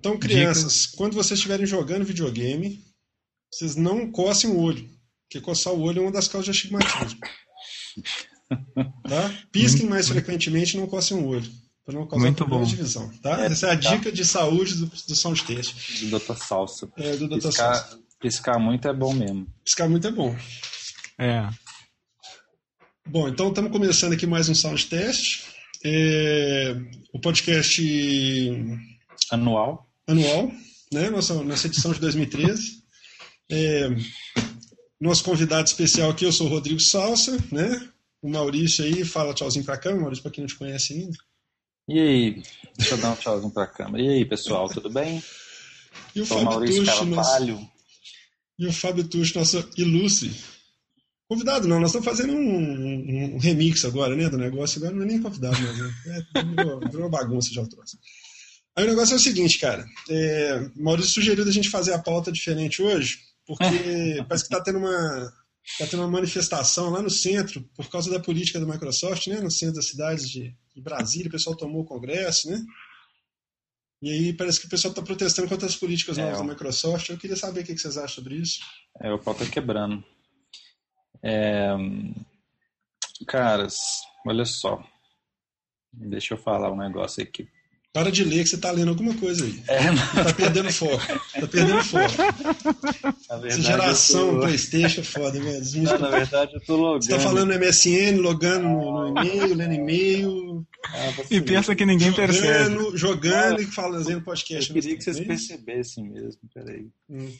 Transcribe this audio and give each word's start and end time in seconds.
Então, 0.00 0.18
crianças, 0.18 0.84
Dica. 0.84 0.96
quando 0.96 1.12
vocês 1.12 1.38
estiverem 1.38 1.66
jogando 1.66 2.06
videogame, 2.06 2.82
vocês 3.52 3.76
não 3.76 4.10
coçem 4.10 4.48
o 4.48 4.58
olho, 4.58 4.88
porque 5.28 5.44
coçar 5.44 5.74
o 5.74 5.82
olho 5.82 5.98
é 5.98 6.02
uma 6.02 6.10
das 6.10 6.26
causas 6.26 6.46
de 6.46 6.50
astigmatismo. 6.52 7.20
tá? 9.06 9.34
Pisquem 9.52 9.86
mais 9.86 10.08
frequentemente 10.08 10.74
e 10.74 10.80
não 10.80 10.86
coçem 10.86 11.18
o 11.18 11.26
olho, 11.26 11.46
para 11.84 11.94
não 11.94 12.06
causar 12.08 12.24
Muito 12.24 12.36
problemas 12.38 12.68
bom. 12.68 12.74
de 12.74 12.82
visão. 12.82 13.10
Tá? 13.18 13.42
É, 13.42 13.46
Essa 13.48 13.66
é 13.66 13.72
a 13.72 13.78
tá. 13.78 13.90
dica 13.90 14.10
de 14.10 14.24
saúde 14.24 14.76
do, 14.76 14.86
do 14.86 15.14
Soundtest. 15.14 16.08
Do 16.08 16.18
Dr. 16.18 16.34
Salsa. 16.34 16.90
É, 16.96 17.16
do 17.16 17.28
Dr. 17.28 17.48
Piscar, 17.48 17.74
Salsa. 17.74 17.98
Piscar 18.18 18.58
muito 18.58 18.88
é 18.88 18.94
bom 18.94 19.12
mesmo. 19.12 19.46
Piscar 19.62 19.86
muito 19.86 20.06
é 20.06 20.10
bom. 20.10 20.34
É. 21.18 21.46
Bom, 23.06 23.28
então 23.28 23.50
estamos 23.50 23.70
começando 23.70 24.14
aqui 24.14 24.26
mais 24.26 24.48
um 24.48 24.54
Soundtest. 24.54 25.44
É, 25.84 26.74
o 27.12 27.20
podcast 27.20 27.82
anual. 29.30 29.89
Anual, 30.10 30.50
né? 30.92 31.08
Nossa, 31.10 31.34
nossa 31.34 31.66
edição 31.66 31.92
de 31.92 32.00
2013. 32.00 32.82
É, 33.50 33.88
nosso 35.00 35.22
convidado 35.24 35.66
especial 35.66 36.10
aqui, 36.10 36.24
eu 36.24 36.32
sou 36.32 36.46
o 36.46 36.50
Rodrigo 36.50 36.80
Salsa, 36.80 37.38
né? 37.50 37.88
O 38.20 38.28
Maurício 38.28 38.84
aí, 38.84 39.04
fala 39.04 39.32
tchauzinho 39.32 39.64
pra 39.64 39.78
câmera, 39.78 40.02
Maurício, 40.02 40.22
pra 40.22 40.32
quem 40.32 40.42
não 40.42 40.48
te 40.48 40.56
conhece 40.56 40.94
ainda. 40.94 41.16
E 41.88 41.98
aí, 41.98 42.42
deixa 42.76 42.94
eu 42.94 42.98
dar 42.98 43.12
um 43.12 43.16
tchauzinho 43.16 43.52
pra 43.52 43.66
câmera. 43.66 44.02
E 44.04 44.08
aí, 44.08 44.24
pessoal, 44.24 44.68
tudo 44.68 44.90
bem? 44.90 45.22
E 46.14 46.20
o 46.20 46.26
sou 46.26 46.38
Fábio 46.38 46.50
Maurício 46.50 47.06
nosso... 47.06 47.70
E 48.58 48.66
o 48.66 48.72
Fábio 48.72 49.04
Tucci, 49.04 49.36
nosso 49.36 49.66
ilustre 49.78 50.30
Convidado 51.30 51.68
não, 51.68 51.78
nós 51.78 51.90
estamos 51.90 52.04
fazendo 52.04 52.32
um, 52.32 52.36
um, 52.36 53.34
um, 53.36 53.38
remix 53.38 53.84
agora, 53.84 54.16
né, 54.16 54.28
do 54.28 54.36
negócio. 54.36 54.78
Agora 54.78 54.96
não 54.96 55.04
é 55.04 55.06
nem 55.06 55.22
convidado, 55.22 55.56
mas 55.62 55.78
né? 55.78 55.94
é, 56.34 56.42
virou, 56.42 56.80
virou 56.80 57.02
uma 57.02 57.08
bagunça 57.08 57.54
já 57.54 57.62
o 57.62 57.68
troço. 57.68 57.96
Aí 58.76 58.84
o 58.84 58.88
negócio 58.88 59.14
é 59.14 59.16
o 59.16 59.20
seguinte, 59.20 59.58
cara. 59.58 59.84
É, 60.08 60.70
Maurício 60.76 61.12
sugeriu 61.12 61.44
da 61.44 61.50
gente 61.50 61.68
fazer 61.68 61.92
a 61.92 61.98
pauta 61.98 62.30
diferente 62.30 62.82
hoje, 62.82 63.18
porque 63.46 63.66
parece 64.28 64.48
que 64.48 64.54
está 64.54 64.62
tendo 64.62 64.78
uma 64.78 65.32
tá 65.78 65.86
tendo 65.86 66.02
uma 66.02 66.10
manifestação 66.10 66.90
lá 66.90 67.02
no 67.02 67.10
centro 67.10 67.62
por 67.76 67.88
causa 67.88 68.10
da 68.10 68.18
política 68.18 68.58
da 68.58 68.66
Microsoft, 68.66 69.26
né, 69.28 69.40
no 69.40 69.50
centro 69.50 69.76
das 69.76 69.88
cidades 69.88 70.28
de, 70.28 70.54
de 70.74 70.82
Brasília. 70.82 71.28
O 71.28 71.32
pessoal 71.32 71.56
tomou 71.56 71.82
o 71.82 71.86
Congresso, 71.86 72.50
né? 72.50 72.60
E 74.02 74.10
aí 74.10 74.32
parece 74.32 74.60
que 74.60 74.66
o 74.66 74.70
pessoal 74.70 74.92
está 74.92 75.02
protestando 75.02 75.48
contra 75.48 75.66
as 75.66 75.76
políticas 75.76 76.16
novas 76.16 76.34
é, 76.34 76.38
da 76.38 76.44
Microsoft. 76.44 77.08
Eu 77.08 77.18
queria 77.18 77.36
saber 77.36 77.60
o 77.60 77.64
que 77.64 77.76
vocês 77.76 77.98
acham 77.98 78.08
sobre 78.08 78.36
isso. 78.36 78.60
É, 78.98 79.12
o 79.12 79.18
pau 79.18 79.34
tá 79.34 79.44
quebrando. 79.44 80.02
É... 81.22 81.68
Caras, 83.26 83.76
olha 84.26 84.46
só. 84.46 84.82
Deixa 85.92 86.32
eu 86.32 86.38
falar 86.38 86.72
um 86.72 86.78
negócio 86.78 87.22
aqui. 87.22 87.46
Para 87.92 88.12
de 88.12 88.22
ler 88.22 88.44
que 88.44 88.50
você 88.50 88.54
está 88.54 88.70
lendo 88.70 88.90
alguma 88.90 89.12
coisa 89.14 89.44
aí. 89.44 89.62
É, 89.66 89.90
não... 89.90 90.24
Tá 90.24 90.32
perdendo 90.32 90.72
foco. 90.72 91.04
Tá 91.40 91.46
perdendo 91.48 91.82
foco. 91.82 93.46
Essa 93.46 93.62
geração 93.62 94.34
tô... 94.34 94.40
Playstation 94.42 95.00
é 95.00 95.04
foda, 95.04 95.40
velho. 95.40 95.82
Não, 95.82 95.98
na 95.98 96.08
verdade 96.10 96.54
eu 96.54 96.60
tô 96.60 96.76
logando. 96.76 97.04
Você 97.04 97.10
tá 97.10 97.18
falando 97.18 97.52
MSN, 97.52 98.20
logando 98.20 98.68
no, 98.68 98.92
no 98.92 99.08
e-mail, 99.08 99.54
lendo 99.54 99.74
e-mail. 99.74 100.66
Ah, 100.86 101.12
e 101.30 101.40
pensa 101.40 101.74
que 101.74 101.84
ninguém 101.84 102.10
jogando, 102.10 102.26
percebe. 102.26 102.96
Jogando 102.96 103.58
ah, 103.58 103.62
e 103.62 103.66
fazendo 103.66 104.22
podcast. 104.22 104.70
Eu 104.70 104.74
queria 104.74 104.96
que 104.96 105.02
vocês 105.02 105.20
percebessem 105.20 106.08
mesmo, 106.08 106.42
peraí. 106.54 106.86
Hum. 107.08 107.32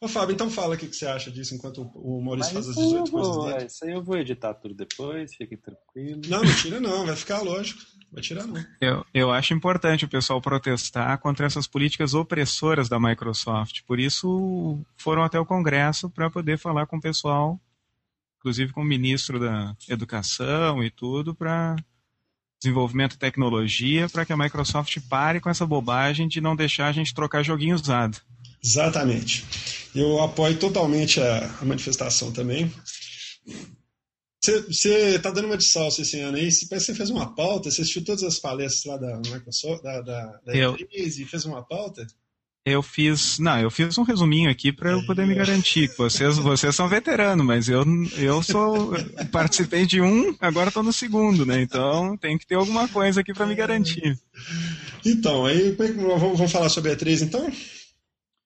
Ô, 0.00 0.08
Fábio, 0.08 0.34
então 0.34 0.50
fala 0.50 0.74
o 0.74 0.78
que 0.78 0.86
você 0.86 1.06
acha 1.06 1.30
disso 1.30 1.54
enquanto 1.54 1.90
o 1.94 2.20
Maurício 2.20 2.52
Mas 2.52 2.66
faz 2.66 2.76
as 2.76 2.84
18 2.84 3.10
coisas 3.10 3.34
vou, 3.34 3.46
dele. 3.46 3.62
É, 3.62 3.66
isso 3.66 3.84
aí 3.84 3.92
eu 3.92 4.02
vou 4.02 4.18
editar 4.18 4.54
tudo 4.54 4.74
depois, 4.74 5.34
fiquem 5.34 5.56
tranquilos. 5.56 6.28
Não, 6.28 6.42
não 6.42 6.54
tira 6.56 6.80
não, 6.80 7.06
vai 7.06 7.16
ficar 7.16 7.40
lógico. 7.40 7.80
Vai 8.14 8.22
tirar 8.22 8.46
não. 8.46 8.64
Eu, 8.80 9.04
eu 9.12 9.32
acho 9.32 9.52
importante 9.52 10.04
o 10.04 10.08
pessoal 10.08 10.40
protestar 10.40 11.18
contra 11.18 11.46
essas 11.46 11.66
políticas 11.66 12.14
opressoras 12.14 12.88
da 12.88 13.00
Microsoft. 13.00 13.80
Por 13.84 13.98
isso 13.98 14.80
foram 14.96 15.24
até 15.24 15.38
o 15.38 15.44
Congresso 15.44 16.08
para 16.08 16.30
poder 16.30 16.56
falar 16.56 16.86
com 16.86 16.96
o 16.96 17.00
pessoal, 17.00 17.60
inclusive 18.38 18.72
com 18.72 18.82
o 18.82 18.84
ministro 18.84 19.40
da 19.40 19.76
Educação 19.88 20.82
e 20.82 20.90
tudo, 20.90 21.34
para 21.34 21.74
desenvolvimento 22.62 23.12
de 23.12 23.18
tecnologia, 23.18 24.08
para 24.08 24.24
que 24.24 24.32
a 24.32 24.36
Microsoft 24.36 24.96
pare 25.08 25.40
com 25.40 25.50
essa 25.50 25.66
bobagem 25.66 26.28
de 26.28 26.40
não 26.40 26.54
deixar 26.54 26.86
a 26.86 26.92
gente 26.92 27.12
trocar 27.12 27.42
joguinho 27.42 27.74
usado. 27.74 28.16
Exatamente. 28.62 29.44
Eu 29.92 30.22
apoio 30.22 30.56
totalmente 30.56 31.20
a, 31.20 31.50
a 31.60 31.64
manifestação 31.64 32.30
também. 32.32 32.72
Você 34.44 35.16
está 35.16 35.30
dando 35.30 35.46
uma 35.46 35.56
de 35.56 35.64
salsa 35.64 36.02
esse 36.02 36.20
ano 36.20 36.36
aí, 36.36 36.42
parece 36.42 36.66
que 36.66 36.78
você 36.78 36.94
fez 36.94 37.10
uma 37.10 37.34
pauta, 37.34 37.70
você 37.70 37.80
assistiu 37.80 38.04
todas 38.04 38.22
as 38.22 38.38
palestras 38.38 38.84
lá 38.84 38.96
da 38.96 39.16
Microsoft, 39.30 39.82
da, 39.82 40.00
da, 40.02 40.40
da 40.44 40.54
eu, 40.54 40.76
E3 40.76 41.18
e 41.18 41.24
fez 41.24 41.44
uma 41.46 41.62
pauta? 41.62 42.06
Eu 42.66 42.82
fiz, 42.82 43.38
não, 43.38 43.60
eu 43.60 43.70
fiz 43.70 43.98
um 43.98 44.02
resuminho 44.02 44.50
aqui 44.50 44.72
para 44.72 44.92
eu 44.92 45.04
poder 45.04 45.26
me 45.26 45.34
garantir. 45.34 45.90
Vocês, 45.98 46.38
vocês 46.38 46.74
são 46.74 46.88
veteranos, 46.88 47.44
mas 47.44 47.68
eu, 47.68 47.84
eu 48.16 48.42
sou 48.42 48.92
participei 49.30 49.84
de 49.84 50.00
um, 50.00 50.34
agora 50.40 50.68
estou 50.68 50.82
no 50.82 50.92
segundo, 50.92 51.44
né? 51.44 51.60
Então 51.60 52.16
tem 52.16 52.38
que 52.38 52.46
ter 52.46 52.54
alguma 52.54 52.88
coisa 52.88 53.20
aqui 53.20 53.34
para 53.34 53.44
me 53.44 53.54
garantir. 53.54 54.18
Então, 55.04 55.44
aí 55.44 55.72
vamos, 55.72 56.38
vamos 56.38 56.52
falar 56.52 56.70
sobre 56.70 56.92
a 56.92 56.96
E3 56.96 57.22
então? 57.22 57.50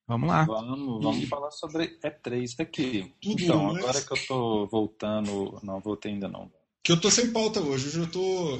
Vamos 0.08 0.26
lá. 0.26 0.44
Vamos, 0.44 1.04
vamos 1.04 1.28
falar 1.28 1.50
sobre 1.50 1.98
E3 2.02 2.60
aqui. 2.60 3.12
Tudo 3.20 3.42
então, 3.42 3.64
mais. 3.64 3.78
agora 3.78 4.00
que 4.00 4.12
eu 4.14 4.26
tô 4.26 4.66
voltando. 4.66 5.60
Não, 5.62 5.78
voltei 5.80 6.12
ainda 6.12 6.26
não. 6.26 6.50
Que 6.82 6.92
eu 6.92 6.98
tô 6.98 7.10
sem 7.10 7.30
pauta 7.30 7.60
hoje. 7.60 7.88
Hoje 7.88 7.98
eu 7.98 8.06
tô. 8.06 8.58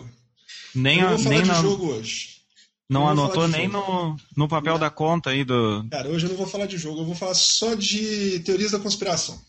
Nem, 0.75 1.01
eu 1.01 1.09
vou 1.09 1.19
falar 1.19 1.31
nem 1.31 1.43
de 1.43 1.49
na... 1.49 1.55
jogo 1.55 1.87
hoje. 1.87 2.43
Não, 2.87 3.01
não 3.01 3.09
anotou 3.09 3.49
nem 3.49 3.67
no, 3.67 4.15
no 4.37 4.47
papel 4.47 4.75
não. 4.75 4.81
da 4.81 4.91
conta 4.91 5.31
aí 5.31 5.43
do. 5.43 5.87
Cara, 5.91 6.11
hoje 6.11 6.27
eu 6.27 6.31
não 6.31 6.37
vou 6.37 6.47
falar 6.47 6.67
de 6.67 6.77
jogo, 6.77 7.01
eu 7.01 7.07
vou 7.07 7.15
falar 7.15 7.35
só 7.35 7.75
de 7.75 8.41
teorias 8.41 8.73
da 8.73 8.79
conspiração. 8.79 9.41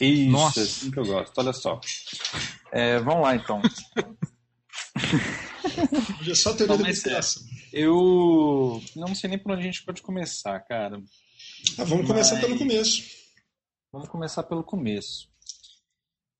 Isso, 0.00 0.30
Nossa. 0.30 0.62
assim 0.62 0.92
que 0.92 0.98
eu 0.98 1.06
gosto. 1.06 1.36
Olha 1.38 1.52
só. 1.52 1.80
É, 2.70 3.00
vamos 3.00 3.22
lá 3.22 3.34
então. 3.34 3.60
hoje 6.20 6.30
é 6.30 6.34
só 6.36 6.52
teoria 6.52 6.76
não, 6.76 6.84
da 6.84 6.88
conspiração. 6.88 7.42
É, 7.72 7.80
eu 7.80 8.80
não 8.94 9.12
sei 9.12 9.30
nem 9.30 9.38
por 9.40 9.50
onde 9.52 9.62
a 9.62 9.66
gente 9.66 9.84
pode 9.84 10.02
começar, 10.02 10.60
cara. 10.60 11.02
Ah, 11.78 11.84
vamos 11.84 12.06
começar 12.06 12.36
Mas... 12.36 12.44
pelo 12.44 12.58
começo. 12.58 13.02
Vamos 13.92 14.08
começar 14.08 14.42
pelo 14.42 14.62
começo. 14.62 15.28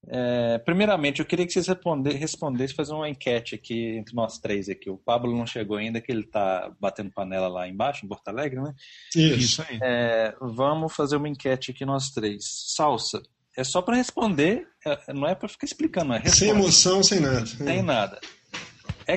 É, 0.06 0.58
primeiramente, 0.58 1.20
eu 1.20 1.26
queria 1.26 1.46
que 1.46 1.52
vocês 1.52 1.66
respondessem, 1.66 2.74
fazer 2.76 2.92
uma 2.92 3.08
enquete 3.08 3.54
aqui 3.54 3.96
entre 3.96 4.14
nós 4.14 4.38
três 4.38 4.68
aqui. 4.68 4.88
O 4.88 4.96
Pablo 4.96 5.36
não 5.36 5.46
chegou 5.46 5.76
ainda, 5.76 6.00
que 6.00 6.10
ele 6.10 6.22
está 6.22 6.72
batendo 6.80 7.10
panela 7.10 7.48
lá 7.48 7.68
embaixo, 7.68 8.04
em 8.04 8.08
Porto 8.08 8.28
Alegre, 8.28 8.60
né? 8.60 8.74
Isso 9.14 9.62
aí. 9.68 9.78
É, 9.82 10.34
vamos 10.40 10.94
fazer 10.94 11.16
uma 11.16 11.28
enquete 11.28 11.72
aqui 11.72 11.84
nós 11.84 12.10
três. 12.10 12.44
Salsa, 12.74 13.20
é 13.56 13.64
só 13.64 13.82
para 13.82 13.96
responder, 13.96 14.66
é, 14.86 15.12
não 15.12 15.26
é 15.26 15.34
para 15.34 15.48
ficar 15.48 15.66
explicando, 15.66 16.14
é 16.14 16.24
Sem 16.28 16.50
emoção, 16.50 17.02
sem 17.02 17.20
nada. 17.20 17.46
Sem 17.46 17.82
nada. 17.82 18.20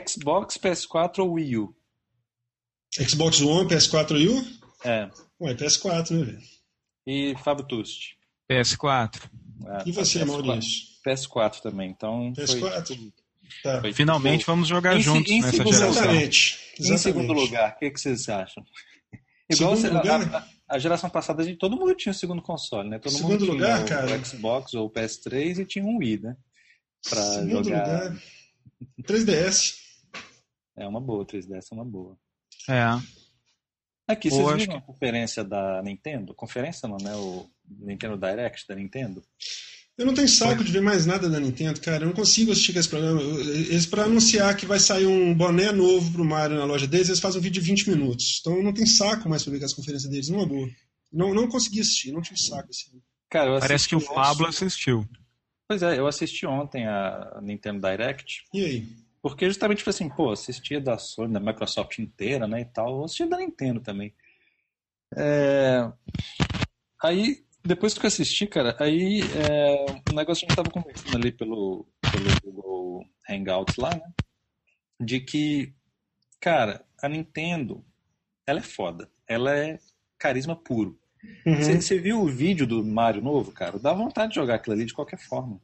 Xbox, 0.08 0.58
PS4 0.58 1.20
ou 1.20 1.34
Wii 1.34 1.58
U? 1.58 1.76
Xbox 2.94 3.40
One, 3.42 3.70
PS4 3.70 4.14
Wii 4.14 4.30
U? 4.30 4.46
É. 4.84 5.10
Ué, 5.42 5.56
PS4, 5.56 6.12
né, 6.12 6.24
velho? 6.24 6.42
E 7.08 7.36
Fábio 7.44 7.66
Tusti? 7.68 8.16
PS4. 8.50 9.20
Ah, 9.66 9.84
e 9.86 9.92
você, 9.92 10.20
PS4. 10.20 10.26
Maurício? 10.28 10.88
PS4 11.06 11.62
também, 11.62 11.90
então... 11.90 12.32
PS4? 12.34 12.88
Foi... 12.88 13.14
Tá. 13.64 13.82
Foi 13.82 13.92
Finalmente 13.92 14.46
vamos 14.46 14.68
jogar 14.68 14.96
em, 14.96 15.02
juntos 15.02 15.32
em 15.32 15.42
nessa 15.42 15.58
segundo, 15.58 15.74
geração. 15.74 15.90
Exatamente. 16.04 16.60
Exatamente. 16.80 16.94
Em 16.94 16.98
segundo 16.98 17.34
lugar, 17.34 17.72
o 17.72 17.80
que, 17.80 17.92
que 17.92 18.00
vocês 18.00 18.30
acham? 18.30 18.64
Igual 19.50 19.74
a, 19.74 19.76
lugar? 19.76 20.36
A, 20.36 20.76
a, 20.76 20.80
geração 20.80 21.10
passada, 21.10 21.44
gente, 21.44 21.58
todo 21.58 21.76
mundo 21.76 21.94
tinha 21.96 22.12
o 22.12 22.16
segundo 22.16 22.42
console, 22.42 22.90
né? 22.90 23.00
Todo 23.00 23.12
segundo 23.12 23.42
mundo 23.42 23.52
lugar, 23.52 23.84
tinha 23.84 23.98
cara? 23.98 24.16
o 24.16 24.26
Xbox 24.26 24.74
ou 24.74 24.86
o 24.86 24.92
PS3 24.92 25.60
e 25.60 25.66
tinha 25.66 25.84
um 25.84 25.98
Wii, 25.98 26.22
né? 26.22 26.38
Pra 27.10 27.22
segundo 27.22 27.64
jogar... 27.66 28.04
lugar, 28.04 28.24
3DS. 29.02 29.76
É 30.78 30.88
uma 30.88 31.02
boa, 31.02 31.26
3DS 31.26 31.66
é 31.72 31.76
uma 31.76 31.86
boa. 31.86 32.18
É. 32.70 33.21
Aqui, 34.08 34.30
vocês 34.30 34.44
Pô, 34.44 34.56
viram 34.56 34.78
a 34.78 34.82
conferência 34.82 35.44
da 35.44 35.82
Nintendo? 35.84 36.34
Conferência 36.34 36.88
não, 36.88 36.98
né? 36.98 37.16
O 37.16 37.50
Nintendo 37.80 38.18
Direct 38.18 38.68
da 38.68 38.76
Nintendo? 38.76 39.24
Eu 39.98 40.06
não 40.06 40.14
tenho 40.14 40.28
saco 40.28 40.64
de 40.64 40.72
ver 40.72 40.82
mais 40.82 41.06
nada 41.06 41.30
da 41.30 41.40
Nintendo, 41.40 41.80
cara. 41.80 42.04
Eu 42.04 42.08
não 42.08 42.16
consigo 42.16 42.52
assistir 42.52 42.76
esse 42.76 42.90
programa. 42.90 43.22
Eles, 43.22 43.86
para 43.86 44.04
anunciar 44.04 44.56
que 44.58 44.66
vai 44.66 44.80
sair 44.80 45.06
um 45.06 45.34
boné 45.34 45.72
novo 45.72 46.12
pro 46.12 46.26
Mario 46.26 46.58
na 46.58 46.66
loja 46.66 46.88
deles, 46.88 47.10
eles 47.10 47.20
fazem 47.20 47.40
um 47.40 47.44
vídeo 47.44 47.62
de 47.62 47.70
20 47.70 47.90
minutos. 47.90 48.40
Então 48.40 48.58
eu 48.58 48.64
não 48.64 48.74
tenho 48.74 48.88
saco 48.88 49.30
mais 49.30 49.44
pra 49.44 49.54
ver 49.54 49.64
as 49.64 49.74
conferências 49.74 50.10
deles, 50.10 50.30
numa 50.30 50.46
boa. 50.46 50.68
Não, 51.12 51.34
não 51.34 51.48
consegui 51.48 51.82
assistir, 51.82 52.12
não 52.12 52.22
tive 52.22 52.42
saco 52.42 52.70
assim. 52.70 53.02
Cara, 53.30 53.60
Parece 53.60 53.88
que 53.88 53.96
o 53.96 54.02
Pablo 54.02 54.48
assistiu. 54.48 55.08
Pois 55.68 55.84
é, 55.84 56.00
eu 56.00 56.08
assisti 56.08 56.46
ontem 56.46 56.88
a 56.88 57.40
Nintendo 57.42 57.88
Direct. 57.88 58.44
E 58.54 58.66
aí? 58.66 58.88
Porque 59.22 59.46
justamente 59.46 59.84
foi 59.84 59.92
assim, 59.92 60.10
pô, 60.10 60.32
assistia 60.32 60.82
da 60.82 60.98
Sony, 60.98 61.34
da 61.34 61.40
Microsoft 61.40 62.00
inteira, 62.00 62.48
né, 62.48 62.62
e 62.62 62.66
tal, 62.66 63.04
assistia 63.04 63.28
da 63.28 63.38
Nintendo 63.38 63.80
também. 63.80 64.14
É... 65.16 65.92
Aí, 67.04 67.44
depois 67.64 67.94
que 67.94 68.06
eu 68.06 68.08
assisti, 68.08 68.48
cara, 68.48 68.76
aí 68.80 69.22
é... 69.22 69.86
o 70.12 70.16
negócio 70.16 70.46
a 70.46 70.48
gente 70.48 70.56
tava 70.56 70.72
conversando 70.72 71.16
ali 71.16 71.32
pelo, 71.32 71.86
pelo 72.12 72.42
Google 72.44 73.06
Hangouts 73.30 73.78
lá, 73.78 73.92
né, 73.92 74.12
de 75.00 75.20
que, 75.20 75.74
cara, 76.40 76.84
a 77.02 77.08
Nintendo, 77.08 77.86
ela 78.46 78.60
é 78.60 78.64
foda. 78.64 79.10
ela 79.28 79.56
é 79.56 79.80
carisma 80.18 80.56
puro. 80.56 81.00
Você 81.46 81.96
uhum. 81.96 82.02
viu 82.02 82.22
o 82.22 82.28
vídeo 82.28 82.66
do 82.66 82.84
Mario 82.84 83.22
novo, 83.22 83.52
cara? 83.52 83.78
Dá 83.78 83.94
vontade 83.94 84.30
de 84.30 84.36
jogar 84.36 84.56
aquilo 84.56 84.76
ali 84.76 84.86
de 84.86 84.94
qualquer 84.94 85.20
forma. 85.20 85.60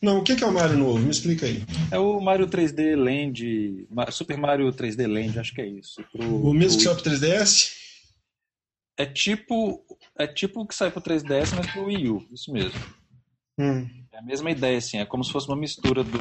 Não, 0.00 0.18
o 0.18 0.22
que 0.22 0.32
é 0.32 0.46
o 0.46 0.52
Mario 0.52 0.78
novo? 0.78 0.98
Me 0.98 1.10
explica 1.10 1.46
aí. 1.46 1.64
É 1.90 1.98
o 1.98 2.20
Mario 2.20 2.46
3D 2.46 2.96
Land, 2.96 3.88
Super 4.12 4.36
Mario 4.36 4.72
3D 4.72 5.06
Land, 5.06 5.38
acho 5.38 5.52
que 5.52 5.60
é 5.60 5.66
isso. 5.66 6.04
Pro, 6.12 6.24
o 6.24 6.54
mesmo 6.54 6.80
pro... 6.80 6.94
que 6.94 7.02
saiu 7.02 7.18
pro 7.20 7.28
3DS? 7.28 7.72
É 8.96 9.06
tipo, 9.06 9.84
é 10.16 10.26
tipo 10.26 10.60
o 10.60 10.66
que 10.66 10.74
sai 10.74 10.90
pro 10.90 11.00
3DS, 11.00 11.54
mas 11.56 11.70
pro 11.72 11.86
Wii 11.86 12.08
U, 12.08 12.26
isso 12.32 12.52
mesmo. 12.52 12.78
Hum. 13.58 13.88
É 14.12 14.18
a 14.18 14.22
mesma 14.22 14.50
ideia, 14.50 14.78
assim, 14.78 14.98
é 14.98 15.04
como 15.04 15.24
se 15.24 15.32
fosse 15.32 15.48
uma 15.48 15.56
mistura 15.56 16.04
do. 16.04 16.18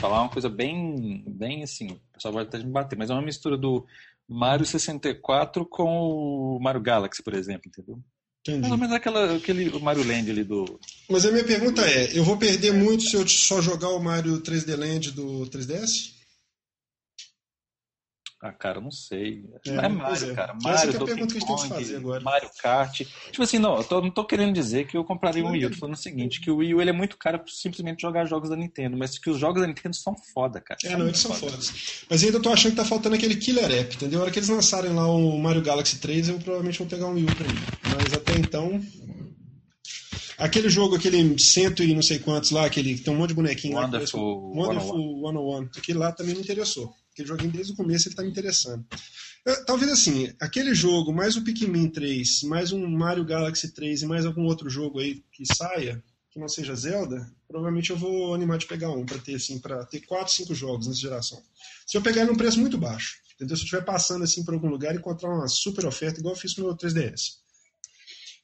Falar 0.00 0.22
uma 0.22 0.30
coisa 0.30 0.48
bem, 0.48 1.24
bem 1.26 1.62
assim, 1.62 1.92
o 1.92 2.00
pessoal 2.12 2.34
vai 2.34 2.44
até 2.44 2.58
me 2.58 2.70
bater, 2.70 2.96
mas 2.96 3.10
é 3.10 3.14
uma 3.14 3.22
mistura 3.22 3.56
do 3.56 3.86
Mario 4.28 4.66
64 4.66 5.64
com 5.66 6.56
o 6.56 6.58
Mario 6.60 6.80
Galaxy, 6.80 7.22
por 7.22 7.34
exemplo, 7.34 7.68
entendeu? 7.68 7.98
Entendi. 8.46 8.60
Mais 8.60 8.72
ou 8.72 8.78
menos 8.78 8.94
aquela, 8.94 9.36
aquele 9.36 9.70
Mario 9.80 10.06
Land 10.06 10.30
ali 10.30 10.44
do. 10.44 10.78
Mas 11.08 11.24
a 11.24 11.32
minha 11.32 11.44
pergunta 11.44 11.80
é: 11.80 12.10
eu 12.12 12.22
vou 12.22 12.36
perder 12.36 12.74
muito 12.74 13.02
se 13.02 13.16
eu 13.16 13.26
só 13.26 13.62
jogar 13.62 13.88
o 13.88 14.02
Mario 14.02 14.42
3D 14.42 14.76
Land 14.76 15.12
do 15.12 15.46
3DS? 15.46 16.12
Ah, 18.44 18.52
cara, 18.52 18.78
não 18.78 18.90
sei. 18.90 19.42
É, 19.64 19.72
não 19.72 19.84
é 19.84 19.88
Mario, 19.88 20.30
é. 20.30 20.34
cara. 20.34 20.52
Mario, 20.52 20.90
Essa 20.90 20.98
é 20.98 21.02
a 21.02 21.04
pergunta 21.06 21.32
que 21.32 21.38
a 21.38 21.40
gente 21.40 21.46
tem 21.46 21.56
que 21.56 21.68
fazer 21.68 21.96
agora. 21.96 22.20
Mario 22.20 22.50
Kart. 22.60 22.98
Tipo 22.98 23.42
assim, 23.42 23.58
não, 23.58 23.78
eu 23.78 23.84
tô, 23.84 24.02
não 24.02 24.10
tô 24.10 24.22
querendo 24.22 24.52
dizer 24.52 24.86
que 24.86 24.98
eu 24.98 25.02
compraria 25.02 25.42
um 25.42 25.52
Wii 25.52 25.64
U. 25.64 25.70
Tô 25.70 25.78
falando 25.78 25.94
o 25.94 25.98
seguinte, 25.98 26.42
que 26.42 26.50
o 26.50 26.56
Wii 26.56 26.74
U 26.74 26.80
ele 26.82 26.90
é 26.90 26.92
muito 26.92 27.16
caro 27.16 27.38
pra 27.38 27.48
simplesmente 27.48 28.02
jogar 28.02 28.26
jogos 28.26 28.50
da 28.50 28.56
Nintendo, 28.56 28.98
mas 28.98 29.18
que 29.18 29.30
os 29.30 29.38
jogos 29.38 29.62
da 29.62 29.66
Nintendo 29.66 29.96
são 29.96 30.14
foda, 30.34 30.60
cara. 30.60 30.78
É, 30.84 30.94
não, 30.94 31.06
eles 31.06 31.20
são 31.20 31.32
foda. 31.32 31.52
fodas. 31.52 32.04
Mas 32.10 32.22
ainda 32.22 32.38
tô 32.38 32.52
achando 32.52 32.72
que 32.72 32.76
tá 32.76 32.84
faltando 32.84 33.14
aquele 33.14 33.36
killer 33.36 33.64
app, 33.64 33.96
entendeu? 33.96 34.18
A 34.18 34.22
hora 34.24 34.30
que 34.30 34.38
eles 34.38 34.50
lançarem 34.50 34.92
lá 34.92 35.06
o 35.06 35.38
Mario 35.38 35.62
Galaxy 35.62 35.98
3, 35.98 36.28
eu 36.28 36.38
provavelmente 36.38 36.78
vou 36.78 36.86
pegar 36.86 37.06
um 37.06 37.14
Wii 37.14 37.24
U 37.24 37.34
pra 37.34 37.48
mim. 37.48 37.58
Mas 37.96 38.12
até 38.12 38.34
então... 38.34 38.78
Aquele 40.36 40.68
jogo, 40.68 40.96
aquele 40.96 41.38
cento 41.38 41.82
e 41.82 41.94
não 41.94 42.02
sei 42.02 42.18
quantos 42.18 42.50
lá, 42.50 42.66
aquele 42.66 42.98
tem 42.98 43.14
um 43.14 43.16
monte 43.16 43.28
de 43.28 43.36
bonequinho 43.36 43.78
Wonderful, 43.78 44.52
lá. 44.54 44.66
Wonderful 44.66 45.30
101. 45.30 45.68
Aquele 45.78 45.98
lá 45.98 46.12
também 46.12 46.34
me 46.34 46.40
interessou. 46.40 46.92
Aquele 47.14 47.28
joguinho 47.28 47.52
desde 47.52 47.72
o 47.72 47.76
começo 47.76 48.08
ele 48.08 48.16
tá 48.16 48.24
me 48.24 48.30
interessando. 48.30 48.84
Eu, 49.46 49.64
talvez 49.64 49.92
assim, 49.92 50.34
aquele 50.40 50.74
jogo, 50.74 51.12
mais 51.12 51.36
o 51.36 51.44
Pikmin 51.44 51.88
3, 51.88 52.42
mais 52.42 52.72
um 52.72 52.84
Mario 52.88 53.24
Galaxy 53.24 53.72
3 53.72 54.02
e 54.02 54.06
mais 54.06 54.26
algum 54.26 54.42
outro 54.46 54.68
jogo 54.68 54.98
aí 54.98 55.22
que 55.30 55.46
saia, 55.46 56.02
que 56.28 56.40
não 56.40 56.48
seja 56.48 56.74
Zelda, 56.74 57.32
provavelmente 57.46 57.90
eu 57.90 57.96
vou 57.96 58.34
animar 58.34 58.58
de 58.58 58.66
pegar 58.66 58.90
um 58.90 59.06
para 59.06 59.18
ter 59.18 59.36
assim, 59.36 59.60
para 59.60 59.84
ter 59.84 60.00
4, 60.00 60.34
5 60.34 60.54
jogos 60.56 60.88
nessa 60.88 60.98
geração. 60.98 61.40
Se 61.86 61.96
eu 61.96 62.02
pegar 62.02 62.22
ele 62.22 62.32
num 62.32 62.36
preço 62.36 62.58
muito 62.58 62.76
baixo, 62.76 63.18
entendeu? 63.36 63.56
Se 63.56 63.62
eu 63.62 63.66
estiver 63.66 63.84
passando 63.84 64.24
assim 64.24 64.44
por 64.44 64.54
algum 64.54 64.68
lugar 64.68 64.92
e 64.92 64.98
encontrar 64.98 65.30
uma 65.30 65.46
super 65.46 65.86
oferta 65.86 66.18
igual 66.18 66.34
eu 66.34 66.40
fiz 66.40 66.52
com 66.52 66.62
o 66.62 66.64
meu 66.64 66.76
3DS. 66.76 67.36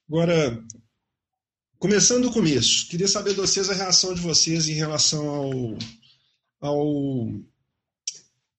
Agora, 0.08 0.62
começando 1.76 2.23
do 2.23 2.32
começo, 2.32 2.87
queria 2.87 3.08
saber 3.08 3.31
de 3.31 3.40
vocês 3.40 3.69
a 3.69 3.75
reação 3.75 4.14
de 4.14 4.20
vocês 4.20 4.69
em 4.69 4.75
relação 4.75 5.28
ao 5.28 5.78
ao 6.61 7.50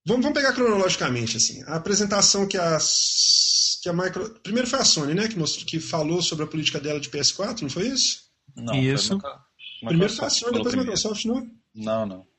Vamos, 0.05 0.23
vamos 0.23 0.39
pegar 0.39 0.53
cronologicamente, 0.53 1.37
assim. 1.37 1.63
A 1.63 1.75
apresentação 1.75 2.47
que, 2.47 2.57
as, 2.57 3.79
que 3.83 3.89
a 3.89 3.93
Micro... 3.93 4.29
Primeiro 4.41 4.67
foi 4.67 4.79
a 4.79 4.85
Sony, 4.85 5.13
né? 5.13 5.27
Que, 5.27 5.37
mostrou, 5.37 5.65
que 5.65 5.79
falou 5.79 6.21
sobre 6.21 6.45
a 6.45 6.47
política 6.47 6.79
dela 6.79 6.99
de 6.99 7.09
PS4, 7.09 7.61
não 7.61 7.69
foi 7.69 7.87
isso? 7.87 8.23
Não, 8.55 8.75
isso. 8.75 9.19
Foi 9.19 9.89
Primeiro 9.89 10.13
foi 10.13 10.25
a 10.25 10.29
Sony, 10.29 10.53
depois 10.53 10.73
a 10.73 10.77
Microsoft, 10.77 11.25
não? 11.25 11.47
Não, 11.75 12.05
não. 12.05 12.31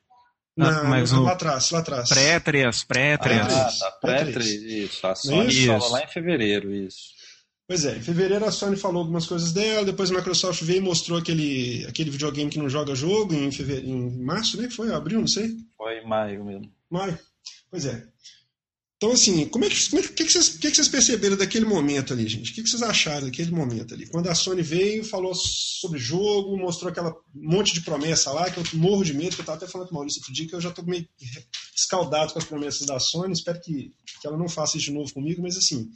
Na, 0.55 0.85
mas 0.85 1.11
lá 1.13 1.33
atrás, 1.33 1.71
lá 1.71 1.79
atrás. 1.79 2.11
Pré-3, 2.11 2.87
pré-3. 2.87 3.41
Ah, 3.41 3.73
tá, 3.79 3.91
pré-3, 4.03 4.45
isso. 4.45 5.07
A 5.07 5.15
Sony 5.15 5.49
isso. 5.49 5.67
falou 5.67 5.91
lá 5.91 6.05
em 6.05 6.09
fevereiro, 6.09 6.75
isso. 6.75 7.13
Pois 7.67 7.87
é, 7.87 7.97
em 7.97 8.03
fevereiro 8.03 8.45
a 8.45 8.51
Sony 8.53 8.77
falou 8.77 9.01
algumas 9.01 9.25
coisas 9.25 9.53
dela, 9.53 9.87
depois 9.87 10.11
a 10.11 10.15
Microsoft 10.15 10.63
veio 10.63 10.79
e 10.79 10.83
mostrou 10.83 11.19
aquele, 11.19 11.87
aquele 11.89 12.11
videogame 12.11 12.51
que 12.51 12.59
não 12.59 12.69
joga 12.69 12.95
jogo 12.95 13.33
em, 13.35 13.51
fevereiro, 13.51 13.89
em 13.89 14.23
março, 14.23 14.61
né? 14.61 14.69
Foi 14.69 14.93
abril, 14.93 15.21
não 15.21 15.27
sei. 15.27 15.57
Foi 15.77 15.99
em 15.99 16.07
maio 16.07 16.45
mesmo. 16.45 16.71
Maio. 16.91 17.19
Pois 17.71 17.87
é. 17.87 18.07
Então, 19.03 19.11
assim, 19.11 19.45
como 19.49 19.65
é 19.65 19.69
que, 19.69 19.91
como 19.91 20.01
é 20.01 20.07
que, 20.07 20.25
que, 20.25 20.31
vocês, 20.33 20.51
que, 20.51 20.71
que 20.71 20.77
vocês 20.77 20.87
perceberam 20.87 21.37
daquele 21.37 21.65
momento 21.65 22.13
ali, 22.13 22.29
gente? 22.29 22.53
O 22.53 22.55
que, 22.55 22.63
que 22.63 22.69
vocês 22.69 22.83
acharam 22.83 23.27
daquele 23.27 23.51
momento 23.51 23.95
ali? 23.95 24.07
Quando 24.07 24.29
a 24.29 24.35
Sony 24.35 24.63
veio, 24.63 25.05
falou 25.05 25.35
sobre 25.35 25.99
jogo, 25.99 26.57
mostrou 26.57 26.89
aquela 26.89 27.13
monte 27.35 27.75
de 27.75 27.81
promessa 27.81 28.31
lá, 28.31 28.49
que 28.49 28.59
eu 28.59 28.65
morro 28.75 29.03
de 29.03 29.13
medo, 29.13 29.35
que 29.35 29.41
eu 29.41 29.43
estava 29.43 29.59
até 29.59 29.67
falando 29.67 29.89
com 29.89 29.95
o 29.95 29.99
Maurício 29.99 30.21
outro 30.21 30.33
dia, 30.33 30.47
que 30.47 30.55
eu 30.55 30.61
já 30.61 30.69
estou 30.69 30.87
meio 30.87 31.05
escaldado 31.75 32.33
com 32.33 32.39
as 32.39 32.45
promessas 32.45 32.87
da 32.87 33.01
Sony, 33.01 33.33
espero 33.33 33.61
que, 33.61 33.93
que 34.21 34.25
ela 34.25 34.37
não 34.37 34.49
faça 34.49 34.77
isso 34.77 34.87
de 34.87 34.93
novo 34.93 35.13
comigo, 35.13 35.43
mas 35.43 35.57
assim, 35.57 35.91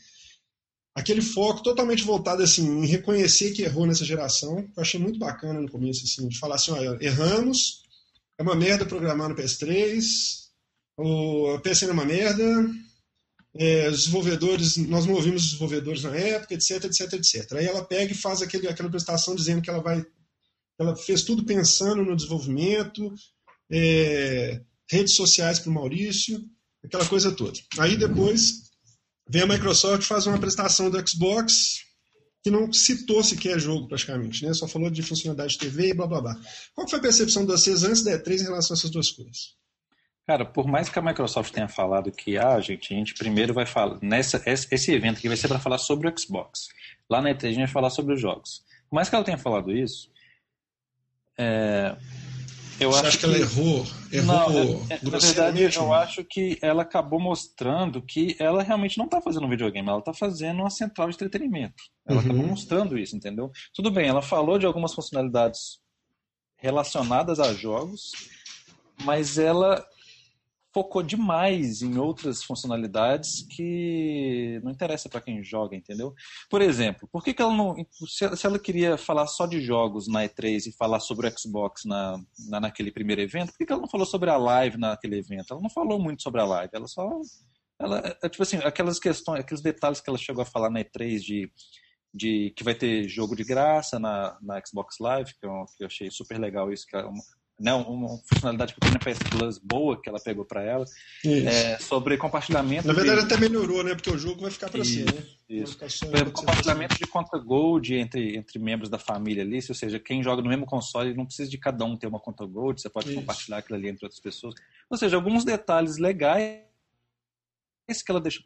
aquele 0.92 1.22
foco 1.22 1.62
totalmente 1.62 2.02
voltado 2.02 2.42
assim, 2.42 2.66
em 2.66 2.86
reconhecer 2.86 3.52
que 3.52 3.62
errou 3.62 3.86
nessa 3.86 4.04
geração, 4.04 4.58
eu 4.76 4.82
achei 4.82 4.98
muito 4.98 5.16
bacana 5.16 5.60
no 5.60 5.70
começo, 5.70 6.02
assim, 6.02 6.26
de 6.26 6.40
falar 6.40 6.56
assim, 6.56 6.72
olha, 6.72 6.98
erramos, 7.00 7.84
é 8.36 8.42
uma 8.42 8.56
merda 8.56 8.84
programar 8.84 9.28
no 9.28 9.36
PS3, 9.36 10.45
o 10.96 11.58
PSN 11.60 11.88
é 11.88 11.92
uma 11.92 12.04
merda, 12.04 12.44
é, 13.54 13.88
os 13.88 14.00
desenvolvedores, 14.00 14.76
nós 14.76 15.06
não 15.06 15.14
ouvimos 15.14 15.42
os 15.42 15.48
desenvolvedores 15.48 16.02
na 16.02 16.14
época, 16.14 16.54
etc, 16.54 16.84
etc, 16.84 17.12
etc. 17.14 17.52
Aí 17.52 17.66
ela 17.66 17.84
pega 17.84 18.12
e 18.12 18.16
faz 18.16 18.42
aquele, 18.42 18.68
aquela 18.68 18.88
apresentação 18.88 19.34
dizendo 19.34 19.62
que 19.62 19.70
ela 19.70 19.82
vai, 19.82 20.04
ela 20.78 20.94
fez 20.96 21.22
tudo 21.22 21.44
pensando 21.44 22.04
no 22.04 22.16
desenvolvimento, 22.16 23.12
é, 23.70 24.60
redes 24.90 25.14
sociais 25.14 25.58
para 25.58 25.70
o 25.70 25.74
Maurício, 25.74 26.42
aquela 26.84 27.06
coisa 27.06 27.32
toda. 27.32 27.58
Aí 27.78 27.96
depois 27.96 28.66
vem 29.28 29.42
a 29.42 29.46
Microsoft 29.46 30.04
faz 30.04 30.26
uma 30.26 30.36
apresentação 30.36 30.90
do 30.90 31.08
Xbox 31.08 31.80
que 32.42 32.50
não 32.50 32.72
citou 32.72 33.24
sequer 33.24 33.58
jogo 33.58 33.88
praticamente, 33.88 34.44
né? 34.44 34.54
Só 34.54 34.68
falou 34.68 34.88
de 34.88 35.02
funcionalidade 35.02 35.54
de 35.54 35.58
TV 35.58 35.88
e 35.88 35.94
blá 35.94 36.06
blá 36.06 36.20
blá. 36.20 36.40
Qual 36.74 36.88
foi 36.88 37.00
a 37.00 37.02
percepção 37.02 37.44
de 37.44 37.50
vocês 37.50 37.82
antes 37.82 38.04
da 38.04 38.12
E3 38.12 38.40
em 38.40 38.44
relação 38.44 38.74
a 38.74 38.78
essas 38.78 38.90
duas 38.90 39.10
coisas? 39.10 39.56
Cara, 40.26 40.44
por 40.44 40.66
mais 40.66 40.88
que 40.88 40.98
a 40.98 41.02
Microsoft 41.02 41.52
tenha 41.52 41.68
falado 41.68 42.10
que, 42.10 42.36
ah, 42.36 42.58
gente, 42.60 42.92
a 42.92 42.96
gente 42.96 43.14
primeiro 43.14 43.54
vai 43.54 43.64
falar. 43.64 43.98
Nessa, 44.02 44.42
esse 44.44 44.92
evento 44.92 45.18
aqui 45.18 45.28
vai 45.28 45.36
ser 45.36 45.46
para 45.46 45.60
falar 45.60 45.78
sobre 45.78 46.08
o 46.08 46.18
Xbox. 46.18 46.68
Lá 47.08 47.22
na 47.22 47.30
E3 47.30 47.44
a 47.44 47.48
gente 47.48 47.58
vai 47.58 47.68
falar 47.68 47.90
sobre 47.90 48.14
os 48.14 48.20
jogos. 48.20 48.64
Por 48.90 48.96
mais 48.96 49.08
que 49.08 49.14
ela 49.14 49.24
tenha 49.24 49.38
falado 49.38 49.70
isso, 49.70 50.10
é, 51.38 51.96
eu 52.78 52.90
Você 52.90 52.98
acho 52.98 53.08
acha 53.08 53.18
que, 53.18 53.24
que 53.24 53.24
ela 53.24 53.38
errou? 53.38 53.86
Errou 54.12 54.26
não, 54.26 54.86
é, 54.90 54.94
é 54.94 54.98
Na 55.02 55.18
verdade, 55.18 55.62
eu 55.62 55.94
acho 55.94 56.24
que 56.24 56.58
ela 56.60 56.82
acabou 56.82 57.18
mostrando 57.18 58.02
que 58.02 58.36
ela 58.38 58.62
realmente 58.62 58.98
não 58.98 59.06
está 59.06 59.20
fazendo 59.20 59.46
um 59.46 59.48
videogame, 59.50 59.88
ela 59.88 59.98
está 59.98 60.12
fazendo 60.12 60.60
uma 60.60 60.70
central 60.70 61.08
de 61.08 61.14
entretenimento. 61.14 61.82
Ela 62.06 62.18
uhum. 62.18 62.24
acabou 62.24 62.46
mostrando 62.46 62.98
isso, 62.98 63.16
entendeu? 63.16 63.50
Tudo 63.74 63.90
bem, 63.90 64.08
ela 64.08 64.20
falou 64.20 64.58
de 64.58 64.66
algumas 64.66 64.94
funcionalidades 64.94 65.78
relacionadas 66.58 67.40
a 67.40 67.54
jogos, 67.54 68.12
mas 69.04 69.38
ela 69.38 69.86
focou 70.76 71.02
demais 71.02 71.80
em 71.80 71.96
outras 71.96 72.44
funcionalidades 72.44 73.46
que 73.48 74.60
não 74.62 74.70
interessa 74.70 75.08
para 75.08 75.22
quem 75.22 75.42
joga, 75.42 75.74
entendeu? 75.74 76.12
Por 76.50 76.60
exemplo, 76.60 77.08
por 77.10 77.24
que, 77.24 77.32
que 77.32 77.40
ela 77.40 77.54
não. 77.54 77.74
Se 78.06 78.46
ela 78.46 78.58
queria 78.58 78.98
falar 78.98 79.26
só 79.26 79.46
de 79.46 79.58
jogos 79.58 80.06
na 80.06 80.24
E3 80.24 80.66
e 80.66 80.76
falar 80.76 81.00
sobre 81.00 81.26
o 81.26 81.38
Xbox 81.38 81.86
na, 81.86 82.20
na, 82.50 82.60
naquele 82.60 82.92
primeiro 82.92 83.22
evento, 83.22 83.52
por 83.52 83.56
que, 83.56 83.64
que 83.64 83.72
ela 83.72 83.80
não 83.80 83.88
falou 83.88 84.06
sobre 84.06 84.28
a 84.28 84.36
live 84.36 84.76
naquele 84.76 85.16
evento? 85.16 85.46
Ela 85.50 85.62
não 85.62 85.70
falou 85.70 85.98
muito 85.98 86.22
sobre 86.22 86.42
a 86.42 86.44
live, 86.44 86.70
ela 86.74 86.86
só. 86.86 87.08
Ela, 87.80 88.00
é, 88.00 88.26
é, 88.26 88.28
tipo 88.28 88.42
assim, 88.42 88.58
aquelas 88.58 88.98
questões, 88.98 89.40
aqueles 89.40 89.62
detalhes 89.62 90.02
que 90.02 90.10
ela 90.10 90.18
chegou 90.18 90.42
a 90.42 90.46
falar 90.46 90.68
na 90.68 90.80
E3 90.80 91.20
de, 91.20 91.50
de 92.12 92.50
que 92.54 92.62
vai 92.62 92.74
ter 92.74 93.08
jogo 93.08 93.34
de 93.34 93.44
graça 93.44 93.98
na, 93.98 94.36
na 94.42 94.60
Xbox 94.62 94.96
Live, 95.00 95.32
que 95.40 95.46
eu, 95.46 95.64
que 95.74 95.84
eu 95.84 95.86
achei 95.86 96.10
super 96.10 96.38
legal 96.38 96.70
isso, 96.70 96.84
que 96.86 96.94
é 96.94 97.02
uma, 97.02 97.22
né, 97.58 97.72
uma 97.72 98.18
funcionalidade 98.18 98.74
que 98.74 98.80
tem 98.80 98.90
na 98.90 98.98
PS 98.98 99.18
Plus 99.30 99.58
boa 99.58 100.00
que 100.00 100.08
ela 100.08 100.20
pegou 100.20 100.44
para 100.44 100.62
ela, 100.62 100.84
é, 101.24 101.78
sobre 101.78 102.16
compartilhamento. 102.18 102.86
Na 102.86 102.92
verdade, 102.92 103.20
de... 103.20 103.26
até 103.26 103.36
melhorou, 103.38 103.82
né? 103.82 103.94
Porque 103.94 104.10
o 104.10 104.18
jogo 104.18 104.42
vai 104.42 104.50
ficar 104.50 104.68
para 104.68 104.84
si, 104.84 105.04
né? 105.04 105.22
Isso. 105.48 105.78
compartilhamento 106.32 106.96
de 106.96 107.06
conta 107.06 107.38
Gold 107.38 107.94
entre, 107.94 108.36
entre 108.36 108.58
membros 108.58 108.90
da 108.90 108.98
família 108.98 109.42
ali, 109.42 109.60
ou 109.68 109.74
seja, 109.74 109.98
quem 109.98 110.22
joga 110.22 110.42
no 110.42 110.48
mesmo 110.48 110.66
console 110.66 111.14
não 111.14 111.24
precisa 111.24 111.48
de 111.48 111.56
cada 111.56 111.84
um 111.84 111.96
ter 111.96 112.06
uma 112.06 112.20
conta 112.20 112.44
Gold, 112.44 112.80
você 112.80 112.90
pode 112.90 113.08
isso. 113.08 113.16
compartilhar 113.16 113.58
aquilo 113.58 113.78
ali 113.78 113.88
entre 113.88 114.04
outras 114.04 114.20
pessoas. 114.20 114.54
Ou 114.90 114.96
seja, 114.98 115.16
alguns 115.16 115.44
detalhes 115.44 115.96
legais 115.96 116.62
que 118.04 118.10
ela 118.10 118.20
deixa 118.20 118.40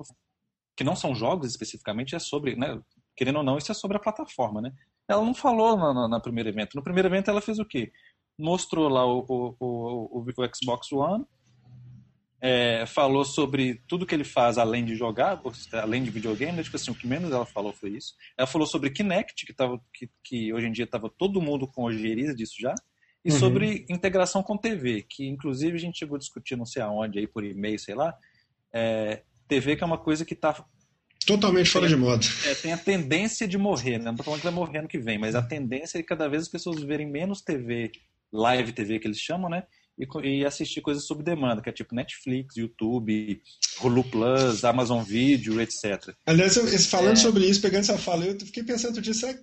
que 0.76 0.84
não 0.84 0.94
são 0.94 1.14
jogos 1.14 1.50
especificamente, 1.50 2.14
é 2.14 2.18
sobre, 2.18 2.56
né? 2.56 2.80
Querendo 3.16 3.36
ou 3.36 3.42
não, 3.42 3.58
isso 3.58 3.70
é 3.70 3.74
sobre 3.74 3.96
a 3.96 4.00
plataforma, 4.00 4.62
né? 4.62 4.72
Ela 5.06 5.24
não 5.24 5.34
falou 5.34 5.76
no, 5.76 6.08
no 6.08 6.22
primeiro 6.22 6.48
evento. 6.48 6.74
No 6.74 6.82
primeiro 6.82 7.08
evento 7.08 7.28
ela 7.28 7.40
fez 7.40 7.58
o 7.58 7.64
quê? 7.64 7.92
Mostrou 8.40 8.88
lá 8.88 9.06
o, 9.06 9.24
o, 9.28 9.56
o, 9.60 10.20
o 10.20 10.50
Xbox 10.54 10.90
One, 10.92 11.24
é, 12.40 12.86
falou 12.86 13.24
sobre 13.24 13.82
tudo 13.86 14.06
que 14.06 14.14
ele 14.14 14.24
faz 14.24 14.56
além 14.56 14.84
de 14.84 14.96
jogar, 14.96 15.40
além 15.74 16.02
de 16.02 16.10
videogame, 16.10 16.52
né? 16.52 16.62
tipo 16.62 16.76
assim, 16.76 16.90
o 16.90 16.94
que 16.94 17.06
menos 17.06 17.30
ela 17.30 17.44
falou 17.44 17.72
foi 17.72 17.90
isso. 17.90 18.14
Ela 18.36 18.46
falou 18.46 18.66
sobre 18.66 18.90
Kinect, 18.90 19.44
que, 19.44 19.52
tava, 19.52 19.78
que, 19.92 20.08
que 20.24 20.52
hoje 20.52 20.66
em 20.66 20.72
dia 20.72 20.84
estava 20.84 21.10
todo 21.10 21.42
mundo 21.42 21.68
com 21.68 21.84
ojeriza 21.84 22.34
disso 22.34 22.54
já, 22.58 22.74
e 23.22 23.30
uhum. 23.30 23.38
sobre 23.38 23.84
integração 23.90 24.42
com 24.42 24.56
TV, 24.56 25.04
que 25.08 25.28
inclusive 25.28 25.76
a 25.76 25.80
gente 25.80 25.98
chegou 25.98 26.16
a 26.16 26.18
discutir 26.18 26.56
não 26.56 26.64
sei 26.64 26.80
aonde, 26.80 27.18
aí 27.18 27.26
por 27.26 27.44
e-mail, 27.44 27.78
sei 27.78 27.94
lá, 27.94 28.16
é, 28.72 29.22
TV 29.46 29.76
que 29.76 29.84
é 29.84 29.86
uma 29.86 29.98
coisa 29.98 30.24
que 30.24 30.34
está 30.34 30.64
Totalmente 31.26 31.70
fora 31.70 31.86
tem, 31.86 31.94
de 31.94 32.00
moda. 32.00 32.24
É, 32.46 32.54
tem 32.54 32.72
a 32.72 32.78
tendência 32.78 33.46
de 33.46 33.58
morrer, 33.58 33.98
né? 33.98 34.06
Não 34.06 34.16
tô 34.16 34.22
falando 34.22 34.40
que 34.40 34.46
vai 34.46 34.54
morrer 34.54 34.78
ano 34.78 34.88
que 34.88 34.98
vem, 34.98 35.18
mas 35.18 35.34
a 35.34 35.42
tendência 35.42 35.98
é 35.98 36.00
que 36.00 36.08
cada 36.08 36.28
vez 36.28 36.44
as 36.44 36.48
pessoas 36.48 36.82
verem 36.82 37.06
menos 37.06 37.42
TV, 37.42 37.92
live 38.32 38.72
TV 38.72 38.98
que 38.98 39.06
eles 39.06 39.18
chamam, 39.18 39.50
né? 39.50 39.64
E, 39.98 40.06
e 40.26 40.44
assistir 40.46 40.80
coisas 40.80 41.04
sob 41.04 41.22
demanda, 41.22 41.60
que 41.60 41.68
é 41.68 41.72
tipo 41.72 41.94
Netflix, 41.94 42.56
YouTube, 42.56 43.42
Hulu 43.82 44.04
Plus, 44.04 44.64
Amazon 44.64 45.02
Video, 45.02 45.60
etc. 45.60 46.14
Aliás, 46.24 46.56
falando 46.86 47.12
é... 47.12 47.16
sobre 47.16 47.46
isso, 47.46 47.60
pegando 47.60 47.80
essa 47.80 47.98
fala, 47.98 48.24
eu 48.24 48.38
fiquei 48.40 48.62
pensando 48.62 49.00
disso, 49.00 49.20
será 49.20 49.38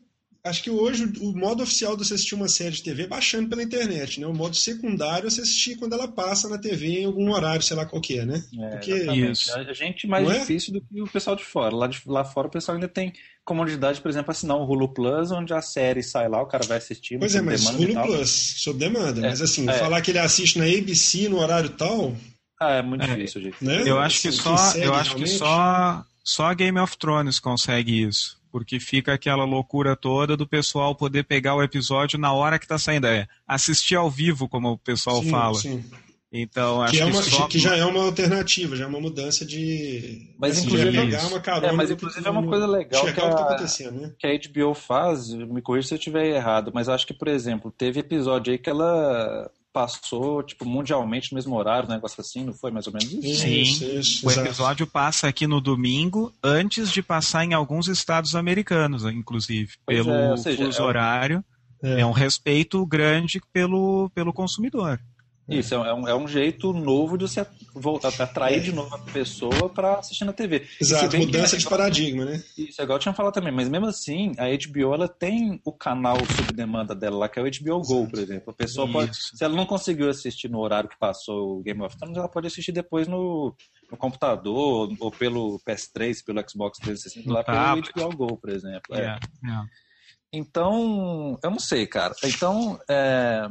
acho 0.47 0.63
que 0.63 0.69
hoje 0.69 1.11
o 1.21 1.33
modo 1.33 1.63
oficial 1.63 1.95
de 1.95 2.05
você 2.05 2.13
assistir 2.13 2.35
uma 2.35 2.47
série 2.47 2.71
de 2.71 2.83
TV 2.83 3.03
é 3.03 3.07
baixando 3.07 3.49
pela 3.49 3.63
internet, 3.63 4.19
né? 4.19 4.27
O 4.27 4.33
modo 4.33 4.55
secundário 4.55 5.27
é 5.27 5.29
você 5.29 5.41
assistir 5.41 5.77
quando 5.77 5.93
ela 5.93 6.07
passa 6.07 6.49
na 6.49 6.57
TV 6.57 7.01
em 7.01 7.05
algum 7.05 7.31
horário, 7.31 7.61
sei 7.61 7.75
lá 7.75 7.85
qual 7.85 8.01
que 8.01 8.19
é, 8.19 8.25
né? 8.25 8.43
É, 8.59 8.69
Porque 8.69 8.93
isso. 8.93 9.53
a 9.53 9.73
gente 9.73 10.07
mais 10.07 10.23
Não 10.23 10.31
é? 10.31 10.39
difícil 10.39 10.75
é? 10.75 10.79
do 10.79 10.85
que 10.85 11.01
o 11.01 11.07
pessoal 11.07 11.35
de 11.35 11.43
fora. 11.43 11.75
Lá, 11.75 11.87
de, 11.87 12.01
lá 12.05 12.23
fora 12.23 12.47
o 12.47 12.51
pessoal 12.51 12.75
ainda 12.75 12.87
tem 12.87 13.13
comodidade, 13.47 14.01
por 14.01 14.09
exemplo, 14.09 14.29
assinar 14.29 14.57
um 14.57 14.65
Hulu 14.65 14.89
Plus, 14.89 15.31
onde 15.31 15.53
a 15.53 15.61
série 15.61 16.03
sai 16.03 16.27
lá, 16.27 16.41
o 16.41 16.45
cara 16.45 16.65
vai 16.67 16.77
assistir. 16.77 17.17
Pois 17.17 17.33
é, 17.33 17.41
mas 17.41 17.65
Hulu 17.65 17.93
Plus, 18.03 18.29
sob 18.57 18.77
demanda. 18.77 19.25
É, 19.25 19.29
mas 19.29 19.41
assim, 19.41 19.67
é. 19.69 19.73
falar 19.73 20.01
que 20.01 20.11
ele 20.11 20.19
assiste 20.19 20.59
na 20.59 20.65
ABC 20.65 21.29
no 21.29 21.39
horário 21.39 21.69
tal. 21.69 22.13
Ah, 22.59 22.73
é 22.73 22.81
muito 22.81 23.07
difícil, 23.07 23.41
gente. 23.41 23.63
Né? 23.63 23.83
Eu 23.85 23.99
acho 23.99 24.21
que 24.21 24.31
só, 24.33 24.73
eu 24.75 24.93
acho 24.93 25.15
que 25.15 25.27
só, 25.27 26.03
só 26.23 26.53
Game 26.53 26.77
of 26.77 26.97
Thrones 26.97 27.39
consegue 27.39 28.03
isso 28.03 28.35
porque 28.51 28.79
fica 28.79 29.13
aquela 29.13 29.43
loucura 29.43 29.95
toda 29.95 30.35
do 30.35 30.47
pessoal 30.47 30.95
poder 30.95 31.23
pegar 31.25 31.53
o 31.53 31.61
episódio 31.61 32.17
na 32.17 32.33
hora 32.33 32.57
que 32.57 32.65
está 32.65 32.79
saindo. 32.79 33.05
É 33.05 33.27
assistir 33.47 33.95
ao 33.95 34.09
vivo, 34.09 34.49
como 34.49 34.71
o 34.71 34.77
pessoal 34.77 35.21
sim, 35.21 35.29
fala. 35.29 35.55
Sim. 35.55 35.83
Então, 36.31 36.81
acho 36.81 36.93
que, 36.93 36.99
é 36.99 37.05
uma, 37.05 37.23
que, 37.23 37.29
só... 37.29 37.47
que, 37.47 37.57
já 37.59 37.75
é 37.77 37.85
uma 37.85 38.03
alternativa, 38.03 38.75
já 38.75 38.83
é 38.83 38.87
uma 38.87 38.99
mudança 38.99 39.45
de. 39.45 40.33
Mas, 40.37 40.57
assim, 40.57 40.67
inclusive, 40.67 40.91
pegar 40.91 41.27
uma 41.27 41.39
carona. 41.39 41.67
É, 41.67 41.71
mas, 41.71 41.89
inclusive, 41.89 42.27
é 42.27 42.29
uma 42.29 42.45
coisa 42.45 42.67
legal 42.67 43.01
que, 43.01 43.09
a, 43.09 43.33
tá 43.33 43.91
né? 43.91 44.13
que 44.19 44.27
a 44.27 44.37
HBO 44.37 44.73
faz, 44.73 45.29
me 45.33 45.61
corrija 45.61 45.87
se 45.87 45.93
eu 45.93 45.97
estiver 45.97 46.25
errado, 46.25 46.71
mas 46.73 46.89
acho 46.89 47.07
que, 47.07 47.13
por 47.13 47.29
exemplo, 47.29 47.71
teve 47.71 48.01
episódio 48.01 48.51
aí 48.51 48.57
que 48.57 48.69
ela 48.69 49.49
passou, 49.71 50.43
tipo, 50.43 50.65
mundialmente 50.65 51.31
no 51.31 51.35
mesmo 51.35 51.55
horário, 51.55 51.87
um 51.87 51.93
negócio 51.93 52.19
assim, 52.19 52.43
não 52.43 52.53
foi 52.53 52.71
mais 52.71 52.87
ou 52.87 52.93
menos 52.93 53.13
isso? 53.13 53.43
Sim, 53.43 53.61
isso, 53.61 53.85
isso, 53.85 54.27
o 54.27 54.31
episódio 54.31 54.83
exato. 54.83 54.91
passa 54.91 55.27
aqui 55.27 55.45
no 55.47 55.61
domingo, 55.61 56.33
antes 56.43 56.91
de 56.91 57.01
passar 57.01 57.45
em 57.45 57.53
alguns 57.53 57.87
estados 57.87 58.35
americanos, 58.35 59.05
inclusive, 59.05 59.73
pois 59.85 60.03
pelo 60.03 60.11
é, 60.11 60.37
seja, 60.37 60.65
fuso 60.65 60.81
é 60.81 60.83
horário. 60.83 61.45
É. 61.83 62.01
é 62.01 62.05
um 62.05 62.11
respeito 62.11 62.83
grande 62.87 63.39
pelo, 63.53 64.09
pelo 64.15 64.33
consumidor. 64.33 64.99
Isso, 65.49 65.75
é 65.75 65.93
um, 65.93 66.07
é 66.07 66.15
um 66.15 66.27
jeito 66.27 66.73
novo 66.73 67.17
de 67.17 67.23
você 67.23 67.45
voltar, 67.73 68.09
atrair 68.21 68.61
de 68.61 68.73
novo 68.73 68.93
a 68.93 68.99
pessoa 68.99 69.69
para 69.69 69.99
assistir 69.99 70.25
na 70.25 70.33
TV. 70.33 70.67
Exato, 70.79 71.17
mudança 71.17 71.57
de 71.57 71.65
paradigma, 71.65 72.25
né? 72.25 72.43
Isso, 72.57 72.81
é 72.81 72.83
igual 72.83 72.97
eu 72.97 73.01
tinha 73.01 73.13
falado 73.13 73.33
também, 73.33 73.53
mas 73.53 73.69
mesmo 73.69 73.87
assim, 73.87 74.33
a 74.37 74.45
HBO 74.45 74.93
ela 74.93 75.07
tem 75.07 75.61
o 75.63 75.71
canal 75.71 76.17
sob 76.25 76.53
demanda 76.53 76.93
dela 76.93 77.17
lá, 77.17 77.29
que 77.29 77.39
é 77.39 77.41
o 77.41 77.45
HBO 77.45 77.81
Go, 77.81 78.09
por 78.09 78.19
exemplo. 78.19 78.49
A 78.49 78.53
pessoa 78.53 78.85
Isso. 78.85 78.93
pode, 78.93 79.15
se 79.15 79.43
ela 79.43 79.55
não 79.55 79.65
conseguiu 79.65 80.09
assistir 80.09 80.49
no 80.49 80.59
horário 80.59 80.89
que 80.89 80.99
passou 80.99 81.59
o 81.59 81.63
Game 81.63 81.81
of 81.81 81.97
Thrones, 81.97 82.17
ela 82.17 82.29
pode 82.29 82.47
assistir 82.47 82.73
depois 82.73 83.07
no, 83.07 83.55
no 83.89 83.97
computador, 83.97 84.93
ou 84.99 85.11
pelo 85.11 85.61
PS3, 85.65 86.25
pelo 86.25 86.43
Xbox 86.49 86.77
360, 86.79 87.31
lá 87.31 87.43
pelo 87.43 88.09
HBO 88.09 88.17
Go, 88.17 88.37
por 88.37 88.49
exemplo. 88.49 88.95
É. 88.95 89.01
É. 89.01 89.49
É. 89.49 89.87
Então, 90.33 91.39
eu 91.41 91.49
não 91.49 91.59
sei, 91.59 91.87
cara. 91.87 92.13
Então, 92.23 92.79
é, 92.89 93.49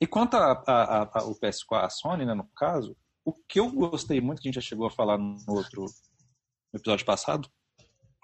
e 0.00 0.06
quanto 0.06 0.36
ao 0.36 1.34
PS4, 1.40 1.84
a 1.84 1.90
Sony, 1.90 2.24
né, 2.24 2.34
no 2.34 2.48
caso, 2.56 2.96
o 3.24 3.32
que 3.32 3.60
eu 3.60 3.70
gostei 3.70 4.20
muito, 4.20 4.40
que 4.40 4.48
a 4.48 4.50
gente 4.50 4.62
já 4.62 4.68
chegou 4.68 4.86
a 4.86 4.90
falar 4.90 5.18
no 5.18 5.42
outro 5.48 5.84
no 6.72 6.78
episódio 6.78 7.04
passado, 7.04 7.48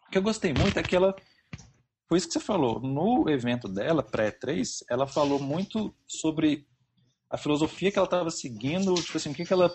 o 0.07 0.11
que 0.11 0.19
eu 0.19 0.23
gostei 0.23 0.53
muito 0.53 0.79
é 0.79 0.83
que 0.83 0.95
ela. 0.95 1.15
Foi 2.09 2.19
isso 2.19 2.27
que 2.27 2.35
você 2.35 2.41
falou. 2.41 2.81
No 2.81 3.29
evento 3.29 3.67
dela, 3.67 4.03
pré-3, 4.03 4.85
ela 4.91 5.07
falou 5.07 5.41
muito 5.41 5.95
sobre 6.07 6.67
a 7.31 7.37
filosofia 7.37 7.91
que 7.91 7.99
ela 7.99 8.07
estava 8.07 8.31
seguindo, 8.31 8.95
tipo 8.95 9.17
assim, 9.17 9.31
o 9.31 9.35
que, 9.35 9.45
que 9.45 9.53
ela, 9.53 9.75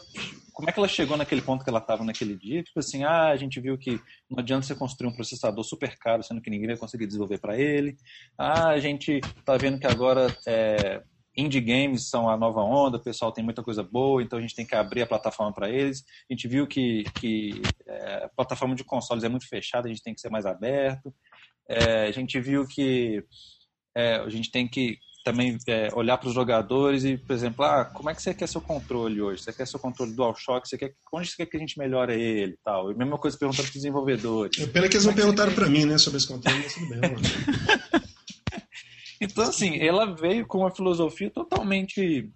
como 0.53 0.69
é 0.69 0.71
que 0.71 0.79
ela 0.79 0.87
chegou 0.87 1.17
naquele 1.17 1.41
ponto 1.41 1.63
que 1.63 1.69
ela 1.69 1.79
estava 1.79 2.05
naquele 2.05 2.37
dia, 2.37 2.63
tipo 2.63 2.79
assim, 2.79 3.03
ah, 3.03 3.29
a 3.29 3.35
gente 3.35 3.59
viu 3.59 3.77
que 3.77 3.99
não 4.29 4.39
adianta 4.39 4.65
você 4.65 4.75
construir 4.75 5.09
um 5.09 5.15
processador 5.15 5.63
super 5.63 5.97
caro, 5.97 6.23
sendo 6.23 6.41
que 6.41 6.49
ninguém 6.49 6.67
vai 6.67 6.77
conseguir 6.77 7.07
desenvolver 7.07 7.39
para 7.39 7.59
ele, 7.59 7.97
ah, 8.37 8.69
a 8.69 8.79
gente 8.79 9.19
está 9.37 9.57
vendo 9.57 9.77
que 9.77 9.87
agora 9.87 10.33
é, 10.47 11.03
indie 11.35 11.61
games 11.61 12.09
são 12.09 12.29
a 12.29 12.37
nova 12.37 12.61
onda, 12.61 12.97
o 12.97 13.03
pessoal 13.03 13.31
tem 13.31 13.43
muita 13.43 13.63
coisa 13.63 13.83
boa, 13.83 14.21
então 14.21 14.37
a 14.37 14.41
gente 14.41 14.55
tem 14.55 14.65
que 14.65 14.75
abrir 14.75 15.01
a 15.01 15.07
plataforma 15.07 15.53
para 15.53 15.69
eles. 15.69 16.03
A 16.29 16.33
gente 16.33 16.47
viu 16.47 16.67
que, 16.67 17.03
que 17.19 17.61
é, 17.87 18.25
a 18.25 18.29
plataforma 18.29 18.75
de 18.75 18.83
consoles 18.83 19.23
é 19.23 19.29
muito 19.29 19.47
fechada, 19.47 19.87
a 19.87 19.89
gente 19.89 20.03
tem 20.03 20.13
que 20.13 20.21
ser 20.21 20.29
mais 20.29 20.45
aberto. 20.45 21.13
É, 21.67 22.07
a 22.07 22.11
gente 22.11 22.39
viu 22.39 22.67
que 22.67 23.23
é, 23.95 24.15
a 24.15 24.29
gente 24.29 24.51
tem 24.51 24.67
que 24.67 24.97
também 25.23 25.57
é, 25.67 25.89
olhar 25.93 26.17
para 26.17 26.29
os 26.29 26.33
jogadores 26.33 27.03
e, 27.03 27.17
por 27.17 27.33
exemplo, 27.33 27.63
ah, 27.63 27.85
como 27.85 28.09
é 28.09 28.15
que 28.15 28.21
você 28.21 28.33
quer 28.33 28.47
seu 28.47 28.61
controle 28.61 29.21
hoje? 29.21 29.43
Você 29.43 29.53
quer 29.53 29.67
seu 29.67 29.79
controle 29.79 30.13
DualShock? 30.13 30.67
Você 30.67 30.77
quer, 30.77 30.93
onde 31.13 31.29
você 31.29 31.37
quer 31.37 31.45
que 31.45 31.57
a 31.57 31.59
gente 31.59 31.77
melhore 31.77 32.13
ele 32.13 32.57
tal? 32.63 32.91
E 32.91 32.95
mesma 32.95 33.17
coisa 33.17 33.37
perguntando 33.37 33.63
para 33.63 33.69
os 33.69 33.73
desenvolvedores. 33.73 34.59
É 34.59 34.67
pena 34.67 34.87
que 34.87 34.95
eles 34.95 35.05
não 35.05 35.13
perguntaram 35.13 35.53
para 35.53 35.67
mim, 35.67 35.85
né, 35.85 35.97
sobre 35.97 36.17
esse 36.17 36.27
controle, 36.27 36.59
mas 36.63 36.73
tudo 36.73 36.89
bem. 36.89 37.01
Então, 39.21 39.43
assim, 39.43 39.77
ela 39.79 40.05
veio 40.15 40.45
com 40.47 40.59
uma 40.59 40.71
filosofia 40.71 41.29
totalmente 41.29 42.29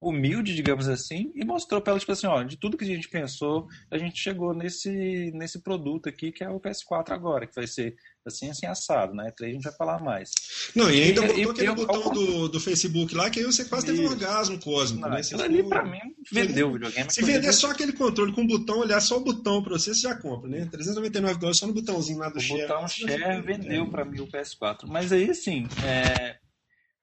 humilde, 0.00 0.54
digamos 0.54 0.88
assim, 0.88 1.32
e 1.34 1.44
mostrou 1.44 1.80
para 1.80 1.92
ela, 1.92 2.00
tipo 2.00 2.12
assim, 2.12 2.26
ó, 2.26 2.42
de 2.42 2.56
tudo 2.56 2.76
que 2.76 2.84
a 2.84 2.86
gente 2.86 3.08
pensou, 3.08 3.66
a 3.90 3.98
gente 3.98 4.20
chegou 4.20 4.54
nesse, 4.54 5.32
nesse 5.34 5.60
produto 5.60 6.08
aqui, 6.08 6.30
que 6.30 6.44
é 6.44 6.48
o 6.48 6.60
PS4 6.60 7.10
agora, 7.10 7.46
que 7.46 7.54
vai 7.54 7.66
ser 7.66 7.96
assim, 8.24 8.50
assim, 8.50 8.66
assado, 8.66 9.14
né? 9.14 9.32
Três 9.36 9.52
a 9.52 9.54
gente 9.54 9.64
vai 9.64 9.72
falar 9.74 10.00
mais. 10.00 10.30
Não, 10.74 10.90
e 10.90 11.02
ainda 11.02 11.24
e, 11.24 11.26
botou 11.26 11.38
e, 11.38 11.50
aquele 11.50 11.68
eu, 11.68 11.74
botão 11.74 12.02
eu, 12.02 12.10
do, 12.10 12.48
do 12.48 12.60
Facebook 12.60 13.14
lá, 13.14 13.28
que 13.28 13.40
aí 13.40 13.46
você 13.46 13.64
quase 13.64 13.86
teve 13.86 14.00
um 14.00 14.10
orgasmo 14.10 14.60
cósmico, 14.60 15.02
não, 15.02 15.14
né? 15.14 15.20
Aquilo 15.20 15.42
ali, 15.42 15.62
pra 15.66 15.84
mim, 15.84 16.14
vendeu 16.30 16.68
o 16.68 16.72
videogame. 16.74 17.10
Se 17.10 17.22
vender 17.22 17.52
só 17.52 17.70
aquele 17.70 17.92
controle 17.92 18.32
com 18.32 18.42
o 18.42 18.46
botão, 18.46 18.78
olhar 18.78 19.00
só 19.00 19.16
o 19.16 19.24
botão 19.24 19.62
pra 19.62 19.72
você, 19.72 19.94
você 19.94 20.02
já 20.02 20.14
compra, 20.14 20.48
né? 20.48 20.68
399 20.70 21.40
dólares 21.40 21.58
só 21.58 21.66
no 21.66 21.74
botãozinho 21.74 22.18
lá 22.18 22.28
do 22.28 22.38
o 22.38 22.40
share. 22.40 22.64
O 22.64 22.68
botão 22.68 22.88
share 22.88 23.42
vendeu 23.42 23.84
é. 23.84 23.90
pra 23.90 24.04
mim 24.04 24.20
o 24.20 24.28
PS4. 24.28 24.86
Mas 24.86 25.10
aí, 25.10 25.30
assim, 25.30 25.66
é... 25.84 26.36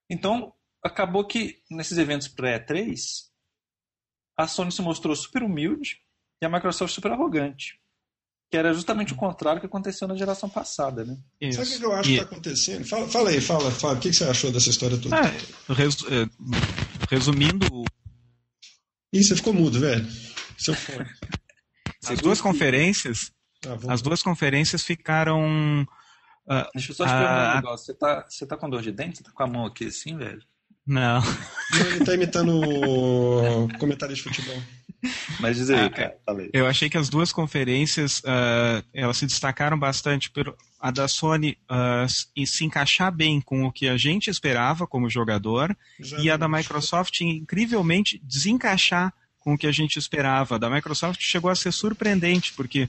então, 0.10 0.54
acabou 0.86 1.26
que 1.26 1.58
nesses 1.70 1.98
eventos 1.98 2.28
pré-3, 2.28 3.26
a 4.38 4.48
Sony 4.48 4.72
se 4.72 4.82
mostrou 4.82 5.16
super 5.16 5.42
humilde 5.42 6.00
e 6.42 6.46
a 6.46 6.50
Microsoft 6.50 6.94
super 6.94 7.12
arrogante. 7.12 7.80
Que 8.52 8.58
era 8.58 8.72
justamente 8.72 9.12
o 9.12 9.16
contrário 9.16 9.60
que 9.60 9.66
aconteceu 9.66 10.08
na 10.08 10.16
geração 10.16 10.48
passada, 10.48 11.04
né? 11.04 11.18
Isso. 11.42 11.66
Sabe 11.66 11.76
o 11.76 11.80
que 11.80 11.86
eu 11.86 11.94
acho 11.94 12.10
e... 12.10 12.14
que 12.14 12.22
está 12.22 12.32
acontecendo? 12.32 12.86
Fala, 12.86 13.08
fala 13.08 13.30
aí, 13.32 13.42
fala, 13.42 13.72
fala. 13.72 13.96
O 13.96 14.00
que 14.00 14.14
você 14.14 14.24
achou 14.26 14.52
dessa 14.52 14.70
história 14.70 14.98
toda? 15.00 15.16
Ah, 15.18 15.74
res, 15.74 15.98
é, 16.04 16.30
resumindo. 17.10 17.66
Ih, 19.12 19.24
você 19.24 19.36
ficou 19.36 19.54
mudo, 19.54 19.80
velho. 19.80 20.06
Seu 20.60 20.76
fone. 20.78 21.10
As 22.08 22.20
duas 22.20 22.40
conferências. 22.40 23.32
Ah, 23.66 23.94
as 23.94 24.02
duas 24.04 24.22
conferências 24.22 24.84
ficaram. 24.84 25.82
Uh, 26.48 26.70
Deixa 26.76 26.92
eu 26.92 26.96
só 26.96 27.06
te 27.06 27.12
perguntar 27.12 27.52
um 27.52 27.56
negócio. 27.56 27.86
Você 27.88 27.94
tá, 27.96 28.26
você 28.30 28.46
tá 28.46 28.56
com 28.56 28.70
dor 28.70 28.84
de 28.84 28.92
dente? 28.92 29.18
Você 29.18 29.24
tá 29.24 29.32
com 29.32 29.44
a 29.44 29.48
mão 29.48 29.66
aqui 29.66 29.88
assim, 29.88 30.16
velho? 30.16 30.44
Não. 30.86 31.22
Ele 31.74 32.06
tá 32.06 32.14
imitando 32.14 32.62
o 32.62 33.68
comentário 33.80 34.16
de 34.16 34.22
futebol. 34.22 34.62
Mas 35.40 35.58
diz 35.58 35.70
aí, 35.70 35.86
ah, 35.86 35.90
cara. 35.90 36.18
Falei. 36.26 36.50
Eu 36.54 36.66
achei 36.66 36.90
que 36.90 36.98
as 36.98 37.10
duas 37.10 37.32
conferências 37.32 38.20
uh, 38.20 38.84
elas 38.94 39.18
se 39.18 39.26
destacaram 39.26 39.78
bastante 39.78 40.32
pelo 40.32 40.56
a 40.80 40.92
da 40.92 41.08
Sony 41.08 41.58
uh, 41.70 42.46
se 42.46 42.64
encaixar 42.64 43.12
bem 43.12 43.42
com 43.42 43.66
o 43.66 43.72
que 43.72 43.88
a 43.88 43.98
gente 43.98 44.30
esperava 44.30 44.86
como 44.86 45.10
jogador 45.10 45.76
e 46.20 46.30
a 46.30 46.38
da 46.38 46.48
Microsoft 46.48 47.22
incrivelmente 47.22 48.22
desencaixar 48.24 49.14
com 49.40 49.54
o 49.54 49.58
que 49.58 49.68
a 49.68 49.72
gente 49.72 49.98
esperava. 49.98 50.56
A 50.56 50.58
da 50.58 50.70
Microsoft 50.70 51.20
chegou 51.22 51.50
a 51.50 51.56
ser 51.56 51.72
surpreendente 51.72 52.54
porque 52.54 52.88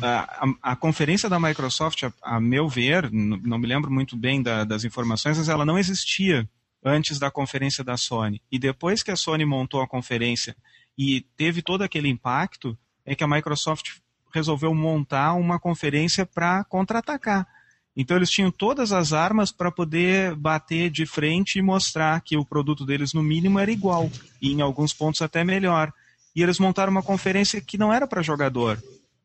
a, 0.00 0.46
a, 0.46 0.72
a 0.72 0.76
conferência 0.76 1.28
da 1.28 1.40
Microsoft, 1.40 2.04
a, 2.04 2.12
a 2.22 2.40
meu 2.40 2.68
ver, 2.68 3.10
não 3.10 3.58
me 3.58 3.66
lembro 3.66 3.90
muito 3.90 4.16
bem 4.16 4.42
da, 4.42 4.64
das 4.64 4.84
informações, 4.84 5.38
mas 5.38 5.48
ela 5.48 5.64
não 5.64 5.78
existia 5.78 6.48
antes 6.84 7.18
da 7.18 7.30
conferência 7.30 7.84
da 7.84 7.96
Sony. 7.96 8.42
E 8.50 8.58
depois 8.58 9.02
que 9.02 9.10
a 9.10 9.16
Sony 9.16 9.44
montou 9.44 9.80
a 9.80 9.88
conferência 9.88 10.56
e 10.98 11.20
teve 11.36 11.62
todo 11.62 11.82
aquele 11.82 12.08
impacto, 12.08 12.76
é 13.04 13.14
que 13.14 13.24
a 13.24 13.28
Microsoft 13.28 13.98
resolveu 14.32 14.74
montar 14.74 15.34
uma 15.34 15.58
conferência 15.58 16.24
para 16.26 16.64
contra-atacar. 16.64 17.46
Então 17.94 18.16
eles 18.16 18.30
tinham 18.30 18.50
todas 18.50 18.92
as 18.92 19.12
armas 19.12 19.52
para 19.52 19.70
poder 19.70 20.34
bater 20.34 20.90
de 20.90 21.04
frente 21.04 21.58
e 21.58 21.62
mostrar 21.62 22.20
que 22.22 22.36
o 22.36 22.44
produto 22.44 22.86
deles 22.86 23.12
no 23.12 23.22
mínimo 23.22 23.58
era 23.58 23.70
igual 23.70 24.10
e 24.40 24.52
em 24.52 24.62
alguns 24.62 24.92
pontos 24.94 25.20
até 25.20 25.44
melhor. 25.44 25.92
E 26.34 26.42
eles 26.42 26.58
montaram 26.58 26.90
uma 26.90 27.02
conferência 27.02 27.60
que 27.60 27.76
não 27.76 27.92
era 27.92 28.06
para 28.06 28.22
jogador, 28.22 28.82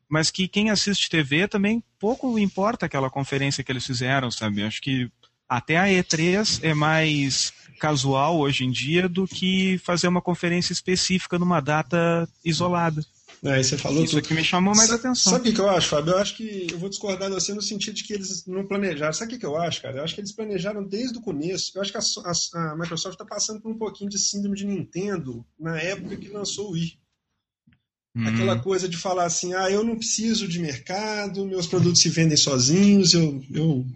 mas 0.08 0.30
que 0.30 0.46
quem 0.46 0.68
assiste 0.68 1.08
TV 1.08 1.48
também 1.48 1.82
pouco 1.98 2.38
importa 2.38 2.84
aquela 2.84 3.08
conferência 3.08 3.64
que 3.64 3.72
eles 3.72 3.86
fizeram, 3.86 4.30
sabe? 4.30 4.62
Acho 4.62 4.82
que 4.82 5.10
até 5.48 5.76
a 5.76 5.86
E3 5.86 6.60
é 6.62 6.74
mais 6.74 7.52
casual 7.78 8.38
hoje 8.38 8.64
em 8.64 8.70
dia 8.70 9.08
do 9.08 9.26
que 9.26 9.78
fazer 9.78 10.08
uma 10.08 10.20
conferência 10.20 10.72
específica 10.72 11.38
numa 11.38 11.60
data 11.60 12.28
isolada. 12.44 13.04
É, 13.42 13.62
você 13.62 13.78
falou 13.78 14.02
Isso 14.02 14.16
tudo. 14.16 14.26
que 14.26 14.34
me 14.34 14.42
chamou 14.42 14.74
mais 14.74 14.90
atenção. 14.90 15.32
Sabe 15.32 15.50
o 15.50 15.54
que 15.54 15.60
eu 15.60 15.70
acho, 15.70 15.88
Fábio? 15.88 16.12
Eu 16.12 16.18
acho 16.18 16.36
que 16.36 16.66
eu 16.72 16.78
vou 16.78 16.88
discordar 16.88 17.28
de 17.28 17.34
você 17.34 17.54
no 17.54 17.62
sentido 17.62 17.94
de 17.94 18.02
que 18.02 18.12
eles 18.12 18.44
não 18.46 18.66
planejaram. 18.66 19.12
Sabe 19.12 19.36
o 19.36 19.38
que 19.38 19.46
eu 19.46 19.56
acho, 19.56 19.80
cara? 19.80 19.98
Eu 19.98 20.04
acho 20.04 20.14
que 20.14 20.20
eles 20.20 20.32
planejaram 20.32 20.82
desde 20.82 21.18
o 21.18 21.22
começo. 21.22 21.70
Eu 21.74 21.82
acho 21.82 21.92
que 21.92 21.98
a, 21.98 22.00
a, 22.00 22.72
a 22.72 22.76
Microsoft 22.76 23.14
está 23.14 23.24
passando 23.24 23.60
por 23.60 23.70
um 23.70 23.78
pouquinho 23.78 24.10
de 24.10 24.18
síndrome 24.18 24.56
de 24.56 24.66
Nintendo 24.66 25.46
na 25.58 25.80
época 25.80 26.16
que 26.16 26.28
lançou 26.28 26.70
o 26.70 26.72
Wii. 26.72 26.98
Hum. 28.16 28.26
Aquela 28.26 28.58
coisa 28.58 28.88
de 28.88 28.96
falar 28.96 29.26
assim, 29.26 29.54
ah, 29.54 29.70
eu 29.70 29.84
não 29.84 29.96
preciso 29.96 30.48
de 30.48 30.58
mercado, 30.58 31.46
meus 31.46 31.68
produtos 31.68 32.02
se 32.02 32.08
vendem 32.08 32.36
sozinhos, 32.36 33.14
eu, 33.14 33.40
eu 33.54 33.86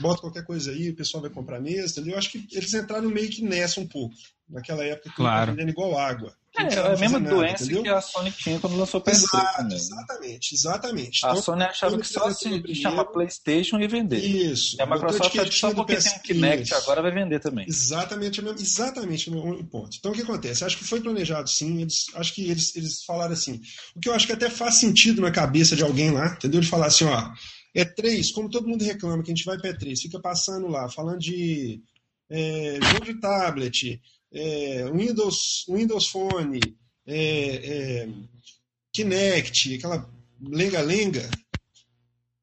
boto 0.00 0.20
qualquer 0.20 0.44
coisa 0.44 0.70
aí, 0.70 0.90
o 0.90 0.96
pessoal 0.96 1.22
vai 1.22 1.30
comprar 1.30 1.60
mesmo, 1.60 1.90
entendeu? 1.90 2.12
Eu 2.12 2.18
acho 2.18 2.30
que 2.30 2.46
eles 2.52 2.74
entraram 2.74 3.08
meio 3.08 3.30
que 3.30 3.42
nessa 3.42 3.80
um 3.80 3.86
pouco, 3.86 4.14
naquela 4.48 4.84
época 4.84 5.10
que 5.10 5.16
claro. 5.16 5.52
vendendo 5.52 5.70
igual 5.70 5.98
água. 5.98 6.34
É, 6.56 6.72
é 6.72 6.94
a 6.94 6.96
mesma 6.96 7.18
nada, 7.18 7.34
doença 7.34 7.64
entendeu? 7.64 7.82
que 7.82 7.88
a 7.88 8.00
Sony 8.00 8.30
tinha 8.30 8.60
quando 8.60 8.76
lançou 8.76 9.00
o 9.00 9.02
PS3 9.02 9.12
Exato, 9.12 9.56
também. 9.56 9.76
Exatamente, 9.76 10.54
exatamente. 10.54 11.26
A 11.26 11.30
então, 11.30 11.42
Sony 11.42 11.62
achava 11.64 11.98
que 11.98 12.06
só 12.06 12.30
se 12.30 12.44
primeiro... 12.44 12.74
chamar 12.76 13.06
PlayStation 13.06 13.78
ia 13.80 13.88
vender. 13.88 14.18
Isso. 14.18 14.76
E 14.78 14.82
a 14.82 14.86
Microsoft 14.86 15.32
que 15.32 15.50
só 15.50 15.74
porque 15.74 15.96
PS... 15.96 16.04
tem 16.04 16.14
um 16.14 16.18
Kinect 16.20 16.62
Isso. 16.62 16.74
agora 16.76 17.02
vai 17.02 17.10
vender 17.10 17.40
também. 17.40 17.66
Exatamente, 17.68 18.40
exatamente 18.60 19.30
o 19.30 19.64
ponto. 19.64 19.96
Então 19.98 20.12
o 20.12 20.14
que 20.14 20.22
acontece? 20.22 20.64
Acho 20.64 20.78
que 20.78 20.84
foi 20.84 21.00
planejado 21.00 21.50
sim, 21.50 21.82
eles, 21.82 22.06
acho 22.14 22.32
que 22.32 22.48
eles, 22.48 22.76
eles 22.76 23.02
falaram 23.02 23.32
assim. 23.32 23.60
O 23.96 23.98
que 23.98 24.08
eu 24.08 24.14
acho 24.14 24.26
que 24.26 24.32
até 24.32 24.48
faz 24.48 24.76
sentido 24.76 25.20
na 25.20 25.32
cabeça 25.32 25.74
de 25.74 25.82
alguém 25.82 26.12
lá, 26.12 26.34
entendeu? 26.36 26.60
De 26.60 26.68
falar 26.68 26.86
assim, 26.86 27.04
ó, 27.04 27.32
E3, 27.74 28.32
como 28.32 28.50
todo 28.50 28.68
mundo 28.68 28.84
reclama 28.84 29.22
que 29.22 29.32
a 29.32 29.34
gente 29.34 29.44
vai 29.44 29.58
para 29.58 29.72
E3, 29.72 29.98
fica 29.98 30.20
passando 30.20 30.68
lá, 30.68 30.88
falando 30.88 31.18
de 31.18 31.82
é, 32.30 32.78
jogo 32.92 33.04
de 33.04 33.20
tablet, 33.20 34.00
é, 34.32 34.90
Windows, 34.90 35.64
Windows 35.68 36.06
Phone, 36.06 36.60
é, 37.06 37.16
é, 37.16 38.08
Kinect, 38.92 39.74
aquela 39.74 40.08
lenga-lenga. 40.40 41.28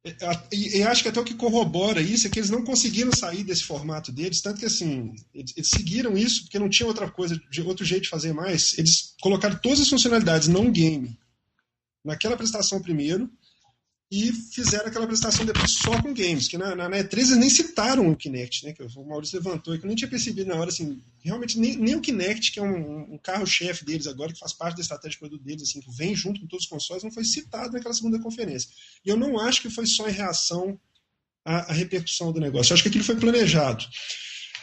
É, 0.04 0.14
e, 0.52 0.80
e, 0.80 0.84
acho 0.84 1.04
que 1.04 1.10
até 1.10 1.20
o 1.20 1.24
que 1.24 1.36
corrobora 1.36 2.02
isso 2.02 2.26
é 2.26 2.30
que 2.30 2.40
eles 2.40 2.50
não 2.50 2.64
conseguiram 2.64 3.12
sair 3.14 3.44
desse 3.44 3.64
formato 3.64 4.12
deles, 4.12 4.42
tanto 4.42 4.60
que 4.60 4.66
assim, 4.66 5.14
eles, 5.34 5.54
eles 5.56 5.70
seguiram 5.70 6.18
isso 6.18 6.44
porque 6.44 6.58
não 6.58 6.70
tinha 6.70 6.88
outra 6.88 7.10
coisa, 7.10 7.40
de 7.50 7.62
outro 7.62 7.86
jeito 7.86 8.04
de 8.04 8.10
fazer 8.10 8.34
mais. 8.34 8.78
Eles 8.78 9.16
colocaram 9.22 9.60
todas 9.62 9.80
as 9.80 9.90
funcionalidades 9.90 10.48
não 10.48 10.72
game 10.72 11.18
naquela 12.04 12.36
prestação 12.36 12.82
primeiro, 12.82 13.30
e 14.12 14.34
fizeram 14.34 14.88
aquela 14.88 15.06
apresentação 15.06 15.46
depois 15.46 15.72
só 15.72 16.02
com 16.02 16.14
games, 16.14 16.50
que 16.50 16.58
na, 16.58 16.76
na, 16.76 16.90
na 16.90 16.98
E3 16.98 17.14
eles 17.14 17.38
nem 17.38 17.50
citaram 17.50 18.12
o 18.12 18.16
Kinect, 18.16 18.66
né, 18.66 18.74
que 18.74 18.84
o 18.84 19.06
Maurício 19.06 19.38
levantou, 19.38 19.78
que 19.78 19.86
eu 19.86 19.88
nem 19.88 19.96
tinha 19.96 20.10
percebido 20.10 20.50
na 20.50 20.60
hora, 20.60 20.70
assim, 20.70 21.02
realmente 21.24 21.58
nem, 21.58 21.78
nem 21.78 21.96
o 21.96 22.02
Kinect, 22.02 22.52
que 22.52 22.60
é 22.60 22.64
um, 22.64 23.14
um 23.14 23.18
carro-chefe 23.18 23.86
deles 23.86 24.08
agora, 24.08 24.34
que 24.34 24.40
faz 24.40 24.52
parte 24.52 24.76
da 24.76 24.82
estratégia 24.82 25.12
de 25.12 25.20
produto 25.20 25.42
deles, 25.42 25.64
assim, 25.64 25.80
que 25.80 25.90
vem 25.96 26.14
junto 26.14 26.42
com 26.42 26.48
todos 26.48 26.66
os 26.66 26.70
consoles, 26.70 27.04
não 27.04 27.12
foi 27.12 27.24
citado 27.24 27.72
naquela 27.72 27.94
segunda 27.94 28.20
conferência. 28.20 28.70
E 29.06 29.10
eu 29.10 29.16
não 29.16 29.40
acho 29.40 29.62
que 29.62 29.70
foi 29.70 29.86
só 29.86 30.10
em 30.10 30.12
reação 30.12 30.78
à, 31.46 31.72
à 31.72 31.74
repercussão 31.74 32.34
do 32.34 32.42
negócio, 32.42 32.74
eu 32.74 32.76
acho 32.76 32.84
que 32.84 32.90
aquilo 32.90 33.06
foi 33.06 33.16
planejado. 33.16 33.86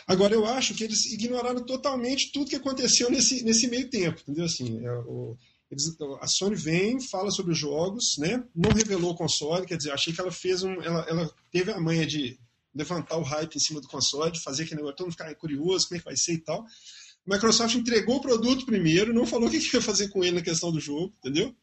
Agora, 0.07 0.35
eu 0.35 0.45
acho 0.45 0.75
que 0.75 0.85
eles 0.85 1.07
ignoraram 1.07 1.64
totalmente 1.64 2.33
tudo 2.33 2.50
que 2.50 2.57
aconteceu 2.57 3.11
nesse, 3.11 3.43
nesse 3.45 3.67
meio 3.67 3.88
tempo, 3.88 4.21
entendeu? 4.21 4.45
Assim, 4.45 4.85
é, 4.85 4.93
o, 4.93 5.38
eles, 5.71 5.95
a 6.21 6.27
Sony 6.27 6.55
vem, 6.55 7.01
fala 7.01 7.31
sobre 7.31 7.53
os 7.53 7.59
jogos, 7.59 8.17
né? 8.19 8.43
Não 8.55 8.71
revelou 8.71 9.13
o 9.13 9.17
console, 9.17 9.67
quer 9.67 9.77
dizer, 9.77 9.93
achei 9.93 10.13
que 10.13 10.21
ela 10.21 10.33
fez 10.33 10.63
um, 10.63 10.81
ela, 10.83 11.05
ela 11.09 11.31
teve 11.53 11.71
a 11.71 11.81
manha 11.81 12.07
de 12.07 12.39
levantar 12.75 13.19
o 13.19 13.23
hype 13.23 13.57
em 13.57 13.61
cima 13.61 13.81
do 13.81 13.89
console, 13.89 14.33
de 14.33 14.43
fazer 14.43 14.63
aquele 14.63 14.77
negócio, 14.77 14.97
todo 14.97 15.07
mundo 15.07 15.13
ficar 15.13 15.35
curioso, 15.35 15.89
como 15.89 15.97
é 15.97 15.99
que 15.99 16.05
vai 16.05 16.17
ser 16.17 16.35
e 16.35 16.39
tal. 16.39 16.63
A 16.63 17.35
Microsoft 17.35 17.75
entregou 17.75 18.17
o 18.17 18.21
produto 18.21 18.65
primeiro, 18.65 19.13
não 19.13 19.27
falou 19.27 19.49
o 19.49 19.51
que 19.51 19.59
ia 19.75 19.83
fazer 19.83 20.09
com 20.09 20.25
ele 20.25 20.37
na 20.37 20.43
questão 20.43 20.73
do 20.73 20.81
jogo, 20.81 21.15
entendeu? 21.19 21.55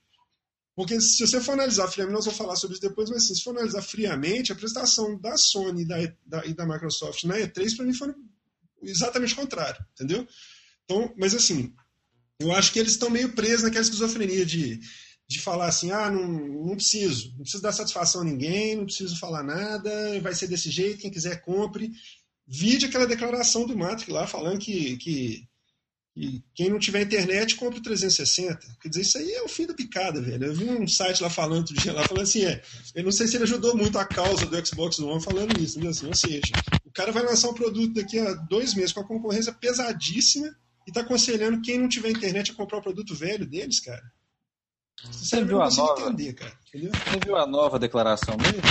Porque 0.75 0.99
se 0.99 1.25
você 1.25 1.39
for 1.39 1.53
analisar 1.53 1.87
friamente, 1.87 2.15
nós 2.15 2.25
vamos 2.25 2.37
falar 2.37 2.55
sobre 2.57 2.73
isso 2.73 2.87
depois, 2.87 3.09
mas 3.09 3.23
assim, 3.23 3.33
se 3.33 3.43
for 3.43 3.51
analisar 3.51 3.81
friamente, 3.81 4.51
a 4.51 4.55
prestação 4.55 5.17
da 5.19 5.37
Sony 5.37 5.83
e 5.83 5.85
da, 5.85 5.95
da, 6.25 6.45
e 6.45 6.53
da 6.53 6.65
Microsoft 6.67 7.23
na 7.23 7.37
E3, 7.37 7.75
para 7.75 7.85
mim, 7.85 7.93
foi 7.93 8.13
exatamente 8.83 9.33
o 9.33 9.37
contrário, 9.37 9.83
entendeu? 9.93 10.27
Então, 10.83 11.13
mas 11.17 11.33
assim, 11.33 11.73
eu 12.39 12.51
acho 12.51 12.71
que 12.71 12.79
eles 12.79 12.93
estão 12.93 13.09
meio 13.09 13.33
presos 13.33 13.63
naquela 13.63 13.83
esquizofrenia 13.83 14.45
de, 14.45 14.79
de 15.27 15.39
falar 15.39 15.67
assim, 15.67 15.91
ah, 15.91 16.11
não, 16.11 16.27
não 16.27 16.75
preciso, 16.75 17.31
não 17.31 17.41
preciso 17.41 17.63
dar 17.63 17.71
satisfação 17.71 18.21
a 18.21 18.25
ninguém, 18.25 18.75
não 18.75 18.85
preciso 18.85 19.17
falar 19.17 19.43
nada, 19.43 20.19
vai 20.21 20.33
ser 20.35 20.47
desse 20.47 20.69
jeito, 20.69 20.99
quem 20.99 21.11
quiser 21.11 21.41
compre. 21.41 21.91
Vide 22.47 22.85
aquela 22.85 23.07
declaração 23.07 23.65
do 23.65 23.77
Matrix 23.77 24.07
lá 24.13 24.27
falando 24.27 24.59
que, 24.59 24.97
que, 24.97 25.47
que, 26.13 26.43
quem 26.53 26.69
não 26.69 26.77
tiver 26.77 27.01
internet 27.01 27.55
compre 27.55 27.79
o 27.79 27.83
360. 27.83 28.59
Quer 28.81 28.89
dizer, 28.89 29.01
isso 29.01 29.17
aí 29.17 29.31
é 29.31 29.41
o 29.41 29.47
fim 29.47 29.65
da 29.65 29.73
picada, 29.73 30.21
velho. 30.21 30.45
Eu 30.45 30.53
vi 30.53 30.65
um 30.65 30.87
site 30.87 31.23
lá 31.23 31.29
falando 31.29 31.59
outro 31.59 31.75
dia, 31.75 31.93
lá 31.93 32.05
falando 32.05 32.23
assim, 32.23 32.45
é, 32.45 32.61
eu 32.93 33.03
não 33.03 33.11
sei 33.11 33.27
se 33.27 33.37
ele 33.37 33.45
ajudou 33.45 33.75
muito 33.75 33.97
a 33.97 34.05
causa 34.05 34.45
do 34.45 34.65
Xbox 34.67 34.99
One 34.99 35.23
falando 35.23 35.57
isso, 35.57 35.85
assim, 35.87 36.05
ou 36.05 36.13
seja, 36.13 36.55
o 36.83 36.91
cara 36.91 37.11
vai 37.11 37.23
lançar 37.23 37.49
um 37.49 37.55
produto 37.55 37.93
daqui 37.93 38.19
a 38.19 38.33
dois 38.33 38.75
meses 38.75 38.91
com 38.91 38.99
a 38.99 39.07
concorrência 39.07 39.53
pesadíssima 39.53 40.55
e 40.87 40.91
tá 40.91 41.01
aconselhando 41.01 41.61
quem 41.61 41.79
não 41.79 41.89
tiver 41.89 42.09
internet 42.09 42.51
a 42.51 42.55
comprar 42.55 42.79
o 42.79 42.81
produto 42.81 43.15
velho 43.15 43.45
deles, 43.45 43.79
cara. 43.79 44.03
Você 45.11 45.43
viu 45.43 45.61
a 45.61 45.69
nova? 45.69 46.01
Entender, 46.01 46.33
cara, 46.33 46.53
Você 46.71 47.19
viu 47.23 47.35
a 47.35 47.45
nova 47.45 47.77
declaração 47.77 48.37
dele? 48.37 48.61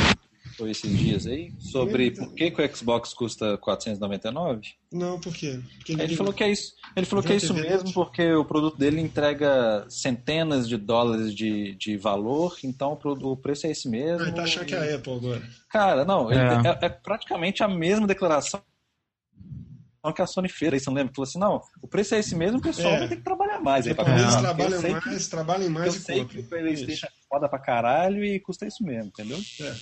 Foi 0.57 0.71
esses 0.71 0.97
dias 0.97 1.27
aí? 1.27 1.53
Sobre 1.59 2.13
por 2.13 2.33
que, 2.33 2.51
que 2.51 2.63
o 2.63 2.77
Xbox 2.77 3.13
custa 3.13 3.59
499? 3.59 4.69
Não, 4.93 5.19
por 5.19 5.35
quê? 5.35 5.61
Porque 5.77 5.93
ele, 5.93 6.03
ele 6.03 6.17
falou 6.17 6.33
que 6.33 6.45
é 6.45 6.51
isso. 6.51 6.75
Ele 6.95 7.07
falou 7.07 7.25
que 7.25 7.33
é 7.33 7.37
isso 7.37 7.53
mesmo 7.53 7.93
porque 7.93 8.33
o 8.33 8.45
produto 8.45 8.79
dele 8.79 9.01
entrega 9.01 9.85
centenas 9.89 10.69
de 10.69 10.77
dólares 10.77 11.35
de, 11.35 11.75
de 11.75 11.97
valor, 11.97 12.57
então 12.63 12.97
o 13.03 13.37
preço 13.37 13.67
é 13.67 13.71
esse 13.71 13.89
mesmo. 13.89 14.25
Ah, 14.25 14.29
ele 14.29 14.37
tá 14.37 14.43
achando 14.45 14.67
que 14.67 14.75
é 14.75 14.93
a 14.93 14.97
Apple 14.97 15.13
agora. 15.13 15.43
Cara, 15.69 16.05
não, 16.05 16.31
é. 16.31 16.37
é, 16.37 16.87
é 16.87 16.89
praticamente 16.89 17.65
a 17.65 17.69
mesma 17.69 18.07
declaração 18.07 18.63
que 20.13 20.23
a 20.23 20.27
Sony 20.27 20.49
fez, 20.49 20.73
aí 20.73 20.81
você 20.81 20.91
não 20.91 20.97
lembra? 20.97 21.15
Falou 21.15 21.29
assim, 21.29 21.39
não, 21.39 21.63
o 21.81 21.89
preço 21.89 22.15
é 22.15 22.19
esse 22.19 22.35
mesmo, 22.35 22.59
o 22.59 22.63
pessoal 22.63 22.95
é. 22.95 22.99
vai 23.01 23.09
ter 23.09 23.17
que 23.17 23.23
trabalhar 23.23 23.61
mais. 23.61 23.87
Aí, 23.87 23.95
pra 23.95 24.05
é. 24.05 24.21
Eles 24.21 24.37
trabalham 24.37 24.83
mais, 24.83 25.05
que, 25.05 25.31
trabalhem 25.31 25.69
mais 25.69 25.95
eu 25.95 26.01
e 26.01 26.05
sei 26.05 26.25
que 26.25 26.39
o 26.41 26.45
Playstation 26.45 27.07
é 27.07 27.11
foda 27.29 27.49
pra 27.49 27.59
caralho 27.59 28.25
e 28.25 28.39
custa 28.41 28.67
isso 28.67 28.85
mesmo, 28.85 29.07
entendeu? 29.09 29.41
É. 29.61 29.75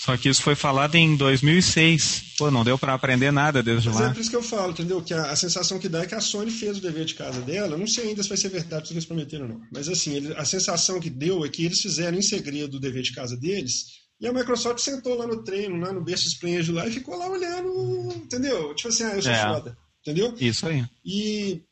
Só 0.00 0.16
que 0.16 0.30
isso 0.30 0.42
foi 0.42 0.54
falado 0.54 0.94
em 0.94 1.14
2006. 1.14 2.36
Pô, 2.38 2.50
não 2.50 2.64
deu 2.64 2.78
para 2.78 2.94
aprender 2.94 3.30
nada 3.30 3.62
desde 3.62 3.90
Mas 3.90 4.00
lá. 4.00 4.06
É 4.06 4.14
por 4.14 4.20
isso 4.20 4.30
que 4.30 4.36
eu 4.36 4.42
falo, 4.42 4.72
entendeu? 4.72 5.02
Que 5.02 5.12
a, 5.12 5.30
a, 5.30 5.36
sensação 5.36 5.78
que 5.78 5.90
dá 5.90 6.02
é 6.02 6.06
que 6.06 6.14
a 6.14 6.22
Sony 6.22 6.50
fez 6.50 6.78
o 6.78 6.80
dever 6.80 7.04
de 7.04 7.14
casa 7.14 7.42
dela. 7.42 7.76
Não 7.76 7.86
sei 7.86 8.08
ainda 8.08 8.22
se 8.22 8.28
vai 8.30 8.38
ser 8.38 8.48
verdade 8.48 8.84
o 8.84 8.86
que 8.86 8.94
eles 8.94 9.04
prometeram 9.04 9.44
ou 9.44 9.52
não. 9.52 9.60
Mas 9.70 9.90
assim, 9.90 10.14
ele, 10.14 10.32
a 10.38 10.44
sensação 10.46 10.98
que 10.98 11.10
deu 11.10 11.44
é 11.44 11.50
que 11.50 11.66
eles 11.66 11.82
fizeram 11.82 12.16
em 12.16 12.22
segredo 12.22 12.78
o 12.78 12.80
dever 12.80 13.02
de 13.02 13.12
casa 13.12 13.36
deles 13.36 13.99
e 14.20 14.26
a 14.28 14.32
Microsoft 14.32 14.80
sentou 14.80 15.16
lá 15.16 15.26
no 15.26 15.42
treino, 15.42 15.78
lá 15.78 15.92
no 15.92 16.02
berço 16.02 16.28
Explange 16.28 16.70
lá 16.70 16.86
e 16.86 16.92
ficou 16.92 17.16
lá 17.16 17.26
olhando, 17.28 18.12
entendeu? 18.16 18.74
Tipo 18.74 18.88
assim, 18.88 19.04
ah, 19.04 19.14
eu 19.14 19.22
sou 19.22 19.32
é, 19.32 19.42
foda, 19.42 19.78
entendeu? 20.00 20.34
Isso 20.38 20.66
aí. 20.66 20.84
E, 21.04 21.62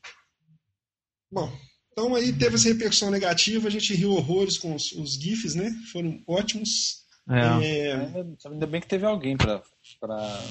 bom, 1.31 1.53
então 1.93 2.15
aí 2.15 2.33
teve 2.33 2.55
essa 2.55 2.69
repercussão 2.69 3.11
negativa, 3.11 3.69
a 3.69 3.71
gente 3.71 3.95
riu 3.95 4.13
horrores 4.13 4.57
com 4.57 4.75
os, 4.75 4.93
os 4.93 5.15
GIFs, 5.15 5.55
né? 5.55 5.71
Foram 5.93 6.23
ótimos. 6.27 7.05
É. 7.29 7.91
É... 7.91 8.27
Ainda 8.47 8.67
bem 8.67 8.81
que 8.81 8.87
teve 8.87 9.05
alguém 9.05 9.37
para 9.37 9.63
pra 10.01 10.43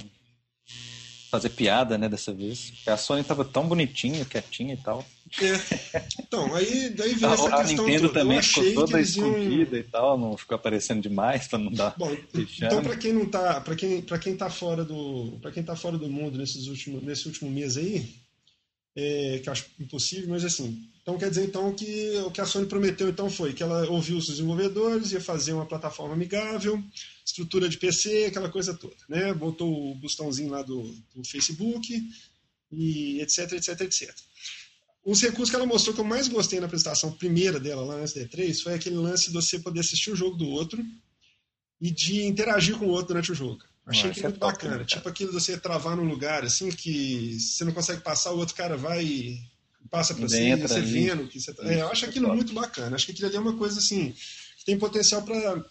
fazer 1.32 1.50
piada, 1.50 1.98
né, 1.98 2.08
dessa 2.08 2.34
vez. 2.34 2.72
Porque 2.72 2.90
a 2.90 2.98
Sony 2.98 3.24
tava 3.24 3.44
tão 3.44 3.68
bonitinha, 3.68 4.26
quietinha 4.26 4.74
e 4.74 4.78
tal. 4.78 5.06
É. 5.42 6.06
Então, 6.20 6.54
aí 6.56 6.90
daí 6.92 7.14
vem 7.16 7.30
essa 7.30 7.48
a 7.48 7.64
questão. 7.64 7.86
Nintendo 7.86 8.10
também 8.10 8.42
ficou 8.42 8.74
toda 8.74 9.02
escondida 9.02 9.76
iam... 9.76 9.80
e 9.80 9.84
tal, 9.84 10.18
não 10.18 10.38
ficou 10.38 10.56
aparecendo 10.56 11.02
demais 11.02 11.48
para 11.48 11.60
não 11.60 11.72
dar. 11.72 11.94
Bom, 11.98 12.12
então 12.34 12.82
para 12.82 12.96
quem 12.96 13.14
não 13.14 13.26
tá, 13.26 13.60
para 13.62 13.76
quem 13.76 14.02
para 14.02 14.18
quem 14.18 14.36
tá 14.38 14.50
fora 14.50 14.86
do, 14.86 15.38
para 15.42 15.52
quem 15.52 15.64
tá 15.64 15.76
fora 15.76 15.98
do 15.98 16.10
mundo 16.10 16.38
nesses 16.38 16.68
últimos 16.68 17.04
nesse 17.04 17.28
último 17.28 17.52
mês 17.52 17.78
aí, 17.78 18.16
é, 18.96 19.40
que 19.44 19.50
eu 19.50 19.54
acho 19.54 19.66
impossível, 19.80 20.30
mas 20.30 20.46
assim, 20.46 20.90
então 21.02 21.18
quer 21.18 21.30
dizer 21.30 21.46
então 21.46 21.74
que 21.74 22.18
o 22.26 22.32
que 22.32 22.42
a 22.42 22.46
Sony 22.46 22.66
prometeu 22.66 23.10
então 23.10 23.30
foi 23.30 23.54
que 23.54 23.64
ela 23.64 23.90
ouviu 23.90 24.18
os 24.18 24.28
desenvolvedores, 24.28 25.12
ia 25.12 25.22
fazer 25.22 25.54
uma 25.54 25.66
plataforma 25.66 26.14
amigável, 26.14 26.82
estrutura 27.26 27.68
de 27.68 27.78
PC, 27.78 28.26
aquela 28.26 28.50
coisa 28.50 28.74
toda, 28.74 28.96
né? 29.08 29.34
Botou 29.34 29.92
o 29.92 29.96
botãozinho 29.96 30.50
lá 30.50 30.62
do, 30.62 30.84
do 31.16 31.24
Facebook 31.24 32.12
e 32.72 33.22
etc, 33.22 33.54
etc, 33.54 33.82
etc. 33.82 34.16
Os 35.08 35.22
recursos 35.22 35.50
que 35.50 35.56
ela 35.56 35.66
mostrou 35.66 35.96
que 35.96 36.02
eu 36.02 36.06
mais 36.06 36.28
gostei 36.28 36.60
na 36.60 36.66
apresentação 36.66 37.14
primeira 37.14 37.62
dela, 37.62 37.82
lá 37.82 37.98
na 37.98 38.04
SD3, 38.04 38.62
foi 38.62 38.74
aquele 38.74 38.98
lance 38.98 39.28
de 39.28 39.34
você 39.34 39.58
poder 39.58 39.80
assistir 39.80 40.12
o 40.12 40.18
jogo 40.18 40.36
do 40.36 40.46
outro 40.50 40.86
e 41.80 41.90
de 41.90 42.26
interagir 42.26 42.78
com 42.78 42.88
o 42.88 42.90
outro 42.90 43.08
durante 43.08 43.32
o 43.32 43.36
jogo. 43.36 43.64
Achei 43.86 44.12
que 44.12 44.20
é 44.20 44.24
muito 44.24 44.38
bacana. 44.38 44.84
Tipo 44.84 45.08
aquilo 45.08 45.32
de 45.32 45.40
você 45.40 45.58
travar 45.58 45.96
num 45.96 46.04
lugar 46.04 46.44
assim 46.44 46.70
que 46.70 47.40
você 47.40 47.64
não 47.64 47.72
consegue 47.72 48.02
passar, 48.02 48.34
o 48.34 48.38
outro 48.38 48.54
cara 48.54 48.76
vai 48.76 49.02
e 49.02 49.42
passa 49.90 50.14
para 50.14 50.28
você, 50.28 50.58
você 50.58 50.82
vendo 50.82 51.26
que 51.30 51.40
você 51.40 51.54
tá... 51.54 51.66
é, 51.72 51.80
eu 51.80 51.88
acho 51.88 52.04
aquilo 52.04 52.36
muito 52.36 52.52
bacana. 52.52 52.98
Acho 52.98 53.06
que 53.06 53.14
aquilo 53.14 53.28
ali 53.30 53.38
é 53.38 53.40
uma 53.40 53.56
coisa 53.56 53.80
assim 53.80 54.14
que 54.58 54.66
tem 54.66 54.78
potencial 54.78 55.24
para 55.24 55.66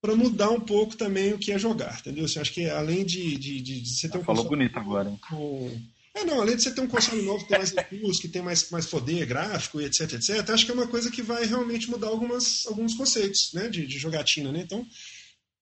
para 0.00 0.14
mudar 0.14 0.50
um 0.50 0.60
pouco 0.60 0.96
também 0.96 1.32
o 1.32 1.38
que 1.38 1.50
é 1.50 1.58
jogar, 1.58 1.98
entendeu? 1.98 2.26
Assim, 2.26 2.38
acho 2.38 2.52
que 2.52 2.70
além 2.70 3.04
de, 3.04 3.36
de, 3.36 3.60
de, 3.60 3.80
de 3.80 3.90
você 3.90 4.08
ter 4.08 4.18
um 4.18 4.22
falou 4.22 4.44
bonito 4.44 4.78
agora. 4.78 5.10
Hein? 5.10 5.18
Com, 5.28 5.76
É, 6.16 6.24
não, 6.24 6.40
além 6.40 6.56
de 6.56 6.62
você 6.62 6.70
ter 6.70 6.80
um 6.80 6.88
console 6.88 7.20
novo 7.20 7.44
que 7.44 7.50
tem 7.50 7.58
mais 7.58 7.72
recursos, 7.72 8.20
que 8.22 8.28
tem 8.28 8.40
mais, 8.40 8.70
mais 8.70 8.86
poder 8.86 9.26
gráfico 9.26 9.78
e 9.78 9.84
etc, 9.84 10.14
etc, 10.14 10.48
acho 10.48 10.64
que 10.64 10.70
é 10.70 10.74
uma 10.74 10.86
coisa 10.86 11.10
que 11.10 11.20
vai 11.20 11.44
realmente 11.44 11.90
mudar 11.90 12.06
algumas, 12.06 12.66
alguns 12.66 12.94
conceitos 12.94 13.52
né, 13.52 13.68
de, 13.68 13.86
de 13.86 13.98
jogatina, 13.98 14.50
né? 14.50 14.60
Então, 14.60 14.86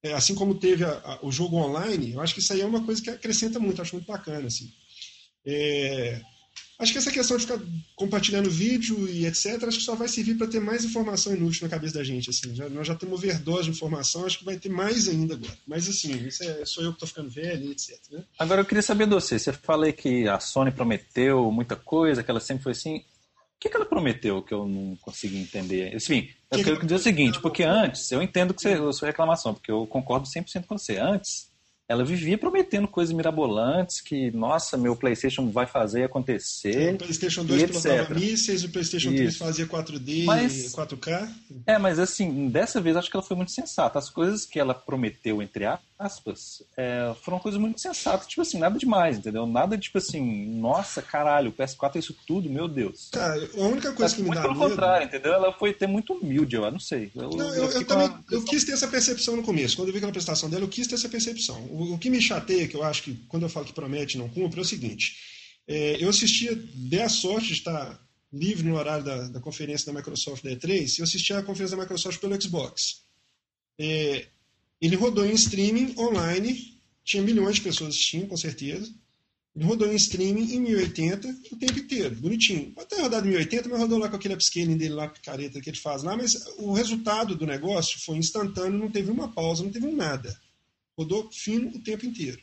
é, 0.01 0.13
assim 0.13 0.33
como 0.33 0.55
teve 0.55 0.85
a, 0.85 0.93
a, 0.93 1.27
o 1.27 1.33
jogo 1.33 1.57
online, 1.57 2.13
eu 2.13 2.21
acho 2.21 2.35
que 2.35 2.41
isso 2.41 2.53
aí 2.53 2.61
é 2.61 2.67
uma 2.67 2.85
coisa 2.85 3.03
que 3.03 3.11
acrescenta 3.11 3.59
muito, 3.59 3.83
acho 3.83 3.97
muito 3.97 4.07
bacana, 4.07 4.47
assim. 4.47 4.71
É, 5.45 6.23
Acho 6.79 6.93
que 6.93 6.99
essa 6.99 7.11
questão 7.11 7.37
de 7.37 7.47
ficar 7.47 7.61
compartilhando 7.95 8.51
vídeo 8.51 9.09
e 9.09 9.27
etc, 9.27 9.63
acho 9.65 9.79
que 9.79 9.85
só 9.85 9.95
vai 9.95 10.09
servir 10.09 10.37
para 10.37 10.47
ter 10.47 10.61
mais 10.61 10.85
informação 10.85 11.33
inútil 11.35 11.65
na 11.65 11.71
cabeça 11.71 11.95
da 11.95 12.05
gente. 12.05 12.31
Assim. 12.31 12.55
Já, 12.55 12.69
nós 12.69 12.87
já 12.87 12.95
temos 12.95 13.19
overdose 13.19 13.65
de 13.65 13.71
informação, 13.71 14.27
acho 14.27 14.41
que 14.41 14.45
vai 14.45 14.57
ter 14.57 14.69
mais 14.69 15.09
ainda 15.09 15.35
agora. 15.35 15.57
Mas 15.67 15.89
assim, 15.89 16.13
isso 16.27 16.43
é, 16.43 16.65
sou 16.65 16.83
eu 16.83 16.91
que 16.91 16.97
estou 16.97 17.09
ficando 17.09 17.31
velho, 17.31 17.71
etc. 17.71 17.99
Né? 18.11 18.25
Agora 18.39 18.61
eu 18.61 18.65
queria 18.65 18.83
saber 18.83 19.07
de 19.07 19.15
você. 19.15 19.39
Você 19.39 19.53
falei 19.53 19.93
que 19.93 20.29
a 20.29 20.41
Sony 20.41 20.73
prometeu 20.73 21.51
muita 21.53 21.77
coisa, 21.77 22.23
que 22.23 22.31
ela 22.31 22.41
sempre 22.41 22.65
foi 22.65 22.73
assim. 22.73 22.97
O 22.97 23.61
que, 23.61 23.69
que 23.69 23.77
ela 23.77 23.87
prometeu 23.87 24.43
que 24.43 24.53
eu 24.53 24.67
não 24.67 24.97
consegui 24.97 25.39
entender? 25.39 25.95
Enfim, 25.95 26.29
eu 26.51 26.63
quero 26.63 26.83
dizer 26.83 26.97
o 26.97 26.99
seguinte, 26.99 27.41
porque 27.41 27.63
antes, 27.63 28.11
eu 28.13 28.21
entendo 28.21 28.53
que 28.53 28.61
você, 28.61 28.75
a 28.75 28.93
sua 28.93 29.09
reclamação, 29.09 29.55
porque 29.55 29.71
eu 29.71 29.87
concordo 29.87 30.29
100% 30.29 30.67
com 30.67 30.77
você. 30.77 30.99
Antes, 30.99 31.49
ela 31.89 32.05
vivia 32.05 32.39
prometendo 32.39 32.89
coisas 32.89 33.15
mirabolantes 33.15 34.01
que, 34.01 34.31
nossa, 34.31 34.77
meu 34.77 34.97
PlayStation 34.97 35.51
vai 35.51 35.67
fazer 35.67 36.05
acontecer. 36.05 36.95
o 36.95 36.99
PlayStation 36.99 37.45
2 37.45 37.65
pilotava 37.65 38.15
mísseis, 38.15 38.65
o 38.65 38.71
PlayStation 38.71 39.11
Isso. 39.11 39.19
3 39.19 39.37
fazia 39.37 39.67
4D, 39.67 40.25
mas, 40.25 40.73
4K. 40.75 41.29
É, 41.67 41.79
mas 41.79 41.99
assim, 41.99 42.49
dessa 42.49 42.81
vez 42.81 42.97
acho 42.97 43.11
que 43.11 43.17
ela 43.17 43.25
foi 43.25 43.37
muito 43.37 43.53
sensata. 43.53 43.99
As 43.99 44.09
coisas 44.09 44.47
que 44.47 44.59
ela 44.59 44.75
prometeu, 44.75 45.43
entre 45.43 45.67
aspas, 45.67 45.85
é, 46.77 47.15
foram 47.23 47.39
coisas 47.39 47.61
muito 47.61 47.81
sensatas. 47.81 48.27
Tipo 48.27 48.43
assim, 48.43 48.59
nada 48.59 48.79
demais, 48.79 49.19
entendeu? 49.19 49.47
Nada 49.47 49.79
tipo 49.79 49.99
assim, 49.99 50.47
nossa, 50.59 51.01
caralho, 51.01 51.51
o 51.51 51.53
PS4 51.53 51.97
é 51.97 51.99
isso 51.99 52.17
tudo, 52.27 52.51
meu 52.51 52.67
Deus. 52.67 53.09
Cara, 53.13 53.49
a 53.57 53.61
única 53.61 53.93
coisa 53.93 54.15
que 54.15 54.23
me 54.23 54.35
dá 54.35 54.43
pelo 54.43 54.55
medo... 54.55 54.71
contrário, 54.71 55.07
entendeu? 55.07 55.33
Ela 55.33 55.53
foi 55.53 55.73
ter 55.73 55.87
muito 55.87 56.15
humilde, 56.15 56.57
eu 56.57 56.71
não 56.71 56.81
sei. 56.81 57.11
Eu, 57.15 57.31
não, 57.31 57.55
eu, 57.55 57.65
eu, 57.65 57.71
eu 57.71 57.87
também, 57.87 58.09
uma... 58.09 58.25
eu 58.31 58.43
quis 58.45 58.65
ter 58.65 58.73
essa 58.73 58.89
percepção 58.89 59.37
no 59.37 59.43
começo. 59.43 59.77
Quando 59.77 59.89
eu 59.89 59.93
vi 59.93 59.99
aquela 59.99 60.11
apresentação 60.11 60.51
dela, 60.51 60.65
eu 60.65 60.69
quis 60.69 60.87
ter 60.87 60.95
essa 60.95 61.09
percepção 61.09 61.55
o, 61.71 61.95
o, 61.95 61.99
que 61.99 62.11
me 62.11 62.21
chateia, 62.21 62.69
que 62.69 62.77
eu 62.77 62.83
acho 62.83 63.03
que 63.03 63.15
quando 63.29 63.45
eu 63.45 63.49
falo 63.49 63.67
que 63.67 63.73
promete 63.73 64.19
não 64.19 64.29
cumpre, 64.29 64.59
é 64.59 64.63
o 64.63 64.65
seguinte: 64.65 65.17
é, 65.67 66.03
eu 66.03 66.09
assistia, 66.09 66.55
dei 66.75 67.03
a 67.03 67.09
sorte 67.09 67.49
de 67.49 67.55
estar 67.55 68.01
livre 68.33 68.69
no 68.69 68.77
horário 68.77 69.05
da, 69.05 69.29
da 69.29 69.41
conferência 69.41 69.87
da 69.87 69.97
Microsoft 69.99 70.43
da 70.43 70.51
E3, 70.51 70.99
eu 70.99 71.05
assistia 71.05 71.39
a 71.39 71.43
conferência 71.43 71.77
da 71.77 71.83
Microsoft 71.83 72.21
pelo 72.21 72.41
Xbox. 72.41 73.03
É, 73.79 74.27
ele 74.81 74.97
rodou 74.97 75.25
em 75.25 75.33
streaming 75.33 75.95
online, 75.99 76.79
tinha 77.05 77.23
milhões 77.23 77.57
de 77.57 77.63
pessoas 77.63 77.95
assistindo, 77.95 78.29
com 78.29 78.37
certeza. 78.37 78.93
Ele 79.55 79.65
rodou 79.65 79.93
em 79.93 79.95
streaming 79.95 80.53
em 80.53 80.61
1080 80.61 81.29
o 81.53 81.57
tempo 81.57 81.79
inteiro, 81.79 82.17
bonitinho. 82.17 82.73
Pode 82.73 82.89
ter 82.89 83.01
rodado 83.01 83.27
em 83.27 83.31
1080, 83.31 83.69
mas 83.69 83.81
rodou 83.81 83.99
lá 83.99 84.09
com 84.09 84.17
aquele 84.17 84.35
upscaling 84.35 84.77
dele 84.77 84.95
lá, 84.95 85.09
picareta 85.09 85.61
que 85.61 85.71
ele 85.71 85.79
faz 85.79 86.03
lá, 86.03 86.17
mas 86.17 86.35
o 86.59 86.73
resultado 86.73 87.37
do 87.37 87.47
negócio 87.47 88.01
foi 88.01 88.17
instantâneo, 88.17 88.79
não 88.79 88.91
teve 88.91 89.11
uma 89.11 89.29
pausa, 89.29 89.63
não 89.63 89.71
teve 89.71 89.87
nada. 89.87 90.37
Rodou 90.99 91.31
fino 91.31 91.69
o 91.69 91.81
tempo 91.81 92.05
inteiro. 92.05 92.41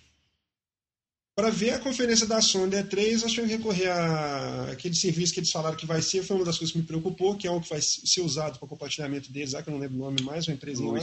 Para 1.36 1.50
ver 1.50 1.72
a 1.72 1.80
conferência 1.80 2.28
da 2.28 2.42
Sony 2.42 2.76
E3, 2.76 3.22
nós 3.22 3.32
tivemos 3.32 3.52
que 3.52 3.58
recorrer 3.58 3.88
a 3.90 4.72
aquele 4.72 4.94
serviço 4.94 5.34
que 5.34 5.40
eles 5.40 5.52
falaram 5.52 5.78
que 5.78 5.86
vai 5.86 6.02
ser, 6.02 6.24
foi 6.24 6.36
uma 6.36 6.46
das 6.46 6.58
coisas 6.58 6.72
que 6.72 6.80
me 6.80 6.86
preocupou, 6.86 7.36
que 7.36 7.48
é 7.48 7.52
o 7.52 7.60
que 7.60 7.70
vai 7.70 7.82
ser 7.82 8.22
usado 8.22 8.60
para 8.60 8.68
compartilhamento 8.68 9.32
deles, 9.32 9.54
lá 9.54 9.64
que 9.64 9.70
eu 9.70 9.74
não 9.74 9.80
lembro 9.80 9.98
o 9.98 10.02
nome 10.02 10.22
mais, 10.22 10.48
uma 10.48 10.54
empresa 10.54 10.82
no 10.82 10.92
lá. 10.92 11.00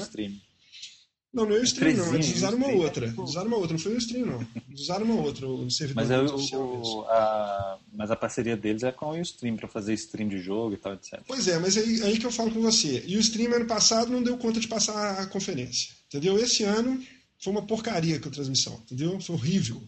Não, 1.33 1.45
não 1.45 1.57
é 1.57 1.61
o 1.61 1.65
Stream, 1.65 1.97
não. 1.97 2.15
Eles 2.15 2.37
usaram 2.37 2.57
uma 2.57 2.69
outra. 2.69 3.15
Usaram 3.19 3.49
uma 3.49 3.57
outra, 3.59 3.73
não 3.73 3.79
foi 3.79 3.95
o 3.95 3.99
Stream, 3.99 4.27
não. 4.27 4.47
Usaram 4.75 5.05
uma 5.05 5.21
outra, 5.21 5.47
o 5.47 5.71
servidor 5.71 6.03
mas 6.03 6.11
é 6.11 6.57
o, 6.57 7.03
a, 7.09 7.79
Mas 7.93 8.11
a 8.11 8.17
parceria 8.17 8.57
deles 8.57 8.83
é 8.83 8.91
com 8.91 9.11
o 9.11 9.21
Stream, 9.21 9.57
para 9.57 9.69
fazer 9.69 9.93
stream 9.95 10.29
de 10.29 10.39
jogo 10.39 10.75
e 10.75 10.79
tal, 10.79 10.95
etc. 10.95 11.21
Pois 11.27 11.47
é, 11.47 11.59
mas 11.59 11.77
aí, 11.77 12.03
aí 12.03 12.19
que 12.19 12.25
eu 12.25 12.33
falo 12.33 12.51
com 12.51 12.63
você. 12.63 13.05
E 13.07 13.17
o 13.17 13.21
Stream, 13.21 13.53
ano 13.53 13.67
passado, 13.67 14.11
não 14.11 14.23
deu 14.23 14.39
conta 14.39 14.59
de 14.59 14.67
passar 14.67 15.21
a 15.21 15.27
conferência. 15.27 15.93
Entendeu? 16.07 16.39
Esse 16.39 16.65
ano 16.65 16.99
foi 17.39 17.53
uma 17.53 17.67
porcaria 17.67 18.19
com 18.19 18.29
a 18.29 18.33
transmissão, 18.33 18.81
entendeu? 18.85 19.21
Foi 19.21 19.37
horrível. 19.37 19.83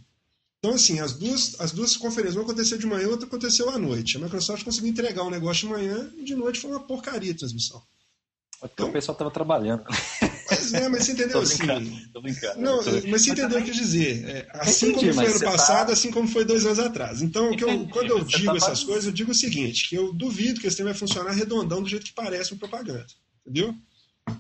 Então, 0.58 0.74
assim, 0.74 1.00
as 1.00 1.14
duas, 1.14 1.58
as 1.58 1.72
duas 1.72 1.96
conferências, 1.96 2.36
uma 2.36 2.44
aconteceu 2.44 2.76
de 2.76 2.86
manhã, 2.86 3.08
outra 3.08 3.26
aconteceu 3.26 3.70
à 3.70 3.78
noite. 3.78 4.18
A 4.18 4.20
Microsoft 4.20 4.62
conseguiu 4.62 4.90
entregar 4.90 5.22
um 5.22 5.30
negócio 5.30 5.66
de 5.66 5.72
manhã 5.72 6.12
e 6.18 6.22
de 6.22 6.34
noite 6.34 6.60
foi 6.60 6.70
uma 6.70 6.80
porcaria 6.80 7.32
a 7.32 7.34
transmissão. 7.34 7.82
Então, 8.62 8.90
o 8.90 8.92
pessoal 8.92 9.14
estava 9.14 9.30
trabalhando. 9.30 9.84
Mas 10.72 10.82
é, 10.82 10.88
mas 10.88 11.04
você 11.04 11.12
entendeu 11.12 11.40
assim. 11.40 12.08
Tô 12.12 12.20
brincando. 12.20 12.60
Não, 12.60 12.82
tô... 12.82 12.90
mas 13.08 13.22
você 13.22 13.30
entendeu 13.30 13.58
o 13.58 13.62
que 13.62 13.70
eu 13.70 13.74
quis 13.74 13.76
dizer. 13.76 14.24
É, 14.28 14.48
assim 14.52 14.90
Entendi, 14.90 15.06
como 15.06 15.14
foi 15.14 15.26
ano 15.26 15.40
passado, 15.40 15.86
tá... 15.88 15.92
assim 15.92 16.10
como 16.10 16.28
foi 16.28 16.44
dois 16.44 16.66
anos 16.66 16.78
atrás. 16.78 17.22
Então, 17.22 17.52
Entendi, 17.52 17.62
eu, 17.64 17.88
quando 17.88 18.10
eu 18.10 18.24
digo 18.24 18.52
tá 18.52 18.56
essas 18.56 18.84
coisas, 18.84 19.06
eu 19.06 19.12
digo 19.12 19.32
o 19.32 19.34
seguinte: 19.34 19.88
que 19.88 19.96
eu 19.96 20.12
duvido 20.12 20.60
que 20.60 20.66
esse 20.66 20.76
tema 20.76 20.90
vai 20.90 20.98
funcionar 20.98 21.32
redondão 21.32 21.82
do 21.82 21.88
jeito 21.88 22.06
que 22.06 22.12
parece 22.12 22.52
uma 22.52 22.58
propaganda. 22.58 23.06
Entendeu? 23.46 23.74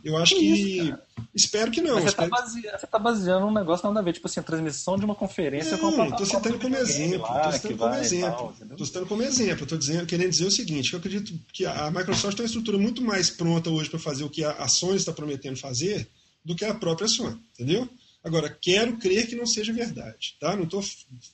Eu 0.04 0.16
acho 0.16 0.36
que. 0.36 0.44
Isso, 0.44 0.98
espero 1.34 1.70
que 1.70 1.80
não. 1.80 1.94
Mas 1.94 2.04
você, 2.04 2.10
está 2.10 2.28
base... 2.28 2.62
tá 2.90 2.98
baseando 2.98 3.46
um 3.46 3.52
negócio 3.52 3.86
nada 3.86 4.00
a 4.00 4.02
ver, 4.02 4.12
tipo 4.12 4.26
assim, 4.26 4.40
a 4.40 4.42
transmissão 4.42 4.96
de 4.96 5.04
uma 5.04 5.14
conferência 5.14 5.76
não, 5.76 5.92
com 5.92 6.04
Estou 6.04 6.26
citando 6.26 6.58
como 6.58 6.76
exemplo. 6.76 7.26
Estou 7.26 7.52
citando 7.52 7.76
como 7.78 7.94
exemplo. 7.94 8.54
Estou 8.70 8.86
citando 8.86 9.06
como 9.06 9.22
exemplo. 9.22 9.62
Estou 9.64 9.78
dizendo, 9.78 10.06
querendo 10.06 10.30
dizer 10.30 10.46
o 10.46 10.50
seguinte: 10.50 10.90
que 10.90 10.96
eu 10.96 11.00
acredito 11.00 11.38
que 11.52 11.66
a 11.66 11.90
Microsoft 11.90 12.36
tem 12.36 12.44
uma 12.44 12.48
estrutura 12.48 12.78
muito 12.78 13.02
mais 13.02 13.30
pronta 13.30 13.70
hoje 13.70 13.90
para 13.90 13.98
fazer 13.98 14.24
o 14.24 14.30
que 14.30 14.44
a 14.44 14.68
Sony 14.68 14.96
está 14.96 15.12
prometendo 15.12 15.56
fazer 15.56 16.08
do 16.44 16.54
que 16.54 16.64
a 16.64 16.74
própria 16.74 17.08
Sony. 17.08 17.40
Entendeu? 17.54 17.88
Agora, 18.22 18.50
quero 18.50 18.98
crer 18.98 19.26
que 19.26 19.34
não 19.34 19.46
seja 19.46 19.72
verdade, 19.72 20.36
tá? 20.38 20.54
Não 20.54 20.64
estou 20.64 20.84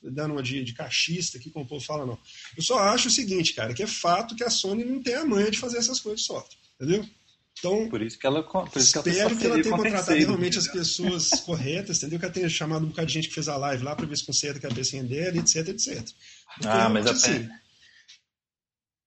dando 0.03 0.33
uma 0.33 0.42
de, 0.42 0.62
de 0.62 0.73
cachista 0.73 1.37
aqui, 1.37 1.51
como 1.51 1.64
o 1.64 1.69
povo 1.69 1.85
fala, 1.85 2.07
não. 2.07 2.19
Eu 2.57 2.62
só 2.62 2.79
acho 2.79 3.09
o 3.09 3.11
seguinte, 3.11 3.55
cara, 3.55 3.75
que 3.75 3.83
é 3.83 3.87
fato 3.88 4.37
que 4.37 4.45
a 4.45 4.51
Sony 4.51 4.85
não 4.85 5.03
tem 5.03 5.14
a 5.14 5.25
manha 5.25 5.51
de 5.51 5.59
fazer 5.59 5.79
essas 5.79 5.99
coisas 5.99 6.21
de 6.21 6.27
software, 6.27 6.59
entendeu? 6.81 7.05
Então, 7.59 7.88
por 7.88 8.03
isso 8.03 8.19
que 8.19 8.27
ela, 8.27 8.42
por 8.42 8.69
isso 8.77 8.99
espero 8.99 9.03
que 9.05 9.19
ela, 9.19 9.37
que 9.37 9.47
ela 9.47 9.62
tenha 9.62 9.77
contratado 9.77 10.19
realmente 10.19 10.59
as 10.59 10.69
pessoas 10.69 11.31
corretas, 11.45 11.99
entendeu? 11.99 12.19
Que 12.19 12.25
ela 12.27 12.35
tenha 12.35 12.49
chamado 12.49 12.85
um 12.85 12.90
bocado 12.90 13.09
de 13.09 13.14
gente 13.14 13.29
que 13.29 13.35
fez 13.35 13.49
a 13.49 13.57
live 13.57 13.83
lá 13.83 13.97
para 13.97 14.07
ver 14.07 14.16
se 14.16 14.27
conserta 14.27 14.59
a 14.59 14.69
cabecinha 14.69 15.03
dela, 15.03 15.38
etc, 15.38 15.69
etc. 15.69 16.07
Porque 16.55 16.69
ah, 16.69 16.88
mas 16.88 17.07
assim, 17.07 17.49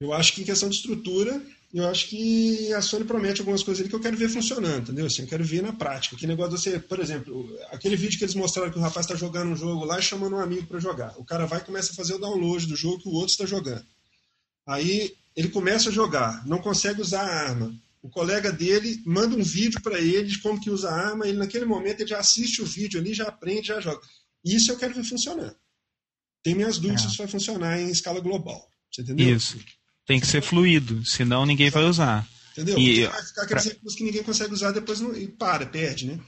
eu 0.02 0.14
acho 0.14 0.34
que 0.34 0.42
em 0.42 0.46
questão 0.46 0.68
de 0.68 0.76
estrutura, 0.76 1.42
eu 1.74 1.88
acho 1.88 2.08
que 2.08 2.74
a 2.74 2.82
Sony 2.82 3.06
promete 3.06 3.42
algumas 3.42 3.62
coisas 3.62 3.82
ali 3.82 3.90
que 3.90 3.96
eu 3.96 4.00
quero 4.00 4.18
ver 4.18 4.30
funcionando, 4.30 4.84
entendeu? 4.84 5.06
Assim, 5.06 5.22
eu 5.22 5.28
quero 5.28 5.44
ver 5.44 5.62
na 5.62 5.72
prática. 5.72 6.16
Que 6.16 6.26
negócio 6.26 6.56
de 6.56 6.62
você, 6.62 6.80
por 6.80 7.00
exemplo, 7.00 7.58
aquele 7.72 7.96
vídeo 7.96 8.18
que 8.18 8.24
eles 8.24 8.36
mostraram 8.36 8.72
que 8.72 8.80
o 8.80 8.82
rapaz 8.82 9.06
está 9.06 9.16
jogando 9.16 9.52
um 9.52 9.56
jogo 9.56 9.86
lá 9.86 10.00
e 10.00 10.02
chamando 10.02 10.36
um 10.36 10.40
amigo 10.40 10.66
para 10.66 10.80
jogar. 10.80 11.14
O 11.18 11.24
cara 11.24 11.46
vai 11.46 11.60
e 11.60 11.64
começa 11.64 11.92
a 11.92 11.96
fazer 11.96 12.16
o 12.16 12.20
download 12.20 12.66
do 12.66 12.76
jogo 12.76 13.00
que 13.00 13.08
o 13.08 13.14
outro 13.14 13.32
está 13.32 13.46
jogando. 13.46 13.86
Aí 14.66 15.14
ele 15.36 15.50
começa 15.50 15.90
a 15.90 15.92
jogar, 15.92 16.46
não 16.48 16.60
consegue 16.60 17.02
usar 17.02 17.22
a 17.22 17.50
arma 17.50 17.74
o 18.02 18.10
colega 18.10 18.52
dele 18.52 19.02
manda 19.06 19.36
um 19.36 19.44
vídeo 19.44 19.82
para 19.82 20.00
ele 20.00 20.28
de 20.28 20.40
como 20.40 20.60
que 20.60 20.70
usa 20.70 20.90
a 20.90 21.10
arma, 21.10 21.28
ele 21.28 21.38
naquele 21.38 21.66
momento 21.66 22.02
ele 22.02 22.10
já 22.10 22.20
assiste 22.20 22.62
o 22.62 22.66
vídeo 22.66 23.00
ali, 23.00 23.14
já 23.14 23.28
aprende, 23.28 23.68
já 23.68 23.80
joga. 23.82 24.02
Isso 24.44 24.72
eu 24.72 24.78
quero 24.78 24.94
ver 24.94 25.04
funcionar. 25.04 25.54
Tem 26.42 26.56
minhas 26.56 26.78
dúvidas 26.78 27.02
é. 27.02 27.04
se 27.04 27.10
isso 27.10 27.18
vai 27.18 27.28
funcionar 27.28 27.80
em 27.80 27.90
escala 27.90 28.22
global. 28.22 28.70
Você 28.90 29.02
entendeu? 29.02 29.36
Isso. 29.36 29.60
Tem 30.10 30.20
que 30.20 30.26
ser 30.26 30.42
fluido, 30.42 31.06
senão 31.06 31.46
ninguém 31.46 31.70
vai 31.70 31.84
usar. 31.84 32.28
Entendeu? 32.54 32.80
E, 32.80 33.06
vai 33.06 33.22
ficar 33.22 33.44
aqueles 33.44 33.64
pra... 33.64 33.74
recursos 33.74 33.96
que 33.96 34.04
ninguém 34.04 34.24
consegue 34.24 34.52
usar 34.52 34.72
depois 34.72 35.00
não, 35.00 35.16
e 35.16 35.28
para, 35.28 35.68
perde, 35.68 36.08
né? 36.08 36.20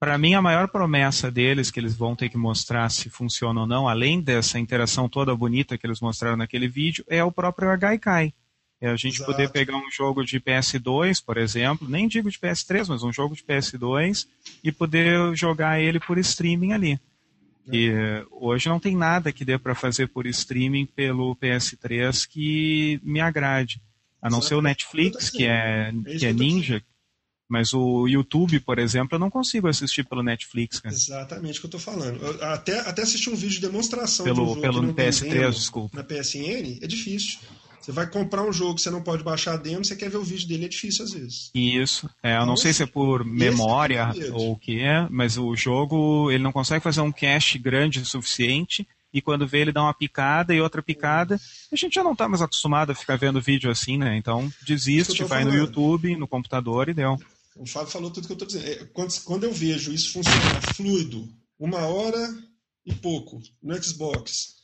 Para 0.00 0.18
mim, 0.18 0.34
a 0.34 0.42
maior 0.42 0.66
promessa 0.66 1.30
deles, 1.30 1.70
que 1.70 1.78
eles 1.78 1.94
vão 1.94 2.16
ter 2.16 2.28
que 2.28 2.36
mostrar 2.36 2.90
se 2.90 3.08
funciona 3.08 3.60
ou 3.60 3.68
não, 3.68 3.86
além 3.86 4.20
dessa 4.20 4.58
interação 4.58 5.08
toda 5.08 5.36
bonita 5.36 5.78
que 5.78 5.86
eles 5.86 6.00
mostraram 6.00 6.36
naquele 6.36 6.66
vídeo, 6.66 7.04
é 7.08 7.22
o 7.22 7.30
próprio 7.30 7.78
Gaikai. 7.78 8.34
É 8.80 8.90
a 8.90 8.96
gente 8.96 9.18
Exato. 9.18 9.30
poder 9.30 9.48
pegar 9.50 9.76
um 9.76 9.90
jogo 9.92 10.24
de 10.24 10.40
PS2, 10.40 11.22
por 11.24 11.36
exemplo, 11.36 11.88
nem 11.88 12.08
digo 12.08 12.28
de 12.32 12.36
PS3, 12.36 12.88
mas 12.88 13.04
um 13.04 13.12
jogo 13.12 13.36
de 13.36 13.44
PS2 13.44 14.26
e 14.64 14.72
poder 14.72 15.36
jogar 15.36 15.80
ele 15.80 16.00
por 16.00 16.18
streaming 16.18 16.72
ali. 16.72 17.00
E 17.72 17.92
hoje 18.30 18.68
não 18.68 18.80
tem 18.80 18.96
nada 18.96 19.32
que 19.32 19.44
dê 19.44 19.58
para 19.58 19.74
fazer 19.74 20.08
por 20.08 20.26
streaming 20.26 20.86
pelo 20.86 21.36
PS3 21.36 22.26
que 22.28 23.00
me 23.02 23.20
agrade. 23.20 23.80
A 24.22 24.28
não 24.28 24.42
ser 24.42 24.54
o 24.54 24.62
Netflix, 24.62 25.30
que 25.30 25.46
é, 25.46 25.92
é 26.06 26.16
que 26.16 26.26
é 26.26 26.32
ninja, 26.32 26.82
mas 27.50 27.74
o 27.74 28.06
YouTube, 28.06 28.60
por 28.60 28.78
exemplo, 28.78 29.16
eu 29.16 29.18
não 29.18 29.28
consigo 29.28 29.66
assistir 29.66 30.04
pelo 30.04 30.22
Netflix. 30.22 30.78
Cara. 30.78 30.94
Exatamente 30.94 31.58
o 31.58 31.62
que 31.62 31.66
eu 31.66 31.78
estou 31.78 31.80
falando. 31.80 32.24
Eu 32.24 32.44
até, 32.44 32.78
até 32.78 33.02
assistir 33.02 33.28
um 33.28 33.34
vídeo 33.34 33.56
de 33.56 33.60
demonstração 33.60 34.24
pelo, 34.24 34.44
de 34.52 34.58
um 34.58 34.60
pelo 34.60 34.94
PS3, 34.94 35.50
desculpa. 35.50 35.96
Na 35.96 36.04
PSN 36.04 36.78
é 36.80 36.86
difícil. 36.86 37.40
Você 37.80 37.92
vai 37.92 38.06
comprar 38.08 38.42
um 38.42 38.52
jogo 38.52 38.74
que 38.74 38.82
você 38.82 38.90
não 38.90 39.02
pode 39.02 39.22
baixar 39.22 39.54
a 39.54 39.56
demo, 39.56 39.84
você 39.84 39.96
quer 39.96 40.10
ver 40.10 40.18
o 40.18 40.24
vídeo 40.24 40.46
dele, 40.46 40.66
é 40.66 40.68
difícil 40.68 41.04
às 41.04 41.12
vezes. 41.12 41.50
Isso. 41.54 42.08
É, 42.22 42.36
eu 42.36 42.46
não 42.46 42.56
sei 42.56 42.72
se 42.72 42.82
é 42.82 42.86
por 42.86 43.24
memória 43.24 44.10
ou 44.32 44.52
o 44.52 44.56
que 44.56 44.80
é, 44.80 45.06
mas 45.10 45.38
o 45.38 45.56
jogo 45.56 46.30
ele 46.30 46.42
não 46.42 46.52
consegue 46.52 46.82
fazer 46.82 47.00
um 47.00 47.12
cache 47.12 47.58
grande 47.58 48.00
o 48.00 48.06
suficiente 48.06 48.86
e 49.12 49.20
quando 49.20 49.46
vê 49.46 49.60
ele 49.60 49.72
dá 49.72 49.82
uma 49.82 49.94
picada 49.94 50.54
e 50.54 50.60
outra 50.60 50.82
picada. 50.82 51.40
A 51.72 51.76
gente 51.76 51.94
já 51.94 52.04
não 52.04 52.12
está 52.12 52.28
mais 52.28 52.42
acostumado 52.42 52.92
a 52.92 52.94
ficar 52.94 53.16
vendo 53.16 53.40
vídeo 53.40 53.70
assim, 53.70 53.96
né? 53.96 54.16
Então 54.16 54.52
desiste, 54.66 55.24
vai 55.24 55.40
falando. 55.40 55.54
no 55.54 55.58
YouTube, 55.58 56.16
no 56.16 56.28
computador 56.28 56.88
e 56.88 56.94
deu. 56.94 57.18
O 57.56 57.66
Fábio 57.66 57.90
falou 57.90 58.10
tudo 58.10 58.26
que 58.26 58.32
eu 58.32 58.34
estou 58.34 58.46
dizendo. 58.46 58.66
É, 58.66 58.84
quando, 58.92 59.12
quando 59.24 59.44
eu 59.44 59.52
vejo 59.52 59.92
isso 59.92 60.12
funcionar 60.12 60.74
fluido, 60.74 61.28
uma 61.58 61.80
hora 61.86 62.38
e 62.86 62.94
pouco 62.94 63.40
no 63.62 63.82
Xbox, 63.82 64.59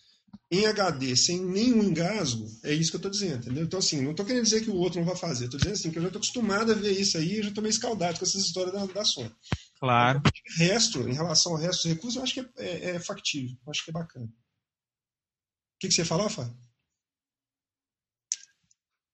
em 0.50 0.64
HD 0.66 1.16
sem 1.16 1.40
nenhum 1.40 1.82
engasgo, 1.82 2.48
é 2.62 2.72
isso 2.72 2.90
que 2.90 2.96
eu 2.96 2.98
estou 2.98 3.10
dizendo, 3.10 3.38
entendeu? 3.38 3.64
Então, 3.64 3.78
assim, 3.78 4.00
não 4.00 4.12
estou 4.12 4.24
querendo 4.24 4.44
dizer 4.44 4.62
que 4.62 4.70
o 4.70 4.76
outro 4.76 5.00
não 5.00 5.06
vai 5.06 5.16
fazer, 5.16 5.46
estou 5.46 5.58
dizendo 5.58 5.74
assim, 5.74 5.90
que 5.90 5.98
eu 5.98 6.02
já 6.02 6.08
estou 6.08 6.20
acostumado 6.20 6.70
a 6.70 6.74
ver 6.74 6.92
isso 6.92 7.18
aí, 7.18 7.42
já 7.42 7.48
estou 7.48 7.62
meio 7.62 7.72
escaldado 7.72 8.18
com 8.18 8.24
essas 8.24 8.42
histórias 8.42 8.72
da, 8.72 8.86
da 8.86 9.04
Sony. 9.04 9.34
Claro. 9.80 10.20
O 10.20 10.58
resto, 10.58 11.08
em 11.08 11.14
relação 11.14 11.52
ao 11.52 11.58
resto 11.58 11.82
dos 11.82 11.92
recursos, 11.92 12.16
eu 12.16 12.22
acho 12.22 12.34
que 12.34 12.40
é, 12.40 12.46
é, 12.58 12.90
é 12.90 13.00
factível, 13.00 13.56
eu 13.66 13.70
acho 13.70 13.84
que 13.84 13.90
é 13.90 13.92
bacana. 13.92 14.26
O 14.26 15.78
que, 15.80 15.88
que 15.88 15.94
você 15.94 16.04
falou, 16.04 16.30
Fábio? 16.30 16.56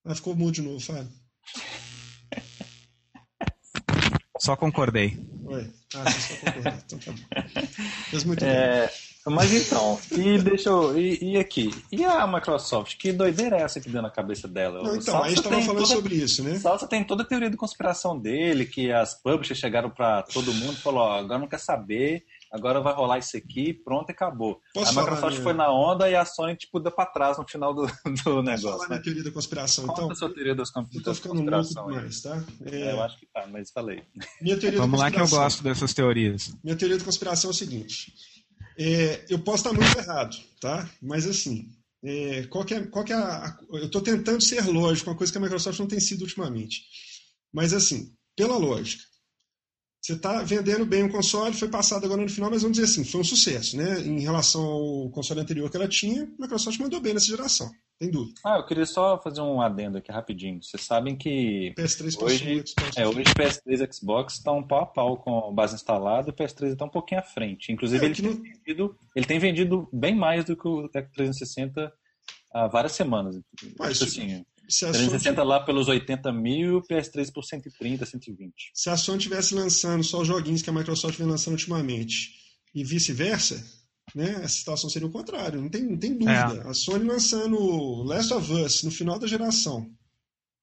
Ah, 0.04 0.14
ficou 0.14 0.36
mudo 0.36 0.52
de 0.52 0.62
novo, 0.62 0.80
Fábio. 0.80 1.10
Só 4.38 4.56
concordei. 4.56 5.16
Oi. 5.44 5.72
Ah, 5.94 6.10
você 6.10 6.34
só 6.34 6.40
concordou. 6.40 6.72
Então 6.72 6.98
tá 6.98 7.12
bom. 7.12 7.18
Fez 8.10 8.24
muito 8.24 8.44
é, 8.44 8.86
bem. 8.86 8.96
Mas 9.26 9.52
então, 9.52 9.98
e 10.10 10.38
deixa 10.38 10.68
eu. 10.68 10.98
E, 10.98 11.32
e, 11.32 11.38
aqui? 11.38 11.70
E 11.90 12.04
a 12.04 12.26
Microsoft? 12.26 12.96
Que 12.96 13.12
doideira 13.12 13.56
é 13.56 13.62
essa 13.62 13.80
que 13.80 13.88
deu 13.88 14.02
na 14.02 14.10
cabeça 14.10 14.48
dela? 14.48 14.82
Não, 14.82 14.96
então, 14.96 15.22
a 15.22 15.28
gente 15.28 15.38
estava 15.38 15.60
falando 15.62 15.82
toda, 15.82 15.86
sobre 15.86 16.14
isso, 16.16 16.42
né? 16.42 16.58
Salsa 16.58 16.88
tem 16.88 17.04
toda 17.04 17.22
a 17.22 17.26
teoria 17.26 17.48
de 17.48 17.56
conspiração 17.56 18.18
dele, 18.18 18.66
que 18.66 18.90
as 18.90 19.14
publishers 19.14 19.58
chegaram 19.58 19.90
para 19.90 20.22
todo 20.22 20.52
mundo 20.52 20.72
e 20.72 20.82
falou: 20.82 21.02
ó, 21.02 21.18
agora 21.18 21.38
não 21.38 21.46
quer 21.48 21.60
saber, 21.60 22.24
agora 22.50 22.80
vai 22.80 22.92
rolar 22.92 23.18
isso 23.18 23.36
aqui, 23.36 23.72
pronto 23.72 24.10
e 24.10 24.12
acabou. 24.12 24.60
Posso 24.74 24.98
a 24.98 25.02
Microsoft 25.02 25.38
foi 25.38 25.52
na 25.52 25.72
onda 25.72 26.10
e 26.10 26.16
a 26.16 26.24
Sony, 26.24 26.56
tipo, 26.56 26.80
deu 26.80 26.90
pra 26.92 27.06
trás 27.06 27.38
no 27.38 27.48
final 27.48 27.72
do, 27.72 27.86
do 28.24 28.42
negócio. 28.42 28.78
Falar 28.78 28.96
né? 28.96 28.98
teoria 28.98 29.22
da 29.22 29.30
conspiração, 29.30 29.86
Conta 29.86 30.00
então? 30.00 30.12
a 30.12 30.14
sua 30.16 30.34
teoria 30.34 30.54
das, 30.54 30.70
eu 30.74 31.02
tô 31.02 31.14
ficando 31.14 31.34
conspiração 31.34 31.86
mais, 31.86 32.20
tá? 32.20 32.44
É... 32.66 32.82
É, 32.82 32.92
eu 32.92 33.02
acho 33.02 33.18
que 33.18 33.26
tá, 33.26 33.46
mas 33.46 33.70
falei. 33.70 34.02
Minha 34.40 34.58
teoria 34.58 34.80
Vamos 34.80 34.98
lá 34.98 35.10
que 35.10 35.20
eu 35.20 35.28
gosto 35.28 35.62
dessas 35.62 35.94
teorias. 35.94 36.52
Minha 36.64 36.76
teoria 36.76 36.98
da 36.98 37.04
conspiração 37.04 37.50
é 37.50 37.52
o 37.52 37.54
seguinte. 37.54 38.12
É, 38.84 39.24
eu 39.28 39.38
posso 39.38 39.68
estar 39.68 39.72
muito 39.72 39.96
errado, 39.96 40.36
tá? 40.60 40.90
Mas 41.00 41.24
assim, 41.24 41.72
é, 42.02 42.44
qual 42.48 42.64
que 42.64 42.74
é, 42.74 42.84
qual 42.86 43.04
que 43.04 43.12
é 43.12 43.16
a, 43.16 43.46
a, 43.46 43.58
eu 43.74 43.86
estou 43.86 44.00
tentando 44.00 44.42
ser 44.42 44.66
lógico, 44.66 45.08
uma 45.08 45.16
coisa 45.16 45.30
que 45.30 45.38
a 45.38 45.40
Microsoft 45.40 45.78
não 45.78 45.86
tem 45.86 46.00
sido 46.00 46.22
ultimamente. 46.22 46.82
Mas 47.52 47.72
assim, 47.72 48.12
pela 48.36 48.56
lógica, 48.56 49.04
você 50.00 50.14
está 50.14 50.42
vendendo 50.42 50.84
bem 50.84 51.04
um 51.04 51.08
console, 51.08 51.54
foi 51.54 51.68
passado 51.68 52.04
agora 52.04 52.22
no 52.22 52.28
final, 52.28 52.50
mas 52.50 52.62
vamos 52.62 52.76
dizer 52.76 52.90
assim, 52.90 53.04
foi 53.04 53.20
um 53.20 53.24
sucesso, 53.24 53.76
né? 53.76 54.00
Em 54.00 54.18
relação 54.18 54.60
ao 54.64 55.10
console 55.10 55.40
anterior 55.40 55.70
que 55.70 55.76
ela 55.76 55.86
tinha, 55.86 56.24
a 56.24 56.42
Microsoft 56.42 56.80
mandou 56.80 57.00
bem 57.00 57.14
nessa 57.14 57.26
geração, 57.26 57.70
tem 57.98 58.10
dúvida. 58.10 58.40
Ah, 58.44 58.56
eu 58.56 58.66
queria 58.66 58.86
só 58.86 59.20
fazer 59.20 59.40
um 59.40 59.60
adendo 59.60 59.98
aqui 59.98 60.10
rapidinho. 60.10 60.62
Vocês 60.62 60.82
sabem 60.82 61.16
que 61.16 61.72
PS3 61.78 62.20
hoje, 62.20 62.64
é, 62.96 63.06
hoje 63.06 63.22
PS3 63.22 63.80
e 63.80 63.92
Xbox 63.92 64.34
está 64.34 64.52
um 64.52 64.62
pau 64.62 64.82
a 64.82 64.86
pau 64.86 65.16
com 65.18 65.54
base 65.54 65.74
instalada, 65.74 66.30
o 66.30 66.34
PS3 66.34 66.72
está 66.72 66.84
um 66.84 66.90
pouquinho 66.90 67.20
à 67.20 67.24
frente. 67.24 67.70
Inclusive, 67.72 68.04
é, 68.04 68.08
ele, 68.08 68.22
não... 68.22 68.34
tem 68.34 68.52
vendido, 68.52 68.98
ele 69.14 69.26
tem 69.26 69.38
vendido 69.38 69.88
bem 69.92 70.14
mais 70.14 70.44
do 70.44 70.56
que 70.56 70.66
o 70.66 70.88
360 70.88 71.92
há 72.52 72.66
várias 72.66 72.92
semanas. 72.92 73.38
Mas, 73.78 73.98
tipo 73.98 74.10
assim, 74.10 74.44
se 74.68 74.84
a 74.84 74.90
360 74.90 75.36
Sony... 75.36 75.48
lá 75.48 75.60
pelos 75.60 75.88
80 75.88 76.32
mil, 76.32 76.82
PS3 76.82 77.32
por 77.32 77.44
130, 77.44 78.06
120. 78.06 78.52
Se 78.74 78.90
a 78.90 78.96
Sony 78.96 79.18
estivesse 79.18 79.54
lançando 79.54 80.02
só 80.02 80.20
os 80.20 80.28
joguinhos 80.28 80.62
que 80.62 80.70
a 80.70 80.72
Microsoft 80.72 81.16
vem 81.18 81.26
lançando 81.26 81.54
ultimamente 81.54 82.30
e 82.74 82.82
vice-versa, 82.82 83.81
né, 84.14 84.36
a 84.36 84.48
situação 84.48 84.90
seria 84.90 85.08
o 85.08 85.12
contrário, 85.12 85.60
não 85.60 85.68
tem, 85.68 85.82
não 85.82 85.98
tem 85.98 86.12
dúvida. 86.12 86.62
É. 86.64 86.68
A 86.68 86.74
Sony 86.74 87.04
lançando 87.04 88.02
Last 88.02 88.32
of 88.32 88.52
Us 88.52 88.82
no 88.82 88.90
final 88.90 89.18
da 89.18 89.26
geração. 89.26 89.90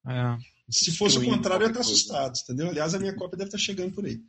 É. 0.07 0.37
Se 0.69 0.95
fosse 0.95 1.17
o 1.17 1.25
contrário, 1.25 1.63
eu 1.63 1.67
ia 1.67 1.71
estar 1.71 1.81
assustado, 1.81 2.37
entendeu? 2.43 2.69
Aliás, 2.69 2.93
a 2.93 2.99
minha 2.99 3.15
cópia 3.15 3.37
deve 3.37 3.47
estar 3.47 3.57
chegando 3.57 3.93
por 3.93 4.05
aí. 4.05 4.19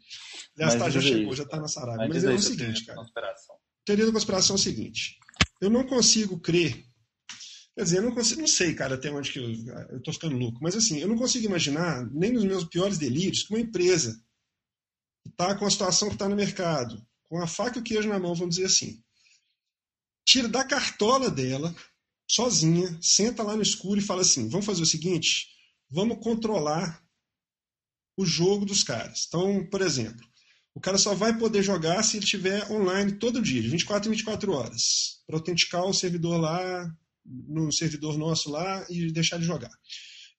Aliás, 0.56 0.74
tá, 0.74 0.88
já 0.88 1.00
chegou, 1.00 1.36
já 1.36 1.42
está 1.42 1.60
na 1.60 1.68
Saraiva. 1.68 2.08
Mas, 2.08 2.22
Mas 2.22 2.24
é 2.24 2.32
o 2.32 2.38
seguinte, 2.38 2.84
cara. 2.86 2.98
Conspiração. 2.98 3.56
Teoria 3.84 4.06
da 4.06 4.12
conspiração 4.12 4.54
é 4.54 4.58
o 4.58 4.62
seguinte. 4.62 5.18
Eu 5.60 5.68
não 5.68 5.84
consigo 5.84 6.40
crer 6.40 6.82
Quer 7.80 7.84
dizer, 7.84 7.98
eu 7.98 8.02
não, 8.02 8.14
consigo, 8.14 8.40
não 8.40 8.48
sei, 8.48 8.74
cara, 8.74 8.96
até 8.96 9.10
onde 9.10 9.32
que 9.32 9.38
eu, 9.38 9.48
eu 9.90 10.02
tô 10.02 10.12
ficando 10.12 10.36
louco. 10.36 10.58
Mas 10.60 10.76
assim, 10.76 10.98
eu 10.98 11.08
não 11.08 11.16
consigo 11.16 11.46
imaginar, 11.46 12.04
nem 12.12 12.32
nos 12.32 12.44
meus 12.44 12.64
piores 12.64 12.98
delírios, 12.98 13.42
que 13.42 13.54
uma 13.54 13.60
empresa 13.60 14.20
que 15.22 15.30
está 15.30 15.54
com 15.54 15.64
a 15.64 15.70
situação 15.70 16.08
que 16.08 16.14
está 16.14 16.28
no 16.28 16.36
mercado, 16.36 17.00
com 17.24 17.40
a 17.40 17.46
faca 17.46 17.78
e 17.78 17.80
o 17.80 17.84
queijo 17.84 18.08
na 18.08 18.18
mão, 18.18 18.34
vamos 18.34 18.56
dizer 18.56 18.66
assim, 18.66 19.02
tira 20.24 20.48
da 20.48 20.64
cartola 20.64 21.30
dela, 21.30 21.74
sozinha, 22.28 22.98
senta 23.02 23.42
lá 23.42 23.56
no 23.56 23.62
escuro 23.62 23.98
e 23.98 24.04
fala 24.04 24.22
assim: 24.22 24.48
vamos 24.48 24.66
fazer 24.66 24.82
o 24.82 24.86
seguinte, 24.86 25.48
vamos 25.90 26.18
controlar 26.22 27.02
o 28.16 28.24
jogo 28.24 28.64
dos 28.64 28.84
caras. 28.84 29.24
Então, 29.26 29.66
por 29.70 29.80
exemplo, 29.80 30.24
o 30.74 30.80
cara 30.80 30.98
só 30.98 31.14
vai 31.14 31.36
poder 31.36 31.62
jogar 31.62 32.02
se 32.02 32.16
ele 32.16 32.24
estiver 32.24 32.70
online 32.70 33.12
todo 33.12 33.42
dia, 33.42 33.60
de 33.60 33.68
24 33.68 34.08
em 34.08 34.12
24 34.12 34.52
horas, 34.52 35.22
para 35.26 35.36
autenticar 35.36 35.84
o 35.84 35.94
servidor 35.94 36.40
lá 36.40 36.90
no 37.24 37.72
servidor 37.72 38.16
nosso 38.16 38.50
lá 38.50 38.84
e 38.88 39.10
deixar 39.12 39.38
de 39.38 39.44
jogar. 39.44 39.70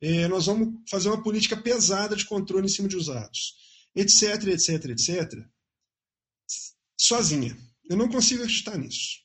É, 0.02 0.28
nós 0.28 0.48
vamos 0.48 0.82
fazer 0.90 1.10
uma 1.10 1.22
política 1.22 1.56
pesada 1.56 2.16
de 2.16 2.26
controle 2.26 2.66
em 2.66 2.70
cima 2.70 2.88
de 2.88 2.96
usados, 2.96 3.56
etc, 3.96 4.48
etc, 4.48 4.86
etc, 4.86 5.46
sozinha. 6.98 7.56
Eu 7.90 7.98
não 7.98 8.10
consigo 8.10 8.42
acreditar 8.42 8.78
nisso. 8.78 9.22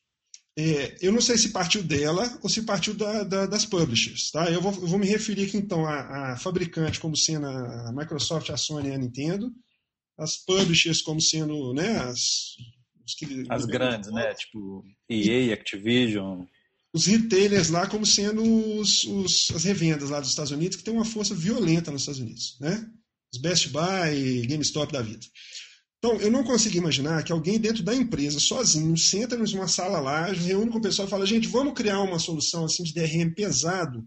É, 0.58 0.96
eu 1.02 1.12
não 1.12 1.20
sei 1.20 1.36
se 1.36 1.50
partiu 1.50 1.82
dela 1.82 2.38
ou 2.42 2.48
se 2.48 2.62
partiu 2.62 2.94
da, 2.94 3.22
da, 3.24 3.46
das 3.46 3.66
publishers. 3.66 4.30
Tá? 4.30 4.50
Eu, 4.50 4.60
vou, 4.60 4.72
eu 4.72 4.86
vou 4.86 4.98
me 4.98 5.06
referir 5.06 5.44
aqui 5.44 5.58
então 5.58 5.84
a, 5.84 6.32
a 6.32 6.36
fabricante 6.38 6.98
como 6.98 7.16
sendo 7.16 7.46
a 7.46 7.92
Microsoft, 7.92 8.48
a 8.50 8.56
Sony 8.56 8.88
e 8.88 8.92
a 8.92 8.98
Nintendo, 8.98 9.52
as 10.18 10.36
publishers 10.36 11.02
como 11.02 11.20
sendo 11.20 11.74
né, 11.74 11.98
as, 11.98 12.56
que, 13.18 13.44
as 13.50 13.66
grandes, 13.66 14.10
né? 14.10 14.32
Tipo 14.34 14.82
EA, 15.10 15.52
Activision 15.52 16.46
os 16.96 17.04
retailers 17.04 17.68
lá 17.68 17.86
como 17.86 18.06
sendo 18.06 18.42
os, 18.42 19.04
os, 19.04 19.50
as 19.54 19.64
revendas 19.64 20.08
lá 20.08 20.18
dos 20.18 20.30
Estados 20.30 20.50
Unidos, 20.50 20.78
que 20.78 20.82
tem 20.82 20.94
uma 20.94 21.04
força 21.04 21.34
violenta 21.34 21.90
nos 21.90 22.00
Estados 22.00 22.20
Unidos. 22.22 22.56
Né? 22.58 22.88
Os 23.30 23.38
Best 23.38 23.68
Buy, 23.68 24.46
GameStop 24.46 24.90
da 24.90 25.02
vida. 25.02 25.20
Então, 26.06 26.20
eu 26.20 26.30
não 26.30 26.44
consigo 26.44 26.76
imaginar 26.76 27.24
que 27.24 27.32
alguém 27.32 27.58
dentro 27.58 27.82
da 27.82 27.92
empresa, 27.92 28.38
sozinho, 28.38 28.96
senta 28.96 29.36
numa 29.36 29.66
sala 29.66 29.98
lá, 29.98 30.26
reúne 30.26 30.70
com 30.70 30.78
o 30.78 30.80
pessoal 30.80 31.08
e 31.08 31.10
fala, 31.10 31.26
gente, 31.26 31.48
vamos 31.48 31.74
criar 31.74 32.00
uma 32.00 32.20
solução 32.20 32.64
assim 32.64 32.84
de 32.84 32.94
DRM 32.94 33.34
pesado, 33.34 34.06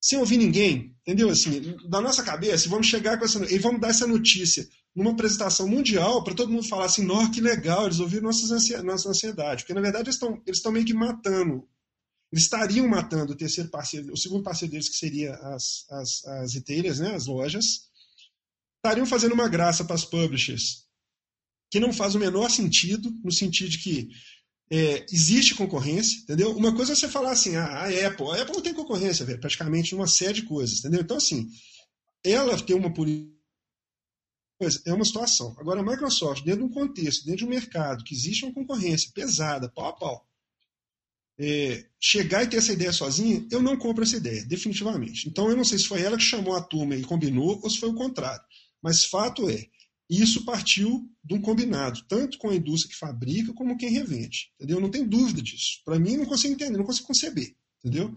sem 0.00 0.16
ouvir 0.16 0.36
ninguém, 0.36 0.94
entendeu? 1.02 1.28
Assim, 1.28 1.74
da 1.88 2.00
nossa 2.00 2.22
cabeça, 2.22 2.68
vamos 2.68 2.86
chegar 2.86 3.18
com 3.18 3.24
essa 3.24 3.52
e 3.52 3.58
vamos 3.58 3.80
dar 3.80 3.88
essa 3.88 4.06
notícia 4.06 4.64
numa 4.94 5.10
apresentação 5.10 5.66
mundial 5.66 6.22
para 6.22 6.34
todo 6.34 6.52
mundo 6.52 6.68
falar 6.68 6.84
assim, 6.84 7.04
nossa, 7.04 7.32
que 7.32 7.40
legal, 7.40 7.86
eles 7.86 7.98
ouviram 7.98 8.22
nossas 8.22 8.52
ansiedade, 8.52 8.86
nossa 8.86 9.08
ansiedade, 9.08 9.64
porque 9.64 9.74
na 9.74 9.80
verdade 9.80 10.04
eles 10.04 10.14
estão 10.14 10.40
eles 10.46 10.62
meio 10.66 10.86
que 10.86 10.94
matando 10.94 11.66
eles 12.30 12.44
estariam 12.44 12.86
matando 12.86 13.32
o 13.32 13.36
terceiro 13.36 13.70
parceiro, 13.70 14.12
o 14.12 14.16
segundo 14.16 14.42
parceiro 14.42 14.70
deles, 14.70 14.88
que 14.88 14.96
seria 14.96 15.34
as, 15.34 15.84
as, 15.90 16.24
as 16.24 16.54
retailers, 16.54 16.98
né, 16.98 17.14
as 17.14 17.26
lojas, 17.26 17.88
estariam 18.76 19.06
fazendo 19.06 19.32
uma 19.34 19.48
graça 19.48 19.84
para 19.84 19.94
as 19.94 20.04
publishers, 20.04 20.83
que 21.74 21.80
não 21.80 21.92
faz 21.92 22.14
o 22.14 22.20
menor 22.20 22.48
sentido, 22.52 23.12
no 23.24 23.32
sentido 23.32 23.68
de 23.68 23.78
que 23.78 24.08
é, 24.70 25.04
existe 25.10 25.56
concorrência, 25.56 26.20
entendeu? 26.20 26.56
Uma 26.56 26.72
coisa 26.72 26.92
é 26.92 26.94
você 26.94 27.08
falar 27.08 27.32
assim, 27.32 27.56
ah, 27.56 27.66
a 27.66 28.06
Apple, 28.06 28.30
a 28.30 28.42
Apple 28.42 28.54
não 28.54 28.62
tem 28.62 28.72
concorrência, 28.72 29.26
velho, 29.26 29.40
praticamente 29.40 29.92
numa 29.92 30.06
série 30.06 30.34
de 30.34 30.42
coisas, 30.42 30.78
entendeu? 30.78 31.00
Então, 31.00 31.16
assim, 31.16 31.50
ela 32.22 32.56
tem 32.62 32.76
uma 32.76 32.94
política 32.94 33.34
é 34.86 34.92
uma 34.92 35.04
situação. 35.04 35.52
Agora, 35.58 35.80
a 35.80 35.82
Microsoft, 35.82 36.44
dentro 36.44 36.60
de 36.60 36.66
um 36.66 36.72
contexto, 36.72 37.24
dentro 37.24 37.38
de 37.38 37.44
um 37.44 37.48
mercado 37.48 38.04
que 38.04 38.14
existe 38.14 38.44
uma 38.44 38.54
concorrência 38.54 39.10
pesada, 39.12 39.68
pau 39.68 39.86
a 39.86 39.92
pau, 39.94 40.28
é, 41.36 41.84
chegar 41.98 42.44
e 42.44 42.46
ter 42.46 42.58
essa 42.58 42.72
ideia 42.72 42.92
sozinha, 42.92 43.44
eu 43.50 43.60
não 43.60 43.76
compro 43.76 44.04
essa 44.04 44.16
ideia, 44.16 44.44
definitivamente. 44.46 45.28
Então 45.28 45.50
eu 45.50 45.56
não 45.56 45.64
sei 45.64 45.78
se 45.78 45.88
foi 45.88 46.02
ela 46.02 46.16
que 46.16 46.22
chamou 46.22 46.54
a 46.54 46.62
turma 46.62 46.94
e 46.94 47.02
combinou 47.02 47.60
ou 47.60 47.68
se 47.68 47.80
foi 47.80 47.88
o 47.88 47.94
contrário. 47.94 48.44
Mas 48.80 49.04
fato 49.04 49.50
é, 49.50 49.66
isso 50.08 50.44
partiu 50.44 51.08
de 51.22 51.34
um 51.34 51.40
combinado, 51.40 52.04
tanto 52.08 52.38
com 52.38 52.50
a 52.50 52.54
indústria 52.54 52.92
que 52.92 52.98
fabrica 52.98 53.52
como 53.54 53.76
quem 53.76 53.90
revende. 53.90 54.50
Entendeu? 54.56 54.80
Não 54.80 54.90
tem 54.90 55.06
dúvida 55.06 55.40
disso. 55.40 55.80
Para 55.84 55.98
mim, 55.98 56.16
não 56.16 56.26
consigo 56.26 56.54
entender, 56.54 56.76
não 56.76 56.84
consigo 56.84 57.06
conceber. 57.06 57.54
Entendeu? 57.82 58.14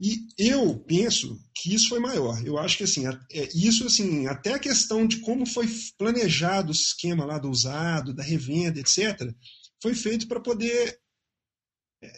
E 0.00 0.26
eu 0.36 0.78
penso 0.80 1.40
que 1.54 1.74
isso 1.74 1.88
foi 1.88 2.00
maior. 2.00 2.44
Eu 2.44 2.58
acho 2.58 2.76
que 2.76 2.84
assim, 2.84 3.06
é, 3.06 3.48
isso 3.54 3.86
assim, 3.86 4.26
até 4.26 4.54
a 4.54 4.58
questão 4.58 5.06
de 5.06 5.20
como 5.20 5.46
foi 5.46 5.66
planejado 5.96 6.68
o 6.68 6.74
esquema 6.74 7.24
lá 7.24 7.38
do 7.38 7.48
usado, 7.48 8.12
da 8.12 8.22
revenda, 8.22 8.80
etc., 8.80 9.32
foi 9.80 9.94
feito 9.94 10.26
para 10.26 10.40
poder 10.40 10.98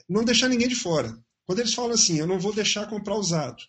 não 0.09 0.25
deixar 0.25 0.49
ninguém 0.49 0.69
de 0.69 0.75
fora. 0.75 1.17
Quando 1.45 1.61
eles 1.61 1.75
falam 1.75 1.93
assim, 1.93 2.19
eu 2.19 2.27
não 2.27 2.41
vou 2.41 2.53
deixar 2.53 2.89
comprar 2.89 3.17
usado, 3.17 3.63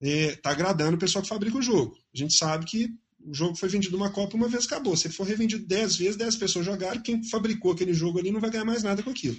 está 0.00 0.32
é, 0.32 0.36
tá 0.36 0.50
agradando 0.50 0.96
o 0.96 1.00
pessoal 1.00 1.22
que 1.22 1.28
fabrica 1.28 1.56
o 1.56 1.62
jogo. 1.62 1.96
A 2.14 2.18
gente 2.18 2.34
sabe 2.34 2.66
que 2.66 2.90
o 3.26 3.34
jogo 3.34 3.56
foi 3.56 3.68
vendido 3.68 3.96
uma 3.96 4.10
Copa 4.10 4.36
uma 4.36 4.48
vez 4.48 4.66
acabou. 4.66 4.96
Se 4.96 5.08
for 5.08 5.26
revendido 5.26 5.66
10 5.66 5.96
vezes, 5.96 6.16
10 6.16 6.36
pessoas 6.36 6.64
jogaram, 6.64 7.02
quem 7.02 7.22
fabricou 7.24 7.72
aquele 7.72 7.94
jogo 7.94 8.18
ali 8.18 8.30
não 8.30 8.40
vai 8.40 8.50
ganhar 8.50 8.64
mais 8.64 8.82
nada 8.82 9.02
com 9.02 9.10
aquilo. 9.10 9.36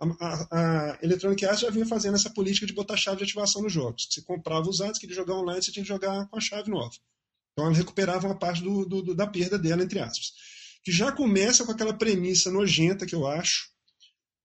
A, 0.00 0.06
a, 0.06 0.92
a 0.92 0.98
Electronic 1.02 1.44
Arts 1.44 1.60
já 1.60 1.70
vinha 1.70 1.86
fazendo 1.86 2.14
essa 2.14 2.30
política 2.30 2.66
de 2.66 2.72
botar 2.72 2.96
chave 2.96 3.18
de 3.18 3.24
ativação 3.24 3.62
nos 3.62 3.72
jogos. 3.72 4.08
Você 4.10 4.22
comprava 4.22 4.68
usados, 4.68 4.98
queria 4.98 5.14
jogar 5.14 5.34
online, 5.34 5.62
você 5.62 5.72
tinha 5.72 5.82
que 5.82 5.88
jogar 5.88 6.26
com 6.28 6.36
a 6.36 6.40
chave 6.40 6.70
nova. 6.70 6.94
Então 7.52 7.66
ela 7.66 7.74
recuperava 7.74 8.26
uma 8.26 8.38
parte 8.38 8.62
do, 8.62 8.84
do, 8.84 9.14
da 9.14 9.26
perda 9.26 9.58
dela, 9.58 9.82
entre 9.82 9.98
aspas. 9.98 10.32
Que 10.84 10.92
já 10.92 11.10
começa 11.10 11.64
com 11.64 11.72
aquela 11.72 11.94
premissa 11.94 12.50
nojenta 12.50 13.06
que 13.06 13.14
eu 13.14 13.26
acho, 13.26 13.68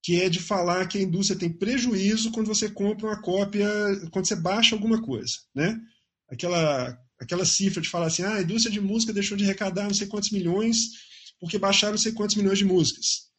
que 0.03 0.21
é 0.21 0.29
de 0.29 0.39
falar 0.39 0.87
que 0.87 0.97
a 0.97 1.01
indústria 1.01 1.37
tem 1.37 1.51
prejuízo 1.51 2.31
quando 2.31 2.47
você 2.47 2.69
compra 2.69 3.07
uma 3.07 3.21
cópia, 3.21 3.69
quando 4.11 4.27
você 4.27 4.35
baixa 4.35 4.75
alguma 4.75 5.01
coisa, 5.01 5.33
né? 5.53 5.79
Aquela, 6.29 6.97
aquela 7.21 7.45
cifra 7.45 7.81
de 7.81 7.87
falar 7.87 8.07
assim, 8.07 8.23
ah, 8.23 8.35
a 8.35 8.41
indústria 8.41 8.73
de 8.73 8.81
música 8.81 9.13
deixou 9.13 9.37
de 9.37 9.43
arrecadar 9.43 9.83
não 9.83 9.93
sei 9.93 10.07
quantos 10.07 10.31
milhões 10.31 11.09
porque 11.39 11.57
baixaram 11.57 11.93
não 11.93 11.99
sei 11.99 12.11
quantos 12.11 12.35
milhões 12.35 12.57
de 12.57 12.65
músicas. 12.65 13.29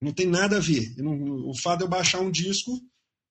Não 0.00 0.12
tem 0.12 0.26
nada 0.26 0.58
a 0.58 0.60
ver. 0.60 0.94
Não, 0.98 1.48
o 1.48 1.54
fato 1.54 1.78
de 1.78 1.84
eu 1.84 1.88
baixar 1.88 2.20
um 2.20 2.30
disco 2.30 2.80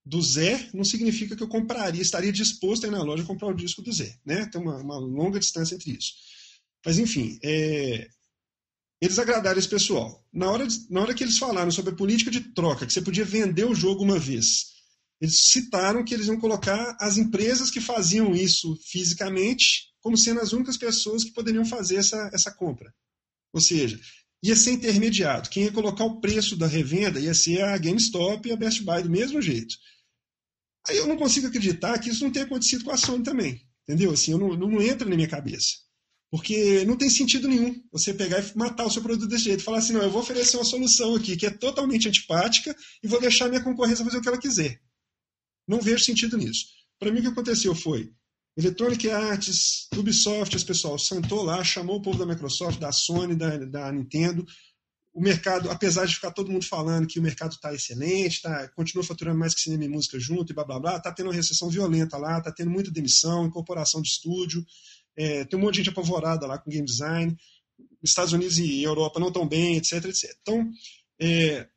do 0.06 0.22
Zé 0.22 0.70
não 0.74 0.84
significa 0.84 1.36
que 1.36 1.44
eu 1.44 1.48
compraria, 1.48 2.02
estaria 2.02 2.32
disposto 2.32 2.84
a 2.84 2.88
ir 2.88 2.92
na 2.92 3.02
loja 3.04 3.24
comprar 3.24 3.48
o 3.48 3.56
disco 3.56 3.82
do 3.82 3.94
Zé. 3.94 4.18
Né? 4.26 4.46
Tem 4.48 4.62
uma, 4.62 4.78
uma 4.78 4.98
longa 4.98 5.40
distância 5.40 5.76
entre 5.76 5.92
isso. 5.92 6.14
Mas, 6.86 7.00
enfim, 7.00 7.40
é, 7.44 8.08
eles 9.02 9.18
agradaram 9.18 9.58
esse 9.58 9.70
pessoal. 9.70 10.24
Na 10.32 10.50
hora, 10.52 10.68
de, 10.68 10.78
na 10.90 11.02
hora 11.02 11.14
que 11.14 11.24
eles 11.24 11.38
falaram 11.38 11.72
sobre 11.72 11.94
a 11.94 11.98
política 11.98 12.32
de 12.32 12.42
troca, 12.54 12.86
que 12.86 12.94
você 12.94 13.02
podia 13.02 13.26
vender 13.26 13.66
o 13.66 13.76
jogo 13.76 14.04
uma 14.04 14.20
vez, 14.20 14.73
eles 15.24 15.40
citaram 15.40 16.04
que 16.04 16.14
eles 16.14 16.28
iam 16.28 16.38
colocar 16.38 16.98
as 17.00 17.18
empresas 17.18 17.72
que 17.72 17.80
faziam 17.80 18.36
isso 18.36 18.78
fisicamente 18.92 19.90
como 20.02 20.18
sendo 20.18 20.42
as 20.42 20.52
únicas 20.52 20.76
pessoas 20.76 21.24
que 21.24 21.32
poderiam 21.32 21.64
fazer 21.64 21.96
essa, 21.96 22.30
essa 22.34 22.52
compra. 22.52 22.94
Ou 23.54 23.62
seja, 23.62 23.98
ia 24.44 24.54
ser 24.54 24.72
intermediado. 24.72 25.50
Quem 25.50 25.64
ia 25.64 25.72
colocar 25.72 26.04
o 26.04 26.20
preço 26.20 26.58
da 26.58 26.68
revenda 26.68 27.22
ia 27.22 27.34
ser 27.34 27.64
a 27.64 27.78
GameStop 27.78 28.46
e 28.46 28.52
a 28.52 28.58
Best 28.58 28.84
Buy 28.84 29.02
do 29.02 29.10
mesmo 29.10 29.42
jeito. 29.42 29.74
Aí 30.90 30.98
eu 30.98 31.08
não 31.08 31.16
consigo 31.16 31.48
acreditar 31.48 31.98
que 32.00 32.10
isso 32.10 32.22
não 32.22 32.32
tenha 32.32 32.44
acontecido 32.44 32.84
com 32.84 32.92
a 32.92 32.98
Sony 32.98 33.24
também. 33.24 33.66
Entendeu? 33.88 34.12
Assim, 34.12 34.34
eu 34.34 34.38
não, 34.38 34.58
não 34.58 34.82
entra 34.82 35.08
na 35.08 35.16
minha 35.16 35.30
cabeça. 35.30 35.76
Porque 36.30 36.84
não 36.84 36.98
tem 36.98 37.10
sentido 37.10 37.48
nenhum 37.48 37.82
você 37.94 38.14
pegar 38.14 38.42
e 38.42 38.58
matar 38.58 38.86
o 38.86 38.92
seu 38.92 39.02
produto 39.02 39.30
desse 39.30 39.46
jeito. 39.46 39.64
Falar 39.64 39.78
assim, 39.78 39.94
não, 39.94 40.02
eu 40.02 40.12
vou 40.12 40.22
oferecer 40.22 40.58
uma 40.58 40.66
solução 40.66 41.16
aqui 41.16 41.38
que 41.38 41.46
é 41.46 41.50
totalmente 41.50 42.10
antipática 42.10 42.76
e 43.02 43.08
vou 43.08 43.22
deixar 43.22 43.46
a 43.46 43.50
minha 43.50 43.64
concorrência 43.64 44.04
fazer 44.04 44.18
o 44.18 44.22
que 44.22 44.28
ela 44.28 44.38
quiser. 44.38 44.82
Não 45.68 45.82
vejo 45.82 46.04
sentido 46.04 46.38
nisso. 46.38 46.68
Para 47.00 47.12
mim, 47.12 47.20
o 47.20 47.22
que 47.22 47.28
aconteceu 47.30 47.76
foi 47.76 48.12
Electronic 48.56 49.10
Arts, 49.10 49.88
Ubisoft, 49.96 50.56
esse 50.56 50.66
pessoal 50.66 50.98
sentou 51.00 51.44
lá, 51.44 51.64
chamou 51.64 51.98
o 51.98 52.02
povo 52.02 52.20
da 52.20 52.26
Microsoft, 52.26 52.80
da 52.80 52.92
Sony, 52.92 53.36
da, 53.36 53.58
da 53.58 53.92
Nintendo. 53.92 54.46
O 55.12 55.22
mercado, 55.22 55.70
apesar 55.70 56.06
de 56.06 56.16
ficar 56.16 56.32
todo 56.32 56.52
mundo 56.52 56.66
falando 56.66 57.08
que 57.08 57.20
o 57.20 57.24
mercado 57.24 57.54
está 57.54 57.74
excelente, 57.74 58.42
tá, 58.42 58.68
continua 58.70 59.04
faturando 59.04 59.38
mais 59.38 59.54
que 59.54 59.62
cinema 59.62 59.86
e 59.86 59.90
música 59.90 60.20
junto 60.20 60.52
e 60.52 60.56
blá 60.56 60.64
blá 60.64 60.80
blá, 60.80 60.98
está 60.98 61.12
tendo 61.12 61.28
uma 61.28 61.36
recessão 61.36 61.70
violenta 61.70 62.18
lá, 62.18 62.40
está 62.40 62.52
tendo 62.52 62.72
muita 62.72 62.92
demissão, 62.92 63.46
incorporação 63.46 64.02
de 64.02 64.10
estúdio, 64.10 64.66
é, 65.16 65.46
tem 65.46 65.58
um 65.58 65.62
monte 65.62 65.76
de 65.76 65.78
gente 65.80 65.90
apavorada 65.90 66.48
lá 66.48 66.58
com 66.58 66.70
game 66.70 66.86
design. 66.86 67.36
Estados 68.04 68.34
Unidos 68.34 68.58
e 68.58 68.84
Europa 68.84 69.20
não 69.20 69.28
estão 69.28 69.48
bem, 69.48 69.78
etc, 69.78 70.06
etc. 70.06 70.36
Então, 70.42 70.70
é, 71.20 71.68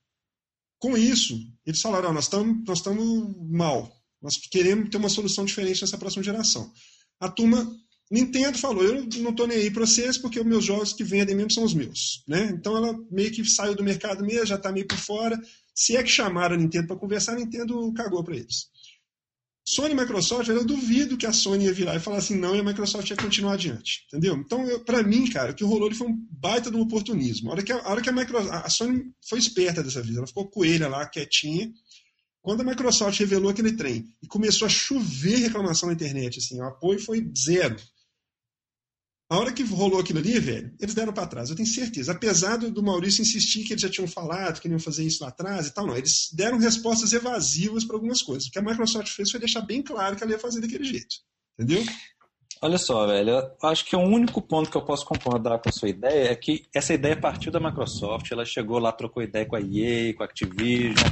com 0.87 0.96
isso, 0.96 1.37
eles 1.66 1.81
falaram: 1.81 2.12
nós 2.12 2.31
estamos 2.68 3.37
mal, 3.51 3.92
nós 4.22 4.37
queremos 4.37 4.88
ter 4.88 4.99
uma 4.99 5.09
solução 5.09 5.44
diferente 5.44 5.83
nessa 5.83 5.99
próxima 5.99 6.22
geração. 6.22 6.72
A 7.18 7.29
turma 7.29 7.68
Nintendo 8.09 8.57
falou: 8.57 8.85
eu 8.85 9.05
não 9.18 9.31
estou 9.31 9.49
nem 9.49 9.59
aí 9.59 9.70
para 9.70 9.85
vocês 9.85 10.16
porque 10.16 10.38
os 10.38 10.46
meus 10.46 10.64
jogos 10.64 10.92
que 10.92 11.03
vendem 11.03 11.35
mesmo 11.35 11.51
são 11.51 11.64
os 11.64 11.75
meus. 11.75 12.22
Né? 12.29 12.53
Então 12.53 12.77
ela 12.77 12.96
meio 13.11 13.33
que 13.33 13.44
saiu 13.44 13.75
do 13.75 13.83
mercado 13.83 14.25
mesmo, 14.25 14.46
já 14.46 14.55
está 14.55 14.70
meio 14.70 14.87
por 14.87 14.96
fora. 14.96 15.37
Se 15.75 15.96
é 15.96 16.03
que 16.05 16.09
chamaram 16.09 16.55
a 16.55 16.59
Nintendo 16.59 16.87
para 16.87 16.96
conversar, 16.96 17.33
a 17.33 17.37
Nintendo 17.37 17.92
cagou 17.92 18.22
para 18.22 18.37
eles. 18.37 18.68
Sony 19.68 19.94
e 19.94 19.96
Microsoft, 19.96 20.48
eu 20.48 20.64
duvido 20.64 21.16
que 21.16 21.26
a 21.26 21.33
Sony 21.33 21.64
ia 21.64 21.72
virar 21.72 21.96
e 21.96 22.00
falar 22.00 22.18
assim, 22.18 22.37
não, 22.37 22.55
e 22.55 22.61
a 22.61 22.62
Microsoft 22.62 23.11
ia 23.11 23.16
continuar 23.16 23.55
adiante. 23.55 24.05
Entendeu? 24.07 24.37
Então, 24.37 24.64
para 24.85 25.02
mim, 25.02 25.29
cara, 25.29 25.50
o 25.50 25.55
que 25.57 25.64
rolou 25.64 25.92
foi 25.92 26.07
um 26.07 26.16
baita 26.31 26.70
de 26.70 26.76
um 26.76 26.83
oportunismo. 26.83 27.48
A 27.48 27.55
hora 27.55 27.62
que 27.64 27.72
a, 27.72 27.79
a, 27.79 27.90
hora 27.90 28.00
que 28.00 28.09
a, 28.09 28.12
Microsoft, 28.12 28.52
a 28.52 28.70
Sony 28.70 29.02
foi 29.29 29.40
esperta 29.40 29.83
dessa 29.83 30.00
vez, 30.00 30.16
ela 30.16 30.26
ficou 30.26 30.48
coelha 30.48 30.88
lá, 30.88 31.05
quietinha. 31.05 31.68
Quando 32.40 32.61
a 32.61 32.64
Microsoft 32.64 33.18
revelou 33.18 33.50
aquele 33.50 33.72
trem 33.72 34.05
e 34.22 34.29
começou 34.29 34.66
a 34.66 34.68
chover 34.68 35.38
reclamação 35.38 35.88
na 35.88 35.94
internet, 35.96 36.38
assim, 36.38 36.61
o 36.61 36.64
apoio 36.64 37.00
foi 37.00 37.29
zero. 37.37 37.76
A 39.28 39.38
hora 39.38 39.52
que 39.52 39.64
rolou 39.64 39.98
aquilo 39.98 40.20
ali, 40.20 40.38
velho, 40.38 40.72
eles 40.78 40.94
deram 40.94 41.12
para 41.12 41.26
trás, 41.26 41.50
eu 41.50 41.56
tenho 41.56 41.68
certeza. 41.68 42.12
Apesar 42.12 42.56
do, 42.58 42.82
Maurício 42.82 43.22
insistir 43.22 43.64
que 43.64 43.72
eles 43.72 43.82
já 43.82 43.90
tinham 43.90 44.06
falado, 44.06 44.60
que 44.60 44.68
iam 44.68 44.78
fazer 44.78 45.04
isso 45.04 45.22
lá 45.22 45.30
atrás 45.30 45.66
e 45.66 45.74
tal, 45.74 45.84
não. 45.84 45.96
Eles 45.96 46.28
deram 46.32 46.58
respostas 46.58 47.12
evasivas 47.12 47.84
para 47.84 47.96
algumas 47.96 48.22
coisas. 48.22 48.46
O 48.46 48.50
que 48.52 48.58
a 48.58 48.62
Microsoft 48.62 49.08
fez 49.08 49.30
foi 49.30 49.40
deixar 49.40 49.62
bem 49.62 49.82
claro 49.82 50.14
que 50.14 50.22
ela 50.22 50.32
ia 50.32 50.38
fazer 50.38 50.60
daquele 50.60 50.84
jeito. 50.84 51.16
Entendeu? 51.58 51.84
Olha 52.62 52.78
só, 52.78 53.06
velho, 53.06 53.30
eu 53.30 53.68
acho 53.68 53.84
que 53.84 53.94
o 53.94 54.00
único 54.00 54.40
ponto 54.40 54.70
que 54.70 54.76
eu 54.76 54.84
posso 54.84 55.04
concordar 55.04 55.58
com 55.58 55.68
a 55.68 55.72
sua 55.72 55.90
ideia 55.90 56.30
é 56.30 56.34
que 56.34 56.66
essa 56.74 56.94
ideia 56.94 57.14
partiu 57.14 57.52
da 57.52 57.60
Microsoft, 57.60 58.30
ela 58.32 58.46
chegou 58.46 58.78
lá, 58.78 58.90
trocou 58.90 59.22
ideia 59.22 59.44
com 59.44 59.56
a 59.56 59.60
EA, 59.60 60.14
com 60.14 60.22
a 60.22 60.26
Activision 60.26 61.10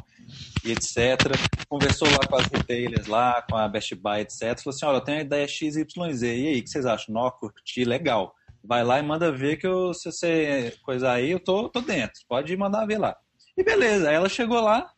e 0.64 0.72
etc. 0.72 1.36
Conversou 1.68 2.08
lá 2.10 2.26
com 2.26 2.36
as 2.36 2.48
retailers 2.48 3.06
lá, 3.06 3.42
com 3.42 3.56
a 3.56 3.68
Best 3.68 3.94
Buy, 3.94 4.20
etc. 4.20 4.58
Falou 4.58 4.74
assim, 4.74 4.86
olha, 4.86 4.96
eu 4.96 5.00
tenho 5.02 5.18
a 5.18 5.22
ideia 5.22 5.46
XYZ, 5.46 6.22
e 6.22 6.26
aí, 6.26 6.58
o 6.60 6.62
que 6.62 6.70
vocês 6.70 6.86
acham? 6.86 7.14
Nó, 7.14 7.30
curti, 7.30 7.84
legal. 7.84 8.34
Vai 8.62 8.82
lá 8.82 8.98
e 8.98 9.02
manda 9.02 9.30
ver 9.30 9.58
que 9.58 9.66
eu, 9.66 9.92
se 9.92 10.10
você 10.10 10.74
coisa 10.82 11.12
aí, 11.12 11.30
eu 11.30 11.40
tô, 11.40 11.68
tô 11.68 11.82
dentro. 11.82 12.22
Pode 12.26 12.56
mandar 12.56 12.86
ver 12.86 12.98
lá. 12.98 13.14
E 13.56 13.62
beleza, 13.62 14.10
ela 14.10 14.30
chegou 14.30 14.60
lá, 14.62 14.90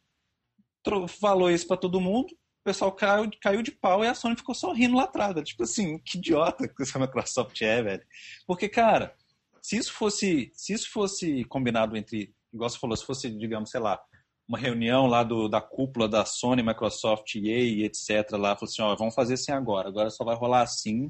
falou 1.21 1.51
isso 1.51 1.67
para 1.67 1.77
todo 1.77 2.01
mundo, 2.01 2.29
pessoal 2.67 2.91
caiu, 2.91 3.31
caiu 3.41 3.63
de 3.63 3.71
pau 3.71 4.05
e 4.05 4.09
a 4.09 4.15
Sony 4.15 4.37
ficou 4.37 4.55
sorrindo 4.55 4.97
lá 4.97 5.05
atrás. 5.05 5.35
Tipo 5.45 5.63
assim, 5.63 5.99
que 5.99 6.19
idiota 6.19 6.67
que 6.67 6.83
essa 6.83 6.99
Microsoft 6.99 7.61
é, 7.63 7.83
velho. 7.83 8.03
Porque, 8.47 8.69
cara, 8.69 9.15
se 9.63 9.77
isso 9.77 9.93
fosse, 9.93 10.51
se 10.53 10.73
isso 10.73 10.91
fosse 10.91 11.45
combinado 11.45 11.97
entre, 11.97 12.35
igual 12.53 12.69
você 12.69 12.79
falou, 12.79 12.97
se 12.97 13.07
fosse, 13.07 13.31
digamos, 13.31 13.71
sei 13.71 13.81
lá, 13.81 14.01
uma 14.49 14.59
reunião 14.59 15.07
lá 15.07 15.23
do, 15.23 15.49
da 15.49 15.61
cúpula 15.61 16.09
da 16.09 16.25
Sony, 16.25 16.63
Microsoft, 16.63 17.37
EA 17.37 17.61
e 17.61 17.85
etc. 17.85 18.33
lá, 18.33 18.57
falou 18.57 18.71
assim, 18.71 18.83
ó, 18.83 18.95
vamos 18.97 19.15
fazer 19.15 19.35
assim 19.35 19.53
agora, 19.53 19.89
agora 19.89 20.11
só 20.11 20.25
vai 20.25 20.37
rolar 20.37 20.63
assim 20.63 21.09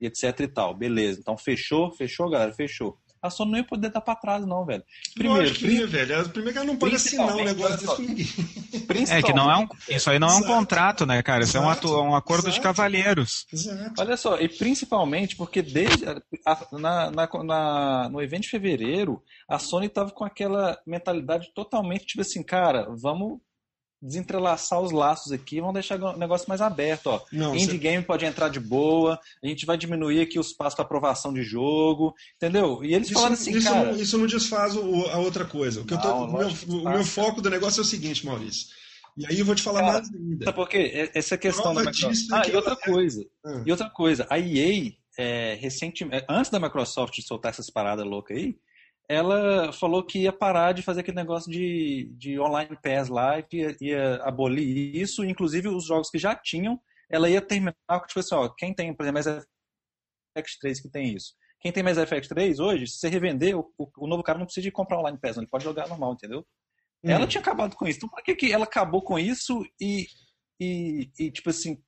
e 0.00 0.06
etc 0.06 0.40
e 0.40 0.48
tal. 0.48 0.74
Beleza, 0.74 1.20
então 1.20 1.36
fechou, 1.36 1.90
fechou, 1.92 2.30
galera, 2.30 2.52
fechou 2.52 2.98
a 3.22 3.30
Sony 3.30 3.52
não 3.52 3.58
ia 3.58 3.64
poder 3.64 3.90
dar 3.90 4.00
para 4.00 4.14
trás, 4.14 4.46
não, 4.46 4.64
velho. 4.64 4.82
Primeiro, 5.14 5.54
que 5.54 5.66
ia, 5.66 5.86
velho. 5.86 6.28
Primeiro 6.28 6.52
que 6.52 6.58
ela 6.58 6.66
não 6.66 6.76
pode 6.76 6.96
assinar 6.96 7.34
um 7.34 7.44
negócio 7.44 7.76
desse 7.76 7.96
com 7.96 8.02
ninguém. 8.02 8.26
É 9.10 9.22
que 9.22 9.32
não 9.32 9.50
é 9.50 9.56
um, 9.58 9.68
isso 9.88 10.10
aí 10.10 10.18
não 10.18 10.28
é 10.28 10.34
um 10.36 10.42
contrato, 10.42 11.04
né, 11.04 11.22
cara? 11.22 11.44
Isso 11.44 11.56
Exato. 11.56 11.88
é 11.88 12.02
um, 12.02 12.10
um 12.10 12.14
acordo 12.14 12.48
Exato. 12.48 12.54
de 12.54 12.60
cavalheiros. 12.60 13.46
Exato. 13.52 13.94
Olha 13.98 14.16
só, 14.16 14.38
e 14.38 14.48
principalmente 14.48 15.36
porque 15.36 15.62
desde 15.62 16.06
a, 16.06 16.22
na, 16.72 17.10
na, 17.10 17.28
na, 17.44 18.08
no 18.08 18.20
evento 18.20 18.42
de 18.42 18.50
fevereiro, 18.50 19.22
a 19.48 19.58
Sony 19.58 19.88
tava 19.88 20.10
com 20.10 20.24
aquela 20.24 20.78
mentalidade 20.86 21.52
totalmente 21.54 22.06
tipo 22.06 22.22
assim, 22.22 22.42
cara, 22.42 22.88
vamos 22.96 23.40
desentrelaçar 24.00 24.80
os 24.80 24.92
laços 24.92 25.32
aqui, 25.32 25.60
vamos 25.60 25.74
deixar 25.74 26.00
o 26.00 26.16
negócio 26.16 26.48
mais 26.48 26.60
aberto, 26.60 27.08
ó. 27.08 27.20
Não, 27.32 27.54
Indie 27.54 27.72
você... 27.72 27.78
game 27.78 28.04
pode 28.04 28.24
entrar 28.24 28.48
de 28.48 28.60
boa, 28.60 29.18
a 29.42 29.46
gente 29.46 29.66
vai 29.66 29.76
diminuir 29.76 30.20
aqui 30.20 30.38
os 30.38 30.52
passos 30.52 30.74
para 30.74 30.84
aprovação 30.84 31.32
de 31.32 31.42
jogo, 31.42 32.14
entendeu? 32.36 32.82
E 32.84 32.94
eles 32.94 33.10
falaram 33.10 33.34
assim, 33.34 33.50
isso 33.56 33.68
cara... 33.68 33.92
Não, 33.92 34.00
isso 34.00 34.18
não 34.18 34.26
desfaz 34.26 34.76
o, 34.76 35.06
a 35.06 35.18
outra 35.18 35.44
coisa. 35.44 35.80
O, 35.80 35.84
que 35.84 35.94
não, 35.94 36.00
eu 36.00 36.06
tô, 36.06 36.24
o, 36.24 36.32
meu, 36.32 36.48
o 36.80 36.90
meu 36.90 37.04
foco 37.04 37.42
do 37.42 37.50
negócio 37.50 37.80
é 37.80 37.82
o 37.82 37.86
seguinte, 37.86 38.24
Maurício. 38.24 38.68
E 39.16 39.26
aí 39.26 39.40
eu 39.40 39.44
vou 39.44 39.54
te 39.54 39.62
falar 39.62 39.80
cara, 39.80 39.92
mais 39.94 40.14
ainda. 40.14 40.44
Sabe 40.44 40.56
por 40.56 40.68
quê? 40.68 41.10
Essa 41.12 41.36
questão 41.36 41.74
Prova 41.74 41.84
da 41.84 41.90
Microsoft... 41.90 42.28
Ah, 42.32 42.48
e 42.48 42.54
outra 42.54 42.76
coisa. 42.76 43.26
Ah. 43.44 43.62
E 43.66 43.70
outra 43.72 43.90
coisa, 43.90 44.26
a 44.30 44.38
EA, 44.38 44.92
é, 45.18 45.54
recentemente, 45.60 46.24
antes 46.28 46.50
da 46.52 46.60
Microsoft 46.60 47.20
soltar 47.22 47.50
essas 47.50 47.68
paradas 47.68 48.06
loucas 48.06 48.36
aí, 48.36 48.56
ela 49.08 49.72
falou 49.72 50.04
que 50.04 50.20
ia 50.20 50.32
parar 50.32 50.72
de 50.72 50.82
fazer 50.82 51.00
aquele 51.00 51.16
negócio 51.16 51.50
de, 51.50 52.12
de 52.16 52.38
online 52.38 52.76
pass 52.82 53.08
lá, 53.08 53.38
ia, 53.52 53.76
ia 53.80 54.16
abolir 54.16 54.94
isso, 54.94 55.24
inclusive 55.24 55.68
os 55.68 55.86
jogos 55.86 56.10
que 56.10 56.18
já 56.18 56.36
tinham, 56.36 56.78
ela 57.10 57.30
ia 57.30 57.40
terminar 57.40 57.74
com, 57.88 58.06
tipo 58.06 58.20
assim, 58.20 58.34
ó, 58.34 58.48
quem 58.50 58.74
tem, 58.74 58.94
por 58.94 59.04
exemplo, 59.04 59.22
mais 59.24 59.46
FX3 60.36 60.82
que 60.82 60.90
tem 60.90 61.14
isso. 61.14 61.32
Quem 61.60 61.72
tem 61.72 61.82
mais 61.82 61.96
FX3 61.96 62.62
hoje, 62.62 62.86
se 62.86 62.98
você 62.98 63.08
revender, 63.08 63.58
o, 63.58 63.72
o, 63.78 64.06
novo 64.06 64.22
cara 64.22 64.38
não 64.38 64.44
precisa 64.44 64.64
de 64.64 64.70
comprar 64.70 64.98
online 64.98 65.18
pass, 65.18 65.38
ele 65.38 65.48
pode 65.48 65.64
jogar 65.64 65.88
normal, 65.88 66.12
entendeu? 66.12 66.46
Hum. 67.02 67.10
Ela 67.10 67.26
tinha 67.26 67.40
acabado 67.40 67.74
com 67.74 67.86
isso. 67.86 67.98
Então 67.98 68.10
por 68.10 68.22
que, 68.22 68.36
que 68.36 68.52
ela 68.52 68.64
acabou 68.64 69.02
com 69.02 69.18
isso 69.18 69.64
e, 69.80 70.06
e, 70.60 71.10
e 71.18 71.30
tipo 71.30 71.48
assim, 71.48 71.82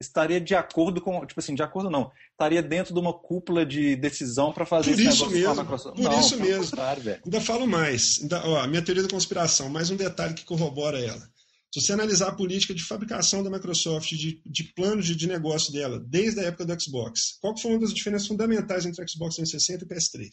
estaria 0.00 0.40
de 0.40 0.54
acordo 0.54 1.00
com, 1.00 1.24
tipo 1.26 1.38
assim, 1.38 1.54
de 1.54 1.62
acordo 1.62 1.90
não, 1.90 2.10
estaria 2.32 2.62
dentro 2.62 2.94
de 2.94 3.00
uma 3.00 3.12
cúpula 3.12 3.66
de 3.66 3.94
decisão 3.96 4.52
para 4.52 4.64
fazer 4.64 4.92
por 4.92 5.00
isso 5.00 5.30
mesmo, 5.30 5.64
Por 5.64 5.98
não, 5.98 6.20
isso 6.20 6.40
mesmo. 6.40 6.80
Ainda 7.24 7.40
falo 7.40 7.66
mais. 7.66 8.18
Ainda, 8.22 8.46
ó, 8.46 8.60
a 8.60 8.66
minha 8.66 8.82
teoria 8.82 9.02
da 9.02 9.08
conspiração, 9.08 9.68
mais 9.68 9.90
um 9.90 9.96
detalhe 9.96 10.34
que 10.34 10.44
corrobora 10.44 10.98
ela. 10.98 11.28
Se 11.72 11.80
você 11.80 11.92
analisar 11.92 12.28
a 12.28 12.34
política 12.34 12.74
de 12.74 12.82
fabricação 12.82 13.44
da 13.44 13.50
Microsoft, 13.50 14.10
de, 14.10 14.42
de 14.44 14.64
plano 14.74 15.00
de, 15.00 15.14
de, 15.14 15.28
negócio 15.28 15.72
dela, 15.72 16.00
desde 16.00 16.40
a 16.40 16.44
época 16.44 16.66
do 16.66 16.80
Xbox, 16.80 17.38
qual 17.40 17.56
foi 17.56 17.70
uma 17.70 17.80
das 17.80 17.94
diferenças 17.94 18.26
fundamentais 18.26 18.86
entre 18.86 19.04
o 19.04 19.08
Xbox 19.08 19.36
360 19.36 19.84
e 19.84 19.86
o 19.86 19.88
PS3? 19.88 20.30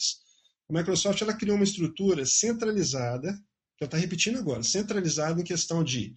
A 0.70 0.74
Microsoft 0.74 1.22
ela 1.22 1.36
criou 1.36 1.56
uma 1.56 1.64
estrutura 1.64 2.26
centralizada, 2.26 3.34
que 3.78 3.84
ela 3.84 3.88
está 3.88 3.98
repetindo 3.98 4.40
agora, 4.40 4.64
centralizada 4.64 5.40
em 5.40 5.44
questão 5.44 5.84
de 5.84 6.16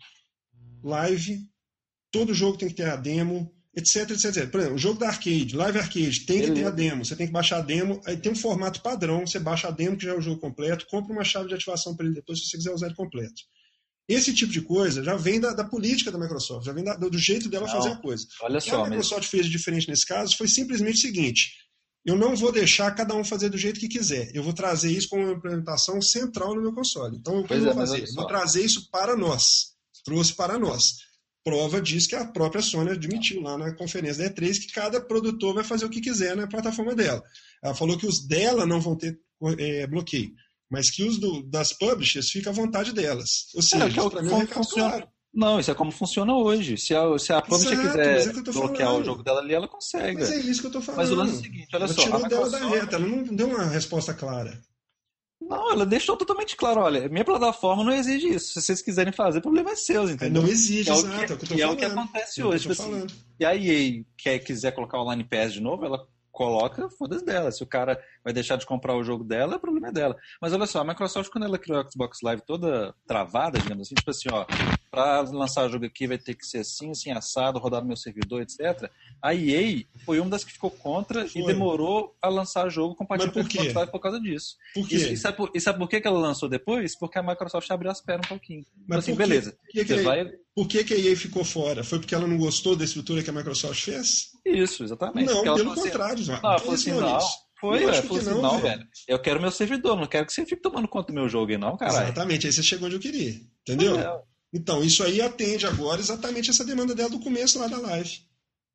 live, 0.83 1.47
todo 2.11 2.35
jogo 2.35 2.59
tem 2.59 2.69
que 2.69 2.75
ter 2.75 2.89
a 2.89 2.97
demo, 2.97 3.53
etc, 3.75 4.11
etc, 4.11 4.25
etc. 4.25 4.51
Por 4.51 4.61
exemplo, 4.61 4.77
o 4.77 4.79
jogo 4.79 4.99
da 4.99 5.09
arcade, 5.09 5.57
live 5.57 5.79
arcade, 5.79 6.21
tem 6.21 6.43
que 6.43 6.51
ter 6.53 6.65
a 6.65 6.71
demo. 6.71 7.05
Você 7.05 7.17
tem 7.17 7.27
que 7.27 7.33
baixar 7.33 7.59
a 7.59 7.63
demo, 7.63 8.01
aí 8.05 8.17
tem 8.17 8.33
um 8.33 8.37
formato 8.37 8.83
padrão, 8.83 9.27
você 9.27 9.39
baixa 9.39 9.69
a 9.69 9.71
demo, 9.71 9.97
que 9.97 10.05
já 10.05 10.13
é 10.13 10.17
o 10.17 10.21
jogo 10.21 10.41
completo, 10.41 10.87
compra 10.87 11.13
uma 11.13 11.25
chave 11.25 11.49
de 11.49 11.55
ativação 11.55 11.97
para 11.97 12.07
ele 12.07 12.15
depois 12.15 12.39
se 12.39 12.47
você 12.47 12.57
quiser 12.57 12.73
usar 12.73 12.87
ele 12.87 12.97
completo. 12.97 13.43
Esse 14.09 14.35
tipo 14.35 14.53
de 14.53 14.61
coisa 14.61 15.05
já 15.05 15.15
vem 15.15 15.39
da, 15.39 15.53
da 15.53 15.63
política 15.63 16.11
da 16.11 16.19
Microsoft, 16.19 16.67
já 16.67 16.73
vem 16.73 16.83
da, 16.83 16.97
do 16.97 17.17
jeito 17.17 17.49
dela 17.49 17.67
não, 17.67 17.73
fazer 17.73 17.91
a 17.91 17.97
coisa. 17.97 18.27
Olha 18.43 18.59
o 18.59 18.61
que 18.61 18.69
só, 18.69 18.85
a 18.85 18.89
Microsoft 18.89 19.29
fez 19.29 19.47
de 19.47 19.53
diferente 19.53 19.89
nesse 19.89 20.05
caso 20.05 20.37
foi 20.37 20.49
simplesmente 20.49 20.97
o 20.97 21.01
seguinte: 21.01 21.53
eu 22.05 22.17
não 22.17 22.35
vou 22.35 22.51
deixar 22.51 22.91
cada 22.93 23.15
um 23.15 23.23
fazer 23.23 23.51
do 23.51 23.59
jeito 23.59 23.79
que 23.79 23.89
quiser. 23.89 24.31
Eu 24.35 24.43
vou 24.43 24.53
trazer 24.53 24.91
isso 24.91 25.09
como 25.09 25.23
uma 25.23 25.35
implementação 25.35 26.01
central 26.01 26.55
no 26.55 26.63
meu 26.63 26.73
console. 26.73 27.19
Então, 27.19 27.41
o 27.41 27.47
que 27.47 27.53
eu 27.53 27.61
vou 27.61 27.73
é, 27.73 27.75
fazer? 27.75 28.05
Vou 28.15 28.27
trazer 28.27 28.65
isso 28.65 28.91
para 28.91 29.17
nós. 29.17 29.75
Trouxe 30.05 30.33
para 30.35 30.59
nós. 30.59 30.95
Prova 31.43 31.81
disso 31.81 32.09
que 32.09 32.15
a 32.15 32.27
própria 32.27 32.61
Sony 32.61 32.91
admitiu 32.91 33.41
lá 33.41 33.57
na 33.57 33.75
conferência 33.75 34.25
da 34.25 34.35
E3 34.35 34.59
que 34.61 34.73
cada 34.73 35.01
produtor 35.01 35.55
vai 35.55 35.65
fazer 35.65 35.87
o 35.87 35.91
que 35.91 36.01
quiser 36.01 36.37
na 36.37 36.47
plataforma 36.47 36.95
dela. 36.95 37.23
Ela 37.63 37.75
falou 37.75 37.97
que 37.97 38.07
os 38.07 38.27
dela 38.27 38.67
não 38.67 38.81
vão 38.81 38.95
ter 38.95 39.19
é, 39.59 39.87
bloqueio, 39.87 40.33
mas 40.71 40.91
que 40.91 41.03
os 41.03 41.19
do, 41.19 41.43
das 41.43 41.73
publishers 41.73 42.31
fica 42.31 42.51
à 42.51 42.53
vontade 42.53 42.93
delas. 42.93 43.47
Ou 43.55 43.63
seja, 43.63 43.87
é, 43.87 43.91
que 43.91 43.99
é 43.99 44.03
o, 44.03 44.11
como 44.11 44.47
funciona. 44.47 44.91
Claro. 44.91 45.09
Não, 45.33 45.61
isso 45.61 45.71
é 45.71 45.75
como 45.75 45.93
funciona 45.93 46.35
hoje. 46.35 46.77
Se 46.77 46.95
a, 46.95 47.19
se 47.19 47.33
a 47.33 47.41
publisher 47.41 47.73
Exato, 47.73 47.99
quiser 47.99 48.29
é 48.29 48.53
bloquear 48.53 48.89
falando. 48.89 49.03
o 49.03 49.05
jogo 49.07 49.23
dela 49.23 49.41
ali, 49.41 49.55
ela 49.55 49.69
consegue. 49.69 50.21
Mas 50.21 50.31
é 50.31 50.41
isso 50.41 50.61
que 50.61 50.67
eu 50.67 50.73
tô 50.73 50.81
falando. 50.81 50.99
Mas 50.99 51.11
o 51.11 51.15
lance 51.15 51.33
é 51.33 51.37
o 51.37 51.43
seguinte, 51.43 51.69
olha 51.73 51.85
ela 51.85 51.93
só. 51.93 52.03
Tirou 52.03 52.29
dela 52.29 52.51
da 52.51 52.69
reta, 52.69 52.97
ela 52.97 53.07
não 53.07 53.23
deu 53.23 53.49
uma 53.49 53.65
resposta 53.65 54.13
clara. 54.13 54.61
Não, 55.41 55.73
ela 55.73 55.87
deixou 55.87 56.17
totalmente 56.17 56.55
claro, 56.55 56.83
olha, 56.83 57.09
minha 57.09 57.25
plataforma 57.25 57.83
não 57.83 57.93
exige 57.93 58.29
isso. 58.29 58.53
Se 58.53 58.63
vocês 58.63 58.83
quiserem 58.83 59.13
fazer, 59.13 59.39
o 59.39 59.43
problema 59.43 59.71
é 59.71 59.77
seu, 59.77 60.09
entendeu? 60.09 60.43
Não 60.43 60.49
exige, 60.49 60.91
é 60.91 60.93
exato. 60.93 61.15
É 61.15 61.25
o 61.25 61.27
que, 61.27 61.33
é 61.33 61.35
o 61.35 61.39
que, 61.39 61.63
é 61.63 61.67
o 61.67 61.77
que 61.77 61.85
acontece 61.87 62.43
hoje. 62.43 62.69
Tipo 62.69 62.73
assim, 62.73 63.07
e 63.39 63.45
a 63.45 63.57
EA 63.57 64.05
quer, 64.17 64.39
quiser 64.41 64.73
colocar 64.73 65.01
o 65.01 65.11
Line 65.11 65.25
Pass 65.25 65.55
de 65.55 65.61
novo, 65.61 65.85
ela 65.85 66.07
coloca, 66.31 66.89
foda-se 66.91 67.25
dela. 67.25 67.51
Se 67.51 67.63
o 67.63 67.67
cara 67.67 68.03
vai 68.25 68.33
deixar 68.33 68.57
de 68.57 68.67
comprar 68.67 68.95
o 68.97 69.03
jogo 69.05 69.25
dela, 69.25 69.57
o 69.57 69.61
problema 69.61 69.89
é 69.89 69.93
dela. 69.93 70.17
Mas 70.41 70.53
olha 70.53 70.67
só, 70.67 70.81
a 70.81 70.85
Microsoft, 70.85 71.31
quando 71.31 71.45
ela 71.45 71.59
criou 71.59 71.81
a 71.81 71.91
Xbox 71.91 72.19
Live 72.23 72.43
toda 72.43 72.95
travada, 73.07 73.59
digamos 73.59 73.87
assim, 73.87 73.95
tipo 73.95 74.11
assim, 74.11 74.29
ó, 74.31 74.47
para 74.91 75.21
lançar 75.23 75.67
o 75.67 75.69
jogo 75.71 75.87
aqui 75.87 76.07
vai 76.07 76.19
ter 76.19 76.35
que 76.35 76.45
ser 76.45 76.59
assim, 76.59 76.91
assim, 76.91 77.11
assado, 77.13 77.59
rodar 77.59 77.81
no 77.81 77.87
meu 77.87 77.97
servidor, 77.97 78.43
etc. 78.43 78.91
A 79.23 79.35
EA 79.35 79.85
foi 80.05 80.21
uma 80.21 80.31
das 80.31 80.45
que 80.45 80.53
ficou 80.53 80.71
contra 80.71 81.29
foi. 81.29 81.43
e 81.43 81.47
demorou 81.47 82.17
a 82.21 82.29
lançar 82.29 82.67
o 82.67 82.71
jogo 82.71 82.95
compatível 82.95 83.33
com 83.33 83.41
o 83.41 83.51
Xbox 83.51 83.75
Live 83.75 83.93
por 83.93 84.01
causa 84.01 84.21
disso. 84.21 84.57
Por 84.75 84.89
quê? 84.89 84.97
E, 84.97 85.13
e, 85.13 85.17
sabe, 85.17 85.37
por, 85.37 85.51
e 85.55 85.61
sabe 85.61 85.79
por 85.79 85.89
que 85.89 86.03
ela 86.05 86.19
lançou 86.19 86.49
depois? 86.49 86.99
Porque 86.99 87.19
a 87.19 87.23
Microsoft 87.23 87.71
abriu 87.71 87.91
as 87.91 88.01
pernas 88.01 88.27
um 88.27 88.31
pouquinho. 88.31 88.65
Mas 88.77 88.85
então, 88.85 88.99
assim, 88.99 89.15
beleza. 89.15 89.57
Que, 89.71 89.85
que, 89.85 89.97
vai... 89.97 90.31
Por 90.61 90.69
que, 90.69 90.85
que 90.85 90.93
a 90.93 90.99
EA 90.99 91.17
ficou 91.17 91.43
fora? 91.43 91.83
Foi 91.83 91.99
porque 91.99 92.15
ela 92.15 92.27
não 92.27 92.37
gostou 92.37 92.77
da 92.77 92.85
estrutura 92.85 93.23
que 93.23 93.31
a 93.31 93.33
Microsoft 93.33 93.83
fez? 93.83 94.27
Isso, 94.45 94.85
exatamente. 94.85 95.33
Não, 95.33 95.43
pelo 95.43 95.73
assim, 95.73 95.83
contrário. 95.85 96.27
Não, 96.27 96.51
assim, 96.75 96.91
não, 96.91 97.19
foi, 97.59 97.79
velho. 97.79 98.03
Falou 98.03 98.19
assim, 98.19 98.31
não, 98.31 98.43
não 98.43 98.59
velho. 98.59 98.87
Eu 99.09 99.19
quero 99.19 99.41
meu 99.41 99.51
servidor, 99.51 99.97
não 99.97 100.07
quero 100.07 100.27
que 100.27 100.35
você 100.35 100.45
fique 100.45 100.61
tomando 100.61 100.87
conta 100.87 101.07
do 101.07 101.15
meu 101.15 101.31
jogo 101.31 101.51
aí, 101.51 101.57
não, 101.57 101.79
cara. 101.79 102.03
Exatamente, 102.05 102.47
aí 102.47 102.53
você 102.53 102.63
chegou 102.63 102.89
onde 102.89 102.97
eu 102.97 103.01
queria. 103.01 103.41
Entendeu? 103.63 103.99
É. 103.99 104.21
Então, 104.53 104.85
isso 104.85 105.03
aí 105.03 105.23
atende 105.23 105.67
agora 105.67 105.99
exatamente 105.99 106.51
essa 106.51 106.63
demanda 106.63 106.95
dela 106.95 107.09
do 107.09 107.21
começo 107.21 107.59
lá 107.59 107.67
da 107.67 107.79
live. 107.79 108.19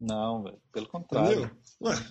Não, 0.01 0.41
velho. 0.41 0.57
Pelo 0.73 0.87
contrário. 0.87 1.33
Entendeu? 1.33 1.51
Ué. 1.83 2.03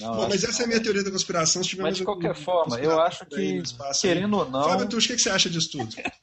Não, 0.00 0.14
Bom, 0.14 0.28
mas 0.28 0.44
essa 0.44 0.62
é 0.62 0.64
a 0.64 0.68
minha 0.68 0.80
teoria 0.80 1.02
da 1.02 1.10
conspiração. 1.10 1.64
Se 1.64 1.76
mas 1.76 1.96
de 1.96 2.04
qualquer 2.04 2.36
forma, 2.36 2.78
eu 2.78 3.00
acho 3.00 3.26
que, 3.26 3.60
querendo 4.00 4.36
ou 4.36 4.48
não. 4.48 4.62
Fábio 4.62 4.88
Tuxo, 4.88 5.12
o 5.12 5.16
que 5.16 5.20
você 5.20 5.30
acha 5.30 5.50
disso 5.50 5.72
tudo? 5.72 5.88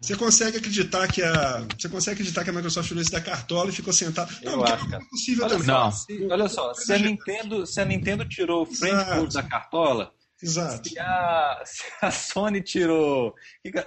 Você 0.00 0.16
consegue 0.16 0.58
acreditar 0.58 1.06
que 1.08 1.22
a 1.22 1.66
você 1.78 1.88
consegue 1.88 2.14
acreditar 2.14 2.44
que 2.44 2.50
a 2.50 2.52
Microsoft 2.52 2.88
tirou 2.88 3.02
isso 3.02 3.12
da 3.12 3.20
cartola 3.20 3.70
e 3.70 3.72
ficou 3.72 3.92
sentado? 3.92 4.34
Não, 4.42 4.52
eu 4.52 4.64
acho, 4.64 4.88
cara. 4.88 5.02
É 5.02 5.08
possível 5.08 5.44
olha 5.44 5.52
também. 5.52 5.66
Só, 5.66 5.90
se, 5.90 6.26
olha 6.30 6.48
só, 6.48 6.74
se 6.74 6.92
a 6.92 6.98
Nintendo, 6.98 7.66
se 7.66 7.80
a 7.80 7.84
Nintendo 7.84 8.24
tirou 8.24 8.62
o 8.62 8.66
frame 8.66 9.28
da 9.28 9.42
cartola, 9.42 10.12
Exato. 10.42 10.88
Se 10.88 10.98
a, 10.98 11.62
se 11.64 11.82
a 12.00 12.10
Sony 12.10 12.62
tirou. 12.62 13.34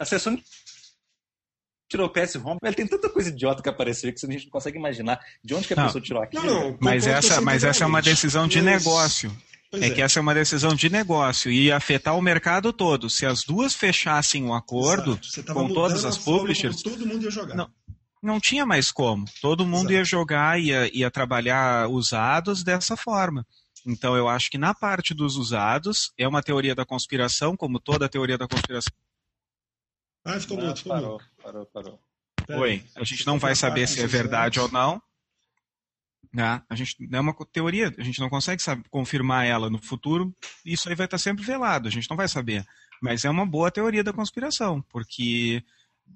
Se 0.06 0.16
a 0.16 0.20
Sony 0.20 0.44
tirou 1.89 2.08
o 2.08 2.10
PS 2.10 2.36
Home, 2.36 2.60
ele 2.64 2.76
tem 2.76 2.88
tanta 2.88 3.10
coisa 3.10 3.30
idiota 3.30 3.62
que 3.62 3.70
apareceu 3.70 4.12
que 4.14 4.26
a 4.26 4.32
gente 4.32 4.46
não 4.46 4.52
consegue 4.52 4.78
imaginar 4.78 5.20
de 5.44 5.54
onde 5.54 5.68
que 5.68 5.74
a 5.74 5.76
não. 5.76 5.86
pessoa 5.86 6.02
tirou 6.02 6.22
aquilo. 6.22 6.46
Não, 6.46 6.72
não, 6.72 6.78
mas 6.80 7.06
essa, 7.06 7.41
mas 7.41 7.64
essa 7.64 7.84
é 7.84 7.88
uma 7.88 8.02
decisão 8.02 8.48
de 8.48 8.62
negócio. 8.62 9.36
É, 9.74 9.88
é, 9.88 9.89
que 9.89 10.01
essa 10.01 10.19
é 10.19 10.21
uma 10.21 10.36
decisão 10.36 10.76
de 10.76 10.89
negócio 10.89 11.51
e 11.51 11.65
ia 11.65 11.76
afetar 11.76 12.15
o 12.15 12.21
mercado 12.21 12.71
todo. 12.71 13.09
Se 13.09 13.26
as 13.26 13.43
duas 13.43 13.74
fechassem 13.74 14.43
um 14.43 14.53
acordo 14.53 15.19
com 15.51 15.74
todas 15.74 16.05
as 16.05 16.17
publishers, 16.17 16.82
todo 16.82 17.05
mundo 17.05 17.24
ia 17.24 17.32
jogar. 17.32 17.55
Não, 17.55 17.69
não 18.21 18.39
tinha 18.39 18.65
mais 18.65 18.91
como. 18.91 19.26
Todo 19.41 19.65
mundo 19.65 19.89
Exato. 19.89 19.93
ia 19.93 20.05
jogar, 20.05 20.59
ia, 20.59 20.95
ia 20.95 21.09
trabalhar 21.09 21.89
usados 21.89 22.63
dessa 22.63 22.95
forma. 22.95 23.45
Então 23.86 24.15
eu 24.15 24.30
acho 24.30 24.49
que 24.49 24.57
na 24.57 24.74
parte 24.74 25.13
dos 25.13 25.36
usados 25.36 26.13
é 26.17 26.28
uma 26.28 26.43
teoria 26.43 26.76
da 26.76 26.86
conspiração, 26.86 27.57
como 27.57 27.80
toda 27.80 28.07
teoria 28.07 28.38
da 28.38 28.47
conspiração. 28.47 28.93
Ah, 30.24 30.39
ficou 30.39 30.57
muito, 30.57 30.78
ficou 30.78 30.93
parou, 30.93 31.21
parou, 31.41 31.65
parou. 31.65 31.99
Oi, 32.61 32.84
a 32.95 33.03
gente 33.03 33.26
não 33.26 33.39
vai 33.39 33.55
saber 33.55 33.88
se 33.88 34.01
é 34.01 34.07
verdade 34.07 34.59
ou 34.59 34.71
não. 34.71 35.01
Né? 36.34 36.61
A 36.67 36.75
gente 36.75 36.95
é 37.11 37.19
uma 37.19 37.36
teoria, 37.51 37.93
a 37.97 38.03
gente 38.03 38.19
não 38.19 38.29
consegue 38.29 38.61
saber, 38.61 38.84
confirmar 38.89 39.45
ela 39.45 39.69
no 39.69 39.77
futuro. 39.77 40.34
Isso 40.65 40.89
aí 40.89 40.95
vai 40.95 41.05
estar 41.05 41.19
sempre 41.19 41.43
velado, 41.43 41.88
a 41.88 41.91
gente 41.91 42.09
não 42.09 42.17
vai 42.17 42.27
saber. 42.27 42.65
Mas 43.01 43.23
é 43.23 43.29
uma 43.29 43.45
boa 43.45 43.69
teoria 43.69 44.03
da 44.03 44.11
conspiração, 44.11 44.81
porque 44.89 45.63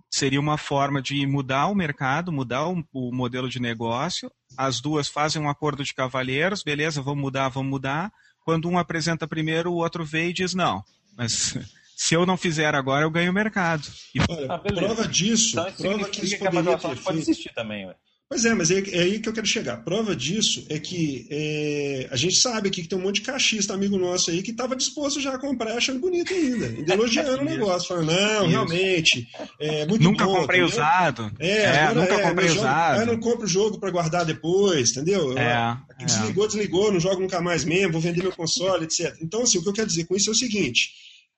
seria 0.09 0.39
uma 0.39 0.57
forma 0.57 1.01
de 1.01 1.26
mudar 1.28 1.68
o 1.68 1.76
mercado, 1.76 2.32
mudar 2.32 2.68
o, 2.68 2.84
o, 2.91 3.13
modelo 3.13 3.47
de 3.47 3.59
negócio. 3.59 4.32
As 4.57 4.82
duas 4.82 5.07
fazem 5.07 5.41
um 5.41 5.49
acordo 5.49 5.84
de 5.84 5.93
cavalheiros, 5.93 6.63
beleza, 6.63 7.01
vamos 7.01 7.22
mudar, 7.22 7.49
vamos 7.49 7.70
mudar. 7.70 8.11
Quando 8.43 8.68
um 8.68 8.78
apresenta 8.78 9.28
primeiro, 9.28 9.72
o 9.72 9.76
outro 9.76 10.03
vem 10.03 10.30
e 10.30 10.34
diz 10.34 10.55
não. 10.55 10.84
Mas 11.15 11.55
se 11.95 12.15
eu 12.15 12.26
não 12.26 12.38
fizer 12.38 12.74
agora, 12.74 13.03
eu 13.03 13.11
ganho 13.11 13.32
o 13.32 13.36
mercado. 13.36 13.88
E... 14.15 14.20
Olha, 14.28 14.53
ah, 14.53 14.57
prova 14.57 15.07
disso, 15.07 15.59
então, 15.59 15.74
prova 15.74 16.09
que 16.09 16.26
isso 16.26 16.39
poderia 16.39 16.78
ter 16.78 17.03
pode 17.03 17.20
existir 17.20 17.53
também, 17.53 17.86
ué. 17.86 17.95
Pois 18.30 18.44
é, 18.44 18.54
mas 18.54 18.70
é, 18.72 18.80
é, 18.80 19.00
aí 19.04 19.20
que 19.20 19.30
eu 19.30 19.34
quero 19.34 19.48
chegar. 19.48 19.78
Prova 19.78 20.14
disso 20.14 20.66
é 20.70 20.78
que 20.78 21.26
é, 21.30 22.10
a 22.12 22.16
gente 22.18 22.36
sabe 22.36 22.68
aqui 22.68 22.82
que 22.82 22.90
tem 22.90 23.00
um 23.00 23.02
monte 23.02 23.16
de 23.16 23.22
cachista 23.22 23.74
amigo 23.74 23.98
nosso 23.98 24.32
aí 24.32 24.44
que 24.44 24.52
estava 24.52 24.76
disposto 24.76 25.22
já 25.22 25.34
a 25.34 25.40
comprar 25.40 25.78
achando 25.78 26.02
bonito 26.02 26.34
ainda, 26.34 26.66
elogiando 26.92 27.42
o 27.42 27.46
negócio, 27.46 27.88
falando, 27.88 28.08
não, 28.08 28.42
Isso. 28.42 28.50
realmente, 28.50 29.28
é 29.58 29.86
muito 29.86 30.04
Nunca 30.04 30.26
bom, 30.26 30.42
comprei 30.42 30.60
entendeu? 30.60 30.78
usado. 30.78 31.32
É, 31.40 31.62
é 31.64 31.94
nunca 31.94 32.16
é, 32.16 32.22
comprei 32.22 32.48
jogo, 32.50 32.60
usado. 32.60 33.00
Aí 33.00 33.06
não 33.06 33.18
compro 33.18 33.46
o 33.46 33.50
jogo 33.50 33.80
para 33.80 33.92
guardar 33.92 34.26
depois, 34.26 34.92
entendeu? 34.92 35.38
É, 35.38 35.78
aqui 35.90 36.04
desligou, 36.04 36.44
é. 36.44 36.48
desligou, 36.48 36.92
não 36.92 37.00
jogo 37.00 37.22
nunca 37.22 37.40
mais 37.40 37.64
mesmo, 37.64 37.94
vou 37.94 38.02
vender 38.02 38.24
meu 38.24 38.34
console, 38.34 38.84
etc. 38.84 39.16
Então, 39.22 39.44
assim, 39.44 39.58
o 39.58 39.64
que 39.64 39.70
eu 39.70 39.74
quero 39.74 39.88
dizer 39.88 40.04
com 40.04 40.18
isso 40.18 40.30
é 40.30 40.34
o 40.34 40.36
seguinte, 40.36 40.92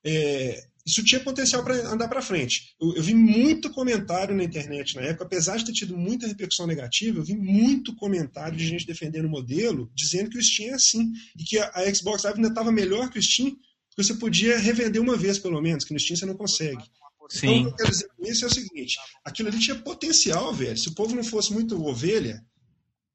é, 0.03 0.63
isso 0.89 1.03
tinha 1.03 1.21
potencial 1.21 1.63
para 1.63 1.75
andar 1.93 2.07
para 2.07 2.21
frente. 2.21 2.73
Eu, 2.81 2.95
eu, 2.95 3.03
vi 3.03 3.13
muito 3.13 3.69
comentário 3.69 4.35
na 4.35 4.43
internet 4.43 4.95
na 4.95 5.03
época, 5.03 5.25
apesar 5.25 5.57
de 5.57 5.65
ter 5.65 5.71
tido 5.71 5.95
muita 5.95 6.25
repercussão 6.25 6.65
negativa, 6.65 7.19
eu 7.19 7.23
vi 7.23 7.35
muito 7.35 7.95
comentário 7.95 8.57
de 8.57 8.65
gente 8.65 8.87
defendendo 8.87 9.25
o 9.25 9.29
modelo, 9.29 9.91
dizendo 9.93 10.31
que 10.31 10.37
o 10.39 10.43
Steam 10.43 10.71
é 10.71 10.73
assim, 10.73 11.11
e 11.37 11.43
que 11.43 11.59
a, 11.59 11.69
a 11.75 11.93
Xbox 11.93 12.23
Live 12.23 12.39
ainda 12.39 12.49
estava 12.49 12.71
melhor 12.71 13.09
que 13.11 13.19
o 13.19 13.21
Steam, 13.21 13.55
porque 13.89 14.03
você 14.03 14.15
podia 14.15 14.57
revender 14.57 14.99
uma 14.99 15.15
vez 15.15 15.37
pelo 15.37 15.61
menos, 15.61 15.85
que 15.85 15.93
no 15.93 15.99
Steam 15.99 16.17
você 16.17 16.25
não 16.25 16.35
consegue. 16.35 16.83
Sim. 17.29 17.47
Então, 17.47 17.59
o 17.59 17.63
que 17.63 17.69
eu 17.69 17.75
quero 17.75 17.91
dizer 17.91 18.09
com 18.17 18.25
isso 18.25 18.45
é 18.45 18.47
o 18.47 18.51
seguinte: 18.51 18.97
aquilo 19.23 19.49
ali 19.49 19.59
tinha 19.59 19.75
potencial, 19.75 20.51
velho. 20.51 20.77
Se 20.77 20.87
o 20.87 20.95
povo 20.95 21.15
não 21.15 21.23
fosse 21.23 21.53
muito 21.53 21.79
ovelha, 21.85 22.43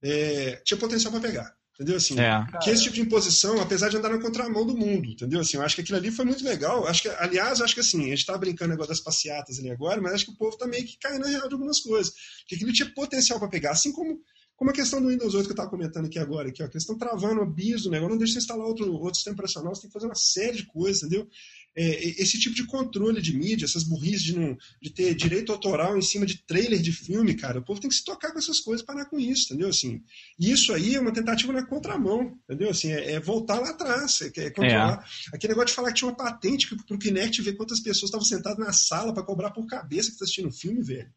é, 0.00 0.62
tinha 0.64 0.78
potencial 0.78 1.10
para 1.10 1.20
pegar. 1.20 1.56
Entendeu? 1.74 1.96
Assim, 1.96 2.18
é. 2.20 2.46
Que 2.62 2.70
esse 2.70 2.84
tipo 2.84 2.94
de 2.94 3.00
imposição, 3.00 3.60
apesar 3.60 3.88
de 3.88 3.96
andar 3.96 4.10
na 4.10 4.20
contramão 4.20 4.64
do 4.64 4.76
mundo, 4.76 5.08
entendeu? 5.08 5.40
Assim, 5.40 5.56
eu 5.56 5.62
acho 5.62 5.74
que 5.74 5.80
aquilo 5.80 5.98
ali 5.98 6.10
foi 6.12 6.24
muito 6.24 6.44
legal. 6.44 6.86
Acho 6.86 7.02
que, 7.02 7.08
aliás, 7.08 7.60
acho 7.60 7.74
que 7.74 7.80
assim, 7.80 8.04
a 8.04 8.14
gente 8.14 8.24
tá 8.24 8.38
brincando 8.38 8.72
agora 8.72 8.88
das 8.88 9.00
passeatas 9.00 9.58
ali 9.58 9.70
agora, 9.70 10.00
mas 10.00 10.12
acho 10.14 10.26
que 10.26 10.30
o 10.30 10.36
povo 10.36 10.56
tá 10.56 10.68
meio 10.68 10.84
que 10.84 10.96
caindo 10.98 11.22
na 11.22 11.28
real 11.28 11.48
de 11.48 11.54
algumas 11.54 11.80
coisas. 11.80 12.14
Porque 12.40 12.54
aquilo 12.54 12.72
tinha 12.72 12.88
potencial 12.94 13.40
para 13.40 13.48
pegar, 13.48 13.72
assim 13.72 13.90
como, 13.90 14.20
como 14.54 14.70
a 14.70 14.74
questão 14.74 15.02
do 15.02 15.08
Windows 15.08 15.34
8 15.34 15.46
que 15.46 15.50
eu 15.50 15.54
estava 15.54 15.68
comentando 15.68 16.06
aqui 16.06 16.18
agora, 16.20 16.48
aqui, 16.48 16.62
ó, 16.62 16.68
que 16.68 16.74
eles 16.74 16.84
estão 16.84 16.96
travando 16.96 17.40
o 17.40 17.46
biso 17.46 17.84
do 17.84 17.90
negócio, 17.90 18.10
não 18.12 18.18
deixa 18.18 18.34
você 18.34 18.38
instalar 18.38 18.66
outro, 18.66 18.92
outro 18.92 19.16
sistema 19.16 19.34
operacional, 19.34 19.74
você 19.74 19.82
tem 19.82 19.90
que 19.90 19.94
fazer 19.94 20.06
uma 20.06 20.14
série 20.14 20.58
de 20.58 20.66
coisas, 20.66 21.02
entendeu? 21.02 21.28
É, 21.76 22.22
esse 22.22 22.38
tipo 22.38 22.54
de 22.54 22.64
controle 22.64 23.20
de 23.20 23.36
mídia, 23.36 23.64
essas 23.64 23.82
burrices 23.82 24.22
de, 24.22 24.38
não, 24.38 24.56
de 24.80 24.90
ter 24.90 25.14
direito 25.14 25.52
autoral 25.52 25.96
em 25.98 26.02
cima 26.02 26.24
de 26.24 26.38
trailer 26.38 26.80
de 26.80 26.92
filme, 26.92 27.34
cara, 27.34 27.58
o 27.58 27.64
povo 27.64 27.80
tem 27.80 27.90
que 27.90 27.96
se 27.96 28.04
tocar 28.04 28.32
com 28.32 28.38
essas 28.38 28.60
coisas, 28.60 28.84
parar 28.84 29.06
com 29.06 29.18
isso, 29.18 29.46
entendeu? 29.46 29.68
Assim, 29.68 30.02
e 30.38 30.50
isso 30.50 30.72
aí 30.72 30.94
é 30.94 31.00
uma 31.00 31.12
tentativa 31.12 31.52
na 31.52 31.66
contramão, 31.66 32.38
entendeu? 32.44 32.70
Assim, 32.70 32.92
é, 32.92 33.12
é 33.12 33.20
voltar 33.20 33.60
lá 33.60 33.70
atrás, 33.70 34.20
é, 34.22 34.26
é 34.40 34.50
controlar. 34.50 35.04
É. 35.32 35.36
Aquele 35.36 35.52
negócio 35.52 35.68
de 35.68 35.74
falar 35.74 35.88
que 35.88 35.98
tinha 35.98 36.08
uma 36.08 36.16
patente 36.16 36.68
para 36.74 36.96
o 36.96 36.98
Kinect 36.98 37.42
ver 37.42 37.54
quantas 37.54 37.80
pessoas 37.80 38.08
estavam 38.08 38.24
sentadas 38.24 38.58
na 38.58 38.72
sala 38.72 39.12
para 39.12 39.22
cobrar 39.22 39.50
por 39.50 39.66
cabeça 39.66 40.08
que 40.08 40.14
está 40.14 40.24
assistindo 40.24 40.48
o 40.48 40.52
filme, 40.52 40.82
velho. 40.82 41.10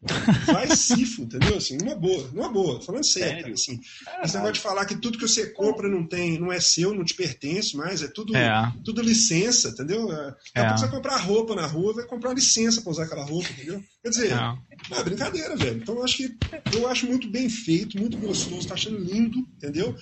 Vai 0.46 0.68
cifo, 0.74 1.22
entendeu? 1.22 1.56
Assim, 1.56 1.76
numa 1.76 1.94
boa, 1.94 2.28
numa 2.32 2.48
boa, 2.48 2.80
falando 2.80 3.04
sério, 3.04 3.28
sério? 3.28 3.42
Cara, 3.42 3.54
assim. 3.54 3.80
Esse 4.24 4.34
negócio 4.34 4.54
de 4.54 4.60
falar 4.60 4.84
que 4.86 4.96
tudo 4.96 5.18
que 5.18 5.28
você 5.28 5.50
compra 5.50 5.88
não 5.88 6.06
tem, 6.06 6.38
não 6.38 6.52
é 6.52 6.60
seu, 6.60 6.94
não 6.94 7.04
te 7.04 7.14
pertence 7.14 7.76
mais, 7.76 8.02
é 8.02 8.08
tudo, 8.08 8.36
é. 8.36 8.72
tudo 8.84 9.02
licença, 9.02 9.68
entendeu? 9.68 10.08
É, 10.54 10.60
a 10.60 10.64
pouco 10.66 10.80
você 10.80 10.88
comprar 10.88 11.16
roupa 11.18 11.54
na 11.54 11.66
rua, 11.66 11.94
vai 11.94 12.04
comprar 12.04 12.34
licença 12.34 12.80
para 12.80 12.90
usar 12.90 13.04
aquela 13.04 13.24
roupa, 13.24 13.48
entendeu? 13.50 13.82
Quer 14.02 14.08
dizer, 14.08 14.30
não. 14.34 14.58
é 14.92 15.02
brincadeira, 15.04 15.56
velho. 15.56 15.78
Então 15.78 15.96
eu 15.96 16.04
acho 16.04 16.16
que 16.16 16.38
eu 16.72 16.88
acho 16.88 17.06
muito 17.06 17.28
bem 17.28 17.48
feito, 17.48 17.98
muito 17.98 18.16
gostoso, 18.18 18.66
tá 18.66 18.74
achando 18.74 18.98
lindo, 18.98 19.38
entendeu? 19.56 19.94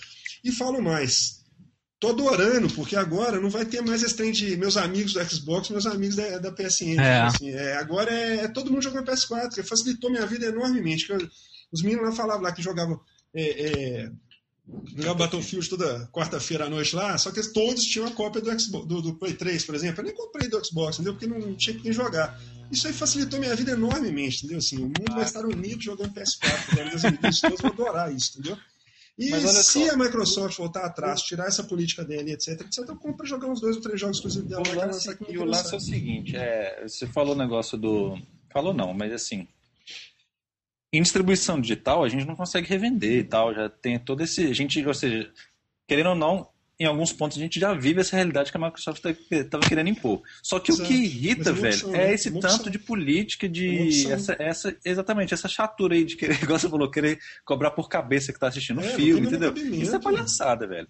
E 0.45 0.53
falo 0.53 0.81
mais. 0.81 1.45
tô 1.99 2.09
adorando, 2.09 2.69
porque 2.75 2.97
agora 2.97 3.41
não 3.41 3.51
vai 3.51 3.65
ter 3.65 3.83
mais 3.83 4.03
esse 4.03 4.15
trem 4.15 4.33
de 4.33 4.57
meus 4.57 4.77
amigos 4.77 5.13
do 5.13 5.25
Xbox, 5.25 5.71
meus 5.71 5.87
amigos 5.87 6.17
da, 6.17 6.39
da 6.39 6.53
PSN. 6.53 6.99
É. 7.01 7.21
Assim, 7.23 7.51
é, 7.51 7.77
agora 7.77 8.11
é, 8.11 8.45
é, 8.45 8.49
todo 8.49 8.71
mundo 8.71 8.83
jogando 8.83 9.11
PS4, 9.11 9.55
que 9.55 9.63
facilitou 9.63 10.11
minha 10.11 10.27
vida 10.27 10.47
enormemente. 10.47 11.13
Os 11.73 11.83
meninos 11.83 12.07
lá 12.07 12.13
falavam 12.13 12.43
lá 12.43 12.53
que 12.53 12.63
jogavam. 12.63 13.01
É, 13.35 14.11
é, 14.69 14.97
jogava 14.97 15.15
Battlefield 15.15 15.69
toda 15.69 16.07
quarta-feira 16.13 16.67
à 16.67 16.71
noite 16.71 16.95
lá, 16.95 17.17
só 17.19 17.31
que 17.31 17.43
todos 17.53 17.85
tinham 17.85 18.07
a 18.07 18.11
cópia 18.11 18.41
do, 18.41 18.61
Xbox, 18.61 18.87
do, 18.87 19.03
do, 19.03 19.15
Play 19.15 19.35
3, 19.35 19.65
por 19.65 19.75
exemplo. 19.75 20.01
Eu 20.01 20.05
nem 20.05 20.15
comprei 20.15 20.49
do 20.49 20.65
Xbox, 20.65 20.97
entendeu? 20.97 21.15
Porque 21.15 21.27
não 21.27 21.55
tinha 21.55 21.79
quem 21.79 21.93
jogar. 21.93 22.41
Isso 22.71 22.87
aí 22.87 22.93
facilitou 22.93 23.39
minha 23.39 23.55
vida 23.55 23.73
enormemente, 23.73 24.39
entendeu? 24.39 24.59
Assim, 24.59 24.79
o 24.79 24.87
mundo 24.87 25.13
vai 25.13 25.25
estar 25.25 25.45
unido 25.45 25.81
jogando 25.81 26.13
PS4. 26.13 26.85
Meus 26.91 27.05
amigos 27.05 27.41
todos 27.41 27.61
vão 27.61 27.71
adorar 27.71 28.13
isso, 28.13 28.39
entendeu? 28.39 28.59
E 29.19 29.33
se 29.35 29.87
só. 29.87 29.95
a 29.95 29.97
Microsoft 29.97 30.59
voltar 30.59 30.85
atrás, 30.85 31.23
tirar 31.23 31.47
essa 31.47 31.65
política 31.65 32.05
dele, 32.05 32.33
etc, 32.33 32.61
etc, 32.61 32.85
eu 32.87 32.97
compro 32.97 33.27
jogar 33.27 33.49
uns 33.49 33.63
dois 33.63 33.77
ou 33.77 33.83
três 33.83 33.99
jogos 33.99 34.19
exclusivos 34.19 34.49
dela. 34.49 34.63
O 34.69 34.75
lance, 34.75 35.17
e 35.29 35.39
o 35.39 35.45
lance 35.45 35.73
é 35.73 35.77
o 35.77 35.81
seguinte, 35.81 36.37
é, 36.37 36.87
você 36.87 37.07
falou 37.07 37.35
o 37.35 37.39
negócio 37.39 37.79
do... 37.79 38.19
Falou 38.53 38.75
não, 38.75 38.93
mas 38.93 39.13
assim, 39.13 39.49
em 40.97 41.03
distribuição 41.03 41.61
digital 41.61 42.05
a 42.05 42.09
gente 42.09 42.27
não 42.27 42.37
consegue 42.37 42.69
revender 42.69 43.19
e 43.19 43.25
tal, 43.25 43.55
já 43.55 43.69
tem 43.69 43.99
todo 43.99 44.23
esse... 44.23 44.47
A 44.47 44.55
gente, 44.55 44.85
ou 44.87 44.95
seja, 44.95 45.31
querendo 45.87 46.11
ou 46.11 46.15
não, 46.15 46.49
em 46.79 46.85
alguns 46.85 47.13
pontos 47.13 47.39
a 47.39 47.41
gente 47.41 47.59
já 47.59 47.73
vive 47.73 48.01
essa 48.01 48.17
realidade 48.17 48.51
que 48.51 48.57
a 48.57 48.61
Microsoft 48.61 49.03
estava 49.05 49.63
tá, 49.63 49.69
querendo 49.69 49.89
impor. 49.89 50.23
Só 50.43 50.61
que 50.61 50.71
Exato. 50.71 50.85
o 50.85 50.93
que 50.93 50.95
irrita, 50.95 51.53
velho, 51.53 51.75
opção, 51.75 51.95
é 51.95 51.99
né? 51.99 52.15
esse 52.15 52.31
tanto 52.31 52.47
opção. 52.47 52.71
de 52.71 52.79
política, 52.79 53.49
de 53.49 54.11
essa, 54.13 54.37
essa, 54.39 54.77
exatamente, 54.85 55.33
essa 55.33 55.49
chatura 55.49 55.95
aí 55.95 56.05
de 56.05 56.17
querer, 56.17 56.37
igual 56.43 56.59
você 56.59 56.69
falou, 56.69 56.91
querer 56.91 57.19
cobrar 57.45 57.71
por 57.71 57.89
cabeça 57.89 58.33
que 58.33 58.39
tá 58.39 58.49
assistindo 58.49 58.81
o 58.81 58.85
é, 58.85 58.89
filme, 58.91 59.27
entendeu? 59.27 59.55
Isso 59.55 59.97
é 59.97 59.99
palhaçada, 59.99 60.67
velho. 60.67 60.89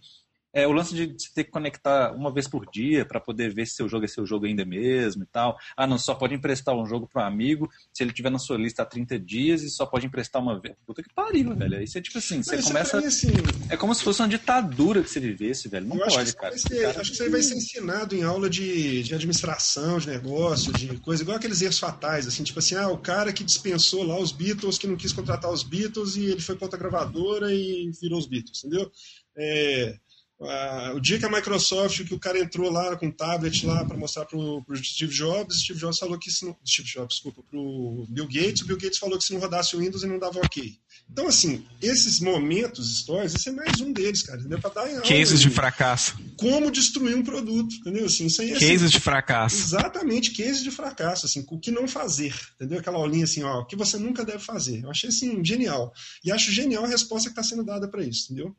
É, 0.57 0.67
o 0.67 0.73
lance 0.73 0.95
de 0.95 1.05
você 1.07 1.29
ter 1.35 1.45
que 1.45 1.51
conectar 1.51 2.13
uma 2.13 2.33
vez 2.33 2.49
por 2.49 2.65
dia 2.71 3.05
para 3.05 3.21
poder 3.21 3.53
ver 3.53 3.67
se 3.67 3.75
seu 3.75 3.87
jogo 3.91 4.07
é 4.07 4.09
seu 4.09 4.25
jogo 4.25 4.47
ainda 4.47 4.65
mesmo 4.65 5.23
e 5.23 5.27
tal. 5.27 5.55
Ah, 5.77 5.87
não, 5.87 5.99
só 5.99 6.15
pode 6.15 6.35
emprestar 6.35 6.75
um 6.75 6.87
jogo 6.87 7.07
para 7.07 7.25
um 7.25 7.27
amigo 7.27 7.71
se 7.93 8.03
ele 8.03 8.11
tiver 8.11 8.31
na 8.31 8.39
sua 8.39 8.57
lista 8.57 8.83
há 8.83 8.87
30 8.87 9.19
dias 9.19 9.61
e 9.61 9.69
só 9.69 9.85
pode 9.85 10.07
emprestar 10.07 10.41
uma 10.41 10.59
vez. 10.59 10.75
Puta 10.87 11.03
que 11.03 11.13
pariu, 11.15 11.55
velho. 11.55 11.83
Isso 11.83 11.99
é 11.99 12.01
tipo 12.01 12.17
assim, 12.17 12.43
você 12.43 12.63
começa. 12.63 12.97
Assim, 12.97 13.29
é 13.69 13.77
como 13.77 13.95
se 13.95 14.03
fosse 14.03 14.23
uma 14.23 14.29
ditadura 14.29 15.03
que 15.03 15.11
você 15.11 15.21
vivesse, 15.21 15.69
velho. 15.69 15.89
Não 15.89 15.99
pode, 15.99 16.35
cara. 16.35 16.57
Ser, 16.57 16.87
cara. 16.87 17.01
Acho 17.03 17.11
que 17.11 17.17
isso 17.17 17.23
aí 17.23 17.29
vai 17.29 17.43
ser 17.43 17.57
ensinado 17.57 18.17
em 18.17 18.23
aula 18.23 18.49
de, 18.49 19.03
de 19.03 19.15
administração, 19.15 19.99
de 19.99 20.09
negócio, 20.09 20.73
de 20.73 20.97
coisa, 21.01 21.23
igual 21.23 21.37
aqueles 21.37 21.61
erros 21.61 21.79
fatais, 21.79 22.27
assim, 22.27 22.43
tipo 22.43 22.61
assim, 22.61 22.77
ah, 22.77 22.89
o 22.89 22.97
cara 22.97 23.31
que 23.31 23.45
dispensou 23.45 24.03
lá 24.05 24.19
os 24.19 24.33
Beatles, 24.33 24.79
que 24.79 24.87
não 24.87 24.97
quis 24.97 25.13
contratar 25.13 25.53
os 25.53 25.63
Beatles 25.63 26.17
e 26.17 26.25
ele 26.25 26.41
foi 26.41 26.57
para 26.57 26.65
outra 26.65 26.79
gravadora 26.79 27.53
e 27.53 27.91
virou 28.01 28.19
os 28.19 28.27
Beatles, 28.27 28.65
entendeu? 28.65 28.91
É, 29.37 29.99
Uh, 30.39 30.95
o 30.95 31.01
dia 31.01 31.19
que 31.19 31.25
a 31.25 31.31
Microsoft, 31.31 32.05
que 32.05 32.13
o 32.13 32.19
cara 32.19 32.39
entrou 32.39 32.71
lá 32.71 32.95
com 32.97 33.09
o 33.09 33.13
tablet 33.13 33.65
lá 33.65 33.87
para 33.87 33.97
mostrar 33.97 34.27
para 34.27 34.37
o 34.39 34.63
Steve 34.83 35.13
Jobs, 35.13 35.63
Steve 35.63 35.79
Jobs 35.79 35.99
falou 35.99 36.19
que 36.19 36.31
se 36.31 36.45
não, 36.45 36.55
Steve 36.65 36.87
Jobs, 36.87 37.15
desculpa, 37.15 37.43
para 37.43 37.59
o 37.59 38.05
Bill 38.07 38.27
Gates, 38.27 38.61
o 38.61 38.67
Bill 38.67 38.77
Gates 38.77 38.99
falou 38.99 39.17
que 39.17 39.25
se 39.25 39.33
não 39.33 39.41
rodasse 39.41 39.75
o 39.75 39.79
Windows 39.79 40.03
e 40.03 40.07
não 40.07 40.19
dava 40.19 40.39
ok. 40.39 40.79
Então, 41.11 41.29
assim, 41.29 41.65
esses 41.81 42.21
momentos 42.21 42.91
históricos, 42.91 43.35
esse 43.35 43.49
é 43.49 43.53
mais 43.53 43.81
um 43.81 43.93
deles, 43.93 44.23
cara, 44.23 44.39
entendeu? 44.41 44.61
Para 44.61 44.75
dar 44.75 45.03
Cases 45.03 45.41
de 45.41 45.49
fracasso. 45.49 46.19
Como 46.37 46.71
destruir 46.71 47.17
um 47.17 47.23
produto, 47.23 47.75
entendeu? 47.77 48.05
Assim, 48.05 48.27
isso 48.27 48.43
aí, 48.43 48.51
é, 48.51 48.55
cases 48.55 48.83
assim, 48.83 48.91
de 48.91 49.01
fracasso. 49.01 49.57
Exatamente, 49.57 50.33
cases 50.33 50.63
de 50.63 50.71
fracasso, 50.71 51.25
assim, 51.25 51.47
o 51.49 51.59
que 51.59 51.71
não 51.71 51.89
fazer, 51.89 52.35
entendeu? 52.57 52.79
Aquela 52.79 52.99
aulinha 52.99 53.25
assim, 53.25 53.43
ó, 53.43 53.61
o 53.61 53.65
que 53.65 53.77
você 53.77 53.97
nunca 53.97 54.23
deve 54.23 54.41
fazer. 54.41 54.85
Eu 54.85 54.91
achei, 54.91 55.09
assim, 55.09 55.43
genial. 55.43 55.95
E 56.23 56.31
acho 56.31 56.53
genial 56.53 56.85
a 56.85 56.89
resposta 56.89 57.31
que 57.31 57.41
está 57.41 57.43
sendo 57.43 57.65
dada 57.65 57.89
para 57.89 58.05
isso, 58.05 58.27
entendeu? 58.33 58.55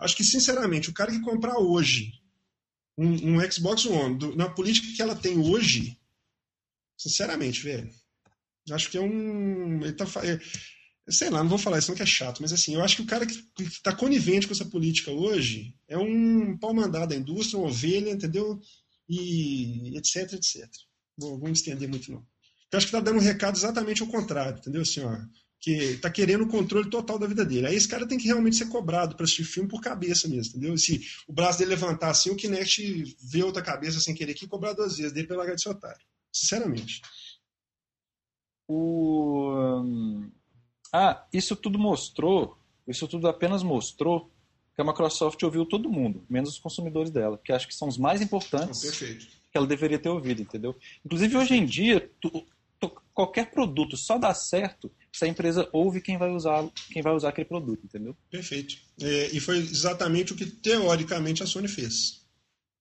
Acho 0.00 0.16
que, 0.16 0.24
sinceramente, 0.24 0.90
o 0.90 0.94
cara 0.94 1.10
que 1.10 1.20
comprar 1.20 1.58
hoje 1.58 2.12
um, 2.96 3.36
um 3.36 3.50
Xbox 3.50 3.84
One, 3.86 4.18
do, 4.18 4.36
na 4.36 4.48
política 4.48 4.86
que 4.94 5.02
ela 5.02 5.14
tem 5.14 5.38
hoje, 5.38 5.98
sinceramente, 6.96 7.62
velho, 7.62 7.90
acho 8.70 8.90
que 8.90 8.98
é 8.98 9.00
um. 9.00 9.82
Ele 9.82 9.92
tá, 9.92 10.06
é, 10.22 10.38
sei 11.10 11.30
lá, 11.30 11.42
não 11.42 11.48
vou 11.48 11.58
falar 11.58 11.78
isso, 11.78 11.88
não 11.88 11.96
que 11.96 12.02
é 12.02 12.06
chato, 12.06 12.40
mas 12.40 12.52
assim, 12.52 12.74
eu 12.74 12.82
acho 12.82 12.96
que 12.96 13.02
o 13.02 13.06
cara 13.06 13.26
que 13.26 13.42
está 13.58 13.94
conivente 13.94 14.46
com 14.46 14.52
essa 14.52 14.64
política 14.64 15.10
hoje 15.10 15.74
é 15.88 15.98
um 15.98 16.56
pau 16.58 16.74
mandado 16.74 17.10
da 17.10 17.16
indústria, 17.16 17.58
uma 17.58 17.68
ovelha, 17.68 18.10
entendeu? 18.10 18.60
E 19.08 19.96
etc, 19.96 20.34
etc. 20.34 20.68
Não 21.18 21.38
vamos 21.38 21.58
estender 21.58 21.88
muito, 21.88 22.10
não. 22.10 22.24
Eu 22.70 22.78
acho 22.78 22.86
que 22.86 22.96
está 22.96 23.00
dando 23.00 23.18
um 23.18 23.22
recado 23.24 23.56
exatamente 23.56 24.00
ao 24.00 24.08
contrário, 24.08 24.58
entendeu? 24.58 24.82
Assim, 24.82 25.00
que 25.62 25.70
está 25.70 26.10
querendo 26.10 26.42
o 26.42 26.48
controle 26.48 26.90
total 26.90 27.20
da 27.20 27.26
vida 27.26 27.44
dele. 27.44 27.68
Aí 27.68 27.76
esse 27.76 27.86
cara 27.86 28.06
tem 28.06 28.18
que 28.18 28.26
realmente 28.26 28.56
ser 28.56 28.68
cobrado 28.68 29.14
para 29.14 29.22
assistir 29.22 29.44
filme 29.44 29.68
por 29.68 29.80
cabeça 29.80 30.26
mesmo, 30.26 30.56
entendeu? 30.56 30.76
Se 30.76 31.00
o 31.28 31.32
braço 31.32 31.60
dele 31.60 31.70
levantar 31.70 32.10
assim, 32.10 32.30
o 32.30 32.36
Kinect 32.36 33.16
vê 33.22 33.44
outra 33.44 33.62
cabeça 33.62 34.00
sem 34.00 34.12
querer 34.12 34.34
que 34.34 34.48
cobrar 34.48 34.72
duas 34.72 34.96
vezes 34.96 35.12
dele 35.12 35.28
pelo 35.28 35.40
H 35.40 35.54
de 35.54 35.68
otário. 35.68 36.04
Sinceramente. 36.32 37.00
O... 38.66 40.24
Ah, 40.92 41.24
isso 41.32 41.54
tudo 41.54 41.78
mostrou, 41.78 42.58
isso 42.88 43.06
tudo 43.06 43.28
apenas 43.28 43.62
mostrou 43.62 44.32
que 44.74 44.82
a 44.82 44.84
Microsoft 44.84 45.40
ouviu 45.44 45.64
todo 45.64 45.88
mundo, 45.88 46.24
menos 46.28 46.50
os 46.50 46.58
consumidores 46.58 47.12
dela, 47.12 47.38
que 47.42 47.52
acho 47.52 47.68
que 47.68 47.74
são 47.74 47.86
os 47.86 47.96
mais 47.96 48.20
importantes 48.20 48.82
oh, 48.82 48.90
que 49.52 49.58
ela 49.58 49.66
deveria 49.66 49.98
ter 49.98 50.08
ouvido, 50.08 50.42
entendeu? 50.42 50.74
Inclusive, 51.04 51.36
hoje 51.36 51.54
em 51.54 51.64
dia, 51.64 52.10
tu, 52.20 52.44
qualquer 52.88 53.50
produto 53.50 53.96
só 53.96 54.18
dá 54.18 54.32
certo 54.34 54.90
se 55.12 55.24
a 55.24 55.28
empresa 55.28 55.68
ouve 55.72 56.00
quem 56.00 56.16
vai 56.16 56.30
usar, 56.30 56.66
quem 56.90 57.02
vai 57.02 57.14
usar 57.14 57.28
aquele 57.28 57.48
produto, 57.48 57.84
entendeu? 57.84 58.16
Perfeito. 58.30 58.76
É, 59.00 59.30
e 59.32 59.40
foi 59.40 59.58
exatamente 59.58 60.32
o 60.32 60.36
que 60.36 60.46
teoricamente 60.46 61.42
a 61.42 61.46
Sony 61.46 61.68
fez. 61.68 62.22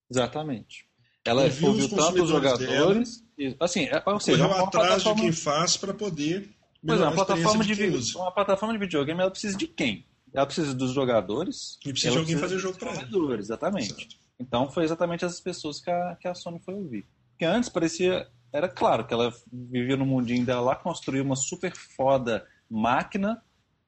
Exatamente. 0.10 0.86
Ela 1.24 1.44
ouviu, 1.44 1.68
ouviu 1.70 1.90
tanto 1.90 2.24
os 2.24 2.30
jogadores, 2.30 3.24
dela, 3.38 3.56
assim, 3.60 3.84
é, 3.86 4.02
ou 4.06 4.20
seja, 4.20 4.48
correu 4.48 4.66
atrás 4.66 5.04
de 5.04 5.16
quem 5.16 5.32
faz 5.32 5.78
para 5.78 5.94
poder 5.94 6.50
Pois 6.86 7.00
é, 7.00 7.04
uma 7.04 7.14
plataforma 7.14 7.64
de, 7.64 7.76
de 7.76 8.18
uma 8.18 8.32
plataforma 8.32 8.74
de 8.74 8.80
videogame 8.80 9.22
ela 9.22 9.30
precisa 9.30 9.56
de 9.56 9.68
quem? 9.68 10.06
Ela 10.34 10.46
precisa 10.46 10.74
dos 10.74 10.94
jogadores. 10.94 11.78
E 11.86 11.92
precisa 11.92 12.14
de 12.14 12.18
alguém 12.18 12.38
fazer 12.38 12.58
jogo 12.58 12.78
para 12.78 12.92
ela. 12.92 13.38
Exatamente. 13.38 14.20
Então 14.40 14.72
foi 14.72 14.84
exatamente 14.84 15.24
essas 15.24 15.40
pessoas 15.40 15.80
que 15.80 15.92
a, 15.92 16.18
que 16.20 16.28
a 16.28 16.34
Sony 16.34 16.60
foi 16.60 16.74
ouvir. 16.74 17.06
Porque 17.32 17.46
antes 17.46 17.70
parecia 17.70 18.28
era 18.54 18.68
claro 18.68 19.06
que 19.06 19.14
ela 19.14 19.34
vivia 19.52 19.96
no 19.96 20.06
mundinho 20.06 20.46
dela 20.46 20.62
lá, 20.62 20.76
construiu 20.76 21.24
uma 21.24 21.36
super 21.36 21.76
foda 21.76 22.46
máquina 22.70 23.42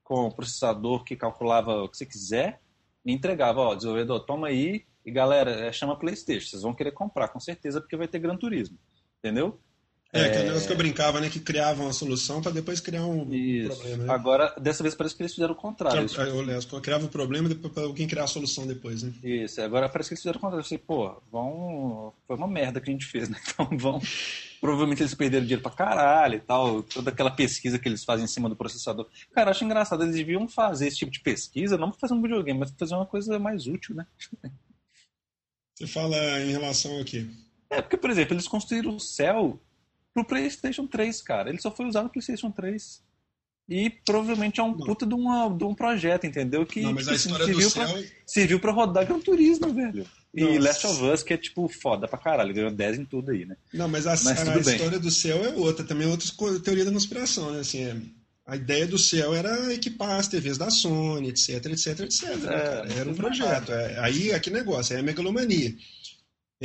com 0.04 0.30
processador 0.32 1.04
que 1.04 1.16
calculava 1.16 1.84
o 1.84 1.90
que 1.90 1.98
você 1.98 2.06
quiser 2.06 2.62
e 3.06 3.14
entregava, 3.14 3.60
ó, 3.62 3.76
desenvolvedor, 3.76 4.26
toma 4.26 4.48
aí 4.48 4.86
e 5.06 5.12
galera, 5.12 5.52
é, 5.52 5.72
chama 5.72 6.00
PlayStation, 6.00 6.50
vocês 6.50 6.62
vão 6.62 6.74
querer 6.74 6.92
comprar 6.92 7.28
com 7.28 7.40
certeza 7.40 7.82
porque 7.82 7.98
vai 7.98 8.08
ter 8.08 8.20
Gran 8.20 8.38
Turismo, 8.38 8.78
entendeu? 9.20 9.60
É, 10.14 10.30
que 10.30 10.38
é 10.38 10.42
o 10.42 10.44
negócio 10.46 10.68
que 10.68 10.74
eu 10.74 10.78
brincava, 10.78 11.20
né? 11.20 11.28
Que 11.28 11.40
criavam 11.40 11.88
uma 11.88 11.94
solução 11.94 12.40
para 12.40 12.52
depois 12.52 12.80
criar 12.80 13.04
um 13.04 13.34
Isso. 13.34 13.76
problema. 13.76 14.04
Né? 14.04 14.14
Agora, 14.14 14.54
dessa 14.62 14.84
vez 14.84 14.94
parece 14.94 15.16
que 15.16 15.24
eles 15.24 15.34
fizeram 15.34 15.54
o 15.54 15.58
contrário. 15.58 16.08
Já, 16.08 16.24
eu, 16.28 16.82
criava 16.82 17.06
o 17.06 17.10
problema 17.10 17.50
para 17.50 17.84
alguém 17.84 18.08
criar 18.08 18.26
a 18.26 18.28
solução 18.28 18.68
depois, 18.68 19.02
né? 19.02 19.12
Isso, 19.24 19.60
agora 19.60 19.90
parece 19.90 20.10
que 20.10 20.14
eles 20.14 20.22
fizeram 20.22 20.38
o 20.38 20.42
contrário. 20.42 20.64
Eu 20.64 20.68
sei, 20.68 20.78
pô, 20.78 21.20
vão... 21.32 22.14
foi 22.28 22.36
uma 22.36 22.48
merda 22.48 22.80
que 22.80 22.92
a 22.92 22.94
gente 22.94 23.08
fez, 23.08 23.28
né? 23.28 23.40
Então 23.54 23.76
vão. 23.76 24.00
Provavelmente 24.62 25.02
eles 25.02 25.16
perderam 25.16 25.44
dinheiro 25.44 25.64
pra 25.64 25.72
caralho 25.72 26.36
e 26.36 26.42
tal. 26.42 26.84
Toda 26.84 27.10
aquela 27.10 27.32
pesquisa 27.32 27.80
que 27.80 27.90
eles 27.90 28.04
fazem 28.04 28.26
em 28.26 28.28
cima 28.28 28.48
do 28.48 28.56
processador. 28.56 29.08
Cara, 29.34 29.50
acho 29.50 29.66
engraçado. 29.66 30.04
Eles 30.04 30.16
deviam 30.16 30.48
fazer 30.48 30.88
esse 30.88 30.98
tipo 30.98 31.12
de 31.12 31.22
pesquisa, 31.22 31.76
não 31.76 31.92
fazer 31.92 32.14
um 32.14 32.22
videogame, 32.22 32.60
mas 32.60 32.72
fazer 32.78 32.94
uma 32.94 33.06
coisa 33.06 33.40
mais 33.40 33.66
útil, 33.66 33.96
né? 33.96 34.06
Você 35.74 35.88
fala 35.88 36.16
em 36.40 36.52
relação 36.52 37.00
ao 37.00 37.04
quê? 37.04 37.26
É, 37.68 37.82
porque, 37.82 37.98
por 37.98 38.12
exemplo, 38.12 38.36
eles 38.36 38.48
construíram 38.48 38.96
o 38.96 39.00
céu 39.00 39.60
pro 40.14 40.26
PlayStation 40.26 40.88
3, 40.88 41.22
cara. 41.22 41.50
Ele 41.50 41.62
só 41.62 41.72
foi 41.72 41.86
usado 41.86 42.06
no 42.06 42.10
PlayStation 42.10 42.52
3. 42.52 43.02
E 43.68 43.90
provavelmente 43.90 44.60
é 44.60 44.64
um 44.64 44.76
não. 44.76 44.86
puta 44.86 45.06
de, 45.06 45.14
uma, 45.14 45.48
de 45.50 45.64
um 45.64 45.74
projeto, 45.74 46.26
entendeu? 46.26 46.66
Que 46.66 46.82
não, 46.82 46.94
mas 46.94 47.08
a 47.08 47.16
história 47.16 47.46
serviu, 47.46 47.70
do 47.70 47.74
pra, 47.74 47.88
céu... 47.88 48.04
serviu 48.26 48.60
pra 48.60 48.72
rodar 48.74 49.06
Gran 49.06 49.20
Turismo, 49.20 49.74
velho. 49.74 50.06
E. 50.34 50.58
Last 50.58 50.86
of 50.86 51.02
Us, 51.04 51.24
que 51.24 51.34
é 51.34 51.38
tipo 51.38 51.70
foda 51.70 52.08
pra 52.08 52.20
caralho, 52.20 52.54
ganhou 52.54 52.72
10 52.72 53.00
em 53.00 53.06
tudo 53.06 53.32
aí, 53.32 53.46
né? 53.46 53.56
Não, 53.74 53.88
mas 53.88 54.06
a, 54.06 54.12
mas 54.12 54.48
a, 54.48 54.54
a 54.54 54.60
história 54.60 55.00
do 55.00 55.12
céu 55.12 55.46
é 55.46 55.54
outra, 55.54 55.86
também 55.86 56.08
é 56.08 56.10
outra 56.10 56.28
teoria 56.60 56.84
da 56.84 56.92
conspiração, 56.92 57.52
né? 57.52 57.62
Assim, 57.62 57.84
é, 57.84 57.96
a 58.46 58.58
ideia 58.58 58.86
do 58.86 58.98
céu 58.98 59.34
era 59.34 59.74
equipar 59.74 60.20
as 60.20 60.28
TVs 60.28 60.58
da 60.58 60.70
Sony, 60.70 61.30
etc, 61.30 61.66
etc, 61.68 62.00
etc. 62.02 62.24
É, 62.24 63.00
era 63.00 63.10
um 63.10 63.16
projeto. 63.16 63.72
É, 63.72 64.00
aí, 64.00 64.34
aqui 64.34 64.50
negócio, 64.50 64.96
é 64.96 65.00
a 65.00 65.04
megalomania. 65.04 65.74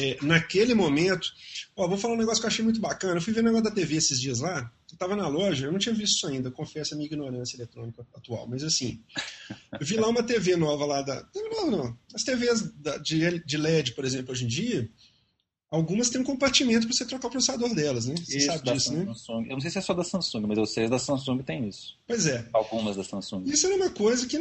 É, 0.01 0.17
naquele 0.23 0.75
momento, 0.75 1.29
ó, 1.75 1.89
vou 1.89 1.99
falar 1.99 2.15
um 2.15 2.19
negócio 2.19 2.41
que 2.41 2.47
eu 2.47 2.51
achei 2.51 2.65
muito 2.65 2.81
bacana. 2.81 3.17
Eu 3.17 3.21
fui 3.21 3.33
ver 3.33 3.41
o 3.41 3.43
negócio 3.43 3.65
da 3.65 3.71
TV 3.73 3.97
esses 3.97 4.21
dias 4.21 4.39
lá. 4.39 4.71
Eu 4.89 4.95
estava 4.95 5.17
na 5.17 5.27
loja, 5.27 5.67
eu 5.67 5.73
não 5.73 5.79
tinha 5.81 5.95
visto 5.95 6.17
isso 6.17 6.27
ainda, 6.29 6.53
confesso 6.53 6.95
a 6.95 6.97
minha 6.97 7.07
ignorância 7.07 7.57
eletrônica 7.57 8.07
atual. 8.15 8.47
Mas 8.47 8.63
assim, 8.63 9.03
eu 9.73 9.85
vi 9.85 9.97
lá 9.97 10.09
uma 10.09 10.23
TV 10.23 10.55
nova 10.55 10.87
lá 10.87 11.03
da. 11.03 11.27
Não, 11.35 11.69
não. 11.69 11.99
As 12.15 12.23
TVs 12.23 12.71
de, 13.03 13.45
de 13.45 13.57
LED, 13.57 13.95
por 13.95 14.05
exemplo, 14.05 14.31
hoje 14.31 14.45
em 14.45 14.49
dia, 14.49 14.89
algumas 15.69 16.11
têm 16.11 16.21
um 16.21 16.25
compartimento 16.25 16.87
para 16.87 16.97
você 16.97 17.05
trocar 17.05 17.27
o 17.27 17.31
processador 17.33 17.75
delas, 17.75 18.07
né? 18.07 18.15
Você 18.17 18.39
isso, 18.39 18.47
sabe 18.47 18.73
disso, 18.73 18.93
né? 18.93 19.05
Samsung. 19.05 19.47
Eu 19.49 19.55
não 19.55 19.61
sei 19.61 19.71
se 19.73 19.79
é 19.79 19.81
só 19.81 19.95
da 19.95 20.05
Samsung, 20.05 20.47
mas 20.47 20.59
eu 20.59 20.67
sei 20.67 20.85
que 20.85 20.91
da 20.91 20.99
Samsung 21.01 21.43
tem 21.43 21.69
isso. 21.69 21.99
Pois 22.07 22.25
é. 22.29 22.49
Algumas 22.53 22.95
da 22.95 23.03
Samsung. 23.03 23.43
Isso 23.47 23.67
era 23.67 23.75
uma 23.75 23.91
coisa 23.91 24.29
que 24.29 24.39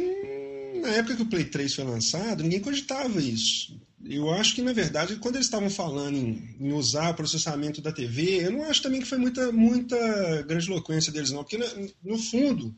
na 0.80 0.90
época 0.90 1.16
que 1.16 1.22
o 1.22 1.28
Play 1.28 1.46
3 1.46 1.74
foi 1.74 1.84
lançado, 1.84 2.44
ninguém 2.44 2.60
cogitava 2.60 3.20
isso. 3.20 3.76
Eu 4.04 4.30
acho 4.32 4.54
que, 4.54 4.62
na 4.62 4.72
verdade, 4.72 5.16
quando 5.16 5.36
eles 5.36 5.46
estavam 5.46 5.68
falando 5.68 6.16
em, 6.16 6.56
em, 6.60 6.72
usar 6.72 7.10
o 7.10 7.14
processamento 7.14 7.82
da 7.82 7.92
TV, 7.92 8.44
eu 8.46 8.52
não 8.52 8.64
acho 8.64 8.82
também 8.82 9.00
que 9.00 9.06
foi 9.06 9.18
muita, 9.18 9.50
muita 9.50 10.42
grandiloquência 10.42 11.12
deles, 11.12 11.32
não. 11.32 11.42
Porque, 11.42 11.58
no 12.02 12.16
fundo, 12.16 12.74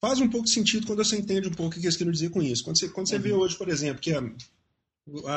faz 0.00 0.20
um 0.20 0.28
pouco 0.28 0.46
de 0.46 0.54
sentido 0.54 0.86
quando 0.86 1.04
você 1.04 1.16
entende 1.16 1.48
um 1.48 1.52
pouco 1.52 1.76
o 1.76 1.80
que 1.80 1.84
eles 1.84 1.96
queriam 1.96 2.12
dizer 2.12 2.30
com 2.30 2.42
isso. 2.42 2.64
Quando 2.64 2.78
você, 2.78 2.88
quando 2.88 3.08
você 3.08 3.16
uhum. 3.16 3.22
vê 3.22 3.32
hoje, 3.32 3.56
por 3.56 3.68
exemplo, 3.68 4.00
que 4.00 4.12
a, 4.12 4.22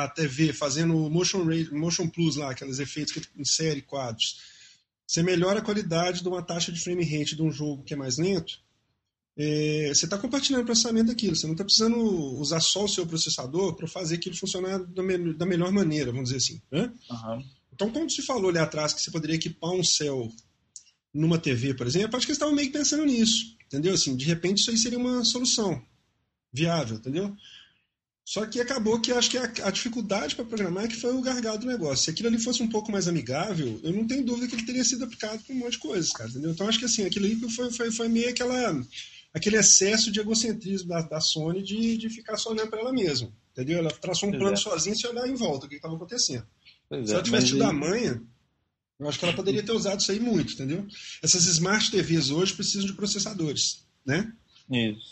a 0.04 0.08
TV 0.08 0.54
fazendo 0.54 0.96
motion, 1.10 1.46
motion 1.72 2.08
plus 2.08 2.38
lá, 2.38 2.52
aqueles 2.52 2.80
efeitos 2.80 3.14
que 3.14 3.22
insere 3.38 3.82
quadros, 3.82 4.40
você 5.06 5.22
melhora 5.22 5.60
a 5.60 5.64
qualidade 5.64 6.22
de 6.22 6.28
uma 6.28 6.42
taxa 6.42 6.72
de 6.72 6.80
frame 6.80 7.04
rate 7.04 7.36
de 7.36 7.42
um 7.42 7.52
jogo 7.52 7.84
que 7.84 7.94
é 7.94 7.98
mais 7.98 8.18
lento, 8.18 8.62
é, 9.42 9.88
você 9.88 10.04
está 10.04 10.18
compartilhando 10.18 10.64
o 10.64 10.66
processamento 10.66 11.08
daquilo. 11.08 11.34
Você 11.34 11.48
não 11.48 11.54
está 11.54 11.64
precisando 11.64 11.98
usar 11.98 12.60
só 12.60 12.84
o 12.84 12.90
seu 12.90 13.08
processador 13.08 13.74
para 13.74 13.88
fazer 13.88 14.16
aquilo 14.16 14.36
funcionar 14.36 14.80
da, 14.80 15.02
me, 15.02 15.34
da, 15.34 15.46
melhor 15.46 15.72
maneira, 15.72 16.12
vamos 16.12 16.30
dizer 16.30 16.38
assim. 16.38 16.62
Né? 16.70 16.92
Uhum. 17.10 17.46
Então, 17.74 17.90
quando 17.90 18.12
se 18.12 18.22
falou 18.22 18.50
ali 18.50 18.60
atrás 18.60 18.92
que 18.92 19.02
você 19.02 19.10
poderia 19.10 19.38
equipar 19.38 19.72
um 19.72 19.84
céu 19.84 20.30
numa 21.14 21.38
TV, 21.40 21.74
por 21.74 21.88
exemplo, 21.88 22.18
acho 22.18 22.26
que 22.26 22.32
eles 22.32 22.36
estavam 22.36 22.54
meio 22.54 22.68
que 22.68 22.78
pensando 22.78 23.06
nisso. 23.06 23.56
Entendeu? 23.66 23.94
Assim, 23.94 24.14
de 24.14 24.26
repente 24.26 24.60
isso 24.60 24.72
aí 24.72 24.78
seria 24.78 25.00
uma 25.00 25.24
solução 25.24 25.82
viável, 26.52 26.98
entendeu? 26.98 27.34
Só 28.26 28.46
que 28.46 28.60
acabou 28.60 29.00
que 29.00 29.14
acho 29.14 29.30
que 29.30 29.38
a, 29.38 29.44
a 29.64 29.72
dificuldade 29.72 30.36
para 30.36 30.44
programar 30.44 30.84
é 30.84 30.88
que 30.90 30.98
foi 30.98 31.14
o 31.14 31.22
gargalo 31.22 31.60
do 31.60 31.66
negócio. 31.66 32.04
Se 32.04 32.12
aquilo 32.12 32.28
ali 32.28 32.38
fosse 32.38 32.62
um 32.62 32.68
pouco 32.68 32.92
mais 32.92 33.08
amigável, 33.08 33.80
eu 33.82 33.94
não 33.94 34.06
tenho 34.06 34.26
dúvida 34.26 34.48
que 34.48 34.56
ele 34.56 34.66
teria 34.66 34.84
sido 34.84 35.06
aplicado 35.06 35.42
para 35.42 35.56
um 35.56 35.60
monte 35.60 35.74
de 35.74 35.80
coisas, 35.80 36.12
cara, 36.12 36.30
entendeu? 36.30 36.52
Então 36.52 36.68
acho 36.68 36.78
que 36.78 36.86
assim, 36.86 37.06
aquilo 37.06 37.26
ali 37.26 37.38
foi, 37.50 37.72
foi, 37.72 37.92
foi 37.92 38.10
meio 38.10 38.30
aquela 38.30 38.86
aquele 39.34 39.58
excesso 39.58 40.12
de 40.12 40.20
egocentrismo 40.20 40.90
da, 40.90 41.02
da 41.02 41.22
Sony 41.22 41.62
de, 41.62 41.98
de 41.98 42.10
ficar 42.10 42.38
só 42.38 42.52
olhando 42.52 42.70
para 42.70 42.80
ela 42.80 42.92
mesma. 42.92 43.32
Entendeu? 43.52 43.80
Ela 43.80 43.92
traçou 43.92 44.30
um 44.30 44.32
plano 44.32 44.54
é. 44.54 44.58
sozinha 44.58 44.96
sem 44.96 45.10
olhar 45.10 45.28
em 45.28 45.36
volta 45.36 45.66
o 45.66 45.70
que 45.70 45.76
estava 45.76 45.96
acontecendo. 45.96 46.46
Pois 46.88 47.08
Se 47.08 47.12
é, 47.12 47.16
ela 47.16 47.24
tivesse 47.24 47.48
tido 47.48 47.64
a 47.64 47.74
manha, 47.74 48.22
eu 49.00 49.08
acho 49.08 49.20
que 49.20 49.26
ela 49.26 49.36
poderia 49.36 49.64
ter 49.64 49.72
usado 49.72 50.00
isso 50.00 50.12
aí 50.12 50.20
muito, 50.20 50.54
entendeu? 50.54 50.86
Essas 51.22 51.46
smart 51.46 51.90
TVs 51.92 52.30
hoje 52.32 52.54
precisam 52.54 52.86
de 52.86 52.94
processadores, 52.94 53.86
né? 54.06 54.32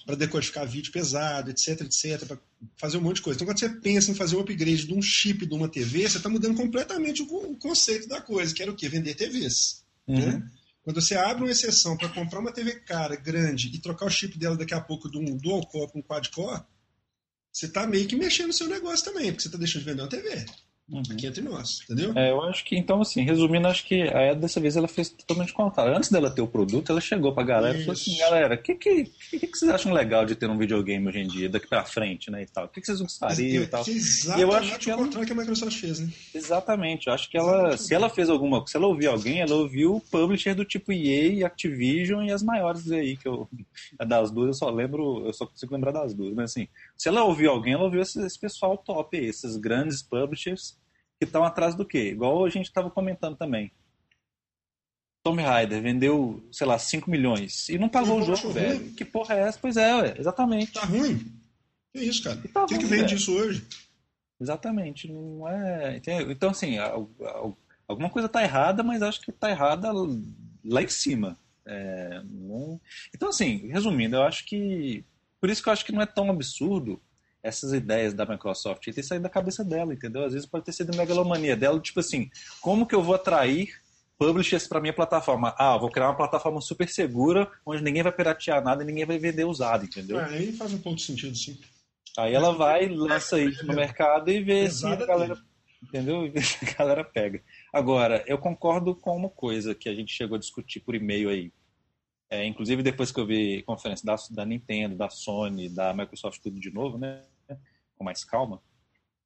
Para 0.06 0.16
decodificar 0.16 0.68
vídeo 0.68 0.92
pesado, 0.92 1.50
etc, 1.50 1.82
etc, 1.82 2.26
para 2.28 2.38
fazer 2.78 2.98
um 2.98 3.02
monte 3.02 3.18
de 3.18 3.22
coisa. 3.24 3.38
Então, 3.38 3.48
quando 3.48 3.60
você 3.60 3.70
pensa 3.70 4.12
em 4.12 4.16
fazer 4.16 4.36
um 4.36 4.42
upgrade 4.42 4.86
de 4.86 4.94
um 4.94 5.02
chip 5.02 5.46
de 5.46 5.54
uma 5.54 5.68
TV, 5.68 6.08
você 6.08 6.18
está 6.18 6.30
mudando 6.30 6.56
completamente 6.56 7.24
o, 7.24 7.56
conceito 7.56 8.08
da 8.08 8.22
coisa, 8.22 8.54
que 8.54 8.62
era 8.62 8.72
o 8.72 8.76
quê? 8.76 8.88
Vender 8.88 9.16
TVs. 9.16 9.84
Uhum. 10.08 10.16
Né? 10.16 10.52
Quando 10.88 11.02
você 11.02 11.18
abre 11.18 11.44
uma 11.44 11.52
exceção 11.52 11.98
para 11.98 12.08
comprar 12.08 12.40
uma 12.40 12.50
TV 12.50 12.80
cara, 12.80 13.14
grande, 13.18 13.68
e 13.76 13.78
trocar 13.78 14.06
o 14.06 14.10
chip 14.10 14.40
dela 14.40 14.56
daqui 14.56 14.74
a 14.74 14.80
pouco 14.80 15.12
de 15.12 15.18
um 15.18 15.36
dual 15.36 15.68
core 15.68 15.92
para 15.92 16.00
um 16.00 16.02
quad 16.02 16.30
core, 16.30 16.64
você 17.52 17.66
está 17.66 17.86
meio 17.86 18.08
que 18.08 18.16
mexendo 18.16 18.48
no 18.48 18.54
seu 18.54 18.70
negócio 18.70 19.04
também, 19.04 19.26
porque 19.26 19.42
você 19.42 19.50
está 19.50 19.58
deixando 19.58 19.84
de 19.84 19.90
vender 19.90 20.02
uma 20.04 20.08
TV. 20.08 20.46
Uhum. 20.90 21.04
Aqui 21.12 21.28
entre 21.28 21.42
nós, 21.42 21.82
entendeu? 21.84 22.14
É, 22.16 22.32
eu 22.32 22.42
acho 22.44 22.64
que, 22.64 22.78
então, 22.78 23.02
assim, 23.02 23.22
resumindo, 23.22 23.68
acho 23.68 23.86
que 23.86 24.04
a 24.04 24.32
Ed 24.32 24.40
dessa 24.40 24.58
vez 24.62 24.78
ela 24.78 24.88
fez 24.88 25.10
totalmente 25.10 25.52
contrário. 25.52 25.94
Antes 25.94 26.10
dela 26.10 26.30
ter 26.30 26.42
o 26.42 26.48
produto, 26.48 26.90
ela 26.90 27.02
chegou 27.02 27.34
pra 27.34 27.44
galera 27.44 27.74
Isso. 27.74 27.82
e 27.82 27.86
falou 27.86 28.00
assim: 28.00 28.18
galera, 28.18 28.56
o 28.56 28.58
que, 28.58 28.74
que, 28.76 29.04
que, 29.04 29.40
que, 29.40 29.48
vocês 29.48 29.70
acham 29.70 29.92
legal 29.92 30.26
de 30.26 30.34
ter 30.36 30.50
um 30.50 30.58
videogame 30.58 31.06
hoje 31.06 31.20
em 31.20 31.28
dia, 31.28 31.50
daqui 31.50 31.68
pra 31.68 31.84
frente, 31.84 32.32
né? 32.32 32.44
E 32.44 32.46
tal? 32.46 32.66
O 32.66 32.68
que, 32.70 32.80
que 32.80 32.86
vocês 32.88 33.02
gostariam 33.02 33.64
e 33.64 33.68
tal? 33.68 33.84
Exatamente 33.86 34.40
e 34.40 34.42
eu 34.42 34.52
acho 34.54 34.80
que 34.80 34.90
o 34.90 34.92
ela... 34.92 35.04
contrário 35.04 35.28
que 35.28 35.34
a 35.34 35.36
Microsoft 35.36 35.78
fez, 35.78 36.00
né? 36.00 36.10
Exatamente. 36.34 37.08
Eu 37.08 37.14
acho 37.14 37.30
que 37.30 37.38
ela, 37.38 37.76
se 37.76 37.94
ela 37.94 38.10
fez 38.10 38.30
alguma 38.30 38.66
se 38.66 38.78
ela 38.78 38.88
ouviu 38.88 39.12
alguém, 39.12 39.42
ela 39.42 39.56
ouviu 39.56 39.96
o 39.96 40.02
publisher 40.02 40.54
do 40.54 40.64
tipo 40.64 40.94
EA, 40.94 41.46
Activision 41.46 42.24
e 42.24 42.32
as 42.32 42.42
maiores 42.42 42.90
aí, 42.90 43.18
que 43.18 43.28
eu. 43.28 43.50
Das 44.08 44.32
duas 44.32 44.48
eu 44.48 44.54
só 44.54 44.70
lembro, 44.70 45.26
eu 45.26 45.34
só 45.34 45.46
consigo 45.46 45.74
lembrar 45.74 45.92
das 45.92 46.14
duas, 46.14 46.34
mas 46.34 46.52
assim, 46.52 46.68
se 46.96 47.10
ela 47.10 47.26
ouviu 47.26 47.52
alguém, 47.52 47.74
ela 47.74 47.84
ouviu 47.84 48.02
esse, 48.02 48.24
esse 48.26 48.40
pessoal 48.40 48.78
top 48.78 49.18
aí, 49.18 49.26
esses 49.26 49.58
grandes 49.58 50.02
publishers 50.02 50.77
que 51.20 51.26
estão 51.26 51.44
atrás 51.44 51.76
do 51.76 51.86
quê? 51.86 52.10
Igual 52.10 52.46
a 52.46 52.50
gente 52.50 52.68
estava 52.68 52.90
comentando 52.90 53.36
também. 53.36 53.72
Tomb 55.24 55.42
Raider 55.42 55.82
vendeu, 55.82 56.48
sei 56.52 56.66
lá, 56.66 56.80
5 56.80 57.10
milhões 57.10 57.68
e 57.68 57.78
não 57.78 57.90
pagou 57.90 58.20
o 58.20 58.24
jogo, 58.24 58.54
velho. 58.54 58.80
Ruim. 58.80 58.94
Que 58.94 59.04
porra 59.04 59.36
é 59.36 59.40
essa? 59.42 59.60
Pois 59.60 59.76
é, 59.76 59.96
ué, 59.96 60.16
exatamente. 60.18 60.72
Tá 60.72 60.86
ruim? 60.86 61.20
Que 61.94 62.00
isso, 62.00 62.24
cara? 62.24 62.42
Tá 62.54 62.64
o 62.64 62.68
que, 62.68 62.78
que 62.78 62.86
vende 62.86 63.16
isso 63.16 63.34
hoje? 63.34 63.68
Exatamente, 64.40 65.12
não 65.12 65.48
é. 65.48 66.00
Então, 66.30 66.52
assim, 66.52 66.78
alguma 67.88 68.10
coisa 68.10 68.30
tá 68.30 68.44
errada, 68.44 68.84
mas 68.84 69.02
acho 69.02 69.20
que 69.20 69.32
tá 69.32 69.50
errada 69.50 69.92
lá 70.64 70.82
em 70.82 70.88
cima. 70.88 71.38
É. 71.66 72.22
Então, 73.14 73.30
assim, 73.30 73.68
resumindo, 73.68 74.16
eu 74.16 74.24
acho 74.24 74.46
que. 74.46 75.04
Por 75.42 75.50
isso 75.50 75.62
que 75.62 75.70
eu 75.70 75.74
acho 75.74 75.86
que 75.86 75.92
não 75.92 76.02
é 76.02 76.06
tão 76.06 76.30
absurdo 76.30 77.02
essas 77.48 77.72
ideias 77.72 78.14
da 78.14 78.26
Microsoft 78.26 78.86
e 78.88 78.94
ter 78.94 79.04
saído 79.04 79.24
da 79.24 79.30
cabeça 79.30 79.64
dela, 79.64 79.94
entendeu? 79.94 80.26
Às 80.26 80.34
vezes 80.34 80.48
pode 80.48 80.66
ter 80.66 80.74
sido 80.74 80.96
megalomania 80.96 81.56
dela, 81.56 81.80
tipo 81.80 82.00
assim, 82.00 82.30
como 82.62 82.86
que 82.86 82.94
eu 82.94 83.02
vou 83.02 83.16
atrair 83.16 83.70
publishers 84.18 84.68
para 84.68 84.82
minha 84.82 84.94
plataforma? 84.94 85.56
Ah, 85.58 85.78
vou 85.78 85.90
criar 85.90 86.08
uma 86.08 86.18
plataforma 86.18 86.60
super 86.60 86.90
segura, 86.90 87.50
onde 87.66 87.84
ninguém 87.84 88.04
vai 88.04 88.12
piratear 88.12 88.64
nada 88.64 88.84
e 88.84 88.86
ninguém 88.86 89.06
vai 89.06 89.18
vender 89.18 89.46
usado, 89.46 89.86
entendeu? 89.86 90.20
É, 90.20 90.26
aí 90.26 90.52
faz 90.52 90.74
um 90.74 90.80
pouco 90.80 90.98
de 90.98 91.04
sentido, 91.04 91.36
sim. 91.36 91.58
Aí 92.18 92.34
ela 92.34 92.52
vai, 92.52 92.88
lança 92.90 93.40
isso 93.40 93.66
no 93.66 93.74
mercado 93.74 94.30
e 94.30 94.42
vê 94.42 94.70
se 94.70 94.86
a 94.86 94.96
galera, 94.96 95.38
entendeu? 95.82 96.26
E 96.26 96.30
vê 96.30 96.42
se 96.42 96.58
a 96.66 96.74
galera 96.74 97.04
pega. 97.04 97.42
Agora, 97.72 98.24
eu 98.28 98.38
concordo 98.38 98.96
com 98.96 99.16
uma 99.16 99.30
coisa 99.30 99.76
que 99.76 99.88
a 99.88 99.94
gente 99.94 100.12
chegou 100.12 100.36
a 100.36 100.40
discutir 100.40 100.80
por 100.80 100.96
e-mail 100.96 101.30
aí. 101.30 101.54
É, 102.30 102.46
inclusive 102.46 102.84
depois 102.84 103.12
que 103.12 103.20
eu 103.20 103.26
vi 103.26 103.64
conferência 103.64 104.06
da, 104.06 104.16
da 104.32 104.46
Nintendo, 104.46 104.98
da 104.98 105.10
Sony, 105.10 105.70
da 105.70 105.94
Microsoft 105.94 106.42
tudo 106.42 106.60
de 106.60 106.72
novo, 106.72 106.98
né? 106.98 107.24
Com 107.98 108.04
mais 108.04 108.24
calma. 108.24 108.62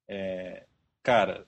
É, 0.07 0.65
cara, 1.03 1.45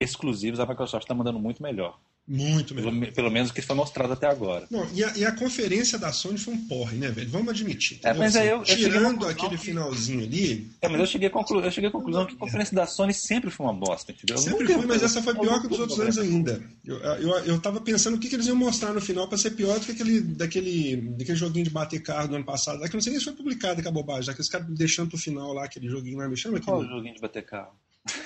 exclusivos 0.00 0.60
a 0.60 0.66
Microsoft 0.66 1.04
está 1.04 1.14
mandando 1.14 1.38
muito 1.38 1.62
melhor. 1.62 2.00
Muito 2.26 2.74
melhor. 2.74 2.92
Pelo, 2.92 3.12
pelo, 3.12 3.30
menos 3.30 3.50
o 3.50 3.54
que 3.54 3.60
foi 3.60 3.74
mostrado 3.74 4.12
até 4.12 4.28
agora. 4.28 4.66
Não, 4.70 4.88
e, 4.94 5.02
a, 5.02 5.16
e, 5.16 5.24
a, 5.24 5.32
conferência 5.32 5.98
da 5.98 6.12
Sony 6.12 6.38
foi 6.38 6.54
um 6.54 6.66
porre, 6.68 6.96
né, 6.96 7.08
velho? 7.10 7.28
Vamos 7.28 7.48
admitir. 7.48 7.98
É, 8.04 8.14
mas 8.14 8.36
assim, 8.36 8.46
eu, 8.46 8.58
eu 8.58 8.64
tirando 8.64 9.26
aquele 9.26 9.56
que... 9.56 9.64
finalzinho 9.64 10.24
ali. 10.24 10.70
É, 10.80 10.88
mas 10.88 11.00
eu 11.00 11.06
cheguei, 11.06 11.28
conclu... 11.28 11.60
eu 11.60 11.70
cheguei 11.72 11.88
à 11.88 11.92
conclusão 11.92 12.26
que 12.26 12.34
a 12.34 12.38
conferência 12.38 12.74
da 12.74 12.86
Sony 12.86 13.12
sempre 13.12 13.50
foi 13.50 13.66
uma 13.66 13.74
bosta, 13.74 14.12
entendeu? 14.12 14.38
Sempre 14.38 14.72
foi, 14.72 14.86
mas 14.86 15.02
essa 15.02 15.20
foi 15.20 15.34
pior 15.34 15.60
que 15.60 15.68
dos 15.68 15.80
outros 15.80 15.98
anos 15.98 16.18
ainda. 16.18 16.62
Eu, 16.84 16.96
eu, 16.98 17.30
eu 17.46 17.60
tava 17.60 17.80
pensando 17.80 18.16
o 18.16 18.20
que, 18.20 18.28
que 18.28 18.36
eles 18.36 18.46
iam 18.46 18.56
mostrar 18.56 18.92
no 18.92 19.00
final 19.00 19.26
para 19.26 19.36
ser 19.36 19.50
pior 19.52 19.80
do 19.80 19.86
que 19.86 19.92
aquele 19.92 20.20
daquele, 20.20 20.96
daquele 20.96 21.36
joguinho 21.36 21.64
de 21.64 21.70
bater 21.70 22.00
carro 22.00 22.28
do 22.28 22.36
ano 22.36 22.44
passado. 22.44 22.78
Que 22.78 22.86
eu 22.86 22.92
não 22.94 23.00
sei 23.00 23.12
nem 23.12 23.18
se 23.18 23.24
foi 23.24 23.34
publicado, 23.34 23.82
que 23.82 23.88
a 23.88 23.90
bobagem. 23.90 24.30
Aqueles 24.30 24.48
caras 24.48 24.68
deixando 24.68 25.08
pro 25.08 25.18
final 25.18 25.52
lá, 25.52 25.64
aquele 25.64 25.88
joguinho 25.88 26.18
lá, 26.18 26.28
me 26.28 26.36
chama 26.36 26.58
aquele. 26.58 26.70
Qual 26.70 26.84
joguinho 26.84 27.14
de 27.14 27.20
bater 27.20 27.44
carro? 27.44 27.72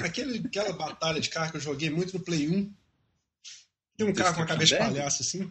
Aquele, 0.01 0.38
aquela 0.47 0.72
batalha 0.72 1.20
de 1.20 1.28
carro 1.28 1.51
que 1.51 1.57
eu 1.57 1.61
joguei 1.61 1.90
muito 1.90 2.16
no 2.16 2.22
Play 2.22 2.49
1. 2.49 2.70
Tem 3.97 4.07
um 4.07 4.12
carro 4.12 4.34
com 4.34 4.42
a 4.42 4.47
cabeça 4.47 4.74
de 4.74 4.80
palhaço 4.80 5.22
assim. 5.22 5.51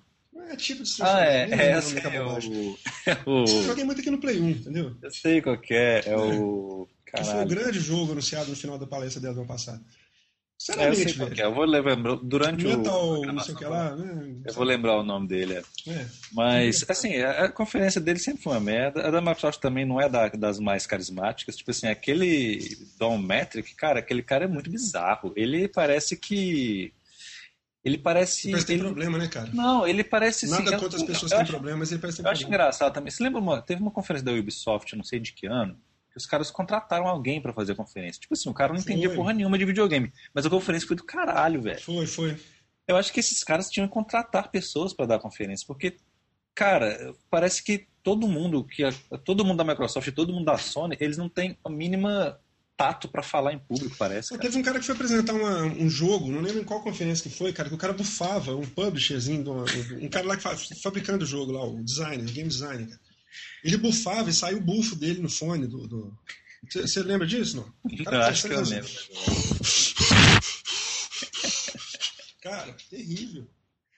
É 0.50 0.56
tipo 0.56 0.84
de 0.84 0.92
Ah, 1.02 1.26
é, 1.26 1.50
é, 1.50 1.72
essa 1.72 1.98
é, 2.00 2.22
o... 2.22 2.78
é 3.06 3.18
o. 3.26 3.48
Joguei 3.48 3.84
muito 3.84 4.02
aqui 4.02 4.12
no 4.12 4.20
Play 4.20 4.40
1, 4.40 4.50
entendeu? 4.50 4.96
Eu 5.02 5.12
sei 5.12 5.42
qual 5.42 5.58
que 5.58 5.74
é, 5.74 6.04
é, 6.06 6.10
é. 6.10 6.16
o. 6.18 6.88
Caralho. 7.06 7.32
Foi 7.32 7.44
o 7.44 7.48
grande 7.48 7.80
jogo 7.80 8.12
anunciado 8.12 8.50
no 8.50 8.56
final 8.56 8.78
da 8.78 8.88
palestra 8.88 9.22
dela 9.22 9.34
do 9.34 9.42
ano 9.42 9.48
passado. 9.48 9.84
Sinceramente, 10.58 11.22
é, 11.22 11.24
eu. 11.24 11.28
É. 11.28 11.48
Eu 11.48 11.54
vou 11.54 11.66
lembrar 11.66 12.16
durante 12.24 12.66
Metal, 12.66 13.20
o. 13.20 13.26
não 13.26 13.40
sei 13.40 13.54
o 13.54 13.58
que 13.58 13.66
lá, 13.66 13.96
né? 13.96 14.36
Eu 14.46 14.54
vou 14.54 14.64
lembrar 14.64 14.98
o 14.98 15.04
nome 15.04 15.28
dele. 15.28 15.56
É. 15.56 15.92
é. 15.92 16.08
Mas, 16.32 16.86
assim, 16.88 17.18
a, 17.18 17.46
a, 17.46 17.50
conferência 17.50 18.00
dele 18.00 18.20
sempre 18.20 18.44
foi 18.44 18.54
uma 18.54 18.60
merda. 18.60 19.08
A 19.08 19.12
da 19.12 19.22
Microsoft 19.22 19.60
também 19.60 19.86
não 19.86 20.00
é 20.00 20.10
da, 20.10 20.30
das 20.30 20.60
mais 20.60 20.86
carismáticas. 20.86 21.56
Tipo 21.56 21.72
assim, 21.72 21.88
aquele 21.88 22.78
Don 22.98 23.18
Metric, 23.18 23.76
cara, 23.76 24.00
aquele 24.00 24.24
cara 24.24 24.46
é 24.46 24.48
muito 24.48 24.70
bizarro. 24.70 25.34
Ele 25.36 25.68
parece 25.68 26.16
que 26.16 26.94
ele 27.84 27.98
parece. 27.98 28.48
Ele 28.48 28.54
parece 28.54 28.68
ter 28.68 28.80
problema, 28.80 29.18
né, 29.18 29.28
cara? 29.28 29.50
Não, 29.54 29.86
ele 29.86 30.04
parece. 30.04 30.48
Nada 30.48 30.72
sim, 30.72 30.78
contra 30.78 30.98
eu, 30.98 31.02
as 31.02 31.08
pessoas 31.08 31.32
que 31.32 31.38
têm 31.38 31.48
problema, 31.48 31.78
mas 31.80 31.92
ele 31.92 32.00
parece 32.00 32.18
ter 32.18 32.22
eu 32.22 32.24
problema. 32.24 32.46
acho 32.46 32.48
engraçado 32.48 32.94
também. 32.94 33.12
Você 33.12 33.22
lembra, 33.22 33.42
uma, 33.42 33.62
teve 33.62 33.82
uma 33.82 33.92
conferência 33.92 34.26
da 34.26 34.32
Ubisoft, 34.32 34.96
não 34.96 35.04
sei 35.04 35.20
de 35.20 35.34
que 35.34 35.48
ano, 35.48 35.78
que 36.10 36.18
os 36.18 36.26
caras 36.26 36.50
contrataram 36.50 37.08
alguém 37.08 37.42
para 37.42 37.52
fazer 37.52 37.74
a 37.74 37.76
conferência. 37.76 38.22
Tipo 38.22 38.36
assim, 38.36 38.50
o 38.50 38.54
cara 38.54 38.72
não 38.72 38.82
foi. 38.82 38.94
entendia 38.94 39.14
porra 39.14 39.34
nenhuma 39.34 39.58
de 39.58 39.66
videogame. 39.66 40.14
Mas 40.34 40.46
a 40.46 40.50
conferência 40.50 40.88
foi 40.88 40.96
do 40.96 41.04
caralho, 41.04 41.62
velho. 41.62 41.82
Foi, 41.82 42.08
foi. 42.08 42.40
Eu 42.88 42.96
acho 42.96 43.12
que 43.12 43.20
esses 43.20 43.44
caras 43.44 43.70
tinham 43.70 43.88
que 43.88 43.94
contratar 43.94 44.50
pessoas 44.50 44.94
para 44.94 45.06
dar 45.06 45.16
a 45.16 45.20
conferência, 45.20 45.66
porque, 45.68 45.98
cara, 46.56 47.14
parece 47.30 47.64
que 47.64 47.88
todo 48.02 48.28
mundo, 48.28 48.64
que 48.64 48.84
todo 49.26 49.44
mundo 49.44 49.58
da 49.58 49.64
Microsoft 49.64 50.08
e 50.08 50.12
todo 50.12 50.34
mundo 50.34 50.46
da 50.46 50.58
Sony, 50.58 50.96
eles 51.00 51.18
não 51.18 51.28
têm 51.28 51.58
a 51.64 51.70
mínima 51.70 52.40
tato 52.76 53.08
para 53.08 53.24
falar 53.24 53.54
em 53.54 53.60
público, 53.60 53.96
parece. 53.98 54.30
Cara. 54.30 54.42
Teve 54.42 54.58
um 54.58 54.64
cara 54.64 54.80
que 54.80 54.86
foi 54.86 54.96
apresentar 54.96 55.34
uma, 55.34 55.64
um 55.64 55.90
jogo, 55.90 56.32
não 56.32 56.42
lembro 56.42 56.62
em 56.62 56.66
qual 56.66 56.82
conferência 56.82 57.30
que 57.30 57.38
foi, 57.38 57.54
cara, 57.54 57.70
que 57.70 57.76
o 57.76 57.78
cara 57.78 57.94
bufava, 57.94 58.56
um 58.56 58.66
publisherzinho, 58.66 59.50
um, 59.52 59.64
um 60.06 60.10
cara 60.10 60.26
lá 60.26 60.38
que 60.38 60.82
fabricando 60.82 61.24
o 61.24 61.28
jogo 61.28 61.52
lá, 61.52 61.64
o 61.64 61.84
designer, 61.84 62.28
o 62.28 62.32
game 62.32 62.50
designer, 62.50 62.88
cara. 62.88 63.00
Ele 63.64 63.78
bufava 63.78 64.30
e 64.30 64.34
saiu 64.34 64.58
o 64.58 64.62
bufo 64.62 64.96
dele 64.96 65.22
no 65.22 65.30
fone 65.30 65.66
do. 65.68 65.88
do... 65.88 66.18
Você 66.72 67.02
lembra 67.02 67.28
disso, 67.28 67.58
não? 67.58 68.04
Cara, 68.04 68.18
eu 68.18 68.22
acho 68.24 68.48
que 68.48 68.54
eu 68.54 68.62
lembro. 68.62 68.90
Cara, 72.42 72.76
terrível. 72.90 73.48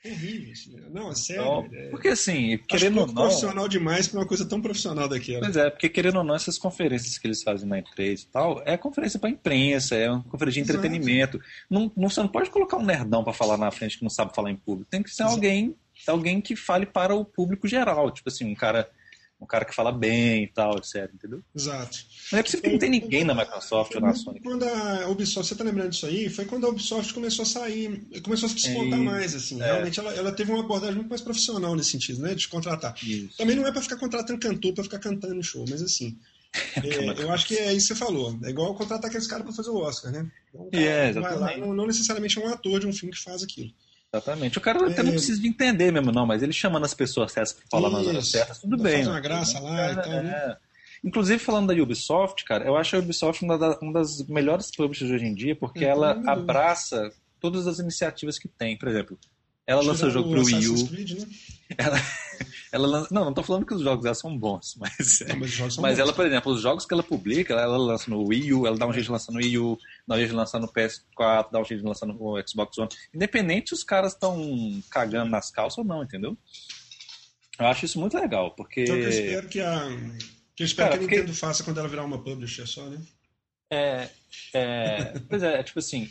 Horrível. 0.06 0.52
Assim. 0.52 0.76
Não, 0.92 1.12
é 1.12 1.16
sério. 1.16 1.42
Então, 1.42 1.70
é... 1.74 1.90
Porque 1.90 2.08
assim, 2.10 2.58
querendo 2.68 3.00
ou 3.00 3.08
não. 3.08 3.14
profissional 3.14 3.68
demais 3.68 4.08
para 4.08 4.20
uma 4.20 4.26
coisa 4.26 4.46
tão 4.46 4.62
profissional 4.62 5.08
daquela. 5.08 5.42
Pois 5.42 5.58
é, 5.58 5.70
porque 5.70 5.90
querendo 5.90 6.18
ou 6.18 6.24
não, 6.24 6.36
essas 6.36 6.58
conferências 6.58 7.18
que 7.18 7.28
eles 7.28 7.42
fazem 7.42 7.68
na 7.68 7.82
E3 7.82 8.24
e 8.24 8.28
tal, 8.28 8.62
é 8.66 8.78
conferência 8.78 9.20
para 9.20 9.30
imprensa, 9.30 9.96
é 9.96 10.10
uma 10.10 10.24
conferência 10.24 10.64
de 10.64 10.70
Exato. 10.70 10.86
entretenimento. 10.86 11.42
Não, 11.70 11.92
não, 11.96 12.10
você 12.10 12.20
não 12.22 12.28
pode 12.28 12.50
colocar 12.50 12.78
um 12.78 12.86
nerdão 12.86 13.24
para 13.24 13.34
falar 13.34 13.58
na 13.58 13.72
frente 13.72 13.98
que 13.98 14.04
não 14.04 14.10
sabe 14.10 14.36
falar 14.36 14.52
em 14.52 14.56
público. 14.56 14.90
Tem 14.90 15.02
que 15.02 15.10
ser 15.10 15.24
Exato. 15.24 15.36
alguém 15.36 15.76
alguém 16.08 16.42
que 16.42 16.56
fale 16.56 16.86
para 16.86 17.16
o 17.16 17.24
público 17.24 17.68
geral. 17.68 18.12
Tipo 18.12 18.30
assim, 18.30 18.46
um 18.46 18.56
cara 18.56 18.90
um 19.40 19.46
cara 19.46 19.66
que 19.66 19.76
fala 19.76 19.92
bem 19.92 20.44
e 20.44 20.48
tal, 20.48 20.78
etc, 20.78 21.12
entendeu? 21.14 21.44
Exato. 21.54 21.98
Não 22.32 22.40
é 22.40 22.44
possível 22.44 22.64
que 22.64 22.70
não 22.70 22.80
tem 22.80 22.90
ninguém 22.90 23.24
na 23.24 23.36
Microsoft 23.36 23.94
ou 23.96 24.02
na 24.02 24.14
Sony. 24.14 24.40
Quando 24.40 24.64
a 24.64 25.10
Ubisoft, 25.10 25.50
você 25.50 25.56
tá 25.56 25.64
lembrando 25.64 25.90
disso 25.90 26.06
aí? 26.06 26.30
Foi 26.30 26.46
quando 26.46 26.66
a 26.66 26.70
Ubisoft 26.70 27.14
começou 27.14 27.44
a 27.44 27.46
sair, 27.46 28.02
começou 28.24 28.48
a 28.48 28.50
se 28.50 28.56
descontar 28.56 29.00
é, 29.00 29.04
mais, 29.04 29.36
assim. 29.36 29.62
É. 29.62 29.66
Realmente 29.66 30.00
ela, 30.00 30.14
ela 30.14 30.32
teve 30.32 30.52
uma 30.52 30.64
abordagem 30.64 30.96
muito 30.96 31.10
mais 31.10 31.22
profissional 31.22 31.76
nesse 31.76 31.92
sentido, 31.92 32.22
né? 32.22 32.34
De 32.34 32.48
contratar. 32.48 32.96
Isso. 33.04 33.38
Também 33.38 33.56
não 33.56 33.68
é 33.68 33.72
para 33.72 33.82
ficar 33.82 33.98
contratando 33.98 34.40
cantor 34.40 34.74
para 34.74 34.84
ficar 34.84 35.00
cantando 35.00 35.36
no 35.36 35.44
show, 35.44 35.66
mas 35.70 35.82
assim. 35.82 36.18
É, 36.78 37.22
eu 37.22 37.32
acho 37.32 37.48
que 37.48 37.58
é 37.58 37.74
isso 37.74 37.90
que 37.90 37.96
você 37.96 38.06
falou. 38.06 38.40
É 38.42 38.50
igual 38.50 38.74
contratar 38.76 39.10
aqueles 39.10 39.28
caras 39.28 39.46
para 39.46 39.54
fazer 39.54 39.72
o 39.72 39.78
Oscar, 39.78 40.10
né? 40.10 40.26
Então, 40.48 40.70
é, 40.72 41.12
vai 41.12 41.38
lá, 41.38 41.58
não, 41.58 41.74
não 41.74 41.86
necessariamente 41.86 42.40
é 42.40 42.42
um 42.42 42.48
ator 42.48 42.80
de 42.80 42.88
um 42.88 42.94
filme 42.94 43.14
que 43.14 43.22
faz 43.22 43.44
aquilo. 43.44 43.72
Exatamente. 44.16 44.58
O 44.58 44.62
cara 44.62 44.88
até 44.88 45.04
não 45.04 45.10
é. 45.10 45.14
precisa 45.14 45.42
de 45.42 45.48
entender 45.48 45.92
mesmo, 45.92 46.12
não, 46.12 46.26
mas 46.26 46.42
ele 46.42 46.54
chamando 46.54 46.86
as 46.86 46.94
pessoas 46.94 47.32
certas 47.32 47.54
para 47.54 47.66
falar 47.70 47.90
nas 47.90 48.08
horas 48.08 48.30
certas, 48.30 48.60
tudo 48.60 48.78
bem. 48.78 48.96
Faz 48.96 49.08
uma 49.08 49.20
graça 49.20 49.60
lá 49.60 49.92
e 49.92 49.96
tal. 49.96 50.10
Né? 50.10 50.30
É. 50.30 50.58
Inclusive, 51.04 51.40
falando 51.40 51.68
da 51.68 51.82
Ubisoft, 51.82 52.44
cara, 52.46 52.66
eu 52.66 52.76
acho 52.76 52.96
a 52.96 53.00
Ubisoft 53.00 53.44
uma, 53.44 53.58
das 53.94 54.26
melhores 54.28 54.72
publishers 54.72 55.12
hoje 55.12 55.26
em 55.26 55.36
dia, 55.36 55.56
porque 55.56 55.86
ela 55.86 56.20
abraça 56.26 57.12
todas 57.40 57.68
as 57.68 57.78
iniciativas 57.80 58.40
que 58.40 58.48
tem. 58.48 58.78
Por 58.78 58.88
exemplo, 58.88 59.20
ela 59.68 59.84
lança 59.84 60.10
jogo 60.10 60.32
pro 60.32 60.44
Wii 60.44 60.68
U. 60.68 60.88
Creed, 60.88 61.20
né? 61.20 61.28
Ela, 61.78 62.00
ela 62.72 62.88
lança, 62.88 63.08
não, 63.12 63.26
não 63.26 63.34
tô 63.34 63.42
falando 63.42 63.66
que 63.66 63.74
os 63.74 63.82
jogos 63.82 64.04
dela 64.04 64.14
são 64.14 64.38
bons, 64.38 64.76
mas, 64.78 65.24
não, 65.28 65.40
mas, 65.40 65.52
são 65.52 65.82
mas 65.82 65.96
bons. 65.96 66.00
ela, 66.00 66.14
por 66.14 66.24
exemplo, 66.24 66.52
os 66.52 66.62
jogos 66.62 66.86
que 66.86 66.94
ela 66.94 67.02
publica, 67.02 67.54
ela, 67.54 67.64
ela, 67.64 67.78
lança 67.78 68.08
no 68.08 68.24
Wii 68.28 68.54
U, 68.54 68.68
ela 68.68 68.78
dá 68.78 68.86
um 68.86 68.94
jeito 68.94 69.06
de 69.06 69.12
lançar 69.12 69.32
no 69.32 69.40
Wii 69.40 69.58
U, 69.58 69.80
dá 70.08 70.16
um 70.16 70.18
jeito 70.18 70.30
de 70.30 70.36
lançar 70.36 70.60
no 70.60 70.68
PS4, 70.68 71.52
dá 71.52 71.60
um 71.60 71.66
jeito 71.66 71.82
de 71.82 71.88
lançar 71.88 72.06
no 72.06 72.44
Xbox 72.48 72.78
One. 72.78 72.90
Independente 73.14 73.70
se 73.70 73.74
os 73.74 73.84
caras 73.84 74.14
estão 74.14 74.82
cagando 74.90 75.32
nas 75.32 75.52
calças 75.52 75.78
ou 75.78 75.84
não, 75.84 76.04
entendeu? 76.04 76.38
Eu 77.60 77.68
acho 77.68 77.86
isso 77.86 78.00
muito 78.00 78.18
legal, 78.18 78.52
porque. 78.56 78.84
Então, 78.84 78.96
eu 78.98 79.10
espero 79.10 79.48
que 79.48 79.62
a. 79.62 79.88
Que 80.56 80.64
eu 80.64 80.66
espero 80.66 80.90
Cara, 80.90 81.00
que 81.00 81.06
a 81.06 81.08
Nintendo 81.08 81.28
porque... 81.28 81.40
faça 81.40 81.64
quando 81.64 81.80
ela 81.80 81.90
virar 81.90 82.04
uma 82.04 82.24
publisher 82.24 82.66
só, 82.66 82.86
né? 82.90 83.02
É. 83.70 84.10
é 84.54 85.20
pois 85.30 85.44
é, 85.44 85.60
é 85.60 85.64
tipo 85.64 85.80
assim. 85.80 86.10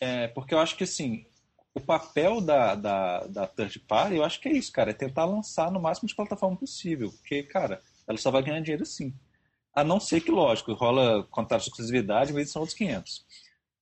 É, 0.00 0.28
porque 0.28 0.54
eu 0.54 0.58
acho 0.58 0.76
que 0.76 0.84
assim, 0.84 1.26
o 1.74 1.80
papel 1.80 2.40
da, 2.40 2.74
da, 2.74 3.26
da 3.26 3.46
third 3.46 3.78
party, 3.80 4.16
eu 4.16 4.24
acho 4.24 4.40
que 4.40 4.48
é 4.48 4.52
isso, 4.52 4.72
cara, 4.72 4.90
é 4.90 4.94
tentar 4.94 5.24
lançar 5.24 5.70
no 5.70 5.80
máximo 5.80 6.08
de 6.08 6.14
plataforma 6.14 6.56
possível. 6.56 7.10
Porque, 7.10 7.42
cara, 7.42 7.80
ela 8.08 8.18
só 8.18 8.30
vai 8.30 8.42
ganhar 8.42 8.60
dinheiro 8.60 8.84
sim. 8.84 9.14
A 9.74 9.84
não 9.84 10.00
ser 10.00 10.20
que, 10.20 10.30
lógico, 10.30 10.72
rola 10.72 11.24
contrato 11.30 11.62
de 11.62 11.68
exclusividade, 11.68 12.32
mas 12.32 12.50
são 12.50 12.60
outros 12.60 12.76
500. 12.76 13.24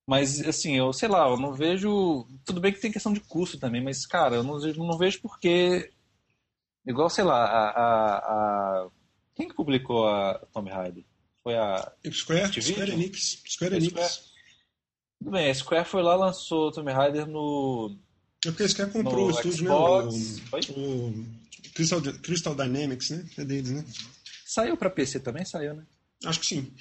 Mas, 0.06 0.40
assim, 0.40 0.76
eu 0.76 0.92
sei 0.92 1.08
lá, 1.08 1.28
eu 1.28 1.36
não 1.36 1.52
vejo. 1.52 2.26
Tudo 2.44 2.60
bem 2.60 2.72
que 2.72 2.80
tem 2.80 2.92
questão 2.92 3.12
de 3.12 3.20
custo 3.20 3.58
também, 3.58 3.82
mas, 3.82 4.06
cara, 4.06 4.36
eu 4.36 4.42
não, 4.42 4.58
não 4.58 4.98
vejo 4.98 5.20
porque. 5.20 5.90
Igual, 6.86 7.10
sei 7.10 7.24
lá, 7.24 7.44
a, 7.44 7.68
a, 7.68 8.16
a... 8.16 8.88
Quem 9.34 9.48
que 9.48 9.54
publicou 9.54 10.08
a 10.08 10.38
Tomb 10.52 10.70
Raider? 10.70 11.04
Foi 11.42 11.56
a. 11.56 11.92
Square, 12.10 12.62
Square 12.62 12.92
Enix. 12.92 13.42
Square 13.46 13.76
Enix. 13.76 14.32
Tudo 15.18 15.30
bem, 15.32 15.50
a 15.50 15.54
Square 15.54 15.88
foi 15.88 16.02
lá 16.02 16.14
lançou 16.14 16.68
o 16.68 16.72
Tomb 16.72 16.90
Raider 16.90 17.26
no. 17.26 17.96
É 18.44 18.50
porque 18.50 18.62
a 18.62 18.68
Square 18.68 18.92
comprou 18.92 19.26
o 19.26 19.30
estúdio, 19.30 19.64
né? 19.64 19.70
O, 19.74 20.08
o 20.72 21.26
Crystal, 21.74 22.00
Crystal 22.00 22.54
Dynamics, 22.54 23.10
né? 23.10 23.26
É 23.36 23.44
deles, 23.44 23.70
né? 23.70 23.84
Saiu 24.48 24.78
pra 24.78 24.88
PC 24.88 25.20
também? 25.20 25.44
Saiu, 25.44 25.74
né? 25.74 25.82
Acho 26.24 26.40
que 26.40 26.46
sim. 26.46 26.72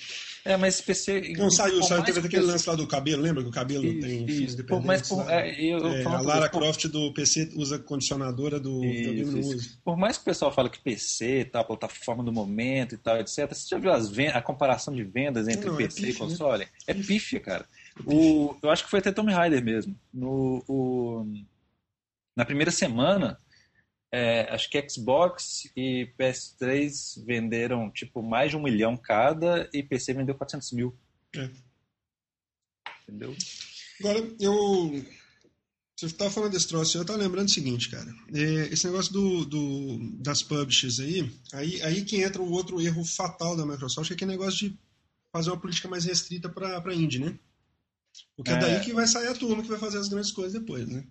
É, 0.45 0.55
mas 0.55 0.79
PC. 0.79 1.33
Não, 1.37 1.51
saiu, 1.51 1.83
saiu. 1.83 2.01
Teve 2.01 2.25
aquele 2.25 2.45
lance 2.45 2.67
lá 2.67 2.75
do 2.75 2.87
cabelo, 2.87 3.21
lembra 3.21 3.43
que 3.43 3.49
o 3.49 3.51
cabelo 3.51 3.85
isso, 3.85 3.99
tem 3.99 4.25
fins 4.25 4.55
dependentes? 4.55 5.09
Por, 5.09 5.29
é, 5.29 5.53
eu, 5.61 5.79
eu 5.79 5.87
é, 5.87 6.03
a 6.05 6.21
Lara 6.21 6.47
Croft 6.49 6.85
do 6.85 7.13
PC 7.13 7.51
usa 7.55 7.77
condicionadora 7.77 8.57
do 8.57 8.81
não 8.81 9.39
usa. 9.41 9.77
Por 9.83 9.97
mais 9.97 10.15
que 10.15 10.21
o 10.21 10.25
pessoal 10.25 10.51
fale 10.51 10.69
que 10.69 10.79
PC, 10.79 11.43
tá, 11.51 11.61
plataforma 11.61 12.23
do 12.23 12.31
momento 12.31 12.95
e 12.95 12.97
tal, 12.97 13.17
etc. 13.17 13.53
Você 13.53 13.67
já 13.67 13.77
viu 13.77 13.91
as 13.91 14.09
vendas, 14.09 14.37
a 14.37 14.41
comparação 14.41 14.95
de 14.95 15.03
vendas 15.03 15.49
entre 15.49 15.69
não, 15.69 15.75
PC 15.75 15.99
é 15.99 16.09
e 16.09 16.13
né? 16.13 16.17
console? 16.17 16.63
Né? 16.63 16.71
É 16.87 16.93
pífia, 16.93 17.41
cara. 17.41 17.67
O, 18.05 18.55
eu 18.63 18.69
acho 18.69 18.85
que 18.85 18.89
foi 18.89 18.99
até 18.99 19.11
Tomb 19.11 19.33
Raider 19.33 19.61
mesmo. 19.61 19.93
No, 20.13 20.63
o, 20.69 21.27
na 22.33 22.45
primeira 22.45 22.71
semana, 22.71 23.37
é, 24.11 24.53
acho 24.53 24.69
que 24.69 24.89
Xbox 24.89 25.69
e 25.75 26.09
PS3 26.17 27.25
venderam 27.25 27.91
tipo 27.91 28.21
mais 28.21 28.51
de 28.51 28.57
um 28.57 28.63
milhão 28.63 28.95
cada 28.95 29.69
e 29.73 29.83
PC 29.83 30.13
vendeu 30.13 30.35
400 30.35 30.71
mil. 30.71 30.97
É. 31.35 31.49
Entendeu? 33.03 33.35
Agora, 33.99 34.19
eu. 34.39 35.05
Você 35.95 36.05
estava 36.05 36.29
falando 36.29 36.51
desse 36.51 36.67
troço, 36.67 36.95
eu 36.95 37.01
estava 37.01 37.17
lembrando 37.17 37.47
o 37.47 37.51
seguinte, 37.51 37.89
cara. 37.89 38.13
É, 38.31 38.67
esse 38.71 38.85
negócio 38.85 39.11
do, 39.11 39.45
do, 39.45 39.97
das 40.21 40.43
publishers 40.43 40.99
aí, 40.99 41.31
aí, 41.53 41.81
aí 41.81 42.05
que 42.05 42.21
entra 42.21 42.41
o 42.41 42.51
outro 42.51 42.79
erro 42.79 43.03
fatal 43.03 43.57
da 43.57 43.65
Microsoft, 43.65 44.07
que 44.07 44.13
é 44.13 44.15
aquele 44.15 44.31
negócio 44.31 44.69
de 44.69 44.79
fazer 45.31 45.49
uma 45.49 45.59
política 45.59 45.87
mais 45.87 46.05
restrita 46.05 46.47
para 46.49 46.77
a 46.77 46.93
indie, 46.93 47.19
né? 47.19 47.37
Porque 48.35 48.51
é. 48.51 48.53
é 48.53 48.59
daí 48.59 48.79
que 48.81 48.93
vai 48.93 49.07
sair 49.07 49.27
a 49.27 49.33
turma 49.33 49.63
que 49.63 49.69
vai 49.69 49.79
fazer 49.79 49.97
as 49.97 50.07
grandes 50.07 50.31
coisas 50.31 50.53
depois, 50.53 50.87
né? 50.87 51.03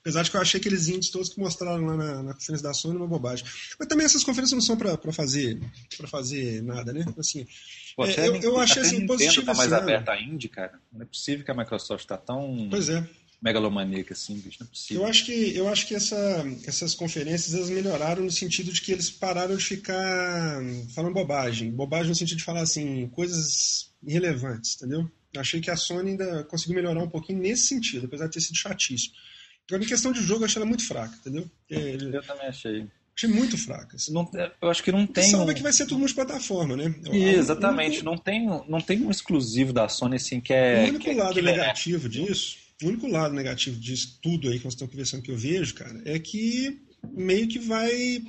Apesar 0.00 0.22
de 0.22 0.30
que 0.30 0.36
eu 0.36 0.40
achei 0.40 0.60
aqueles 0.60 0.88
índices 0.88 1.10
todos 1.10 1.28
que 1.28 1.40
mostraram 1.40 1.84
lá 1.84 1.96
na, 1.96 2.22
na 2.22 2.34
conferência 2.34 2.62
da 2.66 2.74
Sony 2.74 2.96
uma 2.96 3.06
bobagem. 3.06 3.44
Mas 3.78 3.88
também 3.88 4.06
essas 4.06 4.24
conferências 4.24 4.52
não 4.52 4.60
são 4.60 4.76
para 4.76 5.12
fazer 5.12 5.60
para 5.96 6.06
fazer 6.06 6.62
nada, 6.62 6.92
né? 6.92 7.04
Assim, 7.18 7.46
Pô, 7.96 8.04
é, 8.06 8.28
eu, 8.28 8.36
eu 8.36 8.60
achei 8.60 8.82
assim, 8.82 9.06
positivo. 9.06 9.46
Tá 9.46 9.54
mais 9.54 9.72
aberta 9.72 10.12
a 10.12 10.20
Indy, 10.20 10.48
cara. 10.48 10.78
Não 10.92 11.02
é 11.02 11.04
possível 11.04 11.44
que 11.44 11.50
a 11.50 11.54
Microsoft 11.54 12.02
está 12.02 12.16
tão. 12.16 12.68
Pois 12.70 12.88
é 12.88 13.06
megalomaníaca 13.40 14.14
assim, 14.14 14.38
bicho, 14.38 14.58
não 14.60 14.66
é 14.66 14.70
possível. 14.70 15.02
Eu 15.02 15.08
acho 15.08 15.24
que, 15.24 15.56
eu 15.56 15.68
acho 15.68 15.86
que 15.86 15.94
essa, 15.94 16.44
essas 16.66 16.94
conferências 16.94 17.54
elas 17.54 17.70
melhoraram 17.70 18.24
no 18.24 18.30
sentido 18.30 18.72
de 18.72 18.80
que 18.80 18.92
eles 18.92 19.10
pararam 19.10 19.56
de 19.56 19.64
ficar 19.64 20.60
falando 20.94 21.14
bobagem. 21.14 21.70
Bobagem 21.70 22.08
no 22.08 22.14
sentido 22.14 22.38
de 22.38 22.44
falar 22.44 22.62
assim, 22.62 23.08
coisas 23.08 23.90
irrelevantes, 24.02 24.76
entendeu? 24.76 25.10
Achei 25.36 25.60
que 25.60 25.70
a 25.70 25.76
Sony 25.76 26.10
ainda 26.10 26.44
conseguiu 26.44 26.76
melhorar 26.76 27.02
um 27.02 27.10
pouquinho 27.10 27.38
nesse 27.38 27.66
sentido, 27.66 28.06
apesar 28.06 28.26
de 28.26 28.32
ter 28.32 28.40
sido 28.40 28.56
chatíssimo. 28.56 29.14
Agora, 29.68 29.84
em 29.84 29.88
questão 29.88 30.12
de 30.12 30.22
jogo, 30.22 30.42
eu 30.42 30.46
achei 30.46 30.60
ela 30.60 30.68
muito 30.68 30.86
fraca, 30.86 31.14
entendeu? 31.16 31.50
Eu 31.68 32.22
também 32.22 32.46
achei. 32.46 32.86
Achei 33.16 33.30
muito 33.30 33.56
fraca. 33.56 33.96
Assim. 33.96 34.12
Não, 34.12 34.30
eu 34.60 34.68
acho 34.68 34.82
que 34.82 34.92
não 34.92 35.06
tem. 35.06 35.24
Sabe 35.24 35.54
que 35.54 35.62
vai 35.62 35.72
ser 35.72 35.86
tudo 35.86 35.98
multiplataforma, 35.98 36.76
né? 36.76 36.94
exatamente. 37.12 38.04
Não 38.04 38.16
tem, 38.16 38.46
não 38.68 38.80
tem 38.80 39.02
um 39.02 39.10
exclusivo 39.10 39.72
da 39.72 39.88
Sony 39.88 40.16
assim 40.16 40.40
que 40.40 40.52
é. 40.52 40.84
O 40.84 40.88
único 40.88 41.04
que, 41.04 41.14
lado 41.14 41.32
que 41.32 41.42
negativo 41.42 42.06
é... 42.06 42.10
disso, 42.10 42.58
o 42.82 42.86
único 42.86 43.08
lado 43.08 43.34
negativo 43.34 43.80
disso 43.80 44.18
tudo 44.22 44.48
aí 44.48 44.58
que 44.58 44.64
nós 44.64 44.74
estamos 44.74 44.92
conversando 44.92 45.22
que 45.22 45.30
eu 45.30 45.36
vejo, 45.36 45.74
cara, 45.74 46.00
é 46.04 46.18
que 46.18 46.78
meio 47.14 47.48
que 47.48 47.58
vai 47.58 48.22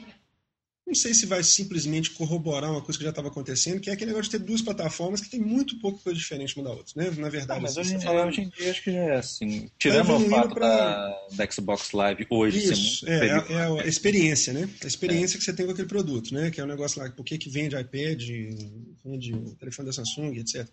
não 0.87 0.95
sei 0.95 1.13
se 1.13 1.25
vai 1.25 1.43
simplesmente 1.43 2.11
corroborar 2.11 2.71
uma 2.71 2.81
coisa 2.81 2.97
que 2.97 3.03
já 3.03 3.09
estava 3.09 3.27
acontecendo, 3.27 3.81
que 3.81 3.89
é 3.89 3.93
aquele 3.93 4.11
negócio 4.11 4.31
de 4.31 4.39
ter 4.39 4.43
duas 4.45 4.61
plataformas 4.61 5.19
que 5.19 5.29
tem 5.29 5.41
muito 5.41 5.77
pouco 5.79 6.01
coisa 6.01 6.17
diferente 6.17 6.55
uma 6.55 6.63
da 6.63 6.71
outra, 6.71 6.93
né? 6.95 7.11
Na 7.17 7.27
verdade, 7.27 7.61
mas 7.61 7.77
assim, 7.77 7.97
hoje, 7.97 8.07
hoje, 8.07 8.41
em 8.41 8.49
dia 8.49 8.71
acho 8.71 8.83
que 8.83 8.91
já 8.93 8.99
é 8.99 9.17
assim. 9.17 9.69
Tirando 9.77 10.15
o 10.15 10.29
fato 10.29 10.55
pra... 10.55 10.69
da, 10.69 11.27
da, 11.33 11.51
Xbox 11.51 11.91
Live 11.91 12.25
hoje 12.29 12.71
Isso, 12.71 13.05
é, 13.05 13.27
é, 13.27 13.53
é, 13.53 13.81
a 13.81 13.85
experiência, 13.85 14.53
né? 14.53 14.69
A 14.81 14.87
experiência 14.87 15.35
é. 15.35 15.37
que 15.39 15.43
você 15.43 15.53
tem 15.53 15.65
com 15.65 15.73
aquele 15.73 15.89
produto, 15.89 16.33
né? 16.33 16.49
Que 16.49 16.61
é 16.61 16.63
o 16.63 16.65
um 16.65 16.69
negócio 16.69 17.01
lá, 17.01 17.09
por 17.11 17.25
que, 17.25 17.37
que 17.37 17.49
vende 17.49 17.75
iPad, 17.75 18.23
vende 19.03 19.33
o 19.33 19.55
telefone 19.55 19.87
da 19.87 19.93
Samsung, 19.93 20.37
etc. 20.37 20.65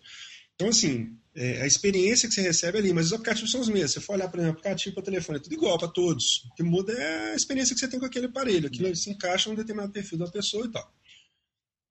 Então, 0.55 0.69
assim, 0.69 1.17
é, 1.35 1.61
a 1.61 1.67
experiência 1.67 2.29
que 2.29 2.33
você 2.33 2.41
recebe 2.41 2.77
ali, 2.77 2.93
mas 2.93 3.07
os 3.07 3.13
aplicativos 3.13 3.51
são 3.51 3.59
os 3.59 3.67
mesmos. 3.67 3.91
Você 3.91 3.99
for 3.99 4.13
olhar, 4.13 4.29
por 4.29 4.39
exemplo, 4.39 4.59
aplicativo 4.59 4.95
para 4.95 5.03
telefone, 5.03 5.37
é 5.37 5.41
tudo 5.41 5.53
igual 5.53 5.77
para 5.77 5.89
todos. 5.89 6.45
O 6.45 6.55
que 6.55 6.63
muda 6.63 6.93
é 6.93 7.33
a 7.33 7.35
experiência 7.35 7.73
que 7.73 7.79
você 7.79 7.87
tem 7.87 7.99
com 7.99 8.05
aquele 8.05 8.27
aparelho. 8.27 8.67
Aquilo 8.67 8.95
se 8.95 9.09
encaixa 9.09 9.49
num 9.49 9.55
determinado 9.55 9.91
perfil 9.91 10.17
da 10.17 10.27
pessoa 10.27 10.65
e 10.65 10.71
tal. 10.71 10.93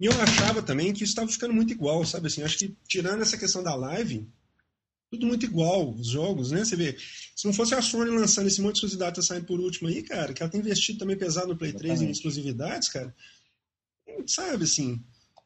E 0.00 0.06
eu 0.06 0.12
achava 0.20 0.62
também 0.62 0.92
que 0.92 1.04
isso 1.04 1.12
estava 1.12 1.30
ficando 1.30 1.54
muito 1.54 1.72
igual, 1.72 2.04
sabe 2.04 2.26
assim? 2.26 2.42
Acho 2.42 2.58
que 2.58 2.74
tirando 2.88 3.22
essa 3.22 3.36
questão 3.36 3.62
da 3.62 3.74
live, 3.74 4.26
tudo 5.10 5.26
muito 5.26 5.44
igual, 5.44 5.94
os 5.94 6.08
jogos, 6.08 6.50
né? 6.50 6.64
Você 6.64 6.74
vê, 6.74 6.96
se 7.36 7.46
não 7.46 7.52
fosse 7.52 7.74
a 7.74 7.82
Sony 7.82 8.10
lançando 8.10 8.48
esse 8.48 8.60
monte 8.60 8.72
de 8.72 8.78
exclusividade 8.78 9.16
tá 9.16 9.22
saindo 9.22 9.46
por 9.46 9.60
último 9.60 9.88
aí, 9.88 10.02
cara, 10.02 10.32
que 10.32 10.42
ela 10.42 10.50
tem 10.50 10.60
investido 10.60 10.98
também 10.98 11.16
pesado 11.16 11.48
no 11.48 11.56
Play 11.56 11.72
3 11.72 12.02
em 12.02 12.10
exclusividades, 12.10 12.88
cara, 12.88 13.14
sabe 14.26 14.64
assim, 14.64 15.04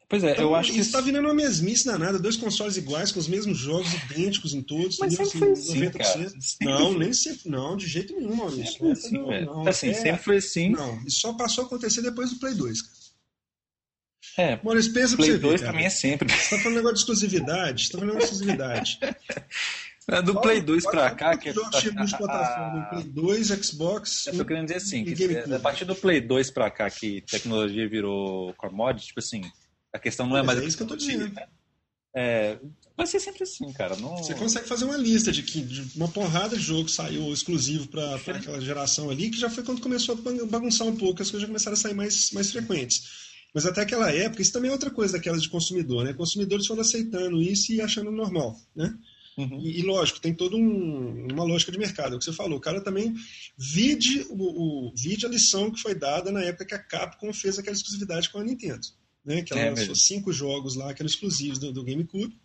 Pois 0.09 0.23
é, 0.23 0.31
então, 0.31 0.45
eu 0.45 0.55
acho 0.55 0.71
que. 0.71 0.79
Isso 0.79 0.91
tá 0.91 1.01
virando 1.01 1.25
uma 1.25 1.35
mesmice 1.35 1.85
danada, 1.85 2.17
dois 2.17 2.35
consoles 2.35 2.75
iguais, 2.75 3.11
com 3.11 3.19
os 3.19 3.27
mesmos 3.27 3.59
jogos, 3.59 3.93
idênticos 3.93 4.55
em 4.55 4.61
todos. 4.63 4.97
Mas 4.97 5.13
sempre 5.13 5.27
assim, 5.27 5.37
foi 5.37 5.51
assim, 5.51 5.81
90%. 5.81 5.91
Cara. 5.93 6.31
Não, 6.63 6.97
nem 6.97 7.13
sempre. 7.13 7.47
Não, 7.47 7.77
de 7.77 7.85
jeito 7.85 8.15
nenhum, 8.15 8.35
Maurício. 8.35 8.73
Sempre 8.73 8.91
assim, 8.91 9.17
não, 9.19 9.41
não, 9.41 9.67
assim, 9.67 9.89
é, 9.89 9.93
sempre 9.93 10.23
foi 10.23 10.37
assim. 10.37 10.71
Não, 10.71 10.99
isso 11.05 11.19
só 11.21 11.33
passou 11.33 11.63
a 11.63 11.67
acontecer 11.67 12.01
depois 12.01 12.31
do 12.31 12.39
Play 12.39 12.55
2, 12.55 12.81
cara. 12.81 12.99
É, 14.37 14.59
Maurício, 14.63 14.93
pensa 14.93 15.15
Play 15.15 15.29
pra 15.29 15.37
você 15.37 15.43
2 15.43 15.61
ver, 15.61 15.67
também 15.67 15.85
é 15.85 15.89
sempre. 15.91 16.33
Você 16.33 16.55
tá 16.55 16.63
falando 16.63 16.77
negócio 16.77 16.95
de 16.95 17.01
exclusividade, 17.01 17.85
você 17.85 17.91
tá 17.91 17.99
falando 17.99 18.17
de 18.17 18.23
exclusividade. 18.23 18.99
É 20.11 20.23
do 20.23 20.41
Play 20.41 20.59
2 20.59 20.85
pra 20.85 21.11
cá. 21.11 21.37
Que 21.37 21.53
tinha 21.53 21.93
multiplataforma? 21.93 22.87
Play 22.89 23.03
2, 23.03 23.47
Xbox. 23.63 24.25
Eu 24.25 24.37
tô 24.37 24.45
querendo 24.45 24.65
dizer 24.65 24.77
assim, 24.77 25.05
que 25.05 25.23
é, 25.23 25.55
a 25.55 25.59
partir 25.59 25.85
do 25.85 25.93
Play 25.93 26.19
2 26.19 26.49
pra 26.49 26.71
cá 26.71 26.89
que 26.89 27.21
tecnologia 27.21 27.87
virou 27.87 28.51
commodity, 28.55 29.09
tipo 29.09 29.19
assim, 29.19 29.41
a 29.93 29.99
questão 29.99 30.27
não 30.27 30.37
é 30.37 30.43
mais. 30.43 30.59
É 30.59 30.65
isso 30.65 30.77
que 30.77 30.83
eu 30.83 30.87
tô 30.87 30.95
dizendo. 30.95 31.33
Né? 31.33 31.47
É, 32.15 32.59
vai 32.97 33.05
ser 33.05 33.19
sempre 33.19 33.43
assim, 33.43 33.71
cara. 33.71 33.95
Não... 33.95 34.17
Você 34.17 34.33
consegue 34.33 34.67
fazer 34.67 34.85
uma 34.85 34.97
lista 34.97 35.31
de 35.31 35.43
que 35.43 35.61
de 35.61 35.97
uma 35.97 36.07
porrada 36.07 36.57
de 36.57 36.63
jogo 36.63 36.89
saiu 36.89 37.31
exclusivo 37.31 37.87
para 37.87 38.15
aquela 38.35 38.59
geração 38.59 39.09
ali, 39.09 39.29
que 39.29 39.39
já 39.39 39.49
foi 39.49 39.63
quando 39.63 39.81
começou 39.81 40.15
a 40.15 40.45
bagunçar 40.45 40.87
um 40.87 40.95
pouco, 40.95 41.21
as 41.21 41.29
coisas 41.29 41.41
já 41.41 41.47
começaram 41.47 41.75
a 41.75 41.79
sair 41.79 41.93
mais, 41.93 42.31
mais 42.31 42.51
frequentes. 42.51 43.29
Mas 43.53 43.65
até 43.65 43.81
aquela 43.81 44.11
época, 44.11 44.41
isso 44.41 44.53
também 44.53 44.69
é 44.69 44.73
outra 44.73 44.91
coisa 44.91 45.13
daquelas 45.13 45.41
de 45.41 45.49
consumidor, 45.49 46.03
né? 46.03 46.13
Consumidores 46.13 46.67
foram 46.67 46.81
aceitando 46.81 47.41
isso 47.41 47.71
e 47.71 47.81
achando 47.81 48.11
normal, 48.11 48.55
né? 48.75 48.95
Uhum. 49.37 49.59
E, 49.61 49.79
e, 49.79 49.81
lógico, 49.81 50.19
tem 50.19 50.33
toda 50.33 50.55
um, 50.55 51.27
uma 51.31 51.43
lógica 51.43 51.71
de 51.71 51.79
mercado, 51.79 52.13
é 52.13 52.15
o 52.15 52.19
que 52.19 52.25
você 52.25 52.33
falou. 52.33 52.57
O 52.57 52.61
cara 52.61 52.81
também 52.81 53.15
vide, 53.57 54.25
o, 54.29 54.89
o, 54.89 54.93
vide 54.93 55.25
a 55.25 55.29
lição 55.29 55.71
que 55.71 55.81
foi 55.81 55.95
dada 55.95 56.31
na 56.31 56.41
época 56.43 56.65
que 56.65 56.75
a 56.75 56.79
Capcom 56.79 57.31
fez 57.33 57.57
aquela 57.57 57.75
exclusividade 57.75 58.29
com 58.29 58.39
a 58.39 58.43
Nintendo. 58.43 58.85
Né? 59.23 59.41
Que 59.41 59.53
ela 59.53 59.61
é 59.61 59.69
lançou 59.69 59.95
cinco 59.95 60.31
jogos 60.31 60.75
lá 60.75 60.93
que 60.93 61.01
eram 61.01 61.09
exclusivos 61.09 61.59
do, 61.59 61.71
do 61.71 61.83
GameCube. 61.83 62.37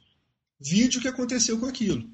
Vide 0.60 0.98
o 0.98 1.00
que 1.00 1.08
aconteceu 1.08 1.58
com 1.58 1.66
aquilo. 1.66 2.08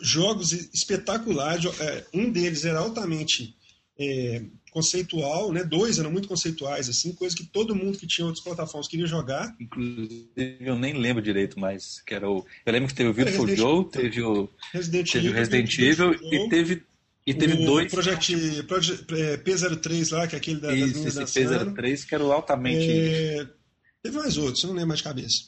Jogos 0.00 0.52
espetaculares, 0.52 1.64
é, 1.80 2.06
um 2.14 2.30
deles 2.30 2.64
era 2.64 2.78
altamente 2.78 3.54
é, 3.98 4.42
conceitual, 4.70 5.52
né? 5.52 5.64
Dois 5.64 5.98
eram 5.98 6.10
muito 6.10 6.28
conceituais, 6.28 6.88
assim, 6.88 7.12
coisa 7.14 7.34
que 7.34 7.44
todo 7.44 7.74
mundo 7.74 7.98
que 7.98 8.06
tinha 8.06 8.26
outras 8.26 8.44
plataformas 8.44 8.88
queria 8.88 9.06
jogar. 9.06 9.54
Inclusive, 9.58 10.28
eu 10.60 10.78
nem 10.78 10.94
lembro 10.94 11.22
direito 11.22 11.58
mais, 11.58 12.00
que 12.06 12.14
era 12.14 12.28
o. 12.28 12.44
Eu 12.64 12.72
lembro 12.72 12.88
que 12.88 12.94
teve 12.94 13.10
o 13.10 13.14
Beautiful 13.14 13.48
Joe, 13.48 13.84
teve 13.90 14.22
o 14.22 14.48
Resident 14.72 15.10
teve 15.10 15.26
Evil, 15.26 15.38
Resident 15.38 15.78
Evil 15.78 16.14
e 16.14 16.48
teve 16.48 16.82
e 17.26 17.34
teve 17.34 17.54
o 17.54 17.66
dois. 17.66 17.90
Project, 17.90 18.62
Project 18.64 19.14
é, 19.14 19.36
P03 19.38 20.12
lá, 20.12 20.26
que 20.26 20.36
é 20.36 20.38
aquele 20.38 20.60
da, 20.60 20.74
Isso, 20.74 21.04
das 21.04 21.16
esse 21.16 21.40
P03 21.40 22.06
que 22.06 22.14
era 22.14 22.24
o 22.24 22.30
altamente. 22.30 22.90
É, 22.90 23.46
teve 24.06 24.18
mais 24.18 24.36
outros, 24.36 24.62
eu 24.62 24.68
não 24.68 24.74
lembro 24.74 24.88
mais 24.88 24.98
de 24.98 25.04
cabeça. 25.04 25.42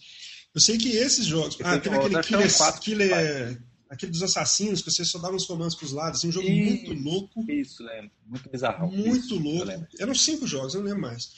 Eu 0.54 0.60
sei 0.60 0.78
que 0.78 0.88
esses 0.90 1.26
jogos. 1.26 1.56
Ah, 1.62 1.78
teve 1.78 1.96
aquele 1.96 2.22
Killer, 2.22 2.80
Killer, 2.80 3.62
aquele 3.88 4.12
dos 4.12 4.22
assassinos, 4.22 4.82
que 4.82 4.90
você 4.90 5.04
só 5.04 5.18
dava 5.18 5.34
uns 5.34 5.46
comandos 5.46 5.74
pros 5.74 5.92
lados, 5.92 6.18
assim, 6.18 6.28
um 6.28 6.32
jogo 6.32 6.50
muito 6.50 6.92
louco. 6.94 7.50
Isso, 7.50 7.82
lembro. 7.82 8.10
Muito 8.26 8.50
bizarro. 8.50 8.90
Muito 8.90 9.34
isso, 9.34 9.38
louco. 9.38 9.86
Eram 9.98 10.14
cinco 10.14 10.46
jogos, 10.46 10.74
eu 10.74 10.80
não 10.80 10.88
lembro 10.88 11.02
mais. 11.02 11.30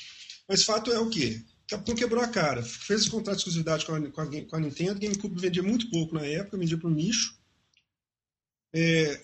Mas 0.48 0.64
fato 0.64 0.90
é 0.90 0.98
o 0.98 1.10
quê? 1.10 1.42
Capcom 1.68 1.94
quebrou 1.94 2.22
a 2.22 2.28
cara. 2.28 2.62
Fez 2.62 3.06
o 3.06 3.10
contrato 3.10 3.36
de 3.36 3.40
exclusividade 3.42 3.86
com 3.86 3.94
a, 3.94 4.10
com 4.10 4.20
a, 4.20 4.44
com 4.44 4.56
a 4.56 4.60
Nintendo. 4.60 4.98
GameCube 4.98 5.40
vendia 5.40 5.62
muito 5.62 5.88
pouco 5.90 6.14
na 6.14 6.26
época, 6.26 6.58
vendia 6.58 6.78
para 6.78 6.88
o 6.88 6.94
nicho. 6.94 7.38
É, 8.74 9.22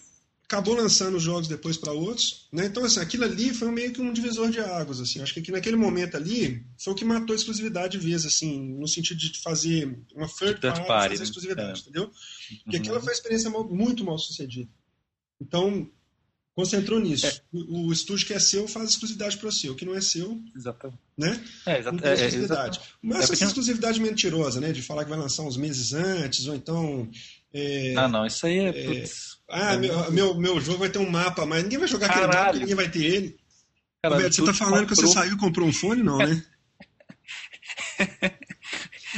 acabou 0.48 0.74
lançando 0.74 1.16
os 1.16 1.22
jogos 1.22 1.48
depois 1.48 1.76
para 1.76 1.92
outros, 1.92 2.48
né? 2.52 2.66
Então 2.66 2.84
assim, 2.84 3.00
aquilo 3.00 3.24
ali 3.24 3.52
foi 3.52 3.70
meio 3.70 3.92
que 3.92 4.00
um 4.00 4.12
divisor 4.12 4.48
de 4.48 4.60
águas, 4.60 5.00
assim. 5.00 5.20
Acho 5.20 5.34
que 5.34 5.52
naquele 5.52 5.76
momento 5.76 6.16
ali 6.16 6.64
foi 6.78 6.92
o 6.92 6.96
que 6.96 7.04
matou 7.04 7.32
a 7.32 7.36
exclusividade 7.36 7.98
de 7.98 8.06
vez, 8.06 8.24
assim, 8.24 8.78
no 8.78 8.86
sentido 8.86 9.18
de 9.18 9.40
fazer 9.40 9.98
uma 10.14 10.28
third 10.28 10.60
party, 10.60 10.86
party 10.86 11.08
fazer 11.08 11.18
né? 11.18 11.24
exclusividade, 11.24 11.78
é. 11.78 11.82
entendeu? 11.82 12.10
Porque 12.64 12.76
uhum. 12.76 12.82
aquela 12.82 13.00
foi 13.00 13.08
uma 13.08 13.14
experiência 13.14 13.50
muito 13.50 14.04
mal 14.04 14.18
sucedida. 14.18 14.70
Então 15.40 15.90
concentrou 16.54 16.98
nisso. 16.98 17.26
É. 17.26 17.40
O, 17.52 17.88
o, 17.88 17.92
estúdio 17.92 18.26
que 18.26 18.32
é 18.32 18.38
seu 18.38 18.66
faz 18.66 18.90
exclusividade 18.90 19.36
para 19.36 19.48
o 19.48 19.52
seu, 19.52 19.72
o 19.72 19.76
que 19.76 19.84
não 19.84 19.94
é 19.94 20.00
seu, 20.00 20.40
exatamente. 20.56 20.98
né? 21.18 21.44
É, 21.66 21.78
exato, 21.80 22.06
é, 22.06 22.14
exclusividade. 22.14 22.80
Mas 23.02 23.30
essa 23.30 23.44
é 23.44 23.46
exclusividade 23.46 24.00
mentirosa, 24.00 24.58
né? 24.58 24.72
De 24.72 24.80
falar 24.80 25.04
que 25.04 25.10
vai 25.10 25.18
lançar 25.18 25.42
uns 25.42 25.56
meses 25.56 25.92
antes 25.92 26.46
ou 26.46 26.54
então 26.54 27.10
é, 27.52 27.94
ah, 27.96 28.06
não, 28.06 28.26
isso 28.26 28.46
aí 28.46 28.58
é. 28.58 28.68
é 28.68 29.04
ah, 29.48 29.76
meu, 29.76 30.12
meu, 30.12 30.34
meu 30.34 30.60
jogo 30.60 30.78
vai 30.78 30.88
ter 30.88 30.98
um 30.98 31.08
mapa, 31.08 31.46
mas 31.46 31.62
ninguém 31.62 31.78
vai 31.78 31.88
jogar 31.88 32.08
Caralho. 32.08 32.26
aquele 32.26 32.44
mapa, 32.44 32.58
ninguém 32.58 32.74
vai 32.74 32.90
ter 32.90 33.04
ele. 33.04 33.38
Caralho, 34.02 34.22
Roberto, 34.22 34.34
você 34.34 34.44
tá 34.44 34.54
falando 34.54 34.80
comprou. 34.80 34.96
que 34.96 34.96
você 34.96 35.06
saiu 35.06 35.34
e 35.34 35.38
comprou 35.38 35.68
um 35.68 35.72
fone, 35.72 36.02
não, 36.02 36.18
né? 36.18 36.44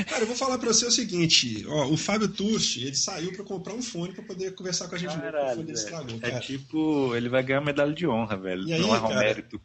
Cara, 0.06 0.22
eu 0.22 0.26
vou 0.26 0.36
falar 0.36 0.58
para 0.58 0.72
você 0.72 0.86
o 0.86 0.90
seguinte, 0.90 1.64
ó, 1.66 1.88
o 1.88 1.96
Fábio 1.96 2.28
Tucci, 2.28 2.84
ele 2.84 2.94
saiu 2.94 3.32
para 3.32 3.44
comprar 3.44 3.74
um 3.74 3.82
fone 3.82 4.12
para 4.12 4.22
poder 4.22 4.54
conversar 4.54 4.86
com 4.88 4.94
a 4.94 4.98
gente. 4.98 5.16
Caralho, 5.16 5.66
o 5.66 5.70
estragou, 5.70 6.18
é 6.22 6.38
tipo, 6.38 7.16
ele 7.16 7.28
vai 7.28 7.42
ganhar 7.42 7.60
medalha 7.60 7.92
de 7.92 8.06
honra, 8.06 8.36
velho. 8.36 8.68
E 8.68 8.72
aí, 8.72 8.80
não 8.80 8.94
é 8.94 8.98
um 8.98 9.08
cara, 9.08 9.20
mérito. 9.20 9.60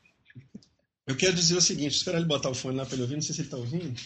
Eu 1.05 1.15
quero 1.15 1.33
dizer 1.33 1.55
o 1.55 1.61
seguinte, 1.61 1.95
espera 1.95 2.17
ele 2.17 2.25
botar 2.25 2.49
o 2.49 2.55
fone 2.55 2.77
lá 2.77 2.85
para 2.85 2.95
ele 2.95 3.03
ouvir, 3.03 3.15
não 3.15 3.21
sei 3.21 3.35
se 3.35 3.41
ele 3.41 3.49
tá 3.49 3.57
ouvindo. 3.57 3.99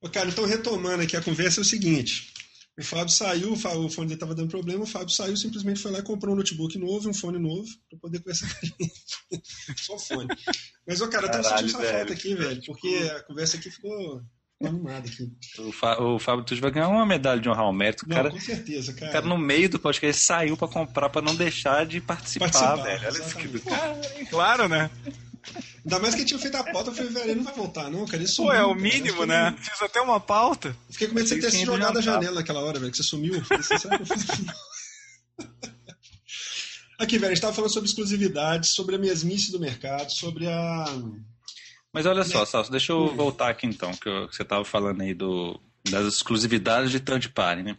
Ô, 0.00 0.08
cara, 0.08 0.28
então 0.28 0.44
retomando 0.44 1.02
aqui 1.02 1.16
a 1.16 1.22
conversa 1.22 1.60
é 1.60 1.62
o 1.62 1.64
seguinte. 1.64 2.31
O 2.78 2.82
Fábio 2.82 3.10
saiu, 3.10 3.52
o 3.52 3.56
fone 3.56 4.06
dele 4.08 4.14
estava 4.14 4.34
dando 4.34 4.48
problema, 4.48 4.84
o 4.84 4.86
Fábio 4.86 5.10
saiu, 5.10 5.36
simplesmente 5.36 5.80
foi 5.80 5.90
lá 5.90 5.98
e 5.98 6.02
comprou 6.02 6.34
um 6.34 6.38
notebook 6.38 6.78
novo, 6.78 7.08
um 7.08 7.14
fone 7.14 7.38
novo, 7.38 7.68
para 7.90 7.98
poder 7.98 8.20
conversar 8.20 8.48
com 8.48 8.66
a 8.66 8.66
gente. 8.66 9.02
Só 9.76 9.98
fone. 9.98 10.28
Mas, 10.86 11.00
ô, 11.02 11.08
cara, 11.08 11.26
eu 11.26 11.30
tô 11.32 11.42
sentindo 11.42 11.82
essa 11.82 11.92
falta 11.92 12.12
aqui, 12.14 12.34
velho, 12.34 12.62
porque 12.64 13.10
a 13.14 13.22
conversa 13.24 13.58
aqui 13.58 13.70
ficou 13.70 14.22
animada 14.66 15.06
aqui. 15.06 15.30
O, 15.58 15.70
Fá, 15.70 16.00
o 16.00 16.18
Fábio 16.18 16.44
Tucci 16.44 16.62
vai 16.62 16.70
ganhar 16.70 16.88
uma 16.88 17.04
medalha 17.04 17.40
de 17.40 17.48
honrar 17.48 17.64
ao 17.64 17.74
mérito. 17.74 18.08
Não, 18.08 18.16
cara, 18.16 18.30
com 18.30 18.40
certeza, 18.40 18.94
cara. 18.94 19.10
O 19.10 19.12
cara 19.12 19.26
no 19.26 19.36
meio 19.36 19.68
do 19.68 19.78
podcast 19.78 20.24
saiu 20.24 20.56
para 20.56 20.68
comprar 20.68 21.10
para 21.10 21.20
não 21.20 21.34
deixar 21.34 21.84
de 21.84 22.00
participar, 22.00 22.50
participar 22.50 22.76
velho. 22.76 23.02
Olha 23.06 23.18
isso 23.18 23.36
que... 23.36 23.60
Cara, 23.60 24.00
claro, 24.30 24.68
né? 24.68 24.90
Ainda 25.84 25.98
mais 25.98 26.14
que 26.14 26.24
tinha 26.24 26.38
feito 26.38 26.56
a 26.56 26.62
pauta, 26.62 26.90
eu 26.90 26.94
falei, 26.94 27.10
velho, 27.10 27.30
ele 27.30 27.34
não 27.36 27.44
vai 27.44 27.54
voltar, 27.54 27.90
não, 27.90 28.06
cara. 28.06 28.18
Ele 28.18 28.28
sumiu, 28.28 28.52
Pô, 28.52 28.56
é 28.56 28.64
o 28.64 28.74
mínimo, 28.74 29.26
cara, 29.26 29.50
né? 29.50 29.56
Fiz 29.58 29.82
até 29.82 30.00
uma 30.00 30.20
pauta. 30.20 30.76
Fiquei 30.90 31.08
com 31.08 31.14
medo 31.14 31.24
de 31.24 31.34
você 31.34 31.40
ter 31.40 31.50
se 31.50 31.64
jogado 31.64 31.94
da 31.94 32.00
janela 32.00 32.36
naquela 32.36 32.60
hora, 32.60 32.78
velho, 32.78 32.92
que 32.92 32.96
você 32.96 33.02
sumiu. 33.02 33.44
Falei, 33.44 33.62
será 33.64 33.98
que 33.98 34.02
eu 34.02 34.06
fiz 34.06 34.26
Aqui, 36.98 37.18
velho, 37.18 37.32
a 37.32 37.34
gente 37.34 37.42
tava 37.42 37.52
falando 37.52 37.72
sobre 37.72 37.88
exclusividade, 37.88 38.68
sobre 38.68 38.94
a 38.94 38.98
mesmice 38.98 39.50
do 39.50 39.58
mercado, 39.58 40.12
sobre 40.12 40.46
a. 40.46 40.84
Mas 41.92 42.06
olha 42.06 42.22
só, 42.22 42.46
Salso, 42.46 42.70
deixa 42.70 42.92
eu 42.92 43.06
hum. 43.06 43.16
voltar 43.16 43.50
aqui 43.50 43.66
então, 43.66 43.90
que, 43.92 44.08
eu, 44.08 44.28
que 44.28 44.36
você 44.36 44.44
tava 44.44 44.64
falando 44.64 45.00
aí 45.00 45.12
do, 45.12 45.60
das 45.90 46.06
exclusividades 46.06 46.92
de 46.92 47.00
third 47.00 47.28
party, 47.30 47.64
né? 47.64 47.76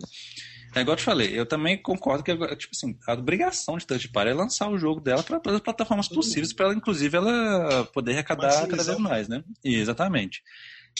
É 0.75 0.81
igual 0.81 0.93
eu 0.93 0.97
te 0.97 1.03
falei, 1.03 1.39
eu 1.39 1.45
também 1.45 1.79
concordo 1.81 2.23
que 2.23 2.31
tipo 2.57 2.71
assim, 2.75 2.97
a 3.07 3.13
obrigação 3.13 3.77
de 3.77 3.85
Touch 3.85 4.09
Party 4.09 4.31
é 4.31 4.33
lançar 4.33 4.69
o 4.69 4.77
jogo 4.77 4.99
dela 4.99 5.21
para 5.21 5.39
todas 5.39 5.57
as 5.57 5.63
plataformas 5.63 6.07
possíveis, 6.07 6.51
para 6.51 6.65
ela, 6.67 6.75
inclusive, 6.75 7.15
ela 7.15 7.85
poder 7.93 8.13
arrecadar 8.13 8.67
cada 8.67 8.83
vez 8.83 8.97
mais, 8.97 9.27
né? 9.27 9.43
Exatamente. 9.63 10.41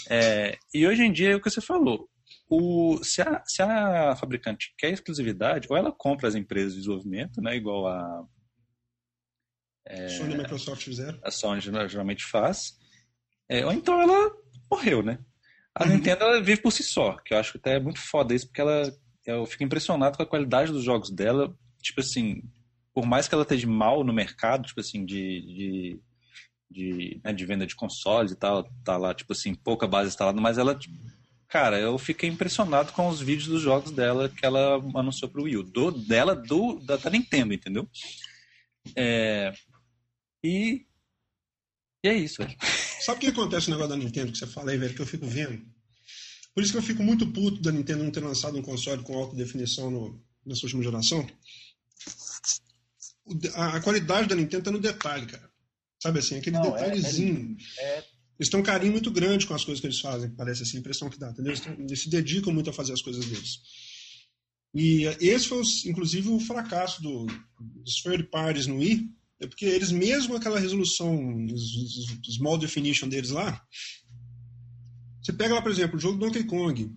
É, 0.09 0.57
e 0.73 0.85
hoje 0.85 1.03
em 1.03 1.11
dia 1.11 1.31
é 1.31 1.35
o 1.35 1.41
que 1.41 1.49
você 1.49 1.61
falou. 1.61 2.07
O, 2.49 2.99
se, 3.03 3.21
a, 3.21 3.43
se 3.45 3.61
a 3.63 4.15
fabricante 4.15 4.73
quer 4.77 4.91
exclusividade, 4.91 5.67
ou 5.69 5.77
ela 5.77 5.91
compra 5.91 6.27
as 6.27 6.35
empresas 6.35 6.73
de 6.73 6.79
desenvolvimento, 6.79 7.41
né? 7.41 7.55
Igual 7.55 7.87
a. 7.87 8.25
É, 9.87 10.07
Sony 10.09 10.35
e 10.35 10.37
Microsoft 10.37 10.83
fizeram. 10.83 11.19
A 11.23 11.31
Sony 11.31 11.61
geralmente 11.61 12.23
faz. 12.23 12.73
É, 13.49 13.65
ou 13.65 13.73
então 13.73 13.99
ela 13.99 14.31
morreu, 14.69 15.01
né? 15.01 15.19
A 15.75 15.83
uhum. 15.83 15.91
Nintendo 15.91 16.23
ela 16.23 16.41
vive 16.41 16.61
por 16.61 16.71
si 16.71 16.83
só, 16.83 17.17
que 17.17 17.33
eu 17.33 17.39
acho 17.39 17.53
que 17.53 17.57
até 17.57 17.77
é 17.77 17.79
muito 17.79 17.99
foda 17.99 18.35
isso, 18.35 18.45
porque 18.45 18.61
ela 18.61 18.93
eu 19.25 19.45
fico 19.45 19.63
impressionado 19.63 20.17
com 20.17 20.23
a 20.23 20.27
qualidade 20.27 20.71
dos 20.71 20.83
jogos 20.83 21.09
dela. 21.09 21.55
Tipo 21.81 22.01
assim, 22.01 22.41
por 22.93 23.05
mais 23.05 23.27
que 23.27 23.33
ela 23.33 23.43
esteja 23.43 23.67
mal 23.67 24.03
no 24.03 24.13
mercado, 24.13 24.67
tipo 24.67 24.79
assim, 24.79 25.05
de, 25.05 25.41
de, 25.41 25.99
de, 26.69 27.21
né, 27.23 27.33
de 27.33 27.45
venda 27.45 27.65
de 27.65 27.75
consoles 27.75 28.31
e 28.31 28.35
tal, 28.35 28.63
tá 28.83 28.97
lá, 28.97 29.13
tipo 29.13 29.33
assim, 29.33 29.55
pouca 29.55 29.87
base 29.87 30.09
instalada, 30.09 30.39
mas 30.39 30.57
ela, 30.57 30.75
tipo, 30.75 30.95
cara, 31.47 31.79
eu 31.79 31.97
fiquei 31.97 32.29
impressionado 32.29 32.91
com 32.93 33.07
os 33.07 33.21
vídeos 33.21 33.47
dos 33.47 33.61
jogos 33.61 33.91
dela 33.91 34.29
que 34.29 34.45
ela 34.45 34.75
anunciou 34.95 35.29
pro 35.29 35.43
Wii 35.43 35.57
U. 35.57 35.63
Do, 35.63 35.91
dela, 35.91 36.35
do, 36.35 36.79
da, 36.79 36.97
da 36.97 37.09
Nintendo, 37.09 37.53
entendeu? 37.53 37.87
É, 38.95 39.53
e, 40.43 40.85
e 42.03 42.07
é 42.09 42.13
isso, 42.13 42.43
velho. 42.43 42.55
Sabe 43.01 43.17
o 43.17 43.21
que 43.21 43.27
acontece 43.27 43.69
no 43.69 43.75
negócio 43.75 43.97
da 43.97 44.03
Nintendo 44.03 44.31
que 44.31 44.37
você 44.37 44.47
fala 44.47 44.71
aí, 44.71 44.77
velho, 44.77 44.93
que 44.93 45.01
eu 45.01 45.05
fico 45.05 45.25
vendo? 45.25 45.72
Por 46.53 46.63
isso 46.63 46.71
que 46.71 46.77
eu 46.77 46.83
fico 46.83 47.01
muito 47.01 47.27
puto 47.27 47.61
da 47.61 47.71
Nintendo 47.71 48.03
não 48.03 48.11
ter 48.11 48.19
lançado 48.19 48.57
um 48.57 48.61
console 48.61 49.01
com 49.03 49.17
alta 49.17 49.35
definição 49.35 49.89
no, 49.89 50.23
nessa 50.45 50.65
última 50.65 50.83
geração. 50.83 51.27
A, 53.55 53.77
a, 53.77 53.81
qualidade 53.81 54.27
da 54.27 54.35
Nintendo 54.35 54.63
tá 54.63 54.71
no 54.71 54.79
detalhe, 54.79 55.25
cara. 55.25 55.49
Sabe 56.01 56.19
assim, 56.19 56.37
aquele 56.37 56.57
não, 56.57 56.77
é, 56.77 56.81
detalhezinho. 56.83 57.57
É, 57.77 57.83
é, 57.83 58.05
eles 58.39 58.49
têm 58.49 58.59
um 58.59 58.63
carinho 58.63 58.91
muito 58.91 59.09
grande 59.09 59.47
com 59.47 59.53
as 59.53 59.63
coisas 59.63 59.79
que 59.79 59.87
eles 59.87 59.99
fazem, 59.99 60.29
parece 60.31 60.63
assim, 60.63 60.77
a 60.77 60.79
impressão 60.79 61.09
que 61.09 61.17
dá, 61.17 61.31
entendeu? 61.31 61.53
Eles, 61.53 61.65
eles 61.79 62.01
se 62.01 62.09
dedicam 62.09 62.53
muito 62.53 62.69
a 62.69 62.73
fazer 62.73 62.93
as 62.93 63.01
coisas 63.01 63.25
deles. 63.25 63.59
E 64.75 65.05
esse 65.21 65.47
foi, 65.47 65.61
inclusive, 65.85 66.29
o 66.29 66.39
fracasso 66.39 67.01
do, 67.01 67.25
dos 67.59 68.01
third 68.01 68.23
parties 68.25 68.67
no 68.67 68.77
Wii, 68.77 69.07
é 69.39 69.47
porque 69.47 69.65
eles 69.65 69.91
mesmo 69.91 70.35
aquela 70.35 70.59
resolução, 70.59 71.45
small 72.25 72.57
definition 72.57 73.07
deles 73.07 73.29
lá, 73.29 73.61
você 75.23 75.31
pega 75.31 75.55
lá, 75.55 75.61
por 75.61 75.71
exemplo, 75.71 75.97
o 75.97 75.99
jogo 75.99 76.19
Donkey 76.19 76.43
Kong, 76.43 76.91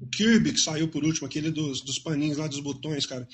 o 0.00 0.06
Kirby, 0.08 0.52
que 0.52 0.60
saiu 0.60 0.88
por 0.88 1.04
último, 1.04 1.26
aquele 1.26 1.50
dos, 1.50 1.80
dos 1.80 1.98
paninhos 1.98 2.38
lá, 2.38 2.46
dos 2.46 2.60
botões, 2.60 3.06
cara. 3.06 3.26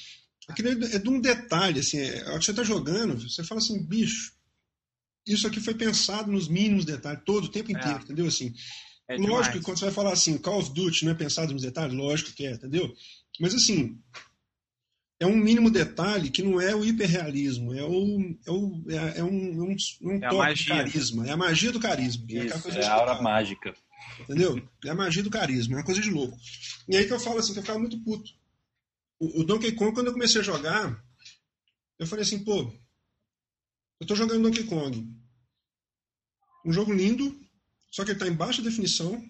Aquele 0.48 0.84
é 0.86 0.98
de 0.98 1.08
um 1.08 1.20
detalhe, 1.20 1.80
assim, 1.80 1.98
é, 1.98 2.22
a 2.22 2.30
hora 2.30 2.38
que 2.38 2.44
você 2.44 2.54
tá 2.54 2.64
jogando, 2.64 3.20
você 3.20 3.44
fala 3.44 3.60
assim, 3.60 3.80
bicho, 3.86 4.32
isso 5.26 5.46
aqui 5.46 5.60
foi 5.60 5.74
pensado 5.74 6.32
nos 6.32 6.48
mínimos 6.48 6.84
detalhes, 6.84 7.22
todo 7.24 7.44
o 7.44 7.50
tempo 7.50 7.70
inteiro, 7.70 7.98
é. 7.98 8.02
entendeu? 8.02 8.26
Assim, 8.26 8.54
é 9.06 9.16
lógico 9.16 9.58
que 9.58 9.64
quando 9.64 9.78
você 9.78 9.84
vai 9.86 9.94
falar 9.94 10.12
assim, 10.12 10.38
Call 10.38 10.60
of 10.60 10.72
Duty 10.72 11.04
não 11.04 11.12
é 11.12 11.14
pensado 11.14 11.52
nos 11.52 11.62
detalhes, 11.62 11.94
lógico 11.94 12.32
que 12.32 12.46
é, 12.46 12.52
entendeu? 12.52 12.92
Mas 13.38 13.54
assim, 13.54 13.98
é 15.20 15.26
um 15.26 15.36
mínimo 15.36 15.70
detalhe 15.70 16.30
que 16.30 16.42
não 16.42 16.60
é 16.60 16.74
o 16.74 16.84
hiperrealismo, 16.84 17.74
é, 17.74 17.82
o, 17.82 18.36
é, 18.46 18.50
o, 18.50 18.84
é, 18.88 19.18
é 19.18 19.24
um, 19.24 19.62
um, 19.62 19.76
um 20.02 20.12
é 20.12 20.28
toque 20.28 20.54
de 20.54 20.66
carisma. 20.66 21.26
É 21.26 21.32
a 21.32 21.36
magia 21.36 21.70
do 21.70 21.78
carisma. 21.78 22.24
É 22.30 22.46
Isso, 22.46 22.70
é, 22.70 22.80
é 22.80 22.86
a 22.86 22.94
aura 22.94 23.20
mágica. 23.20 23.74
Entendeu? 24.20 24.68
É 24.84 24.90
a 24.90 24.94
magia 24.94 25.22
do 25.22 25.30
carisma, 25.30 25.74
é 25.74 25.78
uma 25.78 25.84
coisa 25.84 26.00
de 26.00 26.10
louco. 26.10 26.36
E 26.88 26.96
aí 26.96 27.06
que 27.06 27.12
eu 27.12 27.20
falo 27.20 27.38
assim, 27.38 27.52
que 27.52 27.58
eu 27.58 27.62
ficava 27.62 27.78
muito 27.78 28.02
puto. 28.02 28.30
O, 29.18 29.40
o 29.40 29.44
Donkey 29.44 29.72
Kong, 29.72 29.92
quando 29.92 30.08
eu 30.08 30.12
comecei 30.12 30.40
a 30.40 30.44
jogar, 30.44 31.04
eu 31.98 32.06
falei 32.06 32.24
assim, 32.24 32.42
pô, 32.42 32.72
eu 34.00 34.06
tô 34.06 34.14
jogando 34.14 34.42
Donkey 34.42 34.64
Kong. 34.64 35.06
Um 36.64 36.72
jogo 36.72 36.92
lindo, 36.92 37.38
só 37.90 38.04
que 38.04 38.12
ele 38.12 38.18
tá 38.18 38.26
em 38.26 38.34
baixa 38.34 38.62
definição. 38.62 39.22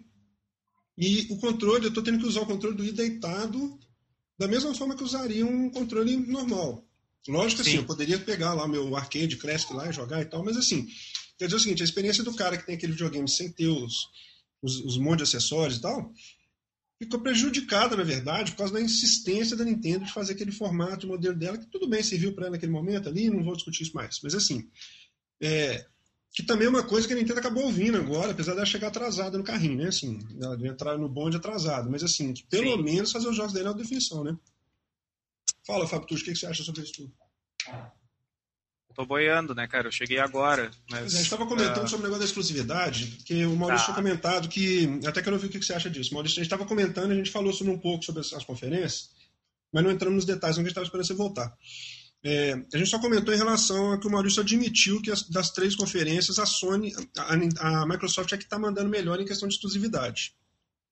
E 0.97 1.27
o 1.31 1.39
controle, 1.39 1.87
eu 1.87 1.93
tô 1.93 2.03
tendo 2.03 2.19
que 2.19 2.27
usar 2.27 2.43
o 2.43 2.47
controle 2.47 2.77
do 2.77 2.85
i 2.85 2.93
deitado 2.93 3.79
da 4.39 4.49
mesma 4.49 4.75
forma 4.75 4.97
que 4.97 5.05
usaria 5.05 5.45
um 5.45 5.69
controle 5.71 6.17
normal. 6.17 6.87
Lógico 7.29 7.63
que 7.63 7.69
assim, 7.69 7.79
eu 7.79 7.85
poderia 7.85 8.19
pegar 8.19 8.55
lá 8.55 8.67
meu 8.67 8.97
arcade 8.97 9.37
classic 9.37 9.73
lá 9.75 9.89
e 9.89 9.93
jogar 9.93 10.23
e 10.23 10.25
tal, 10.25 10.43
mas 10.43 10.57
assim, 10.57 10.89
quer 11.39 11.45
dizer 11.45 11.57
o 11.57 11.61
seguinte, 11.61 11.83
a 11.83 11.85
experiência 11.85 12.25
do 12.25 12.35
cara 12.35 12.57
que 12.57 12.65
tem 12.65 12.75
aquele 12.75 12.93
videogame 12.93 13.29
sem 13.29 13.53
ter 13.53 13.69
os, 13.69 13.95
os, 14.63 14.81
os 14.81 14.99
montes 14.99 15.29
de 15.29 15.37
acessórios 15.37 15.79
e 15.79 15.81
tal, 15.81 16.13
ficou 16.99 17.21
prejudicada, 17.21 17.97
na 17.97 18.05
verdade, 18.05 18.53
por 18.53 18.59
causa 18.59 18.75
da 18.75 18.81
insistência 18.81 19.57
da 19.57 19.65
Nintendo 19.65 20.05
de 20.05 20.13
fazer 20.13 20.35
aquele 20.35 20.53
formato, 20.53 21.07
o 21.07 21.11
modelo 21.11 21.37
dela, 21.37 21.57
que 21.57 21.67
tudo 21.67 21.89
bem 21.89 22.03
serviu 22.03 22.35
para 22.35 22.45
ela 22.45 22.53
naquele 22.53 22.73
momento 22.73 23.09
ali, 23.09 23.31
não 23.31 23.43
vou 23.43 23.57
discutir 23.57 23.85
isso 23.85 23.95
mais. 23.95 24.21
Mas 24.23 24.35
assim, 24.35 24.69
é, 25.41 25.87
que 26.33 26.43
também 26.43 26.67
é 26.67 26.71
uma 26.71 26.83
coisa 26.83 27.09
que 27.09 27.15
a 27.15 27.17
Nintendo 27.17 27.41
acabou 27.41 27.65
ouvindo 27.65 27.97
agora, 27.97 28.33
apesar 28.33 28.55
dela 28.55 28.67
chegar 28.67 28.89
atrasada 28.89 29.39
no 29.39 29.45
carrinho, 29.45 29.79
né? 29.79 29.89
Assim, 29.89 30.19
ela 30.41 30.57
entrar 30.67 30.99
no 30.99 31.09
bonde 31.09 31.37
atrasado, 31.37 31.91
mas 31.91 32.03
assim, 32.03 32.35
pelo 32.49 32.77
Sim. 32.77 32.83
menos 32.83 33.13
fazer 33.13 33.29
os 33.29 33.37
jogos 33.37 33.53
dele 33.53 33.65
na 33.65 33.73
definição, 33.73 34.23
né? 34.23 34.37
Fala, 35.67 35.87
Fábio 35.89 36.05
o 36.05 36.07
que 36.07 36.35
você 36.35 36.47
acha 36.47 36.63
sobre 36.63 36.83
isso 36.83 36.93
tudo? 36.93 37.13
Tô 38.95 39.07
boiando, 39.07 39.55
né, 39.55 39.67
cara? 39.67 39.89
Eu 39.89 39.93
cheguei 39.93 40.19
agora. 40.19 40.71
Mas, 40.91 41.07
a 41.07 41.09
gente 41.09 41.25
estava 41.25 41.47
comentando 41.47 41.85
uh... 41.85 41.89
sobre 41.89 42.07
o 42.07 42.09
negócio 42.09 42.21
da 42.21 42.27
exclusividade, 42.27 43.19
que 43.25 43.45
o 43.45 43.57
Maurício 43.57 43.87
tá. 43.87 43.93
tinha 43.93 44.03
comentado 44.03 44.49
que. 44.49 45.01
Até 45.07 45.23
quero 45.23 45.37
ouvir 45.37 45.47
o 45.47 45.51
que 45.51 45.63
você 45.63 45.73
acha 45.73 45.91
disso. 45.91 46.13
Maurício, 46.15 46.37
a 46.37 46.43
gente 46.43 46.47
estava 46.47 46.67
comentando, 46.67 47.11
a 47.13 47.15
gente 47.15 47.31
falou 47.31 47.53
sobre 47.53 47.73
um 47.73 47.79
pouco 47.79 48.05
sobre 48.05 48.21
as, 48.21 48.33
as 48.33 48.45
conferências, 48.45 49.11
mas 49.73 49.85
não 49.85 49.91
entramos 49.91 50.17
nos 50.17 50.25
detalhes, 50.25 50.57
não 50.57 50.63
a 50.63 50.65
gente 50.65 50.73
estava 50.73 50.87
esperando 50.87 51.07
você 51.07 51.15
voltar. 51.15 51.57
É, 52.23 52.53
a 52.73 52.77
gente 52.77 52.91
só 52.91 52.99
comentou 52.99 53.33
em 53.33 53.39
relação 53.39 53.93
a 53.93 53.99
que 53.99 54.07
o 54.07 54.11
Maurício 54.11 54.43
admitiu 54.43 55.01
que 55.01 55.11
as, 55.11 55.23
das 55.29 55.51
três 55.51 55.75
conferências, 55.75 56.39
a 56.39 56.45
Sony, 56.45 56.93
a, 57.17 57.83
a 57.83 57.87
Microsoft 57.87 58.31
é 58.33 58.37
que 58.37 58.45
está 58.45 58.59
mandando 58.59 58.91
melhor 58.91 59.19
em 59.21 59.25
questão 59.25 59.49
de 59.49 59.55
exclusividade. 59.55 60.35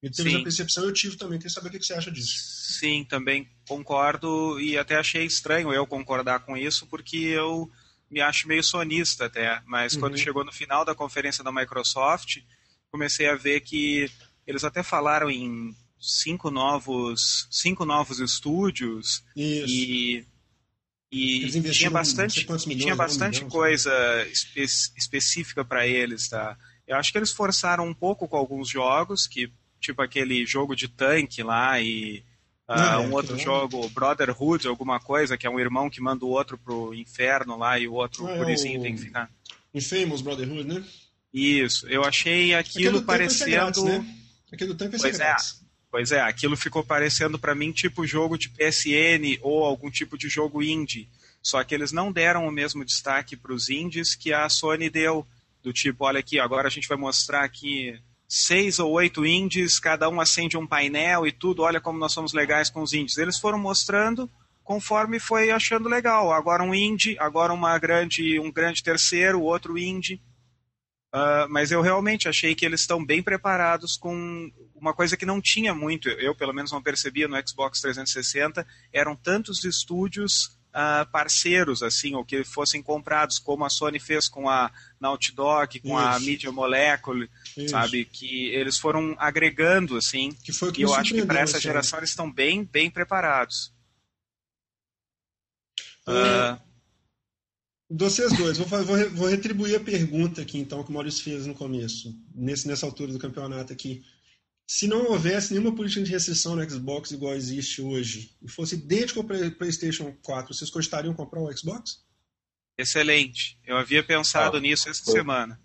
Ele 0.03 0.13
teve 0.13 0.31
essa 0.31 0.43
percepção, 0.43 0.85
eu 0.85 0.93
tive 0.93 1.17
também. 1.17 1.39
Queria 1.39 1.53
saber 1.53 1.69
o 1.69 1.73
que 1.73 1.83
você 1.83 1.93
acha 1.93 2.11
disso. 2.11 2.37
Sim, 2.79 3.05
também 3.05 3.49
concordo 3.67 4.61
e 4.61 4.79
até 4.79 4.97
achei 4.97 5.25
estranho 5.25 5.73
eu 5.73 5.87
concordar 5.87 6.41
com 6.41 6.57
isso, 6.57 6.87
porque 6.87 7.17
eu 7.17 7.69
me 8.11 8.21
acho 8.21 8.49
meio 8.49 8.63
sonista 8.63 9.27
até, 9.27 9.61
mas 9.67 9.95
uhum. 9.95 10.01
quando 10.01 10.19
chegou 10.19 10.45
no 10.45 10.53
final 10.53 10.85
da 10.85 10.95
conferência 10.95 11.45
da 11.45 11.53
Microsoft, 11.53 12.39
comecei 12.91 13.29
a 13.29 13.35
ver 13.35 13.61
que 13.61 14.11
eles 14.47 14.65
até 14.65 14.83
falaram 14.83 15.31
em 15.31 15.75
cinco 16.01 16.51
novos, 16.51 17.47
cinco 17.51 17.85
novos 17.85 18.21
estúdios 18.21 19.23
Isso. 19.37 19.67
e 19.69 20.27
e 21.11 21.49
tinha 21.73 21.89
bastante, 21.89 22.47
tinha 22.77 22.95
bastante 22.95 23.43
coisa 23.47 23.91
espe 24.31 24.63
específica 24.63 25.65
para 25.65 25.87
eles, 25.87 26.29
tá? 26.29 26.55
Eu 26.87 26.97
acho 26.97 27.11
que 27.11 27.19
eles 27.19 27.33
forçaram 27.33 27.87
um 27.87 27.95
pouco 27.95 28.29
com 28.29 28.37
alguns 28.37 28.69
jogos, 28.69 29.27
que 29.27 29.51
tipo 29.81 30.03
aquele 30.03 30.45
jogo 30.45 30.77
de 30.77 30.87
tanque 30.87 31.43
lá 31.43 31.81
e 31.81 32.23
Uh, 32.69 33.01
um 33.01 33.13
outro 33.13 33.39
jogo, 33.39 33.89
Brotherhood, 33.89 34.69
alguma 34.69 35.01
coisa, 35.01 35.39
que 35.39 35.47
é 35.47 35.51
um 35.51 35.59
irmão 35.59 35.89
que 35.89 36.03
manda 36.03 36.25
o 36.27 36.29
outro 36.29 36.59
pro 36.59 36.93
inferno 36.93 37.57
lá 37.57 37.79
e 37.79 37.89
o 37.89 37.95
outro 37.95 38.27
ah, 38.27 38.37
gurizinho 38.37 38.77
é 38.77 38.79
o... 38.79 38.83
tem 38.83 38.95
que 38.95 39.01
ficar. 39.01 39.31
Infamous 39.73 40.21
Brotherhood, 40.21 40.65
né? 40.65 40.85
Isso, 41.33 41.89
eu 41.89 42.05
achei 42.05 42.55
aquilo 42.55 43.03
parecendo. 43.03 43.51
Grátis, 43.51 43.85
né? 43.85 44.17
Tanque 44.51 44.97
vai 44.97 44.99
ser 44.99 44.99
pois 44.99 45.21
é. 45.21 45.37
Pois 45.91 46.13
é, 46.13 46.21
aquilo 46.21 46.57
ficou 46.57 46.85
parecendo 46.85 47.39
para 47.39 47.55
mim 47.55 47.73
tipo 47.73 48.07
jogo 48.07 48.37
de 48.37 48.51
PSN 48.51 49.39
ou 49.41 49.65
algum 49.65 49.91
tipo 49.91 50.19
de 50.19 50.29
jogo 50.29 50.63
indie. 50.63 51.09
Só 51.43 51.65
que 51.65 51.75
eles 51.75 51.93
não 51.93 52.13
deram 52.13 52.47
o 52.47 52.53
mesmo 52.53 52.85
destaque 52.85 53.37
para 53.37 53.53
os 53.55 53.71
indies 53.71 54.15
que 54.15 54.33
a 54.33 54.49
Sony 54.49 54.91
deu. 54.91 55.27
Do 55.63 55.73
tipo, 55.73 56.05
olha 56.05 56.21
aqui, 56.21 56.39
agora 56.39 56.69
a 56.69 56.71
gente 56.71 56.87
vai 56.87 56.97
mostrar 56.97 57.43
aqui 57.43 57.99
seis 58.29 58.79
ou 58.79 58.93
oito 58.93 59.25
indies, 59.25 59.81
cada 59.81 60.09
um 60.09 60.21
acende 60.21 60.57
um 60.57 60.67
painel 60.67 61.27
e 61.27 61.33
tudo, 61.33 61.63
olha 61.63 61.81
como 61.81 61.99
nós 61.99 62.13
somos 62.13 62.35
legais 62.35 62.69
com 62.69 62.83
os 62.83 62.93
indies. 62.93 63.17
Eles 63.17 63.39
foram 63.39 63.59
mostrando 63.59 64.31
conforme 64.63 65.19
foi 65.19 65.51
achando 65.51 65.89
legal. 65.89 66.31
Agora 66.31 66.63
um 66.63 66.75
indie, 66.75 67.17
agora 67.19 67.55
uma 67.55 67.79
grande, 67.79 68.39
um 68.39 68.53
grande 68.53 68.83
terceiro, 68.83 69.41
outro 69.41 69.79
indie. 69.79 70.21
Uh, 71.09 71.49
mas 71.49 71.73
eu 71.73 71.81
realmente 71.81 72.29
achei 72.29 72.55
que 72.55 72.67
eles 72.67 72.83
estão 72.83 73.03
bem 73.03 73.23
preparados 73.23 73.97
com 73.97 74.53
uma 74.75 74.93
coisa 74.93 75.17
que 75.17 75.25
não 75.25 75.41
tinha 75.41 75.75
muito, 75.75 76.07
eu 76.11 76.35
pelo 76.35 76.53
menos 76.53 76.71
não 76.71 76.83
percebia 76.83 77.27
no 77.27 77.37
Xbox 77.49 77.81
360, 77.81 78.67
eram 78.93 79.17
tantos 79.17 79.65
estúdios 79.65 80.58
uh, 80.69 81.11
parceiros, 81.11 81.83
assim, 81.83 82.15
ou 82.15 82.25
que 82.25 82.45
fossem 82.45 82.83
comprados, 82.83 83.39
como 83.39 83.65
a 83.65 83.71
Sony 83.71 83.99
fez 83.99 84.29
com 84.29 84.49
a 84.49 84.71
Naughty 85.01 85.35
Dog, 85.35 85.81
com 85.81 85.99
Isso. 85.99 86.09
a 86.09 86.21
Media 86.21 86.53
Molecule, 86.53 87.31
Isso. 87.57 87.71
sabe? 87.71 88.05
Que 88.05 88.47
eles 88.49 88.79
foram 88.79 89.15
agregando, 89.19 89.97
assim. 89.97 90.33
Que 90.45 90.53
foi 90.53 90.73
que 90.73 90.81
e 90.81 90.85
eu 90.85 90.95
acho 90.95 91.15
que 91.15 91.25
para 91.25 91.41
essa 91.41 91.61
geração 91.61 91.99
eles 91.99 92.11
estão 92.11 92.31
bem, 92.31 92.65
bem 92.65 92.91
preparados. 92.91 93.73
Uh, 96.07 96.59
vocês 97.91 98.33
dois, 98.37 98.59
vou, 98.59 98.67
vou, 98.67 99.11
vou, 99.11 99.29
retribuir 99.29 99.77
a 99.77 99.81
pergunta 99.81 100.41
aqui, 100.41 100.59
então, 100.59 100.83
que 100.83 100.91
o 100.91 100.93
Maurício 100.93 101.23
fez 101.23 101.47
no 101.47 101.55
começo, 101.55 102.15
nesse, 102.35 102.67
nessa 102.67 102.87
altura 102.87 103.13
do 103.13 103.19
campeonato 103.19 103.73
aqui 103.73 104.03
se 104.69 104.87
não 104.87 105.07
houvesse 105.07 105.55
nenhuma 105.55 105.75
política 105.75 106.03
de 106.03 106.11
restrição 106.11 106.55
no 106.55 106.71
Xbox 106.71 107.11
igual 107.11 107.35
existe 107.35 107.81
hoje, 107.81 108.37
e 108.43 108.51
fosse 108.51 108.75
idêntico 108.75 109.21
ao 109.21 109.27
PlayStation 109.27 110.15
4, 110.23 110.53
vocês 110.55 110.69
gostariam 110.69 111.13
de 111.13 111.17
comprar 111.17 111.41
o 111.41 111.57
Xbox? 111.57 112.05
Excelente. 112.77 113.59
Eu 113.65 113.79
havia 113.79 114.05
pensado 114.05 114.59
ah, 114.59 114.61
nisso 114.61 114.91
essa 114.91 115.03
semana. 115.11 115.59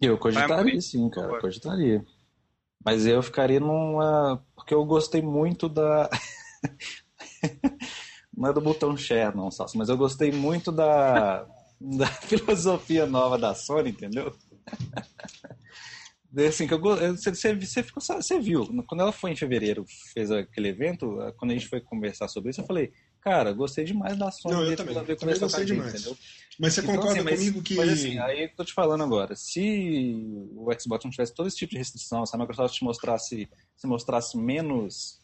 Eu 0.00 0.16
cogitaria, 0.16 0.80
sim, 0.80 1.10
cara. 1.10 1.32
Eu 1.32 1.40
cogitaria. 1.40 2.06
Mas 2.82 3.06
eu 3.06 3.20
ficaria 3.22 3.58
numa. 3.58 4.42
Porque 4.54 4.72
eu 4.72 4.84
gostei 4.84 5.20
muito 5.20 5.68
da. 5.68 6.08
não 8.32 8.50
é 8.50 8.52
do 8.52 8.60
botão 8.60 8.96
share, 8.96 9.36
não, 9.36 9.50
Salso, 9.50 9.76
mas 9.76 9.88
eu 9.88 9.96
gostei 9.96 10.30
muito 10.30 10.70
da, 10.70 11.44
da 11.80 12.06
filosofia 12.06 13.04
nova 13.04 13.36
da 13.36 13.54
Sony, 13.54 13.90
entendeu? 13.90 14.32
Assim, 16.36 16.66
que 16.66 16.74
eu, 16.74 16.80
você, 16.80 17.54
você, 17.54 17.82
ficou, 17.82 18.00
você 18.00 18.40
viu, 18.40 18.66
quando 18.88 19.02
ela 19.02 19.12
foi 19.12 19.30
em 19.30 19.36
fevereiro, 19.36 19.84
fez 20.12 20.30
aquele 20.30 20.68
evento, 20.68 21.16
quando 21.36 21.52
a 21.52 21.54
gente 21.54 21.68
foi 21.68 21.80
conversar 21.80 22.26
sobre 22.28 22.50
isso, 22.50 22.60
eu 22.60 22.66
falei, 22.66 22.92
cara, 23.20 23.52
gostei 23.52 23.84
demais 23.84 24.18
da 24.18 24.30
Sony. 24.30 24.54
Não, 24.54 24.64
eu 24.64 24.76
também, 24.76 24.96
eu 24.96 25.16
também 25.16 25.38
gostei 25.38 25.64
demais. 25.64 25.94
Entendeu? 25.94 26.16
Mas 26.58 26.74
você 26.74 26.80
então, 26.80 26.96
concorda 26.96 27.20
assim, 27.20 27.36
comigo 27.36 27.62
que... 27.62 27.74
Mas 27.76 27.92
assim, 27.92 28.18
aí 28.18 28.44
eu 28.44 28.54
tô 28.56 28.64
te 28.64 28.72
falando 28.72 29.04
agora, 29.04 29.36
se 29.36 30.50
o 30.56 30.68
Xbox 30.78 31.04
não 31.04 31.10
tivesse 31.10 31.34
todo 31.34 31.46
esse 31.46 31.56
tipo 31.56 31.70
de 31.70 31.78
restrição, 31.78 32.26
se 32.26 32.34
a 32.34 32.38
Microsoft 32.38 32.80
mostrasse, 32.82 33.48
se 33.76 33.86
mostrasse 33.86 34.36
menos 34.36 35.20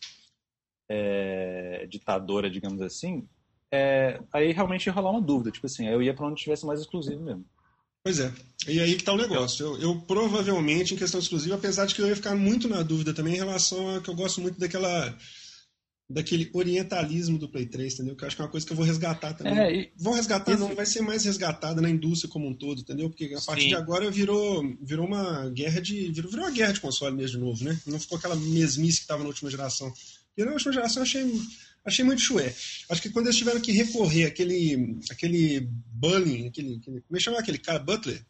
é, 0.88 1.86
ditadora, 1.88 2.48
digamos 2.48 2.80
assim, 2.82 3.28
é, 3.72 4.20
aí 4.32 4.52
realmente 4.52 4.86
ia 4.86 4.92
rolar 4.92 5.10
uma 5.10 5.22
dúvida, 5.22 5.50
tipo 5.50 5.66
assim, 5.66 5.88
eu 5.88 6.02
ia 6.02 6.14
para 6.14 6.26
onde 6.26 6.42
tivesse 6.42 6.66
mais 6.66 6.80
exclusivo 6.80 7.22
mesmo. 7.22 7.44
Pois 8.02 8.18
é. 8.18 8.32
E 8.66 8.80
aí 8.80 8.96
que 8.96 9.04
tá 9.04 9.12
o 9.12 9.16
negócio. 9.16 9.64
Eu, 9.64 9.80
eu, 9.80 10.00
provavelmente, 10.02 10.94
em 10.94 10.96
questão 10.96 11.20
exclusiva, 11.20 11.54
apesar 11.54 11.86
de 11.86 11.94
que 11.94 12.00
eu 12.00 12.06
ia 12.06 12.16
ficar 12.16 12.34
muito 12.34 12.68
na 12.68 12.82
dúvida 12.82 13.12
também 13.12 13.34
em 13.34 13.38
relação 13.38 13.96
a 13.96 14.00
que 14.00 14.08
eu 14.08 14.14
gosto 14.14 14.40
muito 14.40 14.58
daquela 14.58 15.16
daquele 16.10 16.50
orientalismo 16.52 17.38
do 17.38 17.48
Play 17.48 17.66
3, 17.66 17.94
entendeu? 17.94 18.16
Que 18.16 18.24
eu 18.24 18.26
acho 18.26 18.34
que 18.34 18.42
é 18.42 18.44
uma 18.44 18.50
coisa 18.50 18.66
que 18.66 18.72
eu 18.72 18.76
vou 18.76 18.84
resgatar 18.84 19.32
também. 19.32 19.56
É, 19.56 19.72
e... 19.72 19.92
Vou 19.96 20.12
resgatar, 20.12 20.58
não, 20.58 20.74
vai 20.74 20.84
ser 20.84 21.02
mais 21.02 21.24
resgatada 21.24 21.80
na 21.80 21.88
indústria 21.88 22.28
como 22.28 22.48
um 22.48 22.54
todo, 22.54 22.80
entendeu? 22.80 23.08
Porque 23.08 23.32
a 23.32 23.40
partir 23.40 23.62
Sim. 23.62 23.68
de 23.68 23.74
agora 23.76 24.10
virou, 24.10 24.60
virou 24.82 25.06
uma 25.06 25.48
guerra 25.50 25.80
de. 25.80 26.10
Virou, 26.10 26.30
virou 26.30 26.46
uma 26.46 26.52
guerra 26.52 26.72
de 26.72 26.80
console 26.80 27.14
mesmo 27.14 27.38
de 27.38 27.44
novo, 27.44 27.64
né? 27.64 27.78
Não 27.86 28.00
ficou 28.00 28.18
aquela 28.18 28.34
mesmice 28.34 28.98
que 28.98 29.04
estava 29.04 29.22
na 29.22 29.28
última 29.28 29.50
geração. 29.50 29.92
E 30.36 30.44
na 30.44 30.52
última 30.52 30.72
geração 30.72 31.02
eu 31.02 31.06
achei 31.06 31.24
achei 31.84 32.04
muito 32.04 32.22
chué. 32.22 32.54
Acho 32.88 33.02
que 33.02 33.10
quando 33.10 33.26
eles 33.26 33.36
tiveram 33.36 33.60
que 33.60 33.72
recorrer 33.72 34.26
àquele, 34.26 34.98
aquele 35.10 35.60
bullying, 35.60 36.48
aquele, 36.48 36.76
aquele, 36.76 37.00
como 37.00 37.16
é 37.16 37.18
que 37.18 37.20
chama 37.20 37.38
aquele 37.38 37.58
cara? 37.58 37.78
Butler? 37.78 38.24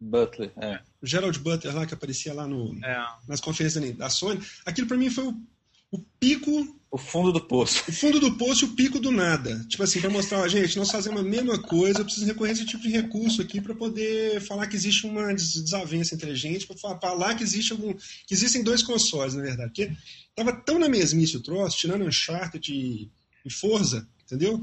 Butler, 0.00 0.52
é. 0.56 0.80
O 1.02 1.06
Gerald 1.06 1.38
Butler 1.38 1.74
lá, 1.74 1.86
que 1.86 1.94
aparecia 1.94 2.32
lá 2.32 2.46
no, 2.46 2.74
é. 2.84 3.06
nas 3.28 3.40
conferências 3.40 3.96
da 3.96 4.08
Sony. 4.08 4.40
Aquilo 4.64 4.86
para 4.86 4.96
mim 4.96 5.10
foi 5.10 5.24
o, 5.26 5.42
o 5.90 5.98
pico 6.18 6.79
o 6.90 6.98
fundo 6.98 7.32
do 7.32 7.40
poço. 7.40 7.84
O 7.88 7.92
fundo 7.92 8.18
do 8.18 8.36
poço 8.36 8.64
e 8.64 8.68
o 8.68 8.72
pico 8.72 8.98
do 8.98 9.12
nada. 9.12 9.64
Tipo 9.68 9.84
assim, 9.84 10.00
para 10.00 10.10
mostrar, 10.10 10.42
a 10.42 10.48
gente, 10.48 10.76
nós 10.76 10.90
fazemos 10.90 11.20
a 11.20 11.24
mesma 11.24 11.56
coisa, 11.62 12.00
eu 12.00 12.04
preciso 12.04 12.26
recorrer 12.26 12.50
a 12.50 12.52
esse 12.52 12.66
tipo 12.66 12.82
de 12.82 12.88
recurso 12.88 13.40
aqui 13.40 13.60
para 13.60 13.74
poder 13.74 14.40
falar 14.40 14.66
que 14.66 14.74
existe 14.74 15.06
uma 15.06 15.32
desavença 15.32 16.16
entre 16.16 16.30
a 16.30 16.34
gente, 16.34 16.66
para 16.66 16.76
falar 16.76 17.36
que 17.36 17.44
existe 17.44 17.72
algum. 17.72 17.94
que 17.94 18.34
existem 18.34 18.64
dois 18.64 18.82
consoles, 18.82 19.34
na 19.34 19.42
verdade. 19.42 19.68
Porque 19.68 19.92
tava 20.34 20.52
tão 20.52 20.80
na 20.80 20.88
mesmice 20.88 21.36
o 21.36 21.42
troço, 21.42 21.78
tirando 21.78 22.04
Uncharted 22.04 22.72
e, 22.72 23.08
e 23.44 23.50
Forza, 23.52 24.08
entendeu? 24.24 24.60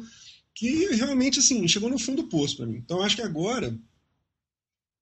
Que 0.53 0.87
realmente, 0.95 1.39
assim, 1.39 1.65
chegou 1.65 1.89
no 1.89 1.99
fundo 1.99 2.23
do 2.23 2.29
poço 2.29 2.57
para 2.57 2.65
mim. 2.65 2.77
Então, 2.77 3.01
acho 3.01 3.15
que 3.15 3.21
agora, 3.21 3.73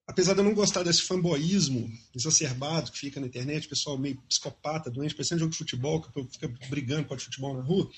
apesar 0.08 0.34
de 0.34 0.39
eu 0.39 0.43
não 0.43 0.53
gostar 0.53 0.84
desse 0.84 1.01
fanboísmo 1.01 1.91
exacerbado 2.16 2.91
que 2.91 2.99
fica 2.99 3.20
na 3.20 3.28
internet, 3.28 3.68
pessoal 3.68 3.97
meio 3.97 4.22
psicopata, 4.30 4.91
doente, 4.91 5.16
parecendo 5.16 5.39
jogo 5.39 5.51
de 5.51 5.58
futebol, 5.58 6.01
que 6.01 6.24
fica 6.32 6.47
brigando 6.70 7.06
com 7.06 7.16
o 7.16 7.20
futebol 7.20 7.56
na 7.56 7.64
rua, 7.64 7.89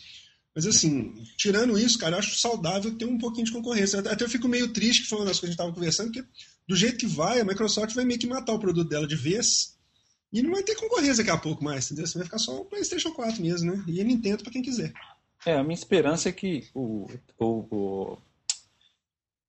mas 0.57 0.65
assim, 0.65 1.13
tirando 1.37 1.77
isso, 1.77 1.99
cara, 1.99 2.15
eu 2.15 2.19
acho 2.19 2.35
saudável 2.35 2.91
ter 2.97 3.05
um 3.05 3.19
pouquinho 3.19 3.45
de 3.45 3.51
concorrência. 3.51 3.99
Até 3.99 4.25
eu 4.25 4.29
fico 4.29 4.47
meio 4.47 4.73
triste, 4.73 5.07
que 5.07 5.13
uma 5.13 5.23
das 5.23 5.39
coisas 5.39 5.39
que 5.39 5.45
a 5.45 5.49
gente 5.49 5.53
estava 5.53 5.71
conversando, 5.71 6.11
que 6.11 6.23
do 6.67 6.75
jeito 6.75 6.97
que 6.97 7.05
vai, 7.05 7.39
a 7.39 7.45
Microsoft 7.45 7.93
vai 7.93 8.05
meio 8.05 8.19
que 8.19 8.25
matar 8.25 8.53
o 8.53 8.59
produto 8.59 8.89
dela 8.89 9.07
de 9.07 9.15
vez 9.15 9.77
e 10.33 10.41
não 10.41 10.51
vai 10.51 10.63
ter 10.63 10.75
concorrência 10.75 11.23
daqui 11.23 11.29
a 11.29 11.37
pouco 11.37 11.63
mais, 11.63 11.85
entendeu? 11.85 12.07
Você 12.07 12.17
vai 12.17 12.25
ficar 12.25 12.39
só 12.39 12.59
o 12.59 12.65
PlayStation 12.65 13.11
4 13.11 13.39
mesmo, 13.39 13.71
né? 13.71 13.83
E 13.87 14.01
a 14.01 14.03
Nintendo 14.03 14.41
para 14.41 14.51
quem 14.51 14.63
quiser. 14.63 14.91
É, 15.45 15.55
a 15.55 15.63
minha 15.63 15.75
esperança 15.75 16.27
é 16.27 16.31
que 16.31 16.67
o, 16.73 17.07
o, 17.37 17.45
o, 17.45 18.17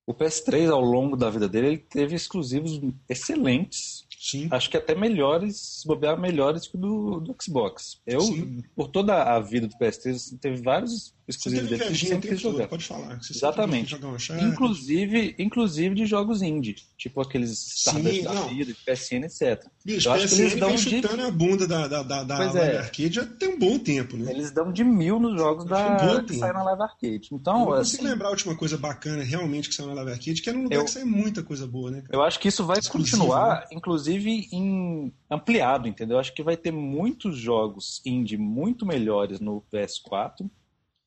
o 0.09 0.13
PS3, 0.13 0.71
ao 0.71 0.81
longo 0.81 1.15
da 1.15 1.29
vida 1.29 1.47
dele, 1.47 1.67
ele 1.67 1.77
teve 1.77 2.15
exclusivos 2.15 2.81
excelentes 3.07 4.09
Sim. 4.19 4.49
Acho 4.51 4.69
que 4.69 4.75
até 4.75 4.93
melhores, 4.93 5.79
se 5.79 5.87
bobear, 5.87 6.19
melhores 6.19 6.67
que 6.67 6.75
o 6.75 6.79
do, 6.79 7.19
do 7.21 7.35
Xbox. 7.41 8.01
Eu, 8.05 8.19
Sim. 8.19 8.61
por 8.75 8.89
toda 8.89 9.23
a 9.23 9.39
vida 9.39 9.65
do 9.65 9.77
PS3, 9.77 10.37
teve 10.39 10.61
vários 10.61 11.15
exclusivos 11.29 11.69
dele 11.69 11.85
que 11.85 11.95
sempre 11.95 12.29
quis 12.29 12.41
jogar. 12.41 12.67
Pode 12.67 12.83
falar. 12.83 13.19
Exatamente. 13.29 13.95
Inclusive, 14.41 15.35
inclusive 15.37 15.95
de 15.95 16.05
jogos 16.05 16.41
indie, 16.41 16.75
tipo 16.97 17.21
aqueles 17.21 17.51
Stardust 17.51 18.23
da 18.23 18.41
vida, 18.47 18.65
de 18.65 18.73
PSN, 18.73 19.25
etc. 19.25 19.65
Bicho, 19.85 20.09
eu 20.09 20.13
acho 20.13 20.23
PSN 20.25 20.35
que 20.35 20.41
eles 20.41 20.59
dão 20.59 20.77
chutando 20.77 21.17
de... 21.17 21.21
a 21.21 21.31
bunda 21.31 21.67
da, 21.67 21.87
da, 21.87 22.03
da, 22.03 22.23
da 22.23 22.37
Live 22.39 22.57
é. 22.57 22.77
Arcade 22.77 23.11
já 23.11 23.25
tem 23.25 23.49
um 23.49 23.59
bom 23.59 23.77
tempo, 23.77 24.17
né? 24.17 24.31
Eles 24.31 24.51
dão 24.51 24.71
de 24.71 24.83
mil 24.83 25.19
nos 25.19 25.39
jogos 25.39 25.65
da... 25.65 25.97
Um 26.17 26.25
que 26.25 26.35
saem 26.35 26.53
na 26.53 26.63
Live 26.63 26.81
Arcade. 26.81 27.29
Então, 27.31 27.59
eu 27.61 27.65
não 27.65 27.73
assim... 27.73 27.97
consigo 27.97 28.03
lembrar 28.09 28.27
a 28.27 28.31
última 28.31 28.55
coisa 28.55 28.77
bacana 28.77 29.23
realmente 29.23 29.69
que 29.69 29.75
saiu 29.75 29.89
na 29.89 29.95
Live 29.95 30.11
Arcade, 30.11 30.41
que 30.41 30.49
era 30.49 30.57
um 30.57 30.63
lugar 30.63 30.77
eu... 30.77 30.85
que 30.85 30.91
saiu 30.91 31.05
muita 31.05 31.43
coisa 31.43 31.67
boa, 31.67 31.91
né? 31.91 32.01
Cara? 32.01 32.15
Eu 32.17 32.23
acho 32.23 32.39
que 32.39 32.47
isso 32.47 32.65
vai 32.65 32.79
Exclusivo, 32.79 33.17
continuar, 33.17 33.61
né? 33.61 33.67
inclusive 33.71 34.47
em 34.51 35.13
ampliado, 35.29 35.87
entendeu? 35.87 36.17
Acho 36.17 36.33
que 36.33 36.41
vai 36.41 36.57
ter 36.57 36.71
muitos 36.71 37.37
jogos 37.37 38.01
indie 38.05 38.37
muito 38.37 38.85
melhores 38.85 39.39
no 39.39 39.63
PS4. 39.71 40.49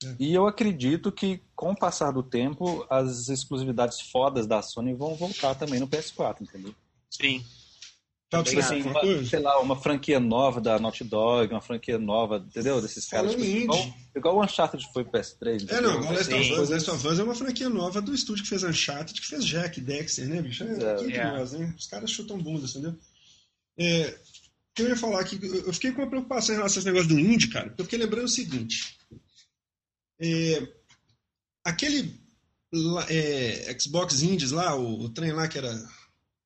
É. 0.04 0.16
E 0.18 0.34
eu 0.34 0.46
acredito 0.46 1.12
que, 1.12 1.40
com 1.54 1.72
o 1.72 1.76
passar 1.76 2.10
do 2.12 2.22
tempo, 2.22 2.86
as 2.88 3.28
exclusividades 3.28 4.00
fodas 4.00 4.46
da 4.46 4.62
Sony 4.62 4.94
vão 4.94 5.14
voltar 5.14 5.54
também 5.54 5.80
no 5.80 5.88
PS4, 5.88 6.42
entendeu? 6.42 6.74
Sim. 7.10 7.44
Tá 8.32 8.40
assim, 8.40 8.80
uma, 8.80 9.24
sei 9.26 9.40
lá, 9.40 9.60
uma 9.60 9.76
franquia 9.76 10.18
nova 10.18 10.58
da 10.58 10.78
Naughty 10.78 11.04
Dog, 11.04 11.52
uma 11.52 11.60
franquia 11.60 11.98
nova, 11.98 12.38
entendeu? 12.38 12.80
Desses 12.80 13.06
caras. 13.06 13.32
Tipo, 13.32 13.44
igual, 13.44 13.94
igual 14.16 14.36
o 14.38 14.42
Uncharted 14.42 14.88
foi 14.90 15.04
PS3. 15.04 15.68
É, 15.68 15.82
não, 15.82 16.00
o 16.00 16.12
Last 16.14 16.32
of 16.32 16.52
Us, 16.54 16.70
Last 16.70 16.90
of 16.90 17.08
Us 17.08 17.18
é 17.18 17.22
uma 17.22 17.34
franquia 17.34 17.68
nova 17.68 18.00
do 18.00 18.14
estúdio 18.14 18.42
que 18.42 18.48
fez 18.48 18.64
Uncharted, 18.64 19.20
que 19.20 19.26
fez 19.26 19.44
Jack 19.44 19.78
Dexter, 19.82 20.26
né, 20.26 20.40
bicho? 20.40 20.64
É, 20.64 21.12
é, 21.12 21.16
é. 21.18 21.32
Nós, 21.36 21.52
né? 21.52 21.74
Os 21.76 21.86
caras 21.86 22.10
chutam 22.10 22.38
bunda, 22.38 22.64
entendeu? 22.64 22.94
É, 23.78 24.14
que 24.74 24.82
eu 24.82 24.88
ia 24.88 24.96
falar 24.96 25.20
aqui, 25.20 25.38
eu 25.42 25.72
fiquei 25.74 25.92
com 25.92 26.00
uma 26.00 26.08
preocupação 26.08 26.54
em 26.54 26.58
relação 26.58 26.78
a 26.78 26.80
esse 26.80 26.88
negócio 26.88 27.08
do 27.08 27.20
indie, 27.20 27.48
cara, 27.48 27.66
porque 27.66 27.82
eu 27.82 27.84
fiquei 27.84 27.98
lembrando 27.98 28.24
o 28.24 28.28
seguinte. 28.28 28.96
É, 30.20 30.68
aquele 31.64 32.20
é, 33.08 33.76
Xbox 33.78 34.22
Indies 34.22 34.50
lá, 34.50 34.74
o, 34.76 35.02
o 35.02 35.08
trem 35.08 35.32
lá 35.32 35.48
que 35.48 35.58
era 35.58 35.72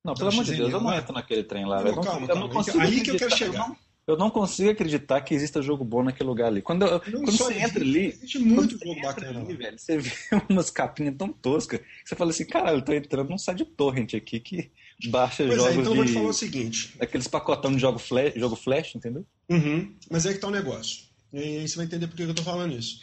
não, 0.07 0.13
pelo 0.13 0.29
amor 0.29 0.45
de 0.45 0.55
Deus, 0.55 0.71
eu 0.71 0.79
não 0.79 0.93
entro 0.93 1.13
naquele 1.13 1.43
trem 1.43 1.65
lá. 1.65 1.83
Não, 1.83 2.01
calma, 2.01 2.25
calma. 2.27 2.63
Aí 2.79 3.01
que 3.01 3.11
eu 3.11 3.17
quero 3.17 3.35
chegar. 3.35 3.53
Eu 3.53 3.67
não, 3.67 3.77
eu 4.07 4.17
não, 4.17 4.29
consigo 4.29 4.69
acreditar 4.69 5.19
que 5.19 5.33
exista 5.33 5.61
jogo 5.61 5.83
bom 5.83 6.01
naquele 6.01 6.29
lugar 6.29 6.47
ali. 6.47 6.61
Quando, 6.61 6.85
eu, 6.85 7.01
quando 7.01 7.37
você 7.37 7.55
entra 7.55 7.83
ali. 7.83 8.07
Existe 8.07 8.39
muito 8.39 8.79
jogo 8.79 9.01
bacana 9.01 9.41
ali, 9.41 9.53
velho, 9.53 9.77
Você 9.77 9.97
vê 9.97 10.11
umas 10.47 10.69
capinhas 10.69 11.13
tão 11.17 11.27
toscas. 11.27 11.81
Você 12.05 12.15
fala 12.15 12.31
assim, 12.31 12.45
caralho, 12.45 12.77
eu 12.77 12.85
tô 12.85 12.93
entrando 12.93 13.29
num 13.29 13.37
site 13.37 13.57
de 13.57 13.65
torrent 13.65 14.13
aqui 14.13 14.39
que 14.39 14.71
baixa 15.09 15.43
pois 15.45 15.55
é, 15.55 15.57
jogos. 15.57 15.75
É, 15.75 15.81
então 15.81 15.83
de, 15.83 15.89
eu 15.89 15.95
vou 15.95 16.05
te 16.05 16.13
falar 16.13 16.29
o 16.29 16.33
seguinte: 16.33 16.95
aqueles 17.01 17.27
pacotão 17.27 17.73
de 17.73 17.79
jogo 17.79 17.99
flash, 17.99 18.33
jogo 18.37 18.55
flash 18.55 18.95
entendeu? 18.95 19.25
Uhum, 19.49 19.93
mas 20.09 20.25
é 20.25 20.31
que 20.31 20.39
tá 20.39 20.47
o 20.47 20.51
um 20.51 20.53
negócio. 20.53 21.05
E 21.33 21.39
aí 21.39 21.67
você 21.67 21.75
vai 21.75 21.85
entender 21.85 22.07
por 22.07 22.15
que 22.15 22.23
eu 22.23 22.33
tô 22.33 22.43
falando 22.43 22.77
isso. 22.77 23.01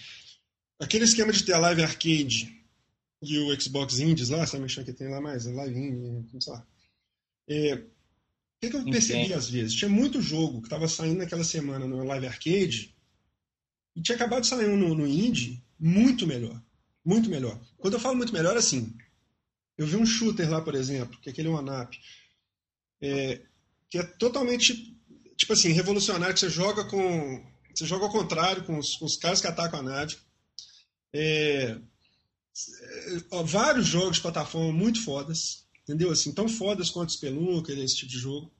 Aquele 0.81 1.05
esquema 1.05 1.33
de 1.33 1.45
ter 1.45 1.53
a 1.53 1.59
Live 1.59 1.83
Arcade 1.83 2.61
e 3.23 3.39
o 3.39 3.61
Xbox 3.61 3.99
Indies 3.99 4.29
lá, 4.29 4.47
sabe 4.47 4.65
mexendo 4.65 4.85
que 4.85 4.93
tem 4.93 5.09
lá 5.09 5.21
mais? 5.21 5.47
A 5.47 5.53
Live 5.53 5.79
Indie, 5.79 6.41
sei 6.41 6.53
lá. 6.53 6.67
É, 7.49 7.75
o 7.75 7.87
que, 8.61 8.71
que 8.71 8.77
eu 8.77 8.85
percebi 8.85 9.33
às 9.33 9.49
vezes? 9.49 9.75
Tinha 9.75 9.89
muito 9.89 10.21
jogo 10.21 10.61
que 10.61 10.67
estava 10.67 10.89
saindo 10.89 11.19
naquela 11.19 11.45
semana 11.45 11.87
no 11.87 12.05
Live 12.05 12.27
Arcade 12.27 12.95
e 13.95 14.03
tinha 14.03 14.17
acabado 14.17 14.43
de 14.43 14.49
sair 14.49 14.69
um 14.69 14.77
no, 14.77 14.95
no 14.95 15.07
Indie 15.07 15.63
muito 15.79 16.27
melhor. 16.27 16.61
Muito 17.05 17.29
melhor. 17.29 17.61
Quando 17.77 17.95
eu 17.95 18.01
falo 18.01 18.17
muito 18.17 18.33
melhor, 18.33 18.57
assim, 18.57 18.93
eu 19.77 19.87
vi 19.87 19.97
um 19.97 20.07
shooter 20.07 20.51
lá, 20.51 20.61
por 20.61 20.75
exemplo, 20.75 21.19
que 21.21 21.29
é 21.29 21.33
aquele 21.33 21.49
OneUp, 21.49 21.99
é, 23.01 23.43
que 23.91 23.99
é 23.99 24.03
totalmente, 24.03 24.97
tipo 25.37 25.53
assim, 25.53 25.73
revolucionário, 25.73 26.35
que 26.35 26.41
você 26.41 26.49
joga 26.49 26.85
com... 26.85 27.45
Você 27.75 27.87
joga 27.87 28.05
ao 28.05 28.13
contrário, 28.13 28.65
com 28.65 28.79
os, 28.79 28.97
com 28.97 29.05
os 29.05 29.17
caras 29.17 29.41
que 29.41 29.49
atacam 29.49 29.81
a 29.81 29.83
nave. 29.83 30.17
É, 31.15 31.79
é, 33.31 33.43
vários 33.45 33.87
jogos 33.87 34.17
de 34.17 34.23
plataforma 34.23 34.73
muito 34.73 35.03
fodas 35.03 35.65
entendeu? 35.85 36.11
Assim, 36.11 36.33
tão 36.33 36.49
fodas 36.49 36.91
quanto 36.91 37.13
Spelunker, 37.13 37.79
esse 37.79 37.97
tipo 37.97 38.11
de 38.11 38.19
jogo. 38.19 38.51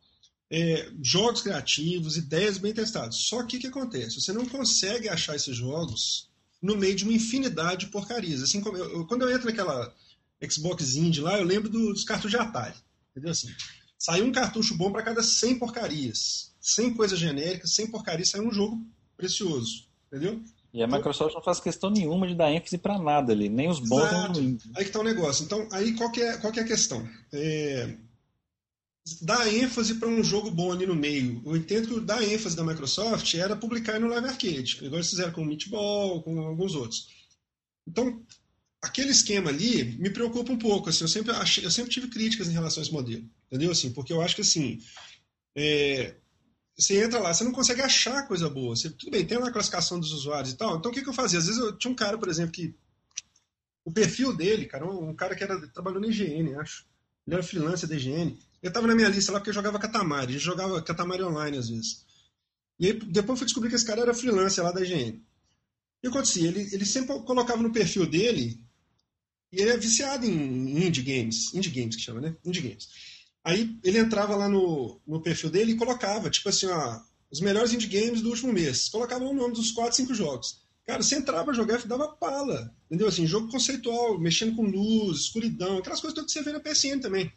É, 0.51 0.91
jogos 1.03 1.43
criativos, 1.43 2.17
ideias 2.17 2.59
bem 2.59 2.73
testadas. 2.73 3.17
Só 3.17 3.43
que 3.43 3.57
o 3.57 3.61
que 3.61 3.67
acontece? 3.67 4.21
Você 4.21 4.33
não 4.33 4.47
consegue 4.47 5.09
achar 5.09 5.35
esses 5.35 5.57
jogos 5.57 6.29
no 6.63 6.77
meio 6.77 6.95
de 6.95 7.05
uma 7.05 7.13
infinidade 7.13 7.87
de 7.87 7.93
porcarias. 7.93 8.43
Assim 8.43 8.61
como 8.61 8.77
eu, 8.77 8.91
eu, 8.93 9.07
quando 9.07 9.23
eu 9.23 9.35
entro 9.35 9.47
naquela 9.47 9.93
Xbox 10.49 10.95
Indie 10.95 11.21
lá, 11.21 11.39
eu 11.39 11.45
lembro 11.45 11.69
dos 11.69 12.05
cartuchos 12.05 12.31
de 12.31 12.37
Atari. 12.37 12.77
Entendeu 13.11 13.33
assim? 13.33 13.53
Saiu 13.99 14.27
um 14.27 14.33
cartucho 14.33 14.77
bom 14.77 14.93
para 14.93 15.03
cada 15.03 15.23
100 15.23 15.59
porcarias. 15.59 16.53
100 16.61 16.95
coisas 16.95 17.19
genéricas, 17.19 17.75
100 17.75 17.91
porcarias, 17.91 18.29
saiu 18.29 18.47
um 18.47 18.53
jogo 18.53 18.87
precioso. 19.17 19.87
Entendeu? 20.07 20.43
E 20.75 20.83
a 20.83 20.89
Microsoft 20.89 21.33
não 21.33 21.41
faz 21.41 21.61
questão 21.61 21.89
nenhuma 21.89 22.27
de 22.27 22.35
dar 22.35 22.51
ênfase 22.51 22.77
para 22.77 22.99
nada 22.99 23.33
ali, 23.33 23.49
nem 23.49 23.69
os 23.69 23.79
bons 23.79 24.11
nem 24.11 24.23
os 24.23 24.39
ruins. 24.39 24.63
Aí 24.77 24.85
que 24.85 24.91
tá 24.91 24.99
o 24.99 25.05
negócio. 25.05 25.45
Então, 25.45 25.69
aí 25.71 25.95
qual 25.95 26.11
que 26.11 26.21
é, 26.21 26.37
qual 26.37 26.53
que 26.53 26.59
é 26.59 26.65
a 26.65 26.67
questão? 26.67 27.09
É... 27.33 27.97
Dar 29.23 29.47
ênfase 29.55 29.95
para 29.95 30.09
um 30.09 30.25
jogo 30.25 30.51
bom 30.51 30.73
ali 30.73 30.85
no 30.85 30.97
meio. 30.97 31.41
Eu 31.47 31.57
entendo 31.57 31.87
que 31.87 32.01
dar 32.01 32.25
ênfase 32.25 32.57
da 32.57 32.65
Microsoft 32.65 33.33
era 33.35 33.55
publicar 33.55 34.01
no 34.01 34.09
Live 34.09 34.27
Arcade, 34.27 34.79
igual 34.79 34.95
eles 34.95 35.11
fizeram 35.11 35.33
com 35.33 35.43
o 35.43 35.45
Meatball, 35.45 36.21
com 36.25 36.41
alguns 36.41 36.75
outros. 36.75 37.07
Então, 37.87 38.21
aquele 38.83 39.11
esquema 39.11 39.51
ali 39.51 39.85
me 39.99 40.11
preocupa 40.11 40.51
um 40.51 40.59
pouco. 40.59 40.89
Assim, 40.89 41.05
eu, 41.05 41.09
sempre 41.09 41.31
achei, 41.31 41.65
eu 41.65 41.71
sempre 41.71 41.93
tive 41.93 42.09
críticas 42.09 42.49
em 42.49 42.53
relação 42.53 42.81
a 42.81 42.85
esse 42.85 42.93
modelo. 42.93 43.25
Entendeu? 43.47 43.71
Assim, 43.71 43.93
porque 43.93 44.13
eu 44.13 44.21
acho 44.21 44.35
que 44.35 44.43
assim. 44.43 44.81
É, 45.55 46.17
você 46.77 47.05
entra 47.05 47.21
lá, 47.21 47.33
você 47.33 47.45
não 47.45 47.53
consegue 47.53 47.81
achar 47.81 48.27
coisa 48.27 48.51
boa. 48.51 48.75
Você, 48.75 48.91
tudo 48.91 49.11
bem, 49.11 49.25
tem 49.25 49.39
uma 49.39 49.53
classificação 49.53 49.99
dos 49.99 50.13
usuários 50.13 50.53
e 50.53 50.57
tal. 50.57 50.77
Então 50.77 50.91
o 50.91 50.95
que, 50.95 51.03
que 51.03 51.09
eu 51.09 51.15
fazia? 51.15 51.39
Às 51.39 51.47
vezes 51.47 51.61
eu 51.61 51.77
tinha 51.77 51.91
um 51.91 51.95
cara, 51.95 52.19
por 52.19 52.29
exemplo, 52.29 52.53
que. 52.53 52.75
O 53.85 53.93
perfil 53.93 54.35
dele, 54.35 54.65
cara, 54.65 54.91
um, 54.91 55.15
cara 55.15 55.37
que 55.37 55.45
era, 55.45 55.61
trabalhou 55.69 56.01
na 56.01 56.09
IGN, 56.09 56.55
acho. 56.57 56.87
Ele 57.27 57.37
era 57.37 57.43
freelancer 57.43 57.89
da 57.89 57.95
IGN. 57.95 58.37
Ele 58.63 58.73
tava 58.73 58.87
na 58.87 58.95
minha 58.95 59.09
lista 59.09 59.31
lá 59.31 59.39
porque 59.39 59.51
eu 59.51 59.55
jogava 59.55 59.79
Katamari. 59.79 60.31
A 60.31 60.33
gente 60.33 60.45
jogava 60.45 60.83
Katamari 60.83 61.23
online 61.23 61.59
às 61.59 61.69
vezes. 61.69 62.05
E 62.81 62.87
aí, 62.87 62.93
depois 62.95 63.31
eu 63.31 63.37
fui 63.37 63.45
descobrir 63.45 63.69
que 63.69 63.77
esse 63.77 63.87
cara 63.87 64.01
era 64.01 64.15
freelancer 64.15 64.65
lá 64.65 64.73
da 64.73 64.83
IGN. 64.83 65.23
E 66.03 66.09
o 66.09 66.11
que 66.11 66.19
acontecia? 66.19 66.49
Ele, 66.49 66.69
ele 66.73 66.85
sempre 66.85 67.15
colocava 67.21 67.63
no 67.63 67.73
perfil 67.73 68.07
dele. 68.07 68.61
E 69.53 69.61
ele 69.61 69.71
é 69.71 69.77
viciado 69.77 70.27
em 70.27 70.87
indie 70.87 71.03
games. 71.03 71.55
Indie 71.55 71.71
games 71.71 71.95
que 71.95 72.03
chama, 72.03 72.21
né? 72.21 72.37
Indie 72.45 72.63
games. 72.63 72.89
Aí 73.45 73.79
ele 73.85 73.99
entrava 73.99 74.35
lá 74.35 74.49
no, 74.49 75.01
no 75.07 75.21
perfil 75.21 75.51
dele 75.51 75.73
e 75.73 75.77
colocava, 75.77 76.31
tipo 76.31 76.49
assim, 76.49 76.67
ó, 76.67 77.01
os 77.31 77.41
melhores 77.41 77.73
indie 77.73 77.87
games 77.87 78.23
do 78.23 78.31
último 78.31 78.53
mês. 78.53 78.89
Colocava 78.89 79.23
o 79.25 79.35
nome 79.35 79.55
dos 79.55 79.71
4, 79.73 79.95
5 79.97 80.15
jogos. 80.15 80.65
Cara, 80.87 81.03
você 81.03 81.17
entrava 81.17 81.53
jogar 81.53 81.81
e 81.81 81.89
dava 81.89 82.09
pala. 82.09 82.75
Entendeu? 82.87 83.09
Assim, 83.09 83.27
jogo 83.27 83.49
conceitual, 83.49 84.19
mexendo 84.19 84.57
com 84.57 84.63
luz, 84.63 85.21
escuridão, 85.21 85.79
aquelas 85.79 86.01
coisas 86.01 86.15
todas 86.15 86.33
que 86.33 86.39
você 86.39 86.45
vê 86.45 86.53
na 86.53 86.61
PSN 86.61 87.01
também. 87.01 87.31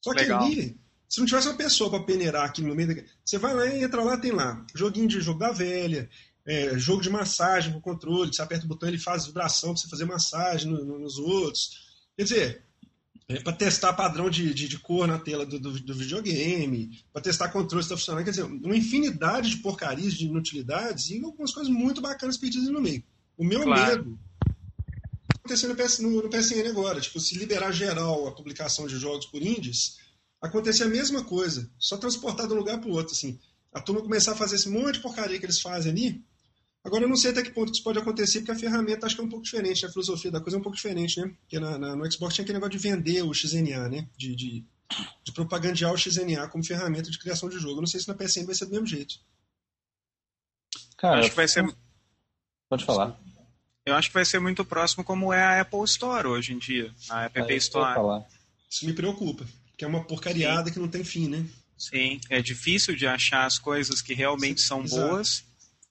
Só 0.00 0.12
que 0.12 0.20
Legal. 0.20 0.44
ali, 0.44 0.78
se 1.08 1.20
não 1.20 1.26
tivesse 1.26 1.48
uma 1.48 1.56
pessoa 1.56 1.90
para 1.90 2.04
peneirar 2.04 2.44
aqui 2.44 2.62
no 2.62 2.74
meio 2.74 2.94
da... 2.94 3.02
Você 3.24 3.38
vai 3.38 3.54
lá 3.54 3.66
e 3.66 3.82
entra 3.82 4.02
lá, 4.02 4.16
tem 4.16 4.32
lá, 4.32 4.64
joguinho 4.74 5.08
de 5.08 5.20
jogo 5.20 5.38
da 5.38 5.52
velha, 5.52 6.08
é, 6.46 6.78
jogo 6.78 7.02
de 7.02 7.10
massagem 7.10 7.72
com 7.72 7.80
controle, 7.80 8.32
você 8.32 8.40
aperta 8.40 8.64
o 8.64 8.68
botão 8.68 8.88
ele 8.88 8.98
faz 8.98 9.26
vibração 9.26 9.72
para 9.72 9.82
você 9.82 9.88
fazer 9.88 10.04
massagem 10.04 10.70
no, 10.70 10.84
no, 10.84 10.98
nos 10.98 11.18
outros. 11.18 11.86
Quer 12.16 12.22
dizer, 12.22 12.65
é, 13.28 13.40
para 13.40 13.52
testar 13.52 13.92
padrão 13.92 14.30
de, 14.30 14.54
de, 14.54 14.68
de, 14.68 14.78
cor 14.78 15.06
na 15.06 15.18
tela 15.18 15.44
do, 15.44 15.58
do, 15.58 15.80
do 15.80 15.94
videogame, 15.94 17.02
para 17.12 17.22
testar 17.22 17.48
controle 17.48 17.82
se 17.82 17.88
está 17.88 17.96
funcionando. 17.96 18.24
Quer 18.24 18.30
dizer, 18.30 18.44
uma 18.44 18.76
infinidade 18.76 19.50
de 19.50 19.56
porcarias, 19.56 20.14
de 20.14 20.26
inutilidades 20.26 21.10
e 21.10 21.24
algumas 21.24 21.52
coisas 21.52 21.72
muito 21.72 22.00
bacanas 22.00 22.36
perdidas 22.36 22.68
no 22.68 22.80
meio. 22.80 23.02
O 23.36 23.44
meu 23.44 23.62
claro. 23.62 24.04
medo 24.04 24.18
acontecendo 25.46 25.70
no, 25.70 25.76
PS, 25.76 25.98
no, 26.00 26.22
no, 26.22 26.28
PSN 26.28 26.68
agora. 26.68 27.00
Tipo, 27.00 27.20
se 27.20 27.38
liberar 27.38 27.72
geral 27.72 28.26
a 28.26 28.32
publicação 28.32 28.86
de 28.86 28.98
jogos 28.98 29.26
por 29.26 29.40
indies, 29.40 29.98
acontecer 30.40 30.84
a 30.84 30.88
mesma 30.88 31.24
coisa, 31.24 31.70
só 31.78 31.96
transportar 31.96 32.46
de 32.46 32.52
um 32.52 32.56
lugar 32.56 32.80
para 32.80 32.90
o 32.90 32.92
outro. 32.92 33.12
Assim. 33.12 33.38
A 33.72 33.80
turma 33.80 34.02
começar 34.02 34.32
a 34.32 34.36
fazer 34.36 34.56
esse 34.56 34.68
monte 34.68 34.94
de 34.94 35.00
porcaria 35.00 35.38
que 35.38 35.46
eles 35.46 35.60
fazem 35.60 35.92
ali, 35.92 36.24
Agora, 36.86 37.02
eu 37.02 37.08
não 37.08 37.16
sei 37.16 37.32
até 37.32 37.42
que 37.42 37.50
ponto 37.50 37.72
isso 37.72 37.82
pode 37.82 37.98
acontecer, 37.98 38.38
porque 38.38 38.52
a 38.52 38.58
ferramenta 38.58 39.06
acho 39.06 39.16
que 39.16 39.20
é 39.20 39.24
um 39.24 39.28
pouco 39.28 39.44
diferente, 39.44 39.84
a 39.84 39.90
filosofia 39.90 40.30
da 40.30 40.40
coisa 40.40 40.56
é 40.56 40.60
um 40.60 40.62
pouco 40.62 40.76
diferente, 40.76 41.20
né? 41.20 41.34
Porque 41.40 41.58
na, 41.58 41.76
na, 41.76 41.96
no 41.96 42.10
Xbox 42.10 42.32
tinha 42.32 42.44
aquele 42.44 42.58
negócio 42.58 42.78
de 42.78 42.88
vender 42.88 43.22
o 43.22 43.34
XNA, 43.34 43.88
né? 43.88 44.08
De, 44.16 44.36
de, 44.36 44.64
de 45.24 45.32
propagandear 45.32 45.92
o 45.92 45.98
XNA 45.98 46.46
como 46.46 46.62
ferramenta 46.62 47.10
de 47.10 47.18
criação 47.18 47.48
de 47.48 47.58
jogo. 47.58 47.78
Eu 47.78 47.80
não 47.80 47.88
sei 47.88 47.98
se 47.98 48.06
na 48.06 48.14
PSN 48.14 48.46
vai 48.46 48.54
ser 48.54 48.66
do 48.66 48.70
mesmo 48.70 48.86
jeito. 48.86 49.16
Cara, 50.96 51.18
acho 51.18 51.30
que 51.30 51.36
vai 51.36 51.48
ser. 51.48 51.66
Pode 52.68 52.84
falar. 52.84 53.18
Eu 53.84 53.96
acho 53.96 54.06
que 54.08 54.14
vai 54.14 54.24
ser 54.24 54.38
muito 54.38 54.64
próximo 54.64 55.02
como 55.02 55.32
é 55.32 55.42
a 55.42 55.62
Apple 55.62 55.82
Store 55.86 56.28
hoje 56.28 56.52
em 56.52 56.58
dia, 56.58 56.94
a 57.10 57.24
App 57.24 57.52
é, 57.52 57.56
Store. 57.56 58.24
Isso 58.70 58.86
me 58.86 58.92
preocupa, 58.92 59.44
que 59.76 59.84
é 59.84 59.88
uma 59.88 60.04
porcariada 60.04 60.68
Sim. 60.68 60.74
que 60.74 60.78
não 60.78 60.88
tem 60.88 61.02
fim, 61.02 61.26
né? 61.28 61.44
Sim, 61.76 62.20
é 62.30 62.40
difícil 62.40 62.94
de 62.94 63.08
achar 63.08 63.44
as 63.44 63.58
coisas 63.58 64.00
que 64.00 64.14
realmente 64.14 64.60
Sim, 64.60 64.66
são 64.68 64.84
exato. 64.84 65.08
boas 65.08 65.45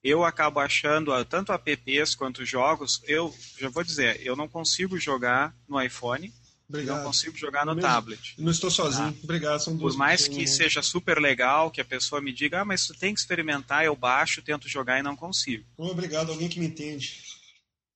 eu 0.05 0.23
acabo 0.23 0.59
achando 0.59 1.11
tanto 1.25 1.51
apps 1.51 2.13
quanto 2.13 2.45
jogos. 2.45 3.01
Eu 3.07 3.33
já 3.59 3.69
vou 3.69 3.83
dizer, 3.83 4.21
eu 4.23 4.35
não 4.35 4.47
consigo 4.47 4.99
jogar 4.99 5.51
no 5.67 5.81
iPhone. 5.81 6.31
Obrigado. 6.69 6.97
Não 6.97 7.05
consigo 7.05 7.35
jogar 7.35 7.65
no 7.65 7.73
Mesmo, 7.73 7.89
tablet. 7.89 8.35
Não 8.37 8.51
estou 8.51 8.69
sozinho. 8.69 9.11
Tá? 9.11 9.19
Obrigado, 9.23 9.59
são 9.59 9.75
duas 9.75 9.95
Por 9.95 9.99
mais 9.99 10.27
que 10.27 10.45
seja 10.45 10.83
super 10.83 11.17
legal, 11.19 11.71
que 11.71 11.81
a 11.81 11.85
pessoa 11.85 12.21
me 12.21 12.31
diga, 12.31 12.61
ah, 12.61 12.65
mas 12.65 12.85
tu 12.85 12.93
tem 12.93 13.15
que 13.15 13.19
experimentar, 13.19 13.83
eu 13.83 13.95
baixo, 13.95 14.43
tento 14.43 14.69
jogar 14.69 14.99
e 14.99 15.03
não 15.03 15.15
consigo. 15.15 15.65
Obrigado, 15.75 16.31
alguém 16.31 16.49
que 16.49 16.59
me 16.59 16.67
entende. 16.67 17.23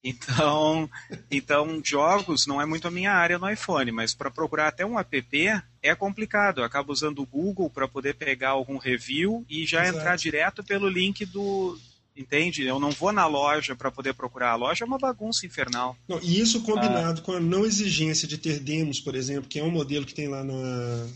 Então, 0.03 0.89
então 1.29 1.81
jogos 1.83 2.47
não 2.47 2.61
é 2.61 2.65
muito 2.65 2.87
a 2.87 2.91
minha 2.91 3.11
área 3.11 3.37
no 3.37 3.49
iPhone, 3.51 3.91
mas 3.91 4.15
para 4.15 4.31
procurar 4.31 4.69
até 4.69 4.85
um 4.85 4.97
app 4.97 5.47
é 5.81 5.93
complicado. 5.93 6.61
Eu 6.61 6.63
acabo 6.63 6.91
usando 6.91 7.19
o 7.19 7.25
Google 7.25 7.69
para 7.69 7.87
poder 7.87 8.15
pegar 8.15 8.49
algum 8.49 8.77
review 8.77 9.45
e 9.49 9.65
já 9.65 9.83
Exato. 9.83 9.99
entrar 9.99 10.15
direto 10.15 10.63
pelo 10.63 10.87
link 10.87 11.25
do, 11.25 11.77
Entende? 12.15 12.65
Eu 12.65 12.79
não 12.79 12.91
vou 12.91 13.11
na 13.11 13.25
loja 13.25 13.75
para 13.75 13.89
poder 13.89 14.13
procurar. 14.13 14.51
A 14.51 14.55
loja 14.55 14.83
é 14.83 14.87
uma 14.87 14.97
bagunça 14.97 15.45
infernal. 15.45 15.95
Não, 16.07 16.19
e 16.21 16.39
isso 16.39 16.61
combinado 16.63 17.21
ah. 17.21 17.23
com 17.23 17.31
a 17.31 17.39
não 17.39 17.65
exigência 17.65 18.27
de 18.27 18.37
ter 18.37 18.59
demos, 18.59 18.99
por 18.99 19.15
exemplo, 19.15 19.47
que 19.47 19.57
é 19.57 19.63
um 19.63 19.71
modelo 19.71 20.05
que 20.05 20.13
tem 20.13 20.27
lá 20.27 20.43
na. 20.43 20.53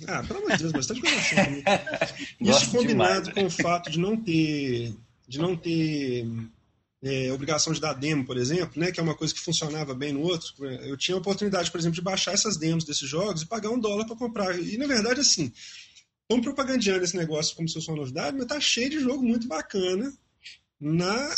Ah, 0.08 0.24
pelo 0.24 0.40
amor 0.40 0.52
de 0.52 0.60
Deus, 0.60 0.72
bastante 0.72 1.02
coisa 1.02 1.18
assim. 1.18 1.64
Isso 2.40 2.72
combinado 2.72 3.30
demais, 3.30 3.34
com 3.34 3.46
o 3.46 3.50
fato 3.50 3.90
de 3.90 4.00
não 4.00 4.16
ter. 4.16 4.96
De 5.28 5.40
não 5.40 5.58
ter 5.58 6.26
é, 7.04 7.32
obrigação 7.34 7.74
de 7.74 7.82
dar 7.82 7.94
demo, 7.94 8.26
por 8.26 8.38
exemplo, 8.38 8.80
né, 8.80 8.92
que 8.92 9.00
é 9.00 9.04
uma 9.04 9.16
coisa 9.16 9.34
que 9.34 9.42
funcionava 9.42 9.94
bem 9.94 10.14
no 10.14 10.22
outro. 10.22 10.54
Eu 10.66 10.96
tinha 10.96 11.16
a 11.16 11.20
oportunidade, 11.20 11.70
por 11.70 11.80
exemplo, 11.80 11.96
de 11.96 12.02
baixar 12.02 12.34
essas 12.34 12.56
demos 12.56 12.86
desses 12.86 13.08
jogos 13.08 13.42
e 13.42 13.46
pagar 13.46 13.72
um 13.72 13.80
dólar 13.80 14.06
para 14.06 14.16
comprar. 14.16 14.58
E 14.58 14.78
na 14.78 14.88
verdade, 14.88 15.20
assim, 15.20 15.52
estão 16.22 16.42
propagandeando 16.42 17.04
esse 17.04 17.18
negócio 17.18 17.56
como 17.58 17.68
se 17.68 17.74
fosse 17.74 17.90
uma 17.90 17.98
novidade, 17.98 18.38
mas 18.38 18.48
tá 18.48 18.60
cheio 18.60 18.90
de 18.90 19.02
jogo 19.02 19.22
muito 19.22 19.48
bacana 19.48 20.14
na 20.84 21.34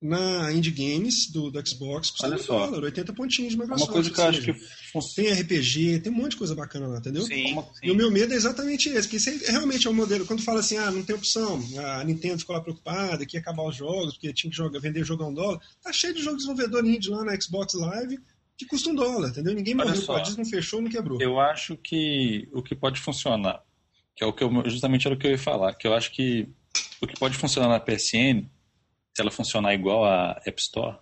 na 0.00 0.52
Indie 0.52 0.70
Games 0.70 1.30
do, 1.30 1.50
do 1.50 1.66
Xbox 1.66 2.10
custa 2.10 2.28
Olha 2.28 2.38
só. 2.38 2.66
dólar, 2.66 2.84
80 2.84 3.12
pontinhos 3.14 3.52
de 3.52 3.58
Microsoft. 3.58 3.88
Uma 3.88 3.92
coisa 3.92 4.10
que 4.10 4.20
eu 4.20 4.24
acho 4.24 4.42
que 4.42 5.16
tem 5.16 5.32
RPG, 5.32 6.00
tem 6.00 6.12
um 6.12 6.14
monte 6.14 6.32
de 6.32 6.36
coisa 6.36 6.54
bacana 6.54 6.86
lá, 6.86 6.98
entendeu? 6.98 7.22
Sim, 7.22 7.56
e 7.82 7.90
o 7.90 7.96
meu 7.96 8.10
medo 8.10 8.32
é 8.32 8.36
exatamente 8.36 8.88
esse, 8.88 9.08
que 9.08 9.16
esse 9.16 9.50
realmente 9.50 9.86
é 9.86 9.90
um 9.90 9.94
modelo. 9.94 10.24
Quando 10.24 10.42
fala 10.42 10.60
assim, 10.60 10.76
ah, 10.76 10.90
não 10.90 11.02
tem 11.02 11.16
opção, 11.16 11.60
a 11.78 12.04
Nintendo 12.04 12.38
ficou 12.38 12.54
lá 12.54 12.62
preocupada 12.62 13.26
que 13.26 13.36
ia 13.36 13.40
acabar 13.40 13.64
os 13.64 13.74
jogos, 13.74 14.14
porque 14.14 14.32
tinha 14.32 14.50
que 14.50 14.56
jogar, 14.56 14.78
vender 14.78 15.04
jogo 15.04 15.24
a 15.24 15.28
um 15.28 15.34
dólar. 15.34 15.60
Tá 15.82 15.92
cheio 15.92 16.14
de 16.14 16.22
jogos 16.22 16.44
de 16.44 16.46
desenvolvedor 16.46 16.86
indie 16.86 17.10
lá 17.10 17.24
na 17.24 17.38
Xbox 17.40 17.74
Live 17.74 18.18
que 18.56 18.66
custa 18.66 18.90
um 18.90 18.94
dólar, 18.94 19.30
entendeu? 19.30 19.54
Ninguém 19.54 19.74
Olha 19.80 19.94
morreu, 19.94 20.16
a 20.16 20.20
Disney 20.20 20.44
não 20.44 20.50
fechou, 20.50 20.80
não 20.80 20.90
quebrou. 20.90 21.20
Eu 21.20 21.40
acho 21.40 21.76
que 21.76 22.48
o 22.52 22.62
que 22.62 22.74
pode 22.74 23.00
funcionar, 23.00 23.62
que 24.16 24.22
é 24.22 24.26
o 24.26 24.32
que 24.32 24.42
eu, 24.42 24.50
justamente 24.66 25.06
era 25.06 25.14
o 25.14 25.18
que 25.18 25.26
eu 25.26 25.30
ia 25.32 25.38
falar, 25.38 25.74
que 25.74 25.86
eu 25.86 25.94
acho 25.94 26.12
que 26.12 26.48
o 27.00 27.06
que 27.06 27.18
pode 27.18 27.36
funcionar 27.36 27.68
na 27.68 27.80
PSN 27.80 28.46
se 29.18 29.22
ela 29.22 29.30
funcionar 29.32 29.74
igual 29.74 30.04
a 30.04 30.40
App 30.46 30.60
Store, 30.60 30.96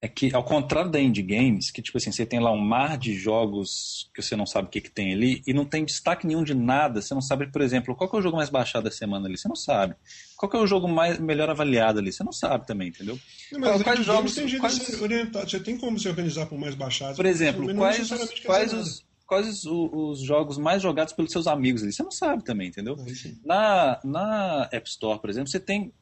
é 0.00 0.08
que, 0.08 0.32
ao 0.34 0.44
contrário 0.44 0.90
da 0.90 1.00
Indie 1.00 1.22
Games, 1.22 1.70
que 1.70 1.82
tipo 1.82 1.98
assim, 1.98 2.10
você 2.12 2.24
tem 2.24 2.40
lá 2.40 2.52
um 2.52 2.60
mar 2.60 2.96
de 2.96 3.14
jogos 3.14 4.08
que 4.14 4.22
você 4.22 4.36
não 4.36 4.46
sabe 4.46 4.68
o 4.68 4.70
que, 4.70 4.80
que 4.80 4.90
tem 4.90 5.12
ali 5.12 5.42
e 5.46 5.52
não 5.52 5.64
tem 5.64 5.84
destaque 5.84 6.26
nenhum 6.26 6.44
de 6.44 6.54
nada, 6.54 7.00
você 7.00 7.14
não 7.14 7.20
sabe, 7.20 7.50
por 7.52 7.62
exemplo, 7.62 7.94
qual 7.96 8.10
é 8.12 8.16
o 8.16 8.22
jogo 8.22 8.36
mais 8.36 8.48
baixado 8.48 8.84
da 8.84 8.90
semana 8.90 9.26
ali, 9.26 9.36
você 9.36 9.48
não 9.48 9.56
sabe. 9.56 9.94
Qual 10.36 10.50
é 10.52 10.56
o 10.56 10.66
jogo 10.66 10.88
mais, 10.88 11.18
melhor 11.18 11.50
avaliado 11.50 11.98
ali, 11.98 12.12
você 12.12 12.22
não 12.22 12.32
sabe 12.32 12.66
também, 12.66 12.88
entendeu? 12.88 13.18
Não, 13.52 13.60
mas 13.60 13.82
quais 13.82 14.04
jogos 14.04 14.34
tem 14.34 14.58
quais... 14.58 14.78
você 14.78 15.60
tem 15.60 15.78
como 15.78 15.98
se 15.98 16.08
organizar 16.08 16.46
por 16.46 16.58
mais 16.58 16.76
baixados. 16.76 17.16
Por 17.16 17.26
exemplo, 17.26 17.74
quais, 17.74 18.08
quais 18.44 18.72
os, 18.72 19.04
quais 19.28 19.46
os, 19.46 19.64
os, 19.66 20.20
jogos 20.20 20.56
mais 20.56 20.82
jogados 20.82 21.12
pelos 21.12 21.30
seus 21.30 21.46
amigos 21.46 21.82
ali. 21.82 21.92
Você 21.92 22.02
não 22.02 22.10
sabe 22.10 22.42
também, 22.42 22.68
entendeu? 22.68 22.96
Na, 23.44 24.00
na 24.02 24.68
App 24.72 24.88
Store, 24.88 25.20
por 25.20 25.28
exemplo, 25.28 25.50
você 25.50 25.60
tem 25.60 25.92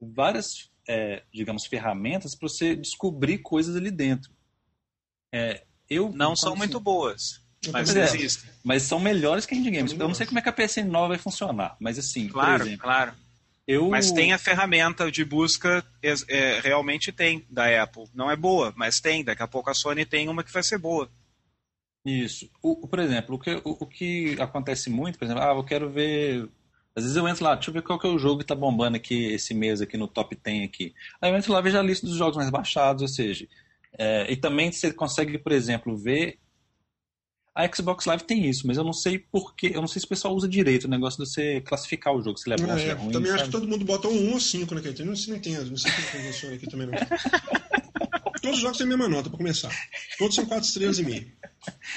várias, 0.00 0.70
é, 0.88 1.22
digamos, 1.32 1.66
ferramentas 1.66 2.34
para 2.34 2.48
você 2.48 2.74
descobrir 2.74 3.38
coisas 3.38 3.76
ali 3.76 3.90
dentro. 3.90 4.32
É, 5.30 5.62
eu 5.90 6.10
não 6.10 6.34
são 6.34 6.52
assim, 6.52 6.58
muito 6.58 6.80
boas. 6.80 7.42
Mas 7.70 7.94
é, 7.94 8.04
existem. 8.04 8.50
Mas 8.64 8.82
são 8.82 8.98
melhores 8.98 9.44
que 9.44 9.54
a 9.54 9.58
Indie 9.58 9.70
Games. 9.70 9.92
Eu 9.92 9.98
não 9.98 10.14
sei 10.14 10.26
como 10.26 10.38
é 10.38 10.42
que 10.42 10.48
a 10.48 10.52
PSN 10.52 10.84
nova 10.84 11.08
vai 11.08 11.18
funcionar, 11.18 11.76
mas 11.78 11.98
assim, 11.98 12.28
claro, 12.28 12.62
exemplo, 12.62 12.78
claro. 12.80 13.12
Eu... 13.66 13.90
Mas 13.90 14.10
tem 14.10 14.32
a 14.32 14.38
ferramenta 14.38 15.10
de 15.10 15.22
busca, 15.22 15.84
é, 16.02 16.60
realmente 16.60 17.12
tem, 17.12 17.44
da 17.50 17.82
Apple. 17.82 18.04
Não 18.14 18.30
é 18.30 18.36
boa, 18.36 18.72
mas 18.74 18.98
tem. 18.98 19.22
Daqui 19.22 19.42
a 19.42 19.46
pouco 19.46 19.68
a 19.68 19.74
Sony 19.74 20.06
tem 20.06 20.30
uma 20.30 20.42
que 20.42 20.50
vai 20.50 20.62
ser 20.62 20.78
boa. 20.78 21.10
Isso. 22.08 22.50
O, 22.62 22.86
por 22.86 22.98
exemplo, 22.98 23.36
o 23.36 23.38
que, 23.38 23.50
o, 23.64 23.76
o, 23.80 23.86
que 23.86 24.36
acontece 24.40 24.88
muito, 24.88 25.18
por 25.18 25.24
exemplo, 25.26 25.42
ah, 25.42 25.54
eu 25.54 25.64
quero 25.64 25.90
ver 25.90 26.48
às 26.98 27.04
vezes 27.04 27.16
eu 27.16 27.28
entro 27.28 27.44
lá, 27.44 27.54
deixa 27.54 27.70
eu 27.70 27.74
ver 27.74 27.82
qual 27.82 27.96
que 27.96 28.08
é 28.08 28.10
o 28.10 28.18
jogo 28.18 28.40
que 28.40 28.46
tá 28.46 28.56
bombando 28.56 28.96
aqui 28.96 29.26
esse 29.26 29.54
mês 29.54 29.80
aqui 29.80 29.96
no 29.96 30.08
top 30.08 30.36
10 30.42 30.64
aqui. 30.64 30.92
Aí 31.20 31.30
eu 31.30 31.36
entro 31.36 31.52
lá, 31.52 31.60
vejo 31.60 31.78
a 31.78 31.82
lista 31.82 32.04
dos 32.04 32.16
jogos 32.16 32.36
mais 32.36 32.50
baixados, 32.50 33.02
ou 33.02 33.08
seja, 33.08 33.46
é, 33.96 34.30
e 34.30 34.36
também 34.36 34.72
você 34.72 34.92
consegue, 34.92 35.38
por 35.38 35.52
exemplo, 35.52 35.96
ver 35.96 36.38
a 37.54 37.68
Xbox 37.72 38.04
Live 38.04 38.24
tem 38.24 38.46
isso, 38.46 38.66
mas 38.66 38.76
eu 38.76 38.84
não 38.84 38.92
sei 38.92 39.18
porquê, 39.18 39.72
eu 39.74 39.80
não 39.80 39.88
sei 39.88 40.00
se 40.00 40.06
o 40.06 40.08
pessoal 40.08 40.34
usa 40.34 40.48
direito 40.48 40.84
o 40.84 40.90
negócio 40.90 41.24
de 41.24 41.30
você 41.30 41.60
classificar 41.60 42.14
o 42.14 42.22
jogo, 42.22 42.38
se 42.38 42.48
ele 42.48 42.60
é 42.60 42.66
bom, 42.66 42.72
é, 42.72 42.78
se 42.78 42.86
é 42.86 42.92
ruim. 42.92 43.12
Também 43.12 43.30
sabe? 43.30 43.42
acho 43.42 43.50
que 43.50 43.56
todo 43.56 43.68
mundo 43.68 43.84
bota 43.84 44.08
um 44.08 44.30
1 44.30 44.32
ou 44.32 44.40
5 44.40 44.74
naquele 44.74 45.04
não 45.04 45.16
sei 45.16 45.32
nem 45.32 45.42
tem, 45.42 45.52
não 45.54 45.76
sei 45.76 45.90
como 45.90 46.24
funciona 46.24 46.54
aqui 46.54 46.68
também 46.68 46.86
não. 46.86 46.94
Todos 48.40 48.58
os 48.58 48.62
jogos 48.62 48.78
têm 48.78 48.86
a 48.86 48.90
mesma 48.90 49.08
nota, 49.08 49.28
para 49.28 49.38
começar. 49.38 49.70
Todos 50.18 50.34
são 50.34 50.46
4 50.46 50.66
estrelas 50.66 50.98
e 50.98 51.04
meio. 51.04 51.32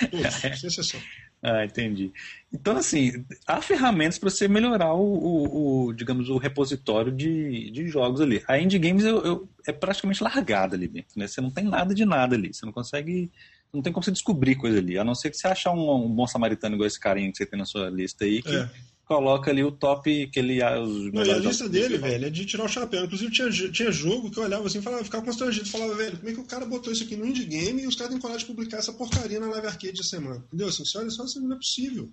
Todos, 0.09 0.33
sem 0.35 0.51
exceção. 0.51 0.99
Ah, 1.43 1.65
entendi. 1.65 2.11
Então, 2.53 2.77
assim, 2.77 3.25
há 3.47 3.61
ferramentas 3.61 4.19
para 4.19 4.29
você 4.29 4.47
melhorar 4.47 4.93
o, 4.93 5.01
o, 5.01 5.85
o, 5.85 5.93
digamos, 5.93 6.29
o 6.29 6.37
repositório 6.37 7.11
de, 7.11 7.71
de 7.71 7.87
jogos 7.87 8.21
ali. 8.21 8.43
A 8.47 8.59
Indie 8.59 8.77
Games 8.77 9.03
eu, 9.03 9.25
eu, 9.25 9.49
é 9.67 9.71
praticamente 9.71 10.23
largada 10.23 10.75
ali 10.75 10.87
dentro, 10.87 11.17
né? 11.17 11.27
Você 11.27 11.41
não 11.41 11.49
tem 11.49 11.63
nada 11.63 11.95
de 11.95 12.05
nada 12.05 12.35
ali. 12.35 12.53
Você 12.53 12.65
não 12.65 12.73
consegue. 12.73 13.31
Não 13.73 13.81
tem 13.81 13.91
como 13.91 14.03
você 14.03 14.11
descobrir 14.11 14.55
coisa 14.55 14.77
ali. 14.77 14.99
A 14.99 15.03
não 15.03 15.15
ser 15.15 15.31
que 15.31 15.37
você 15.37 15.47
achar 15.47 15.71
um, 15.71 16.05
um 16.05 16.13
bom 16.13 16.27
samaritano 16.27 16.75
igual 16.75 16.85
esse 16.85 16.99
carinha 16.99 17.31
que 17.31 17.37
você 17.37 17.45
tem 17.45 17.57
na 17.57 17.65
sua 17.65 17.89
lista 17.89 18.23
aí, 18.25 18.43
que, 18.43 18.55
é 18.55 18.69
coloca 19.11 19.51
ali 19.51 19.61
o 19.61 19.71
top 19.73 20.27
que 20.27 20.39
ele. 20.39 20.63
Os 20.63 21.11
não, 21.11 21.25
e 21.25 21.31
a 21.31 21.37
lista 21.37 21.67
dele, 21.67 21.97
velho, 21.97 22.27
é 22.27 22.29
de 22.29 22.45
tirar 22.45 22.63
o 22.63 22.69
chapéu. 22.69 23.03
Inclusive 23.03 23.29
tinha, 23.29 23.51
tinha 23.51 23.91
jogo 23.91 24.31
que 24.31 24.39
eu 24.39 24.43
olhava 24.43 24.65
assim 24.65 24.79
e 24.79 24.81
falava, 24.81 25.03
ficava 25.03 25.25
constrangido. 25.25 25.67
Falava, 25.67 25.93
velho, 25.95 26.17
como 26.17 26.29
é 26.29 26.33
que 26.33 26.39
o 26.39 26.45
cara 26.45 26.65
botou 26.65 26.93
isso 26.93 27.03
aqui 27.03 27.17
no 27.17 27.25
indie 27.25 27.43
game 27.43 27.81
e 27.81 27.87
os 27.87 27.95
caras 27.95 28.13
têm 28.13 28.21
coragem 28.21 28.47
de 28.47 28.53
publicar 28.53 28.77
essa 28.77 28.93
porcaria 28.93 29.37
na 29.37 29.47
live 29.47 29.67
arcade 29.67 29.93
de 29.93 30.07
semana? 30.07 30.41
Entendeu? 30.47 30.69
Assim, 30.69 30.85
você 30.85 30.97
olha 30.97 31.09
só, 31.09 31.23
assim, 31.23 31.41
não 31.41 31.53
é 31.53 31.57
possível. 31.57 32.09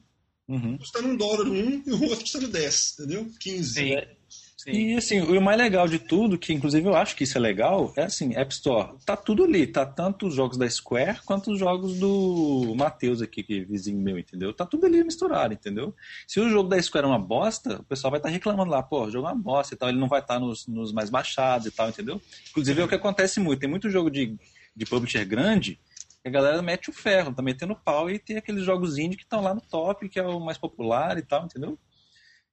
Uhum. 0.49 0.77
Custando 0.79 1.09
um 1.09 1.17
dólar 1.17 1.47
um 1.47 1.83
e 1.87 1.93
o 1.93 2.03
outro 2.03 2.21
custando 2.21 2.49
10, 2.49 2.97
entendeu? 2.99 3.31
15. 3.39 3.75
Sim. 3.75 3.93
É, 3.93 4.17
Sim. 4.61 4.73
E 4.73 4.97
assim, 4.97 5.21
o 5.21 5.41
mais 5.41 5.57
legal 5.57 5.87
de 5.87 6.01
tudo, 6.01 6.37
que 6.37 6.53
inclusive 6.53 6.85
eu 6.85 6.97
acho 6.97 7.15
que 7.15 7.23
isso 7.23 7.39
é 7.39 7.41
legal, 7.41 7.93
é 7.97 8.03
assim, 8.03 8.35
App 8.35 8.53
Store, 8.53 8.99
tá 9.07 9.17
tudo 9.17 9.45
ali, 9.45 9.65
tá 9.69 9.87
tanto 9.87 10.27
os 10.27 10.35
jogos 10.35 10.59
da 10.59 10.69
Square 10.69 11.21
quanto 11.25 11.53
os 11.53 11.61
jogos 11.61 11.97
do 12.01 12.75
Matheus 12.77 13.23
aqui, 13.23 13.45
que 13.45 13.61
é 13.61 13.65
vizinho 13.65 14.01
meu, 14.01 14.19
entendeu? 14.19 14.53
Tá 14.53 14.67
tudo 14.67 14.85
ali 14.85 15.05
misturado, 15.05 15.55
entendeu? 15.55 15.95
Se 16.27 16.41
o 16.41 16.51
jogo 16.51 16.69
da 16.69 16.83
Square 16.83 17.07
é 17.07 17.09
uma 17.09 17.21
bosta, 17.21 17.77
o 17.77 17.85
pessoal 17.85 18.11
vai 18.11 18.19
estar 18.19 18.31
tá 18.31 18.33
reclamando 18.33 18.73
lá, 18.73 18.83
pô, 18.83 19.05
o 19.05 19.11
jogo 19.11 19.29
é 19.29 19.31
uma 19.31 19.41
bosta 19.41 19.75
e 19.75 19.79
tal, 19.79 19.91
ele 19.91 19.99
não 19.99 20.09
vai 20.09 20.19
estar 20.19 20.35
tá 20.35 20.41
nos, 20.41 20.67
nos 20.67 20.93
mais 20.93 21.09
baixados 21.09 21.69
e 21.69 21.71
tal, 21.71 21.89
entendeu? 21.89 22.21
Inclusive 22.51 22.81
é 22.81 22.85
o 22.85 22.89
que 22.89 22.97
acontece 22.97 23.39
muito, 23.39 23.61
tem 23.61 23.71
muito 23.71 23.89
jogo 23.89 24.11
de, 24.11 24.37
de 24.75 24.85
publisher 24.87 25.25
grande 25.25 25.79
a 26.25 26.31
galera 26.31 26.61
mete 26.61 26.91
o 26.91 26.93
ferro, 26.93 27.33
tá 27.33 27.41
metendo 27.41 27.75
pau 27.75 28.11
e 28.11 28.19
tem 28.19 28.37
aqueles 28.37 28.63
jogos 28.65 28.99
indie 28.99 29.17
que 29.17 29.23
estão 29.23 29.41
lá 29.41 29.55
no 29.55 29.61
top, 29.61 30.09
que 30.09 30.19
é 30.19 30.23
o 30.23 30.39
mais 30.41 30.59
popular 30.59 31.17
e 31.17 31.23
tal, 31.23 31.45
entendeu? 31.45 31.79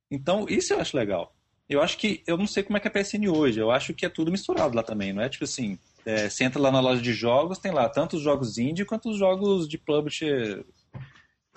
Então, 0.09 0.45
isso 0.47 0.73
eu 0.73 0.79
acho 0.79 0.95
legal. 0.95 1.34
Eu 1.69 1.81
acho 1.81 1.97
que. 1.97 2.23
Eu 2.27 2.37
não 2.37 2.47
sei 2.47 2.63
como 2.63 2.77
é 2.77 2.79
que 2.79 2.87
é 2.87 2.91
a 2.91 2.93
PSN 2.93 3.27
hoje. 3.27 3.59
Eu 3.59 3.71
acho 3.71 3.93
que 3.93 4.05
é 4.05 4.09
tudo 4.09 4.31
misturado 4.31 4.75
lá 4.75 4.83
também. 4.83 5.13
Não 5.13 5.21
é 5.21 5.29
tipo 5.29 5.43
assim. 5.43 5.77
É, 6.05 6.29
você 6.29 6.43
entra 6.43 6.61
lá 6.61 6.71
na 6.71 6.79
loja 6.79 7.01
de 7.01 7.13
jogos, 7.13 7.57
tem 7.57 7.71
lá 7.71 7.89
tanto 7.89 8.17
os 8.17 8.21
jogos 8.21 8.59
indie 8.59 8.85
quanto 8.85 9.09
os 9.09 9.17
jogos 9.17 9.67
de 9.67 9.75
publisher 9.75 10.63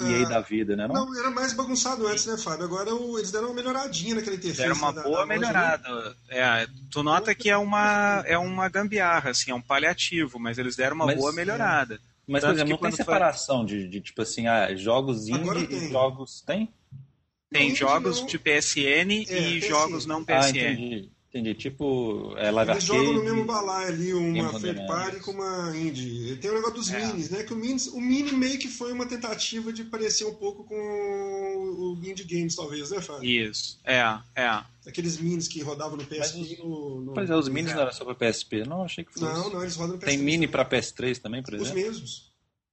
EA 0.01 0.27
ah, 0.27 0.29
da 0.29 0.41
vida, 0.41 0.77
né? 0.77 0.87
Não? 0.87 1.07
não, 1.07 1.19
era 1.19 1.31
mais 1.31 1.53
bagunçado 1.53 2.07
antes, 2.07 2.25
né, 2.25 2.37
Fábio? 2.39 2.65
Agora 2.65 2.95
o, 2.95 3.19
eles 3.19 3.33
deram 3.33 3.49
uma 3.49 3.55
melhoradinha 3.55 4.15
naquela 4.15 4.37
interface. 4.37 4.63
Deram 4.63 4.77
uma 4.77 4.93
da, 4.93 5.03
boa 5.03 5.21
da 5.21 5.27
melhorada. 5.27 6.17
É, 6.31 6.67
tu 6.91 7.03
nota 7.03 7.35
que 7.35 7.51
é 7.51 7.57
uma, 7.57 8.23
é 8.25 8.39
uma 8.39 8.69
gambiarra, 8.69 9.31
assim, 9.31 9.51
é 9.51 9.55
um 9.55 9.61
paliativo, 9.61 10.39
mas 10.39 10.57
eles 10.57 10.77
deram 10.77 10.95
uma 10.97 11.07
mas, 11.07 11.17
boa 11.19 11.33
melhorada. 11.33 11.97
É. 11.97 11.99
Mas, 12.29 12.43
Tanto 12.43 12.51
por 12.51 12.57
exemplo, 12.57 12.71
não 12.71 12.79
tem 12.79 12.93
separação 12.93 13.59
foi... 13.59 13.67
de, 13.67 13.89
de, 13.89 14.01
tipo 14.03 14.23
assim, 14.23 14.47
ah, 14.47 14.75
jogos 14.77 15.29
indie 15.29 15.67
e 15.71 15.89
jogos. 15.91 16.43
Tem? 16.43 16.73
Tem 17.51 17.75
jogos 17.75 18.21
não... 18.21 18.27
de 18.27 18.39
PSN 18.39 19.25
é, 19.29 19.41
e 19.41 19.61
jogos 19.61 20.07
não 20.07 20.25
PSN. 20.25 20.35
Ah, 20.35 20.49
entendi. 20.51 21.11
Entendi, 21.31 21.53
tipo, 21.53 22.35
é 22.39 22.51
live 22.51 22.73
Eles 22.73 22.85
jogam 22.85 23.13
no 23.13 23.23
mesmo 23.23 23.45
balaio 23.45 23.89
ali, 23.89 24.15
uma 24.15 24.59
third 24.59 24.87
party 24.87 25.21
com 25.21 25.33
uma 25.33 25.77
indie. 25.77 26.37
Tem 26.37 26.51
o 26.51 26.55
negócio 26.55 26.77
dos 26.77 26.91
é. 26.91 27.07
minis, 27.07 27.29
né? 27.29 27.43
Que 27.43 27.53
o, 27.53 27.57
minis, 27.57 27.87
o 27.89 28.01
mini 28.01 28.33
meio 28.33 28.59
que 28.59 28.67
foi 28.67 28.93
uma 28.93 29.05
tentativa 29.05 29.71
de 29.71 29.85
parecer 29.85 30.25
um 30.25 30.35
pouco 30.35 30.65
com 30.65 30.75
o 30.75 31.99
indie 32.03 32.25
games, 32.25 32.57
talvez, 32.57 32.91
né, 32.91 33.03
Fábio? 33.03 33.29
Isso, 33.29 33.79
é, 33.85 33.99
é. 34.35 34.65
Aqueles 34.87 35.19
minis 35.19 35.47
que 35.47 35.61
rodavam 35.61 35.99
no 35.99 36.05
PSP 36.05 36.39
Mas, 36.39 36.59
no, 36.61 37.01
no, 37.03 37.13
Pois 37.13 37.29
é, 37.29 37.37
os 37.37 37.49
minis 37.51 37.75
não 37.75 37.83
eram 37.83 37.93
só 37.93 38.07
pra 38.07 38.15
PSP, 38.15 38.65
não, 38.67 38.85
achei 38.85 39.05
que 39.05 39.13
fosse. 39.13 39.27
Não, 39.27 39.51
não, 39.51 39.61
eles 39.61 39.77
rodam 39.77 39.97
no 39.97 40.01
PSP. 40.01 40.17
Tem 40.17 40.25
mini 40.25 40.49
pra 40.49 40.65
PS3 40.65 41.19
também, 41.19 41.43
por 41.43 41.53
exemplo? 41.53 41.73
Os 41.75 41.79
mesmos. 41.79 42.28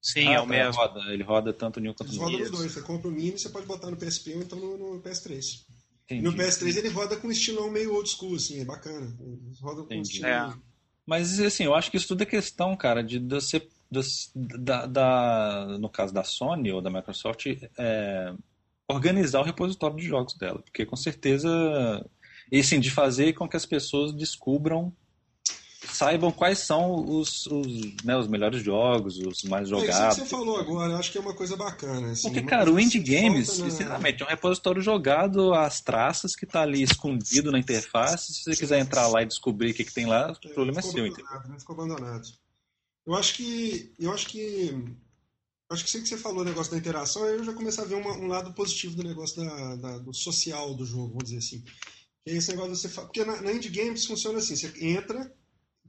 Sim, 0.05 0.27
ah, 0.27 0.33
é 0.33 0.37
o 0.37 0.41
tá, 0.41 0.47
mesmo. 0.47 0.73
Roda, 0.73 0.99
ele 1.11 1.23
roda 1.23 1.51
tanto 1.51 1.79
no 1.79 1.91
quanto 1.95 2.13
no 2.13 2.25
os 2.27 2.51
dois. 2.51 2.71
Você 2.71 2.81
compra 2.83 3.07
o 3.07 3.11
mini, 3.11 3.39
você 3.39 3.49
pode 3.49 3.65
botar 3.65 3.89
no 3.89 3.97
PSP 3.97 4.35
ou 4.35 4.43
então 4.43 4.59
no, 4.59 4.77
no 4.77 5.01
PS3. 5.01 5.63
Entendi. 6.03 6.21
No 6.21 6.31
PS3 6.31 6.77
ele 6.77 6.89
roda 6.89 7.17
com 7.17 7.27
um 7.27 7.31
estilão 7.31 7.71
meio 7.71 7.91
old 7.95 8.07
school, 8.07 8.35
assim, 8.35 8.61
é 8.61 8.65
bacana. 8.65 9.11
Ele 9.19 9.41
roda 9.59 9.81
com 9.81 9.91
Entendi. 9.91 10.21
um 10.23 10.27
É. 10.27 10.53
Mas, 11.07 11.39
assim, 11.39 11.63
eu 11.63 11.73
acho 11.73 11.89
que 11.89 11.97
isso 11.97 12.07
tudo 12.07 12.21
é 12.21 12.25
questão, 12.27 12.77
cara, 12.77 13.03
de, 13.03 13.17
de 13.17 13.33
você, 13.33 13.67
da, 14.35 14.85
da, 14.85 15.77
no 15.79 15.89
caso 15.89 16.13
da 16.13 16.23
Sony 16.23 16.71
ou 16.71 16.83
da 16.83 16.91
Microsoft, 16.91 17.47
é, 17.75 18.33
organizar 18.87 19.39
o 19.39 19.43
repositório 19.43 19.97
de 19.97 20.05
jogos 20.05 20.37
dela. 20.37 20.59
Porque, 20.59 20.85
com 20.85 20.95
certeza, 20.95 21.49
e, 22.51 22.59
assim, 22.59 22.79
de 22.79 22.91
fazer 22.91 23.33
com 23.33 23.49
que 23.49 23.57
as 23.57 23.65
pessoas 23.65 24.13
descubram 24.13 24.93
saibam 25.95 26.31
quais 26.31 26.59
são 26.59 27.05
os, 27.07 27.45
os, 27.47 27.95
né, 28.03 28.17
os 28.17 28.27
melhores 28.27 28.61
jogos, 28.61 29.17
os 29.17 29.43
mais 29.43 29.69
jogados. 29.69 29.95
É 29.95 30.07
isso 30.09 30.21
que 30.21 30.27
você 30.27 30.35
falou 30.35 30.57
agora, 30.57 30.93
eu 30.93 30.97
acho 30.97 31.11
que 31.11 31.17
é 31.17 31.21
uma 31.21 31.33
coisa 31.33 31.55
bacana. 31.55 32.11
Assim, 32.11 32.29
Porque, 32.29 32.43
cara, 32.43 32.71
o 32.71 32.79
Indie 32.79 32.99
Games, 32.99 33.49
sinceramente, 33.49 34.21
é 34.21 34.25
um 34.25 34.29
repositório 34.29 34.81
jogado 34.81 35.53
às 35.53 35.81
traças 35.81 36.35
que 36.35 36.45
está 36.45 36.61
ali 36.61 36.83
escondido 36.83 37.51
na 37.51 37.59
interface. 37.59 38.33
Se 38.33 38.43
você 38.43 38.55
quiser 38.55 38.79
entrar 38.79 39.07
lá 39.07 39.21
e 39.23 39.25
descobrir 39.25 39.71
o 39.71 39.73
que, 39.73 39.85
que 39.85 39.93
tem 39.93 40.05
lá, 40.05 40.31
o 40.31 40.47
é, 40.47 40.53
problema 40.53 40.79
é 40.79 40.83
seu, 40.83 41.07
entendeu? 41.07 41.25
Né, 41.47 41.59
ficou 41.59 41.73
abandonado. 41.73 42.27
Eu 43.05 43.13
acho 43.13 43.35
que. 43.35 43.93
Eu 43.99 44.11
acho 44.11 44.27
que. 44.27 44.73
Acho 45.71 45.83
que 45.83 45.89
sei 45.89 46.01
que 46.01 46.07
você 46.07 46.17
falou 46.17 46.41
o 46.41 46.45
negócio 46.45 46.71
da 46.71 46.77
interação, 46.77 47.25
eu 47.25 47.43
já 47.43 47.51
comecei 47.51 47.83
a 47.83 47.87
ver 47.87 47.95
uma, 47.95 48.11
um 48.11 48.27
lado 48.27 48.53
positivo 48.53 48.95
do 48.95 49.03
negócio 49.03 49.43
da, 49.43 49.75
da, 49.75 49.97
do 49.97 50.13
social 50.13 50.75
do 50.75 50.85
jogo, 50.85 51.07
vamos 51.09 51.23
dizer 51.25 51.37
assim. 51.39 51.63
É 52.27 52.33
esse 52.33 52.51
negócio 52.51 52.75
você 52.75 52.89
fala. 52.89 53.07
Porque 53.07 53.23
na, 53.23 53.41
na 53.41 53.51
Indie 53.51 53.69
Games 53.69 54.05
funciona 54.05 54.39
assim: 54.39 54.55
você 54.55 54.73
entra, 54.79 55.33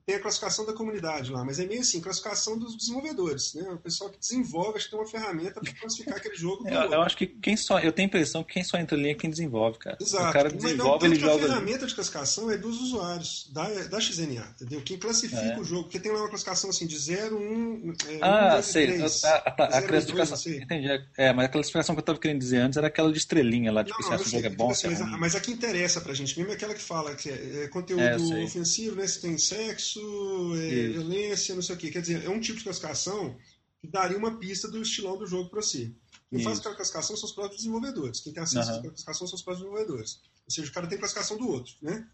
tem 0.06 0.14
a 0.14 0.20
classificação 0.20 0.64
da 0.64 0.72
comunidade 0.72 1.32
lá, 1.32 1.44
mas 1.44 1.58
é 1.58 1.66
meio 1.66 1.80
assim, 1.80 2.00
classificação 2.00 2.56
dos 2.56 2.76
desenvolvedores, 2.76 3.54
né? 3.54 3.68
O 3.72 3.76
pessoal 3.76 4.08
que 4.08 4.20
desenvolve, 4.20 4.76
acho 4.76 4.84
que 4.84 4.92
tem 4.92 5.00
uma 5.00 5.08
ferramenta 5.08 5.60
para 5.60 5.72
classificar 5.72 6.16
aquele 6.18 6.36
jogo. 6.36 6.66
Eu, 6.68 6.92
eu, 6.92 7.02
acho 7.02 7.16
que 7.16 7.26
quem 7.26 7.56
só, 7.56 7.80
eu 7.80 7.90
tenho 7.90 8.06
a 8.06 8.10
impressão 8.10 8.44
que 8.44 8.54
quem 8.54 8.62
só 8.62 8.78
entra 8.78 8.96
ali 8.96 9.10
é 9.10 9.14
quem 9.14 9.28
desenvolve, 9.28 9.80
cara. 9.80 9.98
Exato. 10.00 10.28
O 10.28 10.32
cara 10.32 10.48
desenvolve, 10.48 11.06
ele 11.06 11.16
joga. 11.16 11.46
A 11.46 11.48
ferramenta 11.48 11.86
de 11.88 11.94
classificação 11.94 12.48
é 12.48 12.56
dos 12.56 12.80
usuários, 12.80 13.50
da, 13.52 13.68
da 13.68 14.00
XNA, 14.00 14.54
entendeu? 14.54 14.80
Quem 14.82 14.96
classifica 14.96 15.40
é. 15.40 15.58
o 15.58 15.64
jogo, 15.64 15.82
porque 15.84 15.98
tem 15.98 16.12
lá 16.12 16.20
uma 16.20 16.28
classificação 16.28 16.70
assim 16.70 16.86
de 16.86 16.96
0, 16.96 17.36
1, 17.36 17.92
é, 18.08 18.18
Ah, 18.22 18.50
1, 18.50 18.52
2, 18.52 18.64
sei. 18.64 18.86
3, 18.86 19.24
a, 19.24 19.28
a, 19.28 19.34
a, 19.34 19.78
a 19.78 19.82
classificação. 19.82 20.38
2, 20.52 20.62
entendi. 20.62 21.04
É, 21.16 21.32
mas 21.32 21.46
a 21.46 21.48
classificação 21.48 21.96
que 21.96 21.98
eu 21.98 22.02
estava 22.02 22.18
querendo 22.20 22.38
dizer 22.38 22.58
antes 22.58 22.76
era 22.76 22.86
aquela 22.86 23.10
de 23.10 23.18
estrelinha 23.18 23.72
lá, 23.72 23.82
tipo, 23.82 24.00
não, 24.00 24.18
se 24.18 24.24
o 24.24 24.30
jogo 24.30 24.46
é 24.46 24.50
bom. 24.50 24.70
Assim, 24.70 24.86
mas, 24.86 25.00
mas, 25.18 25.34
a 25.34 25.40
que 25.40 25.50
interessa 25.50 26.00
pra 26.00 26.14
gente 26.14 26.38
mesmo 26.38 26.52
é 26.52 26.54
aquela 26.54 26.74
que 26.74 26.82
fala 26.82 27.12
que 27.16 27.28
é, 27.28 27.64
é 27.64 27.68
conteúdo 27.68 28.02
é, 28.02 28.44
ofensivo, 28.44 28.94
né? 28.94 29.04
Se 29.08 29.20
tem 29.20 29.36
sexo. 29.36 29.95
É, 30.00 30.88
violência, 30.88 31.54
não 31.54 31.62
sei 31.62 31.74
o 31.74 31.78
quê. 31.78 31.90
Quer 31.90 32.00
dizer, 32.00 32.24
é 32.24 32.28
um 32.28 32.40
tipo 32.40 32.58
de 32.58 32.64
classificação 32.64 33.36
que 33.80 33.88
daria 33.88 34.16
uma 34.16 34.38
pista 34.38 34.68
do 34.68 34.80
estilão 34.80 35.18
do 35.18 35.26
jogo 35.26 35.50
para 35.50 35.62
si. 35.62 35.94
Quem 36.30 36.38
Isso. 36.38 36.44
faz 36.48 36.58
aquela 36.58 36.74
classificação 36.74 37.16
são 37.16 37.28
os 37.28 37.34
próprios 37.34 37.58
desenvolvedores. 37.58 38.20
Quem 38.20 38.32
tem 38.32 38.42
acesso 38.42 38.70
uhum. 38.70 38.78
à 38.78 38.82
classificação 38.82 39.26
são 39.26 39.36
os 39.36 39.42
próprios 39.42 39.66
desenvolvedores. 39.66 40.20
Ou 40.46 40.50
seja, 40.50 40.70
o 40.70 40.72
cara 40.72 40.86
tem 40.86 40.98
classificação 40.98 41.36
do 41.36 41.48
outro, 41.48 41.74
né? 41.82 42.08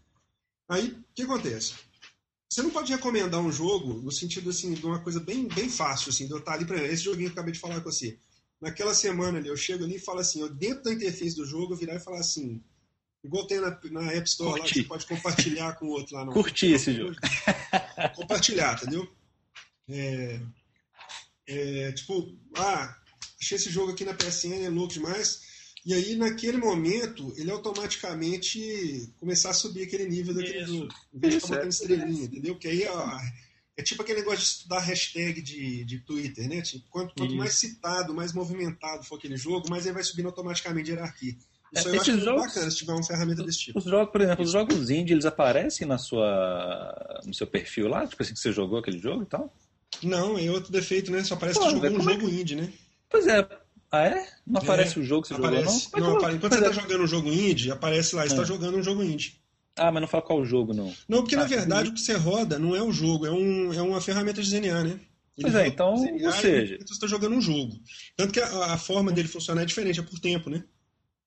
Aí, 0.69 0.89
o 0.89 1.03
que 1.13 1.23
acontece? 1.23 1.73
Você 2.49 2.61
não 2.61 2.69
pode 2.69 2.91
recomendar 2.91 3.41
um 3.41 3.51
jogo 3.51 3.95
no 3.95 4.11
sentido, 4.11 4.51
assim, 4.51 4.73
de 4.73 4.85
uma 4.85 5.01
coisa 5.01 5.19
bem, 5.19 5.47
bem 5.47 5.69
fácil, 5.69 6.09
assim, 6.09 6.27
de 6.27 6.33
eu 6.33 6.37
estar 6.37 6.53
ali, 6.53 6.65
para 6.65 6.83
esse 6.83 7.03
joguinho 7.03 7.29
que 7.29 7.31
eu 7.31 7.41
acabei 7.41 7.53
de 7.53 7.59
falar 7.59 7.81
com 7.81 7.91
você. 7.91 8.17
Naquela 8.61 8.93
semana 8.93 9.39
ali, 9.39 9.49
eu 9.49 9.57
chego 9.57 9.83
ali 9.83 9.95
e 9.95 9.99
falo 9.99 10.19
assim, 10.19 10.41
eu, 10.41 10.53
dentro 10.53 10.83
da 10.83 10.93
interface 10.93 11.35
do 11.35 11.45
jogo, 11.45 11.73
eu 11.73 11.77
virar 11.77 11.95
e 11.95 11.99
falar 11.99 12.19
assim, 12.19 12.63
Igual 13.23 13.47
tem 13.47 13.61
na, 13.61 13.79
na 13.91 14.11
App 14.11 14.27
Store 14.27 14.59
lá, 14.59 14.67
você 14.67 14.83
pode 14.83 15.05
compartilhar 15.05 15.73
com 15.73 15.85
o 15.85 15.89
outro 15.89 16.15
lá. 16.15 16.25
No, 16.25 16.33
Curti 16.33 16.73
esse 16.73 16.93
jogo. 16.93 17.15
Compartilhar, 18.15 18.75
entendeu? 18.75 19.09
É, 19.87 20.41
é, 21.47 21.91
tipo, 21.93 22.37
ah, 22.57 22.97
achei 23.39 23.55
esse 23.55 23.69
jogo 23.69 23.91
aqui 23.91 24.03
na 24.03 24.13
PSN, 24.13 24.65
é 24.65 24.69
louco 24.69 24.93
demais. 24.93 25.41
E 25.85 25.93
aí, 25.93 26.15
naquele 26.15 26.57
momento, 26.57 27.33
ele 27.37 27.51
automaticamente 27.51 29.13
começar 29.17 29.49
a 29.49 29.53
subir 29.53 29.83
aquele 29.83 30.07
nível 30.07 30.33
daquele 30.33 30.63
Isso. 30.63 30.77
jogo. 30.77 30.93
Em 31.13 31.19
vez 31.19 31.33
de 31.33 31.39
ficar 31.41 31.55
botando 31.55 31.71
estrelinha, 31.71 32.25
entendeu? 32.25 32.55
Porque 32.55 32.69
aí 32.69 32.87
ó, 32.87 33.19
é 33.75 33.83
tipo 33.83 34.01
aquele 34.01 34.19
negócio 34.19 34.39
de 34.39 34.45
estudar 34.45 34.79
hashtag 34.79 35.41
de, 35.41 35.83
de 35.83 35.99
Twitter, 35.99 36.47
né? 36.47 36.61
Tipo, 36.61 36.87
quanto, 36.89 37.13
quanto 37.15 37.35
mais 37.35 37.55
citado, 37.55 38.13
mais 38.13 38.31
movimentado 38.31 39.03
for 39.03 39.17
aquele 39.17 39.35
jogo, 39.35 39.69
mais 39.69 39.85
ele 39.85 39.95
vai 39.95 40.03
subindo 40.03 40.27
automaticamente 40.27 40.85
de 40.85 40.91
hierarquia. 40.91 41.35
Isso 41.75 41.89
eu 41.89 42.01
acho 42.01 42.19
jogos, 42.19 42.47
bacana 42.47 42.71
se 42.71 42.77
tiver 42.77 42.93
uma 42.93 43.03
ferramenta 43.03 43.43
desse 43.43 43.59
tipo. 43.59 43.79
Os 43.79 43.85
jogos, 43.85 44.11
por 44.11 44.21
exemplo, 44.21 44.45
os 44.45 44.51
jogos 44.51 44.89
indie, 44.89 45.13
eles 45.13 45.25
aparecem 45.25 45.87
na 45.87 45.97
sua, 45.97 47.21
no 47.25 47.33
seu 47.33 47.47
perfil 47.47 47.87
lá? 47.87 48.05
Tipo 48.05 48.21
assim, 48.21 48.33
que 48.33 48.39
você 48.39 48.51
jogou 48.51 48.79
aquele 48.79 48.99
jogo 48.99 49.23
e 49.23 49.25
tal? 49.25 49.53
Não, 50.01 50.37
é 50.37 50.49
outro 50.51 50.71
defeito, 50.71 51.11
né? 51.11 51.23
Só 51.23 51.35
parece 51.35 51.59
Pô, 51.59 51.65
que 51.65 51.71
jogou 51.71 51.89
um 51.91 52.01
jogo 52.01 52.27
é 52.27 52.31
indie, 52.31 52.55
né? 52.55 52.71
Pois 53.09 53.27
é. 53.27 53.47
Ah, 53.91 54.05
é? 54.05 54.27
Não 54.45 54.59
é, 54.59 54.63
aparece 54.63 54.99
o 54.99 55.03
jogo 55.03 55.21
que 55.21 55.27
você 55.29 55.33
aparece. 55.35 55.83
jogou, 55.83 55.99
não? 55.99 56.09
não 56.09 56.17
apare... 56.17 56.35
Enquanto 56.35 56.53
você 56.53 56.59
está 56.59 56.71
é. 56.71 56.73
jogando 56.73 57.03
um 57.03 57.07
jogo 57.07 57.29
indie, 57.29 57.71
aparece 57.71 58.15
lá, 58.15 58.23
você 58.23 58.29
está 58.29 58.41
é. 58.41 58.45
jogando 58.45 58.77
um 58.77 58.83
jogo 58.83 59.03
indie. 59.03 59.35
Ah, 59.75 59.91
mas 59.91 60.01
não 60.01 60.07
fala 60.07 60.23
qual 60.23 60.39
o 60.39 60.45
jogo, 60.45 60.73
não. 60.73 60.93
Não, 61.07 61.19
porque 61.19 61.35
ah, 61.35 61.39
na 61.39 61.45
verdade 61.45 61.89
o 61.89 61.93
que 61.93 62.01
você 62.01 62.13
roda 62.13 62.59
não 62.59 62.75
é 62.75 62.81
o 62.81 62.91
jogo, 62.91 63.25
é, 63.25 63.31
um, 63.31 63.73
é 63.73 63.81
uma 63.81 63.99
ferramenta 64.01 64.41
de 64.41 64.49
ZNA, 64.49 64.83
né? 64.83 64.99
Ele 65.35 65.41
pois 65.41 65.55
é, 65.55 65.67
então, 65.67 65.93
ou 65.93 66.31
seja... 66.31 66.77
Você 66.77 66.93
está 66.93 67.07
jogando 67.07 67.35
um 67.35 67.41
jogo. 67.41 67.75
Tanto 68.15 68.33
que 68.33 68.39
a, 68.39 68.73
a 68.73 68.77
forma 68.77 69.11
dele 69.11 69.27
funcionar 69.27 69.63
é 69.63 69.65
diferente, 69.65 69.99
é 69.99 70.03
por 70.03 70.19
tempo, 70.19 70.49
né? 70.49 70.63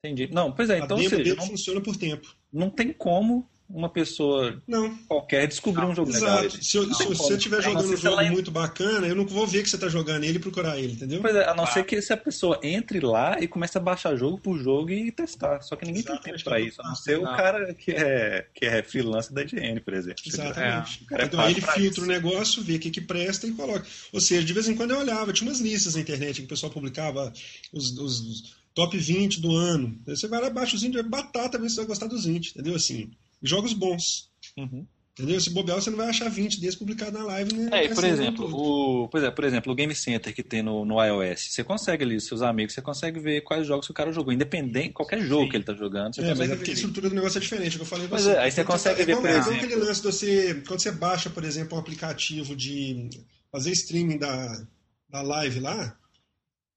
Entendi. 0.05 0.29
Não, 0.33 0.53
pois 0.53 0.71
é, 0.71 0.79
então. 0.79 0.97
A 0.97 1.09
seja, 1.09 1.35
não, 1.35 1.47
funciona 1.47 1.81
por 1.81 1.97
tempo. 1.97 2.35
Não 2.53 2.71
tem 2.71 2.93
como 2.93 3.49
uma 3.69 3.89
pessoa 3.89 4.63
não. 4.67 4.97
qualquer 5.09 5.47
descobrir 5.49 5.83
não, 5.83 5.91
um 5.91 5.95
jogo 5.95 6.11
exato. 6.11 6.43
legal. 6.43 6.51
Se, 6.51 6.77
eu, 6.77 6.95
se 6.95 7.05
você 7.05 7.35
estiver 7.35 7.61
jogando 7.61 7.93
um 7.93 7.97
jogo 7.97 8.25
muito 8.27 8.51
bacana, 8.51 9.07
eu 9.07 9.15
não 9.15 9.27
vou 9.27 9.47
ver 9.47 9.63
que 9.63 9.69
você 9.69 9.77
está 9.77 9.89
jogando 9.89 10.23
ele 10.23 10.37
e 10.37 10.41
procurar 10.41 10.79
ele, 10.79 10.93
entendeu? 10.93 11.21
Pois 11.21 11.35
é, 11.35 11.49
a 11.49 11.55
não 11.55 11.65
ah. 11.65 11.67
ser 11.67 11.85
que 11.85 12.01
se 12.01 12.13
a 12.13 12.17
pessoa 12.17 12.61
entre 12.63 13.01
lá 13.01 13.39
e 13.41 13.49
comece 13.49 13.77
a 13.77 13.81
baixar 13.81 14.15
jogo 14.17 14.39
por 14.39 14.59
jogo 14.59 14.91
e 14.91 15.11
testar. 15.11 15.61
Só 15.63 15.75
que 15.75 15.85
ninguém 15.85 16.01
Exatamente. 16.01 16.25
tem 16.25 16.33
tempo 16.35 16.45
para 16.45 16.61
isso, 16.61 16.81
a 16.81 16.89
não 16.89 16.95
ser 16.95 17.19
não. 17.19 17.33
o 17.33 17.37
cara 17.37 17.75
que 17.75 17.91
é, 17.91 18.47
que 18.55 18.65
é 18.65 18.83
freelance 18.83 19.33
da 19.35 19.43
IGN, 19.43 19.81
por 19.81 19.95
exemplo. 19.95 20.23
Exatamente. 20.25 21.05
É. 21.13 21.25
então 21.25 21.41
aí 21.41 21.53
ele 21.53 21.61
filtra 21.61 21.87
isso. 21.87 22.03
o 22.03 22.07
negócio, 22.07 22.63
vê 22.63 22.77
o 22.77 22.79
que, 22.79 22.91
que 22.91 23.01
presta 23.01 23.47
e 23.47 23.53
coloca. 23.53 23.85
Ou 24.13 24.21
seja, 24.21 24.45
de 24.45 24.53
vez 24.53 24.69
em 24.69 24.77
quando 24.77 24.93
eu 24.93 24.99
olhava, 24.99 25.33
tinha 25.33 25.49
umas 25.49 25.61
listas 25.61 25.97
na 25.97 26.01
internet 26.01 26.41
que 26.41 26.47
o 26.47 26.49
pessoal 26.49 26.71
publicava 26.71 27.33
os, 27.73 27.99
os 27.99 28.55
top 28.77 28.97
20 28.97 29.41
do 29.41 29.57
ano. 29.57 29.99
Aí 30.07 30.15
você 30.15 30.29
vai 30.29 30.39
lá 30.39 30.49
abaixo, 30.49 30.77
os 30.77 30.85
índios 30.85 31.05
é 31.05 31.09
batata, 31.09 31.59
você 31.59 31.77
vai 31.77 31.87
gostar 31.87 32.07
dos 32.07 32.27
20, 32.27 32.51
entendeu? 32.51 32.77
Assim, 32.77 33.11
jogos 33.43 33.73
bons. 33.73 34.31
Uhum. 34.55 34.87
Entendeu? 35.19 35.41
Se 35.41 35.49
bobear, 35.49 35.81
você 35.81 35.89
não 35.89 35.97
vai 35.97 36.11
achar 36.11 36.29
20 36.29 36.61
desses 36.61 36.77
publicados 36.77 37.19
na 37.19 37.25
live, 37.25 37.55
né? 37.55 37.85
É, 37.85 37.89
por 37.89 38.05
exemplo, 38.05 38.55
o, 38.55 39.09
pois 39.09 39.25
é, 39.25 39.31
por 39.31 39.45
exemplo, 39.45 39.73
o 39.73 39.75
Game 39.75 39.95
Center 39.95 40.35
que 40.35 40.43
tem 40.43 40.63
no, 40.63 40.85
no 40.85 41.03
iOS, 41.03 41.53
você 41.53 41.65
consegue 41.65 42.05
ali, 42.05 42.21
seus 42.21 42.43
amigos, 42.43 42.75
você 42.75 42.83
consegue 42.83 43.19
ver 43.19 43.41
quais 43.41 43.67
jogos 43.67 43.87
que 43.87 43.93
o 43.93 43.95
cara 43.95 44.13
jogou, 44.13 44.31
independente, 44.31 44.91
qualquer 44.91 45.23
jogo 45.23 45.45
Sim. 45.45 45.49
que 45.49 45.57
ele 45.57 45.65
tá 45.65 45.73
jogando. 45.73 46.15
Você 46.15 46.21
é, 46.21 46.35
mas 46.35 46.51
é 46.51 46.55
porque 46.55 46.73
a 46.73 46.75
estrutura 46.75 47.09
do 47.09 47.15
negócio 47.15 47.39
é 47.39 47.41
diferente, 47.41 47.77
que 47.77 47.83
eu 47.83 47.87
falei 47.87 48.07
pois 48.09 48.25
você. 48.25 48.33
É, 48.33 48.41
aí 48.41 48.53
você 48.53 48.63
consegue 48.63 49.05
ver, 49.07 49.17
por 49.17 49.27
exemplo. 49.27 49.55
aquele 49.55 49.77
lance 49.77 50.03
de 50.03 50.07
você, 50.07 50.63
quando 50.69 50.83
você 50.83 50.93
baixa, 50.93 51.31
por 51.31 51.45
exemplo, 51.45 51.79
um 51.79 51.81
aplicativo 51.81 52.55
de 52.55 53.09
fazer 53.51 53.71
streaming 53.71 54.19
da, 54.19 54.67
da 55.09 55.23
live 55.23 55.61
lá, 55.61 55.97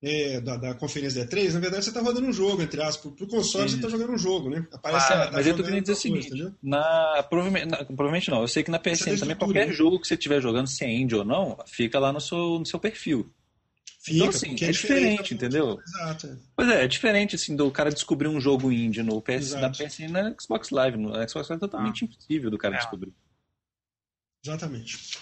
é, 0.02 0.40
da, 0.40 0.56
da, 0.56 0.74
conferência 0.76 1.26
da 1.26 1.30
E3, 1.30 1.54
na 1.54 1.60
verdade 1.60 1.84
você 1.84 1.90
está 1.90 2.02
rodando 2.02 2.26
um 2.26 2.32
jogo, 2.32 2.62
entre 2.62 2.82
aspas. 2.82 3.12
Para 3.12 3.26
o 3.26 3.28
console 3.28 3.70
Sim. 3.70 3.76
você 3.76 3.86
está 3.86 3.90
jogando 3.90 4.14
um 4.14 4.18
jogo, 4.18 4.50
né? 4.50 4.66
Aparece, 4.72 5.14
ah, 5.14 5.26
tá 5.26 5.32
mas 5.34 5.46
eu 5.46 5.58
tô 5.58 5.64
querendo 5.64 5.82
dizer 5.82 5.94
o 5.94 5.96
seguinte: 5.96 6.54
na, 6.64 7.24
provavelmente, 7.30 7.66
na, 7.66 7.78
provavelmente 7.84 8.32
não. 8.32 8.42
Eu 8.42 8.48
sei 8.48 8.64
que 8.64 8.72
na 8.72 8.80
PSN 8.80 9.18
também, 9.20 9.36
qualquer 9.36 9.68
né? 9.68 9.74
jogo 9.74 10.00
que 10.00 10.08
você 10.08 10.14
estiver 10.14 10.42
jogando, 10.42 10.68
se 10.68 10.86
é 10.86 10.90
indie 10.90 11.16
ou 11.16 11.26
não, 11.26 11.58
fica 11.68 12.00
lá 12.00 12.14
no 12.14 12.22
seu, 12.22 12.60
no 12.60 12.66
seu 12.66 12.80
perfil. 12.80 13.30
Fica, 14.02 14.18
então, 14.18 14.30
assim, 14.30 14.56
é, 14.62 14.70
é 14.70 14.72
diferente, 14.72 15.34
entendeu? 15.34 15.78
Exato. 15.86 16.28
É. 16.28 16.38
Pois 16.56 16.70
é, 16.70 16.84
é 16.86 16.88
diferente 16.88 17.36
assim, 17.36 17.54
do 17.54 17.70
cara 17.70 17.92
descobrir 17.92 18.30
um 18.30 18.40
jogo 18.40 18.72
indie 18.72 19.04
no 19.04 19.22
PS, 19.22 19.52
na 19.56 19.70
PSN 19.70 20.08
na 20.10 20.36
Xbox 20.40 20.70
Live. 20.70 20.98
No 20.98 21.10
Xbox 21.28 21.50
Live 21.50 21.54
é 21.54 21.58
totalmente 21.58 22.06
ah. 22.06 22.08
impossível 22.08 22.50
do 22.50 22.58
cara 22.58 22.76
é. 22.76 22.78
descobrir. 22.78 23.14
Exatamente. 24.46 25.20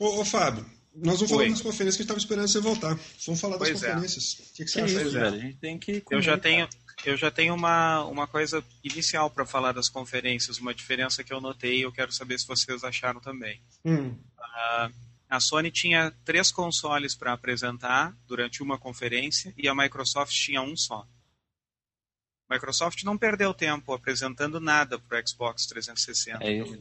Ô, 0.00 0.20
ô 0.20 0.24
Fábio, 0.24 0.66
nós 1.04 1.16
vamos 1.16 1.30
falar 1.30 1.42
Oi. 1.42 1.50
das 1.50 1.60
conferências 1.60 1.96
que 1.96 2.02
a 2.02 2.04
gente 2.04 2.18
estava 2.18 2.18
esperando 2.18 2.48
você 2.48 2.60
voltar. 2.60 2.98
Vamos 3.26 3.40
falar 3.40 3.56
das 3.56 3.68
pois 3.68 3.82
é. 3.82 3.88
conferências. 3.88 4.36
É. 4.38 4.42
O 4.42 4.54
que, 4.54 4.64
que 4.64 4.70
você 4.70 4.80
acha? 4.80 5.00
Pois 5.00 5.14
é. 5.14 5.22
A 5.22 5.30
gente 5.30 5.56
tem 5.58 5.78
que 5.78 6.02
eu 6.10 6.20
já 6.20 6.38
tenho, 6.38 6.68
eu 7.04 7.16
já 7.16 7.30
tenho 7.30 7.54
uma, 7.54 8.04
uma 8.04 8.26
coisa 8.26 8.64
inicial 8.82 9.30
para 9.30 9.46
falar 9.46 9.72
das 9.72 9.88
conferências, 9.88 10.58
uma 10.58 10.74
diferença 10.74 11.22
que 11.22 11.32
eu 11.32 11.40
notei 11.40 11.78
e 11.78 11.82
eu 11.82 11.92
quero 11.92 12.12
saber 12.12 12.38
se 12.38 12.46
vocês 12.46 12.82
acharam 12.84 13.20
também. 13.20 13.60
Hum. 13.84 14.08
Uh, 14.08 14.92
a 15.28 15.40
Sony 15.40 15.70
tinha 15.70 16.12
três 16.24 16.50
consoles 16.50 17.14
para 17.14 17.32
apresentar 17.32 18.16
durante 18.26 18.62
uma 18.62 18.78
conferência 18.78 19.52
e 19.56 19.68
a 19.68 19.74
Microsoft 19.74 20.32
tinha 20.32 20.62
um 20.62 20.76
só. 20.76 21.06
Microsoft 22.50 23.02
não 23.04 23.18
perdeu 23.18 23.52
tempo 23.52 23.92
apresentando 23.92 24.58
nada 24.58 24.98
para 24.98 25.20
o 25.20 25.28
Xbox 25.28 25.66
360. 25.66 26.42
É 26.42 26.52
isso. 26.52 26.78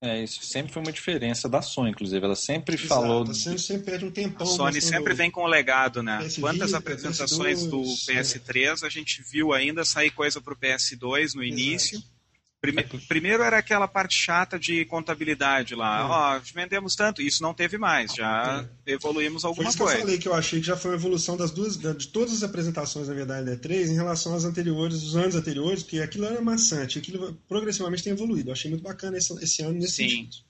É, 0.00 0.22
isso 0.22 0.44
sempre 0.44 0.72
foi 0.72 0.80
uma 0.80 0.92
diferença 0.92 1.48
da 1.48 1.60
Sony, 1.60 1.90
inclusive. 1.90 2.24
Ela 2.24 2.36
sempre 2.36 2.76
Exato, 2.76 2.88
falou. 2.88 3.22
A 3.22 3.34
Sony 3.34 3.58
sempre 3.58 3.84
perde 3.84 4.04
um 4.04 4.10
tempão. 4.10 4.46
A 4.46 4.50
Sony 4.50 4.80
sempre 4.80 5.12
vem 5.12 5.30
com 5.30 5.42
o 5.42 5.46
legado, 5.46 6.02
né? 6.02 6.18
PS 6.22 6.38
Quantas 6.38 6.72
apresentações 6.72 7.66
PS2, 7.66 7.70
do 7.70 7.82
PS3 7.82 8.84
a 8.84 8.88
gente 8.88 9.22
viu 9.22 9.52
ainda 9.52 9.84
sair 9.84 10.10
coisa 10.10 10.40
para 10.40 10.54
o 10.54 10.56
PS2 10.56 11.34
no 11.34 11.42
início? 11.42 11.98
Exato. 11.98 12.17
Prime 12.60 12.82
primeiro 13.06 13.44
era 13.44 13.58
aquela 13.58 13.86
parte 13.86 14.16
chata 14.16 14.58
de 14.58 14.84
contabilidade 14.86 15.76
lá. 15.76 16.00
É. 16.00 16.02
Ó, 16.02 16.34
é. 16.34 16.38
oh, 16.38 16.52
vendemos 16.52 16.96
tanto, 16.96 17.22
isso 17.22 17.40
não 17.40 17.54
teve 17.54 17.78
mais, 17.78 18.12
já 18.12 18.66
é. 18.84 18.92
evoluímos 18.94 19.44
alguma 19.44 19.70
foi 19.70 19.78
coisa. 19.78 19.92
Que 19.92 19.98
eu 19.98 20.04
falei 20.06 20.18
que 20.18 20.28
eu 20.28 20.34
achei 20.34 20.60
que 20.60 20.66
já 20.66 20.76
foi 20.76 20.90
uma 20.90 20.96
evolução 20.96 21.36
das 21.36 21.52
duas, 21.52 21.78
de 21.78 22.08
todas 22.08 22.34
as 22.34 22.42
apresentações, 22.42 23.06
na 23.06 23.14
verdade, 23.14 23.46
da 23.46 23.56
E3 23.56 23.90
em 23.90 23.94
relação 23.94 24.34
às 24.34 24.44
anteriores, 24.44 25.04
os 25.04 25.14
anos 25.14 25.36
anteriores, 25.36 25.84
porque 25.84 26.00
aquilo 26.00 26.24
era 26.24 26.40
maçante, 26.40 26.98
aquilo 26.98 27.32
progressivamente 27.48 28.02
tem 28.02 28.12
evoluído. 28.12 28.48
Eu 28.48 28.54
achei 28.54 28.70
muito 28.70 28.82
bacana 28.82 29.16
esse, 29.16 29.32
esse 29.42 29.62
ano 29.62 29.74
nesse 29.74 29.92
Sim. 29.92 30.08
sentido. 30.08 30.48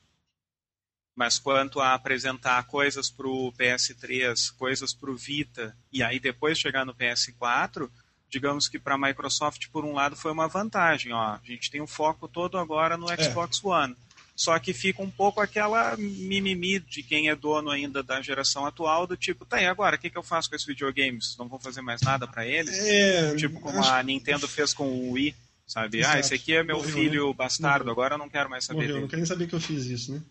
Mas 1.15 1.39
quanto 1.39 1.81
a 1.81 1.95
apresentar 1.95 2.63
coisas 2.69 3.11
para 3.11 3.27
o 3.27 3.53
PS3, 3.53 4.55
coisas 4.57 4.95
para 4.95 5.11
o 5.11 5.17
Vita, 5.17 5.77
e 5.93 6.03
aí 6.03 6.19
depois 6.19 6.59
chegar 6.59 6.87
no 6.87 6.95
PS4, 6.95 7.91
digamos 8.29 8.69
que 8.69 8.79
para 8.79 8.95
a 8.95 8.99
Microsoft, 8.99 9.69
por 9.73 9.85
um 9.85 9.93
lado, 9.93 10.17
foi 10.17 10.33
uma 10.33 10.49
vantagem. 10.49 11.13
Ó, 11.13 11.19
a 11.19 11.41
gente 11.45 11.71
tem 11.71 11.81
o 11.81 11.87
foco 11.87 12.29
todo 12.29 12.59
agora 12.59 12.97
no 12.97 13.11
é. 13.11 13.17
Xbox 13.17 13.61
é. 13.65 13.69
One. 13.69 13.97
Só 14.39 14.57
que 14.61 14.73
fica 14.73 15.03
um 15.03 15.11
pouco 15.11 15.41
aquela 15.41 15.97
mimimi 15.97 16.79
de 16.79 17.03
quem 17.03 17.29
é 17.29 17.35
dono 17.35 17.71
ainda 17.71 18.05
da 18.05 18.23
geração 18.23 18.65
atual, 18.65 19.05
do 19.05 19.17
tipo, 19.17 19.45
tá 19.45 19.57
aí 19.57 19.67
agora, 19.67 19.97
o 19.97 19.99
que, 19.99 20.09
que 20.09 20.17
eu 20.17 20.23
faço 20.23 20.49
com 20.49 20.55
esses 20.55 20.67
videogames? 20.67 21.37
Não 21.37 21.49
vou 21.49 21.59
fazer 21.59 21.81
mais 21.81 22.01
nada 22.03 22.25
para 22.25 22.47
eles? 22.47 22.73
É, 22.79 23.35
tipo 23.35 23.59
como 23.59 23.81
acho... 23.81 23.91
a 23.91 24.01
Nintendo 24.01 24.47
fez 24.47 24.73
com 24.73 24.87
o 24.87 25.13
Wii, 25.15 25.35
sabe? 25.67 25.99
Exato. 25.99 26.17
Ah, 26.17 26.21
esse 26.21 26.35
aqui 26.35 26.55
é 26.55 26.63
meu 26.63 26.77
Morreu, 26.77 26.93
filho 26.93 27.29
né? 27.31 27.35
bastardo, 27.35 27.87
Morreu. 27.87 27.93
agora 27.93 28.15
eu 28.15 28.19
não 28.19 28.29
quero 28.29 28.49
mais 28.49 28.65
saber 28.65 28.77
Morreu. 28.77 28.93
dele. 28.93 29.01
Não 29.01 29.09
quero 29.09 29.21
nem 29.23 29.27
saber 29.27 29.49
que 29.49 29.55
eu 29.57 29.61
fiz 29.61 29.87
isso, 29.87 30.13
né? 30.13 30.23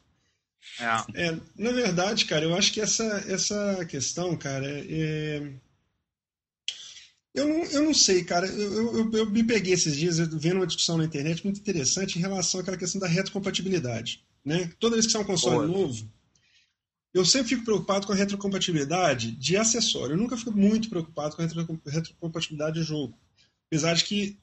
É. 0.79 1.27
é. 1.27 1.37
na 1.57 1.71
verdade, 1.73 2.23
cara, 2.23 2.45
eu 2.45 2.55
acho 2.55 2.71
que 2.71 2.79
essa, 2.79 3.25
essa 3.27 3.85
questão, 3.89 4.37
cara, 4.37 4.65
é, 4.67 5.51
eu 7.37 7.47
não, 7.47 7.63
eu 7.65 7.83
não 7.83 7.93
sei, 7.93 8.23
cara. 8.23 8.47
Eu, 8.47 8.97
eu, 8.97 9.11
eu 9.11 9.29
me 9.29 9.43
peguei 9.43 9.73
esses 9.73 9.95
dias 9.95 10.17
vendo 10.17 10.57
uma 10.57 10.67
discussão 10.67 10.97
na 10.97 11.05
internet 11.05 11.43
muito 11.43 11.59
interessante 11.59 12.17
em 12.17 12.21
relação 12.21 12.59
àquela 12.59 12.77
questão 12.77 12.99
da 12.99 13.07
retrocompatibilidade. 13.07 14.23
Né? 14.43 14.71
Toda 14.79 14.95
vez 14.95 15.05
que 15.05 15.11
sai 15.11 15.21
um 15.21 15.25
console 15.25 15.67
Boa. 15.67 15.67
novo, 15.67 16.09
eu 17.13 17.23
sempre 17.25 17.49
fico 17.49 17.63
preocupado 17.63 18.07
com 18.07 18.13
a 18.13 18.15
retrocompatibilidade 18.15 19.31
de 19.31 19.55
acessório. 19.55 20.13
Eu 20.13 20.17
nunca 20.17 20.35
fico 20.35 20.51
muito 20.51 20.89
preocupado 20.89 21.35
com 21.35 21.41
a 21.41 21.45
retrocompatibilidade 21.91 22.79
de 22.79 22.85
jogo. 22.85 23.17
Apesar 23.67 23.93
de 23.93 24.03
que 24.03 24.37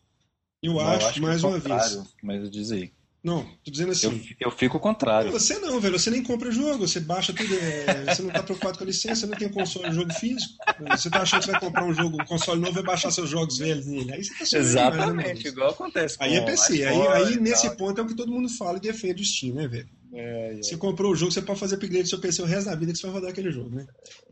eu, 0.63 0.75
não, 0.75 0.81
acho, 0.81 1.03
eu 1.03 1.09
acho 1.09 1.23
mais 1.23 1.45
uma 1.45 1.59
vez. 1.59 2.03
Mas 2.23 2.51
diz 2.51 2.71
aí. 2.71 2.93
Não, 3.25 3.43
tô 3.65 3.71
dizendo 3.71 3.93
assim. 3.93 4.23
Eu, 4.39 4.49
eu 4.49 4.51
fico 4.51 4.77
ao 4.77 4.81
contrário. 4.81 5.33
Você 5.33 5.59
não, 5.59 5.81
velho. 5.81 5.99
Você 5.99 6.11
nem 6.11 6.23
compra 6.23 6.51
jogo, 6.51 6.87
você 6.87 7.01
baixa 7.01 7.33
tudo. 7.33 7.55
É, 7.55 8.15
você 8.15 8.21
não 8.21 8.31
tá 8.31 8.43
preocupado 8.43 8.77
com 8.77 8.85
a 8.85 8.87
licença, 8.87 9.23
você 9.23 9.27
não 9.27 9.39
tem 9.39 9.49
console 9.49 9.95
jogo 9.95 10.13
físico. 10.13 10.53
Você 10.91 11.09
tá 11.09 11.23
achando 11.23 11.41
que 11.41 11.47
você 11.47 11.53
vai 11.53 11.61
comprar 11.61 11.87
um 11.87 11.95
jogo, 11.95 12.21
um 12.21 12.27
console 12.27 12.61
novo 12.61 12.79
e 12.79 12.83
baixar 12.83 13.11
seus 13.11 13.31
jogos 13.31 13.57
velhos 13.57 13.87
nele. 13.87 14.13
Aí 14.13 14.23
você 14.23 14.35
tá 14.35 14.59
Exatamente, 14.59 15.49
igual 15.49 15.71
acontece. 15.71 16.19
Aí 16.21 16.35
é 16.35 16.43
PC. 16.43 16.85
Aí, 16.85 17.07
aí 17.09 17.41
nesse 17.41 17.75
ponto 17.77 17.99
é 17.99 18.05
o 18.05 18.07
que 18.07 18.15
todo 18.15 18.31
mundo 18.31 18.51
fala 18.51 18.77
e 18.77 18.83
defende 18.83 19.23
o 19.23 19.25
Steam, 19.25 19.55
né, 19.55 19.67
velho? 19.67 19.89
É, 20.13 20.59
é. 20.59 20.63
Você 20.63 20.77
comprou 20.77 21.11
o 21.11 21.17
jogo, 21.17 21.33
você 21.33 21.41
pode 21.41 21.59
fazer 21.59 21.77
upgrade 21.77 22.03
do 22.03 22.09
seu 22.11 22.21
PC 22.21 22.43
o 22.43 22.47
resto 22.47 22.69
da 22.69 22.77
vida 22.77 22.93
que 22.93 22.99
você 22.99 23.07
vai 23.07 23.15
rodar 23.15 23.31
aquele 23.31 23.51
jogo, 23.51 23.75
né? 23.75 23.87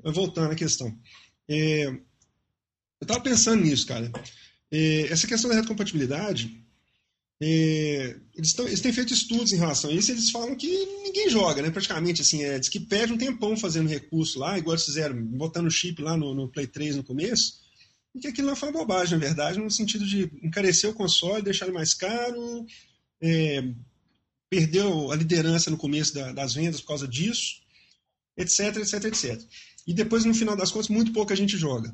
Mas 0.04 0.14
voltando 0.14 0.52
à 0.52 0.54
questão. 0.54 0.94
É, 1.48 1.86
eu 3.00 3.06
tava 3.06 3.20
pensando 3.20 3.62
nisso, 3.62 3.86
cara. 3.86 4.12
É, 4.70 5.06
essa 5.10 5.26
questão 5.26 5.48
da 5.48 5.56
retrocompatibilidade 5.56 6.61
é, 7.44 8.16
eles, 8.36 8.52
tão, 8.52 8.68
eles, 8.68 8.80
têm 8.80 8.92
feito 8.92 9.12
estudos 9.12 9.52
em 9.52 9.56
relação 9.56 9.90
a 9.90 9.92
isso 9.92 10.12
eles 10.12 10.30
falam 10.30 10.54
que 10.54 10.68
ninguém 11.02 11.28
joga, 11.28 11.60
né? 11.60 11.70
Praticamente, 11.70 12.22
assim, 12.22 12.44
é, 12.44 12.58
diz 12.58 12.68
que 12.68 12.78
perde 12.78 13.12
um 13.12 13.18
tempão 13.18 13.56
fazendo 13.56 13.88
recurso 13.88 14.38
lá, 14.38 14.56
igual 14.56 14.74
eles 14.74 14.84
fizeram, 14.84 15.20
botando 15.24 15.70
chip 15.70 16.00
lá 16.00 16.16
no, 16.16 16.34
no 16.34 16.48
Play 16.48 16.68
3 16.68 16.96
no 16.96 17.04
começo, 17.04 17.60
e 18.14 18.20
que 18.20 18.28
aquilo 18.28 18.46
não 18.46 18.54
foi 18.54 18.68
uma 18.68 18.78
bobagem, 18.78 19.18
na 19.18 19.24
verdade, 19.24 19.58
no 19.58 19.70
sentido 19.70 20.06
de 20.06 20.30
encarecer 20.42 20.88
o 20.88 20.94
console, 20.94 21.42
deixar 21.42 21.64
ele 21.64 21.74
mais 21.74 21.94
caro, 21.94 22.64
é, 23.20 23.64
perdeu 24.48 25.10
a 25.10 25.16
liderança 25.16 25.70
no 25.70 25.76
começo 25.76 26.14
da, 26.14 26.32
das 26.32 26.54
vendas 26.54 26.80
por 26.80 26.88
causa 26.88 27.08
disso, 27.08 27.60
etc, 28.36 28.76
etc, 28.76 29.04
etc. 29.04 29.42
E 29.86 29.92
depois, 29.92 30.24
no 30.24 30.34
final 30.34 30.56
das 30.56 30.70
contas, 30.70 30.88
muito 30.88 31.12
pouca 31.12 31.34
gente 31.34 31.56
joga 31.56 31.92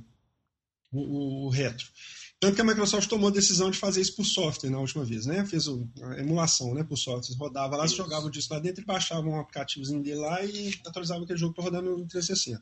o, 0.93 1.01
o, 1.01 1.47
o 1.47 1.49
retro. 1.49 1.87
Tanto 2.41 2.55
que 2.55 2.61
a 2.61 2.65
Microsoft 2.65 3.09
tomou 3.09 3.29
a 3.29 3.33
decisão 3.33 3.69
de 3.69 3.79
fazer 3.79 4.01
isso 4.01 4.15
por 4.15 4.25
software 4.25 4.71
na 4.71 4.79
última 4.79 5.05
vez, 5.05 5.27
né? 5.27 5.45
Fez 5.45 5.67
a 5.67 6.21
emulação 6.21 6.73
né, 6.73 6.85
por 6.85 6.97
software. 6.97 7.37
Rodava 7.37 7.77
lá, 7.77 7.87
jogava 7.87 8.27
o 8.27 8.31
disco 8.31 8.55
lá 8.55 8.61
dentro 8.61 8.81
e 8.81 8.87
baixava 8.87 9.27
um 9.27 9.41
aplicativozinho 9.41 10.03
dele 10.03 10.21
lá 10.21 10.45
e 10.45 10.73
atualizava 10.87 11.25
aquele 11.25 11.39
jogo 11.39 11.55
para 11.55 11.65
rodar 11.65 11.83
no 11.83 12.07
360. 12.07 12.61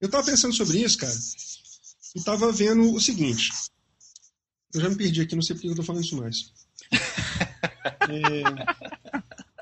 Eu 0.00 0.06
estava 0.06 0.26
pensando 0.26 0.54
sobre 0.54 0.82
isso, 0.82 0.98
cara, 0.98 1.14
e 2.14 2.18
estava 2.18 2.52
vendo 2.52 2.92
o 2.92 3.00
seguinte. 3.00 3.50
Eu 4.74 4.82
já 4.82 4.90
me 4.90 4.96
perdi 4.96 5.22
aqui, 5.22 5.34
não 5.34 5.42
sei 5.42 5.56
por 5.56 5.62
que 5.62 5.68
eu 5.68 5.72
estou 5.72 5.84
falando 5.84 6.04
isso 6.04 6.16
mais. 6.16 6.52
é... 8.10 8.42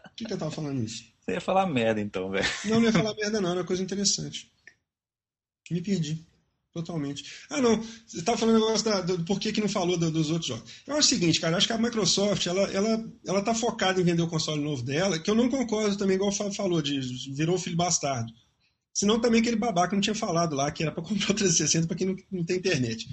Por 0.02 0.16
que, 0.16 0.24
que 0.24 0.32
eu 0.32 0.36
estava 0.36 0.50
falando 0.50 0.82
isso? 0.82 1.04
Você 1.20 1.32
ia 1.32 1.40
falar 1.40 1.66
merda 1.66 2.00
então, 2.00 2.28
velho. 2.28 2.48
Não, 2.64 2.80
não 2.80 2.86
ia 2.86 2.92
falar 2.92 3.14
merda 3.14 3.40
não, 3.40 3.50
era 3.50 3.60
uma 3.60 3.66
coisa 3.66 3.82
interessante. 3.82 4.50
Me 5.70 5.80
perdi. 5.80 6.26
Totalmente. 6.72 7.24
Ah, 7.50 7.60
não. 7.60 7.82
Você 8.06 8.18
estava 8.18 8.38
falando 8.38 8.54
negócio 8.58 8.84
da, 8.84 9.00
do 9.02 9.24
porquê 9.24 9.52
que 9.52 9.60
não 9.60 9.68
falou 9.68 9.98
do, 9.98 10.10
dos 10.10 10.30
outros 10.30 10.46
jogos. 10.46 10.72
Acho 10.88 10.98
o 10.98 11.02
seguinte, 11.02 11.38
cara. 11.38 11.56
Acho 11.56 11.66
que 11.66 11.72
a 11.72 11.78
Microsoft, 11.78 12.46
ela, 12.46 12.62
ela, 12.72 13.12
ela 13.26 13.42
tá 13.42 13.54
focada 13.54 14.00
em 14.00 14.04
vender 14.04 14.22
o 14.22 14.28
console 14.28 14.62
novo 14.62 14.82
dela, 14.82 15.18
que 15.18 15.30
eu 15.30 15.34
não 15.34 15.50
concordo 15.50 15.96
também, 15.98 16.16
igual 16.16 16.30
o 16.30 16.34
Fábio 16.34 16.54
falou, 16.54 16.80
de 16.80 16.98
virou 17.34 17.58
filho 17.58 17.76
bastardo. 17.76 18.32
Senão 18.94 19.20
também 19.20 19.40
aquele 19.40 19.56
babaca 19.56 19.94
não 19.94 20.00
tinha 20.00 20.14
falado 20.14 20.56
lá, 20.56 20.70
que 20.70 20.82
era 20.82 20.92
para 20.92 21.02
comprar 21.04 21.30
o 21.30 21.34
360 21.34 21.86
para 21.86 21.96
quem 21.96 22.06
não, 22.06 22.16
não 22.30 22.44
tem 22.44 22.56
internet. 22.56 23.06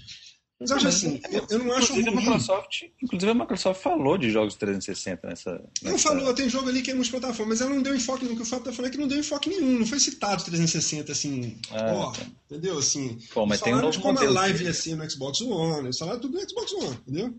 Mas 0.59 0.71
eu 0.71 0.75
acho 0.75 0.87
assim, 0.89 1.21
eu, 1.31 1.47
eu 1.49 1.59
não 1.59 1.73
acho 1.73 1.93
inclusive 1.93 2.09
ruim. 2.09 2.17
A 2.17 2.21
Microsoft, 2.21 2.83
inclusive 3.01 3.31
a 3.31 3.35
Microsoft 3.35 3.81
falou 3.81 4.17
de 4.17 4.29
jogos 4.29 4.55
360 4.55 5.27
nessa. 5.27 5.51
nessa... 5.51 5.89
Não 5.89 5.97
falou, 5.97 6.33
tem 6.33 6.49
jogo 6.49 6.67
ali 6.67 6.81
que 6.81 6.91
é 6.91 6.93
multiplataforma, 6.93 7.51
mas 7.51 7.61
ela 7.61 7.69
não 7.69 7.81
deu 7.81 7.95
enfoque 7.95 8.25
no 8.25 8.35
que 8.35 8.41
o 8.41 8.45
Fábio 8.45 8.65
tá 8.65 8.73
falando 8.73 8.89
é 8.89 8.91
que 8.91 8.97
não 8.97 9.07
deu 9.07 9.19
enfoque 9.19 9.49
nenhum, 9.49 9.79
não 9.79 9.85
foi 9.85 10.01
citado 10.01 10.43
360 10.43 11.13
assim, 11.13 11.57
ah, 11.71 11.93
ó, 11.93 12.11
tá. 12.11 12.21
entendeu? 12.51 12.77
Assim, 12.77 13.17
Pô, 13.33 13.45
mas 13.45 13.61
tem 13.61 13.73
um 13.73 13.77
novo 13.77 13.91
de 13.91 13.99
como 13.99 14.19
a 14.19 14.29
live 14.29 14.65
ia 14.65 14.73
ser 14.73 14.97
no 14.97 15.09
Xbox 15.09 15.39
One, 15.39 15.85
eles 15.85 15.97
falaram 15.97 16.19
tudo 16.19 16.37
no 16.37 16.49
Xbox 16.49 16.73
One, 16.73 16.97
entendeu? 17.07 17.33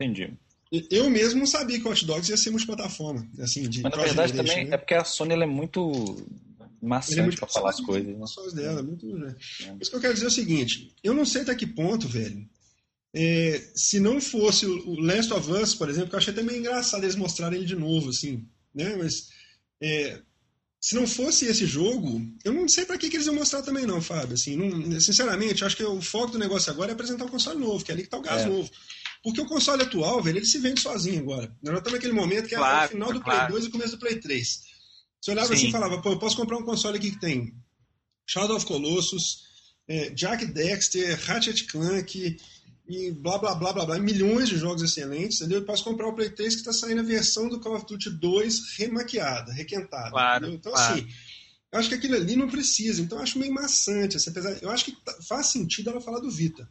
Entendi. 0.00 0.32
Eu 0.90 1.08
mesmo 1.10 1.40
não 1.40 1.46
sabia 1.46 1.78
que 1.78 1.86
o 1.86 1.90
Hot 1.90 2.04
Dogs 2.04 2.28
ia 2.28 2.36
ser 2.36 2.50
multiplataforma, 2.50 3.26
assim, 3.38 3.68
de 3.68 3.82
Mas 3.82 3.92
na 3.94 4.02
verdade 4.02 4.32
também 4.32 4.64
né? 4.64 4.74
é 4.74 4.78
porque 4.78 4.94
a 4.94 5.04
Sony 5.04 5.32
ela 5.32 5.44
é 5.44 5.46
muito 5.46 6.16
maçante 6.82 7.36
é 7.36 7.38
para 7.38 7.48
falar 7.48 7.70
as 7.70 7.80
coisas. 7.80 8.06
Né? 8.06 8.62
Dela, 8.62 8.82
muito, 8.82 9.06
né? 9.06 9.34
É. 9.64 9.76
Isso 9.80 9.90
que 9.90 9.96
eu 9.96 10.00
quero 10.00 10.14
dizer 10.14 10.26
é 10.26 10.28
o 10.28 10.32
seguinte: 10.32 10.94
eu 11.02 11.14
não 11.14 11.24
sei 11.24 11.42
até 11.42 11.54
que 11.54 11.66
ponto, 11.66 12.08
velho, 12.08 12.48
é, 13.14 13.62
se 13.74 13.98
não 13.98 14.20
fosse 14.20 14.66
o 14.66 15.00
Last 15.00 15.32
of 15.32 15.50
Us, 15.50 15.74
por 15.74 15.88
exemplo, 15.88 16.10
que 16.10 16.14
eu 16.14 16.18
achei 16.18 16.32
até 16.32 16.42
meio 16.42 16.58
engraçado 16.58 17.04
eles 17.04 17.16
mostrarem 17.16 17.58
ele 17.58 17.66
de 17.66 17.76
novo, 17.76 18.10
assim, 18.10 18.46
né? 18.74 18.94
Mas 18.96 19.28
é, 19.80 20.20
se 20.80 20.94
não 20.94 21.06
fosse 21.06 21.46
esse 21.46 21.66
jogo, 21.66 22.20
eu 22.44 22.52
não 22.52 22.68
sei 22.68 22.84
para 22.84 22.98
que, 22.98 23.08
que 23.08 23.16
eles 23.16 23.26
iam 23.26 23.34
mostrar 23.34 23.62
também, 23.62 23.86
não, 23.86 24.00
Fábio. 24.00 24.34
Assim, 24.34 24.54
não, 24.54 25.00
sinceramente, 25.00 25.64
acho 25.64 25.76
que 25.76 25.82
o 25.82 26.00
foco 26.00 26.32
do 26.32 26.38
negócio 26.38 26.70
agora 26.70 26.92
é 26.92 26.94
apresentar 26.94 27.24
um 27.24 27.28
console 27.28 27.58
novo, 27.58 27.84
que 27.84 27.90
é 27.90 27.94
ali 27.94 28.02
que 28.02 28.08
tá 28.08 28.18
o 28.18 28.22
gás 28.22 28.42
é. 28.42 28.46
novo. 28.46 28.70
Porque 29.22 29.40
o 29.40 29.46
console 29.46 29.82
atual, 29.82 30.22
velho, 30.22 30.38
ele 30.38 30.46
se 30.46 30.58
vende 30.58 30.80
sozinho 30.80 31.20
agora. 31.20 31.50
Nós 31.62 31.78
estamos 31.78 31.94
naquele 31.94 32.12
momento 32.12 32.46
que 32.46 32.54
é 32.54 32.60
o 32.60 32.88
final 32.88 33.12
do 33.12 33.20
claro. 33.20 33.48
Play 33.48 33.60
2 33.60 33.64
e 33.64 33.68
o 33.68 33.70
começo 33.72 33.96
do 33.96 33.98
Play 33.98 34.20
3. 34.20 34.60
Você 35.26 35.32
olhava 35.32 35.48
Sim. 35.48 35.54
assim 35.54 35.68
e 35.68 35.72
falava, 35.72 36.00
pô, 36.00 36.10
eu 36.10 36.20
posso 36.20 36.36
comprar 36.36 36.56
um 36.56 36.62
console 36.62 36.98
aqui 36.98 37.10
que 37.10 37.18
tem 37.18 37.52
Shadow 38.24 38.56
of 38.56 38.64
Colossus, 38.64 39.42
é, 39.88 40.10
Jack 40.10 40.46
Dexter, 40.46 41.18
Ratchet 41.24 41.64
Clank 41.64 42.36
e 42.88 43.10
blá 43.10 43.36
blá 43.36 43.56
blá 43.56 43.72
blá 43.72 43.86
blá, 43.86 43.98
milhões 43.98 44.48
de 44.48 44.56
jogos 44.56 44.82
excelentes, 44.82 45.40
entendeu? 45.40 45.58
Eu 45.58 45.64
posso 45.64 45.82
comprar 45.82 46.06
o 46.06 46.14
Play 46.14 46.30
3 46.30 46.54
que 46.54 46.60
está 46.60 46.72
saindo 46.72 47.00
a 47.00 47.04
versão 47.04 47.48
do 47.48 47.58
Call 47.58 47.74
of 47.74 47.84
Duty 47.86 48.10
2 48.10 48.76
remaquiada, 48.78 49.52
requentada. 49.52 50.10
Claro, 50.10 50.46
então, 50.46 50.72
claro. 50.72 50.94
assim, 50.94 51.08
eu 51.72 51.78
acho 51.80 51.88
que 51.88 51.96
aquilo 51.96 52.14
ali 52.14 52.36
não 52.36 52.48
precisa, 52.48 53.02
então 53.02 53.18
eu 53.18 53.24
acho 53.24 53.36
meio 53.40 53.52
maçante. 53.52 54.16
Assim, 54.16 54.30
apesar, 54.30 54.56
eu 54.62 54.70
acho 54.70 54.84
que 54.84 54.92
tá, 54.92 55.12
faz 55.26 55.48
sentido 55.48 55.90
ela 55.90 56.00
falar 56.00 56.20
do 56.20 56.30
Vita, 56.30 56.70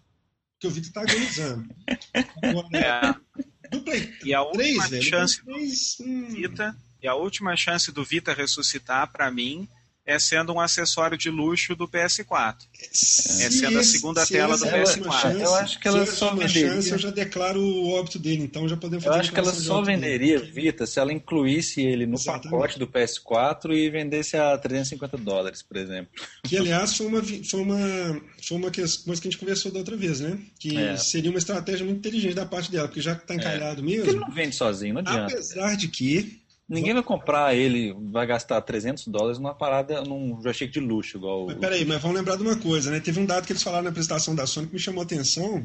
porque 0.53 0.67
o 0.67 0.71
Vita 0.71 0.87
está 0.87 1.01
agonizando. 1.01 1.67
Agora, 2.41 2.77
é. 2.77 3.69
Do 3.69 3.81
Play 3.81 4.13
e 4.23 4.33
a 4.33 4.45
3, 4.45 4.69
última 4.69 4.87
velho, 4.87 5.03
chance 5.03 5.43
3, 5.43 5.97
do 5.97 6.05
hum... 6.05 6.29
Vita, 6.29 6.77
e 7.05 7.07
a 7.07 7.13
última 7.13 7.55
chance 7.55 7.91
do 7.91 8.03
Vita 8.03 8.33
ressuscitar, 8.33 9.11
para 9.11 9.29
mim, 9.29 9.69
é 10.07 10.17
sendo 10.17 10.53
um 10.53 10.59
acessório 10.59 11.15
de 11.15 11.29
luxo 11.29 11.75
do 11.75 11.87
PS4. 11.87 12.55
Se 12.91 13.43
é 13.43 13.51
sendo 13.51 13.77
a 13.77 13.83
segunda 13.83 14.25
tela 14.25 14.57
do 14.57 14.65
PS4. 14.65 15.21
Chance, 15.21 15.41
eu 15.43 15.53
acho 15.53 15.79
que 15.79 15.87
ela 15.87 16.03
só 16.07 16.33
venderia. 16.33 16.73
Chance, 16.73 16.91
eu 16.91 16.97
já 16.97 17.11
declaro 17.11 17.61
o 17.61 17.91
óbito 17.91 18.17
dele, 18.17 18.41
então 18.41 18.67
já 18.67 18.75
podemos 18.75 19.03
fazer 19.03 19.17
Eu 19.17 19.19
acho 19.19 19.31
que 19.31 19.39
ela 19.39 19.53
só 19.53 19.83
venderia 19.83 20.39
dele. 20.39 20.51
Vita 20.51 20.87
se 20.87 20.99
ela 20.99 21.13
incluísse 21.13 21.79
ele 21.79 22.07
no 22.07 22.15
Exatamente. 22.15 22.49
pacote 22.49 22.79
do 22.79 22.87
PS4 22.87 23.75
e 23.75 23.87
vendesse 23.91 24.35
a 24.35 24.57
350 24.57 25.15
dólares, 25.17 25.61
por 25.61 25.77
exemplo. 25.77 26.09
Que 26.43 26.57
aliás 26.57 26.97
foi 26.97 27.05
uma 27.05 27.21
foi 27.21 27.61
uma 27.61 28.21
foi 28.41 28.57
uma 28.57 28.71
coisa 28.71 28.97
que 29.03 29.27
a 29.27 29.31
gente 29.31 29.37
conversou 29.37 29.71
da 29.71 29.77
outra 29.77 29.95
vez, 29.95 30.21
né? 30.21 30.39
Que 30.59 30.75
é. 30.75 30.97
seria 30.97 31.29
uma 31.29 31.37
estratégia 31.37 31.85
muito 31.85 31.99
inteligente 31.99 32.33
da 32.33 32.47
parte 32.47 32.71
dela, 32.71 32.87
porque 32.87 33.01
já 33.01 33.13
que 33.13 33.21
está 33.21 33.35
encalhado 33.35 33.81
é. 33.81 33.83
mesmo. 33.83 34.05
Porque 34.05 34.17
ele 34.17 34.25
não 34.25 34.31
vende 34.31 34.55
sozinho, 34.55 34.95
não 34.95 35.01
adianta. 35.01 35.33
Apesar 35.33 35.75
de 35.75 35.87
que 35.87 36.44
Ninguém 36.67 36.93
vai 36.93 37.03
comprar 37.03 37.55
ele, 37.55 37.95
vai 38.11 38.25
gastar 38.25 38.59
300 38.59 39.07
dólares 39.07 39.37
numa 39.37 39.53
parada, 39.53 40.01
num 40.01 40.41
joystick 40.41 40.71
de 40.71 40.79
luxo, 40.79 41.17
igual 41.17 41.45
Mas 41.45 41.57
peraí, 41.57 41.85
mas 41.85 42.01
vamos 42.01 42.17
lembrar 42.17 42.37
de 42.37 42.41
uma 42.41 42.55
coisa, 42.55 42.89
né? 42.89 42.99
Teve 42.99 43.19
um 43.19 43.25
dado 43.25 43.45
que 43.45 43.51
eles 43.51 43.61
falaram 43.61 43.83
na 43.83 43.91
apresentação 43.91 44.33
da 44.33 44.47
Sony 44.47 44.65
que 44.67 44.73
me 44.73 44.79
chamou 44.79 45.01
a 45.01 45.03
atenção, 45.03 45.63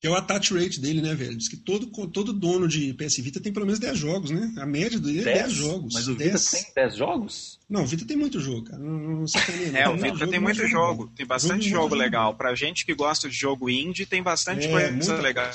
que 0.00 0.06
é 0.06 0.10
o 0.10 0.14
attach 0.14 0.54
rate 0.54 0.80
dele, 0.80 1.02
né, 1.02 1.12
velho? 1.12 1.36
Diz 1.36 1.48
que 1.48 1.56
todo, 1.56 1.88
todo 2.06 2.32
dono 2.32 2.68
de 2.68 2.94
PS 2.94 3.16
Vita 3.16 3.40
tem 3.40 3.52
pelo 3.52 3.66
menos 3.66 3.80
10 3.80 3.98
jogos, 3.98 4.30
né? 4.30 4.54
A 4.58 4.66
média 4.66 5.00
dele 5.00 5.22
é 5.22 5.24
10, 5.24 5.38
10 5.38 5.52
jogos. 5.52 5.94
Mas 5.94 6.06
o 6.06 6.12
Vita 6.12 6.30
10. 6.30 6.50
tem 6.50 6.72
10 6.76 6.96
jogos? 6.96 7.58
Não, 7.68 7.82
o 7.82 7.86
Vita 7.86 8.06
tem 8.06 8.16
muito 8.16 8.38
jogo, 8.38 8.62
cara. 8.62 8.78
Não, 8.80 8.98
não 8.98 9.26
sacaneia, 9.26 9.72
não. 9.72 9.80
É, 9.80 9.88
o 9.88 9.96
Vita 9.96 10.28
tem 10.28 10.38
muito 10.38 10.64
jogo. 10.68 11.02
jogo. 11.02 11.12
Tem 11.16 11.26
bastante 11.26 11.68
jogo, 11.68 11.82
jogo 11.82 11.94
legal. 11.96 12.32
Pra 12.36 12.54
gente 12.54 12.86
que 12.86 12.94
gosta 12.94 13.28
de 13.28 13.34
jogo 13.34 13.68
indie, 13.68 14.06
tem 14.06 14.22
bastante 14.22 14.68
é, 14.68 14.70
coisa 14.70 15.16
legal 15.16 15.50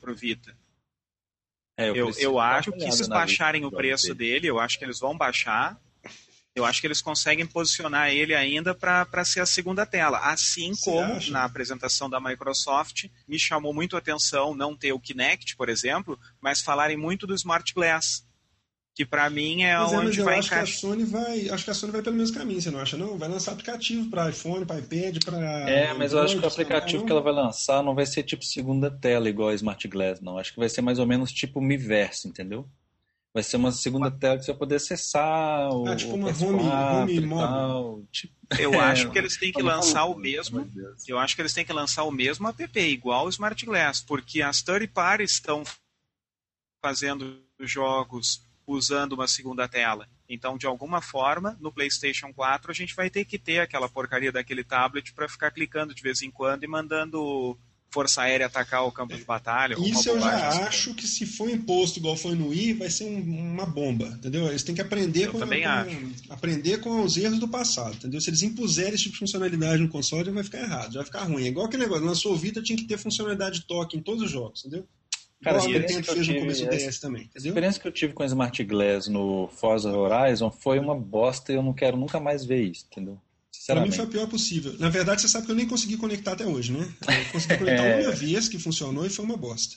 pro 0.00 0.14
Vita. 0.14 0.56
É, 1.80 1.88
eu, 1.88 1.96
eu, 1.96 2.12
eu 2.18 2.38
acho 2.38 2.70
que 2.72 2.92
se 2.92 3.08
baixarem 3.08 3.64
o 3.64 3.70
preço 3.70 4.14
dele, 4.14 4.46
eu 4.46 4.60
acho 4.60 4.78
que 4.78 4.84
eles 4.84 5.00
vão 5.00 5.16
baixar. 5.16 5.80
Eu 6.54 6.66
acho 6.66 6.80
que 6.80 6.86
eles 6.86 7.00
conseguem 7.00 7.46
posicionar 7.46 8.10
ele 8.10 8.34
ainda 8.34 8.74
para 8.74 9.24
ser 9.24 9.40
a 9.40 9.46
segunda 9.46 9.86
tela. 9.86 10.18
Assim 10.18 10.74
Você 10.74 10.90
como 10.90 11.14
acha? 11.14 11.30
na 11.30 11.44
apresentação 11.44 12.10
da 12.10 12.20
Microsoft, 12.20 13.06
me 13.26 13.38
chamou 13.38 13.72
muito 13.72 13.96
a 13.96 13.98
atenção 13.98 14.54
não 14.54 14.76
ter 14.76 14.92
o 14.92 15.00
Kinect, 15.00 15.56
por 15.56 15.68
exemplo, 15.70 16.18
mas 16.40 16.60
falarem 16.60 16.98
muito 16.98 17.26
do 17.26 17.34
Smart 17.34 17.72
Glass 17.72 18.28
que 18.94 19.06
para 19.06 19.30
mim 19.30 19.62
é 19.62 19.78
mas 19.78 19.92
onde 19.92 20.20
é, 20.20 20.24
vai 20.24 20.38
encaixar. 20.38 20.62
Acho 20.62 20.72
que 20.72 20.86
a 20.86 20.90
Sony 20.90 21.04
vai, 21.04 21.48
acho 21.48 21.64
que 21.64 21.70
a 21.70 21.74
Sony 21.74 21.92
vai 21.92 22.02
pelo 22.02 22.16
mesmo 22.16 22.36
caminho, 22.36 22.60
você 22.60 22.70
não 22.70 22.80
acha 22.80 22.96
não? 22.96 23.16
Vai 23.16 23.28
lançar 23.28 23.52
aplicativo 23.52 24.10
para 24.10 24.30
iPhone, 24.30 24.66
para 24.66 24.78
iPad, 24.78 25.24
para 25.24 25.70
É, 25.70 25.94
mas 25.94 26.12
eu 26.12 26.20
acho 26.20 26.38
que 26.38 26.44
o 26.44 26.48
aplicativo 26.48 27.04
que 27.04 27.12
ela 27.12 27.22
vai 27.22 27.32
lançar 27.32 27.82
não 27.82 27.94
vai 27.94 28.06
ser 28.06 28.22
tipo 28.22 28.44
segunda 28.44 28.90
tela 28.90 29.28
igual 29.28 29.50
a 29.50 29.54
Smart 29.54 29.86
Glass, 29.88 30.20
não. 30.20 30.38
Acho 30.38 30.52
que 30.52 30.58
vai 30.58 30.68
ser 30.68 30.82
mais 30.82 30.98
ou 30.98 31.06
menos 31.06 31.32
tipo 31.32 31.60
Miiverse, 31.60 32.28
entendeu? 32.28 32.68
Vai 33.32 33.44
ser 33.44 33.58
uma 33.58 33.70
segunda 33.70 34.10
tela 34.10 34.36
que 34.36 34.44
você 34.44 34.50
vai 34.50 34.58
poder 34.58 34.74
acessar 34.74 35.72
o, 35.72 35.86
ah, 35.86 35.94
tipo 35.94 36.14
uma 36.14 36.30
home, 36.30 36.68
home 36.68 37.20
mobile. 37.20 38.08
Tipo, 38.10 38.34
eu 38.58 38.74
é, 38.74 38.78
acho 38.78 39.08
que 39.10 39.18
eles 39.18 39.36
têm 39.36 39.52
que 39.52 39.62
lançar 39.62 40.04
o 40.06 40.16
mesmo. 40.16 40.68
Eu 41.06 41.16
acho 41.16 41.36
que 41.36 41.42
eles 41.42 41.54
têm 41.54 41.64
que 41.64 41.72
lançar 41.72 42.02
o 42.02 42.10
mesmo 42.10 42.48
app 42.48 42.80
igual 42.80 43.26
o 43.26 43.28
Smart 43.28 43.64
Glass, 43.64 44.00
porque 44.00 44.42
as 44.42 44.62
third 44.62 44.88
parties 44.88 45.30
estão 45.30 45.62
fazendo 46.82 47.40
jogos 47.60 48.49
usando 48.72 49.12
uma 49.12 49.28
segunda 49.28 49.68
tela. 49.68 50.08
Então, 50.28 50.56
de 50.56 50.66
alguma 50.66 51.00
forma, 51.00 51.56
no 51.60 51.72
PlayStation 51.72 52.32
4 52.32 52.70
a 52.70 52.74
gente 52.74 52.94
vai 52.94 53.10
ter 53.10 53.24
que 53.24 53.38
ter 53.38 53.60
aquela 53.60 53.88
porcaria 53.88 54.32
daquele 54.32 54.64
tablet 54.64 55.12
para 55.12 55.28
ficar 55.28 55.50
clicando 55.50 55.94
de 55.94 56.02
vez 56.02 56.22
em 56.22 56.30
quando 56.30 56.64
e 56.64 56.68
mandando 56.68 57.58
Força 57.92 58.22
Aérea 58.22 58.46
atacar 58.46 58.86
o 58.86 58.92
campo 58.92 59.16
de 59.16 59.24
batalha. 59.24 59.74
Isso 59.80 60.08
eu 60.08 60.20
já 60.20 60.48
assim. 60.48 60.62
acho 60.62 60.94
que 60.94 61.08
se 61.08 61.26
for 61.26 61.50
imposto 61.50 61.98
igual 61.98 62.16
foi 62.16 62.36
no 62.36 62.48
Wii, 62.48 62.74
vai 62.74 62.88
ser 62.88 63.04
um, 63.04 63.18
uma 63.20 63.66
bomba, 63.66 64.06
entendeu? 64.06 64.46
Eles 64.46 64.62
têm 64.62 64.74
que 64.74 64.80
aprender 64.80 65.26
eu 65.26 65.32
com, 65.32 65.38
também 65.40 65.64
com, 65.64 65.68
acho. 65.68 65.98
aprender 66.28 66.78
com 66.78 67.02
os 67.02 67.16
erros 67.16 67.40
do 67.40 67.48
passado, 67.48 67.96
entendeu? 67.96 68.20
Se 68.20 68.30
eles 68.30 68.42
impuserem 68.42 68.94
esse 68.94 69.02
tipo 69.02 69.14
de 69.14 69.18
funcionalidade 69.18 69.82
no 69.82 69.88
console, 69.88 70.30
vai 70.30 70.44
ficar 70.44 70.60
errado, 70.60 70.94
vai 70.94 71.04
ficar 71.04 71.24
ruim. 71.24 71.44
É 71.44 71.48
igual 71.48 71.66
aquele 71.66 71.82
negócio, 71.82 72.06
na 72.06 72.14
sua 72.14 72.36
vida 72.36 72.62
tinha 72.62 72.78
que 72.78 72.84
ter 72.84 72.96
funcionalidade 72.96 73.60
de 73.60 73.66
toque 73.66 73.96
em 73.96 74.00
todos 74.00 74.22
os 74.22 74.30
jogos, 74.30 74.64
entendeu? 74.64 74.86
Cara, 75.42 75.56
a 75.56 75.60
experiência, 75.60 76.02
que 76.02 76.10
eu 76.10 76.22
tive, 76.22 76.40
no 76.40 76.70
DS 76.70 76.98
também, 76.98 77.30
a 77.34 77.38
experiência 77.38 77.80
que 77.80 77.88
eu 77.88 77.92
tive 77.92 78.12
com 78.12 78.22
o 78.22 78.26
Smart 78.26 78.62
Glass 78.62 79.08
no 79.08 79.48
Forza 79.48 79.90
Horizon 79.90 80.50
foi 80.50 80.78
uma 80.78 80.94
bosta 80.94 81.50
e 81.50 81.56
eu 81.56 81.62
não 81.62 81.72
quero 81.72 81.96
nunca 81.96 82.20
mais 82.20 82.44
ver 82.44 82.62
isso, 82.62 82.84
entendeu? 82.90 83.18
Pra 83.66 83.80
mim 83.80 83.90
foi 83.90 84.04
a 84.04 84.08
pior 84.08 84.26
possível. 84.28 84.74
Na 84.78 84.88
verdade, 84.88 85.22
você 85.22 85.28
sabe 85.28 85.46
que 85.46 85.52
eu 85.52 85.56
nem 85.56 85.66
consegui 85.66 85.96
conectar 85.96 86.32
até 86.32 86.46
hoje, 86.46 86.72
né? 86.72 86.88
Eu 87.06 87.32
consegui 87.32 87.58
conectar 87.58 87.84
é... 87.84 88.06
uma 88.06 88.12
vez 88.12 88.48
que 88.48 88.58
funcionou 88.58 89.06
e 89.06 89.10
foi 89.10 89.24
uma 89.24 89.36
bosta. 89.36 89.76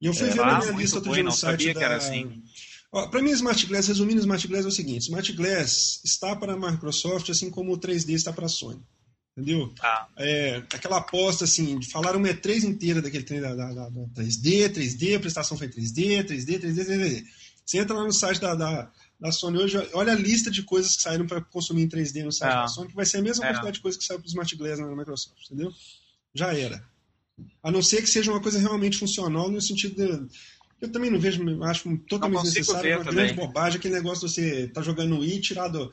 E 0.00 0.06
eu 0.06 0.14
fui 0.14 0.28
é, 0.28 0.30
ver 0.30 0.36
na 0.36 0.58
minha 0.58 0.72
lista 0.72 0.96
outro 0.96 1.12
dia 1.12 1.22
no 1.22 1.32
site 1.32 1.72
da... 1.72 1.96
Assim. 1.96 2.42
Para 2.90 3.22
mim, 3.22 3.30
Smart 3.30 3.66
Glass, 3.66 3.88
resumindo, 3.88 4.20
Smart 4.20 4.46
Glass 4.46 4.64
é 4.64 4.68
o 4.68 4.72
seguinte: 4.72 5.02
Smart 5.02 5.32
Glass 5.32 6.00
está 6.04 6.36
para 6.36 6.54
a 6.54 6.56
Microsoft, 6.56 7.30
assim 7.30 7.50
como 7.50 7.72
o 7.72 7.78
3D 7.78 8.10
está 8.10 8.32
para 8.32 8.46
a 8.46 8.48
Sony. 8.48 8.80
Entendeu? 9.36 9.70
Ah. 9.82 10.08
É, 10.16 10.56
aquela 10.72 10.96
aposta 10.96 11.44
assim, 11.44 11.78
de 11.78 11.90
falaram 11.90 12.18
uma 12.18 12.28
E3 12.28 12.64
inteira 12.64 13.02
daquele 13.02 13.24
trem 13.24 13.40
da, 13.40 13.54
da, 13.54 13.72
da, 13.72 13.88
da 13.90 14.00
3D, 14.22 14.70
3D, 14.70 15.16
a 15.16 15.20
prestação 15.20 15.58
foi 15.58 15.68
3D, 15.68 16.24
3D, 16.24 16.58
3D, 16.58 16.86
3D. 16.86 17.24
Você 17.64 17.78
entra 17.78 17.96
lá 17.96 18.04
no 18.04 18.12
site 18.12 18.40
da, 18.40 18.54
da, 18.54 18.90
da 19.20 19.32
Sony 19.32 19.58
hoje, 19.58 19.76
olha 19.92 20.12
a 20.12 20.16
lista 20.16 20.50
de 20.50 20.62
coisas 20.62 20.96
que 20.96 21.02
saíram 21.02 21.26
para 21.26 21.42
consumir 21.42 21.82
em 21.82 21.88
3D 21.88 22.24
no 22.24 22.32
site 22.32 22.52
é. 22.52 22.56
da 22.56 22.68
Sony, 22.68 22.88
que 22.88 22.94
vai 22.94 23.04
ser 23.04 23.18
a 23.18 23.22
mesma 23.22 23.44
é. 23.44 23.48
quantidade 23.48 23.76
de 23.76 23.82
coisas 23.82 23.98
que 24.00 24.06
saiu 24.06 24.18
para 24.18 24.26
o 24.26 24.28
Smart 24.28 24.56
Glass 24.56 24.78
na 24.78 24.96
Microsoft, 24.96 25.44
entendeu? 25.44 25.70
Já 26.34 26.56
era. 26.56 26.82
A 27.62 27.70
não 27.70 27.82
ser 27.82 28.00
que 28.00 28.08
seja 28.08 28.30
uma 28.30 28.40
coisa 28.40 28.58
realmente 28.58 28.96
funcional 28.96 29.50
no 29.50 29.60
sentido 29.60 29.96
de 29.96 30.36
eu 30.80 30.92
também 30.92 31.10
não 31.10 31.18
vejo, 31.18 31.62
acho 31.64 31.96
totalmente 32.08 32.44
necessário, 32.44 32.96
uma 32.96 33.04
também. 33.04 33.14
grande 33.14 33.34
bobagem 33.34 33.78
aquele 33.78 33.94
negócio 33.94 34.26
de 34.26 34.34
você 34.34 34.68
tá 34.68 34.82
jogando 34.82 35.20
Wii 35.20 35.40
tirado. 35.40 35.90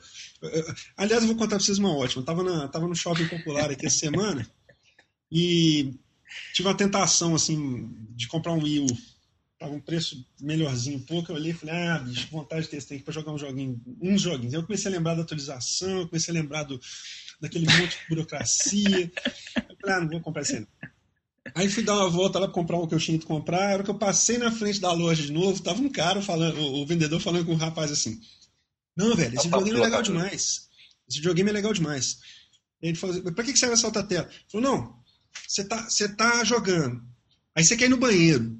Aliás, 0.96 1.22
eu 1.22 1.28
vou 1.28 1.36
contar 1.36 1.56
pra 1.56 1.64
vocês 1.64 1.78
uma 1.78 1.96
ótima. 1.96 2.20
Eu 2.20 2.26
tava, 2.26 2.42
na, 2.42 2.68
tava 2.68 2.86
no 2.86 2.94
shopping 2.94 3.26
popular 3.26 3.70
aqui 3.70 3.86
essa 3.86 3.98
semana 3.98 4.46
e 5.32 5.94
tive 6.52 6.68
uma 6.68 6.76
tentação 6.76 7.34
assim 7.34 7.90
de 8.10 8.28
comprar 8.28 8.52
um 8.52 8.62
Wii 8.62 8.80
U. 8.80 8.86
Tava 9.58 9.72
um 9.72 9.80
preço 9.80 10.22
melhorzinho 10.38 10.98
um 10.98 11.02
pouco. 11.02 11.32
Eu 11.32 11.36
olhei 11.36 11.52
e 11.52 11.54
falei, 11.54 11.74
ah, 11.74 11.98
bicho, 12.00 12.28
vontade 12.30 12.62
de 12.62 12.68
ter 12.68 12.76
esse 12.76 12.88
tempo 12.88 13.04
pra 13.04 13.14
jogar 13.14 13.32
um 13.32 13.38
joguinho, 13.38 13.80
uns 14.02 14.20
joguinhos. 14.20 14.52
Eu 14.52 14.64
comecei 14.64 14.90
a 14.90 14.94
lembrar 14.94 15.14
da 15.14 15.22
atualização, 15.22 16.00
eu 16.00 16.08
comecei 16.08 16.34
a 16.34 16.38
lembrar 16.38 16.64
do, 16.64 16.78
daquele 17.40 17.64
monte 17.64 17.98
de 17.98 18.08
burocracia. 18.08 19.10
Eu 19.56 19.76
falei, 19.80 19.96
ah, 19.96 20.00
não 20.00 20.08
vou 20.08 20.20
comprar 20.20 20.42
esse 20.42 20.56
aí. 20.56 20.66
Aí 21.54 21.68
fui 21.68 21.82
dar 21.82 21.96
uma 21.96 22.08
volta 22.08 22.38
lá 22.38 22.46
pra 22.46 22.54
comprar 22.54 22.78
o 22.78 22.86
que 22.86 22.94
eu 22.94 22.98
tinha 22.98 23.18
que 23.18 23.26
comprar. 23.26 23.70
A 23.70 23.72
hora 23.74 23.82
que 23.82 23.90
eu 23.90 23.98
passei 23.98 24.38
na 24.38 24.50
frente 24.50 24.80
da 24.80 24.92
loja 24.92 25.22
de 25.22 25.32
novo, 25.32 25.62
tava 25.62 25.82
um 25.82 25.90
cara 25.90 26.22
falando, 26.22 26.58
o 26.58 26.86
vendedor 26.86 27.20
falando 27.20 27.44
com 27.44 27.52
o 27.52 27.56
rapaz 27.56 27.92
assim: 27.92 28.18
Não, 28.96 29.14
velho, 29.14 29.34
esse 29.34 29.48
videogame 29.48 29.78
é 29.78 29.82
legal 29.82 30.02
demais. 30.02 30.68
Esse 31.08 31.18
videogame 31.18 31.50
é 31.50 31.52
legal 31.52 31.72
demais. 31.72 32.18
Ele 32.80 32.96
falou: 32.96 33.20
Pra 33.32 33.44
que 33.44 33.56
serve 33.56 33.74
essa 33.74 33.86
outra 33.86 34.02
tela? 34.02 34.26
Ele 34.26 34.44
falou: 34.50 34.70
Não, 34.70 34.96
você 35.46 35.64
tá, 35.64 35.82
você 35.82 36.08
tá 36.08 36.44
jogando. 36.44 37.02
Aí 37.54 37.64
você 37.64 37.76
quer 37.76 37.86
ir 37.86 37.90
no 37.90 37.98
banheiro. 37.98 38.58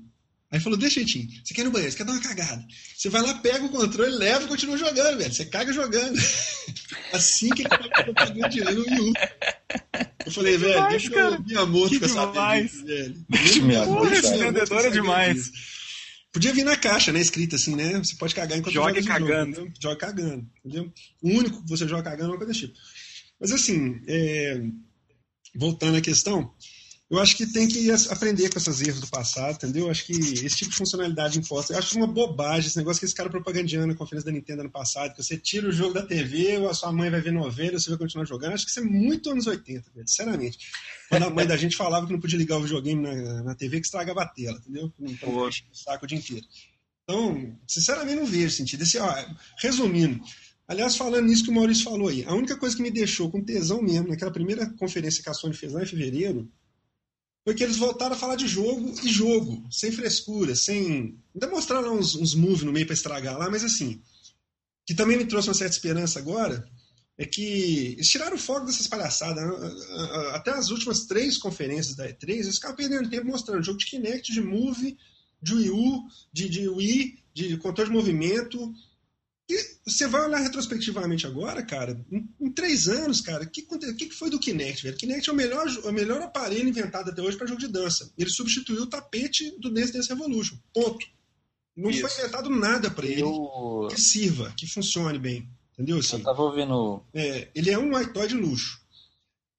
Aí 0.55 0.61
falou, 0.61 0.79
deixa 0.79 1.01
jeitinho, 1.01 1.29
você 1.45 1.53
quer 1.53 1.63
ir 1.63 1.65
no 1.65 1.73
banheiro, 1.73 1.91
você 1.91 1.99
quer 1.99 2.05
dar 2.05 2.13
uma 2.13 2.23
cagada. 2.23 2.65
Você 2.97 3.09
vai 3.09 3.23
lá, 3.23 3.35
pega 3.35 3.65
o 3.65 3.71
controle, 3.71 4.15
leva 4.15 4.45
e 4.45 4.47
continua 4.47 4.79
jogando, 4.79 5.19
velho. 5.19 5.35
Você 5.35 5.47
caga 5.47 5.73
jogando. 5.73 6.17
assim 7.13 7.49
que 7.51 7.63
ele 7.63 7.69
tá 7.71 8.05
pagando 8.15 8.49
dinheiro 8.51 8.75
no 8.75 8.85
Wii 8.85 9.01
U. 9.01 9.13
Eu 10.27 10.33
falei, 10.33 10.57
velho, 10.57 10.73
demais, 10.75 10.93
deixa 11.05 11.15
eu 11.15 11.41
minha 11.43 11.67
moto 11.67 11.99
com 11.99 12.05
essa 12.05 12.27
velho. 12.27 13.27
Deixa 13.29 13.63
minha 13.63 13.87
moto. 13.87 14.13
Esse 14.13 14.37
vendedor 14.37 14.85
é 14.85 14.91
demais. 14.91 15.51
Podia 16.33 16.53
vir 16.53 16.65
na 16.65 16.77
caixa, 16.77 17.13
né? 17.13 17.21
Escrita 17.21 17.57
assim, 17.57 17.77
né? 17.77 17.99
Você 17.99 18.17
pode 18.17 18.35
cagar 18.35 18.59
enquanto 18.59 18.75
joga 18.75 19.03
cagando. 19.05 19.57
Jogo, 19.57 19.73
joga 19.81 19.97
cagando, 19.97 20.51
entendeu? 20.65 20.93
O 21.23 21.29
único 21.29 21.63
que 21.63 21.69
você 21.69 21.87
joga 21.87 22.03
cagando 22.03 22.25
é 22.25 22.33
uma 22.33 22.39
coisa 22.39 22.53
desse 22.53 22.67
tipo. 22.67 22.79
Mas 23.39 23.53
assim, 23.53 24.01
é... 24.09 24.63
voltando 25.55 25.97
à 25.97 26.01
questão, 26.01 26.54
eu 27.11 27.19
acho 27.19 27.37
que 27.37 27.47
tem 27.47 27.69
que 27.69 27.91
aprender 28.11 28.51
com 28.51 28.59
esses 28.59 28.81
erros 28.81 29.01
do 29.01 29.07
passado, 29.07 29.55
entendeu? 29.57 29.85
Eu 29.85 29.91
acho 29.91 30.07
que 30.07 30.13
esse 30.13 30.57
tipo 30.57 30.71
de 30.71 30.77
funcionalidade 30.77 31.39
imposta, 31.39 31.75
eu 31.75 31.79
acho 31.79 31.97
uma 31.99 32.07
bobagem 32.07 32.67
esse 32.67 32.79
negócio 32.79 32.99
que 32.99 33.05
esse 33.05 33.15
cara 33.15 33.29
propagandeando 33.29 33.87
na 33.87 33.95
conferência 33.95 34.31
da 34.31 34.37
Nintendo 34.37 34.63
ano 34.63 34.71
passado, 34.71 35.13
que 35.13 35.23
você 35.23 35.37
tira 35.37 35.69
o 35.69 35.73
jogo 35.73 35.93
da 35.93 36.05
TV, 36.05 36.57
ou 36.59 36.69
a 36.69 36.75
sua 36.75 36.91
mãe 36.91 37.11
vai 37.11 37.21
ver 37.21 37.33
novela, 37.33 37.79
você 37.79 37.91
vai 37.91 37.99
continuar 37.99 38.25
jogando. 38.25 38.55
Acho 38.55 38.65
que 38.65 38.71
isso 38.71 38.81
é 38.81 38.85
muito 38.85 39.31
anos 39.31 39.47
80, 39.47 39.91
velho, 39.95 40.09
sinceramente. 40.09 40.59
Quando 41.11 41.25
a 41.25 41.31
mãe 41.31 41.47
da 41.47 41.57
gente 41.59 41.77
falava 41.77 42.07
que 42.07 42.13
não 42.13 42.21
podia 42.21 42.39
ligar 42.39 42.57
o 42.57 42.63
videogame 42.63 43.03
na, 43.03 43.43
na 43.43 43.55
TV, 43.55 43.81
que 43.81 43.87
estragava 43.87 44.23
a 44.23 44.27
tela, 44.27 44.57
entendeu? 44.59 44.91
Então, 44.99 45.37
o 45.37 45.51
saco 45.73 46.07
o 46.07 46.09
dia 46.09 46.19
inteiro. 46.19 46.47
Então, 47.03 47.59
sinceramente, 47.69 48.17
não 48.17 48.27
vejo 48.27 48.57
sentido. 48.57 48.83
Esse, 48.83 48.99
ó, 48.99 49.15
resumindo, 49.59 50.21
Aliás, 50.67 50.97
falando 50.97 51.27
nisso 51.27 51.45
que 51.45 51.51
o 51.51 51.55
Maurício 51.55 51.85
falou 51.85 52.09
aí, 52.09 52.25
a 52.25 52.33
única 52.33 52.57
coisa 52.57 52.75
que 52.75 52.81
me 52.81 52.91
deixou 52.91 53.31
com 53.31 53.45
tesão 53.45 53.83
mesmo, 53.83 54.09
naquela 54.09 54.31
primeira 54.31 54.67
conferência 54.79 55.23
que 55.23 55.29
a 55.29 55.35
Sony 55.35 55.53
fez 55.53 55.75
lá 55.75 55.83
em 55.83 55.87
fevereiro, 55.87 56.51
foi 57.45 57.55
que 57.55 57.63
eles 57.63 57.77
voltaram 57.77 58.15
a 58.15 58.19
falar 58.19 58.37
de 58.37 58.49
jogo 58.49 58.95
e 59.03 59.09
jogo, 59.09 59.63
sem 59.71 59.93
frescura, 59.93 60.57
sem. 60.57 61.19
Ainda 61.35 61.47
mostraram 61.49 61.99
uns, 61.99 62.15
uns 62.15 62.35
moves 62.35 62.63
no 62.63 62.73
meio 62.73 62.87
para 62.87 62.95
estragar 62.95 63.39
lá, 63.39 63.51
mas 63.51 63.63
assim. 63.63 64.01
Que 64.87 64.95
também 64.95 65.17
me 65.17 65.27
trouxe 65.27 65.49
uma 65.49 65.55
certa 65.55 65.75
esperança 65.75 66.19
agora, 66.19 66.67
é 67.17 67.25
que 67.25 67.93
eles 67.93 68.09
tiraram 68.09 68.37
o 68.37 68.39
foco 68.39 68.67
dessas 68.67 68.87
palhaçadas. 68.87 69.45
Né? 69.45 69.71
Até 70.33 70.51
as 70.53 70.71
últimas 70.71 71.05
três 71.05 71.37
conferências 71.37 71.95
da 71.95 72.09
E3, 72.09 72.31
eles 72.31 72.57
ficaram 72.57 72.77
perdendo 72.77 73.11
tempo 73.11 73.27
mostrando 73.27 73.65
jogo 73.65 73.79
de 73.79 73.87
Kinect, 73.87 74.33
de 74.33 74.41
Move, 74.41 74.97
de 75.41 75.55
Wii 75.55 75.71
U, 75.71 76.03
de, 76.33 76.49
de 76.49 76.69
Wii, 76.69 77.19
de 77.35 77.57
controle 77.59 77.91
de 77.91 77.97
movimento. 77.97 78.75
E 79.49 79.75
você 79.85 80.07
vai 80.07 80.23
olhar 80.23 80.39
retrospectivamente 80.39 81.27
agora, 81.27 81.63
cara, 81.63 82.03
em, 82.11 82.27
em 82.41 82.51
três 82.51 82.89
anos, 82.89 83.21
cara, 83.21 83.45
o 83.45 83.51
que, 83.51 83.63
que, 83.63 84.07
que 84.07 84.15
foi 84.15 84.31
do 84.31 84.39
Kinect, 84.39 84.83
velho? 84.83 84.97
Kinect 84.97 85.29
é 85.29 85.33
o 85.33 85.37
melhor, 85.37 85.67
o 85.85 85.93
melhor 85.93 86.23
aparelho 86.23 86.69
inventado 86.69 87.11
até 87.11 87.21
hoje 87.21 87.37
para 87.37 87.47
jogo 87.47 87.61
de 87.61 87.69
dança. 87.69 88.11
Ele 88.17 88.31
substituiu 88.31 88.83
o 88.83 88.87
tapete 88.87 89.51
do 89.61 89.71
Dance 89.71 89.93
Dance 89.93 90.09
Revolution. 90.09 90.57
Ponto. 90.73 91.07
Não 91.77 91.91
Isso. 91.91 92.01
foi 92.01 92.11
inventado 92.13 92.49
nada 92.49 92.91
para 92.91 93.07
ele 93.07 93.21
Eu... 93.21 93.89
que 93.91 94.01
sirva, 94.01 94.53
que 94.57 94.67
funcione 94.67 95.19
bem. 95.19 95.49
Entendeu? 95.75 95.99
Assim, 95.99 96.17
Eu 96.17 96.23
tava 96.23 96.43
ouvindo. 96.43 97.03
É, 97.13 97.49
ele 97.55 97.71
é 97.71 97.79
um 97.79 97.97
iPod 97.97 98.29
de 98.29 98.35
luxo. 98.35 98.81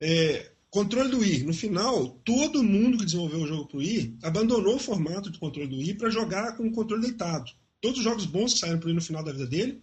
É, 0.02 0.52
controle 0.70 1.10
do 1.10 1.20
Wii. 1.20 1.44
No 1.44 1.53
final, 1.53 2.10
todo 2.24 2.64
mundo 2.64 2.98
que 2.98 3.06
desenvolveu 3.06 3.41
o 3.41 3.48
jogo 3.48 3.68
pro 3.68 3.80
Wii 3.80 4.18
abandonou 4.24 4.78
o 4.78 4.80
formato 4.80 5.30
de 5.30 5.38
controle 5.38 5.70
do 5.70 5.78
Wii 5.78 5.95
para 5.95 6.10
jogar 6.10 6.56
com 6.56 6.68
o 6.68 6.72
controle 6.72 7.03
deitado. 7.03 7.52
Todos 7.86 7.99
os 7.99 8.03
jogos 8.03 8.26
bons 8.26 8.53
que 8.53 8.60
saíram 8.62 8.80
pro 8.80 8.88
Wii 8.88 8.95
no 8.95 9.02
final 9.02 9.24
da 9.24 9.32
vida 9.32 9.45
dele, 9.45 9.80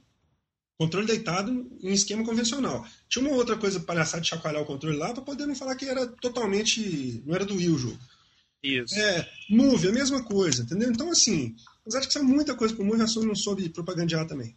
controle 0.77 1.07
deitado 1.07 1.70
em 1.81 1.93
esquema 1.93 2.24
convencional. 2.24 2.85
Tinha 3.09 3.24
uma 3.24 3.37
outra 3.37 3.57
coisa 3.57 3.79
palhaçada 3.79 4.20
de 4.20 4.29
chacoalhar 4.29 4.61
o 4.61 4.66
controle 4.66 4.97
lá 4.97 5.15
para 5.15 5.23
poder 5.23 5.47
não 5.47 5.55
falar 5.55 5.77
que 5.77 5.85
era 5.85 6.05
totalmente. 6.09 7.23
não 7.24 7.33
era 7.33 7.45
do 7.45 7.55
Wii 7.55 7.70
o 7.70 7.79
jogo. 7.79 7.99
Isso. 8.61 8.99
É, 8.99 9.31
Move, 9.49 9.87
a 9.87 9.93
mesma 9.93 10.24
coisa, 10.24 10.65
entendeu? 10.65 10.91
Então, 10.91 11.12
assim, 11.12 11.55
apesar 11.83 12.01
de 12.01 12.09
que 12.09 12.12
saiu 12.12 12.24
muita 12.24 12.57
coisa 12.57 12.74
pro 12.74 12.85
Move, 12.85 13.03
a 13.03 13.07
Sony 13.07 13.27
não 13.27 13.37
soube 13.37 13.69
propagandear 13.69 14.27
também. 14.27 14.57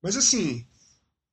Mas, 0.00 0.16
assim, 0.16 0.64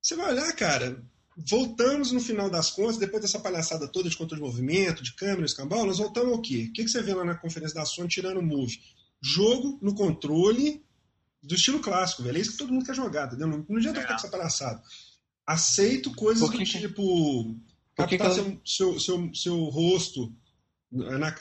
você 0.02 0.16
vai 0.16 0.32
olhar, 0.32 0.52
cara, 0.56 1.00
voltamos 1.36 2.10
no 2.10 2.20
final 2.20 2.50
das 2.50 2.68
contas, 2.72 2.96
depois 2.96 3.22
dessa 3.22 3.38
palhaçada 3.38 3.86
toda 3.86 4.10
de 4.10 4.16
controle 4.16 4.42
de 4.42 4.48
movimento, 4.48 5.04
de 5.04 5.14
câmera, 5.14 5.46
escambau, 5.46 5.86
nós 5.86 5.98
voltamos 5.98 6.32
ao 6.32 6.42
quê? 6.42 6.66
O 6.68 6.72
que, 6.72 6.82
que 6.82 6.90
você 6.90 7.00
vê 7.00 7.14
lá 7.14 7.24
na 7.24 7.36
conferência 7.36 7.76
da 7.76 7.86
Sony 7.86 8.08
tirando 8.08 8.38
o 8.38 8.42
Move? 8.42 8.76
Jogo 9.22 9.78
no 9.80 9.94
controle 9.94 10.84
do 11.44 11.54
estilo 11.54 11.80
clássico, 11.80 12.22
velho. 12.22 12.38
É 12.38 12.40
isso 12.40 12.52
que 12.52 12.58
todo 12.58 12.72
mundo 12.72 12.86
quer 12.86 12.94
jogar, 12.94 13.26
entendeu? 13.26 13.46
Não, 13.46 13.64
não 13.68 13.76
adianta 13.76 13.98
é. 13.98 14.02
ficar 14.02 14.14
com 14.14 14.20
essa 14.20 14.28
palhaçada. 14.28 14.82
Aceito 15.46 16.14
coisas 16.14 16.48
do 16.48 16.64
tipo 16.64 17.56
captar 17.94 18.32
seu, 18.32 18.60
seu, 18.64 19.00
seu, 19.00 19.34
seu 19.34 19.64
rosto 19.64 20.34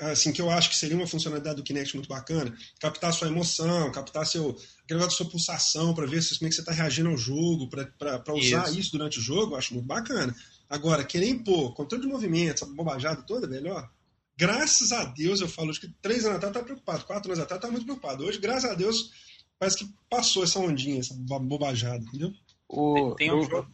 assim, 0.02 0.32
que 0.32 0.42
eu 0.42 0.50
acho 0.50 0.70
que 0.70 0.76
seria 0.76 0.98
uma 0.98 1.06
funcionalidade 1.06 1.58
do 1.58 1.64
Kinect 1.64 1.96
muito 1.96 2.10
bacana, 2.10 2.56
captar 2.80 3.14
sua 3.14 3.28
emoção, 3.28 3.92
captar 3.92 4.26
seu, 4.26 4.50
aquele 4.84 5.00
negócio 5.00 5.10
da 5.10 5.24
sua 5.24 5.30
pulsação 5.30 5.94
para 5.94 6.08
ver 6.08 6.24
se, 6.24 6.38
como 6.40 6.48
é 6.48 6.50
que 6.50 6.56
você 6.56 6.62
está 6.62 6.72
reagindo 6.72 7.10
ao 7.10 7.18
jogo, 7.18 7.70
para 7.70 8.34
usar 8.34 8.70
isso. 8.70 8.80
isso. 8.80 8.92
durante 8.92 9.20
o 9.20 9.22
jogo, 9.22 9.54
eu 9.54 9.58
acho 9.58 9.74
muito 9.74 9.86
bacana. 9.86 10.36
Agora, 10.70 11.04
querer 11.04 11.30
impor 11.30 11.74
controle 11.76 12.04
de 12.04 12.10
movimento, 12.10 12.64
essa 12.64 12.66
bobajada 12.66 13.22
toda, 13.22 13.48
velho, 13.48 13.74
ó, 13.74 13.88
graças 14.36 14.92
a 14.92 15.06
Deus, 15.06 15.40
eu 15.40 15.48
falo, 15.48 15.70
acho 15.70 15.82
que 15.82 15.94
três 16.02 16.26
anos 16.26 16.38
atrás 16.38 16.54
tá 16.54 16.64
preocupado, 16.64 17.06
quatro 17.06 17.32
anos 17.32 17.44
atrás 17.44 17.62
tá 17.62 17.70
muito 17.70 17.86
preocupado. 17.86 18.24
Hoje, 18.24 18.40
graças 18.40 18.70
a 18.70 18.74
Deus, 18.74 19.12
parece 19.60 19.78
que 19.80 19.94
passou 20.10 20.44
essa 20.44 20.60
ondinha, 20.60 21.00
essa 21.00 21.14
bobajada, 21.14 22.04
entendeu? 22.04 22.34
O, 22.68 23.16
tem, 23.16 23.28
tem 23.28 23.34
um 23.34 23.44
jogo... 23.44 23.72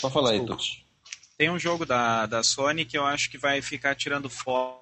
Pode 0.00 0.14
falar 0.14 0.30
aí, 0.30 0.44
Tuti. 0.44 0.86
Tem 1.36 1.50
um 1.50 1.58
jogo 1.58 1.86
da, 1.86 2.26
da 2.26 2.42
Sony 2.42 2.84
que 2.84 2.98
eu 2.98 3.04
acho 3.04 3.30
que 3.30 3.38
vai 3.38 3.62
ficar 3.62 3.94
tirando 3.94 4.28
foto 4.28 4.80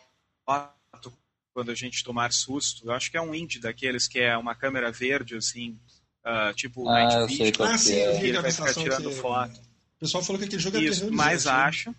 quando 1.54 1.70
a 1.70 1.74
gente 1.74 2.04
tomar 2.04 2.32
susto. 2.32 2.86
Eu 2.86 2.92
acho 2.92 3.10
que 3.10 3.16
é 3.16 3.20
um 3.20 3.34
indie 3.34 3.58
daqueles 3.58 4.06
que 4.06 4.20
é 4.20 4.36
uma 4.36 4.54
câmera 4.54 4.92
verde, 4.92 5.34
assim, 5.34 5.78
uh, 6.24 6.54
tipo 6.54 6.88
ah, 6.88 6.92
Night 6.92 7.26
Vision. 7.26 7.66
Ah, 7.66 7.78
sim, 7.78 7.94
é. 7.94 8.24
ele 8.24 8.40
vai 8.40 8.52
ficar 8.52 8.74
tirando 8.74 9.08
que... 9.08 9.16
foto. 9.16 9.56
O 9.56 9.98
pessoal 9.98 10.22
falou 10.22 10.38
que 10.38 10.44
aquele 10.44 10.62
jogo 10.62 10.76
é 10.76 10.82
Isso, 10.82 11.12
mas 11.12 11.46
né? 11.46 11.50
acho, 11.50 11.94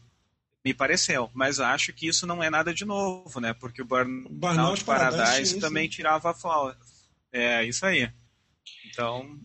me 0.64 0.74
pareceu, 0.74 1.30
mas 1.34 1.60
acho 1.60 1.92
que 1.92 2.08
isso 2.08 2.26
não 2.26 2.42
é 2.42 2.50
nada 2.50 2.74
de 2.74 2.86
novo, 2.86 3.42
né? 3.42 3.54
Porque 3.54 3.82
o 3.82 3.86
Burnout, 3.86 4.30
Burnout 4.34 4.84
Paradise, 4.86 5.24
Paradise 5.24 5.60
também 5.60 5.90
tirava 5.90 6.34
foto. 6.34 6.78
É, 7.32 7.64
isso 7.66 7.86
aí. 7.86 8.10
Então, 8.90 9.40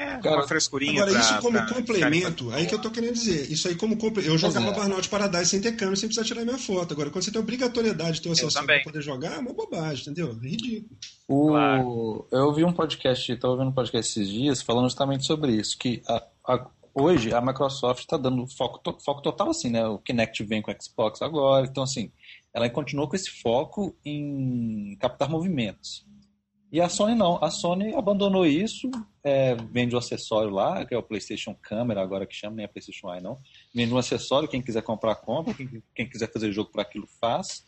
é, 0.00 0.16
Cara, 0.16 0.36
uma 0.36 0.48
frescurinha. 0.48 1.02
Agora, 1.02 1.10
pra, 1.10 1.20
isso 1.20 1.40
como 1.42 1.66
complemento, 1.66 2.50
aí 2.52 2.66
que 2.66 2.74
eu 2.74 2.80
tô 2.80 2.90
querendo 2.90 3.12
dizer. 3.12 3.52
Isso 3.52 3.68
aí 3.68 3.74
como 3.74 3.98
complemento. 3.98 4.32
Eu 4.32 4.38
jogava 4.38 4.70
é. 4.70 4.72
Burnout 4.72 5.08
Paradise 5.10 5.50
sem 5.50 5.60
ter 5.60 5.72
câmera, 5.72 5.94
sem 5.94 6.08
precisar 6.08 6.26
tirar 6.26 6.42
minha 6.42 6.56
foto. 6.56 6.94
Agora, 6.94 7.10
quando 7.10 7.22
você 7.22 7.30
tem 7.30 7.40
obrigatoriedade 7.40 8.14
de 8.14 8.22
ter 8.22 8.30
acesso 8.30 8.64
para 8.64 8.82
poder 8.82 9.02
jogar, 9.02 9.34
é 9.34 9.38
uma 9.38 9.52
bobagem, 9.52 10.00
entendeu? 10.00 10.38
É 10.42 10.48
ridículo. 10.48 10.96
O... 11.28 11.48
Claro. 11.48 12.28
Eu 12.32 12.46
ouvi 12.46 12.64
um 12.64 12.72
podcast, 12.72 13.30
estava 13.30 13.52
ouvindo 13.52 13.68
um 13.68 13.74
podcast 13.74 14.10
esses 14.10 14.32
dias, 14.32 14.62
falando 14.62 14.86
justamente 14.86 15.26
sobre 15.26 15.52
isso, 15.52 15.76
que 15.76 16.00
a, 16.08 16.22
a, 16.48 16.66
hoje 16.94 17.34
a 17.34 17.40
Microsoft 17.42 18.00
está 18.00 18.16
dando 18.16 18.46
foco, 18.46 18.78
to, 18.78 18.96
foco 19.04 19.20
total 19.20 19.50
assim, 19.50 19.68
né? 19.68 19.86
O 19.86 19.98
Kinect 19.98 20.42
vem 20.44 20.62
com 20.62 20.72
o 20.72 20.76
Xbox 20.82 21.20
agora, 21.20 21.66
então 21.66 21.82
assim, 21.82 22.10
ela 22.54 22.70
continuou 22.70 23.06
com 23.06 23.16
esse 23.16 23.30
foco 23.30 23.94
em 24.02 24.96
captar 24.98 25.28
movimentos. 25.28 26.06
E 26.72 26.80
a 26.80 26.88
Sony 26.88 27.14
não. 27.14 27.42
A 27.42 27.50
Sony 27.50 27.94
abandonou 27.94 28.46
isso, 28.46 28.88
é, 29.24 29.54
vende 29.56 29.94
o 29.94 29.96
um 29.96 29.98
acessório 29.98 30.50
lá, 30.50 30.84
que 30.84 30.94
é 30.94 30.98
o 30.98 31.02
PlayStation 31.02 31.54
Camera, 31.60 32.00
agora 32.00 32.26
que 32.26 32.34
chama, 32.34 32.56
nem 32.56 32.64
é 32.64 32.68
PlayStation 32.68 33.12
Eye 33.12 33.20
não. 33.20 33.40
Vende 33.74 33.92
um 33.92 33.98
acessório, 33.98 34.48
quem 34.48 34.62
quiser 34.62 34.82
comprar, 34.82 35.16
compra, 35.16 35.52
quem, 35.52 35.82
quem 35.94 36.08
quiser 36.08 36.32
fazer 36.32 36.52
jogo 36.52 36.70
para 36.70 36.82
aquilo, 36.82 37.08
faz. 37.20 37.64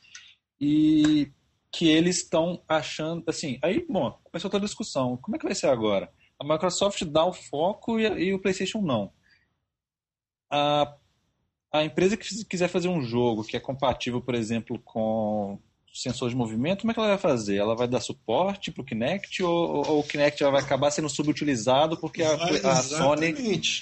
E 0.60 1.32
que 1.72 1.88
eles 1.88 2.18
estão 2.18 2.62
achando, 2.68 3.24
assim, 3.26 3.58
aí, 3.62 3.84
bom, 3.88 4.12
começou 4.24 4.50
toda 4.50 4.64
a 4.64 4.68
discussão. 4.68 5.16
Como 5.16 5.34
é 5.34 5.38
que 5.38 5.46
vai 5.46 5.54
ser 5.54 5.68
agora? 5.68 6.12
A 6.38 6.44
Microsoft 6.44 7.02
dá 7.04 7.24
o 7.24 7.32
foco 7.32 7.98
e, 7.98 8.04
e 8.04 8.34
o 8.34 8.38
PlayStation 8.38 8.82
não. 8.82 9.12
A, 10.50 10.94
a 11.72 11.82
empresa 11.82 12.16
que 12.16 12.44
quiser 12.44 12.68
fazer 12.68 12.88
um 12.88 13.02
jogo 13.02 13.42
que 13.42 13.56
é 13.56 13.60
compatível, 13.60 14.20
por 14.20 14.34
exemplo, 14.34 14.78
com 14.84 15.58
sensor 15.92 16.30
de 16.30 16.36
movimento, 16.36 16.80
como 16.80 16.90
é 16.90 16.94
que 16.94 17.00
ela 17.00 17.10
vai 17.10 17.18
fazer? 17.18 17.56
Ela 17.56 17.76
vai 17.76 17.86
dar 17.86 18.00
suporte 18.00 18.70
para 18.70 18.82
o 18.82 18.84
Kinect 18.84 19.42
ou, 19.42 19.86
ou, 19.86 20.00
o 20.00 20.02
Kinect 20.02 20.42
vai 20.44 20.60
acabar 20.60 20.90
sendo 20.90 21.08
subutilizado 21.08 21.96
porque 21.96 22.22
a, 22.22 22.34
a, 22.34 22.76
Sony, 22.76 23.34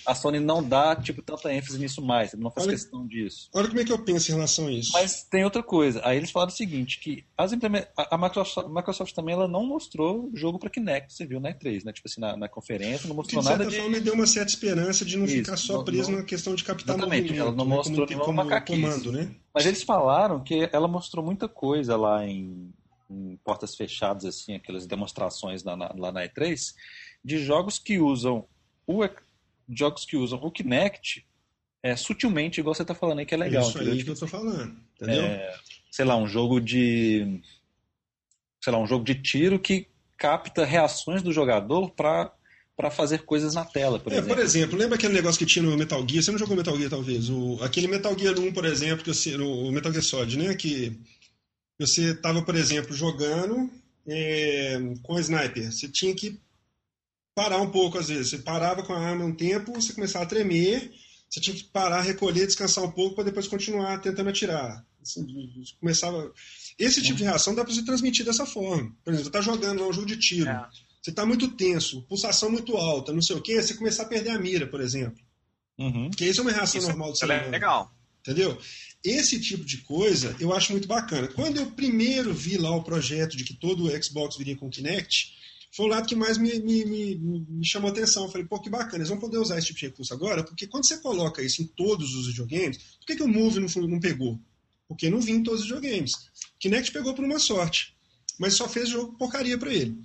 a 0.04 0.14
Sony 0.14 0.40
não 0.40 0.62
dá 0.62 0.96
tipo, 0.96 1.22
tanta 1.22 1.52
ênfase 1.52 1.78
nisso 1.78 2.02
mais, 2.02 2.32
não 2.34 2.50
faz 2.50 2.66
olha, 2.66 2.76
questão 2.76 3.06
disso. 3.06 3.48
Olha 3.54 3.68
como 3.68 3.80
é 3.80 3.84
que 3.84 3.92
eu 3.92 3.98
penso 3.98 4.30
em 4.30 4.34
relação 4.34 4.66
a 4.66 4.72
isso. 4.72 4.90
Mas 4.92 5.22
tem 5.22 5.44
outra 5.44 5.62
coisa. 5.62 6.00
Aí 6.04 6.16
eles 6.16 6.30
falaram 6.30 6.52
o 6.52 6.56
seguinte, 6.56 6.98
que 6.98 7.24
as 7.36 7.52
a, 7.52 8.18
Microsoft, 8.18 8.66
a 8.66 8.68
Microsoft 8.68 9.14
também 9.14 9.34
ela 9.34 9.46
não 9.46 9.64
mostrou 9.64 10.30
jogo 10.34 10.58
para 10.58 10.70
Kinect, 10.70 11.12
você 11.12 11.26
viu 11.26 11.40
na 11.40 11.52
E3, 11.52 11.84
né? 11.84 11.92
Tipo 11.92 12.08
assim, 12.08 12.20
na, 12.20 12.36
na 12.36 12.48
conferência, 12.48 13.08
não 13.08 13.14
mostrou 13.14 13.42
nada 13.42 13.66
de... 13.66 13.76
forma, 13.76 13.90
me 13.90 14.00
deu 14.00 14.14
uma 14.14 14.26
certa 14.26 14.50
esperança 14.50 15.04
de 15.04 15.16
não 15.16 15.26
isso, 15.26 15.36
ficar 15.36 15.56
só 15.56 15.82
preso 15.82 16.10
não, 16.10 16.18
na 16.18 16.24
questão 16.24 16.54
de 16.54 16.64
captar 16.64 16.96
exatamente. 16.96 17.36
Ela 17.36 17.52
não 17.52 17.64
né? 17.64 17.76
mostrou 17.76 18.06
como, 18.06 18.24
como 18.24 18.64
comando, 18.64 19.12
né? 19.12 19.30
Mas 19.54 19.66
eles 19.66 19.82
falaram 19.82 20.42
que 20.42 20.68
ela 20.72 20.86
mostrou 20.86 21.24
muita 21.24 21.48
coisa 21.48 21.96
lá 21.96 22.24
em, 22.26 22.72
em 23.10 23.36
portas 23.44 23.74
fechadas, 23.74 24.24
assim, 24.24 24.54
aquelas 24.54 24.86
demonstrações 24.86 25.64
lá 25.64 25.76
na, 25.76 25.92
lá 25.96 26.12
na 26.12 26.22
E3, 26.26 26.74
de 27.24 27.38
jogos 27.38 27.78
que 27.78 27.98
usam 27.98 28.46
o 28.86 29.00
jogos 29.72 30.04
que 30.04 30.16
usam 30.16 30.38
o 30.42 30.50
Kinect 30.50 31.26
é, 31.82 31.94
sutilmente, 31.96 32.60
igual 32.60 32.74
você 32.74 32.82
está 32.82 32.94
falando 32.94 33.20
aí, 33.20 33.26
que 33.26 33.34
é 33.34 33.38
legal. 33.38 33.62
Isso 33.62 33.78
aí 33.78 34.02
que 34.02 34.10
eu 34.10 34.14
estou 34.14 34.28
falando, 34.28 34.76
entendeu? 34.94 35.22
É, 35.22 35.54
sei 35.90 36.04
lá, 36.04 36.16
um 36.16 36.26
jogo 36.26 36.60
de 36.60 37.40
sei 38.62 38.72
lá, 38.72 38.78
um 38.78 38.86
jogo 38.86 39.04
de 39.04 39.14
tiro 39.14 39.58
que 39.58 39.88
capta 40.16 40.64
reações 40.64 41.22
do 41.22 41.32
jogador 41.32 41.90
para 41.90 42.30
para 42.80 42.90
fazer 42.90 43.18
coisas 43.24 43.54
na 43.54 43.62
tela, 43.62 43.98
por 44.00 44.10
é, 44.10 44.16
exemplo. 44.16 44.34
Por 44.34 44.42
exemplo, 44.42 44.78
lembra 44.78 44.96
aquele 44.96 45.12
negócio 45.12 45.38
que 45.38 45.44
tinha 45.44 45.62
no 45.62 45.76
Metal 45.76 46.02
Gear? 46.08 46.22
Você 46.22 46.30
não 46.30 46.38
jogou 46.38 46.56
Metal 46.56 46.74
Gear, 46.78 46.88
talvez? 46.88 47.28
O, 47.28 47.58
aquele 47.62 47.86
Metal 47.86 48.18
Gear 48.18 48.38
1, 48.38 48.52
por 48.54 48.64
exemplo, 48.64 49.04
que 49.04 49.12
você, 49.12 49.36
o 49.36 49.70
Metal 49.70 49.92
Gear 49.92 50.02
Solid, 50.02 50.38
né? 50.38 50.54
Que 50.54 50.98
você 51.78 52.12
estava, 52.12 52.40
por 52.40 52.54
exemplo, 52.54 52.96
jogando 52.96 53.70
é, 54.06 54.80
com 55.02 55.14
a 55.14 55.20
sniper. 55.20 55.70
Você 55.70 55.88
tinha 55.88 56.14
que 56.14 56.40
parar 57.34 57.58
um 57.58 57.70
pouco, 57.70 57.98
às 57.98 58.08
vezes. 58.08 58.30
Você 58.30 58.38
parava 58.38 58.82
com 58.82 58.94
a 58.94 58.98
arma 58.98 59.26
um 59.26 59.34
tempo, 59.34 59.74
você 59.74 59.92
começava 59.92 60.24
a 60.24 60.28
tremer, 60.28 60.90
você 61.28 61.38
tinha 61.38 61.54
que 61.54 61.64
parar, 61.64 62.00
recolher, 62.00 62.46
descansar 62.46 62.82
um 62.82 62.90
pouco 62.90 63.14
para 63.14 63.24
depois 63.24 63.46
continuar 63.46 64.00
tentando 64.00 64.30
atirar. 64.30 64.82
Assim, 65.02 65.26
começava... 65.78 66.32
Esse 66.78 67.02
tipo 67.02 67.18
de 67.18 67.24
reação 67.24 67.54
dá 67.54 67.62
para 67.62 67.74
você 67.74 67.84
transmitir 67.84 68.24
dessa 68.24 68.46
forma. 68.46 68.90
Por 69.04 69.12
exemplo, 69.12 69.30
você 69.30 69.38
está 69.38 69.40
jogando 69.42 69.86
um 69.86 69.92
jogo 69.92 70.06
de 70.06 70.16
tiro. 70.16 70.48
É 70.48 70.89
você 71.02 71.10
está 71.10 71.24
muito 71.24 71.48
tenso, 71.48 72.02
pulsação 72.02 72.50
muito 72.50 72.76
alta, 72.76 73.12
não 73.12 73.22
sei 73.22 73.36
o 73.36 73.40
quê, 73.40 73.60
você 73.60 73.74
começar 73.74 74.02
a 74.02 74.06
perder 74.06 74.30
a 74.30 74.38
mira, 74.38 74.66
por 74.66 74.80
exemplo. 74.80 75.22
Uhum. 75.78 76.10
Porque 76.10 76.26
isso 76.26 76.40
é 76.40 76.42
uma 76.42 76.52
reação 76.52 76.78
isso 76.78 76.88
normal 76.88 77.12
do 77.12 77.18
ser 77.18 77.24
humano. 77.24 77.44
É 77.44 77.50
legal. 77.50 77.94
Entendeu? 78.20 78.58
Esse 79.02 79.40
tipo 79.40 79.64
de 79.64 79.78
coisa 79.78 80.36
eu 80.38 80.52
acho 80.52 80.72
muito 80.72 80.86
bacana. 80.86 81.28
Quando 81.28 81.56
eu 81.56 81.70
primeiro 81.70 82.34
vi 82.34 82.58
lá 82.58 82.70
o 82.70 82.82
projeto 82.82 83.34
de 83.36 83.44
que 83.44 83.54
todo 83.54 83.86
o 83.86 84.02
Xbox 84.02 84.36
viria 84.36 84.56
com 84.56 84.66
o 84.66 84.70
Kinect, 84.70 85.32
foi 85.72 85.86
o 85.86 85.88
lado 85.88 86.06
que 86.06 86.14
mais 86.14 86.36
me, 86.36 86.58
me, 86.58 86.84
me, 86.84 87.16
me 87.16 87.66
chamou 87.66 87.88
a 87.88 87.92
atenção. 87.92 88.24
Eu 88.24 88.30
falei, 88.30 88.46
pô, 88.46 88.60
que 88.60 88.68
bacana, 88.68 88.98
eles 88.98 89.08
vão 89.08 89.18
poder 89.18 89.38
usar 89.38 89.56
esse 89.56 89.68
tipo 89.68 89.78
de 89.78 89.86
recurso 89.86 90.12
agora, 90.12 90.44
porque 90.44 90.66
quando 90.66 90.86
você 90.86 90.98
coloca 90.98 91.42
isso 91.42 91.62
em 91.62 91.66
todos 91.66 92.14
os 92.14 92.26
videogames, 92.26 92.76
por 92.76 93.06
que, 93.06 93.16
que 93.16 93.22
o 93.22 93.28
Move 93.28 93.60
não, 93.60 93.82
não 93.88 94.00
pegou? 94.00 94.38
Porque 94.86 95.08
não 95.08 95.20
vinha 95.20 95.38
em 95.38 95.42
todos 95.42 95.60
os 95.60 95.66
videogames. 95.66 96.12
O 96.12 96.58
Kinect 96.58 96.92
pegou 96.92 97.14
por 97.14 97.24
uma 97.24 97.38
sorte, 97.38 97.94
mas 98.38 98.54
só 98.54 98.68
fez 98.68 98.90
jogo 98.90 99.16
porcaria 99.16 99.56
para 99.56 99.72
ele. 99.72 99.96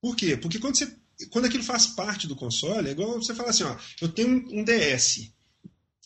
Por 0.00 0.16
quê? 0.16 0.36
Porque 0.36 0.58
quando, 0.58 0.76
você, 0.76 0.90
quando 1.30 1.44
aquilo 1.44 1.62
faz 1.62 1.86
parte 1.88 2.26
do 2.26 2.36
console, 2.36 2.88
é 2.88 2.92
igual 2.92 3.14
você 3.20 3.34
falar 3.34 3.50
assim, 3.50 3.64
ó, 3.64 3.76
eu 4.00 4.08
tenho 4.08 4.28
um, 4.50 4.64
DS. 4.64 5.30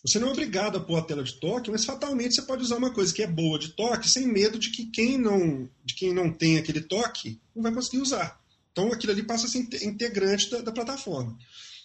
Você 0.02 0.18
não 0.18 0.28
é 0.28 0.32
obrigado 0.32 0.76
a 0.76 0.80
pôr 0.80 0.98
a 0.98 1.02
tela 1.02 1.22
de 1.22 1.40
toque, 1.40 1.70
mas 1.70 1.84
fatalmente 1.84 2.34
você 2.34 2.42
pode 2.42 2.62
usar 2.62 2.76
uma 2.76 2.92
coisa 2.92 3.12
que 3.12 3.22
é 3.22 3.26
boa 3.26 3.58
de 3.58 3.68
toque 3.68 4.08
sem 4.08 4.26
medo 4.26 4.58
de 4.58 4.70
que 4.70 4.86
quem 4.86 5.16
não, 5.16 5.68
de 5.84 5.94
quem 5.94 6.12
não 6.12 6.30
tem 6.30 6.58
aquele 6.58 6.80
toque 6.80 7.40
não 7.54 7.62
vai 7.62 7.72
conseguir 7.72 7.98
usar. 7.98 8.38
Então 8.70 8.92
aquilo 8.92 9.12
ali 9.12 9.22
passa 9.22 9.46
a 9.46 9.48
ser 9.48 9.58
integrante 9.84 10.50
da, 10.50 10.60
da 10.60 10.72
plataforma. 10.72 11.38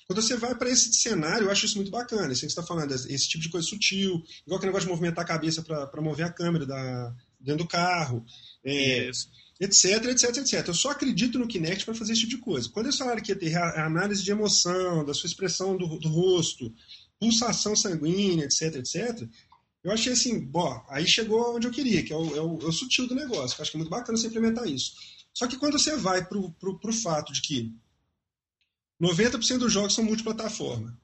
Quando 0.10 0.24
você 0.24 0.36
vai 0.36 0.56
para 0.56 0.72
esse 0.72 0.92
cenário, 0.92 1.46
eu 1.46 1.52
acho 1.52 1.68
isso 1.68 1.76
muito 1.76 1.92
bacana. 1.92 2.34
Isso 2.34 2.42
que 2.42 2.48
você 2.52 2.60
está 2.60 2.64
falando, 2.64 2.92
esse 2.92 3.30
tipo 3.30 3.44
de 3.44 3.50
coisa 3.50 3.68
sutil, 3.68 4.24
igual 4.44 4.58
aquele 4.58 4.72
negócio 4.72 4.88
de 4.88 4.92
movimentar 4.92 5.24
a 5.24 5.28
cabeça 5.28 5.62
para 5.62 6.02
mover 6.02 6.26
a 6.26 6.34
câmera 6.34 6.66
da, 6.66 7.16
dentro 7.40 7.64
do 7.64 7.70
carro, 7.70 8.26
é, 8.66 9.12
etc, 9.60 10.06
etc, 10.06 10.38
etc. 10.38 10.68
Eu 10.68 10.74
só 10.74 10.92
acredito 10.92 11.38
no 11.38 11.48
Kinect 11.48 11.86
para 11.86 11.94
fazer 11.94 12.14
esse 12.14 12.22
tipo 12.22 12.38
de 12.38 12.42
coisa. 12.42 12.70
Quando 12.70 12.86
eles 12.88 12.98
falaram 12.98 13.22
que 13.22 13.32
ia 13.32 13.38
ter 13.38 13.56
análise 13.58 14.24
de 14.24 14.32
emoção, 14.32 15.04
da 15.06 15.14
sua 15.14 15.28
expressão 15.28 15.76
do, 15.76 16.00
do 16.00 16.08
rosto, 16.08 16.74
pulsação 17.20 17.76
sanguínea, 17.76 18.46
etc, 18.46 18.76
etc, 18.76 19.28
eu 19.84 19.92
achei 19.92 20.14
assim, 20.14 20.40
bom, 20.40 20.86
aí 20.90 21.08
chegou 21.08 21.56
onde 21.56 21.68
eu 21.68 21.72
queria, 21.72 22.04
que 22.04 22.12
é 22.12 22.16
o, 22.16 22.36
é 22.36 22.42
o, 22.42 22.60
é 22.60 22.66
o 22.66 22.72
sutil 22.72 23.08
do 23.08 23.16
negócio. 23.16 23.58
Eu 23.58 23.62
acho 23.62 23.72
que 23.72 23.78
é 23.78 23.80
muito 23.80 23.90
bacana 23.90 24.18
você 24.18 24.28
implementar 24.28 24.68
isso. 24.68 24.94
Só 25.34 25.48
que 25.48 25.58
quando 25.58 25.80
você 25.80 25.96
vai 25.96 26.26
para 26.26 26.38
o 26.38 26.94
fato 26.94 27.32
de 27.32 27.42
que 27.42 27.74
90% 29.02 29.58
dos 29.58 29.72
jogos 29.72 29.94
são 29.94 30.04
multiplataforma. 30.04 30.98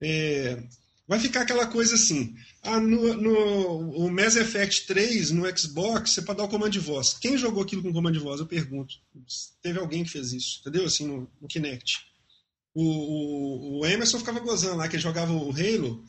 É, 0.00 0.62
vai 1.06 1.18
ficar 1.18 1.42
aquela 1.42 1.66
coisa 1.66 1.94
assim. 1.94 2.34
Ah, 2.62 2.80
no, 2.80 3.14
no 3.14 3.90
o 3.96 4.10
Mass 4.10 4.36
Effect 4.36 4.86
3, 4.86 5.30
no 5.30 5.58
Xbox, 5.58 6.12
você 6.12 6.22
pode 6.22 6.38
dar 6.38 6.44
o 6.44 6.48
comando 6.48 6.72
de 6.72 6.80
voz. 6.80 7.14
Quem 7.14 7.36
jogou 7.36 7.62
aquilo 7.62 7.82
com 7.82 7.92
comando 7.92 8.18
de 8.18 8.24
voz? 8.24 8.40
Eu 8.40 8.46
pergunto. 8.46 8.94
Teve 9.62 9.78
alguém 9.78 10.04
que 10.04 10.10
fez 10.10 10.32
isso, 10.32 10.60
entendeu? 10.60 10.86
Assim, 10.86 11.06
no, 11.06 11.30
no 11.40 11.48
Kinect. 11.48 12.06
O, 12.74 12.82
o, 12.82 13.80
o, 13.80 13.86
Emerson 13.86 14.18
ficava 14.18 14.40
gozando 14.40 14.76
lá, 14.76 14.88
que 14.88 14.98
jogava 14.98 15.32
o 15.32 15.52
Halo, 15.52 16.04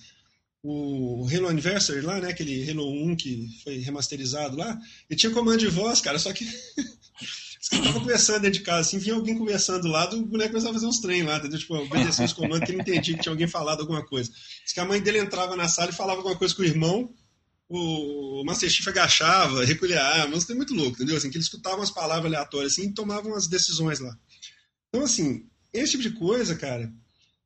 o 0.68 1.28
Halo 1.28 1.48
Anniversary 1.48 2.02
lá, 2.02 2.20
né? 2.20 2.30
Aquele 2.30 2.70
Halo 2.70 2.90
1 3.12 3.16
que 3.16 3.48
foi 3.64 3.78
remasterizado 3.78 4.58
lá. 4.58 4.78
E 5.10 5.16
tinha 5.16 5.32
comando 5.32 5.60
de 5.60 5.68
voz, 5.68 6.02
cara, 6.02 6.18
só 6.18 6.34
que 6.34 6.46
Você 7.66 7.82
tava 7.82 8.00
conversando 8.00 8.42
dentro 8.42 8.60
de 8.60 8.66
casa, 8.66 8.82
assim, 8.82 9.00
vinha 9.00 9.16
alguém 9.16 9.36
conversando 9.36 9.82
do 9.82 9.88
lado, 9.88 10.18
o 10.20 10.26
boneco 10.26 10.52
começava 10.52 10.70
a 10.70 10.74
fazer 10.76 10.86
uns 10.86 11.00
trem 11.00 11.24
lá, 11.24 11.38
entendeu? 11.38 11.58
Tipo, 11.58 11.74
obedecer 11.74 12.24
os 12.24 12.32
comandos 12.32 12.68
que 12.68 12.72
ele 12.72 12.82
entendia 12.82 13.16
que 13.16 13.24
tinha 13.24 13.34
alguém 13.34 13.48
falado 13.48 13.80
alguma 13.80 14.06
coisa. 14.06 14.32
Diz 14.64 14.72
que 14.72 14.80
a 14.80 14.86
mãe 14.86 15.02
dele 15.02 15.18
entrava 15.18 15.56
na 15.56 15.68
sala 15.68 15.90
e 15.90 15.96
falava 15.96 16.20
alguma 16.20 16.36
coisa 16.36 16.54
com 16.54 16.62
o 16.62 16.66
irmão, 16.66 17.12
o 17.68 18.44
Master 18.46 18.70
Chief 18.70 18.88
agachava, 18.88 19.66
recolhia 19.66 20.00
armas, 20.00 20.48
é 20.48 20.54
muito 20.54 20.76
louco, 20.76 20.92
entendeu? 20.92 21.18
Assim, 21.18 21.32
que 21.32 21.38
ele 21.38 21.44
escutava 21.44 21.78
umas 21.78 21.90
palavras 21.90 22.26
aleatórias 22.26 22.74
assim 22.74 22.90
e 22.90 22.94
tomava 22.94 23.28
umas 23.28 23.48
decisões 23.48 24.00
lá. 24.00 24.16
Então, 24.90 25.04
assim, 25.04 25.48
esse 25.74 25.94
tipo 25.94 26.04
de 26.04 26.12
coisa, 26.12 26.56
cara, 26.56 26.94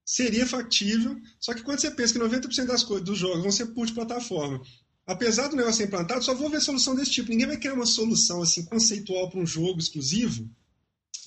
seria 0.09 0.47
factível, 0.47 1.21
só 1.39 1.53
que 1.53 1.61
quando 1.61 1.79
você 1.79 1.91
pensa 1.91 2.13
que 2.13 2.19
90% 2.19 2.65
das 2.65 2.83
coisas 2.83 3.05
dos 3.05 3.15
jogos 3.15 3.43
vão 3.43 3.51
ser 3.51 3.65
multiplataforma, 3.65 4.59
apesar 5.05 5.49
do 5.49 5.55
negócio 5.55 5.77
ser 5.77 5.83
implantado, 5.83 6.25
só 6.25 6.33
vou 6.33 6.49
ver 6.49 6.59
solução 6.61 6.95
desse 6.95 7.11
tipo. 7.11 7.29
Ninguém 7.29 7.45
vai 7.45 7.57
criar 7.57 7.75
uma 7.75 7.85
solução 7.85 8.41
assim 8.41 8.65
conceitual 8.65 9.29
para 9.29 9.39
um 9.39 9.45
jogo 9.45 9.77
exclusivo, 9.79 10.49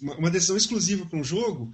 uma, 0.00 0.16
uma 0.16 0.30
decisão 0.32 0.56
exclusiva 0.56 1.06
para 1.06 1.16
um 1.16 1.22
jogo, 1.22 1.72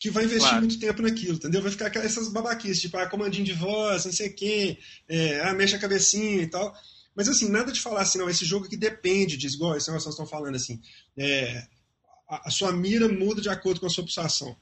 que 0.00 0.10
vai 0.10 0.24
investir 0.24 0.48
claro. 0.48 0.66
muito 0.66 0.80
tempo 0.80 1.00
naquilo, 1.00 1.36
entendeu? 1.36 1.62
Vai 1.62 1.70
ficar 1.70 1.94
essas 1.94 2.26
babaquices, 2.26 2.80
tipo, 2.80 2.96
ah, 2.96 3.06
comandinho 3.06 3.44
de 3.44 3.52
voz, 3.52 4.04
não 4.04 4.12
sei 4.12 4.28
quê, 4.30 4.78
é, 5.08 5.40
ah, 5.42 5.54
mexe 5.54 5.76
a 5.76 5.78
cabecinha 5.78 6.42
e 6.42 6.48
tal. 6.48 6.76
Mas 7.14 7.28
assim, 7.28 7.48
nada 7.48 7.70
de 7.70 7.80
falar 7.80 8.00
assim, 8.00 8.18
não, 8.18 8.28
esse 8.28 8.44
jogo 8.44 8.68
que 8.68 8.76
depende 8.76 9.36
disso, 9.36 9.54
igual 9.54 9.76
esse 9.76 9.86
negócio 9.86 10.08
que 10.08 10.12
estão 10.12 10.26
falando 10.26 10.56
assim, 10.56 10.80
é, 11.16 11.68
a, 12.28 12.48
a, 12.48 12.50
sua 12.50 12.72
mira 12.72 13.08
muda 13.08 13.40
de 13.40 13.48
acordo 13.48 13.78
com 13.78 13.86
a 13.86 13.90
sua 13.90 14.02
pulsação, 14.02 14.56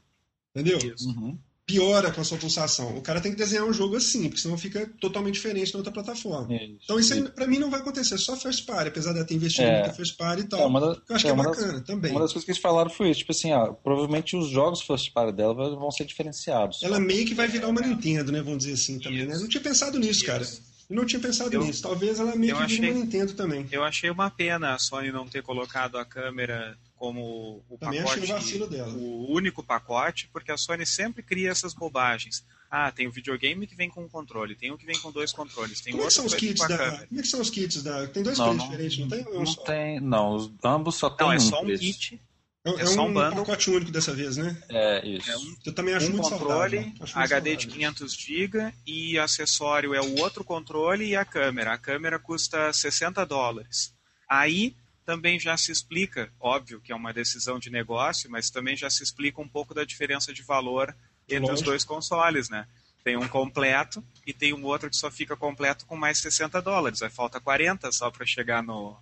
entendeu? 0.52 0.76
Isso. 0.94 1.08
Uhum 1.08 1.38
piora 1.66 2.12
com 2.12 2.20
a 2.20 2.24
sua 2.24 2.38
pulsação. 2.38 2.96
O 2.96 3.02
cara 3.02 3.20
tem 3.20 3.32
que 3.32 3.36
desenhar 3.36 3.64
um 3.64 3.72
jogo 3.72 3.96
assim, 3.96 4.28
porque 4.28 4.40
senão 4.40 4.56
fica 4.56 4.88
totalmente 5.00 5.34
diferente 5.34 5.72
na 5.72 5.78
outra 5.78 5.92
plataforma. 5.92 6.54
Isso, 6.54 6.78
então 6.84 7.00
isso, 7.00 7.14
isso. 7.14 7.30
para 7.32 7.46
mim 7.46 7.58
não 7.58 7.68
vai 7.68 7.80
acontecer, 7.80 8.16
só 8.18 8.36
first 8.36 8.64
party, 8.64 8.88
apesar 8.88 9.12
de 9.12 9.24
ter 9.24 9.34
investido 9.34 9.66
é, 9.66 9.82
muito 9.82 9.96
first 9.96 10.16
party 10.16 10.42
e 10.42 10.44
tal. 10.44 10.60
É, 10.60 10.80
da, 10.80 10.86
eu 10.86 11.16
acho 11.16 11.26
é, 11.26 11.34
que 11.34 11.40
é 11.40 11.44
bacana 11.44 11.72
das, 11.72 11.82
também. 11.82 12.10
Uma 12.12 12.20
das 12.20 12.32
coisas 12.32 12.44
que 12.44 12.52
eles 12.52 12.62
falaram 12.62 12.88
foi 12.88 13.10
isso, 13.10 13.20
tipo 13.20 13.32
assim, 13.32 13.52
ó, 13.52 13.72
provavelmente 13.72 14.36
os 14.36 14.48
jogos 14.48 14.80
first 14.80 15.12
party 15.12 15.32
dela 15.32 15.54
vão 15.54 15.90
ser 15.90 16.04
diferenciados. 16.04 16.82
Ela 16.84 17.00
meio 17.00 17.26
que 17.26 17.34
vai 17.34 17.48
virar 17.48 17.68
uma 17.68 17.80
Nintendo, 17.80 18.30
né, 18.30 18.40
vamos 18.40 18.58
dizer 18.58 18.74
assim 18.74 19.00
também, 19.00 19.26
né? 19.26 19.34
Eu 19.34 19.40
não 19.40 19.48
tinha 19.48 19.62
pensado 19.62 19.98
nisso, 19.98 20.12
isso. 20.12 20.26
cara. 20.26 20.44
Eu 20.88 20.94
não 20.94 21.04
tinha 21.04 21.20
pensado 21.20 21.52
eu, 21.52 21.64
nisso. 21.64 21.82
Talvez 21.82 22.20
ela 22.20 22.36
meio 22.36 22.56
que 22.56 22.62
achei, 22.62 22.78
vire 22.78 22.92
uma 22.92 23.00
Nintendo 23.00 23.32
também. 23.32 23.66
Eu 23.72 23.82
achei 23.82 24.08
uma 24.08 24.30
pena 24.30 24.74
a 24.74 24.78
Sony 24.78 25.10
não 25.10 25.26
ter 25.26 25.42
colocado 25.42 25.98
a 25.98 26.04
câmera 26.04 26.78
como 26.96 27.62
o 27.68 27.78
Também 27.78 28.02
pacote, 28.02 28.26
vacilo 28.26 28.66
dela. 28.66 28.92
o 28.92 29.30
único 29.30 29.62
pacote, 29.62 30.28
porque 30.32 30.50
a 30.50 30.56
Sony 30.56 30.86
sempre 30.86 31.22
cria 31.22 31.50
essas 31.50 31.74
bobagens. 31.74 32.44
Ah, 32.70 32.90
tem 32.90 33.06
o 33.06 33.12
videogame 33.12 33.66
que 33.66 33.76
vem 33.76 33.88
com 33.88 34.02
um 34.02 34.08
controle, 34.08 34.56
tem 34.56 34.72
o 34.72 34.78
que 34.78 34.86
vem 34.86 34.98
com 34.98 35.12
dois 35.12 35.32
controles, 35.32 35.80
tem 35.80 35.92
como 35.92 36.04
outro 36.04 36.08
é 36.08 36.08
que 36.08 36.14
são 36.16 36.26
os 36.26 36.34
kits 36.34 36.68
da, 36.68 37.06
Como 37.06 37.20
é 37.20 37.22
que 37.22 37.28
são 37.28 37.40
os 37.40 37.50
kits 37.50 37.82
da? 37.82 38.06
Tem 38.08 38.22
dois 38.22 38.38
não, 38.38 38.54
não 38.54 38.64
diferentes, 38.64 38.98
não 38.98 39.08
tem? 39.08 39.24
Não, 39.24 39.42
não 39.42 39.54
tem, 39.54 40.00
não, 40.00 40.34
os, 40.34 40.52
ambos 40.64 40.96
só 40.96 41.10
tem 41.10 41.26
Não, 41.26 41.32
é 41.32 41.38
só 41.38 41.62
um 41.62 41.76
kit. 41.76 42.20
É, 42.64 42.70
é, 42.70 42.80
é 42.80 42.86
só 42.86 43.06
um, 43.06 43.10
um 43.10 43.14
pacote 43.14 43.70
único 43.70 43.92
dessa 43.92 44.12
vez, 44.12 44.36
né? 44.36 44.60
É, 44.68 45.06
isso. 45.06 45.30
É 45.30 45.36
um, 45.36 45.56
eu 45.66 45.72
também 45.72 45.94
acho 45.94 46.06
um 46.06 46.10
muito 46.10 46.28
controle, 46.28 46.78
saudável. 46.78 47.04
Acho 47.04 47.18
HD 47.18 47.28
saudável. 47.28 47.56
de 47.56 47.66
500 47.68 48.14
GB 48.14 48.74
e 48.84 49.18
acessório 49.18 49.94
é 49.94 50.00
o 50.00 50.18
outro 50.18 50.42
controle 50.42 51.06
e 51.06 51.14
a 51.14 51.24
câmera. 51.24 51.74
A 51.74 51.78
câmera 51.78 52.18
custa 52.18 52.72
60 52.72 53.24
dólares. 53.24 53.94
Aí 54.28 54.74
também 55.06 55.38
já 55.38 55.56
se 55.56 55.70
explica, 55.70 56.32
óbvio 56.40 56.80
que 56.80 56.90
é 56.90 56.94
uma 56.94 57.12
decisão 57.12 57.60
de 57.60 57.70
negócio, 57.70 58.28
mas 58.28 58.50
também 58.50 58.76
já 58.76 58.90
se 58.90 59.04
explica 59.04 59.40
um 59.40 59.48
pouco 59.48 59.72
da 59.72 59.84
diferença 59.84 60.34
de 60.34 60.42
valor 60.42 60.94
entre 61.28 61.42
Lógico. 61.42 61.54
os 61.54 61.62
dois 61.62 61.84
consoles, 61.84 62.50
né? 62.50 62.66
Tem 63.04 63.16
um 63.16 63.28
completo 63.28 64.04
e 64.26 64.32
tem 64.32 64.52
um 64.52 64.64
outro 64.64 64.90
que 64.90 64.96
só 64.96 65.08
fica 65.08 65.36
completo 65.36 65.86
com 65.86 65.96
mais 65.96 66.18
60 66.18 66.60
dólares. 66.60 67.02
Aí 67.02 67.08
falta 67.08 67.40
40 67.40 67.92
só 67.92 68.10
para 68.10 68.26
chegar 68.26 68.64
no, 68.64 68.96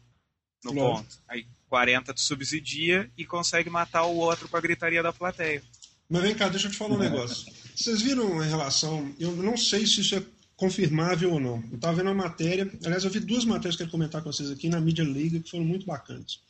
no 0.62 0.74
ponto. 0.74 1.18
Aí 1.26 1.46
40 1.70 2.12
tu 2.12 2.20
subsidia 2.20 3.10
e 3.16 3.24
consegue 3.24 3.70
matar 3.70 4.04
o 4.04 4.16
outro 4.16 4.46
com 4.46 4.58
a 4.58 4.60
gritaria 4.60 5.02
da 5.02 5.12
plateia. 5.12 5.62
Mas 6.06 6.22
vem 6.22 6.34
cá, 6.34 6.50
deixa 6.50 6.66
eu 6.66 6.70
te 6.70 6.76
falar 6.76 6.96
um 6.96 6.98
negócio. 6.98 7.50
Vocês 7.74 8.02
viram 8.02 8.44
em 8.44 8.48
relação. 8.48 9.10
Eu 9.18 9.32
não 9.32 9.56
sei 9.56 9.86
se 9.86 10.02
isso 10.02 10.14
é 10.16 10.22
confirmável 10.56 11.32
ou 11.32 11.40
não. 11.40 11.62
Eu 11.70 11.76
estava 11.76 11.96
vendo 11.96 12.06
uma 12.06 12.24
matéria, 12.24 12.70
aliás, 12.84 13.04
eu 13.04 13.10
vi 13.10 13.20
duas 13.20 13.44
matérias 13.44 13.76
que 13.76 13.82
eu 13.82 13.86
quero 13.86 13.92
comentar 13.92 14.22
com 14.22 14.32
vocês 14.32 14.50
aqui 14.50 14.68
na 14.68 14.80
Media 14.80 15.04
League 15.04 15.40
que 15.40 15.50
foram 15.50 15.64
muito 15.64 15.86
bacanas. 15.86 16.40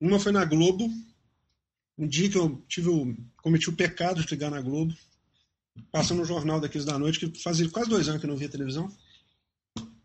Uma 0.00 0.20
foi 0.20 0.32
na 0.32 0.44
Globo, 0.44 0.88
um 1.96 2.06
dia 2.06 2.28
que 2.28 2.38
eu 2.38 2.62
tive 2.68 2.88
o, 2.88 3.16
cometi 3.42 3.68
o 3.68 3.76
pecado 3.76 4.22
de 4.22 4.30
ligar 4.30 4.50
na 4.50 4.60
Globo, 4.60 4.94
passando 5.90 6.18
no 6.18 6.24
jornal 6.24 6.60
daqueles 6.60 6.84
da 6.84 6.98
noite, 6.98 7.18
que 7.18 7.42
fazia 7.42 7.68
quase 7.70 7.90
dois 7.90 8.08
anos 8.08 8.20
que 8.20 8.26
eu 8.26 8.30
não 8.30 8.36
via 8.36 8.48
televisão. 8.48 8.90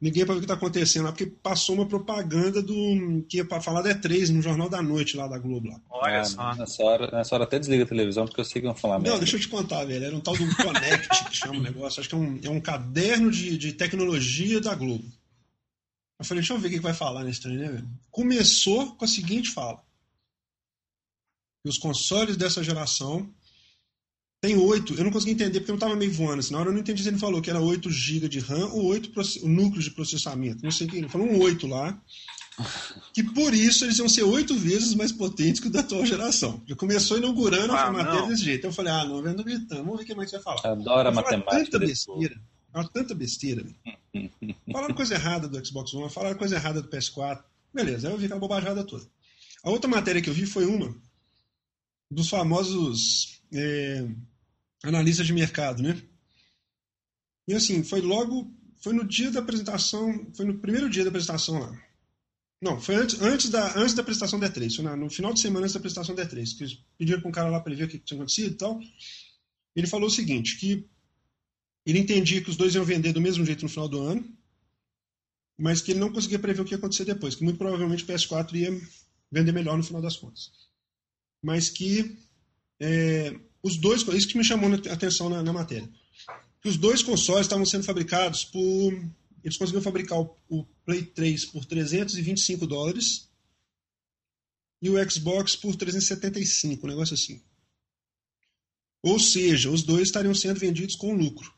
Liguei 0.04 0.26
para 0.26 0.34
ver 0.34 0.40
o 0.40 0.42
que 0.42 0.46
está 0.46 0.56
acontecendo 0.56 1.06
lá, 1.06 1.14
porque 1.14 1.28
passou 1.28 1.76
uma 1.76 1.88
propaganda 1.88 2.62
do 2.62 3.24
que 3.30 3.38
ia 3.38 3.46
para 3.46 3.62
falar 3.62 3.82
da 3.82 3.96
E3 3.96 4.34
no 4.34 4.42
Jornal 4.42 4.68
da 4.68 4.82
Noite 4.82 5.16
lá 5.16 5.30
da 5.30 5.38
Globo. 5.38 5.70
Lá. 5.70 5.80
Olha 5.90 6.20
ah, 6.20 6.26
só. 6.26 6.56
Nessa 6.56 6.84
hora, 6.84 7.10
nessa 7.10 7.34
hora 7.34 7.46
até 7.46 7.58
desliga 7.58 7.86
a 7.86 7.88
televisão, 7.88 8.26
porque 8.26 8.42
eu 8.42 8.44
sei 8.44 8.62
que 8.62 8.68
vão 8.68 8.76
falar 8.76 8.96
Não, 8.96 9.04
mesmo. 9.04 9.20
deixa 9.20 9.38
eu 9.38 9.40
te 9.40 9.48
contar, 9.48 9.86
velho. 9.86 10.04
Era 10.04 10.14
um 10.14 10.20
tal 10.20 10.36
do 10.36 10.56
Connect 10.58 11.08
que 11.32 11.38
chama 11.38 11.58
o 11.58 11.62
negócio. 11.62 12.02
Acho 12.02 12.10
que 12.10 12.16
é 12.16 12.18
um, 12.18 12.40
é 12.44 12.50
um 12.50 12.60
caderno 12.60 13.32
de, 13.32 13.58
de 13.58 13.72
tecnologia 13.72 14.60
da 14.60 14.76
Globo. 14.76 15.10
Eu 16.20 16.26
falei, 16.26 16.42
deixa 16.42 16.54
eu 16.54 16.60
ver 16.60 16.68
o 16.68 16.72
que 16.72 16.80
vai 16.82 16.94
falar 16.94 17.24
nesse 17.24 17.40
trem, 17.40 17.56
né, 17.56 17.70
velho? 17.70 17.90
Começou 18.12 18.98
com 18.98 19.06
a 19.06 19.08
seguinte 19.08 19.52
fala. 19.52 19.82
Que 21.64 21.70
os 21.70 21.78
consoles 21.78 22.36
dessa 22.36 22.62
geração 22.62 23.34
tem 24.44 24.58
8, 24.58 24.96
eu 24.96 25.06
não 25.06 25.12
consegui 25.12 25.32
entender 25.32 25.62
porque 25.62 25.72
eu 25.72 25.76
não 25.76 25.78
estava 25.78 25.96
meio 25.96 26.12
voando. 26.12 26.42
Assim, 26.42 26.52
na 26.52 26.60
hora 26.60 26.68
eu 26.68 26.74
não 26.74 26.82
entendi 26.82 27.02
se 27.02 27.08
ele 27.08 27.18
falou 27.18 27.42
que 27.42 27.50
era 27.50 27.62
8 27.62 27.90
GB 27.90 28.28
de 28.28 28.40
RAM 28.40 28.68
ou 28.74 28.88
8 28.88 29.10
núcleos 29.46 29.86
de 29.86 29.92
processamento. 29.92 30.62
Não 30.62 30.70
sei 30.70 30.86
o 30.86 30.90
que. 30.90 30.98
Ele 30.98 31.08
falou 31.08 31.26
um 31.26 31.40
8 31.40 31.66
lá. 31.66 31.98
Que 33.14 33.24
por 33.24 33.54
isso 33.54 33.86
eles 33.86 33.98
iam 34.00 34.10
ser 34.10 34.24
8 34.24 34.54
vezes 34.58 34.96
mais 34.96 35.14
potentes 35.14 35.62
que 35.62 35.70
o 35.70 35.72
da 35.72 35.80
atual 35.80 36.06
geração. 36.06 36.62
Já 36.68 36.76
começou 36.76 37.18
inaugurando 37.18 37.72
ah, 37.72 37.86
a 37.86 37.92
matéria 37.94 38.28
desse 38.28 38.44
jeito. 38.44 38.60
Então 38.60 38.72
eu 38.72 38.76
falei, 38.76 38.92
ah, 38.92 39.06
não, 39.06 39.24
vendo 39.24 39.46
gritando, 39.46 39.82
vamos 39.82 40.00
ver 40.00 40.04
o 40.04 40.08
que 40.08 40.14
mais 40.14 40.30
vai 40.30 40.42
falar. 40.42 40.60
Adora 40.66 41.10
matemática. 41.10 41.72
Tanta 41.72 41.80
besteira. 41.80 42.42
Tanta 42.92 43.16
besteira. 43.16 43.66
falaram 44.74 44.94
coisa 44.94 45.14
errada 45.14 45.48
do 45.48 45.66
Xbox 45.66 45.94
One, 45.94 46.10
falaram 46.10 46.38
coisa 46.38 46.58
errada 46.58 46.82
do 46.82 46.90
PS4. 46.90 47.42
Beleza, 47.74 48.10
aí 48.10 48.14
eu 48.14 48.18
vi 48.18 48.26
aquela 48.26 48.42
bobajada 48.42 48.84
toda. 48.84 49.06
A 49.64 49.70
outra 49.70 49.90
matéria 49.90 50.22
que 50.22 50.30
eu 50.30 50.34
vi 50.34 50.46
foi 50.46 50.66
uma 50.66 50.94
dos 52.12 52.28
famosos. 52.28 53.42
É, 53.54 54.06
analista 54.84 55.24
de 55.24 55.34
mercado, 55.34 55.82
né? 55.82 56.00
E 57.48 57.54
assim, 57.54 57.84
foi 57.84 58.02
logo, 58.02 58.54
foi 58.78 58.94
no 58.94 59.06
dia 59.06 59.32
da 59.32 59.40
apresentação, 59.40 60.32
foi 60.34 60.46
no 60.46 60.60
primeiro 60.60 60.90
dia 60.90 61.04
da 61.04 61.10
apresentação 61.10 61.60
lá. 61.60 61.82
Não, 62.62 62.80
foi 62.80 62.96
antes, 62.96 63.20
antes, 63.22 63.50
da, 63.50 63.78
antes 63.78 63.94
da 63.94 64.02
apresentação 64.02 64.40
da 64.40 64.50
E3, 64.50 64.76
foi 64.76 64.96
no 64.96 65.10
final 65.10 65.34
de 65.34 65.42
semana 65.42 65.66
antes 65.66 65.74
da 65.74 65.80
apresentação 65.80 66.16
da 66.16 66.26
E3, 66.26 66.58
que 66.58 66.64
eles 66.64 66.80
pediram 66.98 67.20
para 67.20 67.30
um 67.30 67.34
cara 67.34 67.50
lá 67.50 67.60
para 67.60 67.74
ele 67.74 67.82
ver 67.82 67.88
o 67.88 67.90
que 67.90 68.00
tinha 68.00 68.18
acontecido 68.18 68.54
e 68.54 68.56
tal. 68.56 68.80
Ele 69.76 69.88
falou 69.88 70.08
o 70.08 70.12
seguinte, 70.12 70.58
que 70.58 70.88
ele 71.86 72.00
entendia 72.00 72.42
que 72.42 72.50
os 72.50 72.56
dois 72.56 72.74
iam 72.74 72.86
vender 72.86 73.12
do 73.12 73.20
mesmo 73.20 73.46
jeito 73.46 73.64
no 73.64 73.70
final 73.70 73.90
do 73.90 74.00
ano, 74.00 74.26
mas 75.58 75.82
que 75.82 75.92
ele 75.92 76.00
não 76.00 76.12
conseguia 76.12 76.40
prever 76.40 76.62
o 76.62 76.66
que 76.66 76.74
ia 76.74 76.78
acontecer 76.78 77.04
depois, 77.04 77.36
que 77.36 77.44
muito 77.44 77.58
provavelmente 77.58 78.04
o 78.04 78.08
PS4 78.08 78.54
ia 78.56 78.82
vender 79.30 79.52
melhor 79.52 79.76
no 79.76 79.84
final 79.84 80.02
das 80.02 80.16
contas. 80.16 80.50
Mas 81.42 81.70
que 81.70 82.18
é, 82.80 83.38
os 83.64 83.78
dois, 83.78 84.02
isso 84.02 84.28
que 84.28 84.38
me 84.38 84.44
chamou 84.44 84.70
a 84.70 84.94
atenção 84.94 85.30
na, 85.30 85.42
na 85.42 85.54
matéria. 85.54 85.90
Que 86.62 86.68
os 86.68 86.76
dois 86.76 87.02
consoles 87.02 87.46
estavam 87.46 87.66
sendo 87.66 87.86
fabricados 87.86 88.44
por. 88.44 88.94
Eles 89.44 89.58
conseguiram 89.58 89.82
fabricar 89.82 90.20
o, 90.20 90.36
o 90.50 90.66
Play 90.86 91.04
3 91.04 91.46
por 91.46 91.66
325 91.66 92.68
dólares 92.68 93.30
e 94.82 94.90
o 94.90 95.10
Xbox 95.10 95.56
por 95.56 95.76
375, 95.76 96.86
um 96.86 96.90
negócio 96.90 97.14
assim. 97.14 97.42
Ou 99.02 99.20
seja, 99.20 99.70
os 99.70 99.84
dois 99.84 100.04
estariam 100.04 100.36
sendo 100.36 100.60
vendidos 100.60 100.96
com 100.96 101.14
lucro. 101.14 101.54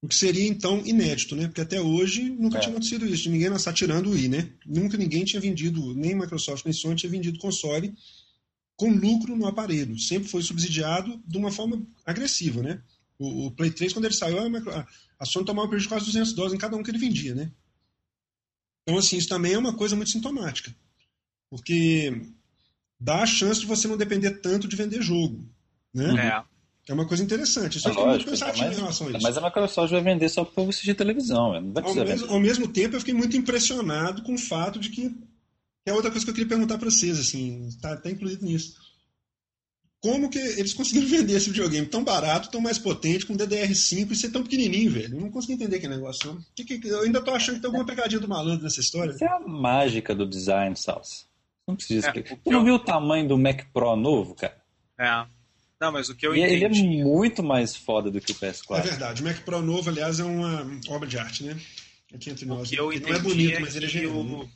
O 0.00 0.08
que 0.08 0.14
seria, 0.14 0.46
então, 0.46 0.84
inédito, 0.84 1.34
né? 1.34 1.46
Porque 1.46 1.60
até 1.60 1.80
hoje 1.80 2.28
nunca 2.28 2.58
é. 2.58 2.60
tinha 2.60 2.70
acontecido 2.70 3.06
isso. 3.06 3.30
Ninguém 3.30 3.52
está 3.52 3.72
tirando 3.72 4.08
o 4.08 4.10
Wii, 4.10 4.28
né? 4.28 4.52
Nunca 4.66 4.96
ninguém 4.96 5.24
tinha 5.24 5.40
vendido, 5.40 5.94
nem 5.94 6.14
Microsoft 6.14 6.64
nem 6.64 6.74
Sony 6.74 6.96
tinha 6.96 7.10
vendido 7.10 7.38
console 7.38 7.94
com 8.76 8.90
lucro 8.90 9.36
no 9.36 9.46
aparelho. 9.46 9.98
Sempre 9.98 10.28
foi 10.28 10.42
subsidiado 10.42 11.20
de 11.26 11.38
uma 11.38 11.50
forma 11.50 11.82
agressiva, 12.04 12.62
né? 12.62 12.82
O, 13.18 13.46
o 13.46 13.50
Play 13.52 13.70
3, 13.70 13.92
quando 13.92 14.06
ele 14.06 14.14
saiu, 14.14 14.38
a, 14.38 14.86
a 15.18 15.24
Sony 15.24 15.46
tomava 15.46 15.66
um 15.66 15.70
prejuízo 15.70 15.88
de 15.88 15.94
quase 15.94 16.06
200 16.06 16.32
dólares 16.32 16.54
em 16.54 16.58
cada 16.58 16.76
um 16.76 16.82
que 16.82 16.90
ele 16.90 16.98
vendia, 16.98 17.34
né? 17.34 17.52
Então, 18.82 18.98
assim, 18.98 19.16
isso 19.16 19.28
também 19.28 19.54
é 19.54 19.58
uma 19.58 19.74
coisa 19.74 19.96
muito 19.96 20.10
sintomática. 20.10 20.74
Porque 21.48 22.22
dá 22.98 23.22
a 23.22 23.26
chance 23.26 23.60
de 23.60 23.66
você 23.66 23.86
não 23.88 23.96
depender 23.96 24.30
tanto 24.40 24.68
de 24.68 24.76
vender 24.76 25.00
jogo, 25.02 25.48
né? 25.92 26.40
É. 26.50 26.54
É 26.86 26.92
uma 26.92 27.06
coisa 27.06 27.22
interessante. 27.22 27.78
Isso 27.78 27.88
é, 27.88 27.92
é 27.92 28.06
muito 28.06 28.26
pensativo 28.26 28.70
em 28.70 28.74
relação 28.74 29.06
a 29.06 29.10
isso. 29.10 29.22
Mas 29.22 29.38
a 29.38 29.40
Microsoft 29.40 29.90
vai 29.90 30.02
vender 30.02 30.28
só 30.28 30.44
para 30.44 30.64
assistir 30.64 30.94
televisão. 30.94 31.58
Não 31.58 31.72
vai 31.72 31.82
ao, 31.82 31.94
mesmo, 31.94 32.30
ao 32.30 32.40
mesmo 32.40 32.68
tempo, 32.68 32.94
eu 32.94 33.00
fiquei 33.00 33.14
muito 33.14 33.36
impressionado 33.38 34.22
com 34.22 34.34
o 34.34 34.38
fato 34.38 34.78
de 34.78 34.90
que 34.90 35.16
é 35.86 35.92
outra 35.92 36.10
coisa 36.10 36.24
que 36.24 36.30
eu 36.30 36.34
queria 36.34 36.48
perguntar 36.48 36.78
para 36.78 36.90
vocês, 36.90 37.18
assim, 37.18 37.66
está 37.68 37.96
tá 37.96 38.10
incluído 38.10 38.44
nisso. 38.44 38.74
Como 40.00 40.28
que 40.28 40.38
eles 40.38 40.74
conseguiram 40.74 41.08
vender 41.08 41.34
esse 41.34 41.50
videogame 41.50 41.86
tão 41.86 42.04
barato, 42.04 42.50
tão 42.50 42.60
mais 42.60 42.78
potente, 42.78 43.24
com 43.26 43.36
DDR5 43.36 44.10
e 44.10 44.16
ser 44.16 44.30
tão 44.30 44.42
pequenininho, 44.42 44.90
velho? 44.90 45.14
Eu 45.14 45.20
não 45.20 45.30
consegui 45.30 45.54
entender 45.54 45.76
aquele 45.76 45.94
negócio. 45.94 46.38
Que, 46.54 46.64
que, 46.64 46.86
eu 46.86 47.02
ainda 47.02 47.22
tô 47.22 47.30
achando 47.30 47.56
que 47.56 47.62
tem 47.62 47.68
alguma 47.68 47.86
pegadinha 47.86 48.20
do 48.20 48.28
malandro 48.28 48.64
nessa 48.64 48.80
história. 48.80 49.12
Isso 49.12 49.24
é 49.24 49.28
a 49.28 49.40
mágica 49.40 50.14
do 50.14 50.26
design, 50.26 50.76
Salsa. 50.76 51.24
Não 51.66 51.74
precisa 51.74 52.06
é, 52.06 52.08
explicar. 52.08 52.36
Você 52.42 52.50
não 52.50 52.64
viu 52.64 52.74
o 52.74 52.78
tamanho 52.78 53.26
do 53.26 53.38
Mac 53.38 53.62
Pro 53.72 53.96
novo, 53.96 54.34
cara? 54.34 54.62
É. 54.98 55.26
Não, 55.80 55.92
mas 55.92 56.08
o 56.08 56.14
que 56.14 56.26
eu 56.26 56.34
e 56.34 56.40
entendi... 56.40 56.64
Ele 56.64 57.00
é 57.00 57.04
muito 57.04 57.42
mais 57.42 57.74
foda 57.74 58.10
do 58.10 58.20
que 58.20 58.32
o 58.32 58.34
PS4. 58.34 58.78
É 58.78 58.82
verdade. 58.82 59.22
O 59.22 59.24
Mac 59.24 59.38
Pro 59.40 59.62
novo, 59.62 59.88
aliás, 59.88 60.20
é 60.20 60.24
uma 60.24 60.66
obra 60.88 61.08
de 61.08 61.18
arte, 61.18 61.44
né? 61.44 61.58
Aqui 62.14 62.30
entre 62.30 62.46
nós. 62.46 62.68
O 62.68 62.70
que 62.70 62.78
eu 62.78 62.92
entendi 62.92 63.10
não 63.10 63.18
é 63.18 63.22
bonito, 63.22 63.56
é 63.56 63.60
mas 63.60 63.74
ele 63.74 63.86
é 63.86 63.88
genial. 63.88 64.16
O, 64.16 64.48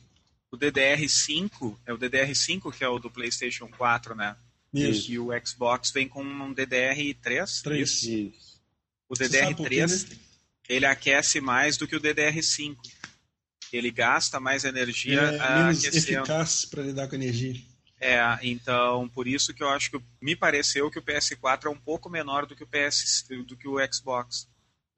o 0.51 0.57
DDR5, 0.57 1.77
é 1.85 1.93
o 1.93 1.97
DDR5 1.97 2.75
que 2.75 2.83
é 2.83 2.89
o 2.89 2.99
do 2.99 3.09
PlayStation 3.09 3.67
4, 3.67 4.15
né? 4.15 4.35
Isso. 4.73 5.11
E 5.11 5.19
o 5.19 5.29
Xbox 5.45 5.91
vem 5.91 6.07
com 6.07 6.23
um 6.23 6.53
DDR3. 6.53 7.61
3. 7.63 8.03
Isso. 8.03 8.59
O 9.07 9.13
DDR3, 9.15 10.09
né? 10.09 10.17
ele 10.67 10.85
aquece 10.85 11.41
mais 11.41 11.77
do 11.77 11.87
que 11.87 11.95
o 11.95 12.01
DDR5. 12.01 12.77
Ele 13.71 13.91
gasta 13.91 14.39
mais 14.39 14.63
energia 14.63 15.21
é, 15.21 15.55
menos 15.57 15.79
aquecendo. 15.79 16.19
eficaz 16.19 16.65
para 16.65 16.83
lidar 16.83 17.07
com 17.07 17.15
energia. 17.15 17.55
É, 18.01 18.21
então 18.41 19.09
por 19.09 19.27
isso 19.27 19.53
que 19.53 19.61
eu 19.61 19.69
acho 19.69 19.91
que 19.91 20.01
me 20.21 20.35
pareceu 20.35 20.89
que 20.89 20.97
o 20.97 21.03
PS4 21.03 21.65
é 21.65 21.69
um 21.69 21.77
pouco 21.77 22.09
menor 22.09 22.45
do 22.45 22.55
que 22.55 22.63
o 22.63 22.67
PS 22.67 23.27
do 23.45 23.57
que 23.57 23.67
o 23.67 23.77
Xbox. 23.91 24.47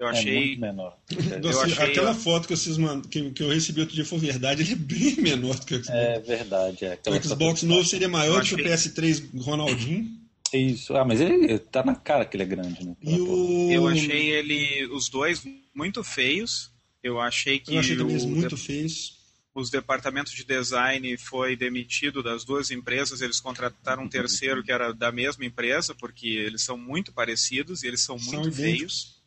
Eu 0.01 0.07
é 0.07 0.09
achei. 0.09 0.35
É 0.35 0.45
muito 0.47 0.61
menor. 0.61 0.97
Eu 1.43 1.61
achei... 1.61 1.85
Aquela 1.85 2.15
foto 2.15 2.47
que, 2.47 2.55
vocês 2.55 2.75
mand... 2.75 3.03
que, 3.03 3.29
que 3.29 3.43
eu 3.43 3.49
recebi 3.49 3.81
outro 3.81 3.93
dia 3.93 4.03
foi 4.03 4.17
verdade, 4.17 4.63
ele 4.63 4.73
é 4.73 4.75
bem 4.75 5.15
menor 5.21 5.53
do 5.53 5.63
que 5.63 5.75
o 5.75 5.83
Xbox. 5.83 5.95
É 5.95 6.19
verdade. 6.19 6.85
É. 6.85 6.97
O 7.05 7.23
Xbox 7.23 7.61
novo 7.61 7.85
seria 7.85 8.09
maior 8.09 8.41
do 8.41 8.47
que 8.47 8.55
o 8.55 8.57
PS3 8.57 9.39
Ronaldinho. 9.43 10.09
Isso, 10.51 10.95
ah, 10.97 11.05
mas 11.05 11.21
ele 11.21 11.59
tá 11.59 11.83
na 11.83 11.93
cara 11.93 12.25
que 12.25 12.35
ele 12.35 12.43
é 12.43 12.47
grande, 12.47 12.83
né? 12.83 12.95
E 13.01 13.21
o... 13.21 13.71
Eu 13.71 13.87
achei 13.87 14.31
ele, 14.31 14.85
os 14.87 15.07
dois, 15.07 15.43
muito 15.73 16.03
feios. 16.03 16.71
Eu 17.03 17.21
achei 17.21 17.59
que. 17.59 17.75
Eu 17.75 17.79
achei 17.79 17.95
também 17.95 18.17
o... 18.17 18.27
muito 18.27 18.57
feios 18.57 19.21
os 19.53 19.69
departamentos 19.69 20.31
de 20.31 20.45
design 20.45 21.17
foi 21.17 21.57
demitido 21.57 22.23
das 22.23 22.45
duas 22.45 22.71
empresas, 22.71 23.19
eles 23.19 23.41
contrataram 23.41 24.03
um 24.03 24.09
terceiro 24.09 24.63
que 24.63 24.71
era 24.71 24.93
da 24.93 25.11
mesma 25.11 25.43
empresa, 25.45 25.93
porque 25.93 26.27
eles 26.27 26.63
são 26.63 26.77
muito 26.77 27.11
parecidos 27.11 27.83
e 27.83 27.87
eles 27.87 28.01
são, 28.01 28.17
são 28.17 28.39
muito 28.39 28.55
feios. 28.55 29.20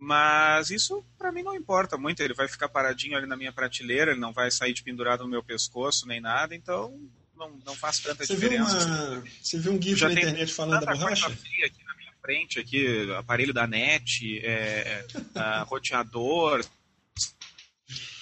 Mas 0.00 0.70
isso 0.70 1.04
para 1.18 1.30
mim 1.30 1.42
não 1.42 1.54
importa 1.54 1.98
muito, 1.98 2.22
ele 2.22 2.32
vai 2.32 2.48
ficar 2.48 2.70
paradinho 2.70 3.18
ali 3.18 3.26
na 3.26 3.36
minha 3.36 3.52
prateleira, 3.52 4.12
ele 4.12 4.20
não 4.20 4.32
vai 4.32 4.50
sair 4.50 4.72
de 4.72 4.82
pendurado 4.82 5.24
no 5.24 5.28
meu 5.28 5.42
pescoço 5.42 6.08
nem 6.08 6.22
nada, 6.22 6.54
então 6.54 6.98
não, 7.36 7.50
não 7.66 7.74
faz 7.74 7.98
tanta 8.00 8.24
você 8.24 8.34
diferença. 8.34 8.78
Viu 8.78 8.94
uma... 8.94 9.24
Você 9.42 9.58
viu 9.58 9.72
um 9.72 9.82
GIF 9.82 10.02
na 10.02 10.12
internet 10.12 10.54
falando 10.54 10.86
da 10.86 10.94
borracha? 10.94 11.26
Aqui 11.26 11.84
na 11.84 11.94
minha 11.96 12.12
frente, 12.22 12.58
aqui, 12.58 13.12
aparelho 13.12 13.52
da 13.52 13.66
NET, 13.66 14.40
é, 14.42 15.04
é 15.34 15.62
roteador, 15.66 16.64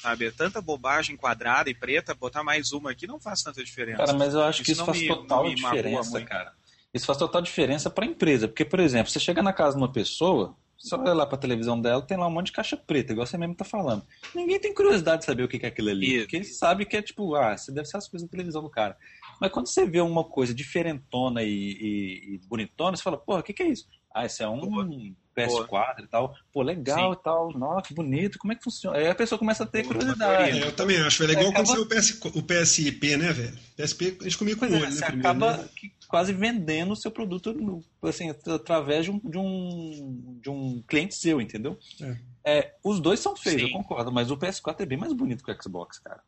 sabe? 0.03 0.27
É 0.27 0.31
tanta 0.33 0.61
bobagem 0.61 1.17
quadrada 1.17 1.71
e 1.71 1.75
preta, 1.75 2.13
botar 2.13 2.43
mais 2.43 2.73
uma 2.73 2.91
aqui 2.91 3.07
não 3.07 3.21
faz 3.21 3.41
tanta 3.41 3.63
diferença. 3.63 3.99
Cara, 3.99 4.15
mas 4.15 4.35
eu 4.35 4.43
acho 4.43 4.65
que 4.65 4.73
isso, 4.73 4.85
faz 4.85 4.99
me, 4.99 5.07
total 5.07 5.55
diferença, 5.55 6.21
cara. 6.25 6.53
Isso 6.93 7.07
faz 7.07 7.19
total 7.19 7.41
diferença 7.41 7.89
para 7.89 8.05
a 8.05 8.09
empresa, 8.09 8.49
porque, 8.49 8.65
por 8.65 8.81
exemplo, 8.81 9.13
você 9.13 9.21
chega 9.21 9.43
na 9.43 9.53
casa 9.53 9.77
de 9.77 9.83
uma 9.83 9.93
pessoa, 9.93 10.57
você 10.79 10.95
olha 10.95 11.13
lá 11.13 11.27
para 11.27 11.37
a 11.37 11.41
televisão 11.41 11.81
dela, 11.81 12.01
tem 12.01 12.17
lá 12.17 12.27
um 12.27 12.31
monte 12.31 12.47
de 12.47 12.53
caixa 12.53 12.77
preta, 12.77 13.13
igual 13.13 13.27
você 13.27 13.37
mesmo 13.37 13.55
tá 13.55 13.65
falando. 13.65 14.05
Ninguém 14.35 14.61
tem 14.61 14.73
curiosidade 14.73 15.21
de 15.21 15.27
saber 15.27 15.43
o 15.43 15.49
que 15.49 15.65
é 15.65 15.69
aquilo 15.69 15.91
ali, 15.91 16.07
isso. 16.07 16.19
porque 16.21 16.37
ele 16.37 16.45
sabe 16.45 16.87
que 16.87 16.97
é 16.97 17.03
tipo, 17.03 17.35
ah, 17.35 17.57
você 17.57 17.73
deve 17.73 17.89
ser 17.89 17.97
as 17.97 18.09
coisas 18.09 18.29
da 18.29 18.31
televisão 18.31 18.63
do 18.63 18.71
cara. 18.71 18.97
Mas 19.41 19.51
quando 19.51 19.69
você 19.69 19.85
vê 19.85 20.01
uma 20.01 20.25
coisa 20.25 20.55
diferentona 20.55 21.43
e, 21.43 21.49
e, 21.49 22.35
e 22.35 22.41
bonitona, 22.47 22.97
você 22.97 23.03
fala, 23.03 23.19
porra, 23.19 23.41
o 23.41 23.43
que, 23.43 23.53
que 23.53 23.63
é 23.63 23.69
isso? 23.69 23.87
Ah, 24.15 24.25
esse 24.25 24.43
é 24.43 24.49
um 24.49 25.15
PS4 25.37 26.05
e 26.05 26.07
tal. 26.09 26.35
Pô, 26.53 26.63
legal 26.63 27.13
Sim. 27.13 27.19
e 27.21 27.23
tal. 27.23 27.53
Nossa, 27.57 27.89
que 27.89 27.95
bonito. 27.95 28.39
Como 28.39 28.53
é 28.53 28.57
que 28.57 28.65
funciona? 28.65 28.97
Aí 28.97 29.07
a 29.07 29.15
pessoa 29.15 29.39
começa 29.39 29.63
a 29.63 29.67
ter 29.67 29.85
curiosidade. 29.87 30.59
É, 30.59 30.67
eu 30.67 30.73
também 30.75 30.99
acho. 30.99 31.23
É 31.23 31.27
legal 31.27 31.49
acaba... 31.51 31.67
quando 31.67 31.83
o, 31.83 31.87
PS, 31.87 32.21
o 32.35 32.43
PSP, 32.43 33.17
né, 33.17 33.33
velho? 33.33 33.57
PSP 33.77 34.17
a 34.21 34.25
gente 34.25 34.39
comia 34.39 34.57
com 34.57 34.65
o 34.65 34.69
olho, 34.69 34.77
é, 34.77 34.81
né? 34.81 34.91
Você 34.91 35.05
primeiro, 35.05 35.29
acaba 35.29 35.57
né? 35.59 35.69
Quase 36.09 36.33
vendendo 36.33 36.93
o 36.93 36.97
seu 36.97 37.11
produto 37.11 37.55
assim, 38.03 38.31
através 38.31 39.05
de 39.05 39.11
um, 39.11 39.19
de 39.19 39.39
um, 39.39 40.39
de 40.41 40.51
um 40.51 40.83
cliente 40.89 41.15
seu, 41.15 41.41
entendeu? 41.41 41.79
É. 42.01 42.17
É, 42.45 42.75
os 42.83 42.99
dois 42.99 43.21
são 43.21 43.37
feios, 43.37 43.61
Sim. 43.61 43.69
eu 43.69 43.73
concordo, 43.75 44.11
mas 44.11 44.31
o 44.31 44.37
PS4 44.37 44.81
é 44.81 44.87
bem 44.87 44.97
mais 44.97 45.13
bonito 45.13 45.45
que 45.45 45.53
o 45.53 45.63
Xbox, 45.63 45.99
cara. 45.99 46.23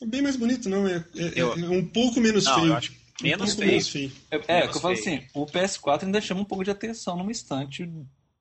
É 0.00 0.06
bem 0.06 0.22
mais 0.22 0.36
bonito, 0.36 0.68
não. 0.68 0.86
É, 0.86 1.04
é, 1.14 1.32
eu... 1.34 1.52
é 1.52 1.68
um 1.68 1.86
pouco 1.86 2.18
menos 2.18 2.44
não, 2.46 2.54
feio. 2.54 2.96
Menos, 3.22 3.52
um 3.52 3.56
feio. 3.56 3.70
menos 3.70 3.88
feio. 3.88 4.12
É, 4.30 4.36
é, 4.36 4.54
menos 4.60 4.70
que 4.70 4.76
eu 4.78 4.80
falo 4.80 4.94
assim, 4.94 5.22
o 5.34 5.46
PS4 5.46 6.04
ainda 6.04 6.20
chama 6.20 6.40
um 6.40 6.44
pouco 6.44 6.64
de 6.64 6.70
atenção 6.70 7.16
numa 7.16 7.30
estante 7.30 7.90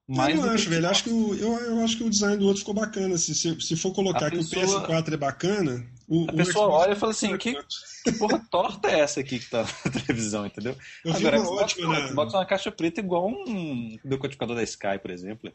mais 0.07 0.35
eu 0.35 0.41
não 0.45 0.51
acho, 0.51 0.69
velho. 0.69 0.87
Acho 0.87 1.03
que 1.03 1.09
o, 1.09 1.33
eu, 1.35 1.53
eu 1.53 1.83
acho 1.83 1.97
que 1.97 2.03
o 2.03 2.09
design 2.09 2.37
do 2.37 2.45
outro 2.45 2.59
ficou 2.59 2.75
bacana. 2.75 3.17
Se, 3.17 3.33
se, 3.33 3.59
se 3.59 3.75
for 3.75 3.91
colocar 3.91 4.29
que 4.29 4.37
o 4.37 4.41
PS4 4.41 5.13
é 5.13 5.17
bacana. 5.17 5.85
O, 6.07 6.29
a 6.29 6.33
pessoa 6.33 6.67
olha 6.67 6.93
e 6.93 6.95
fala 6.95 7.11
assim: 7.11 7.35
que, 7.37 7.57
que 8.03 8.11
porra 8.13 8.39
torta 8.51 8.87
é 8.87 8.99
essa 8.99 9.19
aqui 9.19 9.39
que 9.39 9.49
tá 9.49 9.63
na 9.83 9.91
televisão, 9.91 10.45
entendeu? 10.45 10.77
Eu 11.03 11.13
Agora, 11.13 11.39
vi 11.39 11.47
uma 11.47 11.61
ótima. 11.61 11.87
Bota, 11.87 12.13
bota 12.13 12.37
uma 12.37 12.45
caixa 12.45 12.71
preta 12.71 12.99
igual 12.99 13.27
um 13.27 13.97
decodificador 14.05 14.55
da 14.55 14.63
Sky, 14.63 14.99
por 15.01 15.09
exemplo. 15.09 15.51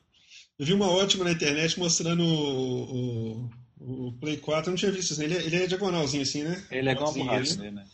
Eu 0.58 0.66
vi 0.66 0.74
uma 0.74 0.90
ótima 0.90 1.24
na 1.24 1.32
internet 1.32 1.78
mostrando 1.78 2.24
o, 2.24 3.50
o, 3.78 4.08
o 4.08 4.12
Play 4.20 4.36
4. 4.36 4.68
Eu 4.68 4.70
não 4.72 4.76
tinha 4.76 4.90
visto 4.90 5.12
isso. 5.12 5.22
Ele 5.22 5.36
é, 5.36 5.42
ele 5.42 5.62
é 5.62 5.66
diagonalzinho 5.68 6.24
assim, 6.24 6.42
né? 6.42 6.60
Ele 6.72 6.88
é 6.88 6.92
igual 6.92 7.12
uma 7.12 7.24
borracha, 7.24 7.70
né? 7.70 7.84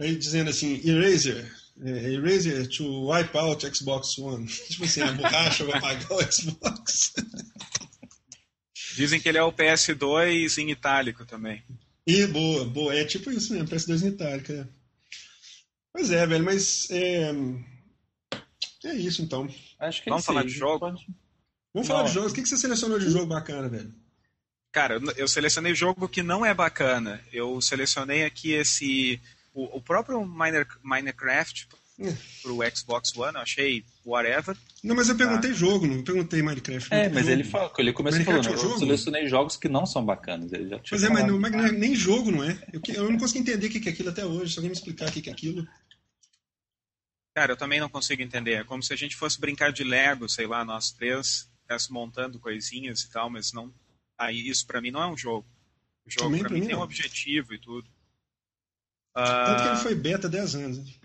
Aí 0.00 0.16
dizendo 0.16 0.48
assim: 0.48 0.80
Eraser 0.88 1.36
é, 1.36 1.50
Eraser 1.84 2.66
to 2.68 3.08
wipe 3.08 3.36
out 3.36 3.64
Xbox 3.64 4.18
One. 4.18 4.46
tipo 4.68 4.84
assim, 4.84 5.02
a 5.02 5.12
borracha 5.12 5.64
vai 5.64 5.78
apagar 5.78 6.12
o 6.12 6.32
Xbox. 6.32 7.14
Dizem 8.96 9.20
que 9.20 9.28
ele 9.28 9.38
é 9.38 9.42
o 9.42 9.52
PS2 9.52 10.58
em 10.58 10.70
itálico 10.70 11.24
também. 11.24 11.62
E 12.06 12.26
boa, 12.26 12.64
boa. 12.64 12.94
É 12.94 13.04
tipo 13.04 13.30
isso 13.30 13.52
mesmo, 13.52 13.68
PS2 13.68 14.02
em 14.02 14.08
itálico. 14.08 14.52
É. 14.52 14.66
Pois 15.92 16.10
é, 16.10 16.26
velho, 16.26 16.44
mas 16.44 16.88
é, 16.90 17.32
é 18.84 18.94
isso 18.94 19.22
então. 19.22 19.48
Acho 19.78 20.02
que 20.02 20.10
Vamos 20.10 20.24
falar 20.24 20.44
de 20.44 20.50
jogo? 20.50 20.80
Pode... 20.80 21.06
Vamos 21.72 21.86
falar 21.86 22.02
de 22.04 22.12
jogos. 22.12 22.32
O 22.32 22.34
que 22.34 22.44
você 22.46 22.56
selecionou 22.56 22.98
de 22.98 23.10
jogo 23.10 23.26
bacana, 23.26 23.68
velho? 23.68 23.94
Cara, 24.72 25.00
eu 25.16 25.28
selecionei 25.28 25.74
jogo 25.74 26.08
que 26.08 26.22
não 26.22 26.44
é 26.44 26.52
bacana. 26.52 27.22
Eu 27.32 27.60
selecionei 27.60 28.24
aqui 28.24 28.52
esse 28.52 29.20
o, 29.58 29.78
o 29.78 29.82
próprio 29.82 30.24
Miner, 30.24 30.68
Minecraft 30.84 31.66
é. 31.98 32.12
pro 32.42 32.58
Xbox 32.76 33.16
One, 33.16 33.34
eu 33.34 33.40
achei 33.40 33.84
whatever. 34.06 34.56
Não, 34.84 34.94
mas 34.94 35.08
eu 35.08 35.16
perguntei 35.16 35.50
ah. 35.50 35.54
jogo, 35.54 35.84
não 35.84 36.04
perguntei 36.04 36.40
Minecraft. 36.40 36.94
É, 36.94 37.08
mas 37.08 37.22
jogo. 37.22 37.30
ele 37.32 37.44
falou, 37.44 37.72
ele 37.78 37.92
começou 37.92 38.24
falando, 38.24 38.48
é 38.48 38.52
eu 38.52 38.78
selecionei 38.78 39.26
jogos 39.26 39.56
que 39.56 39.68
não 39.68 39.84
são 39.84 40.04
bacanas. 40.04 40.52
Ele 40.52 40.68
já 40.68 40.78
pois 40.88 41.02
é, 41.02 41.08
mas 41.08 41.26
no, 41.26 41.40
nem 41.72 41.94
jogo 41.96 42.30
não 42.30 42.44
é. 42.44 42.56
Eu, 42.72 42.80
eu 42.94 43.10
não 43.10 43.18
consigo 43.18 43.40
entender 43.40 43.66
o 43.66 43.70
que 43.70 43.88
é 43.88 43.92
aquilo 43.92 44.10
até 44.10 44.24
hoje. 44.24 44.52
Se 44.52 44.58
alguém 44.60 44.70
me 44.70 44.76
explicar 44.76 45.08
o 45.08 45.12
que 45.12 45.28
é 45.28 45.32
aquilo. 45.32 45.66
Cara, 47.34 47.52
eu 47.52 47.56
também 47.56 47.80
não 47.80 47.88
consigo 47.88 48.22
entender. 48.22 48.52
É 48.52 48.64
como 48.64 48.82
se 48.82 48.92
a 48.92 48.96
gente 48.96 49.16
fosse 49.16 49.40
brincar 49.40 49.72
de 49.72 49.82
Lego, 49.82 50.28
sei 50.28 50.46
lá, 50.46 50.64
nós 50.64 50.92
três, 50.92 51.50
estivesse 51.62 51.92
montando 51.92 52.38
coisinhas 52.38 53.00
e 53.00 53.10
tal, 53.10 53.28
mas 53.28 53.52
não. 53.52 53.74
Aí 54.16 54.48
isso 54.48 54.64
para 54.64 54.80
mim 54.80 54.92
não 54.92 55.02
é 55.02 55.06
um 55.08 55.16
jogo. 55.16 55.46
O 56.06 56.10
jogo 56.10 56.38
para 56.38 56.48
mim, 56.48 56.60
mim 56.60 56.66
tem 56.66 56.76
um 56.76 56.80
objetivo 56.80 57.52
e 57.52 57.58
tudo. 57.58 57.88
Tanto 59.24 59.62
que 59.62 59.68
ele 59.68 59.76
foi 59.76 59.94
beta 59.94 60.28
10 60.28 60.54
anos. 60.54 60.98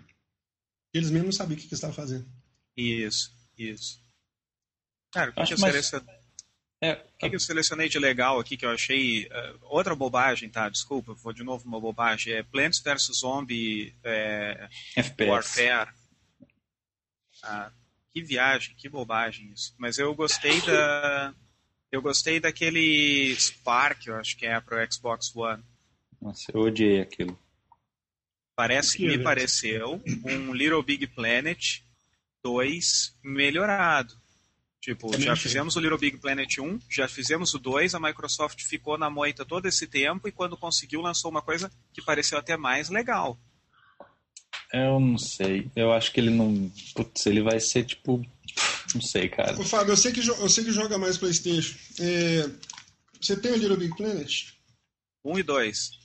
Eles 0.92 1.10
mesmos 1.10 1.26
não 1.26 1.32
sabiam 1.32 1.58
o 1.58 1.60
que, 1.60 1.68
que 1.68 1.74
estavam 1.74 1.94
fazendo. 1.94 2.26
Isso, 2.76 3.32
isso. 3.58 4.00
Cara, 5.12 5.30
o 5.30 5.34
que, 5.34 5.44
que 5.44 5.52
eu 5.54 5.58
selecionei? 5.58 6.14
É, 6.80 6.92
o 6.92 7.18
que, 7.18 7.30
que, 7.30 7.36
eu 7.36 7.40
selecionei 7.40 7.88
de 7.88 7.98
legal 7.98 8.38
aqui 8.38 8.56
que 8.56 8.66
eu 8.66 8.70
achei. 8.70 9.26
Uh, 9.26 9.58
outra 9.62 9.94
bobagem, 9.94 10.50
tá? 10.50 10.68
Desculpa, 10.68 11.14
vou 11.14 11.32
de 11.32 11.42
novo 11.42 11.66
uma 11.66 11.80
bobagem. 11.80 12.34
É 12.34 12.42
Plants 12.42 12.80
vs 12.80 13.18
Zombie 13.20 13.94
é, 14.04 14.68
FPS. 14.96 15.30
Warfare. 15.30 15.90
Ah, 17.42 17.72
Que 18.12 18.22
viagem, 18.22 18.74
que 18.76 18.88
bobagem 18.88 19.50
isso. 19.52 19.74
Mas 19.78 19.98
eu 19.98 20.14
gostei 20.14 20.60
da. 20.62 21.34
Eu 21.90 22.02
gostei 22.02 22.40
daquele 22.40 23.34
Spark, 23.36 24.06
eu 24.06 24.16
acho 24.16 24.36
que 24.36 24.46
é 24.46 24.60
pro 24.60 24.76
Xbox 24.92 25.34
One. 25.34 25.62
Nossa, 26.20 26.50
eu 26.52 26.60
odiei 26.60 27.00
aquilo. 27.00 27.38
Parece, 28.56 28.96
que 28.96 29.06
me 29.06 29.18
pareceu 29.18 30.00
um 30.24 30.54
Little 30.54 30.82
Big 30.82 31.06
Planet 31.08 31.80
2 32.42 33.16
melhorado. 33.22 34.14
Tipo, 34.80 35.10
Também 35.10 35.26
já 35.26 35.32
achei. 35.32 35.44
fizemos 35.44 35.76
o 35.76 35.80
Little 35.80 35.98
Big 35.98 36.18
Planet 36.18 36.58
1, 36.58 36.78
já 36.90 37.08
fizemos 37.08 37.54
o 37.54 37.58
2, 37.58 37.94
a 37.94 38.00
Microsoft 38.00 38.62
ficou 38.62 38.98
na 38.98 39.08
moita 39.08 39.44
todo 39.44 39.66
esse 39.66 39.86
tempo 39.86 40.28
e 40.28 40.32
quando 40.32 40.58
conseguiu 40.58 41.00
lançou 41.00 41.30
uma 41.30 41.40
coisa 41.40 41.70
que 41.92 42.02
pareceu 42.02 42.36
até 42.36 42.54
mais 42.56 42.90
legal. 42.90 43.38
Eu 44.72 45.00
não 45.00 45.16
sei. 45.16 45.70
Eu 45.74 45.92
acho 45.92 46.12
que 46.12 46.20
ele 46.20 46.30
não. 46.30 46.70
Putz, 46.94 47.26
ele 47.26 47.40
vai 47.42 47.58
ser 47.60 47.84
tipo. 47.84 48.24
Não 48.94 49.00
sei, 49.00 49.28
cara. 49.28 49.58
Ô, 49.58 49.64
Fábio, 49.64 49.92
eu 49.92 49.96
sei 49.96 50.12
que, 50.12 50.20
eu 50.20 50.48
sei 50.48 50.64
que 50.64 50.72
joga 50.72 50.98
mais 50.98 51.16
PlayStation. 51.16 51.76
É... 51.98 52.50
Você 53.20 53.36
tem 53.36 53.52
o 53.52 53.56
Little 53.56 53.76
Big 53.76 53.96
Planet? 53.96 54.50
1 55.24 55.32
um 55.32 55.38
e 55.38 55.42
2. 55.42 56.03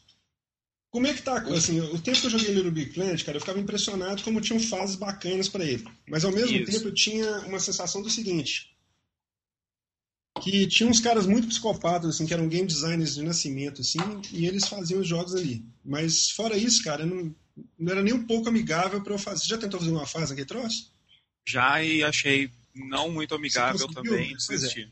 Como 0.92 1.06
é 1.06 1.14
que 1.14 1.22
tá? 1.22 1.38
Assim, 1.50 1.80
o 1.80 2.02
tempo 2.02 2.20
que 2.20 2.26
eu 2.26 2.32
joguei 2.32 2.52
Little 2.52 2.72
Big 2.72 2.94
Planet, 2.94 3.24
cara, 3.24 3.38
eu 3.38 3.42
ficava 3.42 3.60
impressionado 3.60 4.24
como 4.24 4.42
tinham 4.42 4.60
fases 4.60 4.96
bacanas 4.96 5.48
para 5.48 5.64
ele. 5.64 5.88
Mas 6.08 6.26
ao 6.26 6.32
mesmo 6.32 6.58
Isso. 6.58 6.72
tempo 6.72 6.88
eu 6.88 6.94
tinha 6.94 7.40
uma 7.42 7.60
sensação 7.60 8.02
do 8.02 8.10
seguinte: 8.10 8.76
que 10.42 10.66
tinha 10.66 10.90
uns 10.90 11.00
caras 11.00 11.28
muito 11.28 11.48
psicopatas, 11.48 12.10
assim, 12.10 12.26
que 12.26 12.34
eram 12.34 12.48
game 12.48 12.66
designers 12.66 13.16
de 13.16 13.22
nascimento, 13.22 13.82
assim, 13.82 14.00
e 14.32 14.48
eles 14.48 14.68
faziam 14.68 15.02
os 15.02 15.08
jogos 15.08 15.36
ali. 15.36 15.64
Mas 15.86 16.32
fora 16.32 16.58
isso, 16.58 16.84
cara, 16.84 17.06
não, 17.06 17.36
não 17.78 17.92
era 17.92 18.02
nem 18.02 18.14
um 18.14 18.26
pouco 18.26 18.50
amigável 18.50 19.02
para 19.04 19.14
eu 19.14 19.20
fazer. 19.20 19.44
Você 19.44 19.50
já 19.50 19.58
tentou 19.60 19.80
fazer 19.80 19.92
uma 19.92 20.08
fase 20.08 20.32
naquele 20.32 20.48
troço? 20.48 20.92
Já 21.48 21.84
e 21.84 22.04
achei 22.04 22.50
não 22.74 23.12
muito 23.12 23.36
amigável 23.36 23.88
também, 23.90 24.36
desisti. 24.36 24.82
É. 24.84 24.90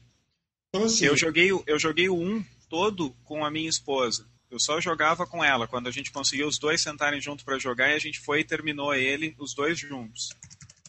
Então, 0.69 0.84
assim, 0.84 1.06
eu 1.06 1.18
joguei, 1.18 1.49
eu 1.65 1.80
joguei 1.80 2.07
o 2.07 2.15
1 2.15 2.44
todo 2.69 3.15
com 3.24 3.44
a 3.44 3.49
minha 3.49 3.69
esposa. 3.69 4.28
Eu 4.49 4.60
só 4.60 4.80
jogava 4.80 5.28
com 5.28 5.44
ela. 5.44 5.68
Quando 5.68 5.88
a 5.88 5.91
gente 5.91 6.11
conseguiu 6.11 6.48
os 6.48 6.57
dois 6.57 6.82
sentarem 6.82 7.19
junto 7.19 7.44
para 7.44 7.60
jogar, 7.60 7.90
e 7.90 7.95
a 7.95 7.99
gente 7.99 8.19
foi 8.19 8.40
e 8.40 8.45
terminou 8.45 8.94
ele, 8.94 9.36
os 9.38 9.53
dois 9.53 9.78
juntos. 9.78 10.30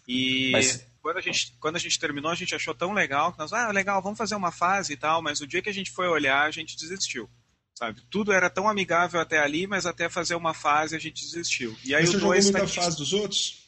E 0.06 0.51
mas... 0.52 0.86
quando, 1.02 1.18
a 1.18 1.20
gente, 1.20 1.55
quando 1.60 1.76
a 1.76 1.80
gente 1.80 1.98
terminou, 1.98 2.30
a 2.30 2.36
gente 2.36 2.55
achou 2.55 2.74
tão 2.74 2.93
legal 2.93 3.32
que 3.32 3.39
nós, 3.39 3.52
ah, 3.52 3.70
legal, 3.70 4.01
vamos 4.01 4.16
fazer 4.16 4.36
uma 4.36 4.52
fase 4.52 4.93
e 4.93 4.97
tal, 4.97 5.20
mas 5.20 5.40
o 5.40 5.47
dia 5.47 5.60
que 5.60 5.68
a 5.68 5.74
gente 5.74 5.90
foi 5.90 6.09
olhar, 6.09 6.47
a 6.47 6.51
gente 6.51 6.76
desistiu. 6.76 7.28
Sabe? 7.74 8.02
Tudo 8.10 8.32
era 8.32 8.51
tão 8.51 8.68
amigável 8.68 9.20
até 9.20 9.39
ali, 9.39 9.66
mas 9.66 9.86
até 9.86 10.09
fazer 10.09 10.35
uma 10.35 10.52
fase 10.52 10.97
a 10.97 10.98
gente 10.98 11.22
desistiu. 11.22 11.76
E 11.85 11.94
aí 11.94 12.02
mas 12.02 12.10
você 12.10 12.18
jogou 12.18 12.35
muita 12.35 12.60
tá... 12.60 12.66
fase 12.66 12.97
dos 12.97 13.12
outros? 13.12 13.68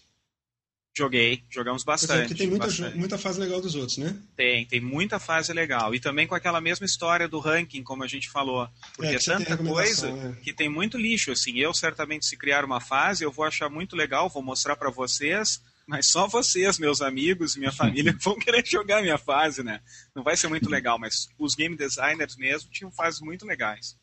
Joguei, 0.97 1.45
jogamos 1.49 1.85
bastante. 1.85 2.29
Porque 2.29 2.35
tem 2.35 2.49
muita, 2.49 2.67
bastante. 2.67 2.99
muita 2.99 3.17
fase 3.17 3.41
legal 3.41 3.61
dos 3.61 3.75
outros, 3.75 3.97
né? 3.99 4.17
Tem, 4.37 4.67
tem 4.67 4.81
muita 4.81 5.21
fase 5.21 5.53
legal. 5.53 5.95
E 5.95 6.01
também 6.01 6.27
com 6.27 6.35
aquela 6.35 6.61
mesma 6.61 6.85
história 6.85 7.29
do 7.29 7.39
ranking, 7.39 7.83
como 7.83 8.03
a 8.03 8.09
gente 8.09 8.29
falou. 8.29 8.69
Porque 8.97 9.13
é, 9.13 9.15
é 9.15 9.19
tanta 9.19 9.57
coisa 9.57 10.09
é. 10.09 10.33
que 10.43 10.53
tem 10.53 10.69
muito 10.69 10.99
lixo, 10.99 11.31
assim. 11.31 11.59
Eu, 11.59 11.73
certamente, 11.73 12.27
se 12.27 12.37
criar 12.37 12.65
uma 12.65 12.81
fase, 12.81 13.25
eu 13.25 13.31
vou 13.31 13.45
achar 13.45 13.71
muito 13.71 13.95
legal, 13.95 14.29
vou 14.29 14.43
mostrar 14.43 14.75
para 14.75 14.91
vocês, 14.91 15.63
mas 15.87 16.09
só 16.09 16.27
vocês, 16.27 16.79
meus 16.79 17.01
amigos, 17.01 17.57
minha 17.57 17.73
família, 17.73 18.15
vão 18.21 18.37
querer 18.37 18.67
jogar 18.67 19.01
minha 19.01 19.19
fase, 19.19 19.63
né? 19.63 19.81
Não 20.15 20.25
vai 20.25 20.37
ser 20.37 20.49
muito 20.49 20.69
legal, 20.69 20.99
mas 20.99 21.29
os 21.39 21.55
game 21.55 21.77
designers 21.77 22.37
mesmo 22.37 22.69
tinham 22.71 22.91
fases 22.91 23.21
muito 23.21 23.47
legais. 23.47 23.97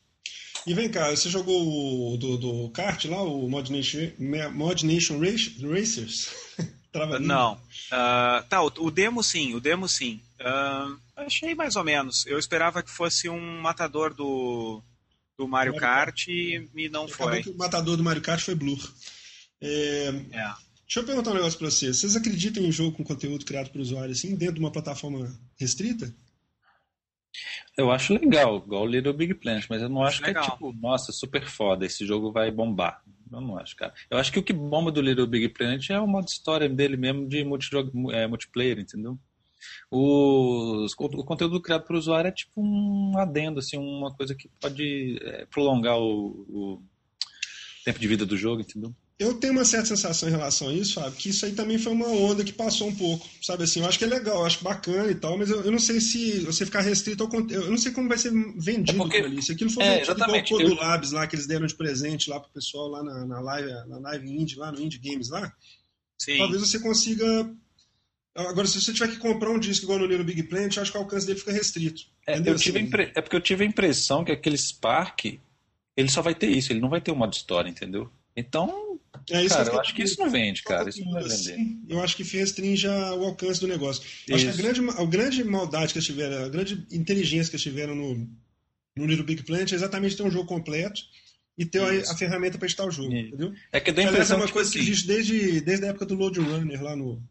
E 0.66 0.74
vem 0.74 0.90
cá, 0.90 1.10
você 1.10 1.30
jogou 1.30 2.14
o 2.14 2.18
do, 2.18 2.38
do 2.38 2.70
kart 2.72 3.06
lá, 3.06 3.22
o 3.22 3.48
Mod 3.48 3.72
Nation, 3.72 4.12
Mod 4.54 4.86
Nation 4.86 5.20
Racers? 5.20 6.30
Não. 7.20 7.54
Uh, 7.54 8.44
tá, 8.50 8.62
o, 8.62 8.72
o, 8.80 8.92
demo 8.92 9.24
sim, 9.24 9.54
o 9.54 9.60
demo 9.60 9.88
sim. 9.88 10.22
Uh, 10.40 10.98
achei 11.16 11.54
mais 11.56 11.76
ou 11.76 11.84
menos. 11.84 12.26
Eu 12.26 12.40
esperava 12.40 12.82
que 12.82 12.90
fosse 12.90 13.30
um 13.30 13.62
matador 13.62 14.14
do, 14.14 14.82
do 15.38 15.48
Mario, 15.48 15.74
Mario 15.74 15.80
Kart, 15.80 16.06
Kart 16.06 16.28
e, 16.28 16.70
e 16.76 16.90
não 16.90 17.08
foi. 17.08 17.42
o 17.44 17.58
matador 17.58 17.96
do 17.96 18.04
Mario 18.04 18.22
Kart 18.22 18.42
foi 18.42 18.56
Blur. 18.56 18.80
É, 19.62 20.14
é. 20.32 20.54
Deixa 20.88 21.02
eu 21.02 21.04
perguntar 21.04 21.32
um 21.32 21.36
negócio 21.36 21.60
pra 21.60 21.70
vocês. 21.70 21.98
Vocês 21.98 22.16
acreditam 22.16 22.64
em 22.64 22.72
jogo 22.72 22.96
com 22.96 23.04
conteúdo 23.04 23.46
criado 23.46 23.70
por 23.70 23.82
usuário 23.82 24.12
assim, 24.12 24.36
dentro 24.36 24.56
de 24.56 24.62
uma 24.62 24.72
plataforma 24.72 25.38
restrita? 25.60 26.14
Eu 27.78 27.92
acho 27.92 28.14
legal, 28.14 28.58
igual 28.58 28.84
o 28.84 28.88
Little 28.88 29.14
Big 29.14 29.34
Planet, 29.36 29.66
mas 29.70 29.82
eu 29.82 29.90
não 29.90 30.02
acho, 30.02 30.24
acho 30.24 30.34
que 30.34 30.40
é 30.40 30.42
tipo, 30.42 30.74
nossa, 30.74 31.12
super 31.12 31.46
foda, 31.46 31.86
esse 31.86 32.06
jogo 32.06 32.32
vai 32.32 32.50
bombar. 32.50 33.04
Eu 33.32 33.42
não 33.42 33.58
acho, 33.58 33.76
cara. 33.76 33.94
Eu 34.10 34.18
acho 34.18 34.32
que 34.32 34.40
o 34.40 34.44
que 34.44 34.54
bomba 34.54 34.92
do 34.92 35.02
Little 35.02 35.28
Big 35.28 35.50
Planet 35.50 35.90
é 35.90 36.00
o 36.00 36.08
modo 36.08 36.28
história 36.28 36.70
dele 36.70 36.98
mesmo 36.98 37.28
de 37.28 37.40
é, 38.14 38.28
multiplayer, 38.28 38.80
entendeu? 38.80 39.18
Os, 39.90 40.94
o 40.94 41.24
conteúdo 41.24 41.62
criado 41.62 41.84
para 41.84 41.96
o 41.96 42.00
usuário 42.00 42.30
é 42.30 42.32
tipo 42.32 42.62
um 42.62 43.18
adendo, 43.18 43.60
assim, 43.60 43.78
uma 43.78 44.14
coisa 44.14 44.36
que 44.36 44.50
pode 44.62 45.18
é, 45.22 45.46
prolongar 45.46 45.98
o, 45.98 46.46
o 46.50 46.84
tempo 47.84 48.00
de 48.00 48.08
vida 48.08 48.26
do 48.26 48.38
jogo, 48.38 48.62
entendeu? 48.62 48.94
Eu 49.20 49.34
tenho 49.34 49.54
uma 49.54 49.66
certa 49.66 49.88
sensação 49.88 50.30
em 50.30 50.32
relação 50.32 50.70
a 50.70 50.74
isso, 50.74 50.94
Fábio, 50.94 51.14
que 51.14 51.30
isso 51.30 51.44
aí 51.44 51.54
também 51.54 51.80
foi 51.80 51.92
uma 51.92 52.08
onda 52.08 52.44
que 52.44 52.54
passou 52.54 52.88
um 52.88 52.96
pouco, 52.96 53.28
sabe 53.42 53.64
assim, 53.64 53.80
eu 53.80 53.88
acho 53.88 53.98
que 53.98 54.06
é 54.06 54.08
legal, 54.08 54.38
eu 54.40 54.46
acho 54.46 54.64
bacana 54.64 55.10
e 55.10 55.16
tal, 55.16 55.36
mas 55.38 55.50
eu, 55.50 55.62
eu 55.62 55.72
não 55.72 55.80
sei 55.80 56.00
se 56.00 56.42
você 56.42 56.66
ficar 56.66 56.82
restrito 56.82 57.24
ao 57.24 57.30
conteúdo, 57.30 57.66
eu 57.66 57.72
não 57.72 57.80
sei 57.80 57.92
como 57.92 58.08
vai 58.08 58.18
ser 58.18 58.32
vendido 58.56 58.92
é 58.92 58.96
porque, 58.96 59.18
ali, 59.18 59.42
se 59.42 59.52
aquilo 59.52 59.72
for 59.72 59.82
é, 59.82 60.04
vendido 60.04 60.12
igual 60.12 60.44
o 60.52 60.62
eu... 60.62 60.76
Labs 60.76 61.12
lá, 61.12 61.26
que 61.26 61.36
eles 61.36 61.48
deram 61.48 61.66
de 61.66 61.74
presente 61.74 62.30
lá 62.30 62.40
pro 62.40 62.52
pessoal 62.52 62.90
lá 62.90 63.04
na, 63.04 63.26
na 63.26 63.40
live, 63.40 63.72
na 63.88 63.98
live 63.98 64.30
indie, 64.30 64.56
lá 64.56 64.72
no 64.72 64.80
Indie 64.80 65.00
Games 65.00 65.30
lá, 65.30 65.52
Sim. 66.20 66.38
talvez 66.38 66.62
você 66.62 66.80
consiga, 66.80 67.52
agora 68.36 68.68
se 68.68 68.80
você 68.80 68.94
tiver 68.94 69.10
que 69.10 69.18
comprar 69.18 69.50
um 69.50 69.60
disco 69.60 69.86
igual 69.86 69.98
no 69.98 70.06
Little 70.06 70.26
Big 70.26 70.44
Planet, 70.44 70.76
eu 70.76 70.84
acho 70.84 70.92
que 70.92 70.98
o 70.98 71.02
alcance 71.02 71.26
dele 71.26 71.40
fica 71.40 71.52
restrito. 71.52 72.04
É, 72.28 72.38
eu 72.38 72.56
tive 72.56 72.78
assim, 72.78 72.88
impre... 72.88 73.12
é 73.16 73.22
porque 73.22 73.36
eu 73.36 73.42
tive 73.42 73.64
a 73.64 73.68
impressão 73.68 74.24
que 74.24 74.32
aquele 74.32 74.58
Spark, 74.58 75.40
ele 75.96 76.10
só 76.10 76.22
vai 76.22 76.36
ter 76.36 76.52
isso, 76.52 76.72
ele 76.72 76.82
não 76.82 76.90
vai 76.90 77.02
ter 77.02 77.10
o 77.10 77.16
modo 77.16 77.34
história, 77.34 77.68
entendeu? 77.68 78.12
Então, 78.36 78.87
é 79.32 79.44
isso 79.44 79.56
cara, 79.56 79.70
eu 79.70 79.80
acho 79.80 79.94
que 79.94 80.04
isso 80.04 80.20
não 80.20 80.30
vende, 80.30 80.64
cara. 80.64 80.90
Isso 80.90 81.04
não 81.04 81.12
vai 81.12 81.24
vender. 81.24 81.58
Eu 81.90 82.02
acho 82.02 82.16
que 82.16 82.24
restringe 82.24 82.88
o 82.88 83.24
alcance 83.26 83.60
do 83.60 83.68
negócio. 83.68 84.04
Acho 84.32 84.46
que 84.46 84.52
a 84.52 84.56
grande, 84.56 84.82
a 84.90 85.06
grande 85.06 85.44
maldade 85.44 85.94
que 85.94 86.00
eles 86.00 86.06
tiveram, 86.06 86.46
a 86.46 86.50
grande 86.50 86.86
inteligência 86.92 87.50
que 87.50 87.56
eles 87.56 87.64
tiveram 87.64 87.96
no, 87.96 88.28
no 88.96 89.06
Little 89.06 89.26
Big 89.26 89.44
Planet 89.44 89.72
é 89.72 89.76
exatamente 89.76 90.16
ter 90.16 90.24
um 90.24 90.32
jogo 90.32 90.48
completo 90.48 91.02
e 91.58 91.66
ter 91.66 91.80
a, 91.80 92.12
a, 92.12 92.16
ferramenta 92.16 92.58
para 92.58 92.68
editar 92.68 92.86
o 92.86 92.92
jogo, 92.92 93.14
isso. 93.14 93.28
entendeu? 93.28 93.54
É 93.72 93.80
que 93.80 93.92
dá 93.92 94.02
a 94.04 94.06
impressão 94.06 94.38
é 94.38 94.42
uma 94.42 94.52
coisa 94.52 94.72
que, 94.72 94.78
que 94.78 94.86
tipo 94.86 94.92
existe 94.92 95.08
desde, 95.08 95.62
desde 95.62 95.86
a 95.86 95.90
época 95.90 96.06
do 96.06 96.16
Load 96.16 96.40
Runner 96.40 96.84
lá 96.84 96.96
no, 96.96 97.22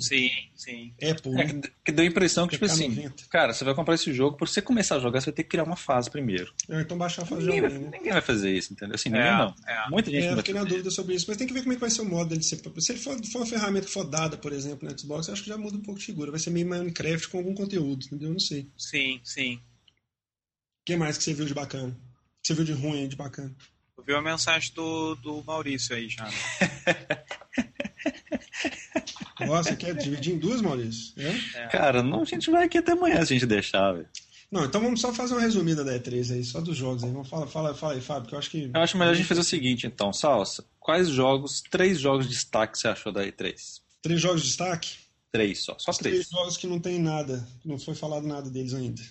Sim, 0.00 0.30
sim. 0.54 0.94
Apple. 1.02 1.40
É, 1.40 1.46
que, 1.46 1.72
que 1.86 1.92
deu 1.92 2.04
a 2.04 2.08
impressão 2.08 2.46
que, 2.46 2.52
tipo 2.52 2.64
assim, 2.64 2.88
90. 2.88 3.24
cara, 3.28 3.52
você 3.52 3.64
vai 3.64 3.74
comprar 3.74 3.94
esse 3.94 4.12
jogo, 4.12 4.36
por 4.36 4.48
você 4.48 4.62
começar 4.62 4.96
a 4.96 5.00
jogar, 5.00 5.20
você 5.20 5.26
vai 5.26 5.34
ter 5.34 5.42
que 5.42 5.48
criar 5.48 5.64
uma 5.64 5.76
fase 5.76 6.08
primeiro. 6.08 6.52
É, 6.68 6.80
então 6.80 6.96
baixar 6.96 7.22
a 7.22 7.26
fase 7.26 7.44
ninguém, 7.44 7.60
vai, 7.60 7.70
né? 7.70 7.90
ninguém 7.92 8.12
vai 8.12 8.22
fazer 8.22 8.52
isso, 8.52 8.72
entendeu? 8.72 8.94
Assim, 8.94 9.08
ninguém 9.08 9.26
é, 9.26 9.36
não. 9.36 9.54
É. 9.66 9.90
Muita 9.90 10.10
gente 10.10 10.22
é, 10.22 10.26
não 10.28 10.34
vai 10.36 10.44
fiquei 10.44 10.54
na 10.54 10.64
dúvida 10.64 10.90
sobre 10.90 11.14
isso, 11.16 11.26
mas 11.26 11.36
tem 11.36 11.46
que 11.46 11.52
ver 11.52 11.62
como 11.62 11.72
é 11.72 11.74
que 11.74 11.80
vai 11.80 11.90
ser 11.90 12.02
o 12.02 12.08
modo 12.08 12.28
dele 12.28 12.42
ser. 12.42 12.60
Se 12.78 12.92
ele 12.92 13.00
for, 13.00 13.24
for 13.26 13.38
uma 13.38 13.46
ferramenta 13.46 13.86
que 13.86 13.92
for 13.92 14.04
dada, 14.04 14.36
por 14.36 14.52
exemplo, 14.52 14.88
no 14.88 14.98
Xbox, 14.98 15.26
eu 15.26 15.34
acho 15.34 15.42
que 15.42 15.48
já 15.48 15.58
muda 15.58 15.76
um 15.76 15.82
pouco 15.82 15.98
de 15.98 16.06
figura. 16.06 16.30
Vai 16.30 16.40
ser 16.40 16.50
meio 16.50 16.68
Minecraft 16.68 17.28
com 17.28 17.38
algum 17.38 17.54
conteúdo, 17.54 18.06
entendeu? 18.06 18.28
Eu 18.28 18.34
não 18.34 18.40
sei. 18.40 18.68
Sim, 18.78 19.20
sim. 19.24 19.56
O 19.56 20.84
que 20.86 20.96
mais 20.96 21.18
que 21.18 21.24
você 21.24 21.34
viu 21.34 21.46
de 21.46 21.54
bacana? 21.54 21.96
Que 22.42 22.48
você 22.48 22.54
viu 22.54 22.64
de 22.64 22.72
ruim 22.72 23.08
de 23.08 23.16
bacana? 23.16 23.54
Eu 23.96 24.04
vi 24.04 24.14
a 24.14 24.20
mensagem 24.20 24.72
do, 24.74 25.14
do 25.16 25.42
Maurício 25.44 25.96
aí 25.96 26.08
já. 26.08 26.28
Né? 29.40 29.46
Nossa, 29.46 29.74
quer 29.76 29.94
dividir 29.94 30.34
em 30.34 30.38
duas, 30.38 30.60
Maurício? 30.60 31.12
É? 31.16 31.66
Cara, 31.68 32.02
não, 32.02 32.22
a 32.22 32.24
gente 32.24 32.50
vai 32.50 32.64
aqui 32.64 32.78
até 32.78 32.92
amanhã 32.92 33.16
se 33.24 33.32
a 33.32 33.36
gente 33.36 33.46
deixar, 33.46 33.92
velho. 33.92 34.08
Não, 34.50 34.64
então 34.64 34.80
vamos 34.80 35.00
só 35.00 35.12
fazer 35.12 35.34
uma 35.34 35.40
resumida 35.40 35.82
da 35.82 35.98
E3 35.98 36.32
aí, 36.32 36.44
só 36.44 36.60
dos 36.60 36.76
jogos 36.76 37.02
aí. 37.02 37.10
Vamos 37.10 37.28
falar, 37.28 37.46
fala, 37.48 37.74
fala 37.74 37.94
aí, 37.94 38.00
Fábio, 38.00 38.28
que 38.28 38.34
eu 38.34 38.38
acho 38.38 38.50
que. 38.50 38.70
Eu 38.72 38.80
acho 38.80 38.96
melhor 38.96 39.10
a 39.10 39.14
gente 39.14 39.26
fazer 39.26 39.40
o 39.40 39.44
seguinte, 39.44 39.86
então, 39.86 40.12
Salsa. 40.12 40.64
Quais 40.78 41.08
jogos, 41.08 41.60
três 41.70 41.98
jogos 41.98 42.28
de 42.28 42.34
destaque 42.34 42.78
você 42.78 42.86
achou 42.86 43.10
da 43.10 43.24
E3? 43.24 43.80
Três 44.00 44.20
jogos 44.20 44.42
de 44.42 44.48
destaque? 44.48 44.96
Três 45.32 45.58
só, 45.64 45.76
só 45.78 45.92
três. 45.92 46.14
Três 46.14 46.28
jogos 46.30 46.56
que 46.56 46.68
não 46.68 46.78
tem 46.78 47.00
nada, 47.00 47.44
não 47.64 47.78
foi 47.78 47.96
falado 47.96 48.28
nada 48.28 48.48
deles 48.48 48.74
ainda. 48.74 49.02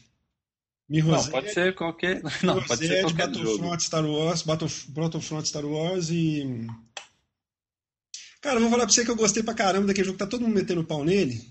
Mirror's 0.88 1.26
não, 1.26 1.32
pode 1.32 1.52
ser 1.52 1.76
qualquer. 1.76 2.22
Não, 2.42 2.64
pode 2.64 2.88
ser 2.88 3.02
qualquer 3.02 3.28
Battlefront 3.28 3.62
jogo. 3.62 3.82
Star 3.82 4.06
Wars, 4.06 4.44
Battlefront 4.44 5.48
Star 5.48 5.66
Wars 5.66 6.10
e 6.10 6.68
Cara, 8.44 8.60
vou 8.60 8.70
falar 8.70 8.84
pra 8.84 8.94
você 8.94 9.06
que 9.06 9.10
eu 9.10 9.16
gostei 9.16 9.42
pra 9.42 9.54
caramba 9.54 9.88
daquele 9.88 10.06
jogo, 10.06 10.18
tá 10.18 10.28
todo 10.28 10.42
mundo 10.42 10.54
metendo 10.54 10.84
pau 10.84 11.06
nele. 11.06 11.42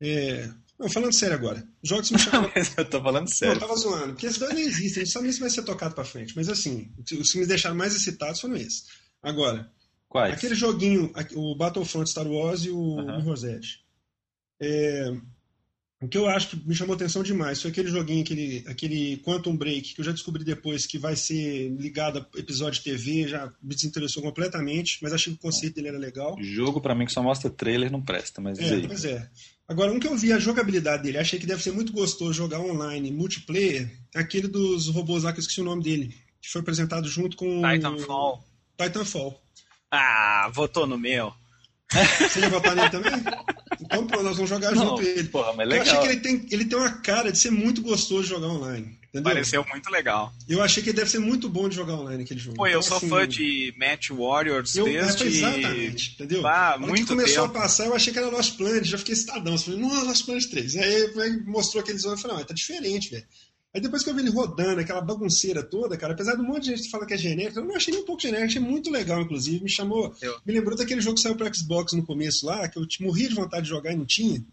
É... 0.00 0.48
Não, 0.78 0.88
falando 0.88 1.12
sério 1.12 1.36
agora. 1.36 1.62
Jogos 1.82 2.10
me 2.10 2.18
chamam. 2.18 2.50
eu 2.78 2.84
tô 2.86 3.02
falando 3.02 3.28
sério. 3.28 3.54
Não, 3.54 3.60
eu 3.62 3.68
tava 3.68 3.78
zoando. 3.78 4.14
Porque 4.14 4.24
esses 4.24 4.38
dois 4.38 4.54
não 4.54 4.60
existem, 4.60 5.02
a 5.02 5.04
gente 5.04 5.12
sabe 5.12 5.30
se 5.30 5.38
vai 5.38 5.50
ser 5.50 5.62
tocado 5.64 5.94
pra 5.94 6.02
frente. 6.02 6.34
Mas 6.34 6.48
assim, 6.48 6.90
os 7.20 7.30
que 7.30 7.38
me 7.38 7.46
deixaram 7.46 7.76
mais 7.76 7.94
excitados 7.94 8.40
foram 8.40 8.56
esses. 8.56 8.86
Agora, 9.22 9.70
Quais? 10.08 10.32
aquele 10.32 10.54
joguinho, 10.54 11.12
o 11.34 11.54
Battlefront 11.54 12.08
Star 12.08 12.26
Wars 12.26 12.64
e 12.64 12.70
o 12.70 12.98
uh 12.98 13.22
-huh. 13.22 13.54
Edge. 13.54 13.80
É... 14.62 15.14
O 16.02 16.08
que 16.08 16.18
eu 16.18 16.28
acho 16.28 16.48
que 16.48 16.68
me 16.68 16.74
chamou 16.74 16.96
atenção 16.96 17.22
demais 17.22 17.62
foi 17.62 17.70
aquele 17.70 17.88
joguinho, 17.88 18.22
aquele, 18.22 18.64
aquele 18.66 19.16
Quantum 19.18 19.56
Break, 19.56 19.94
que 19.94 20.00
eu 20.00 20.04
já 20.04 20.10
descobri 20.10 20.42
depois 20.42 20.84
que 20.84 20.98
vai 20.98 21.14
ser 21.14 21.68
ligado 21.78 22.18
a 22.18 22.38
episódio 22.38 22.80
de 22.80 22.90
TV, 22.90 23.28
já 23.28 23.52
me 23.62 23.72
desinteressou 23.72 24.20
completamente, 24.20 24.98
mas 25.00 25.12
achei 25.12 25.32
que 25.32 25.38
o 25.38 25.42
conceito 25.42 25.76
dele 25.76 25.88
era 25.88 25.98
legal. 25.98 26.36
Jogo 26.40 26.80
para 26.80 26.92
mim 26.92 27.06
que 27.06 27.12
só 27.12 27.22
mostra 27.22 27.48
trailer 27.48 27.92
não 27.92 28.02
presta, 28.02 28.40
mas 28.40 28.58
é, 28.58 28.64
aí. 28.64 28.88
Pois 28.88 29.04
é. 29.04 29.30
Agora, 29.68 29.92
um 29.92 30.00
que 30.00 30.08
eu 30.08 30.16
vi 30.16 30.32
a 30.32 30.40
jogabilidade 30.40 31.04
dele, 31.04 31.18
achei 31.18 31.38
que 31.38 31.46
deve 31.46 31.62
ser 31.62 31.70
muito 31.70 31.92
gostoso 31.92 32.32
jogar 32.32 32.58
online, 32.58 33.12
multiplayer, 33.12 33.88
é 34.12 34.18
aquele 34.18 34.48
dos 34.48 34.88
robôs 34.88 35.22
lá 35.22 35.32
que 35.32 35.38
eu 35.38 35.42
esqueci 35.42 35.60
o 35.60 35.64
nome 35.64 35.84
dele, 35.84 36.12
que 36.40 36.50
foi 36.50 36.62
apresentado 36.62 37.08
junto 37.08 37.36
com 37.36 37.62
Titanfall. 37.62 38.44
Titanfall. 38.76 39.40
Ah, 39.88 40.50
votou 40.52 40.84
no 40.84 40.98
meu. 40.98 41.32
Você 42.18 42.40
ia 42.40 42.48
votar 42.48 42.74
nele 42.74 42.90
também? 42.90 43.12
Então, 43.92 44.06
pô, 44.06 44.22
nós 44.22 44.36
vamos 44.36 44.48
jogar 44.50 44.74
Não, 44.74 44.90
junto 44.90 45.02
ele. 45.02 45.24
porra, 45.24 45.52
mas 45.52 45.70
Eu 45.70 45.80
achei 45.82 45.92
legal. 45.92 46.02
que 46.02 46.08
ele 46.08 46.20
tem, 46.20 46.46
ele 46.50 46.64
tem 46.64 46.78
uma 46.78 46.90
cara 46.90 47.30
de 47.30 47.38
ser 47.38 47.50
muito 47.50 47.82
gostoso 47.82 48.22
de 48.22 48.28
jogar 48.30 48.48
online. 48.48 48.98
Entendeu? 49.08 49.30
Pareceu 49.30 49.64
muito 49.70 49.90
legal. 49.90 50.32
Eu 50.48 50.62
achei 50.62 50.82
que 50.82 50.88
ele 50.88 50.96
deve 50.96 51.10
ser 51.10 51.18
muito 51.18 51.46
bom 51.46 51.68
de 51.68 51.76
jogar 51.76 51.94
online 51.96 52.22
aquele 52.24 52.40
jogo. 52.40 52.56
Pô, 52.56 52.66
eu 52.66 52.70
Então, 52.80 52.82
sou 52.82 52.96
assim, 52.96 53.08
fã 53.10 53.28
de 53.28 53.74
Match 53.78 54.08
Warriors 54.08 54.74
eu, 54.74 54.84
desde. 54.86 55.26
Exatamente, 55.26 56.12
entendeu? 56.14 56.46
Ah, 56.46 56.76
que 56.80 56.86
muito 56.86 57.06
começou 57.08 57.46
tempo. 57.46 57.58
a 57.58 57.60
passar, 57.62 57.84
eu 57.86 57.94
achei 57.94 58.10
que 58.10 58.18
era 58.18 58.28
Lost 58.30 58.56
Planet, 58.56 58.84
já 58.84 58.96
fiquei 58.96 59.12
estadão. 59.12 59.52
Eu 59.52 59.58
falei, 59.58 59.80
nossa, 59.80 60.04
Lost 60.06 60.24
Planet 60.24 60.44
3. 60.46 60.76
Aí, 60.76 61.42
mostrou 61.44 61.82
aqueles 61.82 62.06
olhos, 62.06 62.20
eu 62.20 62.22
falei, 62.22 62.38
não, 62.38 62.44
tá 62.46 62.54
diferente, 62.54 63.10
velho. 63.10 63.24
Aí 63.74 63.80
depois 63.80 64.02
que 64.04 64.10
eu 64.10 64.14
vi 64.14 64.20
ele 64.20 64.30
rodando, 64.30 64.80
aquela 64.80 65.00
bagunceira 65.00 65.62
toda, 65.62 65.96
cara, 65.96 66.12
apesar 66.12 66.34
de 66.34 66.42
um 66.42 66.44
monte 66.44 66.64
de 66.64 66.70
gente 66.70 66.82
que 66.82 66.90
fala 66.90 67.06
que 67.06 67.14
é 67.14 67.16
genérico, 67.16 67.58
eu 67.58 67.64
não 67.64 67.74
achei 67.74 67.92
nem 67.94 68.02
um 68.02 68.06
pouco 68.06 68.20
genérico, 68.20 68.48
achei 68.50 68.60
muito 68.60 68.90
legal, 68.90 69.20
inclusive. 69.22 69.64
Me 69.64 69.70
chamou. 69.70 70.14
Eu- 70.20 70.38
Me 70.44 70.52
lembrou 70.52 70.76
daquele 70.76 71.00
jogo 71.00 71.14
que 71.16 71.22
saiu 71.22 71.34
pro 71.36 71.54
Xbox 71.54 71.94
no 71.94 72.04
começo 72.04 72.44
lá, 72.44 72.68
que 72.68 72.78
eu 72.78 72.86
morria 73.00 73.28
de 73.28 73.34
vontade 73.34 73.62
de 73.62 73.70
jogar 73.70 73.92
e 73.92 73.96
não 73.96 74.04
tinha. 74.04 74.44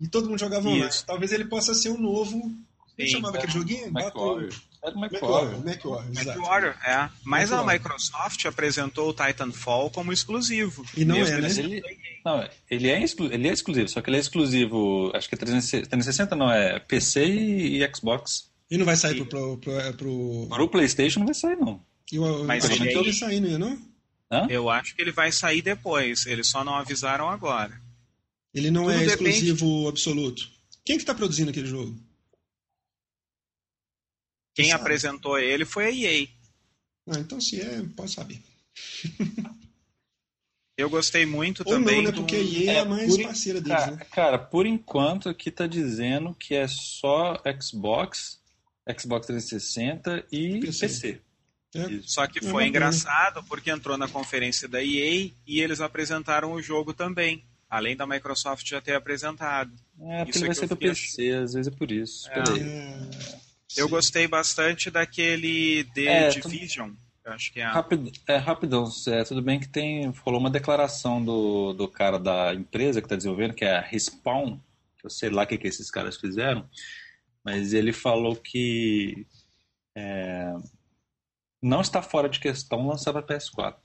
E 0.00 0.06
todo 0.06 0.28
mundo 0.28 0.38
jogava 0.38 0.68
online. 0.68 0.88
Isso. 0.88 1.04
Talvez 1.06 1.32
ele 1.32 1.46
possa 1.46 1.72
ser 1.74 1.88
um 1.90 1.98
novo. 1.98 2.40
Como 2.40 2.56
Sim, 2.98 3.06
chamava 3.06 3.38
aquele 3.38 3.52
joguinho? 3.52 3.90
MacWarrior. 3.92 4.52
Era 4.84 4.94
MacWarrior. 4.96 6.40
Warrior, 6.40 6.74
é. 6.84 7.08
Mas 7.24 7.52
a. 7.52 7.64
Microsoft 7.64 8.44
apresentou 8.44 9.08
o 9.10 9.12
Titanfall 9.14 9.90
como 9.90 10.12
exclusivo. 10.12 10.84
E 10.96 11.04
não 11.04 11.16
Mesmo 11.16 11.34
é, 11.34 11.36
né? 11.36 11.42
Mas 11.42 11.58
ele- 11.58 11.82
não, 12.24 12.48
ele, 12.70 12.88
é 12.90 13.02
exclu- 13.02 13.32
ele 13.32 13.48
é 13.48 13.52
exclusivo, 13.52 13.88
só 13.88 14.00
que 14.02 14.10
ele 14.10 14.16
é 14.18 14.20
exclusivo, 14.20 15.10
acho 15.14 15.28
que 15.28 15.34
é 15.34 15.38
360, 15.38 15.86
360 15.88 16.36
não, 16.36 16.50
é 16.52 16.78
PC 16.80 17.24
e, 17.24 17.82
e 17.82 17.94
Xbox. 17.94 18.48
E 18.70 18.76
não 18.76 18.84
vai 18.84 18.96
sair 18.96 19.14
pro. 19.24 19.26
pro, 19.26 19.58
pro, 19.58 19.94
pro... 19.94 20.46
Para 20.48 20.62
o 20.62 20.68
PlayStation 20.68 21.20
não 21.20 21.26
vai 21.26 21.34
sair, 21.34 21.56
não. 21.56 21.82
Eu, 22.12 22.24
eu 22.24 22.44
Mas 22.44 22.64
achei 22.64 22.76
ele 22.76 22.84
que 22.84 22.90
aí- 22.94 23.00
ele 23.00 23.08
ia 23.08 23.14
sair, 23.14 23.40
não 23.40 23.58
não? 23.58 23.88
Hã? 24.30 24.46
Eu 24.50 24.68
acho 24.68 24.94
que 24.94 25.00
ele 25.00 25.10
vai 25.12 25.32
sair 25.32 25.62
depois. 25.62 26.26
Eles 26.26 26.46
só 26.48 26.62
não 26.62 26.74
avisaram 26.74 27.28
agora. 27.30 27.80
Ele 28.52 28.70
não 28.70 28.84
Tudo 28.84 28.94
é 28.94 29.06
depende- 29.06 29.30
exclusivo 29.30 29.88
absoluto. 29.88 30.48
Quem 30.84 30.98
que 30.98 31.04
tá 31.04 31.14
produzindo 31.14 31.50
aquele 31.50 31.66
jogo? 31.66 31.98
Quem 34.54 34.70
Sabe. 34.70 34.80
apresentou 34.82 35.38
ele 35.38 35.64
foi 35.64 35.86
a 35.86 35.90
EA. 35.90 36.28
Ah, 37.10 37.18
então 37.20 37.40
se 37.40 37.60
é, 37.60 37.82
pode 37.96 38.10
saber. 38.12 38.40
Eu 40.76 40.88
gostei 40.88 41.26
muito 41.26 41.60
Ou 41.66 41.72
também 41.74 41.96
não, 41.96 42.04
né? 42.04 42.10
do... 42.12 42.20
Porque 42.20 42.36
a 42.36 42.40
EA 42.40 42.70
é, 42.72 42.74
É, 42.76 42.78
a 42.80 42.84
mais 42.84 43.16
por- 43.16 43.22
parceira 43.24 43.60
deles, 43.60 43.78
Cara, 43.78 43.96
né? 43.96 44.04
cara, 44.12 44.38
por 44.38 44.64
enquanto 44.66 45.28
aqui 45.28 45.50
tá 45.50 45.66
dizendo 45.66 46.34
que 46.34 46.54
é 46.54 46.68
só 46.68 47.34
Xbox, 47.60 48.38
Xbox 48.96 49.26
360 49.26 50.24
e 50.32 50.60
PC. 50.60 50.80
PC. 50.86 51.20
É. 51.74 52.00
Só 52.02 52.26
que 52.26 52.38
É 52.38 52.42
foi 52.42 52.66
engraçado 52.66 53.42
porque 53.44 53.70
entrou 53.70 53.98
na 53.98 54.08
conferência 54.08 54.66
da 54.68 54.82
EA 54.82 55.30
e 55.46 55.60
eles 55.60 55.80
apresentaram 55.80 56.52
o 56.52 56.62
jogo 56.62 56.94
também. 56.94 57.44
Além 57.68 57.94
da 57.94 58.06
Microsoft 58.06 58.66
já 58.66 58.80
ter 58.80 58.94
apresentado. 58.94 59.70
É, 60.00 60.24
porque 60.24 60.30
Isso 60.30 60.38
é 60.38 60.46
vai 60.46 60.48
que 60.48 60.54
ser 60.54 60.64
eu 60.64 60.68
do 60.68 60.76
PC, 60.76 61.30
às 61.32 61.52
vezes 61.52 61.70
é 61.70 61.76
por 61.76 61.92
isso. 61.92 62.28
É. 62.30 62.38
É, 62.38 63.08
Eu 63.76 63.84
sim. 63.84 63.90
gostei 63.90 64.26
bastante 64.26 64.90
daquele 64.90 65.84
The 65.94 66.04
É, 66.06 66.28
Division. 66.30 66.92
Eu 67.22 67.32
acho 67.32 67.52
que 67.52 67.60
é. 67.60 67.66
Rapid, 67.66 68.16
é 68.26 68.36
rapidão, 68.36 68.90
é, 69.08 69.22
tudo 69.22 69.42
bem 69.42 69.60
que 69.60 69.68
tem 69.68 70.06
rolou 70.24 70.40
uma 70.40 70.48
declaração 70.48 71.22
do, 71.22 71.74
do 71.74 71.86
cara 71.86 72.18
da 72.18 72.54
empresa 72.54 73.02
que 73.02 73.04
está 73.04 73.16
desenvolvendo, 73.16 73.52
que 73.52 73.66
é 73.66 73.76
a 73.76 73.80
Respawn, 73.82 74.58
que 74.98 75.04
eu 75.04 75.10
sei 75.10 75.28
lá 75.28 75.42
o 75.42 75.46
que, 75.46 75.58
que 75.58 75.66
esses 75.68 75.90
caras 75.90 76.16
fizeram, 76.16 76.66
mas 77.44 77.72
ele 77.72 77.92
falou 77.92 78.36
que 78.36 79.26
é, 79.96 80.52
não 81.62 81.80
está 81.80 82.00
fora 82.02 82.28
de 82.28 82.38
questão 82.40 82.86
lançar 82.86 83.12
para 83.12 83.22
PS4. 83.22 83.76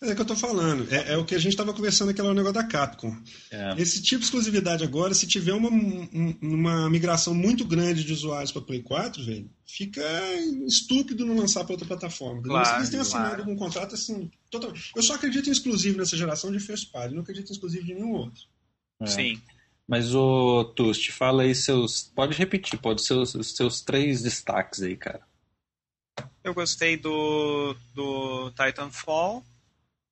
É 0.00 0.12
o 0.12 0.14
que 0.14 0.22
eu 0.22 0.26
tô 0.26 0.36
falando. 0.36 0.86
É, 0.94 1.14
é 1.14 1.16
o 1.16 1.24
que 1.24 1.34
a 1.34 1.38
gente 1.40 1.56
tava 1.56 1.74
conversando 1.74 2.10
aquele 2.10 2.28
negócio 2.28 2.52
da 2.52 2.62
Capcom. 2.64 3.16
É, 3.50 3.74
Esse 3.78 4.00
tipo 4.00 4.20
de 4.20 4.26
exclusividade 4.26 4.84
agora, 4.84 5.12
se 5.12 5.26
tiver 5.26 5.52
uma, 5.52 5.68
um- 5.68 6.38
uma 6.40 6.88
migração 6.88 7.34
muito 7.34 7.64
grande 7.64 8.04
de 8.04 8.12
usuários 8.12 8.52
para 8.52 8.62
Play 8.62 8.80
4, 8.80 9.24
velho, 9.24 9.50
fica 9.66 10.00
estúpido 10.68 11.26
não 11.26 11.34
lançar 11.36 11.64
para 11.64 11.72
outra 11.72 11.86
plataforma. 11.88 12.40
Claro, 12.42 12.78
Eles 12.78 12.90
têm 12.90 13.00
assinado 13.00 13.36
claro. 13.36 13.50
um 13.50 13.56
contrato 13.56 13.94
assim. 13.96 14.30
Total... 14.50 14.72
Eu 14.94 15.02
só 15.02 15.14
acredito 15.14 15.48
em 15.48 15.52
exclusivo 15.52 15.98
nessa 15.98 16.16
geração 16.16 16.52
de 16.52 16.60
first 16.60 16.92
party, 16.92 17.14
não 17.14 17.22
acredito 17.22 17.48
em 17.48 17.52
exclusivo 17.52 17.84
de 17.84 17.94
nenhum 17.94 18.12
outro. 18.12 18.42
é. 19.00 19.06
Sim. 19.06 19.42
Mas 19.88 20.14
o 20.14 20.64
Tust, 20.76 21.10
fala 21.12 21.42
aí 21.44 21.54
seus. 21.54 22.02
Pode 22.14 22.36
repetir, 22.36 22.78
pode 22.78 23.02
ser 23.02 23.14
os, 23.14 23.34
os 23.34 23.56
seus 23.56 23.80
três 23.80 24.22
destaques 24.22 24.82
aí, 24.82 24.94
cara. 24.96 25.22
Eu 26.44 26.52
gostei 26.52 26.96
do, 26.96 27.74
do 27.94 28.50
Titanfall. 28.50 29.42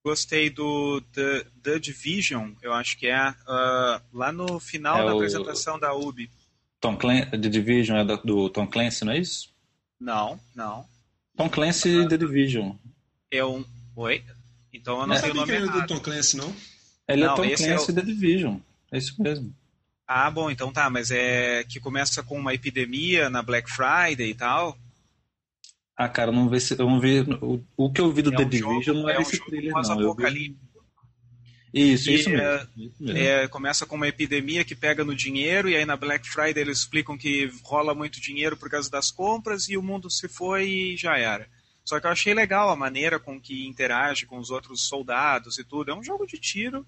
Gostei 0.04 0.48
do 0.48 1.00
The, 1.12 1.44
The 1.62 1.78
Division, 1.80 2.52
eu 2.62 2.72
acho 2.72 2.96
que 2.96 3.08
é. 3.08 3.16
ah, 3.16 4.00
lá 4.12 4.30
no 4.30 4.60
final 4.60 5.00
É 5.00 5.04
da 5.06 5.12
o- 5.12 5.16
apresentação 5.16 5.78
da 5.80 5.92
UB. 5.94 6.30
Tom 6.80 6.96
Clancy, 6.96 7.30
The 7.32 7.36
Division 7.48 7.96
é 7.98 8.04
do, 8.04 8.16
do 8.18 8.48
Tom 8.50 8.66
Clancy, 8.68 9.04
não 9.04 9.12
é 9.12 9.18
isso? 9.18 9.52
Não, 9.98 10.38
não. 10.54 10.86
Tom 11.36 11.48
Clancy 11.50 11.88
e 11.88 12.08
The 12.08 12.16
Division. 12.18 12.76
É 13.32 13.44
um. 13.44 13.64
Oi? 13.96 14.24
Então 14.72 15.00
eu 15.00 15.06
não 15.08 15.14
É. 15.16 15.18
sei 15.18 15.30
o 15.32 15.34
nome 15.34 15.52
era 15.52 15.66
do. 15.66 15.86
Tom 15.88 15.98
Clancy, 15.98 16.36
não? 16.36 16.54
Ele 17.08 17.24
é 17.24 17.26
Não, 17.26 17.34
Tom 17.34 17.44
esse 17.44 17.64
é 17.64 17.66
Clancy 17.74 17.90
o- 17.90 17.92
e 17.92 17.94
The 17.96 18.02
Division. 18.02 18.58
É 18.92 18.98
isso 18.98 19.20
mesmo. 19.20 19.52
Ah, 20.06 20.30
bom, 20.30 20.50
então 20.50 20.72
tá, 20.72 20.88
mas 20.88 21.10
é 21.10 21.64
que 21.64 21.80
começa 21.80 22.22
com 22.22 22.38
uma 22.38 22.54
epidemia 22.54 23.28
na 23.28 23.42
Black 23.42 23.68
Friday 23.70 24.30
e 24.30 24.34
tal. 24.34 24.78
Ah, 25.96 26.08
cara, 26.08 26.30
não 26.30 26.48
vi, 26.48 26.60
se- 26.60 26.78
eu 26.78 26.88
não 26.88 27.00
vi 27.00 27.20
o, 27.40 27.64
o 27.76 27.90
que 27.92 28.00
eu 28.00 28.12
vi 28.12 28.22
do 28.22 28.32
É 28.32 28.36
The 28.36 28.42
um 28.44 28.48
Division 28.48 28.82
jogo- 28.82 29.00
não 29.00 29.08
é 29.10 29.14
é 29.14 29.18
um 29.18 29.22
esse 29.22 29.44
trailer, 29.44 29.72
não. 29.72 30.00
Eu 30.00 30.14
vi... 30.14 30.56
Isso, 31.74 32.10
E, 32.10 32.14
isso 32.14 32.30
mesmo. 32.30 32.44
é, 32.44 32.66
isso 32.76 33.02
mesmo. 33.02 33.18
É, 33.18 33.48
começa 33.48 33.84
com 33.84 33.96
uma 33.96 34.06
epidemia 34.08 34.64
que 34.64 34.74
pega 34.76 35.04
no 35.04 35.14
dinheiro, 35.14 35.68
e 35.68 35.76
aí 35.76 35.84
na 35.84 35.96
Black 35.96 36.28
Friday 36.28 36.62
eles 36.62 36.78
explicam 36.78 37.18
que 37.18 37.50
rola 37.64 37.94
muito 37.94 38.20
dinheiro 38.20 38.56
por 38.56 38.70
causa 38.70 38.88
das 38.90 39.10
compras 39.10 39.68
e 39.68 39.76
o 39.76 39.82
mundo 39.82 40.08
se 40.10 40.28
foi 40.28 40.68
e 40.68 40.96
já 40.96 41.18
era. 41.18 41.48
Só 41.84 41.98
que 42.00 42.06
eu 42.06 42.10
achei 42.10 42.32
legal 42.34 42.70
a 42.70 42.76
maneira 42.76 43.18
com 43.18 43.40
que 43.40 43.66
interage 43.66 44.24
com 44.26 44.38
os 44.38 44.50
outros 44.50 44.86
soldados 44.86 45.58
e 45.58 45.64
tudo. 45.64 45.90
É 45.90 45.94
um 45.94 46.02
jogo 46.02 46.26
de 46.26 46.38
tiro 46.38 46.86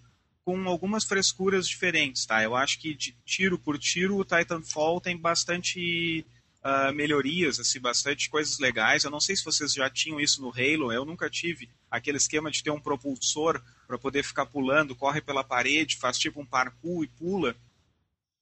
com 0.48 0.66
algumas 0.66 1.04
frescuras 1.04 1.68
diferentes, 1.68 2.24
tá? 2.24 2.42
Eu 2.42 2.56
acho 2.56 2.80
que 2.80 2.94
de 2.94 3.14
tiro 3.22 3.58
por 3.58 3.78
tiro 3.78 4.16
o 4.16 4.24
Titanfall 4.24 4.98
tem 4.98 5.14
bastante 5.14 6.24
ah, 6.62 6.90
melhorias, 6.90 7.60
assim, 7.60 7.78
bastante 7.78 8.30
coisas 8.30 8.58
legais. 8.58 9.04
Eu 9.04 9.10
não 9.10 9.20
sei 9.20 9.36
se 9.36 9.44
vocês 9.44 9.74
já 9.74 9.90
tinham 9.90 10.18
isso 10.18 10.40
no 10.40 10.48
Halo, 10.48 10.90
eu 10.90 11.04
nunca 11.04 11.28
tive 11.28 11.68
aquele 11.90 12.16
esquema 12.16 12.50
de 12.50 12.62
ter 12.62 12.70
um 12.70 12.80
propulsor 12.80 13.60
para 13.86 13.98
poder 13.98 14.22
ficar 14.22 14.46
pulando, 14.46 14.96
corre 14.96 15.20
pela 15.20 15.44
parede, 15.44 15.98
faz 15.98 16.16
tipo 16.16 16.40
um 16.40 16.46
parkour 16.46 17.04
e 17.04 17.08
pula. 17.08 17.54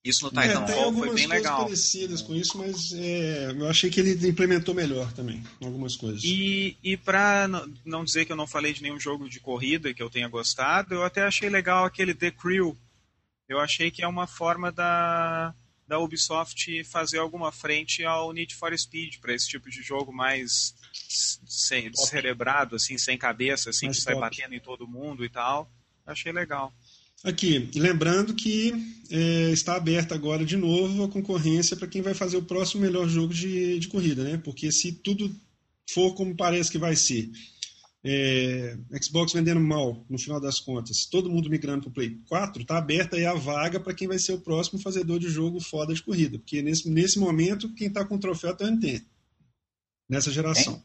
Isso 0.08 0.24
no 0.24 0.40
É, 0.40 0.42
tem 0.42 0.50
Titanfall 0.50 0.74
foi 0.74 0.84
algumas 0.84 1.14
bem 1.14 1.28
coisas 1.28 1.30
legal. 1.44 1.62
parecidas 1.64 2.22
com 2.22 2.34
isso, 2.34 2.56
mas 2.58 2.92
é, 2.92 3.50
eu 3.50 3.68
achei 3.68 3.90
que 3.90 4.00
ele 4.00 4.28
implementou 4.28 4.74
melhor 4.74 5.12
também, 5.12 5.42
algumas 5.62 5.96
coisas. 5.96 6.22
E, 6.24 6.76
e 6.82 6.96
para 6.96 7.48
não 7.84 8.04
dizer 8.04 8.24
que 8.24 8.32
eu 8.32 8.36
não 8.36 8.46
falei 8.46 8.72
de 8.72 8.82
nenhum 8.82 9.00
jogo 9.00 9.28
de 9.28 9.40
corrida 9.40 9.92
que 9.92 10.02
eu 10.02 10.10
tenha 10.10 10.28
gostado, 10.28 10.94
eu 10.94 11.04
até 11.04 11.22
achei 11.22 11.48
legal 11.48 11.84
aquele 11.84 12.14
The 12.14 12.30
Crew. 12.30 12.76
Eu 13.48 13.60
achei 13.60 13.90
que 13.90 14.02
é 14.02 14.08
uma 14.08 14.26
forma 14.26 14.72
da, 14.72 15.54
da 15.86 15.98
Ubisoft 15.98 16.82
fazer 16.84 17.18
alguma 17.18 17.52
frente 17.52 18.04
ao 18.04 18.32
Need 18.32 18.54
for 18.54 18.76
Speed, 18.76 19.18
para 19.20 19.32
esse 19.34 19.48
tipo 19.48 19.70
de 19.70 19.82
jogo 19.82 20.12
mais 20.12 20.74
sem, 21.46 21.90
descerebrado, 21.90 22.76
assim, 22.76 22.98
sem 22.98 23.16
cabeça, 23.16 23.70
assim, 23.70 23.86
Mais 23.86 23.98
que 23.98 24.02
sai 24.02 24.14
pop. 24.14 24.24
batendo 24.28 24.54
em 24.54 24.60
todo 24.60 24.86
mundo 24.88 25.24
e 25.24 25.28
tal. 25.28 25.70
Achei 26.04 26.32
legal. 26.32 26.72
Aqui, 27.24 27.70
lembrando 27.74 28.34
que 28.34 28.72
é, 29.10 29.50
está 29.50 29.76
aberta 29.76 30.14
agora 30.14 30.44
de 30.44 30.56
novo 30.56 31.04
a 31.04 31.08
concorrência 31.08 31.76
para 31.76 31.88
quem 31.88 32.02
vai 32.02 32.14
fazer 32.14 32.36
o 32.36 32.42
próximo 32.42 32.82
melhor 32.82 33.08
jogo 33.08 33.32
de, 33.32 33.78
de 33.78 33.88
corrida, 33.88 34.22
né? 34.22 34.36
Porque 34.38 34.70
se 34.70 34.92
tudo 34.92 35.34
for 35.88 36.14
como 36.14 36.36
parece 36.36 36.70
que 36.70 36.78
vai 36.78 36.94
ser, 36.94 37.30
é, 38.04 38.78
Xbox 39.02 39.32
vendendo 39.32 39.60
mal 39.60 40.04
no 40.08 40.18
final 40.18 40.40
das 40.40 40.60
contas, 40.60 41.06
todo 41.06 41.30
mundo 41.30 41.50
migrando 41.50 41.82
para 41.82 41.90
o 41.90 41.92
Play 41.92 42.20
4, 42.28 42.62
está 42.62 42.78
aberta 42.78 43.16
aí 43.16 43.26
a 43.26 43.34
vaga 43.34 43.80
para 43.80 43.94
quem 43.94 44.06
vai 44.06 44.18
ser 44.18 44.32
o 44.32 44.40
próximo 44.40 44.78
fazedor 44.78 45.18
de 45.18 45.28
jogo 45.28 45.60
foda 45.60 45.92
de 45.92 46.02
corrida. 46.02 46.38
Porque 46.38 46.62
nesse, 46.62 46.88
nesse 46.88 47.18
momento, 47.18 47.72
quem 47.74 47.88
está 47.88 48.04
com 48.04 48.16
o 48.16 48.20
troféu 48.20 48.56
é 48.60 48.64
a 48.64 48.70
Nintendo. 48.70 49.04
Nessa 50.08 50.30
geração. 50.30 50.80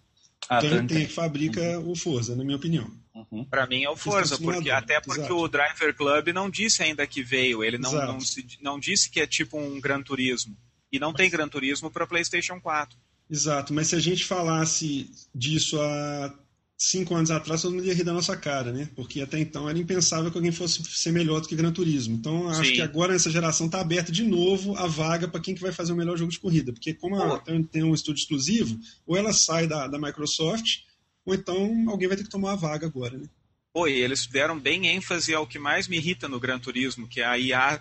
Ah, 0.49 0.59
Turn 0.59 0.87
que 0.87 1.07
fabrica 1.07 1.79
uhum. 1.79 1.91
o 1.91 1.95
Forza, 1.95 2.35
na 2.35 2.43
minha 2.43 2.57
opinião. 2.57 2.89
Uhum. 3.13 3.45
Para 3.45 3.67
mim 3.67 3.83
é 3.83 3.89
o 3.89 3.95
Forza, 3.95 4.37
porque, 4.37 4.69
até 4.69 4.99
porque 4.99 5.21
Exato. 5.21 5.37
o 5.37 5.47
Driver 5.47 5.95
Club 5.95 6.27
não 6.29 6.49
disse 6.49 6.83
ainda 6.83 7.05
que 7.05 7.23
veio, 7.23 7.63
ele 7.63 7.77
não, 7.77 7.91
não, 7.93 8.19
se, 8.19 8.45
não, 8.61 8.79
disse 8.79 9.09
que 9.09 9.19
é 9.19 9.27
tipo 9.27 9.57
um 9.57 9.79
Gran 9.79 10.01
Turismo. 10.01 10.57
E 10.91 10.99
não 10.99 11.09
mas... 11.09 11.17
tem 11.17 11.29
Gran 11.29 11.47
Turismo 11.47 11.89
para 11.89 12.07
PlayStation 12.07 12.59
4. 12.59 12.97
Exato, 13.29 13.73
mas 13.73 13.87
se 13.87 13.95
a 13.95 13.99
gente 13.99 14.25
falasse 14.25 15.09
disso 15.33 15.79
há 15.79 16.33
cinco 16.81 17.13
anos 17.13 17.29
atrás, 17.29 17.61
todo 17.61 17.75
mundo 17.75 17.85
ia 17.85 17.93
rir 17.93 18.03
da 18.03 18.11
nossa 18.11 18.35
cara, 18.35 18.71
né? 18.71 18.89
Porque 18.95 19.21
até 19.21 19.37
então 19.37 19.69
era 19.69 19.77
impensável 19.77 20.31
que 20.31 20.37
alguém 20.37 20.51
fosse 20.51 20.83
ser 20.83 21.11
melhor 21.11 21.39
do 21.39 21.47
que 21.47 21.55
Gran 21.55 21.71
Turismo. 21.71 22.15
Então, 22.15 22.49
acho 22.49 22.65
Sim. 22.65 22.73
que 22.73 22.81
agora 22.81 23.13
nessa 23.13 23.29
geração 23.29 23.67
está 23.67 23.79
aberta 23.79 24.11
de 24.11 24.23
novo 24.23 24.75
a 24.75 24.87
vaga 24.87 25.27
para 25.27 25.39
quem 25.39 25.53
que 25.53 25.61
vai 25.61 25.71
fazer 25.71 25.93
o 25.93 25.95
melhor 25.95 26.17
jogo 26.17 26.31
de 26.31 26.39
corrida. 26.39 26.73
Porque 26.73 26.91
como 26.95 27.21
a, 27.21 27.39
tem 27.71 27.83
um 27.83 27.93
estúdio 27.93 28.21
exclusivo, 28.21 28.79
ou 29.05 29.15
ela 29.15 29.31
sai 29.31 29.67
da, 29.67 29.85
da 29.87 29.99
Microsoft, 29.99 30.79
ou 31.23 31.35
então 31.35 31.85
alguém 31.87 32.07
vai 32.07 32.17
ter 32.17 32.23
que 32.23 32.31
tomar 32.31 32.53
a 32.53 32.55
vaga 32.55 32.87
agora, 32.87 33.15
né? 33.15 33.27
Oi, 33.75 33.91
eles 33.93 34.25
deram 34.25 34.59
bem 34.59 34.87
ênfase 34.87 35.35
ao 35.35 35.45
que 35.45 35.59
mais 35.59 35.87
me 35.87 35.97
irrita 35.97 36.27
no 36.27 36.39
Gran 36.39 36.57
Turismo, 36.57 37.07
que 37.07 37.21
é 37.21 37.25
a 37.25 37.37
IA 37.37 37.79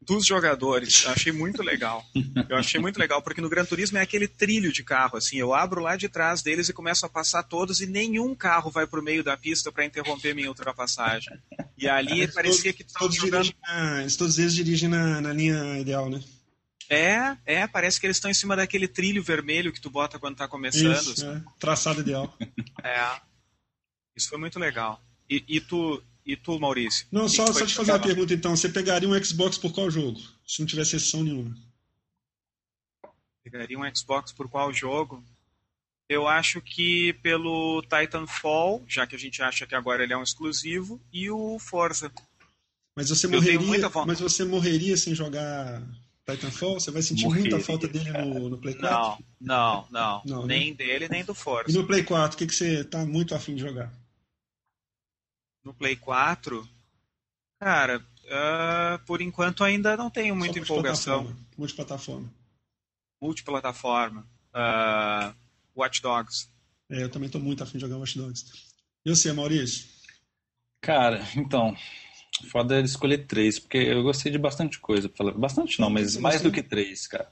dos 0.00 0.26
jogadores. 0.26 1.04
Eu 1.04 1.12
achei 1.12 1.32
muito 1.32 1.62
legal. 1.62 2.04
Eu 2.48 2.56
achei 2.56 2.80
muito 2.80 2.98
legal, 2.98 3.22
porque 3.22 3.40
no 3.40 3.48
Gran 3.48 3.64
Turismo 3.64 3.98
é 3.98 4.00
aquele 4.00 4.28
trilho 4.28 4.72
de 4.72 4.84
carro, 4.84 5.16
assim. 5.16 5.36
Eu 5.36 5.54
abro 5.54 5.80
lá 5.80 5.96
de 5.96 6.08
trás 6.08 6.42
deles 6.42 6.68
e 6.68 6.72
começo 6.72 7.04
a 7.04 7.08
passar 7.08 7.42
todos 7.42 7.80
e 7.80 7.86
nenhum 7.86 8.34
carro 8.34 8.70
vai 8.70 8.86
pro 8.86 9.02
meio 9.02 9.24
da 9.24 9.36
pista 9.36 9.72
para 9.72 9.84
interromper 9.84 10.34
minha 10.34 10.48
ultrapassagem. 10.48 11.36
E 11.76 11.88
ali 11.88 12.20
eles 12.20 12.34
parecia 12.34 12.72
todos, 12.72 12.76
que 12.76 12.98
todos 12.98 13.16
jogando... 13.16 13.52
na, 13.62 14.06
todos 14.16 14.38
eles 14.38 14.54
dirigem 14.54 14.88
na, 14.88 15.20
na 15.20 15.32
linha 15.32 15.78
ideal, 15.78 16.08
né? 16.08 16.22
É, 16.88 17.36
é, 17.44 17.66
parece 17.66 17.98
que 17.98 18.06
eles 18.06 18.16
estão 18.16 18.30
em 18.30 18.34
cima 18.34 18.54
daquele 18.54 18.86
trilho 18.86 19.22
vermelho 19.22 19.72
que 19.72 19.80
tu 19.80 19.90
bota 19.90 20.18
quando 20.18 20.36
tá 20.36 20.46
começando. 20.46 20.92
Isso, 20.92 21.12
assim. 21.12 21.28
é, 21.28 21.42
traçado 21.58 22.00
ideal. 22.00 22.32
É. 22.82 23.20
Isso 24.16 24.28
foi 24.28 24.38
muito 24.38 24.58
legal. 24.58 25.02
E, 25.28 25.44
e 25.48 25.60
tu, 25.60 26.02
e 26.26 26.36
tu, 26.36 26.58
Maurício? 26.58 27.06
Não, 27.12 27.28
só, 27.28 27.46
só 27.52 27.64
te 27.64 27.74
fazer 27.74 27.92
uma 27.92 28.00
pergunta 28.00 28.34
então. 28.34 28.56
Você 28.56 28.68
pegaria 28.68 29.08
um 29.08 29.24
Xbox 29.24 29.56
por 29.56 29.72
qual 29.72 29.88
jogo? 29.88 30.20
Se 30.44 30.58
não 30.58 30.66
tivesse 30.66 30.98
sessão 30.98 31.22
nenhuma. 31.22 31.56
Pegaria 33.44 33.78
um 33.78 33.94
Xbox 33.94 34.32
por 34.32 34.48
qual 34.48 34.72
jogo? 34.72 35.22
Eu 36.08 36.26
acho 36.26 36.60
que 36.60 37.12
pelo 37.22 37.80
Titanfall, 37.82 38.84
já 38.88 39.06
que 39.06 39.14
a 39.14 39.18
gente 39.18 39.40
acha 39.40 39.66
que 39.66 39.74
agora 39.74 40.02
ele 40.02 40.12
é 40.12 40.16
um 40.16 40.22
exclusivo, 40.22 41.00
e 41.12 41.30
o 41.30 41.58
Forza. 41.60 42.10
Mas 42.96 43.08
você 43.08 43.28
morreria, 43.28 43.90
mas 44.04 44.18
você 44.18 44.44
morreria 44.44 44.96
sem 44.96 45.14
jogar 45.14 45.80
Titanfall? 46.28 46.80
Você 46.80 46.90
vai 46.90 47.02
sentir 47.02 47.24
morreria. 47.24 47.50
muita 47.50 47.64
falta 47.64 47.86
dele 47.86 48.10
no, 48.10 48.48
no 48.50 48.58
Play 48.58 48.74
4? 48.74 48.90
Não, 48.90 49.18
não, 49.40 49.88
não. 49.92 50.22
não 50.24 50.46
nem 50.46 50.70
né? 50.70 50.76
dele, 50.76 51.08
nem 51.08 51.24
do 51.24 51.34
Forza. 51.34 51.70
E 51.70 51.74
no 51.74 51.86
Play 51.86 52.02
4, 52.02 52.34
o 52.34 52.38
que, 52.38 52.46
que 52.46 52.54
você 52.54 52.80
está 52.80 53.04
muito 53.04 53.32
afim 53.34 53.54
de 53.54 53.60
jogar? 53.60 53.92
No 55.66 55.74
Play 55.74 55.96
4, 55.96 56.66
cara, 57.58 57.98
uh, 57.98 59.04
por 59.04 59.20
enquanto 59.20 59.64
ainda 59.64 59.96
não 59.96 60.08
tenho 60.08 60.36
muita 60.36 60.60
empolgação. 60.60 61.36
Multiplataforma. 61.58 62.32
Multiplataforma. 63.20 64.26
Uh, 64.54 65.34
Watch 65.76 66.00
Dogs. 66.00 66.48
É, 66.88 67.02
eu 67.02 67.10
também 67.10 67.26
estou 67.26 67.40
muito 67.40 67.64
afim 67.64 67.78
de 67.78 67.80
jogar 67.80 67.96
Watch 67.96 68.16
Dogs. 68.16 68.44
E 69.04 69.10
você, 69.10 69.32
Maurício? 69.32 69.88
Cara, 70.80 71.20
então, 71.36 71.76
foda 72.48 72.80
escolher 72.80 73.26
três, 73.26 73.58
porque 73.58 73.78
eu 73.78 74.04
gostei 74.04 74.30
de 74.30 74.38
bastante 74.38 74.78
coisa. 74.78 75.10
Bastante 75.36 75.80
não, 75.80 75.90
mas 75.90 76.16
mais 76.16 76.40
do 76.40 76.52
que 76.52 76.62
três, 76.62 77.08
cara. 77.08 77.28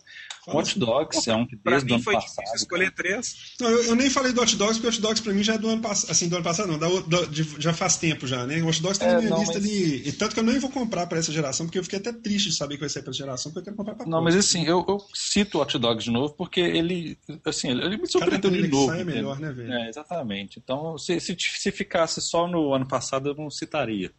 Watch 0.49 0.79
Dogs 0.79 1.29
é 1.29 1.35
um 1.35 1.47
que 1.47 1.57
desde 1.57 1.91
o 1.91 1.95
ano 1.95 2.05
foi 2.05 2.15
passado. 2.15 2.37
Difícil 2.37 2.57
escolher 2.57 2.91
três. 2.93 3.55
Não, 3.61 3.71
eu, 3.71 3.85
eu, 3.85 3.95
nem 3.95 4.11
falei 4.11 4.33
do 4.33 4.41
Watch 4.41 4.57
Dogs, 4.57 4.75
porque 4.75 4.87
o 4.87 4.91
Watch 4.91 5.01
Dogs 5.01 5.23
pra 5.23 5.33
mim 5.33 5.43
já 5.43 5.55
é 5.55 5.59
do 5.59 5.69
ano 5.69 5.81
passado. 5.81 6.11
Assim, 6.11 6.29
do 6.29 6.37
ano 6.37 6.45
passado 6.45 6.69
não, 6.69 6.79
da, 6.79 6.89
da, 7.01 7.27
de, 7.27 7.43
já 7.59 7.73
faz 7.73 7.97
tempo 7.97 8.27
já, 8.27 8.47
né? 8.47 8.61
O 8.61 8.67
Watch 8.67 8.83
Dogs 8.83 8.99
tá 8.99 9.07
é, 9.07 9.13
na 9.13 9.19
minha 9.19 9.31
não, 9.31 9.39
lista 9.39 9.55
mas... 9.55 9.65
ali. 9.65 10.09
E 10.09 10.13
tanto 10.13 10.35
que 10.35 10.41
eu 10.41 10.45
nem 10.45 10.59
vou 10.59 10.71
comprar 10.71 11.07
pra 11.07 11.19
essa 11.19 11.33
geração, 11.33 11.67
porque 11.67 11.79
eu 11.79 11.85
fiquei 11.85 11.99
até 11.99 12.13
triste 12.13 12.51
de 12.51 12.57
saber 12.57 12.75
que 12.75 12.81
vai 12.81 12.89
sair 12.89 13.03
pra 13.03 13.11
essa 13.11 13.19
geração, 13.19 13.53
porque 13.53 13.61
eu 13.61 13.65
quero 13.65 13.77
comprar 13.77 13.95
pra 13.95 14.07
Não, 14.07 14.23
mas 14.23 14.37
assim, 14.37 14.65
eu, 14.65 14.85
eu 14.89 14.99
cito 15.15 15.59
o 15.59 15.61
Watch 15.61 15.79
Dogs 15.79 16.05
de 16.05 16.11
novo, 16.11 16.35
porque 16.35 16.61
ele, 16.61 17.19
assim, 17.45 17.71
ele 17.71 17.97
me 17.97 18.07
surpreendeu 18.07 18.51
de 18.51 18.69
novo. 18.69 18.87
Sai 18.87 19.01
é 19.01 19.05
melhor, 19.05 19.39
né, 19.39 19.53
velho? 19.53 19.73
É, 19.73 19.89
exatamente. 19.89 20.61
Então, 20.63 20.99
se, 20.99 21.19
se, 21.21 21.37
se 21.39 21.71
ficasse 21.71 22.21
só 22.21 22.47
no 22.47 22.75
ano 22.75 22.87
passado, 22.87 23.31
eu 23.31 23.35
não 23.35 23.51
citaria. 23.51 24.13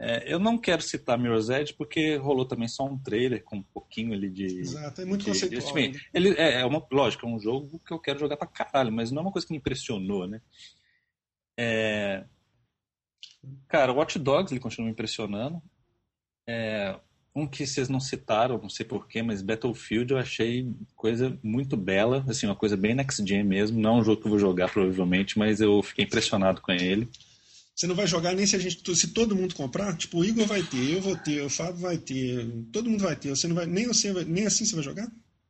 É, 0.00 0.32
eu 0.32 0.38
não 0.38 0.56
quero 0.56 0.80
citar 0.80 1.18
Mirror's 1.18 1.48
Edge 1.48 1.74
porque 1.74 2.14
rolou 2.16 2.46
também 2.46 2.68
só 2.68 2.84
um 2.84 2.96
trailer 2.96 3.42
com 3.42 3.56
um 3.56 3.62
pouquinho 3.62 4.12
ali 4.12 4.30
de. 4.30 4.44
Exato, 4.44 5.00
é 5.00 5.04
muito 5.04 5.22
de, 5.22 5.26
conceitual. 5.26 5.74
De, 5.74 5.88
né? 5.88 6.00
ele, 6.14 6.30
é, 6.38 6.60
é 6.60 6.64
uma, 6.64 6.86
lógico, 6.92 7.26
é 7.26 7.28
um 7.28 7.40
jogo 7.40 7.80
que 7.84 7.92
eu 7.92 7.98
quero 7.98 8.20
jogar 8.20 8.36
pra 8.36 8.46
caralho, 8.46 8.92
mas 8.92 9.10
não 9.10 9.18
é 9.18 9.22
uma 9.24 9.32
coisa 9.32 9.44
que 9.44 9.52
me 9.52 9.58
impressionou, 9.58 10.28
né? 10.28 10.40
É... 11.58 12.24
Cara, 13.66 13.92
Watch 13.92 14.20
Dogs 14.20 14.52
ele 14.52 14.60
continua 14.60 14.86
me 14.86 14.92
impressionando. 14.92 15.60
É... 16.48 16.94
Um 17.34 17.46
que 17.46 17.66
vocês 17.66 17.88
não 17.88 18.00
citaram, 18.00 18.58
não 18.58 18.70
sei 18.70 18.86
porquê, 18.86 19.20
mas 19.20 19.42
Battlefield 19.42 20.12
eu 20.12 20.18
achei 20.18 20.72
coisa 20.94 21.38
muito 21.42 21.76
bela, 21.76 22.24
assim, 22.28 22.46
uma 22.46 22.56
coisa 22.56 22.76
bem 22.76 22.94
next 22.94 23.24
gen 23.26 23.42
mesmo. 23.42 23.80
Não 23.80 23.96
é 23.96 24.00
um 24.00 24.04
jogo 24.04 24.20
que 24.20 24.26
eu 24.28 24.30
vou 24.30 24.38
jogar 24.38 24.70
provavelmente, 24.70 25.38
mas 25.38 25.60
eu 25.60 25.82
fiquei 25.82 26.04
impressionado 26.04 26.60
com 26.60 26.70
ele. 26.70 27.08
Você 27.78 27.86
não 27.86 27.94
vai 27.94 28.08
jogar 28.08 28.34
nem 28.34 28.44
se 28.44 28.56
a 28.56 28.58
gente, 28.58 28.96
se 28.96 29.14
todo 29.14 29.36
mundo 29.36 29.54
comprar. 29.54 29.96
Tipo, 29.96 30.18
o 30.18 30.24
Igor 30.24 30.44
vai 30.48 30.64
ter, 30.64 30.94
eu 30.94 31.00
vou 31.00 31.16
ter, 31.16 31.40
o 31.42 31.48
Fábio 31.48 31.76
vai 31.76 31.96
ter, 31.96 32.44
todo 32.72 32.90
mundo 32.90 33.04
vai 33.04 33.14
ter. 33.14 33.28
Você 33.28 33.46
não 33.46 33.54
vai 33.54 33.66
nem 33.66 33.86
você 33.86 34.12
vai, 34.12 34.24
nem 34.24 34.46
assim 34.46 34.64
você 34.64 34.74
vai 34.74 34.82
jogar? 34.82 35.08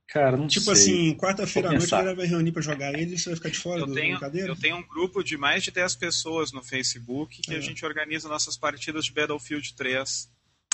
Cara, 0.08 0.36
não 0.36 0.46
tipo 0.46 0.64
sei. 0.66 0.72
assim, 0.72 1.16
quarta-feira 1.16 1.70
à 1.70 1.72
noite 1.72 1.86
a 1.86 1.96
galera 1.96 2.14
vai 2.14 2.26
reunir 2.26 2.52
para 2.52 2.60
jogar 2.60 2.92
ele 2.92 3.14
e 3.14 3.18
você 3.18 3.30
vai 3.30 3.36
ficar 3.36 3.48
de 3.48 3.58
fora 3.58 3.80
eu 3.80 3.86
do 3.86 3.94
tenho, 3.94 4.10
brincadeira? 4.10 4.48
Eu 4.48 4.56
tenho 4.56 4.76
um 4.76 4.86
grupo 4.86 5.22
de 5.22 5.38
mais 5.38 5.64
de 5.64 5.70
10 5.70 5.96
pessoas 5.96 6.52
no 6.52 6.62
Facebook 6.62 7.40
que 7.40 7.54
é. 7.54 7.56
a 7.56 7.60
gente 7.60 7.82
organiza 7.82 8.28
nossas 8.28 8.58
partidas 8.58 9.06
de 9.06 9.12
Battlefield 9.12 9.74
3 9.74 10.28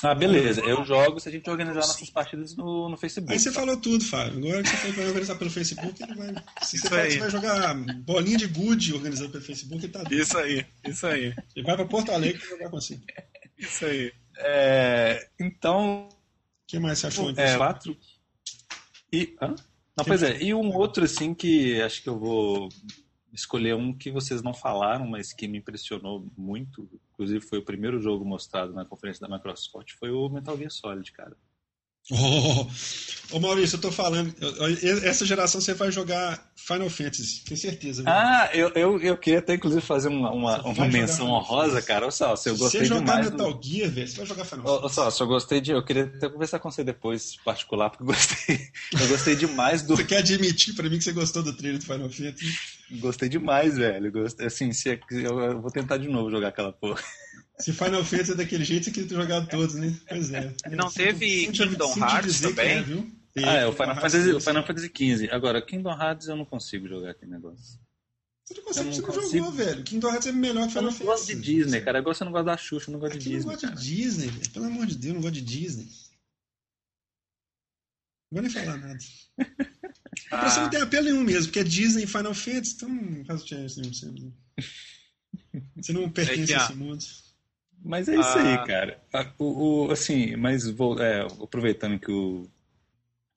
ah, 0.04 0.14
beleza. 0.14 0.60
Eu 0.60 0.84
jogo 0.84 1.18
se 1.18 1.28
a 1.28 1.32
gente 1.32 1.48
organizar 1.48 1.80
nossas 1.80 2.10
partidas 2.10 2.56
no, 2.56 2.88
no 2.88 2.96
Facebook. 2.96 3.32
Aí 3.32 3.38
você 3.38 3.50
tá? 3.50 3.60
falou 3.60 3.76
tudo, 3.76 4.04
Fábio. 4.04 4.38
Agora 4.38 4.62
que 4.62 4.68
você 4.68 4.76
falou 4.76 4.92
que 4.92 5.00
vai 5.00 5.08
organizar 5.08 5.36
pelo 5.36 5.50
Facebook, 5.50 6.02
ele 6.02 6.14
vai. 6.14 6.34
Se 6.62 6.78
você, 6.78 6.88
vai, 6.88 7.10
você 7.10 7.18
vai 7.18 7.30
jogar 7.30 7.74
bolinha 8.02 8.36
de 8.36 8.46
good 8.46 8.94
organizando 8.94 9.30
pelo 9.30 9.44
Facebook, 9.44 9.84
ele 9.84 9.92
tá 9.92 10.02
Isso 10.10 10.38
aí, 10.38 10.66
isso 10.86 11.06
aí. 11.06 11.34
Ele 11.56 11.66
vai 11.66 11.76
pra 11.76 11.86
Porto 11.86 12.12
Alegre 12.12 12.38
pra 12.38 12.48
jogar 12.48 12.70
com 12.70 12.80
você. 12.80 13.00
Isso 13.58 13.86
aí. 13.86 14.12
É, 14.38 15.28
então. 15.40 16.08
O 16.08 16.66
que 16.66 16.78
mais 16.78 16.98
você 16.98 17.06
achou? 17.06 17.30
É, 17.36 17.56
quatro. 17.56 17.96
E. 19.12 19.34
Hã? 19.40 19.54
Não, 19.96 20.04
pois 20.04 20.22
é. 20.22 20.42
E 20.42 20.52
um 20.52 20.74
outro, 20.74 21.04
assim, 21.04 21.34
que 21.34 21.80
acho 21.80 22.02
que 22.02 22.08
eu 22.08 22.18
vou 22.18 22.68
escolher 23.32 23.74
um 23.74 23.92
que 23.92 24.10
vocês 24.10 24.42
não 24.42 24.54
falaram, 24.54 25.06
mas 25.06 25.32
que 25.32 25.48
me 25.48 25.58
impressionou 25.58 26.26
muito, 26.36 26.88
inclusive 27.14 27.40
foi 27.40 27.58
o 27.58 27.64
primeiro 27.64 28.00
jogo 28.00 28.24
mostrado 28.24 28.72
na 28.72 28.84
conferência 28.84 29.26
da 29.26 29.34
Microsoft, 29.34 29.92
foi 29.98 30.10
o 30.10 30.28
Metal 30.28 30.56
Gear 30.56 30.70
Solid, 30.70 31.10
cara. 31.12 31.36
Oh, 32.10 32.66
oh, 33.32 33.40
Maurício, 33.40 33.76
eu 33.76 33.80
tô 33.80 33.90
falando. 33.90 34.34
Essa 35.04 35.24
geração 35.24 35.58
você 35.58 35.72
vai 35.72 35.90
jogar 35.90 36.52
Final 36.54 36.90
Fantasy, 36.90 37.42
tenho 37.44 37.58
certeza. 37.58 38.02
Viu? 38.02 38.12
Ah, 38.12 38.50
eu, 38.52 38.68
eu, 38.74 39.00
eu 39.00 39.16
queria 39.16 39.38
até 39.38 39.54
inclusive 39.54 39.80
fazer 39.80 40.08
uma, 40.08 40.30
uma, 40.30 40.62
uma 40.62 40.86
menção 40.86 41.30
honrosa, 41.30 41.80
cara. 41.80 42.06
Ô, 42.06 42.10
Salso, 42.10 42.46
eu 42.50 42.58
gostei 42.58 42.82
você 42.82 42.86
jogar. 42.86 43.22
Metal 43.24 43.54
do... 43.54 43.66
Gear, 43.66 43.90
velho, 43.90 44.06
você 44.06 44.16
vai 44.18 44.26
jogar 44.26 44.44
Final 44.44 44.66
Fantasy. 44.66 44.84
Ô, 44.84 44.88
Salso, 44.90 45.22
eu 45.22 45.26
gostei 45.26 45.60
de. 45.62 45.70
Eu 45.70 45.82
queria 45.82 46.04
até 46.04 46.28
conversar 46.28 46.58
com 46.58 46.70
você 46.70 46.84
depois, 46.84 47.36
particular, 47.42 47.88
porque 47.88 48.02
eu 48.02 48.06
gostei. 48.06 48.74
Eu 49.00 49.08
gostei 49.08 49.34
demais 49.34 49.82
do. 49.82 49.96
Você 49.96 50.04
quer 50.04 50.18
admitir 50.18 50.74
pra 50.74 50.88
mim 50.88 50.98
que 50.98 51.04
você 51.04 51.12
gostou 51.12 51.42
do 51.42 51.56
trailer 51.56 51.80
do 51.80 51.86
Final 51.86 52.10
Fantasy? 52.10 52.54
Gostei 52.92 53.28
demais, 53.28 53.76
velho. 53.76 54.12
Gostei, 54.12 54.46
assim, 54.46 54.72
se, 54.72 55.00
eu 55.10 55.60
vou 55.60 55.70
tentar 55.70 55.96
de 55.96 56.08
novo 56.08 56.30
jogar 56.30 56.48
aquela 56.48 56.72
porra. 56.72 57.02
Se 57.58 57.72
Final 57.72 58.04
Fantasy 58.04 58.32
é 58.32 58.34
daquele 58.34 58.64
jeito, 58.64 58.84
você 58.84 58.90
queria 58.90 59.08
ter 59.08 59.14
jogado 59.14 59.48
todos, 59.48 59.74
né? 59.76 59.96
Pois 60.08 60.32
é. 60.32 60.52
E 60.66 60.74
não 60.74 60.90
teve 60.90 61.46
Kingdom 61.52 61.94
Hearts 61.96 62.40
também? 62.40 62.68
É, 62.68 62.82
viu? 62.82 63.10
ah, 63.38 63.54
é, 63.54 63.66
o 63.66 63.72
Final, 63.72 63.94
Fantasy, 63.94 64.30
o 64.32 64.40
Final 64.40 64.66
Fantasy 64.66 64.92
XV. 64.94 65.30
Agora, 65.30 65.62
Kingdom 65.62 65.92
Hearts 65.92 66.28
eu 66.28 66.36
não 66.36 66.44
consigo 66.44 66.88
jogar 66.88 67.12
aquele 67.12 67.30
negócio. 67.30 67.78
Você 68.44 68.54
não 68.54 68.64
consegue, 68.64 68.90
você 68.90 69.00
não 69.00 69.08
consigo. 69.08 69.44
jogou, 69.44 69.52
velho. 69.52 69.84
Kingdom 69.84 70.08
Hearts 70.08 70.26
é 70.26 70.32
melhor 70.32 70.66
que 70.66 70.72
Final 70.72 70.92
Fantasy. 70.92 71.02
Eu 71.02 71.06
não 71.06 71.14
gosto 71.14 71.26
de 71.26 71.40
Disney, 71.40 71.80
cara. 71.80 71.98
Agora 71.98 72.14
você 72.14 72.24
não 72.24 72.32
gosta 72.32 72.44
da 72.44 72.56
Xuxa, 72.56 72.90
eu 72.90 72.92
não 72.92 73.00
gosto 73.00 73.18
de 73.18 73.18
Disney. 73.18 73.36
Eu 73.36 73.42
não 73.42 73.50
gosto 73.52 73.70
de 73.70 73.82
Disney, 73.82 74.26
velho. 74.28 74.50
Pelo 74.50 74.66
amor 74.66 74.86
de 74.86 74.94
Deus, 74.96 75.06
eu 75.08 75.14
não 75.14 75.22
gosto 75.22 75.34
de 75.34 75.40
Disney. 75.40 75.88
Não 78.32 78.42
vou 78.42 78.42
nem 78.42 78.50
falar 78.50 78.76
nada. 78.78 78.98
Ah. 80.30 80.38
Pra 80.38 80.50
você 80.50 80.60
não 80.60 80.70
tem 80.70 80.80
apelo 80.80 81.04
nenhum 81.06 81.22
mesmo, 81.22 81.46
porque 81.46 81.60
é 81.60 81.64
Disney 81.64 82.04
e 82.04 82.06
Final 82.06 82.34
Fantasy, 82.34 82.74
então 82.74 82.88
não 82.88 83.24
faz 83.24 83.44
diferença 83.44 84.10
nenhuma. 84.10 84.32
Você 85.76 85.92
não 85.92 86.10
pertence 86.10 86.42
é 86.42 86.46
que, 86.46 86.54
a 86.54 86.64
esse 86.64 86.74
mundo. 86.74 87.04
Mas 87.84 88.08
é 88.08 88.18
isso 88.18 88.38
aí, 88.38 88.54
ah. 88.54 88.64
cara. 88.64 89.04
O, 89.38 89.86
o, 89.86 89.90
assim, 89.92 90.34
mas 90.36 90.66
vou, 90.70 90.98
é, 90.98 91.20
aproveitando 91.20 91.98
que 91.98 92.10
o 92.10 92.48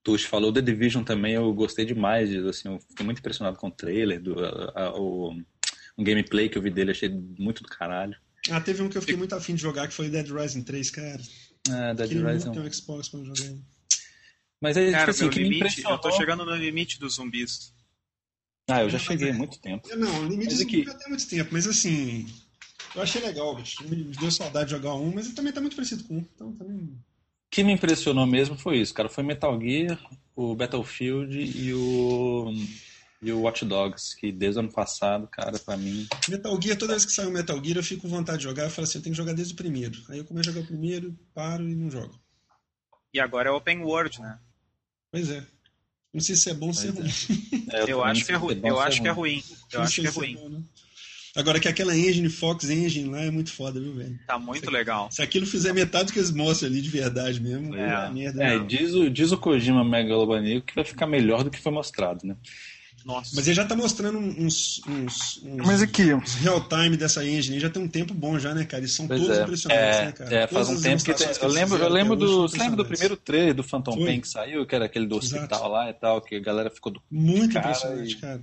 Tush 0.01 0.23
falou, 0.23 0.53
The 0.53 0.61
Division 0.61 1.03
também 1.03 1.33
eu 1.33 1.53
gostei 1.53 1.83
demais. 1.83 2.33
Assim, 2.45 2.69
eu 2.69 2.79
fiquei 2.79 3.05
muito 3.05 3.19
impressionado 3.19 3.57
com 3.57 3.67
o 3.67 3.71
trailer, 3.71 4.21
do, 4.21 4.39
a, 4.39 4.83
a, 4.83 4.97
o, 4.97 5.33
um 5.97 6.03
gameplay 6.03 6.47
que 6.47 6.57
eu 6.57 6.61
vi 6.61 6.69
dele, 6.69 6.91
achei 6.91 7.09
muito 7.09 7.61
do 7.61 7.67
caralho. 7.67 8.15
Ah, 8.49 8.61
teve 8.61 8.81
um 8.81 8.87
que 8.87 8.97
eu 8.97 9.01
fiquei 9.01 9.17
muito 9.17 9.35
afim 9.35 9.53
de 9.53 9.61
jogar, 9.61 9.85
que 9.89 9.93
foi 9.93 10.09
Dead 10.09 10.29
Rising 10.29 10.63
3, 10.63 10.91
cara. 10.91 11.21
Ah, 11.69 11.93
Dead 11.93 12.11
Rising. 12.11 12.51
Tem 12.53 12.61
um 12.61 12.71
Xbox 12.71 13.09
pra 13.09 13.19
jogar. 13.21 13.53
Mas 14.61 14.77
é 14.77 14.91
cara, 14.91 14.99
tipo 14.99 15.11
assim, 15.11 15.29
que 15.29 15.39
limite, 15.39 15.83
Eu 15.83 15.97
tô 15.97 16.09
chegando 16.11 16.45
no 16.45 16.55
limite 16.55 16.99
dos 16.99 17.15
zumbis. 17.15 17.73
Ah, 18.69 18.83
eu 18.83 18.89
já 18.89 18.97
cheguei 18.97 19.31
há 19.31 19.33
muito 19.33 19.59
tempo. 19.59 19.87
Não, 19.95 20.25
limite 20.25 20.61
aqui... 20.61 20.83
já 20.85 20.93
tem 20.93 21.09
muito 21.09 21.27
tempo, 21.27 21.49
mas 21.51 21.67
assim. 21.67 22.25
Eu 22.97 23.03
achei 23.03 23.21
legal, 23.21 23.55
bicho. 23.55 23.83
Me 23.87 23.95
deu 24.05 24.31
saudade 24.31 24.65
de 24.65 24.71
jogar 24.71 24.95
um, 24.95 25.13
mas 25.13 25.27
ele 25.27 25.35
também 25.35 25.53
tá 25.53 25.61
muito 25.61 25.75
parecido 25.75 26.03
com 26.05 26.15
um. 26.15 26.25
Então 26.33 26.51
também. 26.53 26.77
O 26.77 26.99
que 27.51 27.63
me 27.63 27.71
impressionou 27.71 28.25
mesmo 28.25 28.57
foi 28.57 28.79
isso, 28.79 28.91
cara. 28.91 29.07
Foi 29.07 29.23
Metal 29.23 29.59
Gear, 29.61 29.99
o 30.35 30.55
Battlefield 30.55 31.37
e 31.39 31.73
o. 31.75 32.51
E 33.21 33.31
o 33.31 33.41
Watch 33.41 33.65
Dogs, 33.65 34.15
que 34.15 34.31
desde 34.31 34.59
o 34.59 34.61
ano 34.61 34.71
passado, 34.71 35.27
cara, 35.27 35.57
pra 35.59 35.77
mim. 35.77 36.07
Metal 36.27 36.59
Gear, 36.61 36.77
toda 36.77 36.93
vez 36.93 37.05
que 37.05 37.11
sai 37.11 37.27
um 37.27 37.31
Metal 37.31 37.63
Gear, 37.63 37.77
eu 37.77 37.83
fico 37.83 38.01
com 38.01 38.09
vontade 38.09 38.39
de 38.39 38.45
jogar. 38.45 38.63
Eu 38.63 38.69
falo 38.71 38.87
assim, 38.87 38.97
eu 38.97 39.03
tenho 39.03 39.13
que 39.13 39.17
jogar 39.17 39.33
desde 39.33 39.53
o 39.53 39.57
primeiro. 39.57 40.03
Aí 40.09 40.17
eu 40.17 40.25
começo 40.25 40.49
a 40.49 40.53
jogar 40.53 40.65
o 40.65 40.67
primeiro, 40.67 41.15
paro 41.35 41.69
e 41.69 41.75
não 41.75 41.91
jogo. 41.91 42.19
E 43.13 43.19
agora 43.19 43.49
é 43.49 43.51
Open 43.51 43.83
World, 43.83 44.21
né? 44.21 44.39
Pois 45.11 45.29
é. 45.29 45.45
Não 46.11 46.21
sei 46.21 46.35
se 46.35 46.49
é 46.49 46.53
bom 46.53 46.67
ou 46.67 46.73
se 46.73 46.87
é 46.87 46.89
ruim. 46.89 47.09
É, 47.69 47.83
eu, 47.83 47.87
eu 47.87 48.03
acho 48.03 48.25
que 48.25 48.31
é 48.31 48.35
ruim. 48.35 48.61
Eu 48.63 48.79
acho 48.79 49.01
que 49.01 49.07
é 49.07 49.11
ruim. 49.11 49.43
Eu 49.71 49.81
acho 49.81 50.01
que 50.01 50.07
é 50.07 50.09
ruim. 50.09 50.67
Agora 51.37 51.59
que 51.59 51.67
aquela 51.67 51.95
engine, 51.95 52.29
Fox 52.29 52.67
Engine 52.67 53.09
lá 53.09 53.21
é 53.21 53.29
muito 53.29 53.53
foda, 53.53 53.79
viu, 53.79 53.93
velho? 53.93 54.19
Tá 54.25 54.39
muito 54.39 54.65
se, 54.65 54.71
legal. 54.71 55.07
Se 55.11 55.21
aquilo 55.21 55.45
fizer 55.45 55.71
metade 55.71 56.07
do 56.07 56.13
que 56.13 56.17
eles 56.17 56.31
mostram 56.31 56.67
ali 56.67 56.81
de 56.81 56.89
verdade 56.89 57.39
mesmo, 57.39 57.75
é, 57.75 58.07
é 58.07 58.09
merda. 58.09 58.43
É, 58.43 58.59
diz 58.59 58.95
o, 58.95 59.07
diz 59.07 59.31
o 59.31 59.37
Kojima 59.37 59.83
Megalomaníaco 59.83 60.65
que 60.65 60.73
vai 60.73 60.83
ficar 60.83 61.05
melhor 61.05 61.43
do 61.43 61.51
que 61.51 61.59
foi 61.59 61.71
mostrado, 61.71 62.25
né? 62.25 62.35
Nossa. 63.05 63.31
Mas 63.35 63.47
ele 63.47 63.55
já 63.55 63.63
tá 63.63 63.75
mostrando 63.75 64.17
uns, 64.17 64.81
uns, 64.85 65.41
uns, 65.45 65.65
Mas 65.65 65.81
aqui, 65.81 66.13
uns 66.13 66.33
real 66.35 66.59
time 66.59 66.97
dessa 66.97 67.23
engine, 67.23 67.59
já 67.59 67.69
tem 67.69 67.81
um 67.81 67.87
tempo 67.87 68.13
bom 68.13 68.37
já, 68.37 68.53
né, 68.53 68.65
cara? 68.65 68.81
Eles 68.81 68.93
são 68.93 69.07
pois 69.07 69.21
todos 69.21 69.37
é. 69.37 69.43
impressionantes, 69.43 69.97
é, 69.99 70.05
né, 70.05 70.11
cara? 70.11 70.35
É, 70.35 70.47
faz 70.47 70.69
um 70.69 70.81
tempo 70.81 71.03
que, 71.03 71.13
tem, 71.13 71.27
eu 71.41 71.47
lembro, 71.47 71.77
eu 71.77 71.89
lembro 71.89 72.15
do, 72.17 72.41
você 72.41 72.57
lembra 72.57 72.75
do 72.75 72.85
primeiro 72.85 73.15
trailer 73.15 73.53
do 73.53 73.63
Phantom 73.63 73.95
Pain 74.03 74.19
que 74.19 74.27
saiu, 74.27 74.65
que 74.65 74.75
era 74.75 74.85
aquele 74.85 75.05
do 75.05 75.19
Exato. 75.19 75.43
hospital 75.43 75.71
lá 75.71 75.89
e 75.89 75.93
tal, 75.93 76.19
que 76.19 76.35
a 76.35 76.39
galera 76.39 76.69
ficou 76.69 76.91
do 76.91 77.01
muito 77.09 77.53
cara 77.53 77.69
impressionante, 77.69 78.11
e... 78.11 78.17
cara. 78.17 78.41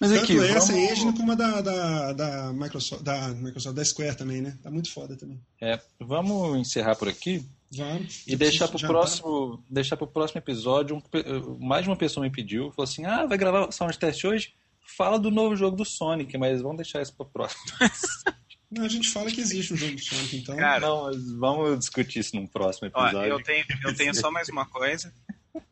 Mas 0.00 0.10
Tanto 0.10 0.24
aqui, 0.24 0.38
essa 0.38 0.72
vamos... 0.72 0.90
engine 0.90 1.12
como 1.16 1.32
a 1.32 1.34
da, 1.34 1.60
da, 1.60 2.12
da, 2.12 2.52
Microsoft, 2.52 3.02
da 3.02 3.28
Microsoft, 3.28 3.74
da 3.74 3.84
Square 3.84 4.16
também, 4.16 4.42
né? 4.42 4.58
Tá 4.62 4.70
muito 4.70 4.92
foda 4.92 5.16
também. 5.16 5.40
É, 5.60 5.80
vamos 5.98 6.58
encerrar 6.58 6.96
por 6.96 7.08
aqui. 7.08 7.44
Vamos. 7.74 8.22
E 8.26 8.36
deixar 8.36 8.68
pro, 8.68 8.78
próximo, 8.78 9.64
deixar 9.68 9.96
pro 9.96 10.06
próximo 10.06 10.38
episódio, 10.38 10.96
um, 10.96 11.58
mais 11.58 11.82
de 11.82 11.88
uma 11.88 11.96
pessoa 11.96 12.24
me 12.24 12.30
pediu, 12.30 12.70
falou 12.72 12.84
assim, 12.84 13.04
ah, 13.04 13.26
vai 13.26 13.38
gravar 13.38 13.72
sound 13.72 13.98
test 13.98 14.24
hoje? 14.24 14.54
Fala 14.96 15.18
do 15.18 15.30
novo 15.30 15.56
jogo 15.56 15.76
do 15.76 15.84
Sonic, 15.84 16.36
mas 16.38 16.62
vamos 16.62 16.76
deixar 16.76 17.02
isso 17.02 17.14
pro 17.14 17.26
próximo. 17.26 17.62
Não, 18.70 18.84
a 18.84 18.88
gente 18.88 19.08
fala 19.08 19.30
que 19.30 19.40
existe 19.40 19.72
um 19.72 19.76
jogo 19.76 19.94
do 19.94 20.02
Sonic, 20.02 20.36
então. 20.38 20.56
Cara, 20.56 20.80
não, 20.88 21.04
mas 21.04 21.32
vamos 21.38 21.78
discutir 21.78 22.18
isso 22.18 22.34
num 22.34 22.48
próximo 22.48 22.88
episódio. 22.88 23.18
Ó, 23.18 23.24
eu, 23.24 23.42
tenho, 23.42 23.64
eu 23.84 23.94
tenho 23.94 24.12
só 24.12 24.28
mais 24.28 24.48
uma 24.48 24.66
coisa. 24.66 25.14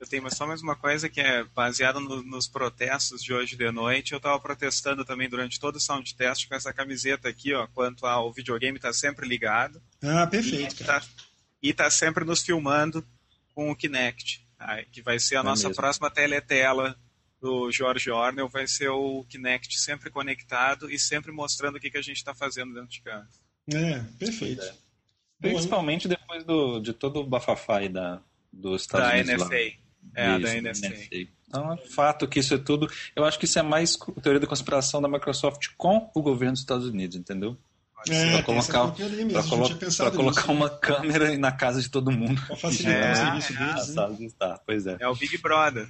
Eu 0.01 0.06
tenho 0.06 0.35
só 0.35 0.47
mais 0.47 0.62
uma 0.62 0.77
coisa 0.77 1.09
que 1.09 1.20
é 1.20 1.44
baseada 1.44 2.01
no, 2.01 2.23
nos 2.23 2.47
protestos 2.47 3.23
de 3.23 3.32
hoje 3.32 3.56
de 3.56 3.70
noite. 3.70 4.12
Eu 4.12 4.19
estava 4.19 4.39
protestando 4.40 5.05
também 5.05 5.28
durante 5.28 5.61
todo 5.61 5.77
o 5.77 5.81
sound 5.81 6.15
test 6.15 6.48
com 6.48 6.55
essa 6.55 6.73
camiseta 6.73 7.28
aqui, 7.28 7.52
ó, 7.55 7.66
quanto 7.69 8.06
ao 8.06 8.32
videogame 8.32 8.78
tá 8.78 8.93
sempre 8.93 9.27
ligado. 9.27 9.81
Ah, 10.02 10.27
perfeito, 10.27 10.82
e, 10.82 10.85
cara. 10.85 11.01
Tá, 11.01 11.06
e 11.62 11.73
tá 11.73 11.90
sempre 11.90 12.24
nos 12.24 12.43
filmando 12.43 13.06
com 13.55 13.70
o 13.70 13.77
Kinect, 13.77 14.47
tá? 14.59 14.82
que 14.90 15.01
vai 15.01 15.19
ser 15.19 15.36
a 15.36 15.40
é 15.40 15.43
nossa 15.43 15.69
mesmo. 15.69 15.81
próxima 15.81 16.11
teletela 16.11 16.97
do 17.40 17.70
George 17.70 18.11
Ornell 18.11 18.48
vai 18.48 18.66
ser 18.66 18.89
o 18.89 19.24
Kinect 19.28 19.78
sempre 19.78 20.11
conectado 20.11 20.90
e 20.90 20.98
sempre 20.98 21.31
mostrando 21.31 21.77
o 21.77 21.81
que, 21.81 21.90
que 21.90 21.98
a 21.98 22.02
gente 22.02 22.16
está 22.16 22.35
fazendo 22.35 22.73
dentro 22.73 22.90
de 22.90 23.02
casa. 23.02 23.28
É, 23.73 24.01
perfeito. 24.19 24.62
É. 24.62 24.74
Principalmente 25.40 26.09
depois 26.09 26.44
do, 26.44 26.81
de 26.81 26.93
todo 26.93 27.20
o 27.20 27.27
bafafá 27.27 27.78
aí 27.78 27.89
da, 27.89 28.23
dos 28.55 28.82
Estados 28.82 29.09
da 29.09 29.14
Unidos. 29.14 29.47
NFA. 29.47 29.55
Lá. 29.55 29.85
É, 30.16 30.39
isso, 30.39 30.40
da 30.40 30.89
NFA. 30.89 30.89
NFA. 30.89 31.28
Então, 31.48 31.72
é 31.72 31.76
fato 31.76 32.26
que 32.26 32.40
isso 32.40 32.55
é 32.55 32.59
tudo. 32.59 32.90
Eu 33.14 33.24
acho 33.24 33.39
que 33.39 33.44
isso 33.44 33.59
é 33.59 33.62
mais 33.62 33.97
teoria 34.22 34.40
da 34.40 34.47
conspiração 34.47 35.01
da 35.01 35.09
Microsoft 35.09 35.68
com 35.76 36.10
o 36.14 36.22
governo 36.22 36.52
dos 36.52 36.60
Estados 36.60 36.89
Unidos, 36.89 37.16
entendeu? 37.16 37.56
É, 38.09 38.32
para 38.32 38.43
colocar, 38.43 38.93
pra 38.93 39.43
colo 39.43 39.78
pra 39.97 40.10
colocar 40.10 40.52
uma 40.52 40.68
câmera 40.68 41.39
na 41.39 41.51
casa 41.51 41.81
de 41.81 41.89
todo 41.89 42.10
mundo. 42.10 42.39
Para 42.47 42.56
facilitar 42.56 43.02
é, 43.02 43.12
o 43.39 43.40
serviço 43.40 43.52
é, 43.52 43.56
deles. 43.56 44.20
Né? 44.20 44.28
Tá, 44.39 44.60
pois 44.66 44.86
é. 44.86 44.97
É 45.01 45.09
o 45.09 45.14
Big 45.14 45.39
Brother. 45.39 45.89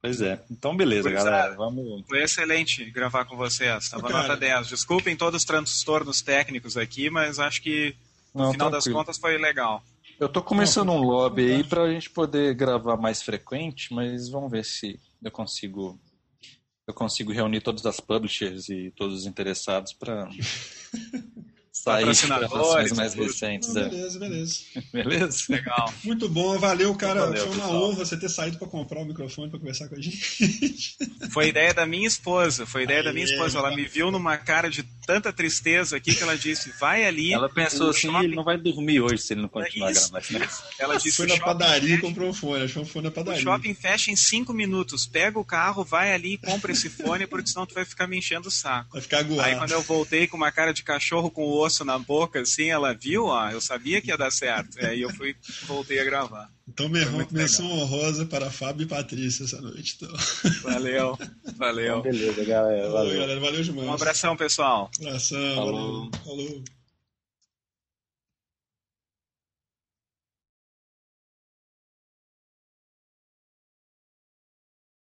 Pois 0.00 0.22
é. 0.22 0.40
Então, 0.50 0.74
beleza, 0.74 1.10
pois 1.10 1.14
galera. 1.22 1.52
É. 1.52 1.56
Vamos... 1.56 2.02
Foi 2.08 2.22
excelente 2.22 2.84
gravar 2.90 3.26
com 3.26 3.36
vocês. 3.36 3.88
Tava 3.90 4.08
Cara. 4.08 4.28
nota 4.28 4.36
10. 4.36 4.68
Desculpem 4.68 5.14
todos 5.14 5.42
os 5.42 5.44
transtornos 5.44 6.22
técnicos 6.22 6.76
aqui, 6.76 7.10
mas 7.10 7.38
acho 7.38 7.60
que 7.60 7.94
no 8.34 8.44
Não, 8.44 8.52
final 8.52 8.70
tranquilo. 8.70 8.96
das 8.96 9.06
contas 9.06 9.18
foi 9.18 9.36
legal. 9.36 9.84
Eu 10.20 10.28
tô 10.28 10.42
começando 10.42 10.90
um 10.90 11.00
lobby 11.00 11.50
aí 11.50 11.64
pra 11.64 11.90
gente 11.90 12.10
poder 12.10 12.54
gravar 12.54 12.98
mais 12.98 13.22
frequente, 13.22 13.94
mas 13.94 14.28
vamos 14.28 14.50
ver 14.50 14.66
se 14.66 15.00
eu 15.24 15.30
consigo 15.30 15.98
eu 16.86 16.92
consigo 16.92 17.32
reunir 17.32 17.62
todas 17.62 17.86
as 17.86 18.00
publishers 18.00 18.68
e 18.68 18.92
todos 18.94 19.20
os 19.20 19.26
interessados 19.26 19.94
para 19.94 20.28
gravações 21.84 22.92
mais 22.92 23.14
recentes. 23.14 23.74
é. 23.76 23.88
Beleza, 23.88 24.18
beleza. 24.18 24.60
beleza? 24.92 25.44
Legal. 25.48 25.94
Muito 26.04 26.28
bom, 26.28 26.58
valeu, 26.58 26.94
cara. 26.94 27.26
Valeu, 27.26 27.46
Foi 27.46 27.54
uma 27.54 27.62
pessoal. 27.62 27.82
honra 27.84 27.96
você 27.96 28.16
ter 28.16 28.28
saído 28.28 28.58
para 28.58 28.68
comprar 28.68 29.00
o 29.00 29.04
microfone 29.04 29.50
para 29.50 29.58
conversar 29.58 29.88
com 29.88 29.96
a 29.96 30.00
gente. 30.00 30.96
Foi 31.32 31.48
ideia 31.48 31.72
da 31.72 31.86
minha 31.86 32.06
esposa. 32.06 32.66
Foi 32.66 32.84
ideia 32.84 33.00
Aê, 33.00 33.04
da 33.04 33.12
minha 33.12 33.24
esposa. 33.24 33.58
Ela 33.58 33.74
me 33.74 33.84
viu 33.84 34.10
numa 34.10 34.36
cara 34.36 34.68
de 34.68 34.82
tanta 35.06 35.32
tristeza 35.32 35.96
aqui 35.96 36.14
que 36.14 36.22
ela 36.22 36.36
disse: 36.36 36.72
vai 36.78 37.04
ali. 37.04 37.32
Ela 37.32 37.48
pensou 37.48 37.90
assim: 37.90 38.08
shopping... 38.08 38.24
ele 38.24 38.34
não 38.34 38.44
vai 38.44 38.56
dormir 38.56 39.00
hoje 39.00 39.22
se 39.22 39.32
ele 39.34 39.42
não 39.42 39.48
continuar 39.48 39.90
é 39.90 39.94
gravando. 39.94 40.38
Né? 40.38 40.48
Ela 40.78 40.96
disse: 40.96 41.16
foi 41.16 41.26
na 41.26 41.38
padaria 41.38 41.94
e 41.94 41.98
comprou 41.98 42.28
um 42.28 42.32
fone. 42.32 42.64
Achou 42.64 42.82
um 42.82 42.86
fone 42.86 43.04
na 43.06 43.10
padaria. 43.10 43.40
O 43.40 43.42
shopping 43.42 43.74
fecha 43.74 44.10
em 44.10 44.16
cinco 44.16 44.52
minutos. 44.52 45.06
Pega 45.06 45.38
o 45.38 45.44
carro, 45.44 45.84
vai 45.84 46.12
ali 46.12 46.34
e 46.34 46.38
compra 46.38 46.72
esse 46.72 46.88
fone, 46.88 47.26
porque 47.26 47.48
senão 47.48 47.66
tu 47.66 47.74
vai 47.74 47.84
ficar 47.84 48.06
me 48.06 48.18
enchendo 48.18 48.48
o 48.48 48.50
saco. 48.50 48.90
Vai 48.92 49.02
ficar 49.02 49.18
aguado. 49.20 49.48
Aí 49.48 49.56
quando 49.56 49.72
eu 49.72 49.82
voltei 49.82 50.26
com 50.26 50.36
uma 50.36 50.50
cara 50.50 50.72
de 50.72 50.82
cachorro 50.82 51.30
com 51.30 51.42
o 51.42 51.60
osso 51.60 51.69
na 51.84 51.98
boca, 51.98 52.40
assim, 52.40 52.70
ela 52.70 52.92
viu, 52.92 53.26
ó, 53.26 53.50
eu 53.50 53.60
sabia 53.60 54.00
que 54.00 54.08
ia 54.08 54.16
dar 54.16 54.30
certo. 54.30 54.78
E 54.80 54.86
aí 54.86 55.00
eu 55.00 55.10
fui, 55.10 55.34
voltei 55.66 56.00
a 56.00 56.04
gravar. 56.04 56.50
Então, 56.68 56.88
menção 57.30 57.66
honrosa 57.66 58.24
para 58.26 58.50
Fábio 58.50 58.84
e 58.84 58.88
Patrícia 58.88 59.44
essa 59.44 59.60
noite. 59.60 59.96
Então. 59.96 60.16
Valeu, 60.62 61.18
valeu. 61.56 61.98
Então, 61.98 62.12
beleza, 62.12 62.44
galera. 62.44 62.82
Valeu. 62.82 62.92
valeu, 62.92 63.20
galera. 63.20 63.40
Valeu 63.40 63.62
demais. 63.62 63.88
Um 63.88 63.92
abração, 63.92 64.36
pessoal. 64.36 64.90
Um 65.00 65.06
abração, 65.06 65.54
Falou. 65.56 66.10
valeu. 66.10 66.24
Falou. 66.24 66.64